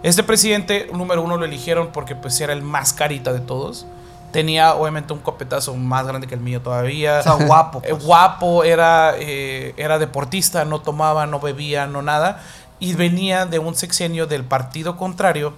Este 0.03 0.23
presidente, 0.23 0.89
número 0.93 1.23
uno, 1.23 1.37
lo 1.37 1.45
eligieron 1.45 1.89
porque 1.93 2.15
pues 2.15 2.41
era 2.41 2.53
el 2.53 2.63
más 2.63 2.93
carita 2.93 3.33
de 3.33 3.41
todos. 3.41 3.87
Tenía 4.33 4.75
obviamente 4.75 5.13
un 5.13 5.21
copetazo 5.21 5.75
más 5.75 6.07
grande 6.07 6.27
que 6.27 6.35
el 6.35 6.41
mío 6.41 6.61
todavía. 6.61 7.21
O 7.21 7.23
sea, 7.23 7.33
guapo. 7.47 7.79
Eh, 7.85 7.91
pues. 7.91 8.05
guapo, 8.05 8.65
era, 8.65 9.15
eh, 9.19 9.75
era 9.77 9.99
deportista, 9.99 10.65
no 10.65 10.81
tomaba, 10.81 11.27
no 11.27 11.41
bebía, 11.41 11.87
no 11.87 12.03
nada. 12.03 12.43
Y 12.79 12.95
venía 12.95 13.47
de 13.47 13.59
un 13.59 13.75
sexenio 13.75 14.27
del 14.27 14.45
partido 14.45 14.97
contrario, 14.97 15.55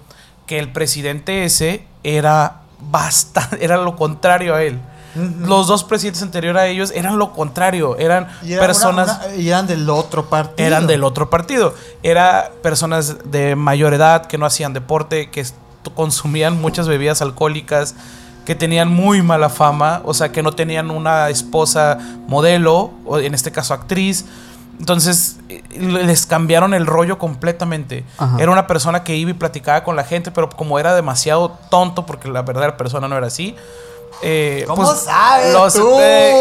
que 0.47 0.57
el 0.57 0.71
presidente 0.71 1.45
ese 1.45 1.85
era 2.03 2.61
bastante, 2.79 3.57
era 3.63 3.77
lo 3.77 3.95
contrario 3.95 4.55
a 4.55 4.63
él. 4.63 4.79
Los 5.15 5.67
dos 5.67 5.83
presidentes 5.83 6.21
anteriores 6.23 6.61
a 6.61 6.67
ellos 6.67 6.91
eran 6.95 7.17
lo 7.17 7.33
contrario, 7.33 7.97
eran 7.97 8.27
Y 8.43 8.55
personas 8.55 9.17
una- 9.19 9.25
una- 9.27 9.35
y 9.35 9.47
eran 9.49 9.67
del 9.67 9.89
otro 9.89 10.25
partido. 10.29 10.67
eran 10.67 10.87
del 10.87 11.03
otro 11.03 11.29
partido. 11.29 11.73
Era 12.03 12.51
personas 12.63 13.17
de 13.31 13.55
mayor 13.55 13.93
edad 13.93 14.25
que 14.27 14.37
no 14.37 14.45
hacían 14.45 14.73
deporte, 14.73 15.29
que 15.29 15.45
consumían 15.95 16.61
muchas 16.61 16.87
bebidas 16.87 17.21
alcohólicas, 17.21 17.95
que 18.45 18.55
tenían 18.55 18.89
muy 18.89 19.21
mala 19.21 19.49
fama, 19.49 20.01
o 20.05 20.13
sea, 20.13 20.31
que 20.31 20.41
no 20.43 20.51
tenían 20.53 20.91
una 20.91 21.29
esposa 21.29 21.97
modelo, 22.27 22.91
o 23.05 23.19
en 23.19 23.33
este 23.33 23.51
caso 23.51 23.73
actriz. 23.73 24.25
Entonces 24.79 25.37
eh, 25.49 25.61
les 25.79 26.25
cambiaron 26.25 26.73
el 26.73 26.87
rollo 26.87 27.19
completamente. 27.19 28.03
Ajá. 28.17 28.37
Era 28.39 28.51
una 28.51 28.65
persona 28.65 29.03
que 29.03 29.15
iba 29.15 29.29
y 29.29 29.33
platicaba 29.35 29.83
con 29.83 29.95
la 29.95 30.03
gente, 30.03 30.31
pero 30.31 30.49
como 30.49 30.79
era 30.79 30.95
demasiado 30.95 31.57
tonto, 31.69 32.05
porque 32.05 32.29
la 32.29 32.41
verdadera 32.41 32.77
persona 32.77 33.07
no 33.07 33.15
era 33.17 33.27
así. 33.27 33.55
Eh, 34.21 34.65
¿Cómo 34.67 34.93
sabes 34.95 35.53
los- 35.53 35.73
tú? 35.73 35.89
eh, 35.99 36.33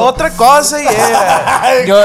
otra 0.00 0.30
cosa 0.30 0.82
y 0.82 0.86
era. 0.86 1.84
Yo, 1.86 1.96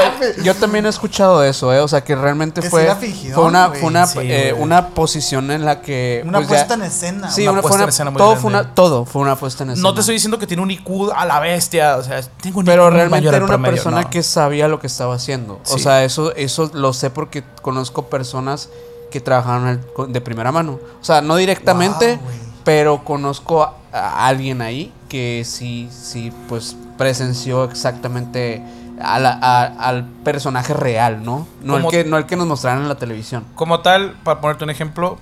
yo 0.43 0.55
también 0.55 0.85
he 0.85 0.89
escuchado 0.89 1.43
eso, 1.43 1.73
¿eh? 1.73 1.79
O 1.79 1.87
sea, 1.87 2.03
que 2.03 2.15
realmente 2.15 2.61
Que 2.61 2.69
fue, 2.69 2.93
fue, 3.33 3.43
una, 3.43 3.69
fue 3.69 3.81
una, 3.83 4.05
Sí, 4.05 4.19
eh, 4.21 4.53
una 4.57 4.89
posición 4.89 5.49
en 5.51 5.65
la 5.65 5.81
que... 5.81 6.21
Una 6.25 6.39
pues, 6.39 6.49
ya- 6.49 6.55
puesta 6.55 6.73
en 6.75 6.81
escena. 6.83 7.31
Sí, 7.31 7.43
Una 7.43 7.51
una, 7.53 7.61
fue 7.61 7.69
puesta 7.69 7.75
una- 7.77 7.83
en 7.83 7.89
escena 7.89 8.11
muy 8.11 8.17
todo, 8.17 8.35
fue 8.35 8.49
una, 8.49 8.75
todo 8.75 9.05
fue 9.05 9.21
una 9.21 9.35
puesta 9.35 9.63
en 9.63 9.71
escena. 9.71 9.87
No 9.87 9.93
te 9.93 10.01
estoy 10.01 10.13
diciendo 10.15 10.37
que 10.37 10.47
tiene 10.47 10.61
un 10.63 10.71
IQ 10.71 11.11
a 11.15 11.25
la 11.25 11.39
bestia, 11.39 11.97
o 11.97 12.03
sea, 12.03 12.21
tengo 12.41 12.59
un 12.59 12.65
Pero 12.65 12.87
IQ 12.87 12.93
realmente 12.93 13.27
era 13.29 13.37
una 13.37 13.47
promedio, 13.47 13.73
persona 13.75 14.01
no. 14.01 14.09
que 14.09 14.21
sabía 14.23 14.67
lo 14.67 14.79
que 14.79 14.87
estaba 14.87 15.15
haciendo. 15.15 15.59
O 15.69 15.77
sea, 15.77 16.03
eso, 16.03 16.35
eso 16.35 16.69
lo 16.73 16.93
sé 16.93 17.09
porque 17.09 17.43
conozco 17.61 18.03
personas 18.07 18.69
que 19.11 19.19
trabajaron 19.21 19.81
de 20.09 20.21
primera 20.21 20.51
mano. 20.51 20.79
O 21.01 21.03
sea, 21.03 21.21
no 21.21 21.35
directamente, 21.35 22.15
Wow, 22.17 22.31
pero 22.63 23.03
conozco 23.03 23.63
a, 23.63 23.75
a 23.91 24.27
alguien 24.27 24.61
ahí 24.61 24.91
que 25.13 25.43
sí, 25.45 25.89
sí, 25.91 26.33
pues 26.49 26.75
presenció 26.97 27.65
exactamente 27.65 28.63
a 28.99 29.19
la- 29.19 29.37
a- 29.39 29.65
al 29.65 30.05
personaje 30.23 30.73
real, 30.73 31.23
¿no? 31.23 31.47
No 31.61 31.77
el, 31.77 31.85
que, 31.87 32.03
no 32.03 32.17
el 32.17 32.25
que 32.25 32.35
nos 32.35 32.47
mostraron 32.47 32.81
en 32.81 32.89
la 32.89 32.95
televisión. 32.95 33.45
Como 33.53 33.81
tal, 33.81 34.13
para 34.23 34.41
ponerte 34.41 34.63
un 34.63 34.71
ejemplo, 34.71 35.19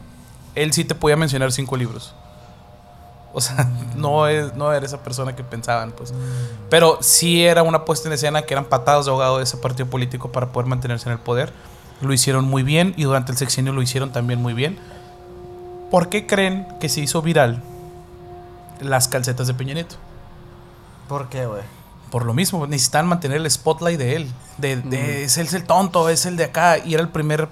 él 0.56 0.72
sí 0.72 0.86
te 0.86 0.96
podía 0.96 1.18
mencionar 1.18 1.52
cinco 1.52 1.76
libros. 1.76 2.14
O 3.34 3.42
sea, 3.42 3.70
no, 3.98 4.28
es, 4.28 4.56
no 4.56 4.72
era 4.72 4.86
esa 4.86 5.04
persona 5.04 5.36
que 5.36 5.44
pensaban, 5.44 5.92
pues. 5.92 6.14
Pero 6.70 6.98
sí 7.02 7.44
era 7.44 7.62
una 7.64 7.84
puesta 7.84 8.08
en 8.08 8.14
escena 8.14 8.44
que 8.44 8.54
eran 8.54 8.64
patadas 8.66 9.08
de 9.08 9.12
ahogado 9.12 9.40
de 9.40 9.44
ese 9.44 9.58
partido 9.58 9.90
político 9.90 10.32
para 10.32 10.54
poder 10.54 10.68
mantenerse 10.70 11.10
en 11.10 11.14
el 11.14 11.20
poder. 11.20 11.52
Lo 12.00 12.14
hicieron 12.14 12.46
muy 12.46 12.64
bien 12.64 12.94
y 12.96 13.04
durante 13.04 13.34
el 13.34 13.38
sexenio 13.38 13.74
lo 13.74 13.82
hicieron 13.82 14.14
también 14.14 14.42
muy 14.42 14.54
bien. 14.54 14.80
¿Por 15.92 16.08
qué 16.08 16.26
creen 16.26 16.66
que 16.80 16.88
se 16.88 17.02
hizo 17.02 17.22
viral 17.22 17.62
las 18.82 19.08
calcetas 19.08 19.48
de 19.48 19.54
Peña 19.54 19.74
Nieto? 19.74 19.96
¿Por 21.08 21.30
qué, 21.30 21.46
güey? 21.46 21.62
Por 22.10 22.26
lo 22.26 22.34
mismo, 22.34 22.68
necesitan 22.68 23.08
mantener 23.08 23.38
el 23.38 23.50
spotlight 23.50 23.98
de 23.98 24.16
él. 24.18 24.32
De, 24.58 24.76
de- 24.78 25.24
es, 25.24 25.38
él 25.38 25.48
es 25.48 25.54
el 25.54 25.64
tonto, 25.64 26.10
es 26.10 26.26
el 26.26 26.36
de 26.38 26.44
acá. 26.46 26.78
Y 26.78 26.94
era 26.94 27.02
el 27.04 27.10
primer 27.10 27.48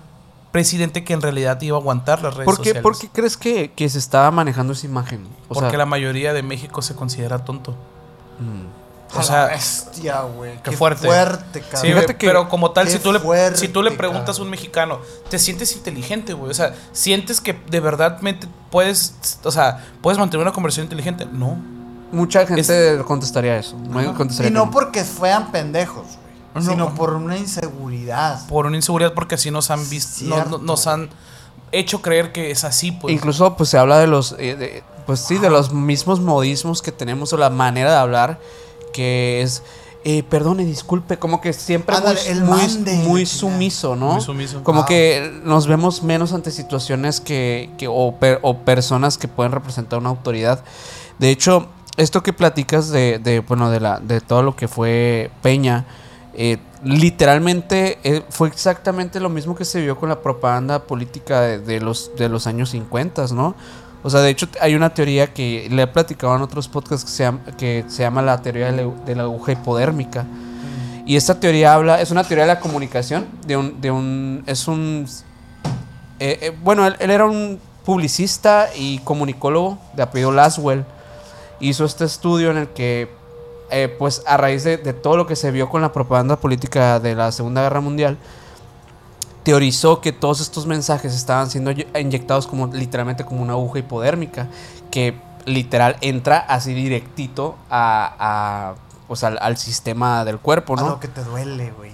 presidente 0.52 1.04
que 1.04 1.14
en 1.14 1.22
realidad 1.22 1.62
iba 1.62 1.78
a 1.78 1.80
aguantar 1.80 2.22
las 2.22 2.34
redes 2.34 2.46
¿Por 2.46 2.56
qué, 2.58 2.70
sociales. 2.72 2.82
por 2.84 2.98
qué 2.98 3.10
crees 3.10 3.38
que, 3.38 3.72
que 3.72 3.88
se 3.88 4.00
estaba 4.00 4.32
manejando 4.32 4.74
esa 4.74 4.86
imagen? 4.88 5.28
O 5.48 5.54
Porque 5.54 5.70
sea, 5.70 5.78
la 5.80 5.86
mayoría 5.86 6.34
de 6.34 6.44
México 6.44 6.82
se 6.82 6.96
considera 6.96 7.46
tonto. 7.46 7.72
mm. 8.40 8.79
O 9.16 9.24
sea, 9.24 9.46
bestia, 9.48 10.22
güey. 10.22 10.62
qué 10.64 10.72
fuerte. 10.72 11.08
fuerte, 11.08 11.62
cabrón. 11.62 11.82
Sí, 11.82 11.88
Fíjate 11.88 12.06
güey, 12.06 12.18
que- 12.18 12.28
pero 12.28 12.48
como 12.50 12.72
tal, 12.72 12.86
qué 12.86 12.92
si 12.94 13.00
tú, 13.00 13.12
le, 13.12 13.20
fuerte, 13.20 13.58
si 13.58 13.68
tú 13.68 13.82
le 13.82 13.92
preguntas 13.92 14.38
a 14.38 14.42
un 14.42 14.50
mexicano, 14.50 15.00
¿te 15.30 15.40
sientes 15.40 15.76
inteligente, 15.76 16.34
güey? 16.34 16.52
O 16.52 16.54
sea, 16.54 16.76
¿sientes 16.92 17.42
que 17.42 17.54
de 17.54 17.80
verdad 17.80 18.20
puedes, 18.70 19.16
o 19.44 19.52
sea, 19.52 19.84
puedes 20.02 20.20
mantener 20.20 20.46
una 20.46 20.54
conversación 20.54 20.86
inteligente? 20.86 21.26
No. 21.32 21.58
Mucha 22.12 22.46
gente 22.46 23.00
contestaría 23.06 23.58
eso. 23.58 23.76
no 23.78 24.14
contestaría 24.16 24.50
Y 24.50 24.54
no 24.54 24.70
porque 24.72 25.04
fueran 25.04 25.52
pendejos, 25.52 26.06
güey. 26.06 26.20
No. 26.66 26.72
Sino 26.72 26.96
por 26.96 27.14
una 27.14 27.38
inseguridad. 27.38 28.46
Por 28.48 28.66
una 28.66 28.76
inseguridad, 28.76 29.14
porque 29.14 29.36
así 29.36 29.52
nos 29.52 29.70
han 29.72 29.88
visto, 29.90 30.26
no- 30.26 30.30
no- 30.30 30.36
Cierto. 30.44 30.58
nos 30.60 30.88
han 30.88 31.10
hecho 31.72 32.02
creer 32.02 32.32
que 32.32 32.50
es 32.52 32.64
así, 32.64 32.92
pues. 32.92 33.14
Incluso 33.14 33.56
pues 33.56 33.70
se 33.70 33.78
habla 33.78 34.00
de 34.00 34.08
los, 34.08 34.34
eh, 34.40 34.56
de- 34.56 34.84
pues 35.06 35.20
sí, 35.20 35.38
de 35.38 35.50
los 35.52 35.72
mismos 35.72 36.20
modismos 36.20 36.82
que 36.82 36.92
tenemos 36.92 37.32
o 37.34 37.38
la 37.38 37.50
manera 37.52 37.92
de 37.92 37.98
hablar 37.98 38.40
que 38.92 39.42
es, 39.42 39.64
eh, 40.06 40.24
perdone, 40.24 40.64
disculpe, 40.66 41.18
como 41.20 41.42
que 41.42 41.52
siempre 41.54 41.96
muy, 42.00 42.16
el 42.28 42.42
muy, 42.44 42.58
mande 42.58 42.94
y 42.94 42.98
muy 43.00 43.22
la 43.24 43.28
chingada. 43.30 43.52
sumiso, 43.54 43.96
¿no? 43.96 44.14
Muy 44.14 44.22
sumiso. 44.22 44.64
Como 44.64 44.80
Wow. 44.82 44.88
que 44.88 45.42
nos 45.44 45.68
vemos 45.68 46.04
menos 46.04 46.32
ante 46.34 46.52
situaciones 46.52 47.20
que, 47.20 47.70
que 47.78 47.88
o, 47.90 48.16
per- 48.20 48.40
o 48.42 48.60
personas 48.60 49.18
que 49.18 49.28
pueden 49.28 49.52
representar 49.52 50.00
una 50.00 50.10
autoridad. 50.10 50.64
De 51.20 51.30
hecho, 51.32 51.68
esto 51.98 52.24
que 52.24 52.32
platicas 52.32 52.90
de, 52.90 53.20
de, 53.20 53.42
bueno, 53.42 53.70
de, 53.70 53.82
la, 53.82 54.00
de 54.00 54.22
todo 54.22 54.42
lo 54.42 54.56
que 54.56 54.70
fue 54.70 55.32
Peña, 55.42 55.86
eh, 56.34 56.58
literalmente 57.14 58.00
eh, 58.04 58.24
fue 58.30 58.48
exactamente 58.48 59.20
lo 59.20 59.28
mismo 59.30 59.56
que 59.56 59.66
se 59.66 59.82
vio 59.82 59.98
con 59.98 60.08
la 60.10 60.22
propaganda 60.22 60.84
política 60.84 61.42
de, 61.42 61.60
de 61.60 61.82
los, 61.82 62.12
de 62.18 62.30
los 62.30 62.48
años 62.48 62.70
50, 62.70 63.26
¿no? 63.34 63.56
O 64.02 64.10
sea, 64.10 64.22
de 64.22 64.30
hecho 64.30 64.48
hay 64.62 64.76
una 64.76 64.94
teoría 64.94 65.34
que 65.34 65.68
le 65.70 65.82
he 65.82 65.88
platicado 65.88 66.36
en 66.36 66.42
otros 66.42 66.68
podcasts 66.68 67.04
que 67.04 67.12
se 67.12 67.24
llama, 67.24 67.40
que 67.58 67.84
se 67.88 68.04
llama 68.04 68.22
la 68.22 68.42
teoría 68.42 68.72
de 68.72 69.16
la, 69.16 69.24
aguja 69.24 69.52
hipodérmica. 69.52 70.26
Y 71.06 71.16
esta 71.16 71.40
teoría 71.40 71.74
habla, 71.74 72.00
es 72.02 72.12
una 72.12 72.24
teoría 72.24 72.46
de 72.46 72.54
la 72.54 72.60
comunicación, 72.60 73.26
de 73.46 73.58
un, 73.58 73.82
de 73.82 73.92
un, 73.92 74.44
es 74.46 74.68
un, 74.68 75.06
eh, 76.20 76.38
eh, 76.42 76.58
bueno, 76.64 76.86
él, 76.86 76.96
era 77.00 77.26
un 77.26 77.60
publicista 77.84 78.70
y 78.76 79.00
comunicólogo 79.00 79.80
de 79.96 80.04
apellido 80.04 80.32
Laswell. 80.32 80.86
Hizo 81.60 81.84
este 81.84 82.06
estudio 82.06 82.52
en 82.52 82.58
el 82.58 82.68
que, 82.70 83.10
eh, 83.72 83.94
pues 84.00 84.22
a 84.28 84.38
raíz 84.38 84.64
de 84.64 84.78
todo 84.78 85.18
lo 85.18 85.28
que 85.28 85.36
se 85.36 85.52
vio 85.52 85.68
con 85.68 85.82
la 85.82 85.92
propaganda 85.92 86.38
política 86.38 87.00
de 87.00 87.16
la 87.16 87.32
Segunda 87.32 87.64
Guerra 87.64 87.82
Mundial, 87.82 88.18
teorizó 89.44 90.02
que 90.02 90.12
todos 90.12 90.42
estos 90.42 90.66
mensajes 90.68 91.14
estaban 91.16 91.50
siendo 91.50 91.72
iny- 91.72 91.88
inyectados 92.00 92.46
como 92.48 92.68
literalmente 92.68 93.24
como 93.26 93.42
una 93.42 93.54
aguja 93.54 93.80
hipodérmica, 93.80 94.48
que 94.92 95.16
literal 95.46 95.96
entra 96.02 96.38
así 96.38 96.74
directito 96.74 97.56
a, 97.70 98.16
a, 98.20 98.76
pues, 99.08 99.24
al, 99.24 99.40
al 99.42 99.58
sistema 99.58 100.26
del 100.26 100.40
cuerpo, 100.40 100.74
A 100.78 100.82
¿no? 100.82 100.90
lo 100.90 101.00
que 101.00 101.08
te 101.08 101.24
duele, 101.24 101.72
güey. 101.72 101.92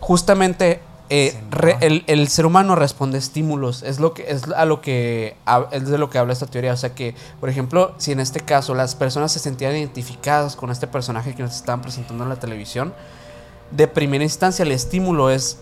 justamente 0.00 0.82
eh, 1.12 1.40
re- 1.50 1.74
no. 1.74 1.80
el, 1.80 2.04
el 2.06 2.28
ser 2.28 2.46
humano 2.46 2.76
responde 2.76 3.16
a 3.16 3.18
estímulos. 3.18 3.82
Es 3.82 3.98
lo 3.98 4.14
que 4.14 4.30
es 4.30 4.42
a 4.52 4.64
lo 4.64 4.80
que 4.80 5.36
es 5.72 5.88
de 5.88 5.98
lo 5.98 6.08
que 6.10 6.18
habla 6.18 6.32
esta 6.32 6.46
teoría. 6.46 6.72
O 6.72 6.76
sea 6.76 6.94
que, 6.94 7.14
por 7.40 7.48
ejemplo, 7.48 7.94
si 7.98 8.12
en 8.12 8.20
este 8.20 8.40
caso 8.40 8.74
las 8.74 8.94
personas 8.94 9.32
se 9.32 9.38
sentían 9.40 9.74
identificadas 9.74 10.54
con 10.54 10.70
este 10.70 10.86
personaje 10.86 11.34
que 11.34 11.42
nos 11.42 11.56
estaban 11.56 11.82
presentando 11.82 12.22
en 12.24 12.30
la 12.30 12.36
televisión, 12.36 12.92
de 13.72 13.88
primera 13.88 14.22
instancia 14.22 14.62
el 14.64 14.70
estímulo 14.72 15.30
es, 15.30 15.58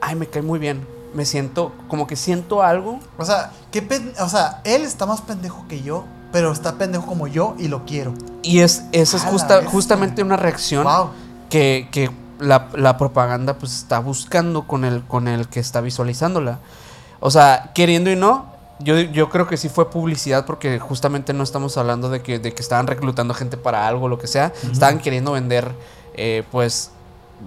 ay, 0.00 0.14
me 0.16 0.26
cae 0.26 0.42
muy 0.42 0.58
bien. 0.58 0.86
Me 1.14 1.24
siento, 1.24 1.72
como 1.88 2.06
que 2.06 2.14
siento 2.16 2.62
algo. 2.62 3.00
O 3.18 3.24
sea, 3.24 3.50
qué 3.72 3.86
o 4.20 4.28
sea, 4.28 4.60
él 4.64 4.82
está 4.82 5.06
más 5.06 5.20
pendejo 5.20 5.64
que 5.68 5.82
yo, 5.82 6.04
pero 6.32 6.52
está 6.52 6.74
pendejo 6.76 7.06
como 7.06 7.26
yo 7.26 7.54
y 7.58 7.66
lo 7.68 7.84
quiero. 7.84 8.14
Y 8.42 8.60
es, 8.60 8.84
esa 8.92 9.16
es 9.16 9.24
justa- 9.24 9.64
justamente 9.64 10.22
una 10.22 10.36
reacción 10.36 10.84
Wow. 10.84 11.10
que, 11.50 11.88
que 11.90 12.10
la, 12.38 12.68
la 12.74 12.96
propaganda 12.96 13.54
pues 13.54 13.74
está 13.76 13.98
buscando 13.98 14.66
con 14.68 14.84
el, 14.84 15.04
con 15.04 15.26
el 15.26 15.48
que 15.48 15.58
está 15.60 15.80
visualizándola. 15.80 16.60
O 17.18 17.30
sea, 17.30 17.72
queriendo 17.74 18.10
y 18.10 18.16
no, 18.16 18.46
yo, 18.78 18.98
yo 19.00 19.28
creo 19.30 19.46
que 19.48 19.56
sí 19.56 19.68
fue 19.68 19.90
publicidad 19.90 20.46
porque 20.46 20.78
justamente 20.78 21.32
no 21.34 21.42
estamos 21.42 21.76
hablando 21.76 22.08
de 22.08 22.22
que, 22.22 22.38
de 22.38 22.54
que 22.54 22.62
estaban 22.62 22.86
reclutando 22.86 23.34
gente 23.34 23.56
para 23.56 23.86
algo, 23.88 24.08
lo 24.08 24.18
que 24.18 24.26
sea. 24.28 24.52
Estaban 24.72 25.00
queriendo 25.00 25.32
vender 25.32 25.72
eh, 26.14 26.44
pues 26.52 26.92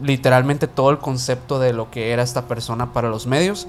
literalmente 0.01 0.67
todo 0.67 0.89
el 0.89 0.99
concepto 0.99 1.59
de 1.59 1.73
lo 1.73 1.91
que 1.91 2.11
era 2.11 2.23
esta 2.23 2.47
persona 2.47 2.93
para 2.93 3.09
los 3.09 3.27
medios. 3.27 3.67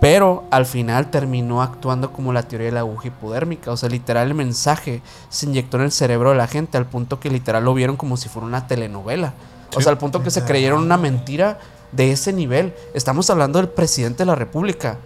Pero 0.00 0.44
al 0.50 0.64
final 0.64 1.10
terminó 1.10 1.60
actuando 1.60 2.12
como 2.12 2.32
la 2.32 2.44
teoría 2.44 2.66
de 2.66 2.72
la 2.72 2.80
aguja 2.80 3.08
hipodérmica. 3.08 3.72
O 3.72 3.76
sea, 3.76 3.88
literal 3.88 4.28
el 4.28 4.34
mensaje 4.34 5.02
se 5.28 5.46
inyectó 5.46 5.76
en 5.76 5.84
el 5.84 5.92
cerebro 5.92 6.30
de 6.30 6.36
la 6.36 6.46
gente 6.46 6.78
al 6.78 6.86
punto 6.86 7.18
que 7.18 7.30
literal 7.30 7.64
lo 7.64 7.74
vieron 7.74 7.96
como 7.96 8.16
si 8.16 8.28
fuera 8.28 8.46
una 8.46 8.66
telenovela. 8.66 9.34
O 9.74 9.80
sea, 9.80 9.90
al 9.90 9.98
punto 9.98 10.22
que 10.22 10.30
se 10.30 10.44
creyeron 10.44 10.82
una 10.82 10.96
mentira 10.96 11.58
de 11.92 12.12
ese 12.12 12.32
nivel. 12.32 12.74
Estamos 12.94 13.28
hablando 13.30 13.58
del 13.58 13.68
presidente 13.68 14.18
de 14.18 14.26
la 14.26 14.34
República. 14.34 14.98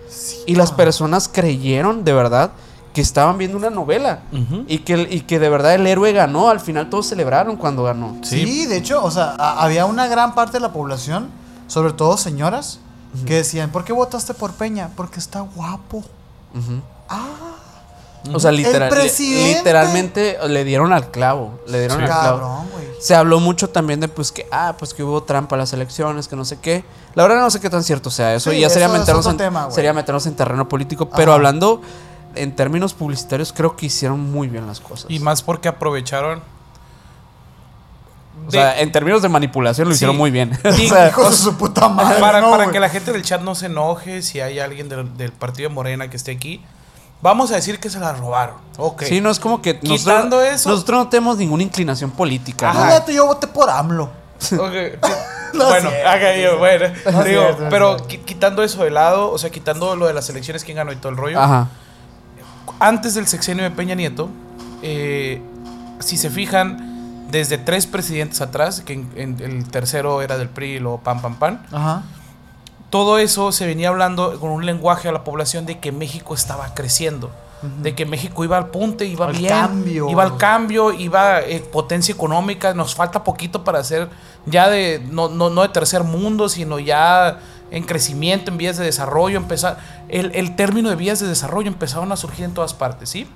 Y 0.47 0.57
las 0.57 0.73
personas 0.73 1.29
creyeron 1.29 2.05
de 2.05 2.13
verdad 2.13 2.53
que 2.93 3.01
estaban 3.01 3.39
viendo 3.39 3.57
una 3.57 3.71
novela. 3.71 4.21
Y 4.69 4.79
que, 4.79 5.07
y 5.11 5.21
que 5.23 5.39
de 5.39 5.49
verdad 5.49 5.75
el 5.75 5.87
héroe 5.87 6.13
ganó. 6.13 6.49
Al 6.51 6.61
final 6.61 6.91
todos 6.91 7.07
celebraron 7.07 7.57
cuando 7.57 7.85
ganó. 7.85 8.17
Sí. 8.23 8.45
Sí. 8.47 8.67
de 8.67 8.77
hecho, 8.77 9.03
o 9.03 9.11
sea, 9.11 9.35
a- 9.39 9.63
había 9.65 9.87
una 9.87 10.07
gran 10.09 10.35
parte 10.35 10.53
de 10.55 10.61
la 10.61 10.73
población, 10.73 11.29
sobre 11.69 11.93
todo 11.95 12.17
señoras, 12.17 12.81
que 13.27 13.35
decían, 13.37 13.71
¿por 13.71 13.85
qué 13.85 13.93
votaste 13.93 14.35
por 14.35 14.53
Peña? 14.53 14.91
Porque 14.97 15.19
está 15.21 15.41
guapo. 15.41 16.03
Ah, 17.09 17.27
O 18.33 18.39
sea, 18.39 18.53
literal, 18.53 18.93
li- 18.93 19.55
literalmente 19.55 20.39
le 20.49 20.63
dieron 20.65 20.93
al 20.93 21.11
clavo. 21.11 21.59
Le 21.67 21.79
dieron 21.81 21.97
Sí. 21.99 22.03
al 22.05 22.09
clavo. 22.09 22.39
cabrón, 22.39 22.69
güey. 22.73 22.87
Se 23.01 23.15
habló 23.17 23.41
mucho 23.41 23.69
también 23.71 23.99
de 23.99 24.07
pues 24.09 24.31
que, 24.31 24.47
ah, 24.53 24.77
pues 24.79 24.95
que 24.95 25.03
hubo 25.03 25.25
trampa 25.25 25.57
a 25.57 25.59
las 25.59 25.73
elecciones, 25.73 26.29
que 26.29 26.37
no 26.37 26.45
sé 26.45 26.59
qué. 26.61 26.85
La 27.15 27.25
verdad 27.25 27.41
no 27.41 27.51
sé 27.51 27.59
qué 27.59 27.69
tan 27.69 27.83
cierto 27.83 28.11
sea 28.11 28.33
eso. 28.35 28.51
Sí, 28.51 28.59
y 28.59 28.61
ya 28.61 28.71
sería 28.71 28.87
eso 28.87 28.97
meternos, 28.97 29.27
en, 29.27 29.37
tema, 29.37 29.71
sería 29.73 29.93
meternos 29.93 30.25
en 30.27 30.37
terreno 30.37 30.69
político. 30.69 31.11
Pero 31.11 31.33
Ajá. 31.33 31.37
hablando 31.37 31.81
en 32.35 32.55
términos 32.57 32.95
publicitarios, 32.95 33.53
creo 33.53 33.77
que 33.77 33.87
hicieron 33.87 34.21
muy 34.33 34.49
bien 34.49 34.67
las 34.67 34.81
cosas. 34.81 35.07
Y 35.11 35.19
más 35.19 35.43
porque 35.43 35.69
aprovecharon. 35.69 36.43
o 38.47 38.51
sea, 38.51 38.81
en 38.81 38.91
términos 38.91 39.23
de 39.23 39.29
manipulación 39.29 39.89
lo 39.89 39.95
Sí. 39.95 39.99
hicieron 39.99 40.17
muy 40.17 40.31
bien. 40.31 40.59
Sí, 40.75 40.87
O 40.87 40.89
sea, 40.95 41.09
Hijo 41.09 41.29
de 41.31 41.37
su 41.37 41.57
puta 41.57 41.89
madre. 41.89 42.21
para, 42.21 42.41
no, 42.41 42.51
para 42.51 42.65
güey. 42.65 42.73
que 42.73 42.81
la 42.81 42.89
gente 42.89 43.13
del 43.13 43.23
chat 43.23 43.41
no 43.41 43.55
se 43.55 43.67
enoje, 43.67 44.23
si 44.23 44.41
hay 44.41 44.59
alguien 44.59 44.89
del, 44.89 45.17
del 45.17 45.33
partido 45.33 45.69
de 45.69 45.75
Morena 45.75 46.09
que 46.11 46.17
esté 46.17 46.33
aquí, 46.33 46.61
vamos 47.21 47.53
a 47.53 47.57
decir 47.57 47.79
que 47.79 47.89
se 47.91 48.01
la 48.01 48.13
robaron. 48.13 48.57
Ok. 48.79 49.03
Sí, 49.05 49.21
no 49.21 49.31
es 49.31 49.39
como 49.39 49.63
que 49.63 49.79
Quitando 49.79 50.37
nosotros, 50.39 50.55
eso- 50.61 50.69
nosotros 50.71 50.99
no 51.05 51.09
tenemos 51.09 51.37
ninguna 51.37 51.63
inclinación 51.63 52.11
política. 52.11 52.73
No, 52.73 52.85
¿no? 52.87 53.09
yo 53.11 53.27
voté 53.27 53.47
por 53.47 53.71
AMLO. 53.71 54.05
Ok. 54.59 54.73
No 55.53 55.67
bueno, 55.67 55.91
yo, 55.91 56.57
bueno. 56.59 56.87
Digo, 57.27 57.43
cierto, 57.45 57.67
pero 57.69 57.99
quitando 58.07 58.63
eso 58.63 58.85
de 58.85 58.91
lado, 58.91 59.31
o 59.31 59.37
sea, 59.37 59.51
quitando 59.51 59.95
lo 59.97 60.07
de 60.07 60.15
las 60.15 60.27
elecciones, 60.31 60.65
quién 60.65 60.79
ganó 60.79 60.93
y 60.93 60.97
todo 60.97 61.11
el 61.11 61.19
rollo. 61.19 61.39
Ajá. 61.39 61.69
Antes 62.79 63.15
del 63.15 63.27
sexenio 63.27 63.65
de 63.65 63.71
Peña 63.71 63.95
Nieto, 63.95 64.29
eh, 64.83 65.41
si 66.01 66.17
se 66.17 66.31
fijan, 66.31 66.91
desde 67.31 67.57
tres 67.59 67.87
presidentes 67.87 68.41
atrás, 68.41 68.81
que 68.81 68.93
en- 68.93 69.11
en- 69.17 69.41
el 69.41 69.69
tercero 69.71 70.21
era 70.23 70.37
del 70.37 70.49
PRI 70.49 70.73
y 70.75 70.79
luego 70.81 70.99
pan, 71.01 71.23
pan, 71.23 71.37
pan, 71.37 71.63
Ajá. 71.73 72.03
todo 72.91 73.19
eso 73.19 73.53
se 73.53 73.67
venía 73.67 73.89
hablando 73.89 74.39
con 74.39 74.51
un 74.51 74.67
lenguaje 74.67 75.09
a 75.09 75.13
la 75.13 75.25
población 75.25 75.65
de 75.65 75.79
que 75.79 75.93
México 75.93 76.35
estaba 76.35 76.75
creciendo. 76.75 77.31
De 77.81 77.95
que 77.95 78.05
México 78.07 78.43
iba 78.43 78.57
al 78.59 78.71
punte, 78.71 79.05
iba 79.07 79.27
Al 79.27 79.37
bien, 79.37 79.49
cambio. 79.53 80.11
iba 80.11 80.25
al 80.25 80.37
cambio, 80.37 80.93
iba 80.93 81.41
eh, 81.43 81.61
potencia 81.61 82.13
económica, 82.13 82.75
nos 82.75 82.97
falta 82.97 83.23
poquito 83.23 83.63
para 83.63 83.85
ser 83.85 84.09
ya 84.47 84.69
de, 84.69 85.01
no, 85.13 85.29
no, 85.29 85.49
no 85.49 85.63
de 85.63 85.69
tercer 85.69 86.03
mundo, 86.03 86.49
sino 86.49 86.81
ya 86.81 87.39
en 87.73 87.85
crecimiento, 87.85 88.51
en 88.51 88.59
vías 88.59 88.77
de 88.77 88.85
desarrollo, 88.85 89.39
empezar, 89.39 89.79
el, 90.09 90.31
el 90.35 90.55
término 90.55 90.91
de 90.91 90.97
vías 90.97 91.19
de 91.21 91.27
desarrollo 91.27 91.69
empezaron 91.69 92.13
a 92.13 92.17
surgir 92.17 92.45
en 92.45 92.55
todas 92.55 92.75
partes, 92.75 93.09
¿sí? 93.09 93.27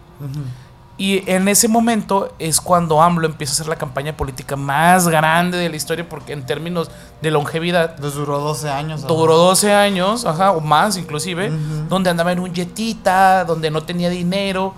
Y 0.99 1.29
en 1.31 1.49
ese 1.49 1.69
momento 1.69 2.33
es 2.39 2.61
cuando 2.61 3.03
AMLO 3.03 3.27
empieza 3.27 3.53
a 3.53 3.55
hacer 3.55 3.69
la 3.69 3.77
campaña 3.77 4.17
política 4.17 4.57
más 4.57 5.09
grande 5.09 5.59
de 5.59 5.69
la 5.69 5.77
historia, 5.77 6.09
porque 6.09 6.33
en 6.33 6.47
términos 6.47 6.91
de 7.21 7.31
longevidad, 7.31 7.97
duró 7.99 8.41
12 8.41 8.71
años. 8.71 9.07
Duró 9.07 9.37
12 9.37 9.75
años, 9.75 10.25
ajá, 10.25 10.53
o 10.53 10.61
más 10.61 10.97
inclusive, 10.97 11.51
donde 11.89 12.09
andaba 12.09 12.33
en 12.33 12.41
un 12.41 12.55
jetita, 12.55 13.45
donde 13.45 13.71
no 13.71 13.83
tenía 13.83 14.09
dinero 14.09 14.75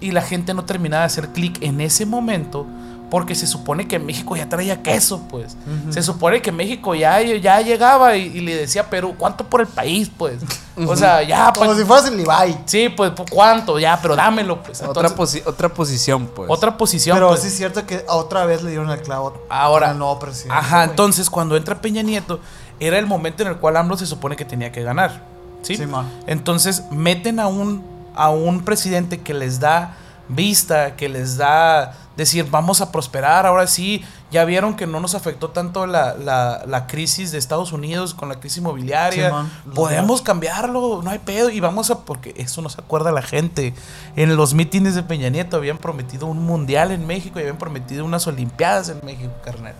y 0.00 0.10
la 0.10 0.22
gente 0.22 0.54
no 0.54 0.64
terminaba 0.64 1.02
de 1.02 1.06
hacer 1.06 1.28
clic 1.28 1.58
en 1.62 1.80
ese 1.80 2.04
momento 2.06 2.66
porque 3.12 3.34
se 3.34 3.46
supone 3.46 3.86
que 3.86 3.98
México 3.98 4.34
ya 4.36 4.48
traía 4.48 4.82
queso, 4.82 5.20
pues. 5.28 5.54
Se 5.90 6.02
supone 6.02 6.40
que 6.40 6.50
México 6.50 6.94
ya, 6.94 7.20
ya 7.20 7.60
llegaba 7.60 8.16
y, 8.16 8.22
y 8.28 8.40
le 8.40 8.56
decía 8.56 8.80
a 8.80 8.86
Perú, 8.86 9.16
¿cuánto 9.18 9.44
por 9.44 9.60
el 9.60 9.66
país, 9.66 10.10
pues? 10.16 10.36
O 10.86 10.96
sea, 10.96 11.22
ya, 11.22 11.52
Como 11.52 11.66
pues, 11.66 11.78
si 11.80 11.84
fueras 11.84 12.06
el 12.06 12.16
Levi. 12.16 12.56
sí, 12.64 12.88
pues, 12.88 13.10
¿por 13.10 13.28
¿cuánto? 13.28 13.78
Ya, 13.78 13.98
pero 14.00 14.16
dámelo, 14.16 14.62
pues. 14.62 14.80
Otra, 14.80 15.10
posi- 15.10 15.42
otra 15.44 15.68
posición, 15.68 16.26
pues. 16.34 16.48
otra 16.50 16.78
posición, 16.78 17.14
Pero 17.16 17.28
pues. 17.28 17.42
sí 17.42 17.48
es 17.48 17.54
cierto 17.58 17.84
que 17.86 18.02
otra 18.08 18.46
vez 18.46 18.62
le 18.62 18.70
dieron 18.70 18.88
el 18.88 19.02
clavo 19.02 19.44
Ahora- 19.50 19.90
al 19.90 19.98
nuevo 19.98 20.18
presidente. 20.18 20.54
Ajá, 20.56 20.78
güey. 20.78 20.88
entonces 20.90 21.28
cuando 21.28 21.54
entra 21.58 21.82
Peña 21.82 22.00
Nieto, 22.00 22.40
era 22.80 22.98
el 22.98 23.04
momento 23.06 23.42
en 23.42 23.50
el 23.50 23.56
cual 23.58 23.76
AMLO 23.76 23.98
se 23.98 24.06
supone 24.06 24.36
que 24.36 24.46
tenía 24.46 24.72
que 24.72 24.82
ganar. 24.82 25.20
¿Sí? 25.60 25.76
Simón. 25.76 26.08
Entonces 26.26 26.82
meten 26.90 27.40
a 27.40 27.46
un, 27.46 27.84
a 28.14 28.30
un 28.30 28.64
presidente 28.64 29.20
que 29.20 29.34
les 29.34 29.60
da 29.60 29.96
vista, 30.28 30.96
que 30.96 31.10
les 31.10 31.36
da 31.36 31.92
decir, 32.16 32.46
vamos 32.50 32.80
a 32.80 32.92
prosperar, 32.92 33.46
ahora 33.46 33.66
sí, 33.66 34.04
ya 34.30 34.44
vieron 34.44 34.76
que 34.76 34.86
no 34.86 35.00
nos 35.00 35.14
afectó 35.14 35.48
tanto 35.50 35.86
la, 35.86 36.14
la- 36.14 36.62
la 36.66 36.86
crisis 36.86 37.32
de 37.32 37.38
Estados 37.38 37.72
Unidos 37.72 38.14
con 38.14 38.28
la 38.28 38.36
crisis 38.40 38.58
inmobiliaria, 38.58 39.28
podemos 39.74 40.22
cambiarlo, 40.22 41.00
no 41.02 41.10
hay 41.10 41.18
pedo, 41.20 41.48
y 41.50 41.60
vamos 41.60 41.90
a, 41.90 42.00
porque 42.04 42.34
eso 42.36 42.60
nos 42.62 42.78
acuerda 42.78 43.12
la 43.12 43.22
gente, 43.22 43.74
en 44.16 44.36
los 44.36 44.54
mítines 44.54 44.94
de 44.94 45.02
Peña 45.02 45.28
Nieto 45.30 45.56
habían 45.56 45.78
prometido 45.78 46.26
un 46.26 46.44
mundial 46.44 46.90
en 46.92 47.06
México 47.06 47.38
y 47.38 47.42
habían 47.42 47.58
prometido 47.58 48.04
unas 48.04 48.26
olimpiadas 48.26 48.88
en 48.90 49.00
México, 49.04 49.32
carnal. 49.44 49.74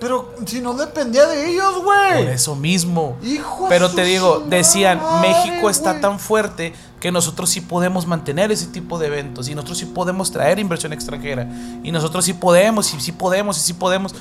Pero 0.00 0.34
si 0.46 0.60
no 0.60 0.72
dependía 0.74 1.26
de 1.26 1.50
ellos, 1.50 1.74
Por 1.74 1.84
güey. 1.84 2.26
eso 2.28 2.56
mismo. 2.56 3.18
Hijo 3.22 3.66
Pero 3.68 3.90
te 3.90 4.02
digo, 4.04 4.42
decían, 4.46 4.98
madre, 5.00 5.28
México 5.28 5.68
está 5.68 5.90
güey. 5.90 6.00
tan 6.02 6.18
fuerte 6.18 6.72
que 7.00 7.12
nosotros 7.12 7.50
sí 7.50 7.60
podemos 7.60 8.06
mantener 8.06 8.50
ese 8.50 8.66
tipo 8.66 8.98
de 8.98 9.06
eventos 9.08 9.48
y 9.48 9.54
nosotros 9.54 9.78
sí 9.78 9.86
podemos 9.86 10.32
traer 10.32 10.58
inversión 10.58 10.92
extranjera 10.92 11.46
y 11.82 11.92
nosotros 11.92 12.24
sí 12.24 12.32
podemos 12.32 12.92
y 12.94 13.00
sí 13.00 13.12
podemos 13.12 13.58
y 13.58 13.60
sí 13.60 13.72
podemos. 13.74 14.14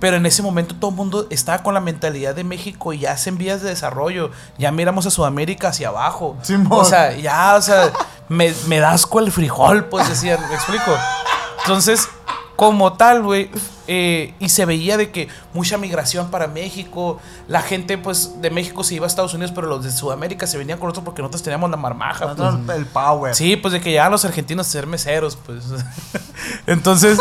Pero 0.00 0.16
en 0.16 0.26
ese 0.26 0.42
momento 0.42 0.74
todo 0.76 0.90
el 0.92 0.96
mundo 0.96 1.26
estaba 1.28 1.62
con 1.62 1.74
la 1.74 1.80
mentalidad 1.80 2.34
de 2.34 2.44
México 2.44 2.92
y 2.92 3.00
ya 3.00 3.12
hacen 3.12 3.36
vías 3.36 3.62
de 3.62 3.68
desarrollo. 3.70 4.30
Ya 4.56 4.70
miramos 4.70 5.06
a 5.06 5.10
Sudamérica 5.10 5.68
hacia 5.68 5.88
abajo. 5.88 6.36
Simón. 6.42 6.68
O 6.80 6.84
sea, 6.84 7.16
ya, 7.16 7.54
o 7.56 7.60
sea, 7.62 7.92
me, 8.28 8.54
me 8.68 8.78
das 8.78 9.04
con 9.06 9.24
el 9.24 9.32
frijol, 9.32 9.86
pues 9.86 10.08
decían, 10.08 10.38
¿me 10.48 10.54
explico? 10.54 10.92
Entonces, 11.62 12.08
como 12.58 12.94
tal, 12.94 13.22
güey, 13.22 13.52
eh, 13.86 14.34
y 14.40 14.48
se 14.48 14.64
veía 14.64 14.96
de 14.96 15.12
que 15.12 15.28
mucha 15.54 15.78
migración 15.78 16.28
para 16.28 16.48
México, 16.48 17.20
la 17.46 17.62
gente, 17.62 17.98
pues, 17.98 18.42
de 18.42 18.50
México 18.50 18.82
se 18.82 18.96
iba 18.96 19.06
a 19.06 19.06
Estados 19.06 19.32
Unidos, 19.32 19.52
pero 19.54 19.68
los 19.68 19.84
de 19.84 19.92
Sudamérica 19.92 20.44
se 20.48 20.58
venían 20.58 20.80
con 20.80 20.88
nosotros 20.88 21.04
porque 21.04 21.22
nosotros 21.22 21.44
teníamos 21.44 21.70
la 21.70 21.76
marmaja. 21.76 22.34
pues. 22.34 22.76
El 22.76 22.86
power. 22.86 23.36
Sí, 23.36 23.54
pues 23.54 23.70
de 23.70 23.80
que 23.80 23.90
llegaban 23.90 24.10
los 24.10 24.24
argentinos 24.24 24.66
a 24.66 24.70
ser 24.70 24.88
meseros, 24.88 25.36
pues. 25.36 25.66
Entonces. 26.66 27.20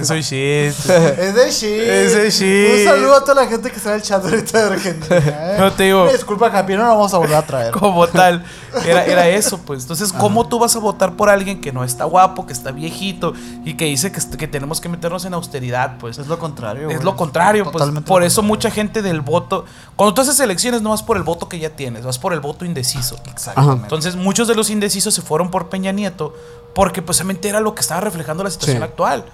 Eso 0.00 0.14
es 0.14 0.26
shit. 0.30 0.38
Es 0.38 1.34
de 1.34 1.50
shit. 1.50 1.80
Es 1.80 2.14
de 2.14 2.30
shit. 2.30 2.78
Un 2.78 2.84
saludo 2.84 3.14
a 3.16 3.20
toda 3.20 3.42
la 3.42 3.46
gente 3.46 3.70
que 3.70 3.76
está 3.76 3.90
en 3.90 3.96
el 3.96 4.02
chat 4.02 4.24
ahorita 4.24 4.58
de 4.66 4.74
Argentina. 4.74 5.16
¿eh? 5.26 5.56
No 5.58 5.72
te 5.72 5.84
digo. 5.84 6.02
Una 6.04 6.12
Disculpa, 6.12 6.50
Capi, 6.50 6.74
no 6.74 6.82
lo 6.82 6.88
vamos 6.88 7.14
a 7.14 7.18
volver 7.18 7.36
a 7.36 7.46
traer. 7.46 7.72
Como 7.78 8.06
tal. 8.06 8.44
Era, 8.84 9.04
era 9.04 9.28
eso, 9.28 9.58
pues. 9.58 9.82
Entonces, 9.82 10.12
¿cómo 10.12 10.48
tú 10.48 10.58
vas 10.58 10.74
a 10.74 10.78
votar 10.78 11.14
por 11.14 11.28
alguien 11.28 11.60
que 11.60 11.72
no 11.72 11.84
está 11.84 12.04
guapo, 12.04 12.46
que 12.46 12.52
está 12.52 12.72
viejito 12.72 13.32
y 13.64 13.74
que 13.74 13.84
dice 13.84 14.10
que, 14.10 14.48
tenemos 14.48 14.80
que 14.80 14.88
meternos 14.88 15.24
en 15.24 15.34
austeridad, 15.34 15.98
pues? 15.98 16.18
Es 16.18 16.26
lo 16.26 16.38
contrario. 16.38 16.88
Es 16.88 16.96
güey. 16.96 17.04
lo 17.04 17.16
contrario, 17.16 17.64
pues 17.64 17.72
Totalmente 17.74 18.08
por 18.08 18.22
eso 18.22 18.36
contrario. 18.42 18.48
mucha 18.48 18.70
gente 18.70 19.02
del 19.02 19.20
voto, 19.20 19.64
cuando 19.96 20.14
tú 20.14 20.22
haces 20.22 20.40
elecciones 20.40 20.82
no 20.82 20.90
vas 20.90 21.02
por 21.02 21.16
el 21.16 21.22
voto 21.22 21.48
que 21.48 21.58
ya 21.58 21.70
tienes, 21.70 22.04
vas 22.04 22.18
por 22.18 22.32
el 22.32 22.40
voto 22.40 22.64
indeciso. 22.64 23.16
Exactamente. 23.30 23.82
Entonces 23.84 24.16
muchos 24.16 24.48
de 24.48 24.54
los 24.54 24.70
indecisos 24.70 25.14
se 25.14 25.22
fueron 25.22 25.50
por 25.50 25.68
Peña 25.68 25.92
Nieto 25.92 26.34
porque 26.74 27.02
pues 27.02 27.18
realmente 27.18 27.48
era 27.48 27.60
lo 27.60 27.74
que 27.74 27.80
estaba 27.80 28.00
reflejando 28.00 28.42
la 28.42 28.50
situación 28.50 28.78
Sí. 28.78 28.82
actual. 28.82 29.24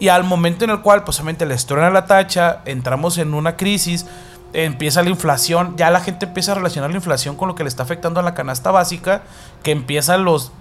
Y 0.00 0.08
al 0.08 0.24
momento 0.24 0.64
en 0.64 0.70
el 0.70 0.80
cual, 0.80 1.04
pues 1.04 1.18
obviamente 1.18 1.46
les 1.46 1.66
truena 1.66 1.90
la 1.90 2.06
tacha, 2.06 2.62
entramos 2.64 3.18
en 3.18 3.32
una 3.32 3.56
crisis, 3.56 4.06
empieza 4.52 5.02
la 5.02 5.10
inflación, 5.10 5.76
ya 5.76 5.90
la 5.90 6.00
gente 6.00 6.26
empieza 6.26 6.52
a 6.52 6.54
relacionar 6.56 6.90
la 6.90 6.96
inflación 6.96 7.36
con 7.36 7.48
lo 7.48 7.54
que 7.54 7.64
le 7.64 7.68
está 7.68 7.82
afectando 7.82 8.20
a 8.20 8.22
la 8.22 8.34
canasta 8.34 8.70
básica, 8.70 9.22
que 9.62 9.72
empiezan 9.72 10.24
los, 10.24 10.52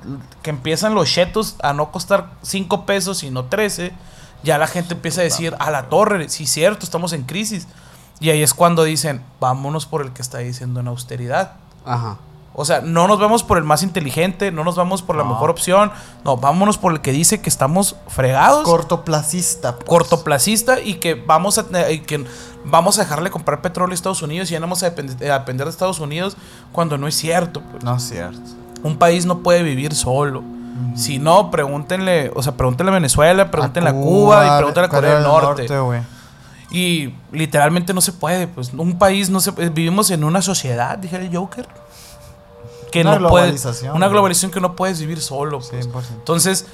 que 0.42 0.50
empiezan 0.50 0.96
los 0.96 1.12
chetos 1.12 1.56
a 1.62 1.74
no 1.74 1.92
costar 1.92 2.32
5 2.42 2.86
pesos, 2.86 3.20
sino 3.20 3.46
13, 3.46 3.92
ya 4.44 4.58
la 4.58 4.68
gente 4.68 4.96
empieza 4.96 5.22
a 5.22 5.24
decir, 5.24 5.56
a 5.60 5.72
la 5.72 5.90
torre, 5.90 6.30
sí 6.30 6.46
cierto, 6.46 6.86
estamos 6.86 7.14
en 7.14 7.24
crisis. 7.24 7.68
Y 8.20 8.30
ahí 8.30 8.42
es 8.42 8.54
cuando 8.54 8.84
dicen, 8.84 9.22
vámonos 9.40 9.86
por 9.86 10.02
el 10.02 10.12
que 10.12 10.22
está 10.22 10.40
diciendo 10.40 10.80
en 10.80 10.88
austeridad. 10.88 11.54
Ajá. 11.86 12.18
O 12.56 12.66
sea, 12.66 12.82
no 12.82 13.08
nos 13.08 13.20
vamos 13.20 13.42
por 13.44 13.58
el 13.58 13.64
más 13.64 13.82
inteligente, 13.82 14.52
no 14.52 14.64
nos 14.64 14.76
vamos 14.76 15.02
por 15.02 15.16
la 15.16 15.24
No. 15.24 15.32
mejor 15.32 15.50
opción, 15.50 15.92
no, 16.24 16.38
vámonos 16.38 16.78
por 16.78 16.92
el 16.94 17.02
que 17.02 17.12
dice 17.12 17.42
que 17.42 17.50
estamos 17.50 17.96
fregados, 18.08 18.64
Cortoplacista. 18.64 19.76
pues. 19.76 19.86
cortoplacista 19.90 20.80
y 20.80 20.96
que 20.96 21.16
vamos 21.16 21.58
a 21.58 21.92
y 21.92 22.00
que 22.02 22.24
vamos 22.64 23.00
a 23.00 23.04
dejarle 23.04 23.32
comprar 23.32 23.62
petróleo 23.62 23.94
a 23.94 23.96
Estados 23.96 24.22
Unidos 24.22 24.50
y 24.50 24.54
ya 24.54 24.60
no 24.60 24.66
vamos 24.68 24.84
a 24.84 24.90
depender, 24.92 25.32
a 25.32 25.40
depender 25.40 25.66
de 25.66 25.72
Estados 25.72 26.00
Unidos 26.00 26.38
cuando 26.72 26.98
no 27.00 27.08
es 27.08 27.16
cierto. 27.16 27.62
pues. 27.72 27.84
No 27.84 27.96
es 27.96 28.04
cierto. 28.04 28.40
Un 28.84 28.98
país 28.98 29.26
no 29.26 29.40
puede 29.40 29.64
vivir 29.64 29.96
solo. 29.96 30.44
Si 30.96 31.18
no, 31.20 31.50
pregúntenle, 31.50 32.32
o 32.36 32.44
sea, 32.44 32.54
pregúntenle 32.58 32.92
a 32.92 32.96
Venezuela, 32.96 33.50
pregúntenle 33.52 33.90
a 33.92 33.94
Cuba, 33.94 34.46
y 34.46 34.58
pregúntenle 34.58 34.86
a 34.88 34.90
Corea 34.90 35.14
del 35.16 35.24
Norte. 35.24 35.68
Y 36.72 37.14
literalmente 37.32 37.94
no 37.94 38.02
se 38.02 38.12
puede, 38.12 38.48
pues 38.48 38.74
un 38.74 38.98
país 38.98 39.30
no 39.30 39.40
se 39.40 39.52
vivimos 39.70 40.10
en 40.12 40.24
una 40.24 40.42
sociedad, 40.42 40.98
dije 40.98 41.16
el 41.18 41.36
Joker. 41.36 41.68
Que 42.94 43.02
Una 43.02 43.12
no 43.12 43.18
una 43.96 44.08
globalización 44.08 44.52
que 44.52 44.62
no 44.62 44.76
puedes 44.76 45.00
vivir 45.00 45.20
solo. 45.20 45.60
pues. 45.60 45.88
100%. 45.88 46.04
Entonces, 46.20 46.66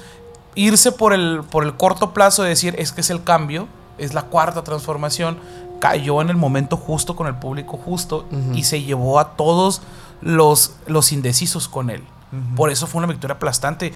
irse 0.54 0.92
por 0.92 1.12
el 1.12 1.42
por 1.50 1.64
el 1.64 1.76
corto 1.76 2.12
plazo 2.12 2.42
de 2.42 2.50
decir, 2.50 2.74
es 2.78 2.92
que 2.92 3.00
es 3.00 3.10
el 3.10 3.22
cambio, 3.24 3.66
es 3.98 4.14
la 4.14 4.22
cuarta 4.22 4.62
transformación, 4.62 5.38
cayó 5.80 6.20
en 6.20 6.28
el 6.30 6.36
momento 6.36 6.76
justo 6.76 7.16
con 7.16 7.26
el 7.26 7.34
público 7.36 7.78
justo 7.82 8.26
y 8.54 8.64
se 8.64 8.82
llevó 8.82 9.18
a 9.18 9.36
todos 9.36 9.80
los 10.20 10.72
los 10.86 11.12
indecisos 11.12 11.68
con 11.68 11.90
él. 11.90 12.02
Por 12.54 12.70
eso 12.70 12.86
fue 12.86 12.98
una 12.98 13.08
victoria 13.08 13.34
aplastante. 13.34 13.92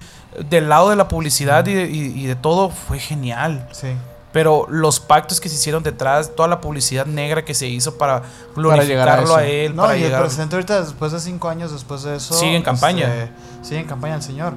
Del 0.50 0.68
lado 0.68 0.90
de 0.90 0.96
la 0.96 1.06
publicidad 1.06 1.64
y 1.68 1.74
de, 1.74 1.88
y- 1.88 2.20
y 2.20 2.26
de 2.26 2.34
todo 2.34 2.68
fue 2.70 2.98
genial. 2.98 3.68
Sí. 3.70 3.88
Pero 4.34 4.66
los 4.68 4.98
pactos 4.98 5.40
que 5.40 5.48
se 5.48 5.54
hicieron 5.54 5.84
detrás, 5.84 6.34
toda 6.34 6.48
la 6.48 6.60
publicidad 6.60 7.06
negra 7.06 7.44
que 7.44 7.54
se 7.54 7.68
hizo 7.68 7.96
para 7.96 8.16
a 8.16 8.22
glorificarlo 8.56 9.26
eso. 9.26 9.36
a, 9.36 9.44
él, 9.44 9.76
No, 9.76 9.82
para 9.82 9.96
y 9.96 10.02
el 10.02 10.12
presidente 10.12 10.56
ahorita, 10.56 10.82
después 10.82 11.12
de 11.12 11.20
cinco 11.20 11.48
años 11.48 11.70
después 11.70 12.02
de 12.02 12.16
eso... 12.16 12.34
Sigue 12.34 12.56
en 12.56 12.64
campaña. 12.64 13.06
este, 13.14 13.32
sigue 13.62 13.78
en 13.78 13.86
campaña 13.86 14.16
el 14.16 14.22
señor. 14.22 14.54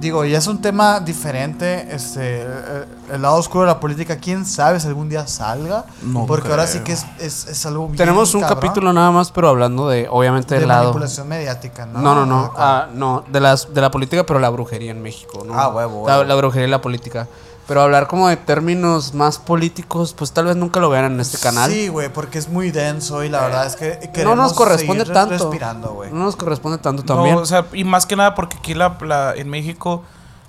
Digo, 0.00 0.24
y 0.24 0.34
es 0.34 0.48
un 0.48 0.60
tema 0.60 0.98
diferente, 0.98 1.94
este, 1.94 2.42
eh, 2.42 2.84
el 3.12 3.22
lado 3.22 3.36
oscuro 3.36 3.60
de 3.60 3.68
la 3.68 3.78
política, 3.78 4.16
quién 4.16 4.44
sabe 4.44 4.80
si 4.80 4.88
algún 4.88 5.08
día 5.08 5.24
salga, 5.28 5.84
No 6.02 6.26
porque 6.26 6.48
ahora 6.48 6.66
sí 6.66 6.80
que 6.80 6.90
es, 6.90 7.06
es, 7.20 7.46
es 7.46 7.66
algo 7.66 7.86
bien 7.86 7.98
Tenemos 7.98 8.34
un 8.34 8.40
cabrón 8.40 8.60
capítulo 8.60 8.92
nada 8.92 9.12
más, 9.12 9.30
pero 9.30 9.48
hablando 9.48 9.88
de, 9.88 10.08
obviamente, 10.10 10.54
de 10.54 10.60
del 10.60 10.68
lado. 10.70 10.86
manipulación 10.86 11.28
mediática, 11.28 11.86
¿no? 11.86 12.00
No, 12.00 12.14
no, 12.16 12.26
no. 12.26 12.52
Ah, 12.56 12.88
no, 12.92 13.22
de, 13.30 13.38
las, 13.38 13.72
de 13.72 13.80
la 13.80 13.92
política, 13.92 14.26
pero 14.26 14.40
la 14.40 14.50
brujería 14.50 14.90
en 14.90 15.00
México, 15.00 15.44
¿no? 15.46 15.54
Ah, 15.54 15.68
huevo, 15.68 16.08
La, 16.08 16.16
huevo. 16.16 16.24
la 16.28 16.34
brujería 16.34 16.66
y 16.66 16.70
la 16.72 16.80
política. 16.80 17.28
Pero 17.70 17.82
hablar 17.82 18.08
como 18.08 18.26
de 18.26 18.36
términos 18.36 19.14
más 19.14 19.38
políticos, 19.38 20.12
pues 20.12 20.32
tal 20.32 20.46
vez 20.46 20.56
nunca 20.56 20.80
lo 20.80 20.90
vean 20.90 21.04
en 21.12 21.20
este 21.20 21.38
canal. 21.38 21.70
Sí, 21.70 21.86
güey, 21.86 22.12
porque 22.12 22.36
es 22.40 22.48
muy 22.48 22.72
denso 22.72 23.22
y 23.22 23.28
la 23.28 23.42
verdad 23.42 23.64
es 23.64 23.76
que 23.76 24.00
no 24.06 24.12
queremos 24.12 24.36
nos 24.38 24.52
corresponde 24.54 25.02
seguir 25.04 25.14
tanto. 25.14 25.34
respirando, 25.38 25.92
güey. 25.94 26.10
No 26.10 26.18
nos 26.24 26.34
corresponde 26.34 26.78
tanto 26.78 27.02
No, 27.04 27.14
también. 27.14 27.36
o 27.36 27.46
sea, 27.46 27.66
y 27.72 27.84
más 27.84 28.06
que 28.06 28.16
nada 28.16 28.34
porque 28.34 28.56
aquí 28.56 28.74
la, 28.74 28.98
la- 29.02 29.34
en 29.36 29.48
México 29.48 30.02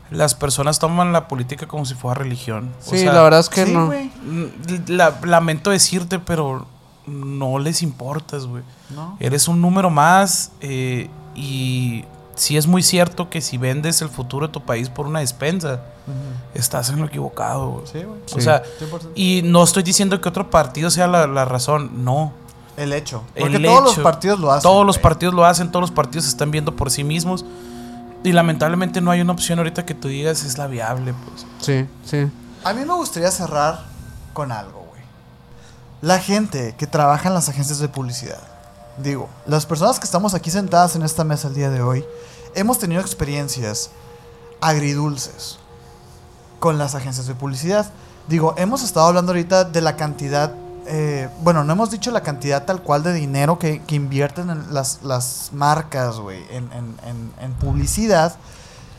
las 0.09 0.33
personas 0.33 0.79
toman 0.79 1.13
la 1.13 1.27
política 1.27 1.67
como 1.67 1.85
si 1.85 1.93
fuera 1.93 2.15
religión. 2.19 2.73
O 2.87 2.89
sí, 2.89 2.97
sea, 2.97 3.13
la 3.13 3.21
verdad 3.21 3.41
es 3.41 3.49
que 3.49 3.67
Sí, 3.67 3.71
no. 3.71 3.85
güey. 3.85 4.05
mm, 4.23 4.45
la- 4.87 5.19
lamento 5.23 5.69
decirte, 5.69 6.17
pero 6.17 6.65
no 7.05 7.59
les 7.59 7.83
importas, 7.83 8.47
güey. 8.47 8.63
¿No? 8.89 9.15
Eres 9.19 9.47
un 9.47 9.61
número 9.61 9.91
más 9.91 10.53
eh, 10.59 11.07
y 11.35 12.03
sí 12.35 12.57
es 12.57 12.67
muy 12.67 12.83
cierto 12.83 13.29
que 13.29 13.41
si 13.41 13.57
vendes 13.57 14.01
el 14.01 14.09
futuro 14.09 14.47
de 14.47 14.53
tu 14.53 14.61
país 14.63 14.89
por 14.89 15.05
una 15.05 15.19
despensa, 15.19 15.81
estás 16.53 16.89
en 16.89 16.99
lo 16.99 17.05
equivocado. 17.05 17.83
Sí, 17.91 18.03
güey. 18.03 18.19
O 18.33 18.41
sea, 18.41 18.63
100%. 18.63 19.11
y 19.15 19.41
no 19.43 19.63
estoy 19.63 19.83
diciendo 19.83 20.19
que 20.19 20.29
otro 20.29 20.49
partido 20.49 20.89
sea 20.89 21.07
la, 21.07 21.27
la 21.27 21.45
razón, 21.45 22.03
no. 22.03 22.33
El 22.77 22.93
hecho. 22.93 23.23
El 23.35 23.43
Porque 23.43 23.59
todos 23.59 23.83
los 23.83 23.99
partidos 23.99 24.39
lo 24.39 24.51
hacen. 24.51 24.63
Todos 24.63 24.85
los 24.85 24.97
partidos 24.97 25.33
lo 25.33 25.45
hacen, 25.45 25.71
todos 25.71 25.81
los 25.81 25.91
partidos 25.91 26.25
se 26.25 26.31
están 26.31 26.51
viendo 26.51 26.75
por 26.75 26.89
sí 26.89 27.03
mismos. 27.03 27.45
Y 28.23 28.31
lamentablemente 28.33 29.01
no 29.01 29.11
hay 29.11 29.21
una 29.21 29.33
opción 29.33 29.59
ahorita 29.59 29.85
que 29.85 29.95
tú 29.95 30.07
digas 30.07 30.43
es 30.43 30.57
la 30.57 30.67
viable, 30.67 31.13
pues. 31.25 31.45
Sí, 31.59 31.87
sí. 32.05 32.31
A 32.63 32.73
mí 32.73 32.85
me 32.85 32.93
gustaría 32.93 33.31
cerrar 33.31 33.83
con 34.33 34.51
algo, 34.51 34.85
güey. 34.89 35.01
La 36.01 36.19
gente 36.19 36.75
que 36.77 36.87
trabaja 36.87 37.27
en 37.27 37.33
las 37.33 37.49
agencias 37.49 37.79
de 37.79 37.89
publicidad. 37.89 38.50
Digo, 38.97 39.29
las 39.45 39.65
personas 39.65 39.99
que 39.99 40.05
estamos 40.05 40.33
aquí 40.33 40.51
sentadas 40.51 40.95
en 40.95 41.03
esta 41.03 41.23
mesa 41.23 41.47
el 41.47 41.53
día 41.55 41.69
de 41.69 41.81
hoy, 41.81 42.05
hemos 42.55 42.77
tenido 42.79 43.01
experiencias 43.01 43.89
agridulces 44.59 45.57
con 46.59 46.77
las 46.77 46.93
agencias 46.95 47.25
de 47.27 47.35
publicidad. 47.35 47.89
Digo, 48.27 48.53
hemos 48.57 48.83
estado 48.83 49.07
hablando 49.07 49.31
ahorita 49.31 49.63
de 49.63 49.81
la 49.81 49.95
cantidad, 49.95 50.53
eh, 50.85 51.29
bueno, 51.41 51.63
no 51.63 51.73
hemos 51.73 51.89
dicho 51.89 52.11
la 52.11 52.21
cantidad 52.21 52.65
tal 52.65 52.81
cual 52.83 53.01
de 53.03 53.13
dinero 53.13 53.57
que, 53.57 53.81
que 53.83 53.95
invierten 53.95 54.49
en 54.49 54.73
las, 54.73 54.99
las 55.03 55.49
marcas, 55.53 56.17
güey, 56.19 56.43
en, 56.51 56.71
en- 56.73 56.95
en- 57.07 57.33
en 57.39 57.53
publicidad. 57.53 58.35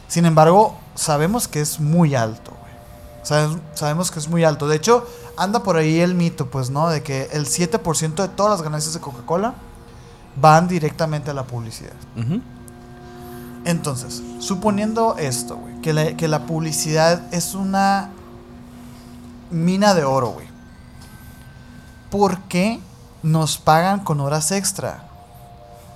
Sin 0.09 0.27
embargo, 0.27 0.77
sabemos 0.95 1.47
que 1.49 1.61
es 1.61 1.79
muy 1.81 2.15
alto, 2.15 2.51
güey. 2.51 2.73
Sabe- 3.23 3.61
Sabemos 3.75 4.11
que 4.11 4.19
es 4.19 4.29
muy 4.29 4.43
alto. 4.43 4.67
De 4.67 4.77
hecho, 4.77 5.07
anda 5.37 5.63
por 5.63 5.77
ahí 5.77 6.01
el 6.01 6.15
mito, 6.15 6.47
pues, 6.51 6.71
¿no? 6.71 6.89
De 6.89 7.03
que 7.03 7.29
el 7.33 7.47
7% 7.47 8.23
de 8.23 8.29
todas 8.29 8.51
las 8.51 8.63
ganancias 8.63 8.95
de 8.95 9.01
Coca-Cola 9.01 9.55
van 10.37 10.69
directamente 10.69 11.31
a 11.31 11.35
la 11.35 11.45
publicidad. 11.45 11.93
Entonces, 13.65 14.23
suponiendo 14.39 15.17
esto, 15.19 15.57
güey, 15.57 15.81
que 15.81 15.93
la, 15.93 16.17
que 16.17 16.29
la 16.29 16.47
publicidad 16.47 17.23
es 17.33 17.55
una 17.55 18.11
mina 19.51 19.95
de 19.95 20.05
oro, 20.05 20.31
güey. 20.31 20.47
¿Por 22.11 22.41
qué 22.43 22.81
nos 23.23 23.59
pagan 23.59 24.01
con 24.01 24.21
horas 24.21 24.51
extra? 24.51 25.09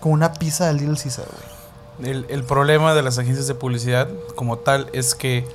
Con 0.01 0.13
una 0.13 0.33
pizza 0.33 0.67
del 0.67 0.77
Little 0.79 0.97
Caesar, 0.97 1.27
güey. 1.27 2.11
El, 2.11 2.27
el 2.29 2.45
problema 2.45 2.95
de 2.95 3.03
las 3.03 3.19
agencias 3.19 3.47
de 3.47 3.55
publicidad 3.55 4.09
como 4.35 4.59
tal 4.59 4.89
es 4.93 5.15
que 5.15 5.49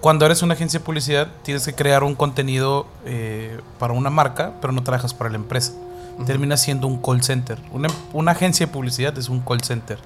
cuando 0.00 0.24
eres 0.24 0.42
una 0.42 0.54
agencia 0.54 0.78
de 0.78 0.84
publicidad 0.84 1.28
tienes 1.42 1.64
que 1.66 1.74
crear 1.74 2.04
un 2.04 2.14
contenido 2.14 2.86
eh, 3.04 3.60
para 3.78 3.92
una 3.92 4.08
marca, 4.08 4.52
pero 4.60 4.72
no 4.72 4.82
trabajas 4.82 5.12
para 5.12 5.30
la 5.30 5.36
empresa. 5.36 5.72
Termina 6.26 6.56
siendo 6.56 6.86
un 6.86 7.00
call 7.00 7.22
center. 7.22 7.58
Una, 7.72 7.88
una 8.12 8.32
agencia 8.32 8.66
de 8.66 8.72
publicidad 8.72 9.16
es 9.18 9.28
un 9.28 9.40
call 9.40 9.62
center. 9.62 9.98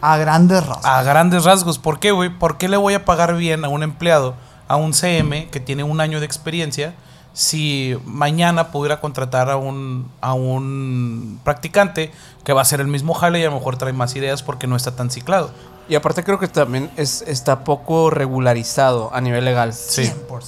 A 0.00 0.16
grandes 0.18 0.64
rasgos. 0.66 0.84
A 0.84 1.02
grandes 1.02 1.44
rasgos. 1.44 1.78
¿Por 1.78 1.98
qué, 1.98 2.12
güey? 2.12 2.30
¿Por 2.30 2.58
qué 2.58 2.68
le 2.68 2.76
voy 2.76 2.94
a 2.94 3.04
pagar 3.04 3.36
bien 3.36 3.64
a 3.64 3.68
un 3.68 3.82
empleado, 3.82 4.34
a 4.68 4.76
un 4.76 4.92
CM 4.92 5.48
que 5.48 5.60
tiene 5.60 5.84
un 5.84 6.00
año 6.00 6.20
de 6.20 6.26
experiencia, 6.26 6.94
si 7.32 7.96
mañana 8.04 8.70
pudiera 8.70 9.00
contratar 9.00 9.50
a 9.50 9.56
un, 9.56 10.10
a 10.20 10.34
un 10.34 11.40
practicante 11.44 12.10
que 12.44 12.52
va 12.52 12.60
a 12.60 12.62
hacer 12.62 12.80
el 12.80 12.86
mismo 12.86 13.14
jale 13.14 13.40
y 13.40 13.42
a 13.42 13.50
lo 13.50 13.56
mejor 13.56 13.76
trae 13.76 13.92
más 13.92 14.16
ideas 14.16 14.42
porque 14.42 14.66
no 14.66 14.76
está 14.76 14.96
tan 14.96 15.10
ciclado? 15.10 15.50
Y 15.88 15.94
aparte 15.94 16.24
creo 16.24 16.38
que 16.38 16.48
también 16.48 16.90
es, 16.96 17.22
está 17.22 17.64
poco 17.64 18.10
regularizado 18.10 19.10
a 19.14 19.20
nivel 19.20 19.44
legal. 19.44 19.72
Sí. 19.72 20.02
100%. 20.02 20.28
güey. 20.28 20.42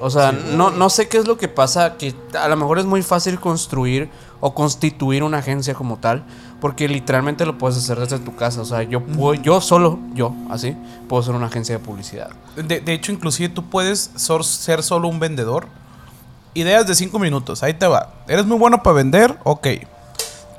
O 0.00 0.08
sea, 0.08 0.32
no, 0.32 0.70
no 0.70 0.88
sé 0.88 1.08
qué 1.08 1.18
es 1.18 1.26
lo 1.26 1.36
que 1.36 1.48
pasa, 1.48 1.96
que 1.96 2.14
a 2.38 2.48
lo 2.48 2.56
mejor 2.56 2.78
es 2.78 2.86
muy 2.86 3.02
fácil 3.02 3.38
construir 3.38 4.08
o 4.40 4.54
constituir 4.54 5.22
una 5.22 5.38
agencia 5.38 5.74
como 5.74 5.98
tal, 5.98 6.24
porque 6.60 6.88
literalmente 6.88 7.46
lo 7.46 7.58
puedes 7.58 7.76
hacer 7.76 7.98
desde 7.98 8.18
tu 8.18 8.34
casa. 8.34 8.60
O 8.60 8.64
sea, 8.64 8.82
yo, 8.82 9.04
puedo, 9.04 9.34
yo 9.34 9.60
solo, 9.60 9.98
yo, 10.14 10.34
así, 10.50 10.76
puedo 11.08 11.22
ser 11.22 11.34
una 11.34 11.46
agencia 11.46 11.78
de 11.78 11.84
publicidad. 11.84 12.30
De, 12.56 12.80
de 12.80 12.92
hecho, 12.92 13.12
inclusive 13.12 13.48
tú 13.48 13.68
puedes 13.68 14.10
ser 14.14 14.82
solo 14.82 15.08
un 15.08 15.20
vendedor. 15.20 15.66
Ideas 16.52 16.86
de 16.86 16.94
5 16.94 17.18
minutos, 17.18 17.62
ahí 17.62 17.74
te 17.74 17.86
va. 17.86 18.14
¿Eres 18.26 18.44
muy 18.44 18.58
bueno 18.58 18.82
para 18.82 18.94
vender? 18.94 19.38
Ok. 19.44 19.68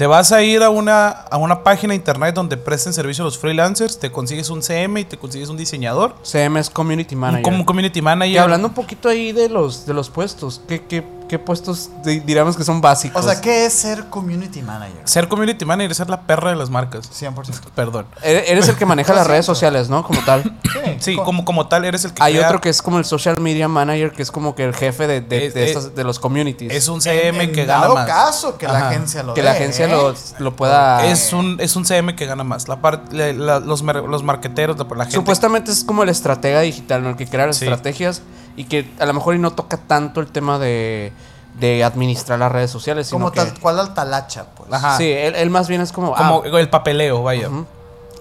Te 0.01 0.07
vas 0.07 0.31
a 0.31 0.41
ir 0.41 0.63
a 0.63 0.71
una, 0.71 1.09
a 1.09 1.37
una 1.37 1.61
página 1.61 1.91
de 1.91 1.97
internet 1.97 2.33
donde 2.33 2.57
presten 2.57 2.91
servicio 2.91 3.23
a 3.23 3.25
los 3.25 3.37
freelancers, 3.37 3.99
te 3.99 4.11
consigues 4.11 4.49
un 4.49 4.63
CM 4.63 5.01
y 5.01 5.05
te 5.05 5.15
consigues 5.15 5.49
un 5.49 5.57
diseñador, 5.57 6.15
CM 6.23 6.59
es 6.59 6.71
Community 6.71 7.13
un, 7.13 7.21
Manager. 7.21 7.43
como 7.43 7.57
un 7.57 7.65
community 7.65 8.01
manager. 8.01 8.33
y 8.33 8.37
hablando 8.39 8.69
un 8.69 8.73
poquito 8.73 9.09
ahí 9.09 9.31
de 9.31 9.47
los, 9.47 9.85
de 9.85 9.93
los 9.93 10.09
puestos, 10.09 10.59
¿qué, 10.67 10.81
qué, 10.85 11.03
qué 11.31 11.39
puestos 11.39 11.89
di- 12.03 12.19
diríamos 12.19 12.57
que 12.57 12.65
son 12.65 12.81
básicos? 12.81 13.23
O 13.23 13.25
sea, 13.25 13.39
¿qué 13.39 13.65
es 13.65 13.71
ser 13.71 14.09
community 14.09 14.61
manager? 14.61 14.99
Ser 15.05 15.29
community 15.29 15.63
manager 15.63 15.91
es 15.91 15.95
ser 15.97 16.09
la 16.09 16.19
perra 16.23 16.49
de 16.49 16.57
las 16.57 16.69
marcas. 16.69 17.09
100%. 17.09 17.33
Perdón. 17.75 18.05
Eres 18.21 18.67
el 18.67 18.75
que 18.75 18.85
maneja 18.85 19.13
las 19.15 19.25
redes 19.25 19.45
sociales, 19.45 19.87
¿no? 19.87 20.03
Como 20.03 20.19
tal. 20.25 20.59
Sí, 20.99 21.15
co- 21.15 21.23
como, 21.23 21.45
como 21.45 21.67
tal, 21.69 21.85
eres 21.85 22.03
el 22.03 22.13
que 22.13 22.21
Hay 22.21 22.33
crea- 22.33 22.47
otro 22.47 22.59
que 22.59 22.67
es 22.67 22.81
como 22.81 22.97
el 22.99 23.05
social 23.05 23.39
media 23.39 23.69
manager, 23.69 24.11
que 24.11 24.21
es 24.23 24.29
como 24.29 24.55
que 24.55 24.65
el 24.65 24.73
jefe 24.75 25.07
de, 25.07 25.21
de, 25.21 25.45
Es- 25.47 25.53
de 25.53 25.63
es- 25.63 25.69
estas- 25.77 25.95
de 25.95 26.03
los 26.03 26.19
communities. 26.19 26.73
es 26.73 26.89
un 26.89 26.99
CM 26.99 27.41
en 27.45 27.53
que 27.53 27.63
gana 27.63 27.83
dado 27.83 27.93
más. 27.95 28.07
caso 28.07 28.57
que 28.57 28.67
la 28.67 28.89
agencia 28.89 29.23
lo 29.23 29.33
Que 29.33 29.41
la 29.41 29.51
agencia 29.51 29.85
¿eh? 29.85 29.89
lo, 29.89 30.13
lo 30.39 30.55
pueda... 30.57 31.05
Es 31.05 31.31
un, 31.31 31.61
es 31.61 31.77
un 31.77 31.85
CM 31.85 32.13
que 32.17 32.25
gana 32.25 32.43
más. 32.43 32.67
La 32.67 32.81
par- 32.81 33.05
la- 33.13 33.31
la- 33.31 33.59
los, 33.61 33.81
los 33.83 34.23
marqueteros, 34.23 34.77
la, 34.77 34.83
la 34.83 35.03
gente. 35.05 35.11
Supuestamente 35.15 35.71
es 35.71 35.85
como 35.85 36.03
el 36.03 36.09
estratega 36.09 36.59
digital, 36.59 37.01
¿no? 37.03 37.11
El 37.11 37.15
que 37.15 37.25
crea 37.25 37.47
las 37.47 37.55
Sí. 37.55 37.65
estrategias 37.65 38.21
y 38.55 38.65
que 38.65 38.89
a 38.99 39.05
lo 39.05 39.13
mejor 39.13 39.35
y 39.35 39.39
no 39.39 39.51
toca 39.51 39.77
tanto 39.77 40.19
el 40.21 40.27
tema 40.27 40.59
de, 40.59 41.11
de 41.59 41.83
administrar 41.83 42.39
las 42.39 42.51
redes 42.51 42.71
sociales. 42.71 43.07
Sino 43.07 43.19
Como 43.19 43.31
que, 43.31 43.39
tal 43.39 43.59
cual 43.59 43.79
al 43.79 43.93
talacha, 43.93 44.45
pues. 44.55 44.71
Ajá. 44.71 44.97
Sí, 44.97 45.09
él, 45.11 45.35
él 45.35 45.49
más 45.49 45.67
bien 45.67 45.81
es 45.81 45.91
como... 45.91 46.13
Como 46.15 46.43
ah, 46.45 46.59
el 46.59 46.69
papeleo, 46.69 47.23
vaya. 47.23 47.49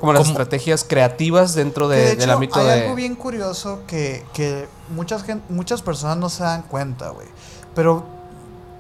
como 0.01 0.13
las 0.13 0.23
como- 0.23 0.31
estrategias 0.33 0.85
creativas 0.85 1.55
dentro 1.55 1.89
Que 1.89 1.97
de- 1.97 2.03
de 2.11 2.17
del 2.17 2.31
ámbito 2.31 2.59
hay 2.61 2.67
de... 2.67 2.73
algo 2.85 2.95
bien 2.95 3.15
curioso 3.17 3.81
que, 3.87 4.25
que 4.33 4.67
muchas, 4.89 5.25
muchas 5.49 5.83
personas 5.83 6.17
no 6.17 6.29
se 6.29 6.43
dan 6.43 6.63
cuenta, 6.63 7.11
güey. 7.11 7.29
Pero 7.75 8.05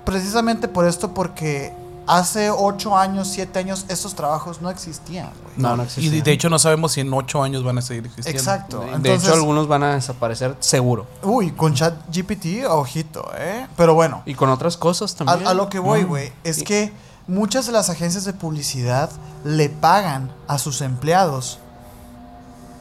precisamente 0.04 0.66
por 0.68 0.86
esto, 0.86 1.12
porque 1.14 1.72
hace 2.18 2.50
8 2.50 2.96
años, 2.96 3.28
7 3.28 3.58
años, 3.58 3.84
estos 3.88 4.14
trabajos 4.14 4.60
no 4.60 4.68
existían, 4.70 5.30
güey. 5.42 5.54
No, 5.56 5.76
no 5.76 5.82
y 5.82 5.86
existía. 5.86 6.22
de, 6.22 6.32
hecho 6.32 6.48
no 6.50 6.58
sabemos 6.58 6.92
si 6.92 7.00
en 7.00 7.12
ocho 7.14 7.42
años 7.42 7.62
van 7.64 7.78
a 7.78 7.82
seguir 7.82 8.06
existiendo. 8.06 8.38
Exacto. 8.40 8.80
de, 8.80 8.86
de 8.86 8.92
Entonces, 8.96 9.24
hecho, 9.24 9.34
algunos 9.34 9.68
van 9.68 9.82
a 9.84 9.94
desaparecer 9.94 10.56
seguro. 10.60 11.06
Uy, 11.22 11.52
con 11.52 11.74
chat 11.74 11.94
GPT, 12.12 12.66
ojito, 12.68 13.30
¿eh? 13.38 13.66
Pero 13.76 13.94
bueno, 13.94 14.22
Y 14.26 14.34
con 14.34 14.48
otras 14.50 14.76
cosas 14.76 15.14
también. 15.14 15.46
a 15.46 15.54
lo 15.54 15.68
que 15.68 15.78
voy, 15.78 16.02
güey, 16.04 16.32
es 16.44 16.58
Y- 16.58 16.64
que 16.64 16.92
muchas 17.28 17.66
de 17.66 17.72
las 17.72 17.90
agencias 17.90 18.24
de 18.24 18.32
publicidad 18.32 19.10
le 19.44 19.68
pagan 19.68 20.30
a 20.48 20.58
sus 20.58 20.80
empleados 20.80 21.58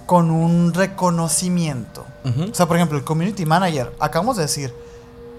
con 0.06 0.32
un 0.32 0.74
reconocimiento. 0.74 2.06
O 2.52 2.54
sea, 2.56 2.68
por 2.68 2.78
ejemplo, 2.78 2.98
el 2.98 3.04
community 3.04 3.46
manager, 3.46 3.96
acabamos 4.00 4.38
de 4.38 4.44
decir, 4.44 4.74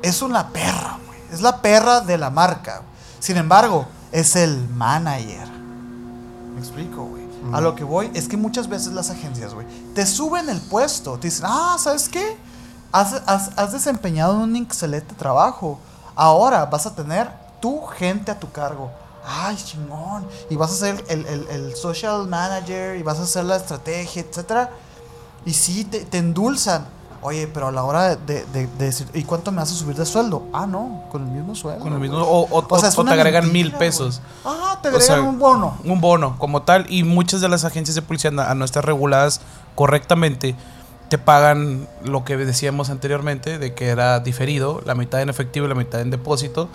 es 0.02 0.22
una 0.22 0.48
perra, 0.48 0.98
güey. 1.06 1.18
Es 1.32 1.40
la 1.40 1.60
perra 1.60 2.00
de 2.00 2.16
la 2.18 2.30
marca. 2.30 2.82
Sin 3.20 3.36
embargo, 3.36 3.86
es 4.12 4.34
el 4.36 4.68
manager. 4.70 5.46
Me 6.54 6.58
explico, 6.60 7.04
güey. 7.04 7.20
A 7.54 7.60
lo 7.60 7.74
que 7.74 7.84
voy 7.84 8.10
es 8.12 8.28
que 8.28 8.36
muchas 8.36 8.68
veces 8.68 8.92
las 8.92 9.08
agencias, 9.10 9.54
güey, 9.54 9.66
te 9.94 10.04
suben 10.04 10.48
el 10.50 10.60
puesto. 10.60 11.18
Te 11.18 11.28
dicen, 11.28 11.46
ah, 11.48 11.76
¿sabes 11.78 12.08
qué? 12.08 12.36
Has, 12.92 13.14
has- 13.26 13.50
has 13.56 13.72
desempeñado 13.72 14.38
un 14.38 14.56
excelente 14.56 15.14
trabajo. 15.14 15.78
Ahora 16.14 16.66
vas 16.66 16.84
a 16.86 16.94
tener 16.94 17.30
tu 17.60 17.80
gente 17.86 18.30
a 18.30 18.38
tu 18.38 18.50
cargo. 18.50 18.90
Ay, 19.26 19.56
chingón. 19.56 20.26
Y 20.50 20.56
vas 20.56 20.72
a 20.72 20.74
ser 20.76 21.04
el, 21.08 21.24
el- 21.26 21.46
el 21.48 21.76
social 21.76 22.26
manager 22.26 22.96
y 22.98 23.02
vas 23.02 23.18
a 23.18 23.22
hacer 23.22 23.44
la 23.44 23.56
estrategia, 23.56 24.22
etcétera. 24.22 24.70
Y 25.46 25.54
sí, 25.54 25.84
te, 25.84 26.00
te 26.04 26.18
endulzan. 26.18 26.84
Oye, 27.22 27.46
pero 27.48 27.68
a 27.68 27.72
la 27.72 27.84
hora 27.84 28.16
de, 28.16 28.34
de- 28.34 28.46
de- 28.46 28.66
de 28.66 28.84
decir, 28.86 29.06
¿y 29.12 29.24
cuánto 29.24 29.52
me 29.52 29.58
vas 29.58 29.70
a 29.70 29.74
subir 29.74 29.94
de 29.94 30.06
sueldo? 30.06 30.44
Ah, 30.54 30.66
no, 30.66 31.04
con 31.12 31.22
el 31.22 31.28
mismo 31.28 31.54
sueldo. 31.54 31.82
Con 31.82 31.92
el 31.92 31.98
mismo, 32.00 32.16
o, 32.18 32.46
o- 32.48 32.66
O 32.68 32.78
sea, 32.78 32.88
es 32.88 32.96
o 32.96 33.02
una 33.02 33.12
te 33.12 33.20
agregan 33.20 33.44
mentira, 33.44 33.64
mil 33.68 33.72
pesos. 33.78 34.22
Ah, 34.44 34.78
te 34.80 34.88
agregan 34.88 35.06
sea, 35.06 35.20
un 35.20 35.38
bono. 35.38 35.76
Un 35.84 36.00
bono 36.00 36.36
como 36.38 36.62
tal. 36.62 36.86
Y 36.88 37.04
muchas 37.04 37.42
de 37.42 37.48
las 37.50 37.64
agencias 37.66 37.94
de 37.94 38.00
policía 38.02 38.30
a 38.30 38.54
no 38.54 38.64
estar 38.64 38.84
reguladas 38.86 39.42
correctamente 39.74 40.54
te 41.10 41.18
pagan 41.18 41.88
lo 42.04 42.24
que 42.24 42.36
decíamos 42.36 42.88
anteriormente, 42.88 43.58
de 43.58 43.74
que 43.74 43.88
era 43.88 44.20
diferido, 44.20 44.80
la 44.86 44.94
mitad 44.94 45.20
en 45.20 45.28
efectivo 45.28 45.66
y 45.66 45.68
la 45.68 45.74
mitad 45.74 46.00
en 46.00 46.10
depósito. 46.10 46.68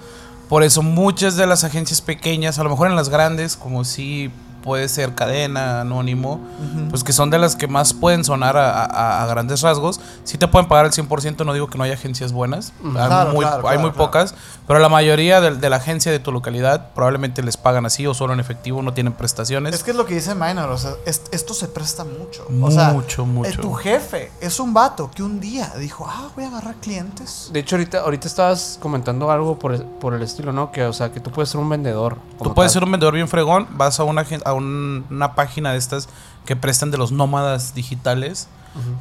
Por 0.49 0.61
eso 0.63 0.81
muchas 0.83 1.37
de 1.37 1.47
las 1.47 1.63
agencias 1.63 2.01
pequeñas, 2.01 2.59
a 2.59 2.63
lo 2.63 2.69
mejor 2.69 2.87
en 2.89 2.95
las 2.97 3.07
grandes, 3.09 3.55
como 3.55 3.85
si 3.85 4.29
puede 4.65 4.89
ser 4.89 5.13
cadena, 5.15 5.79
anónimo, 5.81 6.41
pues 6.89 7.03
que 7.05 7.13
son 7.13 7.29
de 7.29 7.37
las 7.37 7.55
que 7.55 7.67
más 7.67 7.93
pueden 7.93 8.25
sonar 8.25 8.57
a, 8.57 8.83
a- 8.83 9.23
a 9.23 9.27
grandes 9.27 9.61
rasgos. 9.61 10.01
Sí 10.25 10.37
te 10.37 10.47
pueden 10.49 10.67
pagar 10.67 10.85
el 10.87 10.91
100%, 10.91 11.45
no 11.45 11.53
digo 11.53 11.67
que 11.69 11.77
no 11.77 11.83
haya 11.85 11.93
agencias 11.93 12.33
buenas, 12.33 12.73
hay, 12.83 12.91
Claro, 12.91 13.31
muy, 13.31 13.45
claro, 13.45 13.55
hay 13.57 13.61
claro, 13.61 13.79
muy 13.79 13.91
claro. 13.91 14.05
pocas, 14.05 14.35
pero 14.67 14.79
la 14.79 14.89
mayoría 14.89 15.39
de, 15.39 15.55
de 15.55 15.69
la 15.69 15.77
agencia 15.77 16.11
de 16.11 16.19
tu 16.19 16.31
localidad 16.31 16.89
probablemente 16.95 17.43
les 17.43 17.55
pagan 17.55 17.85
así 17.85 18.05
o 18.07 18.13
solo 18.13 18.33
en 18.33 18.39
efectivo, 18.39 18.81
no 18.81 18.93
tienen 18.93 19.13
prestaciones. 19.13 19.73
Es 19.75 19.83
que 19.83 19.91
es 19.91 19.97
lo 19.97 20.05
que 20.05 20.15
dice 20.15 20.33
Minor, 20.35 20.69
o 20.71 20.77
sea, 20.77 20.91
es- 21.05 21.21
esto 21.31 21.53
se 21.53 21.67
presta 21.67 22.03
mucho. 22.03 22.47
O 22.61 22.71
sea, 22.71 22.89
Mucho, 22.89 23.25
mucho. 23.25 23.49
eh, 23.51 23.57
tu 23.61 23.71
jefe 23.73 24.31
es 24.41 24.59
un 24.59 24.73
vato 24.73 25.11
que 25.13 25.21
un 25.21 25.39
día 25.39 25.71
dijo, 25.79 26.07
ah, 26.09 26.29
voy 26.35 26.45
a 26.45 26.47
agarrar 26.47 26.75
clientes. 26.75 27.49
De 27.53 27.59
hecho, 27.59 27.75
ahorita, 27.75 27.99
ahorita 27.99 28.27
estabas 28.27 28.79
comentando 28.81 29.29
algo 29.29 29.59
por 29.59 29.73
el, 29.73 29.83
por 29.83 30.13
el 30.15 30.23
estilo, 30.23 30.51
¿no? 30.51 30.71
Que, 30.71 30.83
o 30.85 30.93
sea, 30.93 31.11
que 31.11 31.19
tú 31.19 31.29
puedes 31.31 31.49
ser 31.49 31.61
un 31.61 31.69
vendedor. 31.69 32.17
Tú 32.41 32.53
puedes 32.53 32.71
ser 32.71 32.83
un 32.83 32.91
vendedor 32.91 33.13
bien 33.13 33.27
fregón, 33.27 33.67
vas 33.71 33.99
a 33.99 34.03
una, 34.03 34.25
a 34.43 34.53
un- 34.55 35.05
una 35.09 35.35
página 35.35 35.71
de 35.71 35.77
estas 35.77 36.09
que 36.45 36.55
prestan 36.55 36.91
de 36.91 36.97
los 36.97 37.11
nómadas 37.11 37.73
digitales 37.75 38.47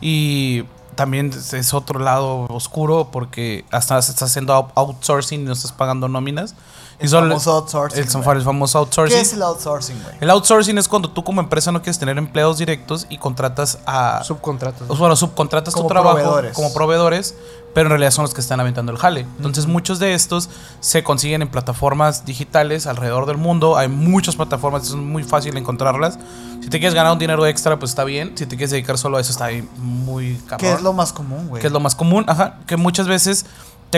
y 0.00 0.64
también 0.94 1.32
es- 1.52 1.74
otro 1.74 1.98
lado 1.98 2.46
oscuro 2.48 3.08
porque 3.10 3.64
hasta 3.72 3.98
estás 3.98 4.22
haciendo 4.22 4.52
out- 4.54 4.70
outsourcing 4.76 5.40
y 5.40 5.44
no 5.44 5.52
estás 5.52 5.72
pagando 5.72 6.06
nóminas. 6.08 6.54
Y 7.00 7.04
El 7.04 7.08
son 7.08 7.28
famoso 7.28 7.52
outsourcing, 7.54 7.98
El, 8.04 8.36
el 8.36 8.42
famoso 8.44 8.78
¿Qué 8.78 8.84
outsourcing. 8.84 9.18
es 9.18 9.32
el 9.32 9.42
outsourcing, 9.42 10.00
güey? 10.00 10.14
El 10.20 10.30
outsourcing 10.30 10.78
es 10.78 10.86
cuando 10.86 11.10
tú 11.10 11.24
como 11.24 11.40
empresa 11.40 11.72
no 11.72 11.80
quieres 11.82 11.98
tener 11.98 12.16
empleados 12.18 12.58
directos 12.58 13.06
y 13.10 13.18
contratas 13.18 13.78
a... 13.84 14.22
Subcontratos. 14.22 14.88
o 14.88 14.94
bueno, 14.96 15.16
subcontratas 15.16 15.74
Como 15.74 15.88
tu 15.88 15.92
trabajo 15.92 16.14
proveedores. 16.18 16.54
como 16.54 16.72
proveedores, 16.72 17.34
pero 17.74 17.86
en 17.86 17.90
realidad 17.90 18.12
son 18.12 18.22
los 18.22 18.32
que 18.32 18.40
están 18.40 18.60
aventando 18.60 18.92
el 18.92 18.98
jale. 18.98 19.26
Entonces, 19.36 19.66
muchos 19.66 19.98
de 19.98 20.14
estos 20.14 20.48
se 20.80 21.02
consiguen 21.02 21.42
en 21.42 21.48
plataformas 21.48 22.24
digitales 22.24 22.86
alrededor 22.86 23.26
del 23.26 23.36
mundo. 23.36 23.76
Hay 23.76 23.88
muchas 23.88 24.36
plataformas, 24.36 24.84
es 24.84 24.94
muy 24.94 25.24
fácil 25.24 25.56
encontrarlas. 25.56 26.18
Si 26.62 26.70
te 26.70 26.78
quieres 26.78 26.94
ganar 26.94 27.12
un 27.12 27.18
dinero 27.18 27.46
extra, 27.46 27.78
pues 27.78 27.90
está 27.90 28.04
bien. 28.04 28.32
Si 28.36 28.46
te 28.46 28.56
quieres 28.56 28.70
dedicar 28.70 28.96
solo 28.96 29.18
a 29.18 29.20
eso, 29.20 29.32
está 29.32 29.46
ahí 29.46 29.68
muy 29.76 30.36
cabrón. 30.46 30.58
¿Qué 30.58 30.72
es 30.72 30.82
lo 30.82 30.92
más 30.92 31.12
común, 31.12 31.48
güey? 31.48 31.60
Que 31.60 31.66
es 31.66 31.72
lo 31.72 31.80
más 31.80 31.94
común, 31.94 32.24
ajá, 32.28 32.60
que 32.66 32.76
muchas 32.76 33.06
veces 33.06 33.44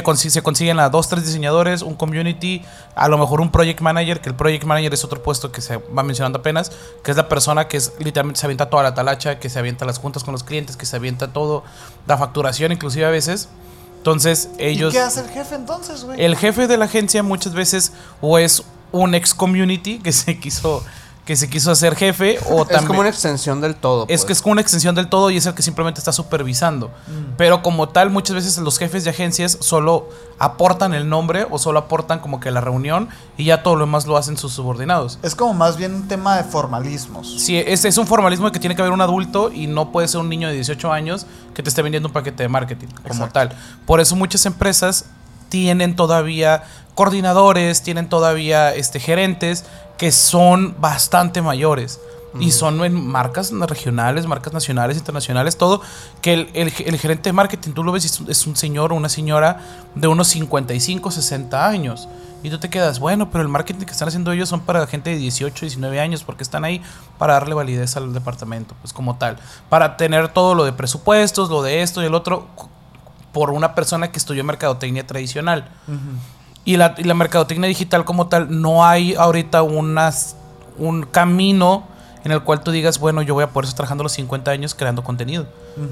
te 0.02 0.30
se 0.30 0.42
consiguen 0.42 0.78
a 0.80 0.88
dos, 0.88 1.08
tres 1.08 1.24
diseñadores, 1.24 1.82
un 1.82 1.94
community, 1.94 2.62
a 2.94 3.08
lo 3.08 3.18
mejor 3.18 3.40
un 3.40 3.50
project 3.50 3.80
manager, 3.80 4.20
que 4.20 4.28
el 4.28 4.34
project 4.34 4.64
manager 4.64 4.92
es 4.94 5.04
otro 5.04 5.22
puesto 5.22 5.52
que 5.52 5.60
se 5.60 5.76
va 5.76 6.02
mencionando 6.02 6.38
apenas, 6.40 6.72
que 7.02 7.10
es 7.10 7.16
la 7.16 7.28
persona 7.28 7.68
que 7.68 7.76
es 7.76 7.92
literalmente 7.98 8.40
se 8.40 8.46
avienta 8.46 8.68
toda 8.68 8.82
la 8.82 8.94
talacha, 8.94 9.38
que 9.38 9.48
se 9.48 9.58
avienta 9.58 9.84
las 9.84 9.98
juntas 9.98 10.24
con 10.24 10.32
los 10.32 10.44
clientes, 10.44 10.76
que 10.76 10.86
se 10.86 10.96
avienta 10.96 11.32
todo, 11.32 11.64
la 12.06 12.18
facturación 12.18 12.72
inclusive 12.72 13.06
a 13.06 13.10
veces. 13.10 13.48
Entonces 13.98 14.50
ellos... 14.58 14.92
¿Y 14.92 14.96
qué 14.96 15.02
hace 15.02 15.20
el 15.20 15.28
jefe 15.30 15.54
entonces, 15.54 16.04
güey? 16.04 16.22
El 16.22 16.36
jefe 16.36 16.66
de 16.66 16.76
la 16.76 16.84
agencia 16.84 17.22
muchas 17.22 17.54
veces 17.54 17.92
o 18.20 18.38
es 18.38 18.62
un 18.92 19.14
ex 19.14 19.34
community 19.34 19.98
que 19.98 20.12
se 20.12 20.38
quiso 20.38 20.84
que 21.26 21.34
se 21.34 21.50
quiso 21.50 21.72
hacer 21.72 21.96
jefe 21.96 22.38
o 22.48 22.62
Es 22.62 22.68
también 22.68 22.86
como 22.86 23.00
una 23.00 23.08
extensión 23.08 23.60
del 23.60 23.74
todo. 23.74 24.04
es 24.04 24.06
pues. 24.06 24.24
que 24.24 24.32
es 24.32 24.42
como 24.42 24.52
una 24.52 24.60
extensión 24.60 24.94
del 24.94 25.08
todo 25.08 25.30
y 25.30 25.36
es 25.36 25.44
el 25.44 25.54
que 25.54 25.62
simplemente 25.62 25.98
está 25.98 26.12
supervisando. 26.12 26.86
Mm. 26.86 27.34
Pero 27.36 27.62
como 27.62 27.88
tal, 27.88 28.10
muchas 28.10 28.36
veces 28.36 28.56
los 28.58 28.78
jefes 28.78 29.02
de 29.02 29.10
agencias 29.10 29.58
solo 29.60 30.08
aportan 30.38 30.94
el 30.94 31.08
nombre 31.08 31.44
o 31.50 31.58
solo 31.58 31.80
aportan 31.80 32.20
como 32.20 32.38
que 32.38 32.52
la 32.52 32.60
reunión 32.60 33.08
y 33.36 33.46
ya 33.46 33.64
todo 33.64 33.74
lo 33.74 33.86
demás 33.86 34.06
lo 34.06 34.16
hacen 34.16 34.36
sus 34.36 34.52
subordinados. 34.52 35.18
Es 35.24 35.34
como 35.34 35.52
más 35.52 35.76
bien 35.76 35.94
un 35.94 36.06
tema 36.06 36.36
de 36.36 36.44
formalismos. 36.44 37.40
Sí, 37.40 37.58
es, 37.58 37.84
es 37.84 37.98
un 37.98 38.06
formalismo 38.06 38.52
que 38.52 38.60
tiene 38.60 38.76
que 38.76 38.82
haber 38.82 38.92
un 38.92 39.00
adulto 39.00 39.50
y 39.50 39.66
no 39.66 39.90
puede 39.90 40.06
ser 40.06 40.20
un 40.20 40.28
niño 40.28 40.46
de 40.46 40.54
18 40.54 40.92
años 40.92 41.26
que 41.54 41.62
te 41.64 41.68
esté 41.68 41.82
vendiendo 41.82 42.08
un 42.08 42.12
paquete 42.12 42.44
de 42.44 42.48
marketing 42.48 42.86
como 42.86 43.24
Exacto. 43.24 43.32
tal. 43.32 43.52
Por 43.84 43.98
eso 43.98 44.14
muchas 44.14 44.46
empresas 44.46 45.06
tienen 45.48 45.96
todavía 45.96 46.64
coordinadores, 46.94 47.82
tienen 47.82 48.08
todavía 48.08 48.74
este, 48.74 49.00
gerentes 49.00 49.64
que 49.98 50.12
son 50.12 50.74
bastante 50.80 51.42
mayores. 51.42 52.00
Y 52.38 52.50
son 52.50 52.84
en 52.84 52.92
marcas 53.06 53.50
regionales, 53.50 54.26
marcas 54.26 54.52
nacionales, 54.52 54.98
internacionales, 54.98 55.56
todo. 55.56 55.80
Que 56.20 56.34
el, 56.34 56.50
el- 56.52 56.72
el 56.84 56.98
gerente 56.98 57.30
de 57.30 57.32
marketing, 57.32 57.70
tú 57.72 57.82
lo 57.82 57.92
ves, 57.92 58.04
es, 58.04 58.20
un- 58.20 58.30
es 58.30 58.46
un 58.46 58.56
señor 58.56 58.92
o 58.92 58.96
una 58.96 59.08
señora 59.08 59.60
de 59.94 60.06
unos 60.06 60.28
55, 60.28 61.10
60 61.10 61.66
años. 61.66 62.08
Y 62.42 62.50
tú 62.50 62.58
te 62.58 62.68
quedas, 62.68 62.98
bueno, 62.98 63.30
pero 63.30 63.40
el 63.40 63.48
marketing 63.48 63.86
que 63.86 63.92
están 63.92 64.08
haciendo 64.08 64.32
ellos 64.32 64.50
son 64.50 64.60
para 64.60 64.86
gente 64.86 65.08
de 65.10 65.16
18, 65.16 65.64
19 65.64 65.98
años, 65.98 66.24
porque 66.24 66.42
están 66.42 66.64
ahí 66.66 66.82
para 67.16 67.32
darle 67.34 67.54
validez 67.54 67.96
al 67.96 68.12
departamento, 68.12 68.74
pues 68.82 68.92
como 68.92 69.16
tal. 69.16 69.38
Para 69.70 69.96
tener 69.96 70.28
todo 70.28 70.54
lo 70.54 70.64
de 70.66 70.74
presupuestos, 70.74 71.48
lo 71.48 71.62
de 71.62 71.80
esto 71.80 72.02
y 72.02 72.06
el 72.06 72.14
otro, 72.14 72.48
por 73.36 73.50
una 73.50 73.74
persona 73.74 74.10
que 74.10 74.18
estudió 74.18 74.42
mercadotecnia 74.44 75.06
tradicional. 75.06 75.68
Y 76.64 76.78
la, 76.78 76.94
y 76.96 77.04
la 77.04 77.12
mercadotecnia 77.12 77.68
digital 77.68 78.06
como 78.06 78.28
tal, 78.28 78.62
no 78.62 78.82
hay 78.86 79.14
ahorita 79.14 79.60
unas, 79.62 80.36
un 80.78 81.02
camino 81.02 81.84
en 82.24 82.32
el 82.32 82.40
cual 82.42 82.62
tú 82.62 82.70
digas, 82.70 82.98
bueno, 82.98 83.20
yo 83.20 83.34
voy 83.34 83.44
a 83.44 83.50
poder 83.50 83.66
estar 83.66 83.76
trabajando 83.76 84.04
los 84.04 84.12
50 84.12 84.50
años 84.50 84.74
creando 84.74 85.04
contenido. 85.04 85.46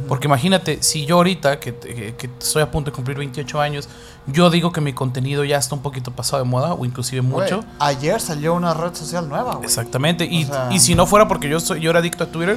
Porque 0.09 0.27
imagínate, 0.27 0.83
si 0.83 1.05
yo 1.05 1.17
ahorita, 1.17 1.61
que, 1.61 1.75
que- 1.77 2.15
que 2.17 2.31
estoy 2.41 2.63
a 2.63 2.71
punto 2.71 2.91
de 2.91 2.95
cumplir 2.95 3.19
28 3.19 3.61
años, 3.61 3.91
yo 4.27 4.49
digo 4.49 4.73
que 4.73 4.81
mi 4.81 4.95
contenido 4.95 5.45
ya 5.45 5.59
está 5.59 5.75
un 5.75 5.83
poquito 5.83 6.13
pasado 6.13 6.43
de 6.43 6.49
moda, 6.49 6.73
o 6.73 6.87
inclusive 6.87 7.21
mucho. 7.21 7.63
Ayer 7.79 8.19
salió 8.23 8.55
una 8.55 8.73
red 8.73 8.95
social 8.95 9.29
nueva. 9.29 9.61
Exactamente. 9.63 10.25
Y, 10.25 10.47
sea- 10.47 10.71
y 10.73 10.81
si 10.81 10.95
no 10.95 11.05
fuera 11.07 11.29
porque 11.29 11.51
yo 11.51 11.61
soy, 11.61 11.81
yo 11.81 11.91
era 11.91 11.99
adicto 11.99 12.25
a 12.25 12.29
Twitter, 12.29 12.57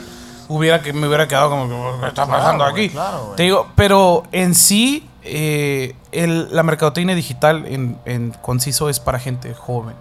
hubiera 0.50 0.82
que 0.82 0.94
me 0.94 1.08
hubiera 1.08 1.28
quedado 1.28 1.50
como 1.50 1.68
que, 1.68 2.00
¿qué 2.02 2.08
está 2.08 2.26
Claro, 2.26 2.32
pasando 2.32 2.64
güey, 2.72 2.86
aquí? 2.86 2.94
claro, 2.94 3.24
güey. 3.26 3.36
Te 3.36 3.44
digo, 3.44 3.68
pero 3.76 4.24
en 4.32 4.56
sí, 4.56 5.08
eh, 5.24 5.96
el- 6.12 6.54
la 6.56 6.64
mercadotecnia 6.64 7.16
digital 7.16 7.66
en, 7.68 7.98
en 8.06 8.32
conciso 8.42 8.90
es 8.90 9.00
para 9.00 9.20
gente 9.20 9.54
joven. 9.54 9.96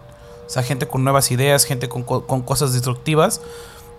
O 0.47 0.49
sea, 0.51 0.63
gente 0.63 0.87
con 0.87 1.03
nuevas 1.03 1.31
ideas, 1.33 1.65
gente 1.65 1.89
con, 1.89 2.03
co- 2.05 2.27
con 2.27 2.43
cosas 2.43 2.73
destructivas. 2.73 3.41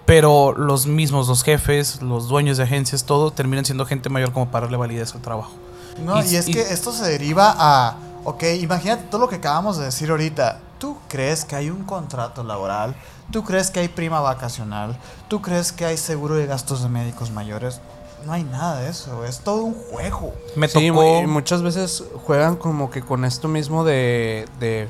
Pero 0.06 0.54
los 0.58 0.88
mismos, 0.88 1.28
los 1.28 1.44
jefes, 1.44 2.02
los 2.02 2.30
dueños 2.30 2.56
de 2.56 2.64
agencias, 2.64 3.04
todo, 3.04 3.32
terminan 3.32 3.66
siendo 3.66 3.86
gente 3.86 4.08
mayor 4.08 4.32
como 4.32 4.50
para 4.50 4.66
darle 4.66 4.78
validez 4.78 5.14
al 5.16 5.22
trabajo. 5.22 5.52
No, 6.00 6.24
Y- 6.24 6.28
y, 6.30 6.36
es 6.38 6.48
y- 6.48 6.54
que 6.54 6.62
esto 6.62 6.94
se 6.94 7.04
deriva 7.06 7.54
a, 7.58 7.98
ok, 8.24 8.44
imagínate 8.62 9.04
todo 9.12 9.20
lo 9.20 9.28
que 9.28 9.36
acabamos 9.36 9.78
de 9.78 9.84
decir 9.86 10.10
ahorita. 10.10 10.62
¿Tú 10.80 10.96
crees 11.10 11.44
que 11.44 11.58
hay 11.58 11.70
un 11.70 11.84
contrato 11.84 12.44
laboral? 12.44 12.96
¿Tú 13.32 13.44
crees 13.44 13.72
que 13.72 13.80
hay 13.82 13.88
prima 13.90 14.20
vacacional? 14.22 14.98
¿Tú 15.28 15.42
crees 15.42 15.72
que 15.72 15.86
hay 15.86 15.98
seguro 15.98 16.36
de 16.36 16.46
gastos 16.46 16.82
de 16.84 16.90
médicos 16.90 17.32
mayores? 17.32 17.82
no 18.26 18.34
hay 18.34 18.44
nada 18.44 18.82
de 18.82 18.90
eso, 18.90 19.24
es 19.24 19.40
todo 19.40 19.64
un 19.64 19.74
juego. 19.74 20.34
Me 20.58 20.68
Sí, 20.68 20.88
tocó. 20.90 21.22
y 21.22 21.28
muchas 21.28 21.62
veces 21.62 22.04
juegan 22.26 22.58
como 22.58 22.90
que 22.90 23.02
con 23.02 23.24
esto 23.24 23.48
mismo 23.48 23.86
de, 23.86 24.46
de, 24.60 24.90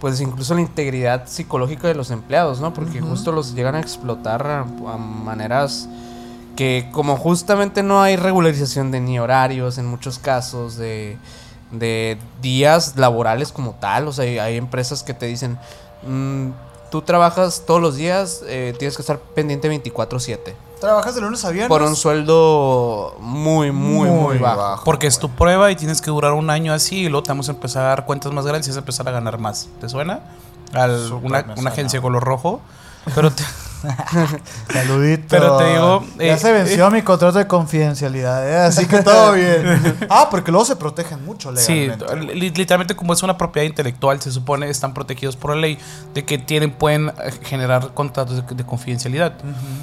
pues 0.00 0.20
incluso 0.22 0.54
la 0.54 0.62
integridad 0.62 1.26
psicológica 1.26 1.86
de 1.88 1.94
los 1.94 2.10
empleados, 2.10 2.60
¿no? 2.60 2.72
Porque 2.72 3.00
justo 3.02 3.30
los 3.32 3.54
llegan 3.54 3.74
a 3.74 3.80
explotar 3.80 4.46
a, 4.46 4.60
a 4.60 4.96
maneras 4.96 5.86
que 6.56 6.88
como 6.92 7.16
justamente 7.18 7.82
no 7.82 8.00
hay 8.00 8.16
regularización 8.16 8.90
de 8.90 9.00
ni 9.00 9.18
horarios 9.18 9.76
en 9.76 9.84
muchos 9.84 10.18
casos, 10.18 10.76
de, 10.76 11.18
de 11.72 12.16
días 12.40 12.94
laborales 12.96 13.52
como 13.52 13.72
tal, 13.72 14.08
o 14.08 14.12
sea, 14.14 14.24
hay, 14.24 14.38
hay 14.38 14.56
empresas 14.56 15.02
que 15.02 15.12
te 15.12 15.26
dicen, 15.26 15.58
"Mm, 16.06 16.50
tú 16.90 17.02
trabajas 17.02 17.62
todos 17.66 17.80
los 17.80 17.96
días, 17.96 18.42
eh, 18.46 18.74
tienes 18.78 18.96
que 18.96 19.02
estar 19.02 19.18
pendiente 19.18 19.68
24/7, 19.68 20.54
Trabajas 20.80 21.14
de 21.14 21.20
lunes 21.20 21.44
a 21.44 21.50
viernes. 21.50 21.68
por 21.68 21.82
un 21.82 21.96
sueldo 21.96 23.16
muy, 23.20 23.72
muy, 23.72 24.08
muy, 24.08 24.38
bajo. 24.38 24.84
Porque 24.84 25.06
es 25.06 25.18
tu 25.18 25.28
prueba 25.30 25.70
y 25.70 25.76
tienes 25.76 26.00
que 26.00 26.10
durar 26.10 26.32
un 26.32 26.50
año 26.50 26.72
así 26.72 27.00
y 27.00 27.08
luego 27.08 27.22
te 27.24 27.28
vamos 27.30 27.48
a 27.48 27.52
empezar 27.52 27.84
a 27.84 27.88
dar 27.88 28.06
cuentas 28.06 28.32
más 28.32 28.46
grandes 28.46 28.66
y 28.68 28.70
vas 28.70 28.76
a 28.76 28.80
empezar 28.80 29.08
a 29.08 29.10
ganar 29.12 29.38
más. 29.38 29.68
¿Te 29.80 29.88
suena? 29.88 30.20
Al, 30.72 31.12
una, 31.22 31.44
una 31.56 31.70
agencia 31.70 32.00
color 32.00 32.22
rojo. 32.22 32.60
Pero 33.14 33.30
te- 33.32 33.42
Saludito. 34.72 35.24
Pero 35.28 35.56
te 35.56 35.64
digo, 35.72 36.04
Ya 36.18 36.24
eh, 36.34 36.38
se 36.38 36.52
venció 36.52 36.90
mi 36.90 37.02
contrato 37.02 37.38
de 37.38 37.46
confidencialidad, 37.46 38.48
¿eh? 38.48 38.56
así 38.56 38.86
que 38.86 39.02
todo 39.02 39.32
bien. 39.34 39.96
Ah, 40.08 40.28
porque 40.30 40.50
luego 40.50 40.64
se 40.64 40.76
protegen 40.76 41.24
mucho 41.24 41.54
sí, 41.56 41.86
legalmente. 41.88 42.34
li- 42.34 42.50
literalmente 42.50 42.96
como 42.96 43.12
es 43.12 43.22
una 43.22 43.36
propiedad 43.38 43.66
intelectual, 43.66 44.20
se 44.20 44.30
supone 44.32 44.68
están 44.68 44.94
protegidos 44.94 45.36
por 45.36 45.54
la 45.54 45.60
ley 45.60 45.78
de 46.14 46.24
que 46.24 46.38
tienen 46.38 46.72
pueden 46.72 47.08
eh, 47.08 47.30
generar 47.42 47.92
contratos 47.94 48.36
de, 48.46 48.54
de 48.54 48.64
confidencialidad. 48.64 49.34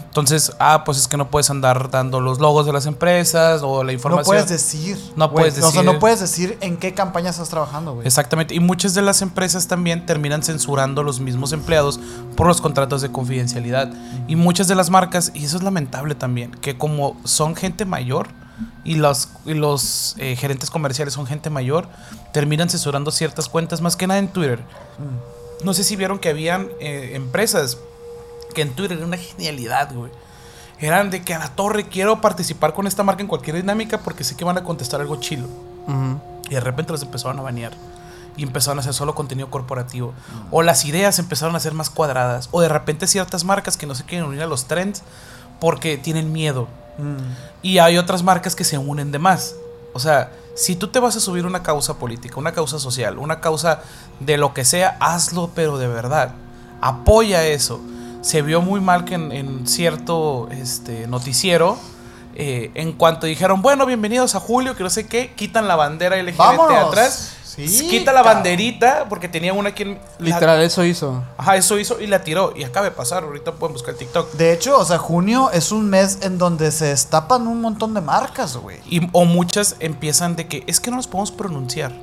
Entonces, 0.05 0.51
ah, 0.59 0.83
pues 0.85 0.97
es 0.97 1.07
que 1.07 1.17
no 1.17 1.29
puedes 1.29 1.49
andar 1.49 1.89
dando 1.89 2.19
los 2.21 2.39
logos 2.39 2.65
de 2.65 2.73
las 2.73 2.85
empresas 2.85 3.61
o 3.63 3.83
la 3.83 3.87
no 3.87 3.91
información. 3.93 4.25
puedes 4.25 4.49
decir. 4.49 4.97
No 5.15 5.31
puedes 5.31 5.53
O 5.57 5.71
sea, 5.71 5.81
decir- 5.81 5.85
no 5.85 5.99
puedes 5.99 6.19
decir 6.19 6.57
en 6.61 6.77
qué 6.77 6.93
campaña 6.93 7.29
estás 7.31 7.49
trabajando, 7.49 7.93
güey. 7.95 8.07
Exactamente. 8.07 8.53
Y 8.55 8.59
muchas 8.59 8.93
de 8.93 9.01
las 9.01 9.21
empresas 9.21 9.67
también 9.67 10.05
terminan 10.05 10.43
censurando 10.43 11.01
a 11.01 11.03
los 11.03 11.19
mismos 11.19 11.51
empleados 11.53 11.99
por 12.35 12.47
los 12.47 12.61
contratos 12.61 13.01
de 13.01 13.11
confidencialidad. 13.11 13.84
Y 14.27 14.35
muchas 14.35 14.67
de 14.67 14.75
las 14.75 14.89
marcas, 14.89 15.31
y 15.33 15.45
eso 15.45 15.57
es 15.57 15.63
lamentable 15.63 16.15
también, 16.15 16.51
que 16.51 16.77
como 16.77 17.17
son 17.23 17.55
gente 17.55 17.85
mayor 17.85 18.27
y 18.83 18.95
los, 18.95 19.29
y 19.45 19.53
los 19.53 20.15
eh, 20.17 20.35
gerentes 20.35 20.69
comerciales 20.69 21.13
son 21.13 21.25
gente 21.25 21.49
mayor, 21.49 21.87
terminan 22.33 22.69
censurando 22.69 23.11
ciertas 23.11 23.49
cuentas, 23.49 23.81
más 23.81 23.95
que 23.95 24.07
nada 24.07 24.19
en 24.19 24.27
Twitter. 24.29 24.59
No 25.63 25.73
sé 25.73 25.83
si 25.83 25.95
vieron 25.95 26.19
que 26.19 26.29
habían 26.29 26.69
eh, 26.79 27.11
empresas 27.13 27.77
que 28.53 28.61
en 28.61 28.73
Twitter 28.73 28.97
era 28.97 29.05
una 29.05 29.17
genialidad, 29.17 29.93
güey. 29.93 30.11
Eran 30.79 31.09
de 31.09 31.23
que 31.23 31.33
a 31.33 31.39
la 31.39 31.49
torre 31.49 31.87
quiero 31.87 32.19
participar 32.21 32.73
con 32.73 32.85
esta 32.85 33.03
marca 33.03 33.21
en 33.21 33.27
cualquier 33.27 33.55
dinámica 33.55 33.99
porque 33.99 34.23
sé 34.23 34.35
que 34.35 34.43
van 34.43 34.57
a 34.57 34.63
contestar 34.63 35.01
algo 35.01 35.17
chilo. 35.17 35.47
Y 36.49 36.53
de 36.53 36.59
repente 36.59 36.91
los 36.91 37.01
empezaron 37.01 37.39
a 37.39 37.41
banear. 37.41 37.71
Y 38.37 38.43
empezaron 38.43 38.79
a 38.79 38.81
hacer 38.81 38.93
solo 38.93 39.15
contenido 39.15 39.49
corporativo. 39.49 40.13
O 40.51 40.61
las 40.61 40.85
ideas 40.85 41.19
empezaron 41.19 41.55
a 41.55 41.59
ser 41.59 41.73
más 41.73 41.89
cuadradas. 41.89 42.49
O 42.51 42.61
de 42.61 42.69
repente 42.69 43.07
ciertas 43.07 43.43
marcas 43.43 43.77
que 43.77 43.85
no 43.85 43.95
se 43.95 44.03
quieren 44.03 44.27
unir 44.27 44.41
a 44.41 44.47
los 44.47 44.65
trends 44.65 45.03
porque 45.59 45.97
tienen 45.97 46.31
miedo. 46.33 46.67
Mm. 46.97 47.17
Y 47.61 47.77
hay 47.79 47.97
otras 47.97 48.23
marcas 48.23 48.55
que 48.55 48.63
se 48.63 48.77
unen 48.77 49.11
de 49.11 49.19
más. 49.19 49.55
O 49.93 49.99
sea, 49.99 50.31
si 50.55 50.75
tú 50.75 50.87
te 50.87 50.99
vas 50.99 51.15
a 51.15 51.19
subir 51.19 51.45
una 51.45 51.63
causa 51.63 51.95
política, 51.95 52.35
una 52.37 52.51
causa 52.51 52.79
social, 52.79 53.17
una 53.17 53.39
causa 53.39 53.81
de 54.19 54.37
lo 54.37 54.53
que 54.53 54.65
sea, 54.65 54.97
hazlo 54.99 55.51
pero 55.55 55.77
de 55.77 55.87
verdad. 55.87 56.33
Apoya 56.81 57.45
eso. 57.45 57.79
Se 58.21 58.41
vio 58.41 58.61
muy 58.61 58.81
mal 58.81 59.05
que 59.05 59.15
en, 59.15 59.31
en 59.31 59.67
cierto 59.67 60.47
este, 60.51 61.07
noticiero, 61.07 61.77
eh, 62.35 62.71
en 62.75 62.93
cuanto 62.93 63.25
dijeron, 63.27 63.61
bueno, 63.61 63.85
bienvenidos 63.85 64.35
a 64.35 64.39
Julio, 64.39 64.75
que 64.75 64.83
no 64.83 64.89
sé 64.89 65.07
qué, 65.07 65.33
quitan 65.35 65.67
la 65.67 65.75
bandera 65.75 66.15
LGBT 66.21 66.37
Vámonos. 66.37 66.87
atrás. 66.89 67.31
Sí, 67.55 67.87
quita 67.89 68.11
la 68.11 68.19
cabrón. 68.21 68.33
banderita 68.43 69.05
porque 69.07 69.29
tenía 69.29 69.53
una 69.53 69.69
aquí 69.69 69.83
en... 69.83 69.93
la- 70.19 70.25
Literal, 70.25 70.61
eso 70.61 70.83
hizo. 70.83 71.23
ajá, 71.37 71.55
eso 71.55 71.79
hizo 71.79 72.01
y 72.01 72.07
la 72.07 72.21
tiró. 72.21 72.51
Y 72.53 72.65
acaba 72.65 72.83
de 72.85 72.91
pasar, 72.91 73.23
ahorita 73.23 73.53
pueden 73.53 73.71
buscar 73.71 73.91
el 73.93 73.97
TikTok. 73.99 74.33
De 74.33 74.51
hecho, 74.51 74.77
o 74.77 74.83
sea, 74.83 74.97
junio 74.97 75.49
es 75.51 75.71
un 75.71 75.89
mes 75.89 76.19
en 76.23 76.37
donde 76.37 76.69
se 76.73 76.87
destapan 76.87 77.47
un 77.47 77.61
montón 77.61 77.93
de 77.93 78.01
marcas, 78.01 78.57
güey. 78.57 78.79
Y, 78.89 79.07
o 79.13 79.23
muchas 79.23 79.77
empiezan 79.79 80.35
de 80.35 80.47
que 80.49 80.65
es 80.67 80.81
que 80.81 80.91
no 80.91 80.97
nos 80.97 81.07
podemos 81.07 81.31
pronunciar. 81.31 81.93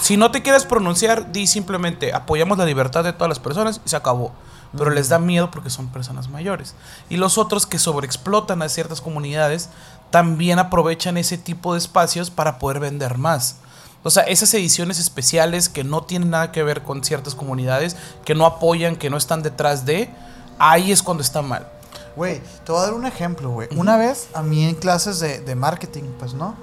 Si 0.00 0.16
no 0.16 0.30
te 0.30 0.40
quieres 0.42 0.64
pronunciar, 0.64 1.32
di 1.32 1.48
simplemente 1.48 2.12
apoyamos 2.12 2.56
la 2.56 2.64
libertad 2.64 3.02
de 3.02 3.12
todas 3.12 3.28
las 3.28 3.40
personas 3.40 3.80
y 3.84 3.88
se 3.88 3.96
acabó. 3.96 4.32
Pero 4.76 4.90
les 4.90 5.08
da 5.08 5.18
miedo 5.18 5.50
porque 5.50 5.70
son 5.70 5.88
personas 5.88 6.28
mayores. 6.28 6.74
Y 7.08 7.16
los 7.16 7.38
otros 7.38 7.66
que 7.66 7.78
sobreexplotan 7.78 8.60
a 8.62 8.68
ciertas 8.68 9.00
comunidades 9.00 9.70
también 10.10 10.58
aprovechan 10.58 11.16
ese 11.16 11.38
tipo 11.38 11.74
de 11.74 11.78
espacios 11.78 12.30
para 12.30 12.58
poder 12.58 12.80
vender 12.80 13.18
más. 13.18 13.56
O 14.04 14.10
sea, 14.10 14.24
esas 14.24 14.52
ediciones 14.54 14.98
especiales 14.98 15.68
que 15.68 15.82
no 15.82 16.02
tienen 16.02 16.30
nada 16.30 16.52
que 16.52 16.62
ver 16.62 16.82
con 16.82 17.02
ciertas 17.02 17.34
comunidades, 17.34 17.96
que 18.24 18.34
no 18.34 18.44
apoyan, 18.44 18.96
que 18.96 19.08
no 19.08 19.16
están 19.16 19.42
detrás 19.42 19.86
de, 19.86 20.10
ahí 20.58 20.92
es 20.92 21.02
cuando 21.02 21.22
está 21.22 21.40
mal. 21.40 21.66
Güey, 22.14 22.40
te 22.64 22.70
voy 22.70 22.82
a 22.82 22.84
dar 22.84 22.94
un 22.94 23.06
ejemplo, 23.06 23.50
güey. 23.50 23.68
Una 23.74 23.96
vez 23.96 24.28
a 24.34 24.42
mí 24.42 24.64
en 24.64 24.74
clases 24.74 25.20
de, 25.20 25.40
de 25.40 25.54
marketing, 25.54 26.04
pues, 26.18 26.34
¿no? 26.34 26.54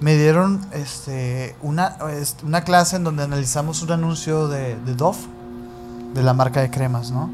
Me 0.00 0.16
dieron 0.16 0.66
este, 0.72 1.56
una, 1.62 1.96
una 2.42 2.64
clase 2.64 2.96
en 2.96 3.04
donde 3.04 3.22
analizamos 3.22 3.80
un 3.82 3.92
anuncio 3.92 4.48
de, 4.48 4.76
de 4.76 4.94
Dove, 4.94 5.18
de 6.14 6.22
la 6.22 6.34
marca 6.34 6.60
de 6.60 6.70
cremas, 6.70 7.10
¿no? 7.10 7.30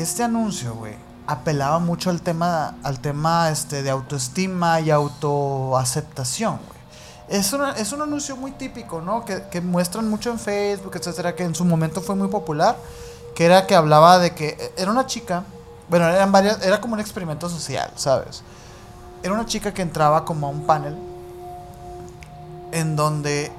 Este 0.00 0.22
anuncio, 0.22 0.74
güey, 0.74 0.94
apelaba 1.26 1.78
mucho 1.78 2.08
al 2.08 2.22
tema, 2.22 2.74
al 2.82 3.00
tema 3.00 3.50
este, 3.50 3.82
de 3.82 3.90
autoestima 3.90 4.80
y 4.80 4.90
autoaceptación, 4.90 6.56
güey. 6.56 6.80
Es, 7.28 7.52
una- 7.52 7.72
es 7.72 7.92
un 7.92 8.00
anuncio 8.00 8.34
muy 8.34 8.52
típico, 8.52 9.02
¿no? 9.02 9.24
Que, 9.26 9.42
que 9.50 9.60
muestran 9.60 10.08
mucho 10.08 10.30
en 10.30 10.38
Facebook, 10.38 10.92
etcétera, 10.96 11.36
que 11.36 11.44
en 11.44 11.54
su 11.54 11.66
momento 11.66 12.00
fue 12.00 12.14
muy 12.16 12.28
popular. 12.28 12.76
Que 13.34 13.44
era 13.44 13.66
que 13.66 13.74
hablaba 13.76 14.18
de 14.18 14.34
que 14.34 14.48
eh, 14.58 14.72
era 14.78 14.90
una 14.90 15.04
chica, 15.06 15.44
bueno, 15.90 16.08
eran 16.08 16.32
varias, 16.32 16.62
era 16.62 16.80
como 16.80 16.94
un 16.94 17.00
experimento 17.00 17.48
social, 17.50 17.90
¿sabes? 17.96 18.42
Era 19.22 19.34
una 19.34 19.44
chica 19.44 19.72
que 19.74 19.82
entraba 19.82 20.24
como 20.24 20.46
a 20.46 20.50
un 20.50 20.62
panel 20.66 20.96
en 22.72 22.96
donde 22.96 23.52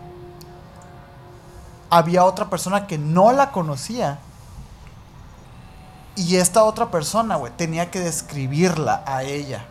había 1.91 2.25
otra 2.25 2.49
persona 2.49 2.87
que 2.87 2.97
no 2.97 3.31
la 3.31 3.51
conocía. 3.51 4.19
Y 6.15 6.35
esta 6.35 6.63
otra 6.63 6.91
persona, 6.91 7.35
güey, 7.37 7.53
tenía 7.55 7.89
que 7.91 7.99
describirla 7.99 9.03
a 9.05 9.23
ella. 9.23 9.65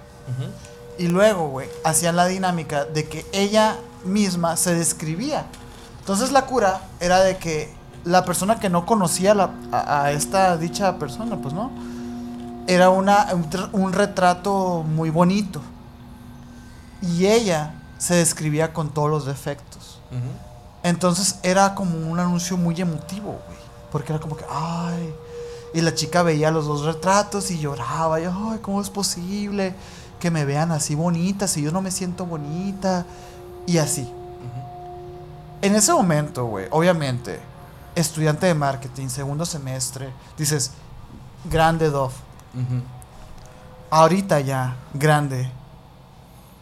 Y 0.99 1.09
luego, 1.09 1.49
güey, 1.49 1.69
hacían 1.85 2.17
la 2.17 2.27
dinámica 2.27 2.85
de 2.85 3.09
que 3.09 3.27
ella 3.33 3.77
misma 4.05 4.57
se 4.57 4.75
describía. 4.75 5.47
Entonces 6.01 6.33
la 6.33 6.47
cura 6.47 6.81
era 7.01 7.21
de 7.21 7.37
que 7.37 7.73
la 8.05 8.25
persona 8.25 8.59
que 8.59 8.71
no 8.71 8.87
conocía 8.87 9.35
la- 9.35 9.51
a, 9.73 10.05
a 10.05 10.12
esta 10.12 10.57
dicha 10.57 10.99
persona, 10.99 11.37
pues 11.37 11.53
no, 11.55 11.71
era 12.67 12.89
una, 12.91 13.27
un 13.73 13.93
retrato 13.93 14.83
muy 14.87 15.11
bonito. 15.11 15.61
Y 17.03 17.27
ella 17.27 17.75
se 17.99 18.15
describía 18.15 18.73
con 18.73 18.91
todos 18.91 19.11
los 19.11 19.27
defectos. 19.27 20.01
Entonces 20.83 21.39
era 21.43 21.75
como 21.75 22.11
un 22.11 22.19
anuncio 22.19 22.57
muy 22.57 22.81
emotivo, 22.81 23.33
güey. 23.47 23.59
Porque 23.93 24.12
era 24.12 24.21
como 24.21 24.37
que, 24.37 24.45
ay. 24.51 25.15
Y 25.72 25.80
la 25.82 25.94
chica 25.94 26.22
veía 26.22 26.51
los 26.51 26.66
dos 26.66 26.84
retratos 26.84 27.51
y 27.51 27.59
lloraba. 27.59 28.20
Y, 28.20 28.24
ay, 28.24 28.59
¿cómo 28.62 28.80
es 28.80 28.90
posible 28.90 29.74
que 30.18 30.30
me 30.30 30.44
vean 30.44 30.72
así 30.72 30.94
bonita 30.94 31.47
si 31.47 31.62
yo 31.62 31.70
no 31.70 31.80
me 31.82 31.90
siento 31.90 32.26
bonita? 32.26 33.06
Y 33.66 33.78
así. 33.78 34.10
En 35.62 35.74
ese 35.74 35.92
momento, 35.92 36.47
güey, 36.47 36.66
obviamente, 36.70 37.38
estudiante 37.94 38.47
de 38.47 38.55
marketing, 38.55 39.09
segundo 39.09 39.44
semestre, 39.44 40.10
dices, 40.38 40.72
grande 41.44 41.90
Dove. 41.90 42.14
Ahorita 43.90 44.40
ya, 44.40 44.76
grande. 44.94 45.51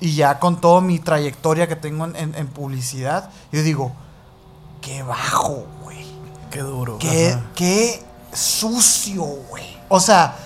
Y 0.00 0.14
ya 0.14 0.38
con 0.38 0.60
toda 0.60 0.80
mi 0.80 0.98
trayectoria 0.98 1.66
que 1.68 1.76
tengo 1.76 2.04
en, 2.04 2.16
en- 2.16 2.34
en 2.34 2.46
publicidad, 2.48 3.30
yo 3.52 3.62
digo, 3.62 3.92
qué 4.80 5.02
bajo, 5.02 5.66
güey. 5.82 6.06
Qué 6.50 6.60
duro. 6.60 6.98
Qué 7.54 8.02
sucio, 8.32 9.22
güey. 9.24 9.76
O 9.88 10.00
sea, 10.00 10.36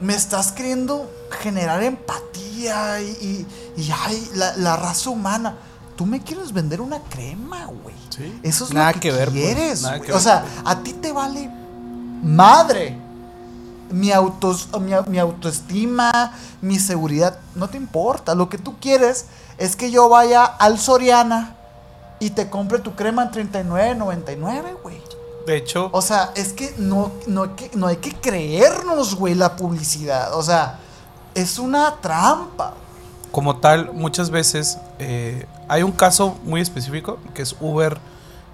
me 0.00 0.14
estás 0.14 0.52
queriendo 0.52 1.10
generar 1.42 1.82
empatía 1.82 3.00
y, 3.00 3.46
y, 3.76 3.80
y, 3.82 3.90
ay, 4.04 4.30
la, 4.34 4.56
la 4.56 4.76
raza 4.76 5.10
humana. 5.10 5.56
Tú 5.96 6.06
me 6.06 6.20
quieres 6.22 6.52
vender 6.52 6.80
una 6.80 7.00
crema, 7.00 7.66
güey. 7.66 7.96
Sí. 8.10 8.38
Eso 8.42 8.64
es 8.64 8.72
Nada 8.72 8.88
lo 8.88 8.94
que, 8.94 9.00
que 9.00 9.12
ver, 9.12 9.30
pues, 9.30 9.40
quieres. 9.42 9.82
nada 9.82 9.96
güey. 9.98 10.08
que 10.10 10.16
o 10.16 10.20
sea, 10.20 10.42
pues. 10.42 10.52
a 10.64 10.82
ti 10.82 10.92
te 10.92 11.12
vale 11.12 11.50
madre. 12.22 12.96
Mi, 13.90 14.12
autos, 14.12 14.68
mi, 14.80 14.92
mi 15.06 15.18
autoestima, 15.18 16.32
mi 16.60 16.78
seguridad, 16.78 17.38
no 17.54 17.68
te 17.68 17.78
importa. 17.78 18.34
Lo 18.34 18.48
que 18.50 18.58
tú 18.58 18.78
quieres 18.78 19.26
es 19.56 19.76
que 19.76 19.90
yo 19.90 20.08
vaya 20.10 20.44
al 20.44 20.78
Soriana 20.78 21.54
y 22.20 22.30
te 22.30 22.50
compre 22.50 22.80
tu 22.80 22.94
crema 22.94 23.22
en 23.22 23.50
39.99, 23.52 24.82
güey. 24.82 25.00
De 25.48 25.56
hecho, 25.56 25.88
O 25.92 26.02
sea, 26.02 26.30
es 26.36 26.52
que 26.52 26.74
no, 26.76 27.10
no, 27.26 27.44
hay 27.44 27.48
que- 27.56 27.70
no 27.74 27.86
hay 27.86 27.96
que 27.96 28.12
creernos, 28.12 29.14
güey, 29.14 29.34
la 29.34 29.56
publicidad. 29.56 30.34
O 30.34 30.42
sea, 30.42 30.78
es 31.34 31.58
una 31.58 31.96
trampa. 32.02 32.74
como 33.30 33.56
tal, 33.56 33.92
muchas 33.94 34.28
veces 34.30 34.78
eh, 34.98 35.46
hay 35.68 35.82
un 35.82 35.92
caso 35.92 36.36
muy 36.44 36.60
específico 36.60 37.18
que 37.34 37.42
es 37.42 37.56
Uber. 37.60 37.98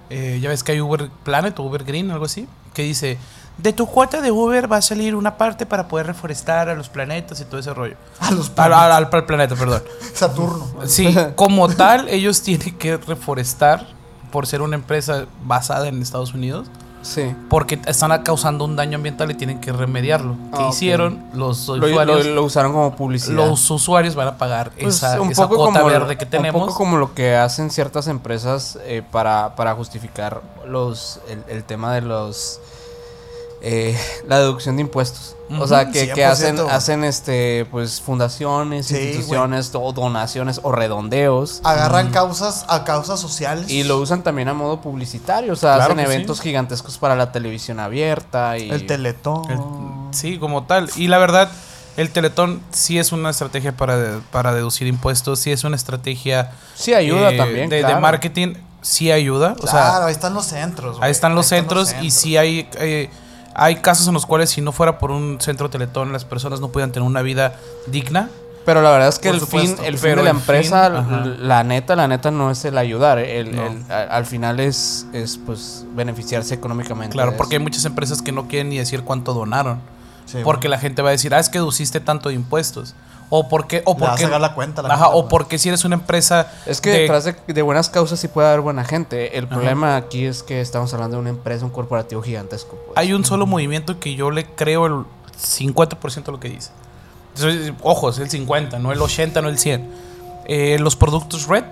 eh, 0.09 0.39
ya 0.41 0.49
ves 0.49 0.63
que 0.63 0.71
hay 0.73 0.79
Uber 0.81 1.09
Planet 1.23 1.57
o 1.59 1.63
Uber 1.63 1.83
Green, 1.83 2.11
algo 2.11 2.25
así, 2.25 2.47
que 2.73 2.83
dice: 2.83 3.17
De 3.57 3.73
tu 3.73 3.87
cuota 3.87 4.21
de 4.21 4.31
Uber 4.31 4.71
va 4.71 4.77
a 4.77 4.81
salir 4.81 5.15
una 5.15 5.35
parte 5.37 5.65
para 5.65 5.87
poder 5.87 6.07
reforestar 6.07 6.69
a 6.69 6.75
los 6.75 6.87
planetas 6.89 7.39
y 7.41 7.45
todo 7.45 7.59
ese 7.59 7.73
rollo. 7.73 7.95
A 8.19 8.31
los 8.31 8.51
Al, 8.57 8.71
al- 8.73 8.91
al- 8.91 9.09
al 9.13 9.25
planeta, 9.25 9.55
perdón. 9.55 9.81
Saturno. 10.13 10.65
Sí, 10.85 11.13
como 11.35 11.67
tal, 11.69 12.07
ellos 12.09 12.41
tienen 12.41 12.77
que 12.77 12.97
reforestar 12.97 13.87
por 14.31 14.45
ser 14.47 14.61
una 14.61 14.75
empresa 14.75 15.25
basada 15.45 15.87
en 15.87 16.01
Estados 16.01 16.33
Unidos. 16.33 16.67
Sí. 17.05 17.35
Porque 17.49 17.79
están 17.85 18.11
causando 18.23 18.65
un 18.65 18.75
daño 18.75 18.95
ambiental 18.95 19.29
y 19.29 19.35
tienen 19.35 19.59
que 19.61 19.71
remediarlo. 19.71 20.35
¿Qué 20.51 20.63
Ah, 20.63 20.69
hicieron? 20.71 21.23
Los 21.33 21.67
Lo, 21.67 21.77
lo- 21.77 21.85
usuarios, 21.87 22.25
lo 22.25 22.43
usaron 22.43 22.71
como 22.73 22.95
publicidad. 22.95 23.35
los 23.35 23.69
usuarios 23.69 24.15
van 24.15 24.29
a 24.29 24.37
pagar 24.39 24.71
Pues, 24.71 24.95
esa, 24.95 25.17
esa 25.29 25.47
cuota 25.47 25.83
verde 25.83 26.17
que 26.17 26.25
tenemos. 26.25 26.59
Un 26.59 26.67
poco 26.69 26.77
como 26.79 26.97
lo 26.97 27.13
que 27.13 27.35
hacen 27.35 27.69
ciertas 27.69 28.07
empresas 28.07 28.79
eh, 28.85 29.03
para, 29.11 29.55
para 29.55 29.75
justificar 29.75 30.41
los 30.67 31.19
el, 31.29 31.43
el 31.47 31.63
tema 31.63 31.93
de 31.93 32.01
los 32.01 32.59
eh, 33.67 33.97
la 34.27 34.37
deducción 34.39 34.75
de 34.75 34.81
impuestos. 34.83 35.35
O 35.59 35.67
sea, 35.67 35.89
que, 35.91 36.09
que 36.11 36.23
hacen, 36.23 36.57
100%. 36.57 36.69
hacen 36.69 37.03
este 37.03 37.65
pues 37.71 37.99
fundaciones, 38.01 38.85
Sí, 38.87 38.95
instituciones, 38.95 39.71
o 39.73 39.91
donaciones 39.91 40.59
o 40.63 40.71
redondeos. 40.71 41.61
Agarran 41.63 42.11
causas 42.11 42.65
a 42.67 42.83
causas 42.83 43.19
sociales. 43.19 43.69
Y 43.69 43.83
lo 43.83 43.97
usan 43.99 44.23
también 44.23 44.47
a 44.49 44.53
modo 44.53 44.81
publicitario. 44.81 45.53
O 45.53 45.55
sea, 45.55 45.75
Claro 45.75 45.93
hacen 45.93 46.05
sí. 46.05 46.11
eventos 46.13 46.41
gigantescos 46.41 46.97
para 46.99 47.15
la 47.15 47.31
televisión 47.31 47.79
abierta. 47.79 48.57
Y 48.57 48.69
El 48.69 48.85
teletón. 48.85 49.49
El- 49.51 50.15
sí, 50.15 50.37
como 50.39 50.63
tal. 50.65 50.89
Y 50.95 51.07
la 51.07 51.17
verdad, 51.17 51.49
el 51.97 52.09
Teletón 52.11 52.61
sí 52.71 52.99
es 52.99 53.11
una 53.11 53.29
estrategia 53.29 53.75
para, 53.75 53.97
de- 53.97 54.19
para 54.31 54.53
deducir 54.53 54.85
impuestos, 54.87 55.39
sí 55.39 55.51
es 55.51 55.63
una 55.63 55.75
estrategia 55.75 56.51
Sí, 56.75 56.93
ayuda 56.93 57.31
eh, 57.31 57.37
también. 57.37 57.69
de, 57.69 57.83
marketing, 57.95 58.55
sí 58.81 59.11
ayuda. 59.11 59.53
O 59.53 59.61
Claro, 59.61 59.71
sea, 59.97 60.05
ahí 60.05 60.11
están 60.11 60.33
los 60.33 60.45
centros. 60.45 60.97
ahí 61.01 61.11
están 61.11 61.35
los 61.35 61.51
Ahí 61.51 61.59
centros 61.59 61.95
y 62.01 62.11
sí 62.11 62.35
hay, 62.37 62.67
eh, 62.79 63.09
hay 63.55 63.77
casos 63.77 64.07
en 64.07 64.13
los 64.13 64.25
cuales 64.25 64.49
si 64.49 64.61
no 64.61 64.71
fuera 64.71 64.97
por 64.99 65.11
un 65.11 65.39
centro 65.41 65.69
Teletón 65.69 66.11
las 66.11 66.25
personas 66.25 66.59
no 66.59 66.69
pudieran 66.69 66.91
tener 66.91 67.07
una 67.07 67.21
vida 67.21 67.55
digna. 67.87 68.29
Pero 68.65 68.81
la 68.81 68.89
verdad 68.89 69.09
es 69.09 69.19
que 69.19 69.29
Por 69.29 69.35
el 69.35 69.41
supuesto. 69.41 69.75
fin, 69.77 69.85
el 69.85 69.97
fin 69.99 70.15
de 70.15 70.23
la 70.23 70.29
empresa, 70.31 71.03
fin, 71.07 71.47
la 71.47 71.63
neta, 71.63 71.95
la 71.95 72.07
neta 72.07 72.31
no 72.31 72.49
es 72.49 72.65
el 72.65 72.79
ayudar. 72.79 73.19
El, 73.19 73.55
No. 73.55 73.67
el- 73.67 73.83
al 73.91 74.25
final 74.25 74.59
es, 74.59 75.05
es 75.13 75.37
pues 75.37 75.85
beneficiarse 75.95 76.55
económicamente. 76.55 77.13
Claro, 77.13 77.37
porque 77.37 77.57
hay 77.57 77.61
muchas 77.61 77.85
empresas 77.85 78.23
que 78.23 78.31
no 78.31 78.47
quieren 78.47 78.69
ni 78.69 78.79
decir 78.79 79.03
cuánto 79.03 79.35
donaron. 79.35 79.79
Sí, 80.25 80.39
porque 80.43 80.67
la 80.67 80.79
gente 80.79 81.03
va 81.03 81.09
a 81.09 81.11
decir, 81.11 81.35
ah, 81.35 81.39
es 81.39 81.47
que 81.49 81.59
deduciste 81.59 81.99
tanto 81.99 82.29
de 82.29 82.35
impuestos. 82.35 82.95
O 83.29 83.47
porque, 83.49 83.81
o 83.85 83.93
Le 83.95 83.99
vas 84.01 84.07
a 84.07 84.11
porque, 84.11 84.23
sacar 84.25 84.41
la 84.41 84.53
cuenta, 84.53 84.81
la 84.83 84.93
Ajá, 84.93 85.05
gente, 85.05 85.17
o 85.17 85.21
pues. 85.23 85.29
porque 85.31 85.57
si 85.57 85.69
eres 85.69 85.83
una 85.83 85.95
empresa. 85.95 86.51
Es 86.65 86.79
que 86.79 86.91
de- 86.91 86.99
detrás 86.99 87.23
de, 87.25 87.35
de 87.47 87.61
buenas 87.61 87.89
causas 87.89 88.19
sí 88.19 88.27
puede 88.27 88.47
haber 88.47 88.61
buena 88.61 88.83
gente. 88.85 89.37
El 89.37 89.47
problema 89.47 89.95
aquí 89.97 90.25
es 90.25 90.43
que 90.43 90.61
estamos 90.61 90.93
hablando 90.93 91.17
de 91.17 91.21
una 91.21 91.29
empresa, 91.31 91.65
un 91.65 91.71
corporativo 91.71 92.21
gigantesco. 92.21 92.77
pues. 92.85 92.97
hay 92.97 93.13
un 93.13 93.25
solo 93.25 93.45
movimiento 93.47 93.99
que 93.99 94.13
yo 94.15 94.29
le 94.31 94.45
creo 94.45 94.85
el 94.85 95.05
50% 95.39 96.23
de 96.25 96.31
lo 96.31 96.39
que 96.39 96.49
dice. 96.49 96.71
Entonces, 97.35 97.73
ojo, 97.81 98.09
es 98.09 98.19
el 98.19 98.29
50, 98.29 98.79
no 98.79 98.91
el 98.91 99.01
80, 99.01 99.41
no 99.41 99.49
el 99.49 99.57
100. 99.57 99.89
Eh, 100.47 100.77
los 100.79 100.95
productos 100.95 101.47
red, 101.47 101.63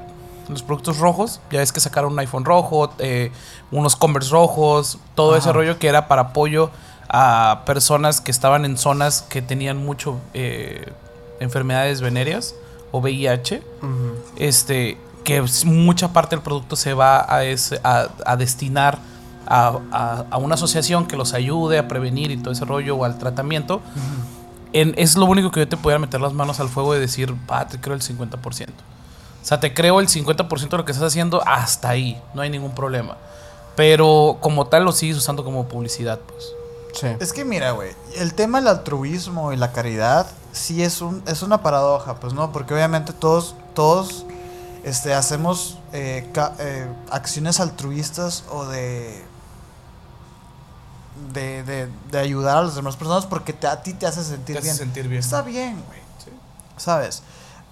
los 0.49 0.63
productos 0.63 0.97
rojos, 0.97 1.39
ya 1.51 1.59
ves 1.59 1.71
que 1.71 1.79
sacaron 1.79 2.11
un 2.13 2.19
iPhone 2.19 2.43
rojo, 2.43 2.91
eh, 2.99 3.31
unos 3.71 3.95
Converse 3.95 4.31
rojos, 4.31 4.97
todo 5.15 5.37
ese 5.37 5.53
rollo 5.53 5.79
que 5.79 5.87
era 5.87 6.07
para 6.07 6.23
apoyo 6.23 6.69
a 7.07 7.61
personas 7.65 8.19
que 8.19 8.31
estaban 8.31 8.65
en 8.65 8.77
zonas 8.77 9.21
que 9.21 9.41
tenían 9.41 9.77
mucho 9.77 10.17
eh, 10.33 10.91
enfermedades 11.39 12.01
venéreas 12.01 12.55
o 12.91 12.99
VIH. 12.99 13.61
Este 14.37 14.97
que 15.23 15.41
mucha 15.65 16.11
parte 16.11 16.35
del 16.35 16.43
producto 16.43 16.75
se 16.75 16.93
va 16.93 17.25
a, 17.33 17.45
ese- 17.45 17.79
a, 17.83 18.09
a 18.25 18.35
destinar 18.35 18.99
a, 19.47 19.79
a- 19.91 20.25
a 20.29 20.37
una 20.37 20.55
asociación 20.55 21.05
que 21.07 21.15
los 21.15 21.33
ayude 21.33 21.77
a 21.77 21.87
prevenir 21.87 22.29
y 22.31 22.37
todo 22.37 22.51
ese 22.51 22.65
rollo 22.65 22.95
o 22.97 23.05
al 23.05 23.17
tratamiento. 23.17 23.81
En- 24.73 24.93
es 24.97 25.15
lo 25.15 25.25
único 25.25 25.49
que 25.51 25.61
yo 25.61 25.67
te 25.67 25.77
pudiera 25.77 25.99
meter 25.99 26.19
las 26.19 26.33
manos 26.33 26.59
al 26.59 26.67
fuego 26.67 26.95
y 26.95 26.99
decir, 26.99 27.33
te 27.69 27.79
creo 27.79 27.95
el 27.95 28.01
50%. 28.01 28.69
O 28.69 29.45
sea, 29.45 29.59
te 29.59 29.73
creo 29.73 29.99
el 29.99 30.07
50% 30.07 30.69
de 30.69 30.77
lo 30.77 30.85
que 30.85 30.91
estás 30.91 31.07
haciendo 31.07 31.41
hasta 31.47 31.89
ahí, 31.89 32.19
no 32.33 32.41
hay 32.41 32.49
ningún 32.49 32.73
problema. 32.75 33.17
Pero 33.75 34.37
como 34.41 34.67
tal 34.67 34.83
lo 34.85 34.91
sigues 34.91 35.17
usando 35.17 35.43
como 35.43 35.67
publicidad, 35.67 36.19
pues. 36.19 36.53
Sí. 36.93 37.07
Es 37.19 37.33
que 37.33 37.43
mira, 37.43 37.71
güey, 37.71 37.95
el 38.17 38.33
tema 38.33 38.59
del 38.59 38.67
altruismo 38.67 39.51
y 39.51 39.57
la 39.57 39.71
caridad 39.71 40.27
sí 40.51 40.83
es 40.83 41.01
un 41.01 41.23
es 41.27 41.41
una 41.41 41.61
paradoja, 41.63 42.15
pues 42.15 42.33
no, 42.33 42.51
porque 42.51 42.73
obviamente 42.73 43.13
todos 43.13 43.55
todos 43.73 44.25
este 44.83 45.13
hacemos 45.13 45.79
eh, 45.91 46.29
ca- 46.33 46.53
eh, 46.59 46.87
acciones 47.09 47.59
altruistas 47.59 48.43
o 48.51 48.65
de 48.65 49.23
de, 51.33 51.63
de, 51.63 51.89
de 52.11 52.19
ayudar 52.19 52.57
a 52.57 52.61
las 52.63 52.75
demás 52.75 52.95
personas 52.95 53.25
porque 53.25 53.53
te- 53.53 53.67
a 53.67 53.81
ti 53.83 53.93
te 53.93 54.05
hace 54.07 54.23
sentir 54.23 54.55
Te 54.55 54.59
hace 54.59 54.67
bien. 54.67 54.77
sentir 54.77 55.07
bien. 55.07 55.19
Está 55.19 55.41
bien, 55.41 55.81
güey. 55.87 55.99
¿Sabes? 56.77 57.21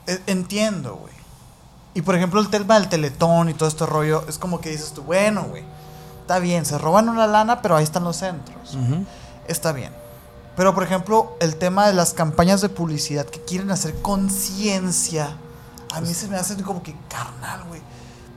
E- 0.07 0.21
Entiendo, 0.27 0.95
güey. 0.95 1.13
Y 1.93 2.01
por 2.03 2.15
ejemplo, 2.15 2.39
el 2.39 2.49
tema 2.49 2.79
del 2.79 2.87
teletón 2.87 3.49
y 3.49 3.53
todo 3.53 3.67
este 3.67 3.85
rollo, 3.85 4.23
es 4.27 4.37
como 4.37 4.61
que 4.61 4.69
dices 4.69 4.91
tú, 4.93 5.01
bueno, 5.03 5.43
güey, 5.43 5.63
está 6.31 6.39
bien, 6.39 6.65
se 6.65 6.77
roban 6.77 7.09
una 7.09 7.27
lana, 7.27 7.61
pero 7.61 7.75
ahí 7.75 7.83
están 7.83 8.05
los 8.05 8.15
centros. 8.15 8.77
Está 9.49 9.73
bien. 9.73 9.91
Pero 10.55 10.73
por 10.73 10.83
ejemplo, 10.83 11.35
el 11.41 11.57
tema 11.57 11.87
de 11.87 11.93
las 11.93 12.13
campañas 12.13 12.61
de 12.61 12.69
publicidad 12.69 13.25
que 13.25 13.41
quieren 13.41 13.69
hacer 13.69 14.01
conciencia, 14.01 15.35
a 15.93 15.99
mí 15.99 16.13
se 16.13 16.29
me 16.29 16.37
hace 16.37 16.55
como 16.63 16.81
que 16.83 16.95
carnal, 17.09 17.65
güey. 17.67 17.81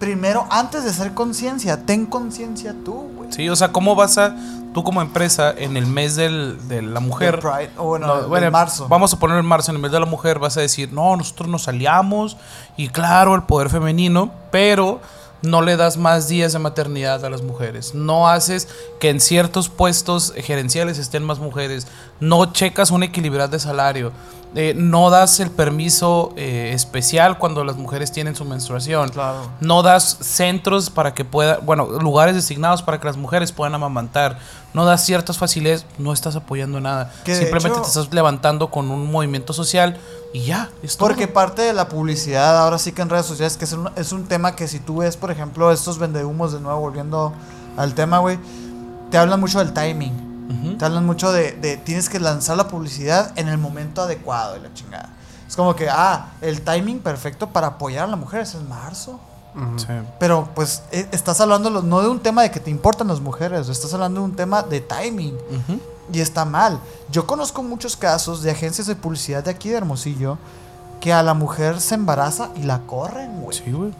Primero, 0.00 0.44
antes 0.50 0.82
de 0.82 0.90
hacer 0.90 1.14
conciencia, 1.14 1.86
ten 1.86 2.06
conciencia 2.06 2.74
tú, 2.84 3.10
güey. 3.16 3.32
Sí, 3.32 3.48
o 3.48 3.54
sea, 3.54 3.70
¿cómo 3.70 3.94
vas 3.94 4.18
a, 4.18 4.34
tú 4.74 4.82
como 4.82 5.00
empresa, 5.00 5.54
en 5.56 5.76
el 5.76 5.86
mes 5.86 6.16
del, 6.16 6.66
de 6.66 6.82
la 6.82 6.98
mujer, 6.98 7.38
Pride, 7.38 7.70
o 7.76 7.84
bueno, 7.84 8.08
No, 8.08 8.16
del 8.16 8.26
bueno, 8.26 8.50
marzo. 8.50 8.88
Vamos 8.88 9.12
a 9.12 9.20
poner 9.20 9.38
en 9.38 9.46
marzo, 9.46 9.70
en 9.70 9.76
el 9.76 9.82
mes 9.82 9.92
de 9.92 10.00
la 10.00 10.06
mujer, 10.06 10.40
vas 10.40 10.56
a 10.56 10.60
decir, 10.60 10.92
no, 10.92 11.16
nosotros 11.16 11.48
nos 11.48 11.68
aliamos 11.68 12.36
y 12.76 12.88
claro, 12.88 13.36
el 13.36 13.44
poder 13.44 13.70
femenino, 13.70 14.32
pero 14.50 15.00
no 15.44 15.62
le 15.62 15.76
das 15.76 15.96
más 15.96 16.28
días 16.28 16.52
de 16.52 16.58
maternidad 16.58 17.24
a 17.24 17.30
las 17.30 17.42
mujeres. 17.42 17.94
No 17.94 18.28
haces 18.28 18.68
que 18.98 19.10
en 19.10 19.20
ciertos 19.20 19.68
puestos 19.68 20.32
gerenciales 20.36 20.98
estén 20.98 21.22
más 21.22 21.38
mujeres. 21.38 21.86
No 22.20 22.52
checas 22.52 22.90
una 22.90 23.06
equilibridad 23.06 23.48
de 23.48 23.60
salario. 23.60 24.12
Eh, 24.56 24.72
no 24.76 25.10
das 25.10 25.40
el 25.40 25.50
permiso 25.50 26.32
eh, 26.36 26.70
especial 26.74 27.38
cuando 27.38 27.64
las 27.64 27.76
mujeres 27.76 28.12
tienen 28.12 28.36
su 28.36 28.44
menstruación. 28.44 29.08
Claro. 29.08 29.38
No 29.60 29.82
das 29.82 30.18
centros 30.20 30.90
para 30.90 31.12
que 31.14 31.24
pueda, 31.24 31.58
bueno, 31.58 31.86
lugares 31.86 32.34
designados 32.34 32.82
para 32.82 33.00
que 33.00 33.06
las 33.06 33.16
mujeres 33.16 33.50
puedan 33.52 33.74
amamantar. 33.74 34.38
No 34.72 34.84
das 34.84 35.04
ciertas 35.04 35.38
facilidades, 35.38 35.86
no 35.98 36.12
estás 36.12 36.36
apoyando 36.36 36.80
nada. 36.80 37.12
Que 37.24 37.34
Simplemente 37.34 37.68
hecho- 37.78 37.82
te 37.82 37.88
estás 37.88 38.12
levantando 38.12 38.70
con 38.70 38.90
un 38.90 39.10
movimiento 39.10 39.52
social 39.52 39.96
y 40.32 40.42
ya. 40.44 40.70
es 40.82 40.96
todo. 40.96 41.08
Porque 41.08 41.28
parte 41.28 41.62
de 41.62 41.72
la 41.72 41.88
publicidad, 41.88 42.58
ahora 42.58 42.78
sí 42.78 42.92
que 42.92 43.02
en 43.02 43.08
redes 43.10 43.26
sociales, 43.26 43.56
que 43.56 43.64
es 43.64 43.72
un, 43.72 43.90
es 43.96 44.12
un 44.12 44.24
tema 44.26 44.56
que 44.56 44.66
si 44.68 44.78
tú 44.80 44.98
ves, 44.98 45.16
por 45.16 45.30
ejemplo, 45.30 45.70
estos 45.72 45.98
vendehumos, 45.98 46.52
de 46.52 46.60
nuevo, 46.60 46.80
volviendo 46.80 47.32
al 47.76 47.94
tema, 47.94 48.18
güey, 48.18 48.38
te 49.10 49.18
hablan 49.18 49.38
mucho 49.40 49.58
del 49.60 49.72
timing. 49.72 50.33
Te 50.78 50.84
hablan 50.84 51.06
mucho 51.06 51.32
de, 51.32 51.52
de 51.52 51.76
tienes 51.76 52.08
que 52.08 52.20
lanzar 52.20 52.56
la 52.56 52.68
publicidad 52.68 53.32
en 53.36 53.48
el 53.48 53.58
momento 53.58 54.02
adecuado 54.02 54.56
y 54.56 54.60
la 54.60 54.72
chingada. 54.74 55.10
Es 55.48 55.56
como 55.56 55.74
que, 55.76 55.88
ah, 55.88 56.32
el 56.40 56.62
timing 56.62 57.00
perfecto 57.00 57.48
para 57.50 57.68
apoyar 57.68 58.04
a 58.04 58.06
la 58.08 58.16
mujer 58.16 58.40
es 58.40 58.54
en 58.54 58.68
marzo. 58.68 59.20
Sí. 59.76 59.86
Pero 60.18 60.48
pues 60.54 60.82
e- 60.90 61.06
estás 61.12 61.40
hablando 61.40 61.70
no 61.82 62.00
de 62.02 62.08
un 62.08 62.18
tema 62.18 62.42
de 62.42 62.50
que 62.50 62.58
te 62.58 62.70
importan 62.70 63.06
las 63.06 63.20
mujeres, 63.20 63.68
estás 63.68 63.94
hablando 63.94 64.20
de 64.20 64.26
un 64.26 64.34
tema 64.36 64.62
de 64.62 64.80
timing. 64.80 65.36
Y 66.12 66.20
está 66.20 66.44
mal. 66.44 66.80
Yo 67.10 67.26
conozco 67.26 67.62
muchos 67.62 67.96
casos 67.96 68.42
de 68.42 68.50
agencias 68.50 68.86
de 68.88 68.96
publicidad 68.96 69.44
de 69.44 69.50
aquí 69.52 69.70
de 69.70 69.76
Hermosillo 69.76 70.36
que 71.00 71.12
a 71.12 71.22
la 71.22 71.34
mujer 71.34 71.80
se 71.80 71.94
embaraza 71.94 72.48
y 72.56 72.62
la 72.64 72.80
corren, 72.80 73.40
güey. 73.40 73.56
Sí, 73.56 73.70
güey. 73.70 73.92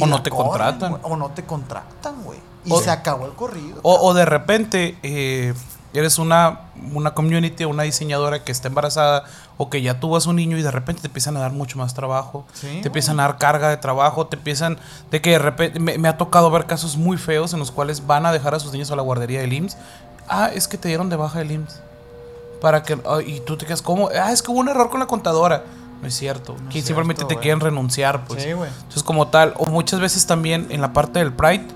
O 0.00 0.06
no 0.06 0.22
te 0.22 0.30
corren, 0.30 0.48
contratan. 0.78 0.98
O 1.02 1.16
no 1.16 1.28
te 1.30 1.44
contratan, 1.44 2.22
güey. 2.24 2.40
Y 2.64 2.72
O- 2.72 2.80
se 2.80 2.90
acabó 2.90 3.26
el 3.26 3.32
corrido. 3.32 3.78
O, 3.82 3.94
o 4.08 4.14
de 4.14 4.24
repente 4.24 4.96
eh, 5.02 5.52
eres 5.92 6.18
una, 6.18 6.60
una 6.92 7.12
community, 7.14 7.64
una 7.64 7.82
diseñadora 7.84 8.42
que 8.44 8.52
está 8.52 8.68
embarazada 8.68 9.24
o 9.56 9.70
que 9.70 9.82
ya 9.82 10.00
tuvo 10.00 10.16
a 10.16 10.20
su 10.20 10.32
niño 10.32 10.56
y 10.58 10.62
de 10.62 10.70
repente 10.70 11.02
te 11.02 11.06
empiezan 11.08 11.36
a 11.36 11.40
dar 11.40 11.52
mucho 11.52 11.78
más 11.78 11.94
trabajo. 11.94 12.44
Sí, 12.54 12.80
te 12.82 12.88
empiezan 12.88 13.20
a 13.20 13.24
dar 13.24 13.38
carga 13.38 13.68
de 13.68 13.76
trabajo, 13.76 14.26
te 14.26 14.36
empiezan 14.36 14.78
de 15.10 15.20
que 15.20 15.30
de 15.30 15.38
repente 15.38 15.78
me, 15.78 15.96
me 15.98 16.08
ha 16.08 16.16
tocado 16.16 16.50
ver 16.50 16.66
casos 16.66 16.96
muy 16.96 17.16
feos 17.18 17.52
en 17.52 17.60
los 17.60 17.70
cuales 17.70 18.06
van 18.06 18.26
a 18.26 18.32
dejar 18.32 18.54
a 18.54 18.60
sus 18.60 18.72
niños 18.72 18.90
a 18.90 18.96
la 18.96 19.02
guardería 19.02 19.40
del 19.40 19.52
IMSS. 19.52 19.76
Ah, 20.28 20.50
es 20.52 20.66
que 20.66 20.78
te 20.78 20.88
dieron 20.88 21.08
de 21.10 21.16
baja 21.16 21.38
del 21.38 21.52
IMSS. 21.52 21.80
Para 22.60 22.82
que 22.82 22.98
ah, 23.06 23.18
y 23.24 23.40
tú 23.40 23.56
te 23.58 23.66
quedas 23.66 23.82
como, 23.82 24.08
ah, 24.08 24.32
es 24.32 24.42
que 24.42 24.50
hubo 24.50 24.58
un 24.60 24.68
error 24.68 24.88
con 24.90 25.00
la 25.00 25.06
contadora. 25.06 25.64
No 26.00 26.08
es 26.08 26.14
cierto. 26.14 26.56
No 26.60 26.70
que 26.70 26.78
es 26.80 26.84
simplemente 26.84 27.20
cierto, 27.20 27.34
te 27.36 27.40
quieren 27.40 27.60
renunciar, 27.60 28.24
pues. 28.24 28.42
Sí, 28.42 28.52
güey. 28.52 28.68
Entonces, 28.70 29.02
como 29.02 29.28
tal, 29.28 29.54
o 29.58 29.66
muchas 29.66 30.00
veces 30.00 30.26
también 30.26 30.66
en 30.70 30.80
la 30.80 30.92
parte 30.92 31.18
del 31.20 31.32
Pride, 31.32 31.66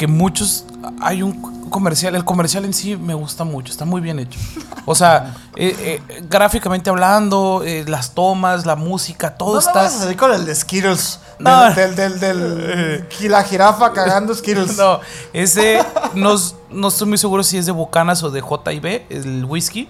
que 0.00 0.06
muchos. 0.06 0.64
Hay 1.02 1.22
un 1.22 1.68
comercial, 1.68 2.14
el 2.16 2.24
comercial 2.24 2.64
en 2.64 2.72
sí 2.72 2.96
me 2.96 3.12
gusta 3.12 3.44
mucho, 3.44 3.70
está 3.70 3.84
muy 3.84 4.00
bien 4.00 4.18
hecho. 4.18 4.40
O 4.86 4.94
sea, 4.94 5.36
eh, 5.56 6.00
eh, 6.08 6.22
gráficamente 6.26 6.88
hablando, 6.88 7.62
eh, 7.62 7.84
las 7.86 8.14
tomas, 8.14 8.64
la 8.64 8.76
música, 8.76 9.36
todo 9.36 9.52
no 9.52 9.58
está. 9.58 9.90
salir 9.90 10.16
con 10.16 10.32
el 10.32 10.46
de 10.46 10.54
Skittles. 10.54 11.20
No. 11.38 11.74
Del, 11.74 11.94
del, 11.94 12.18
del, 12.18 13.06
la 13.28 13.44
jirafa 13.44 13.92
cagando 13.92 14.34
Skittles. 14.34 14.76
No, 14.80 15.00
ese 15.34 15.84
no, 16.14 16.34
no 16.70 16.88
estoy 16.88 17.06
muy 17.06 17.18
seguro 17.18 17.42
si 17.42 17.58
es 17.58 17.66
de 17.66 17.72
Bucanas 17.72 18.22
o 18.22 18.30
de 18.30 18.40
J&B, 18.40 19.06
el 19.10 19.44
whisky, 19.44 19.86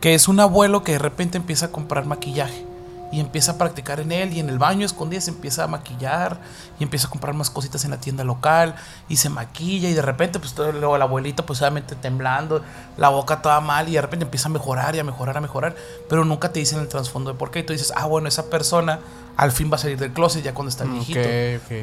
que 0.00 0.14
es 0.14 0.28
un 0.28 0.38
abuelo 0.38 0.84
que 0.84 0.92
de 0.92 0.98
repente 1.00 1.36
empieza 1.36 1.66
a 1.66 1.68
comprar 1.72 2.06
maquillaje 2.06 2.71
y 3.12 3.20
empieza 3.20 3.52
a 3.52 3.58
practicar 3.58 4.00
en 4.00 4.10
él 4.10 4.32
y 4.32 4.40
en 4.40 4.48
el 4.48 4.58
baño 4.58 4.84
escondidas 4.86 5.28
empieza 5.28 5.64
a 5.64 5.66
maquillar 5.68 6.38
y 6.80 6.82
empieza 6.82 7.06
a 7.06 7.10
comprar 7.10 7.34
más 7.34 7.50
cositas 7.50 7.84
en 7.84 7.90
la 7.90 7.98
tienda 7.98 8.24
local 8.24 8.74
y 9.08 9.16
se 9.16 9.28
maquilla 9.28 9.88
y 9.90 9.92
de 9.94 10.00
repente 10.02 10.38
pues 10.40 10.54
todo, 10.54 10.72
luego 10.72 10.96
la 10.96 11.04
abuelita 11.04 11.44
pues 11.44 11.60
obviamente 11.60 11.94
temblando, 11.94 12.62
la 12.96 13.10
boca 13.10 13.42
toda 13.42 13.60
mal 13.60 13.88
y 13.88 13.92
de 13.92 14.00
repente 14.00 14.24
empieza 14.24 14.48
a 14.48 14.52
mejorar 14.52 14.96
y 14.96 14.98
a 14.98 15.04
mejorar, 15.04 15.36
a 15.36 15.40
mejorar, 15.42 15.76
pero 16.08 16.24
nunca 16.24 16.52
te 16.52 16.60
dicen 16.60 16.80
el 16.80 16.88
trasfondo 16.88 17.32
de 17.34 17.38
por 17.38 17.50
qué 17.50 17.58
y 17.60 17.62
tú 17.64 17.74
dices, 17.74 17.92
ah 17.94 18.06
bueno, 18.06 18.28
esa 18.28 18.48
persona 18.48 18.98
al 19.36 19.52
fin 19.52 19.70
va 19.70 19.76
a 19.76 19.78
salir 19.78 19.98
del 19.98 20.12
closet 20.12 20.42
ya 20.42 20.54
cuando 20.54 20.70
está 20.70 20.84
viejito. 20.84 21.20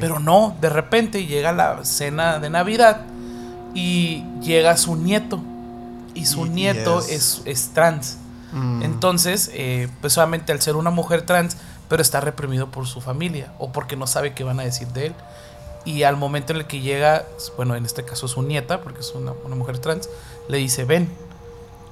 Pero 0.00 0.18
no, 0.18 0.56
de 0.60 0.68
repente 0.68 1.26
llega 1.26 1.52
la 1.52 1.84
cena 1.84 2.38
de 2.40 2.50
Navidad 2.50 3.02
y 3.74 4.24
llega 4.40 4.76
su 4.76 4.96
nieto. 4.96 5.40
Y 6.14 6.26
su 6.26 6.46
Y- 6.46 6.48
y 6.48 6.50
nieto 6.50 6.98
es- 6.98 7.08
es, 7.10 7.42
es 7.44 7.68
trans. 7.72 8.18
Mm. 8.52 8.82
Entonces, 8.82 9.50
eh, 9.54 9.88
pues 10.00 10.12
solamente 10.14 10.52
al 10.52 10.60
ser 10.60 10.76
una 10.76 10.90
mujer 10.90 11.22
trans, 11.22 11.56
pero 11.88 12.02
está 12.02 12.20
reprimido 12.20 12.70
por 12.70 12.86
su 12.86 13.00
familia 13.00 13.52
o 13.58 13.72
porque 13.72 13.96
no 13.96 14.06
sabe 14.06 14.32
qué 14.34 14.44
van 14.44 14.60
a 14.60 14.62
decir 14.62 14.88
de 14.88 15.06
él. 15.06 15.14
Y 15.84 16.02
al 16.02 16.16
momento 16.16 16.52
en 16.52 16.58
el 16.58 16.66
que 16.66 16.80
llega, 16.80 17.24
bueno, 17.56 17.74
en 17.74 17.86
este 17.86 18.04
caso 18.04 18.28
su 18.28 18.42
nieta, 18.42 18.80
porque 18.82 19.00
es 19.00 19.12
una, 19.14 19.32
una 19.44 19.56
mujer 19.56 19.78
trans, 19.78 20.08
le 20.48 20.58
dice, 20.58 20.84
ven. 20.84 21.08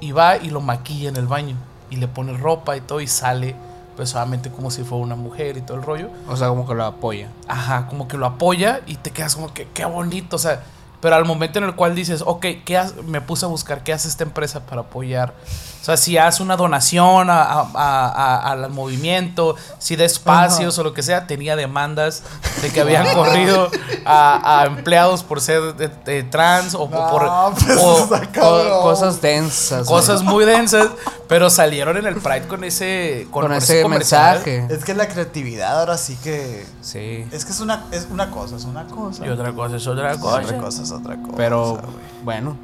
Y 0.00 0.12
va 0.12 0.36
y 0.36 0.50
lo 0.50 0.60
maquilla 0.60 1.08
en 1.08 1.16
el 1.16 1.26
baño. 1.26 1.56
Y 1.90 1.96
le 1.96 2.06
pone 2.06 2.36
ropa 2.36 2.76
y 2.76 2.80
todo 2.80 3.00
y 3.00 3.08
sale, 3.08 3.56
pues 3.96 4.10
solamente 4.10 4.50
como 4.50 4.70
si 4.70 4.84
fuera 4.84 5.02
una 5.02 5.16
mujer 5.16 5.56
y 5.56 5.62
todo 5.62 5.76
el 5.76 5.82
rollo. 5.82 6.10
O 6.28 6.36
sea, 6.36 6.48
como 6.48 6.68
que 6.68 6.74
lo 6.74 6.84
apoya. 6.84 7.30
Ajá, 7.48 7.88
como 7.88 8.06
que 8.06 8.16
lo 8.16 8.26
apoya 8.26 8.82
y 8.86 8.96
te 8.96 9.10
quedas 9.10 9.34
como 9.34 9.52
que 9.52 9.66
qué 9.74 9.84
bonito, 9.86 10.36
o 10.36 10.38
sea, 10.38 10.62
pero 11.00 11.16
al 11.16 11.24
momento 11.24 11.58
en 11.58 11.64
el 11.64 11.74
cual 11.74 11.94
dices, 11.94 12.22
ok, 12.24 12.46
¿qué 12.64 12.82
me 13.06 13.20
puse 13.20 13.46
a 13.46 13.48
buscar 13.48 13.82
qué 13.82 13.92
hace 13.92 14.08
esta 14.08 14.24
empresa 14.24 14.66
para 14.66 14.82
apoyar. 14.82 15.34
O 15.80 15.84
sea, 15.88 15.96
si 15.96 16.18
hace 16.18 16.42
una 16.42 16.56
donación 16.56 17.30
a- 17.30 17.42
a- 17.42 17.70
a- 17.74 18.08
a- 18.08 18.50
al 18.52 18.68
movimiento, 18.70 19.56
si 19.78 19.96
da 19.96 20.04
espacios 20.04 20.78
o 20.78 20.82
lo 20.82 20.92
que 20.92 21.02
sea, 21.02 21.26
tenía 21.26 21.56
demandas 21.56 22.22
de 22.60 22.70
que 22.70 22.80
habían 22.82 23.14
corrido 23.14 23.70
a, 24.04 24.60
a 24.60 24.66
empleados 24.66 25.22
por 25.22 25.40
ser 25.40 25.74
de- 25.76 25.88
de 25.88 26.22
trans 26.24 26.74
o 26.74 26.88
No, 26.90 27.10
por 27.10 27.22
pues, 27.64 27.78
o- 27.80 28.08
cabrón. 28.32 28.82
cosas 28.82 29.20
densas. 29.22 29.86
cosas 29.86 30.22
güey. 30.22 30.34
muy 30.34 30.44
densas, 30.44 30.88
pero 31.28 31.48
salieron 31.48 31.96
en 31.96 32.06
el 32.06 32.16
Pride 32.16 32.46
con 32.48 32.64
ese, 32.64 33.26
con, 33.30 33.44
con 33.44 33.52
ese 33.54 33.82
comercial. 33.82 34.34
mensaje. 34.44 34.66
Es 34.70 34.84
que 34.84 34.94
la 34.94 35.08
creatividad 35.08 35.78
ahora 35.80 35.96
sí 35.96 36.16
que. 36.22 36.66
Sí. 36.82 37.26
Es 37.32 37.44
que 37.44 37.52
es 37.52 37.60
una, 37.60 37.84
es 37.92 38.06
una 38.10 38.30
cosa, 38.30 38.56
es 38.56 38.64
una 38.64 38.84
cosa. 38.86 39.24
Y 39.24 39.28
otra 39.30 39.52
cosa 39.52 39.76
es 39.76 39.86
otra 39.86 40.16
cosa. 40.18 40.40
otra 40.42 40.58
cosa, 40.58 40.82
es 40.82 40.90
otra 40.90 41.16
cosa. 41.16 41.34
Pero 41.36 41.72
güey. 41.74 41.84
bueno, 42.24 42.56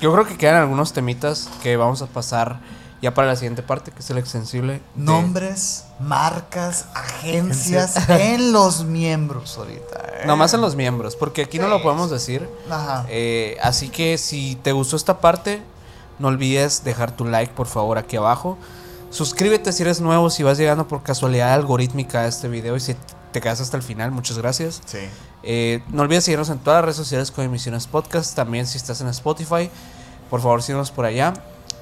yo 0.00 0.12
creo 0.12 0.26
que 0.26 0.36
quedan 0.36 0.56
algunos 0.56 0.92
temitas 0.92 1.48
que 1.62 1.76
vamos 1.76 2.02
a 2.02 2.06
pasar 2.06 2.60
ya 3.00 3.14
para 3.14 3.28
la 3.28 3.36
siguiente 3.36 3.62
parte, 3.62 3.90
que 3.92 4.00
es 4.00 4.10
el 4.10 4.18
extensible. 4.18 4.80
Nombres, 4.96 5.84
marcas, 6.00 6.86
agencias 6.94 7.96
en 8.08 8.52
los 8.52 8.84
miembros 8.84 9.56
ahorita. 9.56 10.02
¿eh? 10.20 10.26
Nomás 10.26 10.54
en 10.54 10.60
los 10.60 10.74
miembros, 10.74 11.14
porque 11.14 11.42
aquí 11.42 11.58
no 11.58 11.68
lo 11.68 11.80
podemos 11.82 12.10
decir. 12.10 12.48
Ajá. 12.68 13.06
Eh, 13.08 13.56
así 13.62 13.88
que 13.88 14.18
si 14.18 14.56
te 14.56 14.72
gustó 14.72 14.96
esta 14.96 15.20
parte, 15.20 15.62
no 16.18 16.28
olvides 16.28 16.82
dejar 16.82 17.12
tu 17.12 17.24
like 17.24 17.52
por 17.54 17.66
favor 17.68 17.98
aquí 17.98 18.16
abajo. 18.16 18.58
Suscríbete 19.10 19.72
si 19.72 19.82
eres 19.82 20.00
nuevo, 20.00 20.28
si 20.28 20.42
vas 20.42 20.58
llegando 20.58 20.86
por 20.86 21.02
casualidad 21.02 21.54
algorítmica 21.54 22.20
a 22.20 22.26
este 22.26 22.48
video 22.48 22.76
y 22.76 22.80
si 22.80 22.94
te 23.32 23.40
quedas 23.40 23.60
hasta 23.60 23.76
el 23.76 23.82
final, 23.82 24.10
muchas 24.10 24.38
gracias. 24.38 24.80
Sí. 24.86 24.98
Eh, 25.42 25.82
no 25.88 26.02
olvides 26.02 26.24
seguirnos 26.24 26.48
en 26.50 26.58
todas 26.58 26.78
las 26.78 26.84
redes 26.86 26.96
sociales 26.96 27.30
con 27.30 27.44
Emisiones 27.44 27.86
Podcast. 27.86 28.34
También 28.34 28.66
si 28.66 28.76
estás 28.76 29.00
en 29.00 29.08
Spotify, 29.08 29.70
por 30.30 30.40
favor 30.40 30.62
síguenos 30.62 30.90
por 30.90 31.04
allá. 31.04 31.32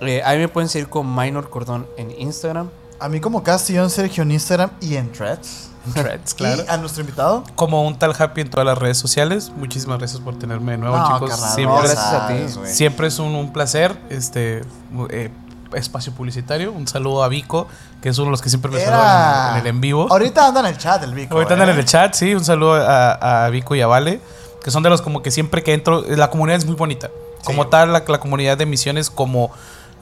Eh, 0.01 0.23
ahí 0.25 0.39
me 0.39 0.49
pueden 0.49 0.69
seguir 0.69 0.89
con 0.89 1.15
Minor 1.15 1.49
Cordón 1.51 1.87
en 1.97 2.11
Instagram. 2.11 2.69
A 3.01 3.09
mí 3.09 3.21
como 3.21 3.43
Castellón 3.43 3.91
Sergio 3.91 4.23
en 4.23 4.33
Instagram 4.33 4.71
y 4.81 4.97
en 4.97 5.11
Threads. 5.13 5.71
Threads, 5.95 6.35
claro. 6.37 6.63
Y 6.67 6.69
a 6.69 6.77
nuestro 6.77 7.03
invitado. 7.03 7.45
como 7.55 7.87
un 7.87 7.99
tal 7.99 8.15
happy 8.19 8.41
en 8.43 8.51
todas 8.51 8.67
las 8.67 8.77
redes 8.79 8.99
sociales. 8.99 9.53
Muchísimas 9.57 9.99
gracias 9.99 10.21
por 10.21 10.39
tenerme 10.39 10.73
de 10.73 10.79
nuevo, 10.79 10.97
No, 10.97 11.13
chicos. 11.15 11.31
carnal, 11.31 11.55
siempre, 11.55 11.77
no 11.77 11.83
gracias 11.83 11.99
a 12.13 12.29
ti. 12.29 12.71
siempre 12.75 13.07
es 13.09 13.19
un, 13.19 13.35
un 13.35 13.53
placer. 13.53 13.97
Este 14.11 14.63
eh, 15.11 15.31
espacio 15.77 16.13
publicitario. 16.13 16.73
Un 16.73 16.87
saludo 16.89 17.23
a 17.23 17.29
Vico, 17.29 17.69
que 18.03 18.09
es 18.11 18.19
uno 18.19 18.27
de 18.27 18.31
los 18.33 18.43
que 18.43 18.49
siempre 18.49 18.71
me 18.71 18.81
saludan 18.81 19.55
en, 19.55 19.61
el 19.63 19.67
en 19.69 19.81
vivo. 19.81 20.07
Ahorita 20.11 20.47
anda 20.49 20.61
en 20.61 20.67
el 20.67 20.79
chat 20.79 21.03
el 21.03 21.15
Vico. 21.15 21.35
Ahorita 21.35 21.53
¿eh? 21.53 21.55
andan 21.55 21.71
en 21.71 21.79
el 21.79 21.85
chat, 21.85 22.15
sí. 22.15 22.35
Un 22.35 22.45
saludo 22.45 22.75
a, 22.75 23.45
a 23.47 23.51
Vico 23.51 23.75
y 23.75 23.81
a 23.81 23.87
Vale, 23.87 24.21
que 24.63 24.71
son 24.71 24.83
de 24.83 24.91
los 24.91 25.03
como 25.03 25.23
que 25.23 25.31
siempre 25.31 25.63
que 25.63 25.75
entro, 25.75 26.05
la 26.09 26.31
comunidad 26.31 26.59
es 26.59 26.67
muy 26.67 26.77
bonita. 26.77 27.11
Como 27.45 27.65
Sí. 27.65 27.71
tal, 27.71 27.93
la, 27.93 28.03
la 28.07 28.19
comunidad 28.19 28.59
de 28.59 28.67
misiones, 28.67 29.09
como 29.11 29.51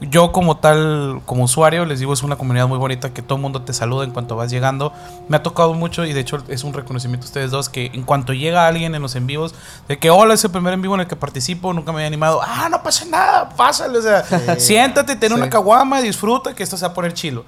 yo 0.01 0.31
como 0.31 0.57
tal, 0.57 1.21
como 1.25 1.45
usuario, 1.45 1.85
les 1.85 1.99
digo, 1.99 2.13
es 2.13 2.21
una 2.21 2.35
comunidad 2.35 2.67
muy 2.67 2.77
bonita 2.77 3.13
que 3.13 3.21
todo 3.21 3.37
el 3.37 3.41
mundo 3.41 3.61
te 3.61 3.73
saluda 3.73 4.03
en 4.03 4.11
cuanto 4.11 4.35
vas 4.35 4.51
llegando. 4.51 4.91
Me 5.29 5.37
ha 5.37 5.43
tocado 5.43 5.73
mucho 5.73 6.05
y 6.05 6.11
de 6.11 6.19
hecho 6.19 6.43
es 6.49 6.63
un 6.63 6.73
reconocimiento 6.73 7.25
a 7.25 7.27
ustedes 7.27 7.51
dos 7.51 7.69
que 7.69 7.91
en 7.93 8.03
cuanto 8.03 8.33
llega 8.33 8.67
alguien 8.67 8.93
en 8.93 9.01
los 9.01 9.15
en 9.15 9.25
vivos, 9.25 9.55
de 9.87 9.97
que 9.97 10.09
hola, 10.09 10.33
es 10.33 10.43
el 10.43 10.51
primer 10.51 10.73
en 10.73 10.81
vivo 10.81 10.95
en 10.95 11.01
el 11.01 11.07
que 11.07 11.15
participo, 11.15 11.71
nunca 11.73 11.91
me 11.91 11.99
había 11.99 12.07
animado, 12.07 12.41
ah, 12.43 12.67
no 12.69 12.83
pasa 12.83 13.05
nada, 13.05 13.49
pásale, 13.49 13.97
o 13.97 14.01
sea, 14.01 14.23
siéntate, 14.59 15.15
ten 15.15 15.31
una 15.31 15.49
caguama, 15.49 16.01
disfruta 16.01 16.53
que 16.53 16.63
esto 16.63 16.75
se 16.77 16.85
va 16.85 16.91
a 16.91 16.93
poner 16.93 17.13
chilo. 17.13 17.45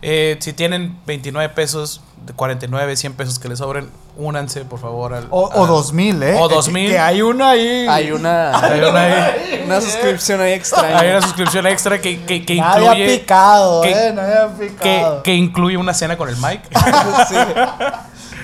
Eh, 0.00 0.36
si 0.40 0.52
tienen 0.52 0.96
29 1.06 1.48
pesos, 1.54 2.00
de 2.24 2.32
49, 2.32 2.96
100 2.96 3.14
pesos 3.14 3.38
que 3.38 3.48
les 3.48 3.58
sobren, 3.58 3.90
únanse 4.16 4.64
por 4.64 4.78
favor 4.78 5.12
al... 5.14 5.26
O, 5.30 5.46
o 5.46 5.62
al- 5.62 5.68
2000, 5.68 6.22
¿eh? 6.22 6.36
O 6.38 6.48
Que- 6.48 6.54
2000. 6.54 6.90
Que 6.90 6.98
hay 6.98 7.22
uno 7.22 7.44
ahí. 7.44 7.86
Hay 7.88 8.12
una, 8.12 8.56
Hay 8.62 8.80
una 8.80 9.02
ahí. 9.02 9.62
una 9.66 9.80
suscripción 9.80 10.40
ahí 10.40 10.52
extraña. 10.52 10.98
Hay 11.00 11.10
una 11.10 11.22
suscripción 11.22 11.66
extra 11.66 12.00
que, 12.00 12.24
que, 12.24 12.44
que 12.44 12.56
Nadie 12.56 12.84
incluye... 12.86 13.04
ha 13.14 13.18
picado, 13.18 13.82
que- 13.82 13.90
¿eh? 13.90 14.12
Nadie 14.12 14.34
ha 14.34 14.48
que, 14.56 14.66
picado. 14.68 15.22
que 15.24 15.34
incluye 15.34 15.76
una 15.76 15.94
cena 15.94 16.16
con 16.16 16.28
el 16.28 16.36
Mike. 16.36 16.68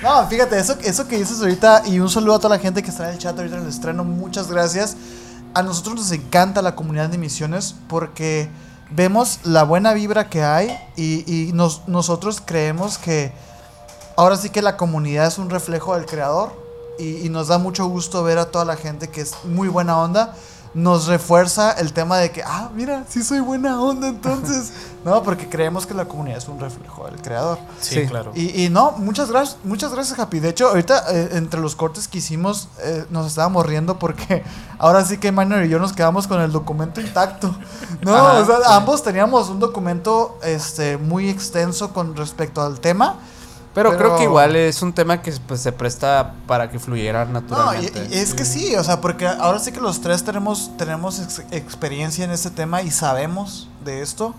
No, 0.03 0.27
fíjate, 0.27 0.59
eso, 0.59 0.75
eso 0.83 1.07
que 1.07 1.17
dices 1.17 1.39
ahorita, 1.41 1.81
y 1.87 1.99
un 1.99 2.09
saludo 2.09 2.35
a 2.35 2.39
toda 2.39 2.57
la 2.57 2.61
gente 2.61 2.83
que 2.83 2.89
está 2.91 3.07
en 3.07 3.13
el 3.13 3.17
chat 3.17 3.35
ahorita 3.35 3.55
en 3.57 3.63
el 3.63 3.69
estreno, 3.69 4.03
muchas 4.03 4.51
gracias. 4.51 4.95
A 5.55 5.63
nosotros 5.63 5.95
nos 5.95 6.11
encanta 6.11 6.61
la 6.61 6.75
comunidad 6.75 7.09
de 7.09 7.17
misiones 7.17 7.73
porque 7.87 8.49
vemos 8.91 9.39
la 9.43 9.63
buena 9.63 9.93
vibra 9.93 10.29
que 10.29 10.43
hay 10.43 10.77
y, 10.95 11.23
y 11.31 11.53
nos- 11.53 11.87
nosotros 11.87 12.41
creemos 12.43 12.97
que 12.97 13.31
ahora 14.15 14.37
sí 14.37 14.49
que 14.49 14.61
la 14.61 14.77
comunidad 14.77 15.27
es 15.27 15.37
un 15.37 15.49
reflejo 15.49 15.95
del 15.95 16.05
creador 16.05 16.51
y, 16.99 17.25
y 17.25 17.29
nos 17.29 17.47
da 17.47 17.57
mucho 17.57 17.87
gusto 17.87 18.23
ver 18.23 18.37
a 18.37 18.45
toda 18.51 18.65
la 18.65 18.77
gente 18.77 19.09
que 19.09 19.21
es 19.21 19.33
muy 19.45 19.67
buena 19.67 19.99
onda. 19.99 20.33
Nos 20.75 21.07
refuerza 21.07 21.71
el 21.71 21.93
tema 21.93 22.17
de 22.17 22.31
que, 22.31 22.43
ah, 22.43 22.69
mira, 22.75 23.05
sí 23.07 23.23
soy 23.23 23.39
buena 23.39 23.81
onda 23.81 24.09
entonces. 24.09 24.73
no, 25.05 25.23
porque 25.23 25.47
creemos 25.47 25.85
que 25.85 25.93
la 25.93 26.03
comunidad 26.05 26.37
es 26.37 26.49
un 26.49 26.59
reflejo 26.59 27.05
del 27.05 27.21
creador. 27.21 27.57
Sí, 27.79 27.95
Sí. 27.95 28.05
claro. 28.07 28.33
Y, 28.35 28.65
y 28.65 28.69
no, 28.69 28.91
muchas 28.97 29.31
gracias, 29.31 29.57
muchas 29.63 29.93
gracias, 29.93 30.19
Happy. 30.19 30.41
De 30.41 30.49
hecho, 30.49 30.67
ahorita 30.67 31.05
eh, 31.13 31.29
entre 31.31 31.61
los 31.61 31.77
cortes 31.77 32.09
que 32.09 32.17
hicimos, 32.17 32.67
eh, 32.83 33.05
nos 33.09 33.25
estábamos 33.27 33.65
riendo 33.65 33.97
porque 33.97 34.43
ahora 34.77 35.05
sí 35.05 35.17
que 35.17 35.31
Minor 35.31 35.63
y 35.63 35.69
yo 35.69 35.79
nos 35.79 35.93
quedamos 35.93 36.27
con 36.27 36.41
el 36.41 36.51
documento 36.51 36.99
intacto. 36.99 37.55
No, 38.01 38.13
Ajá, 38.13 38.39
o 38.39 38.45
sea, 38.45 38.57
sí. 38.57 38.63
ambos 38.67 39.01
teníamos 39.01 39.49
un 39.49 39.59
documento 39.59 40.37
este, 40.43 40.97
muy 40.97 41.29
extenso 41.29 41.93
con 41.93 42.15
respecto 42.15 42.61
al 42.61 42.79
tema. 42.81 43.15
Pero, 43.75 43.89
Pero- 43.91 43.99
creo 43.99 44.17
que 44.17 44.23
igual 44.23 44.55
es 44.55 44.81
un 44.81 44.93
tema 44.93 45.21
que 45.21 45.31
pues, 45.47 45.59
se 45.61 45.71
presta 45.71 46.33
para 46.47 46.71
que 46.71 46.79
fluyera 46.79 47.25
No, 47.25 47.31
y, 47.31 47.33
naturalmente. 47.43 48.07
y 48.09 48.13
es 48.17 48.33
que 48.33 48.45
sí, 48.45 48.73
o 48.75 48.83
sea, 48.83 49.01
porque 49.01 49.27
ahora 49.27 49.59
sí 49.59 49.71
que 49.73 49.81
los 49.81 49.99
tres 50.01 50.23
tenemos, 50.23 50.71
tenemos 50.77 51.19
ex- 51.19 51.43
experiencia 51.51 52.23
en 52.25 52.31
este 52.31 52.49
tema 52.49 52.81
y 52.81 52.89
sabemos 52.89 53.67
de 53.83 54.01
esto. 54.01 54.33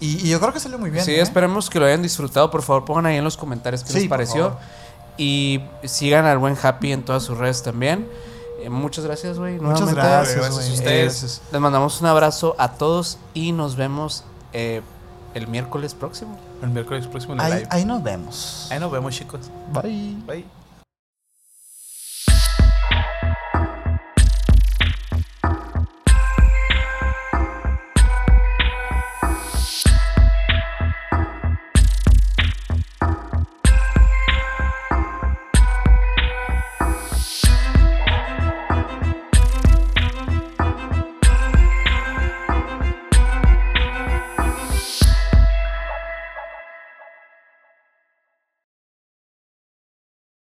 Y, 0.00 0.26
y 0.26 0.30
yo 0.30 0.40
creo 0.40 0.52
que 0.52 0.60
salió 0.60 0.78
muy 0.78 0.90
bien. 0.90 1.04
sí, 1.04 1.12
¿eh? 1.12 1.20
esperemos 1.20 1.68
que 1.68 1.78
lo 1.78 1.86
hayan 1.86 2.02
disfrutado. 2.02 2.50
Por 2.50 2.62
favor, 2.62 2.84
pongan 2.86 3.06
ahí 3.06 3.16
en 3.16 3.24
los 3.24 3.36
comentarios 3.36 3.82
qué 3.84 3.88
Sí, 3.92 3.94
les 3.94 4.02
por 4.04 4.10
pareció. 4.16 4.42
favor. 4.50 4.58
Y 5.18 5.60
sigan 5.84 6.24
al 6.24 6.38
buen 6.38 6.56
Happy 6.62 6.92
en 6.92 7.04
todas 7.04 7.24
sus 7.24 7.36
redes 7.36 7.62
también. 7.62 8.08
Eh, 8.62 8.70
muchas 8.70 9.04
gracias, 9.04 9.38
güey. 9.38 9.58
Muchas 9.60 9.80
nuevamente. 9.82 10.00
gracias, 10.08 10.36
gracias 10.36 10.70
a 10.70 10.72
ustedes. 10.72 11.20
Gracias. 11.20 11.42
Les 11.52 11.60
mandamos 11.60 12.00
un 12.00 12.06
abrazo 12.06 12.54
a 12.58 12.72
todos 12.72 13.18
y 13.34 13.52
nos 13.52 13.76
vemos 13.76 14.24
eh, 14.52 14.80
el 15.38 15.48
miércoles 15.48 15.94
próximo. 15.94 16.38
El 16.62 16.70
miércoles 16.70 17.06
próximo 17.06 17.34
en 17.34 17.40
el 17.40 17.46
Ahí, 17.46 17.52
live. 17.60 17.68
ahí 17.70 17.84
nos 17.84 18.02
vemos. 18.02 18.68
Ahí 18.70 18.78
nos 18.78 18.92
vemos, 18.92 19.14
chicos. 19.14 19.50
Bye. 19.72 20.16
Bye. 20.26 20.57